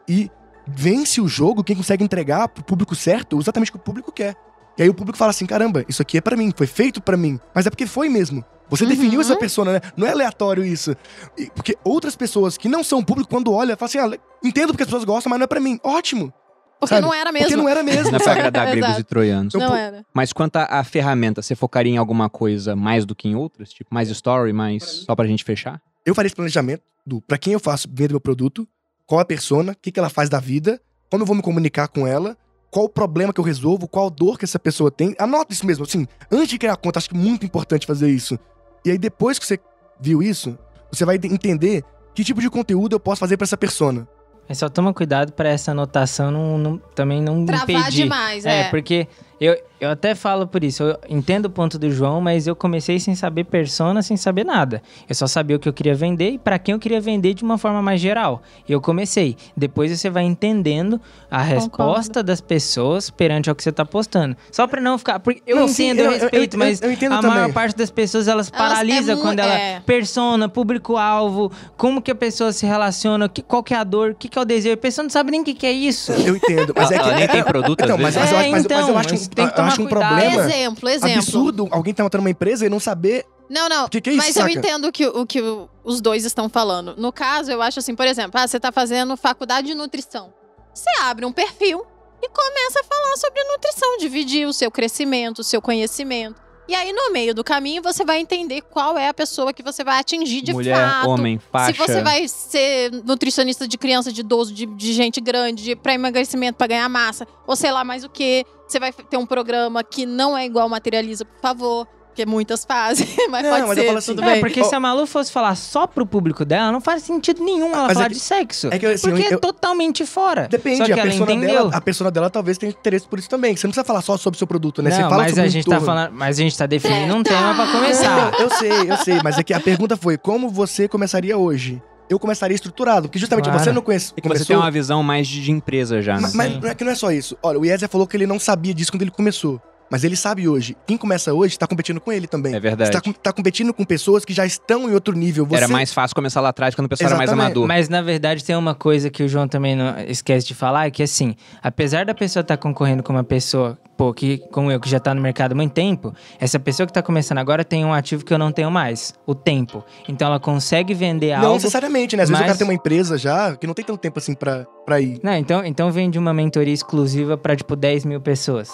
e 0.09 0.31
vence 0.67 1.21
o 1.21 1.29
jogo 1.29 1.63
quem 1.63 1.77
consegue 1.77 2.03
entregar 2.03 2.49
pro 2.49 2.65
público 2.65 2.95
certo 2.95 3.39
exatamente 3.39 3.69
o 3.71 3.73
que 3.73 3.79
o 3.79 3.83
público 3.83 4.11
quer. 4.11 4.35
E 4.77 4.83
aí 4.83 4.89
o 4.89 4.95
público 4.95 5.17
fala 5.17 5.31
assim: 5.31 5.47
caramba, 5.47 5.85
isso 5.89 6.03
aqui 6.03 6.19
é 6.19 6.21
pra 6.21 6.37
mim, 6.37 6.53
foi 6.55 6.67
feito 6.67 7.01
pra 7.01 7.17
mim. 7.17 7.39
Mas 7.55 7.67
é 7.67 7.71
porque 7.71 7.87
foi 7.87 8.09
mesmo. 8.09 8.45
Você 8.69 8.83
Uhum. 8.83 8.91
definiu 8.91 9.21
essa 9.21 9.37
persona, 9.37 9.75
né? 9.75 9.81
Não 9.97 10.07
é 10.07 10.11
aleatório 10.11 10.65
isso. 10.65 10.95
E- 11.39 11.49
Porque 11.55 11.77
outras 11.85 12.17
pessoas 12.17 12.59
que 12.59 12.69
não 12.69 12.83
são 12.83 13.03
público, 13.03 13.31
quando 13.31 13.53
olham, 13.53 13.77
falam 13.77 13.87
assim: 14.07 14.17
ah, 14.17 14.19
entendo 14.45 14.69
porque 14.73 14.83
as 14.83 14.89
pessoas 14.89 15.05
gostam, 15.05 15.31
mas 15.31 15.39
não 15.39 15.45
é 15.45 15.47
pra 15.47 15.61
mim. 15.61 15.79
Ótimo. 15.85 16.33
Porque 16.79 16.95
sabe? 16.95 17.07
não 17.07 17.15
era 17.15 17.33
mesmo. 17.33 17.49
Porque 17.49 17.63
não 17.63 17.69
era 17.69 17.83
mesmo. 17.83 18.11
Não 18.11 18.19
é 18.19 18.23
pra 18.23 18.33
agradar 18.33 18.71
gregos 18.71 18.99
e 18.99 19.05
troianos. 19.05 19.55
Não 19.55 19.75
era. 19.75 20.05
Mas 20.13 20.33
quanto 20.33 20.57
à 20.57 20.85
ferramenta, 20.85 21.43
você 21.43 21.55
focaria 21.55 21.93
em 21.93 21.97
alguma 21.97 22.29
coisa 22.29 22.77
mais 22.77 23.05
do 23.05 23.15
que 23.15 23.29
em 23.29 23.35
outras? 23.35 23.73
Tipo, 23.73 23.95
mais 23.95 24.11
story, 24.11 24.53
mais 24.53 24.85
só 25.07 25.15
pra 25.15 25.27
gente 25.27 25.45
fechar? 25.45 25.81
Eu 26.05 26.15
faria 26.15 26.27
esse 26.27 26.37
planejamento 26.37 26.83
do 27.05 27.21
pra 27.21 27.39
quem 27.39 27.53
eu 27.53 27.61
faço 27.61 27.89
vendo 27.91 28.11
meu 28.11 28.21
produto, 28.21 28.69
qual 29.07 29.21
a 29.21 29.25
persona, 29.25 29.73
o 29.73 29.77
que, 29.77 29.91
que 29.91 29.99
ela 29.99 30.11
faz 30.11 30.29
da 30.29 30.39
vida, 30.39 30.81
como 31.11 31.23
eu 31.23 31.27
vou 31.27 31.37
me 31.37 31.43
comunicar 31.43 31.89
com 31.89 32.07
ela, 32.07 32.37
qual 32.71 32.87
o 32.87 32.89
problema 32.89 33.33
que 33.33 33.41
eu 33.41 33.45
resolvo, 33.45 33.89
qual 33.89 34.11
dor 34.11 34.39
que 34.39 34.45
essa 34.45 34.59
pessoa 34.59 34.91
tem. 34.91 35.15
Anota 35.19 35.53
isso 35.53 35.65
mesmo, 35.65 35.85
assim, 35.85 36.07
antes 36.31 36.49
de 36.49 36.59
criar 36.59 36.75
a 36.75 36.77
conta, 36.77 36.99
acho 36.99 37.09
que 37.09 37.17
é 37.17 37.19
muito 37.19 37.47
importante 37.47 37.87
fazer 37.87 38.11
isso. 38.11 38.39
E 38.85 38.91
aí, 38.91 38.99
depois 38.99 39.39
que 39.39 39.47
você 39.47 39.59
viu 40.01 40.23
isso, 40.23 40.59
você 40.93 41.05
vai 41.05 41.17
entender 41.17 41.83
que 42.15 42.25
tipo 42.25 42.41
de 42.41 42.51
conteúdo 42.51 42.95
eu 42.95 43.01
posso 43.01 43.21
fazer 43.21 43.37
pra 43.37 43.45
essa 43.45 43.57
persona. 43.57 44.07
Mas 44.49 44.59
só 44.59 44.69
toma 44.69 44.95
cuidado 44.95 45.33
pra 45.33 45.49
essa 45.49 45.73
anotação 45.73 46.31
não, 46.31 46.59
não- 46.59 46.79
também 46.95 47.21
não 47.21 47.45
Travar 47.45 47.69
impedir. 47.69 48.03
demais, 48.05 48.45
É, 48.47 48.61
é. 48.61 48.65
porque 48.71 49.09
eu, 49.41 49.57
eu 49.81 49.91
até 49.91 50.15
falo 50.15 50.47
por 50.47 50.63
isso. 50.65 50.83
Eu 50.83 50.99
entendo 51.09 51.47
o 51.47 51.51
ponto 51.51 51.79
do 51.79 51.91
João, 51.91 52.21
mas 52.21 52.47
eu 52.47 52.57
comecei 52.57 52.99
sem 52.99 53.15
saber 53.15 53.45
persona, 53.45 54.03
sem 54.03 54.17
saber 54.17 54.45
nada. 54.45 54.83
Eu 55.09 55.15
só 55.15 55.27
sabia 55.27 55.57
o 55.57 55.59
que 55.59 55.69
eu 55.69 55.73
queria 55.73 55.95
vender 55.95 56.31
e 56.31 56.39
pra 56.39 56.59
quem 56.59 56.73
eu 56.73 56.79
queria 56.79 57.01
vender 57.01 57.35
de 57.35 57.43
uma 57.43 57.59
forma 57.59 57.83
mais 57.83 58.01
geral. 58.01 58.43
E 58.69 58.73
eu 58.73 58.81
comecei. 58.81 59.37
Depois 59.57 59.91
você 59.91 60.09
vai 60.11 60.25
entendendo 60.25 61.01
a 61.31 61.43
resposta 61.43 62.23
das 62.23 62.41
pessoas 62.41 63.11
perante 63.11 63.49
ao 63.51 63.55
que 63.57 63.63
você 63.63 63.73
tá 63.73 63.85
postando. 63.85 64.37
Só 64.51 64.67
pra 64.67 64.81
não 64.81 64.97
ficar. 64.99 65.21
Porque 65.21 65.43
eu 65.47 65.57
Não, 65.57 65.69
sim, 65.69 65.91
entendo, 65.91 66.01
eu, 66.01 66.05
eu- 66.07 66.13
eu- 66.13 66.21
respeito, 66.23 66.55
eu- 66.55 66.59
mas 66.59 66.83
eu 66.83 66.93
entendo 66.93 67.13
a 67.15 67.21
também. 67.21 67.37
maior 67.37 67.53
parte 67.53 67.77
das 67.77 67.91
pessoas 67.91 68.29
elas 68.29 68.51
Elas- 68.53 68.71
paralisa 68.73 69.13
é 69.13 69.17
quando 69.17 69.41
ela 69.41 69.55
é. 69.55 69.81
persona, 69.81 70.49
público-alvo, 70.49 71.51
como 71.77 72.01
que 72.01 72.11
a 72.11 72.15
pessoa 72.15 72.53
se 72.53 72.65
relaciona, 72.67 73.29
que, 73.29 73.43
qual 73.43 73.63
que 73.63 73.75
é 73.75 73.77
a 73.77 73.85
dor, 73.85 74.11
o 74.11 74.15
que, 74.15 74.29
que 74.29 74.39
é 74.39 74.43
o 74.43 74.45
desejo. 74.45 74.75
A 74.75 74.77
pessoa 74.77 75.03
não 75.03 75.11
sabe 75.11 75.31
nem 75.31 75.41
o 75.41 75.45
que, 75.45 75.55
que 75.55 75.67
é 75.67 75.73
isso. 75.73 76.13
Eu 76.13 76.37
entendo, 76.37 76.73
mas 76.77 76.91
é 76.91 76.95
que. 76.99 77.01
Ela 77.07 77.15
nem 77.17 77.29
tem 77.29 77.43
produto, 77.45 77.81
às 77.81 77.87
Então, 77.87 77.99
mas, 77.99 78.15
vezes. 78.15 78.31
mas 78.31 78.33
eu 78.33 78.37
É, 78.37 78.41
acho, 78.41 78.51
mas, 78.51 78.63
mas 78.63 78.71
eu 78.71 78.79
então, 78.87 78.99
acho, 78.99 79.11
mas 79.11 79.27
um- 79.27 79.31
tem 79.31 79.47
que 79.49 79.57
tomar 79.57 79.66
acho 79.67 79.83
um 79.83 79.87
cuidado. 79.87 80.09
problema 80.09 80.45
Exemplo, 80.45 80.89
exemplo. 80.89 81.19
absurdo 81.19 81.69
alguém 81.71 81.95
tá 81.95 82.03
montando 82.03 82.23
uma 82.23 82.31
empresa 82.31 82.67
e 82.67 82.69
não 82.69 82.81
saber 82.81 83.25
Não, 83.49 83.69
não. 83.69 83.85
O 83.87 83.89
que 83.89 84.01
que 84.01 84.11
é 84.11 84.13
isso, 84.15 84.27
mas 84.27 84.37
eu 84.37 84.43
saca? 84.43 84.59
entendo 84.59 84.91
que, 84.91 85.07
o 85.07 85.27
que 85.27 85.41
os 85.85 86.01
dois 86.01 86.25
estão 86.25 86.49
falando. 86.49 86.95
No 86.97 87.13
caso, 87.13 87.51
eu 87.51 87.63
acho 87.63 87.79
assim, 87.79 87.95
por 87.95 88.07
exemplo, 88.07 88.41
ah, 88.41 88.47
você 88.47 88.59
tá 88.59 88.73
fazendo 88.73 89.17
faculdade 89.17 89.69
de 89.69 89.75
nutrição. 89.75 90.33
Você 90.75 90.91
abre 91.03 91.25
um 91.25 91.33
perfil 91.33 91.85
e 92.23 92.29
começa 92.29 92.81
a 92.81 92.85
falar 92.85 93.17
sobre 93.17 93.43
nutrição, 93.45 93.99
dividir 93.99 94.47
o 94.47 94.53
seu 94.53 94.71
crescimento, 94.71 95.39
o 95.41 95.45
seu 95.45 95.63
conhecimento. 95.63 96.41
E 96.69 96.75
aí, 96.75 96.93
no 96.93 97.13
meio 97.13 97.33
do 97.35 97.45
caminho, 97.45 97.81
você 97.83 98.05
vai 98.05 98.19
entender 98.19 98.61
qual 98.63 98.99
é 98.99 99.09
a 99.09 99.15
pessoa 99.15 99.53
que 99.53 99.63
você 99.63 99.85
vai 99.85 99.99
atingir 100.01 100.41
de 100.43 100.53
Mulher, 100.53 100.75
fato. 100.77 101.09
homem, 101.11 101.39
faixa. 101.39 101.73
Se 101.73 101.79
você 101.79 102.03
vai 102.03 102.27
ser 102.27 102.91
nutricionista 103.05 103.69
de 103.69 103.79
criança, 103.79 104.13
de 104.13 104.21
idoso, 104.21 104.53
de, 104.53 104.67
de 104.67 104.93
gente 104.93 105.21
grande, 105.21 105.63
de- 105.63 105.77
pra 105.77 105.95
emagrecimento, 105.95 106.59
pra 106.59 106.67
ganhar 106.67 106.89
massa, 106.89 107.27
ou 107.47 107.55
sei 107.55 107.71
lá 107.71 107.85
mais 107.85 108.03
o 108.05 108.09
que. 108.09 108.45
Você 108.67 108.81
vai 108.81 108.93
ter 108.93 109.17
um 109.17 109.25
programa 109.27 109.85
que 109.85 110.05
não 110.05 110.37
é 110.37 110.45
igual 110.45 110.69
materializa, 110.69 111.25
por 111.25 111.41
favor. 111.41 111.87
Porque 112.17 112.25
muitas 112.25 112.65
fazem, 112.65 113.07
mas 113.29 113.43
Não, 113.43 113.51
pode 113.51 113.63
mas 113.69 113.77
eu 113.77 113.83
ser, 113.83 113.87
falo 113.89 113.99
assim, 113.99 114.15
tudo 114.15 114.25
É, 114.25 114.33
bem. 114.33 114.41
porque 114.41 114.65
se 114.65 114.75
a 114.75 114.81
Malu 114.81 115.07
fosse 115.07 115.31
falar 115.31 115.55
só 115.55 115.87
pro 115.87 116.07
público 116.07 116.47
dela, 116.47 116.73
não 116.73 116.81
faz 116.81 117.03
sentido 117.03 117.45
nenhum 117.45 117.75
ela 117.75 117.83
Mas 117.83 117.91
é 117.91 117.95
falar 117.95 118.09
que- 118.09 118.15
de 118.15 118.21
sexo. 118.21 118.69
É 118.73 118.79
que 118.79 118.87
assim, 118.87 119.11
porque 119.11 119.23
eu- 119.27 119.31
é 119.33 119.35
eu- 119.35 119.39
totalmente 119.39 120.07
fora. 120.07 120.49
Depende, 120.51 120.79
Só 120.79 120.87
que 120.87 120.93
a 120.93 120.97
ela 120.97 121.03
persona 121.03 121.33
entendeu. 121.33 121.55
dela, 121.65 121.77
a 121.77 121.81
persona 121.83 122.11
dela 122.11 122.31
talvez 122.31 122.57
tenha 122.57 122.71
interesse 122.73 123.07
por 123.07 123.19
isso 123.19 123.29
também. 123.29 123.55
Você 123.55 123.67
não 123.67 123.71
precisa 123.73 123.85
falar 123.85 124.01
só 124.01 124.17
sobre 124.17 124.37
o 124.37 124.39
seu 124.39 124.47
produto, 124.47 124.81
né? 124.81 124.91
Você 124.93 125.03
não, 125.03 125.11
fala 125.11 125.25
mas 125.25 125.33
sobre 125.33 125.43
a 125.43 125.47
o 125.47 125.51
gente 125.51 125.65
tá 125.67 125.71
entorno. 125.77 125.87
falando, 125.87 126.13
mas 126.15 126.39
a 126.39 126.43
gente 126.43 126.57
tá 126.57 126.65
definindo 126.65 127.15
um 127.15 127.23
tema 127.23 127.55
pra 127.55 127.67
começar. 127.71 128.33
Eu 128.41 128.49
sei, 128.51 128.91
eu 128.91 128.97
sei, 128.97 129.21
mas 129.23 129.37
é 129.37 129.43
que 129.43 129.53
a 129.53 129.61
pergunta 129.61 129.95
foi 129.95 130.17
como 130.17 130.49
você 130.49 130.89
começaria 130.89 131.37
hoje? 131.37 131.83
Eu 132.09 132.19
começaria 132.19 132.55
estruturado, 132.55 133.09
porque 133.09 133.19
justamente 133.19 133.45
Claro. 133.45 133.63
você 133.63 133.73
não 133.73 133.83
conhece, 133.83 134.13
E 134.17 134.23
que 134.23 134.29
você 134.29 134.37
começou... 134.37 134.47
tem 134.47 134.57
uma 134.57 134.71
visão 134.71 135.03
mais 135.03 135.29
de, 135.29 135.43
de 135.43 135.51
empresa 135.53 136.01
já, 136.01 136.15
né? 136.15 136.21
Ma- 136.23 136.31
Mas, 136.33 136.53
Sim. 136.55 136.61
não 136.63 136.69
é 136.71 136.75
que 136.75 136.83
não 136.85 136.93
é 136.93 136.95
só 136.95 137.11
isso. 137.13 137.37
Olha, 137.43 137.59
o 137.61 137.65
Yezer 137.67 137.91
falou 137.91 138.07
que 138.07 138.17
ele 138.17 138.27
não 138.27 138.39
sabia 138.41 138.73
disso 138.73 138.91
quando 138.91 139.03
ele 139.03 139.11
começou. 139.11 139.61
Mas 139.91 140.03
ele 140.05 140.17
sabe 140.17 140.49
hoje. 140.49 140.77
Quem 140.87 140.97
começa 140.97 141.33
hoje 141.33 141.59
tá 141.59 141.67
competindo 141.67 142.01
com 142.01 142.11
ele 142.13 142.27
também. 142.27 142.55
É 142.55 142.61
verdade. 142.61 142.89
Você 142.89 142.93
tá, 142.93 143.01
com- 143.01 143.13
tá 143.13 143.33
competindo 143.33 143.73
com 143.73 143.85
pessoas 143.85 144.25
que 144.25 144.33
já 144.33 144.45
estão 144.45 144.89
em 144.91 144.93
outro 144.95 145.15
nível. 145.17 145.47
Você... 145.47 145.57
Era 145.57 145.69
mais 145.69 145.93
fácil 145.93 146.15
começar 146.15 146.41
lá 146.41 146.49
atrás, 146.49 146.75
quando 146.75 146.87
o 146.87 146.89
pessoal 146.89 147.09
era 147.11 147.17
mais 147.17 147.29
Exatamente. 147.31 147.47
amador. 147.53 147.69
Mas 147.69 147.89
na 147.89 148.03
verdade 148.03 148.45
tem 148.45 148.57
uma 148.57 148.75
coisa 148.75 149.09
que 149.11 149.23
o 149.23 149.29
João 149.29 149.47
também 149.47 149.77
não 149.77 149.95
esquece 150.09 150.47
de 150.47 150.55
falar, 150.55 150.91
que 150.91 151.03
assim, 151.03 151.37
apesar 151.63 152.05
da 152.05 152.15
pessoa 152.15 152.41
estar 152.41 152.57
concorrendo 152.57 153.03
com 153.03 153.13
uma 153.13 153.23
pessoa, 153.25 153.79
pô, 153.97 154.13
que 154.13 154.39
como 154.51 154.71
eu 154.73 154.81
que 154.81 154.89
já 154.89 154.99
tá 154.99 155.15
no 155.15 155.21
mercado 155.21 155.53
há 155.53 155.55
muito 155.55 155.73
tempo, 155.73 156.13
essa 156.41 156.59
pessoa 156.59 156.87
que 156.87 156.93
tá 156.93 157.03
começando 157.03 157.39
agora 157.39 157.65
tem 157.65 157.85
um 157.85 157.93
ativo 157.93 158.25
que 158.25 158.35
eu 158.35 158.39
não 158.39 158.51
tenho 158.51 158.71
mais, 158.71 159.15
o 159.25 159.35
tempo. 159.35 159.85
Então 160.09 160.27
ela 160.29 160.41
consegue 160.41 160.95
vender 160.95 161.37
Não 161.37 161.43
algo 161.45 161.55
necessariamente, 161.55 162.17
né? 162.17 162.25
Às 162.25 162.29
vezes 162.29 162.41
o 162.41 162.43
mas- 162.43 162.47
cara 162.49 162.59
tem 162.59 162.67
uma 162.67 162.75
empresa 162.75 163.17
já 163.17 163.55
que 163.57 163.67
não 163.67 163.75
tem 163.75 163.85
tanto 163.85 163.99
tempo 163.99 164.19
assim 164.19 164.35
pra, 164.35 164.67
pra 164.85 165.01
ir. 165.01 165.21
Não, 165.23 165.35
então, 165.35 165.65
então 165.65 165.91
vende 165.93 166.19
uma 166.19 166.35
mentoria 166.35 166.75
exclusiva 166.75 167.37
para 167.37 167.55
tipo 167.55 167.77
10 167.77 168.05
mil 168.05 168.21
pessoas. 168.21 168.69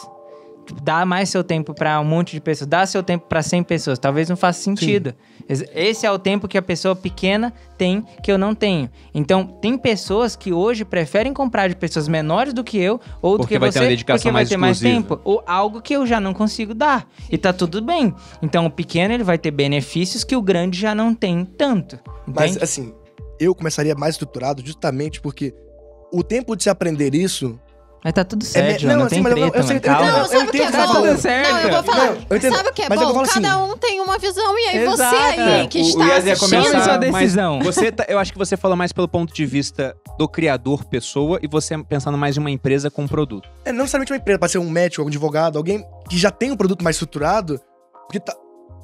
Dá 0.83 1.05
mais 1.05 1.29
seu 1.29 1.43
tempo 1.45 1.75
para 1.75 2.01
um 2.01 2.05
monte 2.05 2.33
de 2.33 2.41
pessoas, 2.41 2.69
dá 2.69 2.87
seu 2.87 3.03
tempo 3.03 3.27
para 3.29 3.43
100 3.43 3.63
pessoas. 3.65 3.99
Talvez 3.99 4.29
não 4.29 4.37
faça 4.37 4.61
sentido. 4.63 5.15
Esse- 5.49 5.69
Esse 5.75 6.07
é 6.07 6.11
o 6.11 6.19
tempo 6.19 6.47
que 6.49 6.57
a 6.57 6.63
pessoa 6.63 6.95
pequena 6.95 7.53
tem 7.77 8.05
que 8.23 8.31
eu 8.31 8.39
não 8.39 8.55
tenho. 8.55 8.89
Então, 9.15 9.45
tem 9.45 9.77
pessoas 9.77 10.35
que 10.37 10.53
hoje 10.53 10.85
preferem 10.85 11.33
comprar 11.35 11.69
de 11.69 11.77
pessoas 11.77 12.07
menores 12.09 12.53
do 12.55 12.63
que 12.65 12.79
eu 12.79 13.01
ou 13.21 13.33
do 13.33 13.39
Porque 13.43 13.55
que 13.55 13.59
vai 13.59 13.69
ter 13.71 13.75
você, 13.79 13.85
uma 13.85 13.89
dedicação 13.91 14.19
porque 14.19 14.31
vai 14.33 14.41
mais 14.43 14.49
ter 14.49 14.57
mais 14.57 14.77
exclusiva. 14.79 15.03
tempo, 15.17 15.21
ou 15.25 15.43
algo 15.47 15.81
que 15.83 15.95
eu 15.95 16.07
já 16.07 16.21
não 16.21 16.33
consigo 16.33 16.75
dar. 16.75 17.09
E 17.31 17.37
tá 17.37 17.53
tudo 17.53 17.83
bem. 17.83 18.15
Então, 18.41 18.67
o 18.67 18.71
pequeno 18.71 19.13
ele 19.15 19.25
vai 19.25 19.39
ter 19.39 19.51
benefícios 19.51 20.23
que 20.25 20.37
o 20.37 20.43
grande 20.43 20.79
já 20.79 20.95
não 20.95 21.15
tem 21.15 21.45
tanto. 21.45 21.99
Mas, 22.27 22.53
Entende? 22.53 22.65
assim, 22.65 22.95
eu 23.41 23.55
começaria 23.55 23.95
mais 23.95 24.15
estruturado 24.15 24.65
justamente 24.65 25.21
porque 25.21 25.53
o 26.13 26.23
tempo 26.23 26.55
de 26.57 26.63
se 26.63 26.71
aprender 26.71 27.15
isso. 27.15 27.59
Mas 28.05 28.13
tá 28.15 28.25
tudo 28.25 28.43
É 28.43 28.47
certo, 28.49 28.81
João, 28.81 28.93
não, 28.95 28.99
não, 29.01 29.07
assim, 29.07 29.15
tem 29.15 29.23
mas 29.23 29.33
eu- 29.33 29.39
treta, 29.39 29.59
eu 29.59 29.63
sei- 29.63 29.75
mano. 29.75 29.87
eu 29.87 29.93
Calma. 29.93 30.13
Não, 30.19 30.27
sabe 30.27 30.43
o 30.49 30.51
que 30.51 30.59
é 30.59 30.63
o 30.63 30.67
você 30.67 30.73
tá 30.73 30.87
bom? 30.87 30.93
falando. 30.93 31.23
Não, 31.23 31.61
eu 31.61 31.71
vou 31.71 31.83
falar. 31.85 32.05
Não, 32.07 32.17
eu 32.31 32.37
entendo. 32.37 32.57
Sabe 32.57 32.69
o 32.69 32.73
que 32.73 32.83
é 32.83 32.89
Mas 32.89 33.01
eu 33.01 33.07
bom? 33.07 33.23
Cada 33.23 33.31
assim, 33.55 33.63
um 33.73 33.77
tem 33.77 34.01
uma 34.01 34.19
visão 34.19 34.59
e 34.59 34.63
aí 34.69 34.77
Exato. 34.79 34.97
você 34.97 35.17
aí 35.17 35.69
que 35.69 35.79
O- 35.79 35.85
o 35.85 35.87
está 35.89 36.05
ia 36.07 36.17
assistindo. 36.17 36.51
começar, 36.65 36.83
sua 36.85 36.97
decisão. 36.97 37.61
Você 37.61 37.93
tá- 37.93 38.05
eu 38.09 38.19
acho 38.19 38.33
que 38.33 38.39
você 38.39 38.57
falou 38.57 38.77
mais 38.77 38.93
pelo 38.93 39.07
ponto 39.07 39.33
de 39.33 39.47
vista 39.47 39.97
do 40.19 40.27
criador 40.29 40.85
pessoa 40.85 41.39
e 41.41 41.47
você 41.47 41.79
pensando 41.85 42.19
mais 42.19 42.37
em 42.37 42.41
uma 42.41 42.51
empresa 42.51 42.91
com 42.91 43.03
um 43.05 43.09
produto. 43.09 43.49
É 43.65 43.71
não 43.71 43.79
necessariamente 43.83 44.13
uma 44.13 44.19
empresa, 44.19 44.39
pode 44.39 44.51
ser 44.53 44.59
um 44.59 44.69
médico, 44.69 45.05
um 45.05 45.07
advogado, 45.07 45.57
alguém 45.57 45.85
que 46.11 46.19
já 46.19 46.31
tem 46.33 46.51
um 46.51 46.57
produto 46.57 46.83
mais 46.83 46.97
estruturado. 46.97 47.61
Porque 48.09 48.19
tá- 48.19 48.35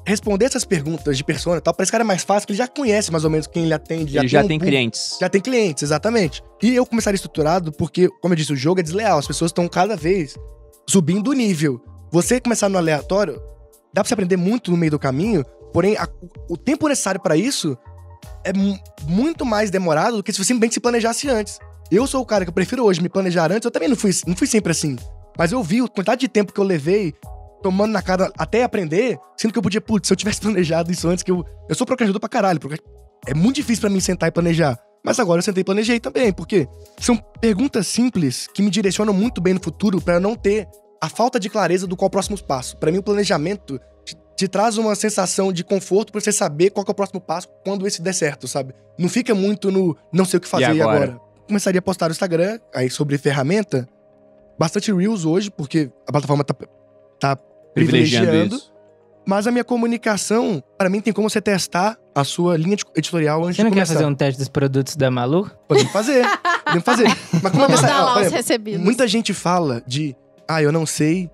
responder 0.05 0.45
essas 0.45 0.65
perguntas 0.65 1.17
de 1.17 1.23
persona 1.23 1.57
e 1.57 1.61
tal, 1.61 1.73
pra 1.73 1.83
esse 1.83 1.91
cara 1.91 2.03
é 2.03 2.07
mais 2.07 2.23
fácil, 2.23 2.41
porque 2.47 2.53
ele 2.53 2.57
já 2.57 2.67
conhece 2.67 3.11
mais 3.11 3.23
ou 3.23 3.29
menos 3.29 3.45
quem 3.47 3.63
ele 3.65 3.73
atende. 3.73 4.17
Ele 4.17 4.27
já 4.27 4.39
um 4.39 4.47
tem 4.47 4.57
público- 4.57 4.65
clientes. 4.71 5.17
Já 5.19 5.29
tem 5.29 5.41
clientes, 5.41 5.83
exatamente. 5.83 6.43
E 6.61 6.75
eu 6.75 6.85
começaria 6.85 7.15
estruturado 7.15 7.71
porque, 7.71 8.09
como 8.21 8.33
eu 8.33 8.35
disse, 8.37 8.51
o 8.53 8.55
jogo 8.55 8.79
é 8.79 8.83
desleal. 8.83 9.19
As 9.19 9.27
pessoas 9.27 9.49
estão 9.49 9.67
cada 9.67 9.95
vez 9.95 10.35
subindo 10.87 11.29
o 11.29 11.33
nível. 11.33 11.79
Você 12.11 12.39
começar 12.39 12.69
no 12.69 12.77
aleatório, 12.77 13.35
dá 13.93 14.01
pra 14.01 14.05
você 14.05 14.13
aprender 14.15 14.37
muito 14.37 14.71
no 14.71 14.77
meio 14.77 14.91
do 14.91 14.99
caminho, 14.99 15.45
porém, 15.71 15.95
a- 15.95 16.07
o 16.49 16.57
tempo 16.57 16.87
necessário 16.87 17.21
pra 17.21 17.35
isso 17.35 17.77
é 18.43 18.51
mu- 18.51 18.79
muito 19.07 19.45
mais 19.45 19.69
demorado 19.69 20.17
do 20.17 20.23
que 20.23 20.31
se 20.31 20.37
você 20.39 20.45
simplesmente 20.45 20.73
se 20.73 20.79
planejasse 20.79 21.29
antes. 21.29 21.59
Eu 21.91 22.07
sou 22.07 22.21
o 22.21 22.25
cara 22.25 22.45
que 22.45 22.49
eu 22.49 22.53
prefiro 22.53 22.83
hoje 22.83 23.01
me 23.01 23.09
planejar 23.09 23.51
antes. 23.51 23.65
Eu 23.65 23.71
também 23.71 23.89
não 23.89 23.95
fui, 23.95 24.11
não 24.25 24.35
fui 24.35 24.47
sempre 24.47 24.71
assim. 24.71 24.95
Mas 25.37 25.51
eu 25.51 25.61
vi 25.63 25.79
a 25.81 25.87
quantidade 25.87 26.21
de 26.21 26.27
tempo 26.27 26.51
que 26.53 26.59
eu 26.59 26.63
levei 26.63 27.13
tomando 27.61 27.91
na 27.91 28.01
cara 28.01 28.31
até 28.37 28.63
aprender, 28.63 29.17
sendo 29.37 29.51
que 29.51 29.57
eu 29.57 29.63
podia, 29.63 29.81
putz, 29.81 30.07
se 30.07 30.13
eu 30.13 30.17
tivesse 30.17 30.41
planejado 30.41 30.91
isso 30.91 31.07
antes, 31.07 31.23
que 31.23 31.31
eu. 31.31 31.45
Eu 31.67 31.75
sou 31.75 31.85
procrastinador 31.85 32.19
pra 32.19 32.29
caralho, 32.29 32.59
porque 32.59 32.81
é 33.27 33.33
muito 33.33 33.57
difícil 33.57 33.81
pra 33.81 33.89
mim 33.89 33.99
sentar 33.99 34.29
e 34.29 34.31
planejar. 34.31 34.77
Mas 35.03 35.19
agora 35.19 35.39
eu 35.39 35.43
sentei 35.43 35.61
e 35.61 35.63
planejei 35.63 35.99
também, 35.99 36.33
porque 36.33 36.67
são 36.99 37.15
perguntas 37.39 37.87
simples 37.87 38.47
que 38.53 38.61
me 38.61 38.69
direcionam 38.69 39.13
muito 39.13 39.39
bem 39.39 39.53
no 39.53 39.63
futuro 39.63 40.01
pra 40.01 40.15
eu 40.15 40.19
não 40.19 40.35
ter 40.35 40.67
a 41.01 41.07
falta 41.07 41.39
de 41.39 41.49
clareza 41.49 41.87
do 41.87 41.95
qual 41.95 42.07
é 42.07 42.09
o 42.09 42.11
próximo 42.11 42.41
passo. 42.43 42.75
Pra 42.77 42.91
mim, 42.91 42.97
o 42.97 43.03
planejamento 43.03 43.79
te, 44.03 44.17
te 44.35 44.47
traz 44.47 44.77
uma 44.77 44.93
sensação 44.95 45.53
de 45.53 45.63
conforto 45.63 46.11
pra 46.11 46.19
você 46.19 46.31
saber 46.31 46.71
qual 46.71 46.85
é 46.85 46.91
o 46.91 46.93
próximo 46.93 47.21
passo 47.21 47.47
quando 47.63 47.87
esse 47.87 48.01
der 48.01 48.13
certo, 48.13 48.47
sabe? 48.47 48.73
Não 48.97 49.07
fica 49.07 49.33
muito 49.33 49.71
no 49.71 49.95
não 50.11 50.25
sei 50.25 50.37
o 50.37 50.41
que 50.41 50.47
fazer 50.47 50.75
e 50.75 50.81
agora? 50.81 51.03
agora. 51.03 51.21
Começaria 51.47 51.79
a 51.79 51.81
postar 51.81 52.07
no 52.07 52.11
Instagram, 52.11 52.59
aí 52.75 52.89
sobre 52.89 53.17
ferramenta, 53.17 53.87
bastante 54.59 54.93
Reels 54.93 55.25
hoje, 55.25 55.49
porque 55.49 55.89
a 56.07 56.11
plataforma 56.11 56.43
tá, 56.43 56.53
tá 57.19 57.37
Privilegiando 57.73 58.25
privilegiando. 58.27 58.55
isso. 58.55 58.73
mas 59.27 59.45
a 59.47 59.51
minha 59.51 59.63
comunicação, 59.63 60.63
pra 60.77 60.89
mim, 60.89 61.01
tem 61.01 61.13
como 61.13 61.29
você 61.29 61.39
testar 61.41 61.97
a 62.15 62.23
sua 62.23 62.57
linha 62.57 62.75
de- 62.75 62.83
editorial 62.95 63.43
antes 63.43 63.57
Você 63.57 63.63
não 63.63 63.69
de 63.69 63.75
quer 63.77 63.85
fazer 63.85 64.05
um 64.05 64.15
teste 64.15 64.39
dos 64.39 64.49
produtos 64.49 64.95
da 64.95 65.09
Malu? 65.11 65.49
Podemos 65.67 65.91
fazer, 65.91 66.25
podemos 66.65 66.83
fazer. 66.83 67.07
Mas 67.41 67.51
como 67.51 67.63
é 67.63 67.67
Vamos 67.67 67.79
testar? 67.81 67.87
dar 67.87 68.01
Ó, 68.01 68.05
lá 68.05 68.13
por 68.15 68.23
os 68.25 68.31
recebidos. 68.31 68.81
Muita 68.83 69.07
gente 69.07 69.33
fala 69.33 69.81
de, 69.85 70.15
ah, 70.47 70.61
eu 70.63 70.71
não 70.71 70.85
sei 70.85 71.29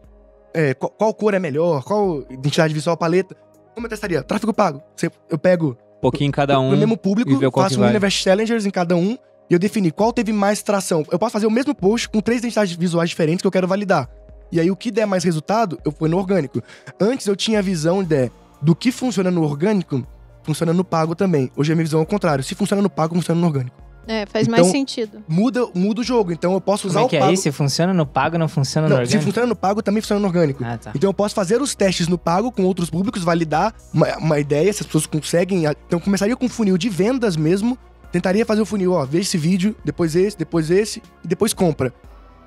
é, 0.53 0.73
qual, 0.73 0.91
qual 0.91 1.13
cor 1.13 1.33
é 1.33 1.39
melhor, 1.39 1.83
qual 1.83 2.21
identidade 2.29 2.73
visual, 2.73 2.95
paleta. 2.97 3.35
Como 3.73 3.85
eu 3.85 3.89
testaria? 3.89 4.21
Tráfego 4.23 4.53
pago. 4.53 4.81
Você- 4.95 5.09
eu 5.29 5.37
pego 5.37 5.77
Um 5.97 6.01
pouquinho 6.01 6.31
cada 6.31 6.59
um. 6.59 6.71
no 6.71 6.77
mesmo 6.77 6.97
público, 6.97 7.31
e 7.31 7.35
ver 7.35 7.49
qual 7.51 7.63
faço 7.65 7.75
que 7.75 7.79
um 7.79 7.83
vai. 7.83 7.89
Universe 7.91 8.17
Challengers 8.17 8.65
em 8.65 8.69
cada 8.71 8.95
um 8.95 9.17
e 9.49 9.53
eu 9.53 9.59
defini 9.59 9.89
qual 9.91 10.11
teve 10.13 10.31
mais 10.33 10.61
tração. 10.61 11.03
Eu 11.11 11.17
posso 11.19 11.31
fazer 11.33 11.45
o 11.47 11.51
mesmo 11.51 11.73
post 11.75 12.07
com 12.09 12.19
três 12.21 12.39
identidades 12.39 12.73
visuais 12.75 13.09
diferentes 13.09 13.41
que 13.41 13.47
eu 13.47 13.51
quero 13.51 13.67
validar. 13.67 14.09
E 14.51 14.59
aí 14.59 14.69
o 14.71 14.75
que 14.75 14.91
der 14.91 15.05
mais 15.05 15.23
resultado, 15.23 15.79
eu 15.83 15.91
fui 15.91 16.07
no 16.09 16.17
orgânico. 16.17 16.61
Antes 16.99 17.27
eu 17.27 17.35
tinha 17.35 17.59
a 17.59 17.61
visão 17.61 18.03
de, 18.03 18.31
do 18.61 18.75
que 18.75 18.91
funciona 18.91 19.29
no 19.31 19.43
orgânico, 19.43 20.05
funciona 20.43 20.71
no 20.73 20.83
pago 20.83 21.15
também. 21.15 21.51
Hoje 21.55 21.71
a 21.71 21.75
minha 21.75 21.85
visão 21.85 21.99
é 21.99 22.03
o 22.03 22.05
contrário. 22.05 22.43
Se 22.43 22.55
funciona 22.55 22.81
no 22.81 22.89
pago, 22.89 23.15
funciona 23.15 23.39
no 23.39 23.47
orgânico. 23.47 23.75
É, 24.07 24.23
faz 24.27 24.47
Então, 24.47 24.59
mais 24.59 24.71
sentido. 24.71 25.23
Muda, 25.27 25.67
muda 25.73 26.01
o 26.01 26.03
jogo. 26.03 26.31
Então 26.31 26.53
eu 26.53 26.61
posso 26.61 26.87
usar 26.87 26.99
Como 26.99 27.07
é 27.07 27.09
que 27.09 27.15
o 27.15 27.17
é 27.17 27.19
pago. 27.21 27.33
isso? 27.33 27.41
Se 27.43 27.51
funciona 27.51 27.91
no 27.91 28.05
pago, 28.05 28.37
não 28.37 28.47
funciona 28.47 28.87
no 28.87 28.93
Não, 28.93 28.97
se 28.97 29.07
orgânico? 29.07 29.25
funciona 29.25 29.47
no 29.47 29.55
pago, 29.55 29.81
também 29.81 29.99
funciona 29.99 30.19
no 30.19 30.27
orgânico. 30.27 30.63
Ah, 30.63 30.77
tá. 30.77 30.91
Então 30.93 31.09
eu 31.09 31.13
posso 31.13 31.33
fazer 31.33 31.59
os 31.59 31.73
testes 31.73 32.07
no 32.07 32.15
pago 32.17 32.51
com 32.51 32.63
outros 32.65 32.87
públicos, 32.87 33.23
validar 33.23 33.73
uma, 33.91 34.15
uma 34.17 34.39
ideia, 34.39 34.71
se 34.71 34.81
as 34.81 34.85
pessoas 34.85 35.07
conseguem. 35.07 35.65
Então 35.65 35.75
eu 35.97 35.99
começaria 35.99 36.35
com 36.35 36.45
um 36.45 36.49
funil 36.49 36.77
de 36.77 36.87
vendas 36.87 37.35
mesmo. 37.35 37.75
Tentaria 38.11 38.45
fazer 38.45 38.61
o 38.61 38.65
funil, 38.65 38.93
ó, 38.93 39.03
veja 39.05 39.23
esse 39.23 39.37
vídeo, 39.39 39.75
depois 39.83 40.15
esse, 40.15 40.37
depois 40.37 40.69
esse, 40.69 41.01
e 41.23 41.27
depois 41.27 41.51
compra. 41.51 41.91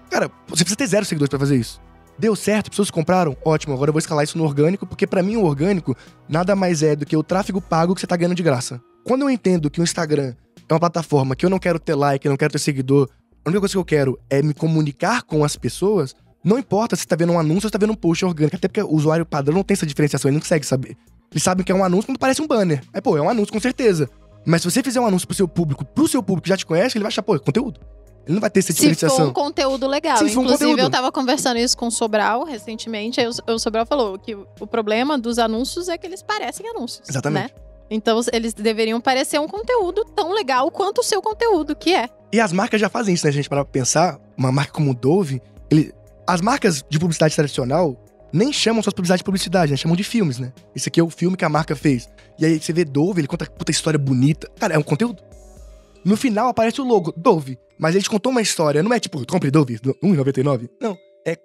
Cara, 0.08 0.30
você 0.46 0.62
precisa 0.64 0.76
ter 0.76 0.86
zero 0.86 1.04
seguidores 1.04 1.28
pra 1.28 1.38
fazer 1.40 1.56
isso. 1.56 1.78
Deu 2.18 2.34
certo, 2.34 2.70
pessoas 2.70 2.90
compraram? 2.90 3.36
Ótimo, 3.44 3.74
agora 3.74 3.90
eu 3.90 3.92
vou 3.92 4.00
escalar 4.00 4.24
isso 4.24 4.36
no 4.36 4.44
orgânico, 4.44 4.84
porque 4.84 5.06
pra 5.06 5.22
mim 5.22 5.36
o 5.36 5.44
orgânico 5.44 5.96
nada 6.28 6.56
mais 6.56 6.82
é 6.82 6.96
do 6.96 7.06
que 7.06 7.16
o 7.16 7.22
tráfego 7.22 7.60
pago 7.60 7.94
que 7.94 8.00
você 8.00 8.08
tá 8.08 8.16
ganhando 8.16 8.34
de 8.34 8.42
graça. 8.42 8.80
Quando 9.04 9.22
eu 9.22 9.30
entendo 9.30 9.70
que 9.70 9.80
o 9.80 9.84
Instagram 9.84 10.34
é 10.68 10.72
uma 10.72 10.80
plataforma 10.80 11.36
que 11.36 11.46
eu 11.46 11.50
não 11.50 11.60
quero 11.60 11.78
ter 11.78 11.94
like, 11.94 12.26
eu 12.26 12.30
não 12.30 12.36
quero 12.36 12.52
ter 12.52 12.58
seguidor, 12.58 13.08
a 13.44 13.48
única 13.48 13.60
coisa 13.60 13.72
que 13.72 13.78
eu 13.78 13.84
quero 13.84 14.18
é 14.28 14.42
me 14.42 14.52
comunicar 14.52 15.22
com 15.22 15.44
as 15.44 15.54
pessoas, 15.54 16.14
não 16.42 16.58
importa 16.58 16.96
se 16.96 17.06
tá 17.06 17.14
vendo 17.14 17.32
um 17.32 17.38
anúncio 17.38 17.66
ou 17.66 17.68
se 17.68 17.70
tá 17.70 17.78
vendo 17.78 17.92
um 17.92 17.96
post 17.96 18.24
orgânico, 18.24 18.56
até 18.56 18.66
porque 18.66 18.82
o 18.82 18.92
usuário 18.92 19.24
padrão 19.24 19.54
não 19.54 19.62
tem 19.62 19.74
essa 19.74 19.86
diferenciação, 19.86 20.28
ele 20.28 20.36
não 20.36 20.40
consegue 20.40 20.66
saber. 20.66 20.96
Eles 21.30 21.42
sabem 21.42 21.64
que 21.64 21.70
é 21.70 21.74
um 21.74 21.84
anúncio 21.84 22.06
quando 22.06 22.18
parece 22.18 22.42
um 22.42 22.48
banner. 22.48 22.82
Aí, 22.92 23.00
pô, 23.00 23.16
é 23.16 23.22
um 23.22 23.28
anúncio 23.28 23.52
com 23.52 23.60
certeza. 23.60 24.10
Mas 24.44 24.62
se 24.62 24.70
você 24.70 24.82
fizer 24.82 25.00
um 25.00 25.06
anúncio 25.06 25.28
pro 25.28 25.36
seu 25.36 25.46
público, 25.46 25.84
pro 25.84 26.08
seu 26.08 26.22
público 26.22 26.44
que 26.44 26.48
já 26.48 26.56
te 26.56 26.66
conhece, 26.66 26.96
ele 26.96 27.02
vai 27.02 27.08
achar, 27.08 27.22
pô, 27.22 27.36
é 27.36 27.38
conteúdo. 27.38 27.80
Ele 28.28 28.34
não 28.34 28.40
vai 28.42 28.50
ter 28.50 28.60
essa 28.60 28.72
Se 28.72 28.74
for 28.74 28.88
diferenciação. 28.90 29.28
um 29.28 29.32
conteúdo 29.32 29.86
legal. 29.86 30.18
Se 30.18 30.28
for 30.28 30.40
um 30.40 30.44
Inclusive, 30.44 30.70
conteúdo. 30.70 30.80
eu 30.86 30.90
tava 30.90 31.10
conversando 31.10 31.56
isso 31.56 31.74
com 31.74 31.86
o 31.86 31.90
Sobral 31.90 32.44
recentemente. 32.44 33.18
Aí 33.18 33.26
o, 33.26 33.54
o 33.54 33.58
Sobral 33.58 33.86
falou 33.86 34.18
que 34.18 34.34
o, 34.34 34.46
o 34.60 34.66
problema 34.66 35.18
dos 35.18 35.38
anúncios 35.38 35.88
é 35.88 35.96
que 35.96 36.06
eles 36.06 36.22
parecem 36.22 36.68
anúncios. 36.68 37.08
Exatamente. 37.08 37.54
Né? 37.54 37.60
Então, 37.90 38.20
eles 38.34 38.52
deveriam 38.52 39.00
parecer 39.00 39.40
um 39.40 39.48
conteúdo 39.48 40.04
tão 40.14 40.34
legal 40.34 40.70
quanto 40.70 40.98
o 40.98 41.02
seu 41.02 41.22
conteúdo, 41.22 41.74
que 41.74 41.94
é. 41.94 42.10
E 42.30 42.38
as 42.38 42.52
marcas 42.52 42.78
já 42.78 42.90
fazem 42.90 43.14
isso, 43.14 43.24
né, 43.24 43.32
gente? 43.32 43.48
Para 43.48 43.64
pensar, 43.64 44.20
uma 44.36 44.52
marca 44.52 44.72
como 44.72 44.90
o 44.90 44.94
Dove, 44.94 45.40
ele... 45.70 45.94
as 46.26 46.42
marcas 46.42 46.84
de 46.86 46.98
publicidade 46.98 47.34
tradicional 47.34 47.96
nem 48.30 48.52
chamam 48.52 48.82
suas 48.82 48.92
publicidades 48.92 49.20
de 49.20 49.24
publicidade, 49.24 49.70
né? 49.70 49.76
Chamam 49.78 49.96
de 49.96 50.04
filmes, 50.04 50.38
né? 50.38 50.52
Esse 50.76 50.90
aqui 50.90 51.00
é 51.00 51.02
o 51.02 51.08
filme 51.08 51.34
que 51.34 51.46
a 51.46 51.48
marca 51.48 51.74
fez. 51.74 52.10
E 52.38 52.44
aí 52.44 52.60
você 52.60 52.74
vê 52.74 52.84
Dove, 52.84 53.22
ele 53.22 53.26
conta 53.26 53.46
puta 53.46 53.70
história 53.70 53.98
bonita. 53.98 54.50
Cara, 54.60 54.74
é 54.74 54.78
um 54.78 54.82
conteúdo. 54.82 55.22
No 56.04 56.16
final 56.16 56.48
aparece 56.48 56.80
o 56.80 56.84
logo, 56.84 57.12
Dove. 57.16 57.58
Mas 57.78 57.94
ele 57.94 58.02
te 58.02 58.10
contou 58.10 58.32
uma 58.32 58.42
história, 58.42 58.82
não 58.82 58.92
é 58.92 58.98
tipo, 58.98 59.24
compre 59.26 59.50
Dove, 59.50 59.74
R$1,99. 59.74 60.68
Não. 60.80 60.96
É. 61.26 61.36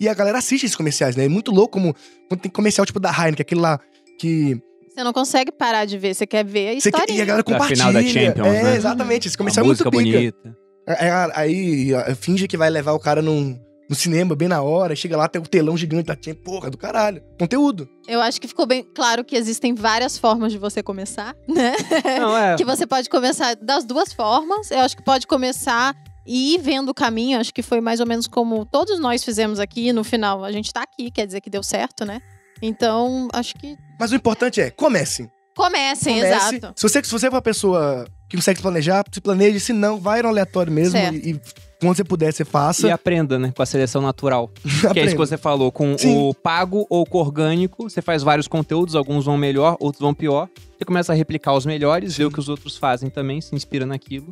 E 0.00 0.08
a 0.08 0.14
galera 0.14 0.38
assiste 0.38 0.64
esses 0.64 0.76
comerciais, 0.76 1.16
né? 1.16 1.24
É 1.24 1.28
muito 1.28 1.50
louco 1.50 1.72
como 1.72 1.94
quando 2.28 2.40
tem 2.40 2.50
comercial 2.50 2.86
tipo 2.86 3.00
da 3.00 3.10
Heineken, 3.10 3.42
aquele 3.42 3.60
lá 3.60 3.78
que. 4.18 4.60
Você 4.88 5.04
não 5.04 5.12
consegue 5.12 5.50
parar 5.52 5.84
de 5.84 5.96
ver, 5.98 6.14
você 6.14 6.26
quer 6.26 6.44
ver 6.44 6.76
a 6.76 6.80
Você 6.80 6.90
quer, 6.90 6.98
história. 6.98 7.12
e 7.12 7.22
a 7.22 7.24
galera 7.24 7.44
compartilha. 7.44 7.76
final 7.76 7.92
da 7.92 8.02
Champions, 8.02 8.46
é, 8.46 8.62
né? 8.62 8.76
exatamente. 8.76 9.28
Esse 9.28 9.38
comercial 9.38 9.64
é 9.64 9.66
muito 9.66 9.84
pica. 9.84 9.90
bonita. 9.90 10.56
É, 10.86 11.06
é, 11.06 11.30
aí 11.34 11.94
é, 11.94 12.14
finge 12.14 12.48
que 12.48 12.56
vai 12.56 12.68
levar 12.70 12.92
o 12.92 12.98
cara 12.98 13.22
num, 13.22 13.58
no 13.90 13.96
cinema 13.96 14.36
bem 14.36 14.46
na 14.46 14.62
hora, 14.62 14.94
chega 14.94 15.16
lá, 15.16 15.26
tem 15.26 15.42
o 15.42 15.44
telão 15.44 15.76
gigante 15.76 16.04
da 16.04 16.14
Champions. 16.14 16.44
Porra, 16.44 16.70
do 16.70 16.78
caralho. 16.78 17.20
Conteúdo. 17.36 17.88
Eu 18.06 18.20
acho 18.20 18.40
que 18.40 18.46
ficou 18.46 18.64
bem 18.64 18.84
claro 18.94 19.24
que 19.24 19.34
existem 19.34 19.74
várias 19.74 20.16
formas 20.16 20.52
de 20.52 20.58
você 20.58 20.80
começar, 20.80 21.34
né? 21.48 21.74
Não, 22.20 22.38
é. 22.38 22.54
que 22.56 22.64
você 22.64 22.86
pode 22.86 23.10
começar 23.10 23.56
das 23.56 23.84
duas 23.84 24.12
formas. 24.12 24.70
Eu 24.70 24.78
acho 24.78 24.96
que 24.96 25.02
pode 25.02 25.26
começar 25.26 25.92
e 26.24 26.54
ir 26.54 26.58
vendo 26.60 26.90
o 26.90 26.94
caminho. 26.94 27.40
Acho 27.40 27.52
que 27.52 27.62
foi 27.62 27.80
mais 27.80 27.98
ou 27.98 28.06
menos 28.06 28.28
como 28.28 28.64
todos 28.64 29.00
nós 29.00 29.24
fizemos 29.24 29.58
aqui. 29.58 29.92
No 29.92 30.04
final, 30.04 30.44
a 30.44 30.52
gente 30.52 30.72
tá 30.72 30.84
aqui, 30.84 31.10
quer 31.10 31.26
dizer 31.26 31.40
que 31.40 31.50
deu 31.50 31.64
certo, 31.64 32.04
né? 32.04 32.20
Então, 32.62 33.26
acho 33.32 33.56
que 33.56 33.76
Mas 33.98 34.12
o 34.12 34.14
importante 34.14 34.60
é, 34.60 34.70
comece. 34.70 35.28
comecem, 35.56 36.20
Comece. 36.20 36.54
exato. 36.54 36.74
Se 36.76 36.88
você, 36.88 37.02
se 37.02 37.10
você 37.10 37.26
é 37.26 37.30
uma 37.30 37.42
pessoa 37.42 38.06
que 38.28 38.36
consegue 38.36 38.58
se 38.58 38.62
planejar, 38.62 39.04
se 39.10 39.20
planeje. 39.20 39.58
Se 39.58 39.72
não, 39.72 39.98
vai 39.98 40.22
no 40.22 40.28
aleatório 40.28 40.72
mesmo. 40.72 40.92
Certo. 40.92 41.16
E, 41.16 41.30
e 41.32 41.40
quando 41.80 41.96
você 41.96 42.04
puder, 42.04 42.32
você 42.32 42.44
faça. 42.44 42.86
E 42.86 42.90
aprenda, 42.90 43.38
né? 43.38 43.52
Com 43.56 43.62
a 43.62 43.66
seleção 43.66 44.02
natural. 44.02 44.50
Que 44.92 45.00
é 45.00 45.04
isso 45.04 45.14
que 45.14 45.18
você 45.18 45.38
falou. 45.38 45.72
Com 45.72 45.96
Sim. 45.96 46.16
o 46.16 46.34
pago 46.34 46.86
ou 46.90 47.06
com 47.06 47.18
o 47.18 47.20
orgânico, 47.20 47.88
você 47.88 48.02
faz 48.02 48.22
vários 48.22 48.46
conteúdos, 48.46 48.94
alguns 48.94 49.24
vão 49.24 49.36
melhor, 49.36 49.76
outros 49.80 50.00
vão 50.00 50.12
pior. 50.12 50.48
Você 50.76 50.84
começa 50.84 51.12
a 51.12 51.14
replicar 51.14 51.54
os 51.54 51.64
melhores, 51.64 52.16
vê 52.16 52.24
o 52.24 52.30
que 52.30 52.38
os 52.38 52.48
outros 52.48 52.76
fazem 52.76 53.08
também, 53.08 53.40
se 53.40 53.54
inspira 53.54 53.86
naquilo 53.86 54.28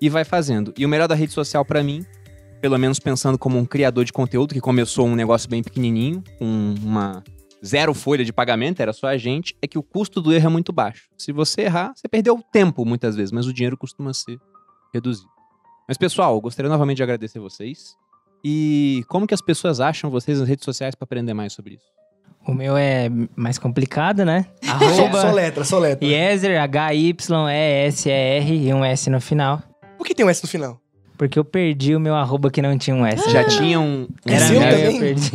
e 0.00 0.08
vai 0.08 0.24
fazendo. 0.24 0.72
E 0.76 0.84
o 0.84 0.88
melhor 0.88 1.08
da 1.08 1.14
rede 1.14 1.32
social 1.32 1.64
pra 1.64 1.82
mim, 1.82 2.04
pelo 2.60 2.78
menos 2.78 2.98
pensando 2.98 3.38
como 3.38 3.58
um 3.58 3.64
criador 3.64 4.04
de 4.04 4.12
conteúdo 4.12 4.54
que 4.54 4.60
começou 4.60 5.06
um 5.06 5.14
negócio 5.14 5.48
bem 5.48 5.62
pequenininho, 5.62 6.22
com 6.38 6.74
uma 6.82 7.22
zero 7.64 7.92
folha 7.92 8.24
de 8.24 8.32
pagamento, 8.32 8.80
era 8.80 8.92
só 8.92 9.06
a 9.06 9.16
gente, 9.16 9.54
é 9.60 9.66
que 9.66 9.78
o 9.78 9.82
custo 9.82 10.20
do 10.20 10.32
erro 10.32 10.46
é 10.46 10.50
muito 10.50 10.72
baixo. 10.72 11.08
Se 11.18 11.32
você 11.32 11.62
errar, 11.62 11.92
você 11.94 12.08
perdeu 12.08 12.34
o 12.34 12.42
tempo 12.42 12.84
muitas 12.84 13.16
vezes, 13.16 13.32
mas 13.32 13.46
o 13.46 13.52
dinheiro 13.52 13.76
costuma 13.76 14.12
ser 14.14 14.38
reduzido. 14.92 15.39
Mas 15.90 15.98
pessoal, 15.98 16.40
gostaria 16.40 16.68
novamente 16.70 16.98
de 16.98 17.02
agradecer 17.02 17.40
vocês. 17.40 17.96
E 18.44 19.02
como 19.08 19.26
que 19.26 19.34
as 19.34 19.40
pessoas 19.40 19.80
acham 19.80 20.08
vocês 20.08 20.38
nas 20.38 20.48
redes 20.48 20.64
sociais 20.64 20.94
pra 20.94 21.02
aprender 21.02 21.34
mais 21.34 21.52
sobre 21.52 21.74
isso? 21.74 21.86
O 22.46 22.54
meu 22.54 22.76
é 22.76 23.10
mais 23.34 23.58
complicado, 23.58 24.24
né? 24.24 24.46
Só, 24.62 24.70
Arroba 24.70 25.20
só 25.20 25.32
letra, 25.32 25.64
só 25.64 25.80
letra. 25.80 26.06
Yeser, 26.06 26.62
H-Y-E-S-E-R 26.62 27.48
e 28.68 28.72
um 28.72 28.84
S 28.84 29.10
no 29.10 29.20
final. 29.20 29.60
Por 29.98 30.06
que 30.06 30.14
tem 30.14 30.24
um 30.24 30.30
S 30.30 30.40
no 30.44 30.48
final? 30.48 30.80
Porque 31.18 31.36
eu 31.36 31.44
perdi 31.44 31.96
o 31.96 32.00
meu 32.00 32.14
arroba 32.14 32.52
que 32.52 32.62
não 32.62 32.78
tinha 32.78 32.94
um 32.94 33.04
S. 33.04 33.28
Já 33.28 33.42
tinha 33.48 33.80
um, 33.80 34.06
É 34.24 34.34
Era 34.34 34.48
meu 34.48 34.62
eu 34.62 34.96
perdi. 34.96 35.32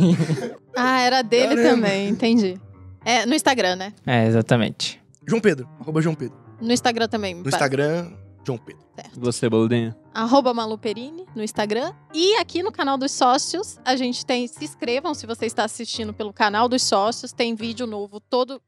Ah, 0.74 1.02
era 1.02 1.20
dele 1.20 1.54
Caramba. 1.54 1.74
também, 1.74 2.08
entendi. 2.08 2.58
É, 3.04 3.26
no 3.26 3.34
Instagram, 3.34 3.76
né? 3.76 3.92
É, 4.06 4.24
exatamente. 4.26 4.98
João 5.28 5.42
Pedro. 5.42 5.68
Arroba 5.78 6.00
João 6.00 6.14
Pedro. 6.14 6.38
No 6.62 6.72
Instagram 6.72 7.08
também. 7.08 7.34
No 7.34 7.46
Instagram, 7.46 8.10
João 8.46 8.56
Pedro. 8.56 8.86
Você, 9.18 9.48
Boludinha? 9.50 9.94
Arroba 10.16 10.54
Maluperini 10.54 11.26
no 11.34 11.42
Instagram. 11.42 11.92
E 12.14 12.36
aqui 12.36 12.62
no 12.62 12.72
canal 12.72 12.96
dos 12.96 13.12
sócios, 13.12 13.78
a 13.84 13.96
gente 13.96 14.24
tem. 14.24 14.48
Se 14.48 14.64
inscrevam 14.64 15.12
se 15.12 15.26
você 15.26 15.44
está 15.44 15.64
assistindo 15.64 16.14
pelo 16.14 16.32
canal 16.32 16.70
dos 16.70 16.82
sócios. 16.82 17.32
Tem 17.32 17.54
vídeo 17.54 17.86
novo 17.86 18.18
todo. 18.18 18.62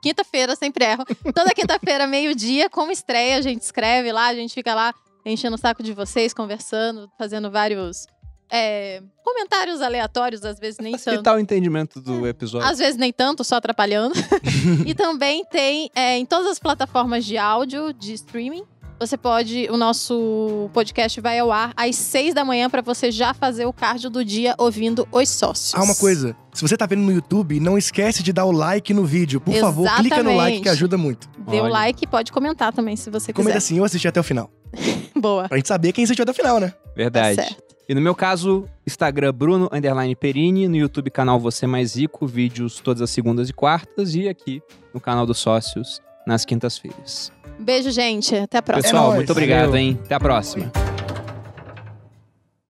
Quinta-feira, 0.00 0.54
sempre 0.54 0.84
erro. 0.84 1.04
Toda 1.34 1.52
quinta-feira, 1.52 2.06
meio-dia, 2.08 2.70
como 2.70 2.92
estreia, 2.92 3.38
a 3.38 3.40
gente 3.40 3.62
escreve 3.62 4.12
lá, 4.12 4.28
a 4.28 4.34
gente 4.36 4.54
fica 4.54 4.72
lá 4.72 4.94
enchendo 5.24 5.56
o 5.56 5.58
saco 5.58 5.82
de 5.82 5.92
vocês, 5.92 6.32
conversando, 6.32 7.10
fazendo 7.18 7.50
vários 7.50 8.06
é, 8.48 9.02
comentários 9.24 9.82
aleatórios, 9.82 10.44
às 10.44 10.58
vezes 10.58 10.78
nem 10.78 10.92
tanto. 10.94 11.04
Facilitar 11.04 11.36
o 11.36 11.38
entendimento 11.40 12.00
do 12.00 12.26
episódio. 12.26 12.68
Às 12.68 12.78
vezes 12.78 12.96
nem 12.96 13.12
tanto, 13.12 13.42
só 13.42 13.56
atrapalhando. 13.56 14.14
e 14.86 14.94
também 14.94 15.44
tem 15.44 15.90
é, 15.94 16.16
em 16.16 16.24
todas 16.24 16.46
as 16.46 16.58
plataformas 16.58 17.24
de 17.24 17.36
áudio, 17.36 17.92
de 17.92 18.12
streaming. 18.12 18.64
Você 18.98 19.16
pode. 19.16 19.68
O 19.70 19.76
nosso 19.76 20.70
podcast 20.72 21.20
vai 21.20 21.38
ao 21.38 21.52
ar 21.52 21.72
às 21.76 21.96
seis 21.96 22.32
da 22.32 22.44
manhã 22.44 22.70
para 22.70 22.80
você 22.80 23.10
já 23.10 23.34
fazer 23.34 23.66
o 23.66 23.72
cardio 23.72 24.08
do 24.08 24.24
dia 24.24 24.54
ouvindo 24.56 25.06
os 25.12 25.28
sócios. 25.28 25.74
Ah, 25.74 25.82
uma 25.82 25.94
coisa. 25.94 26.34
Se 26.54 26.62
você 26.62 26.76
tá 26.76 26.86
vendo 26.86 27.02
no 27.02 27.12
YouTube, 27.12 27.60
não 27.60 27.76
esquece 27.76 28.22
de 28.22 28.32
dar 28.32 28.46
o 28.46 28.52
like 28.52 28.94
no 28.94 29.04
vídeo. 29.04 29.38
Por 29.40 29.54
favor, 29.54 29.86
clica 29.96 30.22
no 30.22 30.30
like 30.30 30.38
Exatamente. 30.38 30.62
que 30.62 30.68
ajuda 30.70 30.96
muito. 30.96 31.28
Dê 31.46 31.60
o 31.60 31.68
like 31.68 32.04
e 32.04 32.06
pode 32.06 32.32
comentar 32.32 32.72
também 32.72 32.96
se 32.96 33.10
você 33.10 33.32
Comenta 33.32 33.50
quiser. 33.52 33.58
assim, 33.58 33.78
eu 33.78 33.84
assisti 33.84 34.08
até 34.08 34.18
o 34.18 34.24
final. 34.24 34.50
Boa. 35.14 35.46
Pra 35.48 35.58
gente 35.58 35.68
saber 35.68 35.92
quem 35.92 36.04
assistiu 36.04 36.22
até 36.22 36.32
o 36.32 36.34
final, 36.34 36.58
né? 36.58 36.72
Verdade. 36.96 37.36
Tá 37.36 37.42
certo. 37.42 37.66
E 37.88 37.94
no 37.94 38.00
meu 38.00 38.14
caso, 38.14 38.64
Instagram 38.84 39.32
Bruno 39.32 39.68
underline 39.70 40.16
Perini, 40.16 40.66
no 40.66 40.76
YouTube 40.76 41.10
canal 41.10 41.38
Você 41.38 41.66
Mais 41.66 41.94
Rico, 41.94 42.26
vídeos 42.26 42.80
todas 42.80 43.00
as 43.02 43.10
segundas 43.10 43.48
e 43.48 43.52
quartas 43.52 44.14
e 44.14 44.28
aqui 44.28 44.60
no 44.92 45.00
canal 45.00 45.24
dos 45.24 45.38
sócios 45.38 46.00
nas 46.26 46.44
quintas-feiras. 46.44 47.30
Beijo, 47.58 47.90
gente. 47.90 48.34
Até 48.34 48.58
a 48.58 48.62
próxima. 48.62 48.82
Pessoal, 48.82 49.04
nóis. 49.04 49.16
muito 49.16 49.32
obrigado, 49.32 49.76
hein? 49.76 49.98
Até 50.04 50.14
a 50.14 50.20
próxima. 50.20 50.70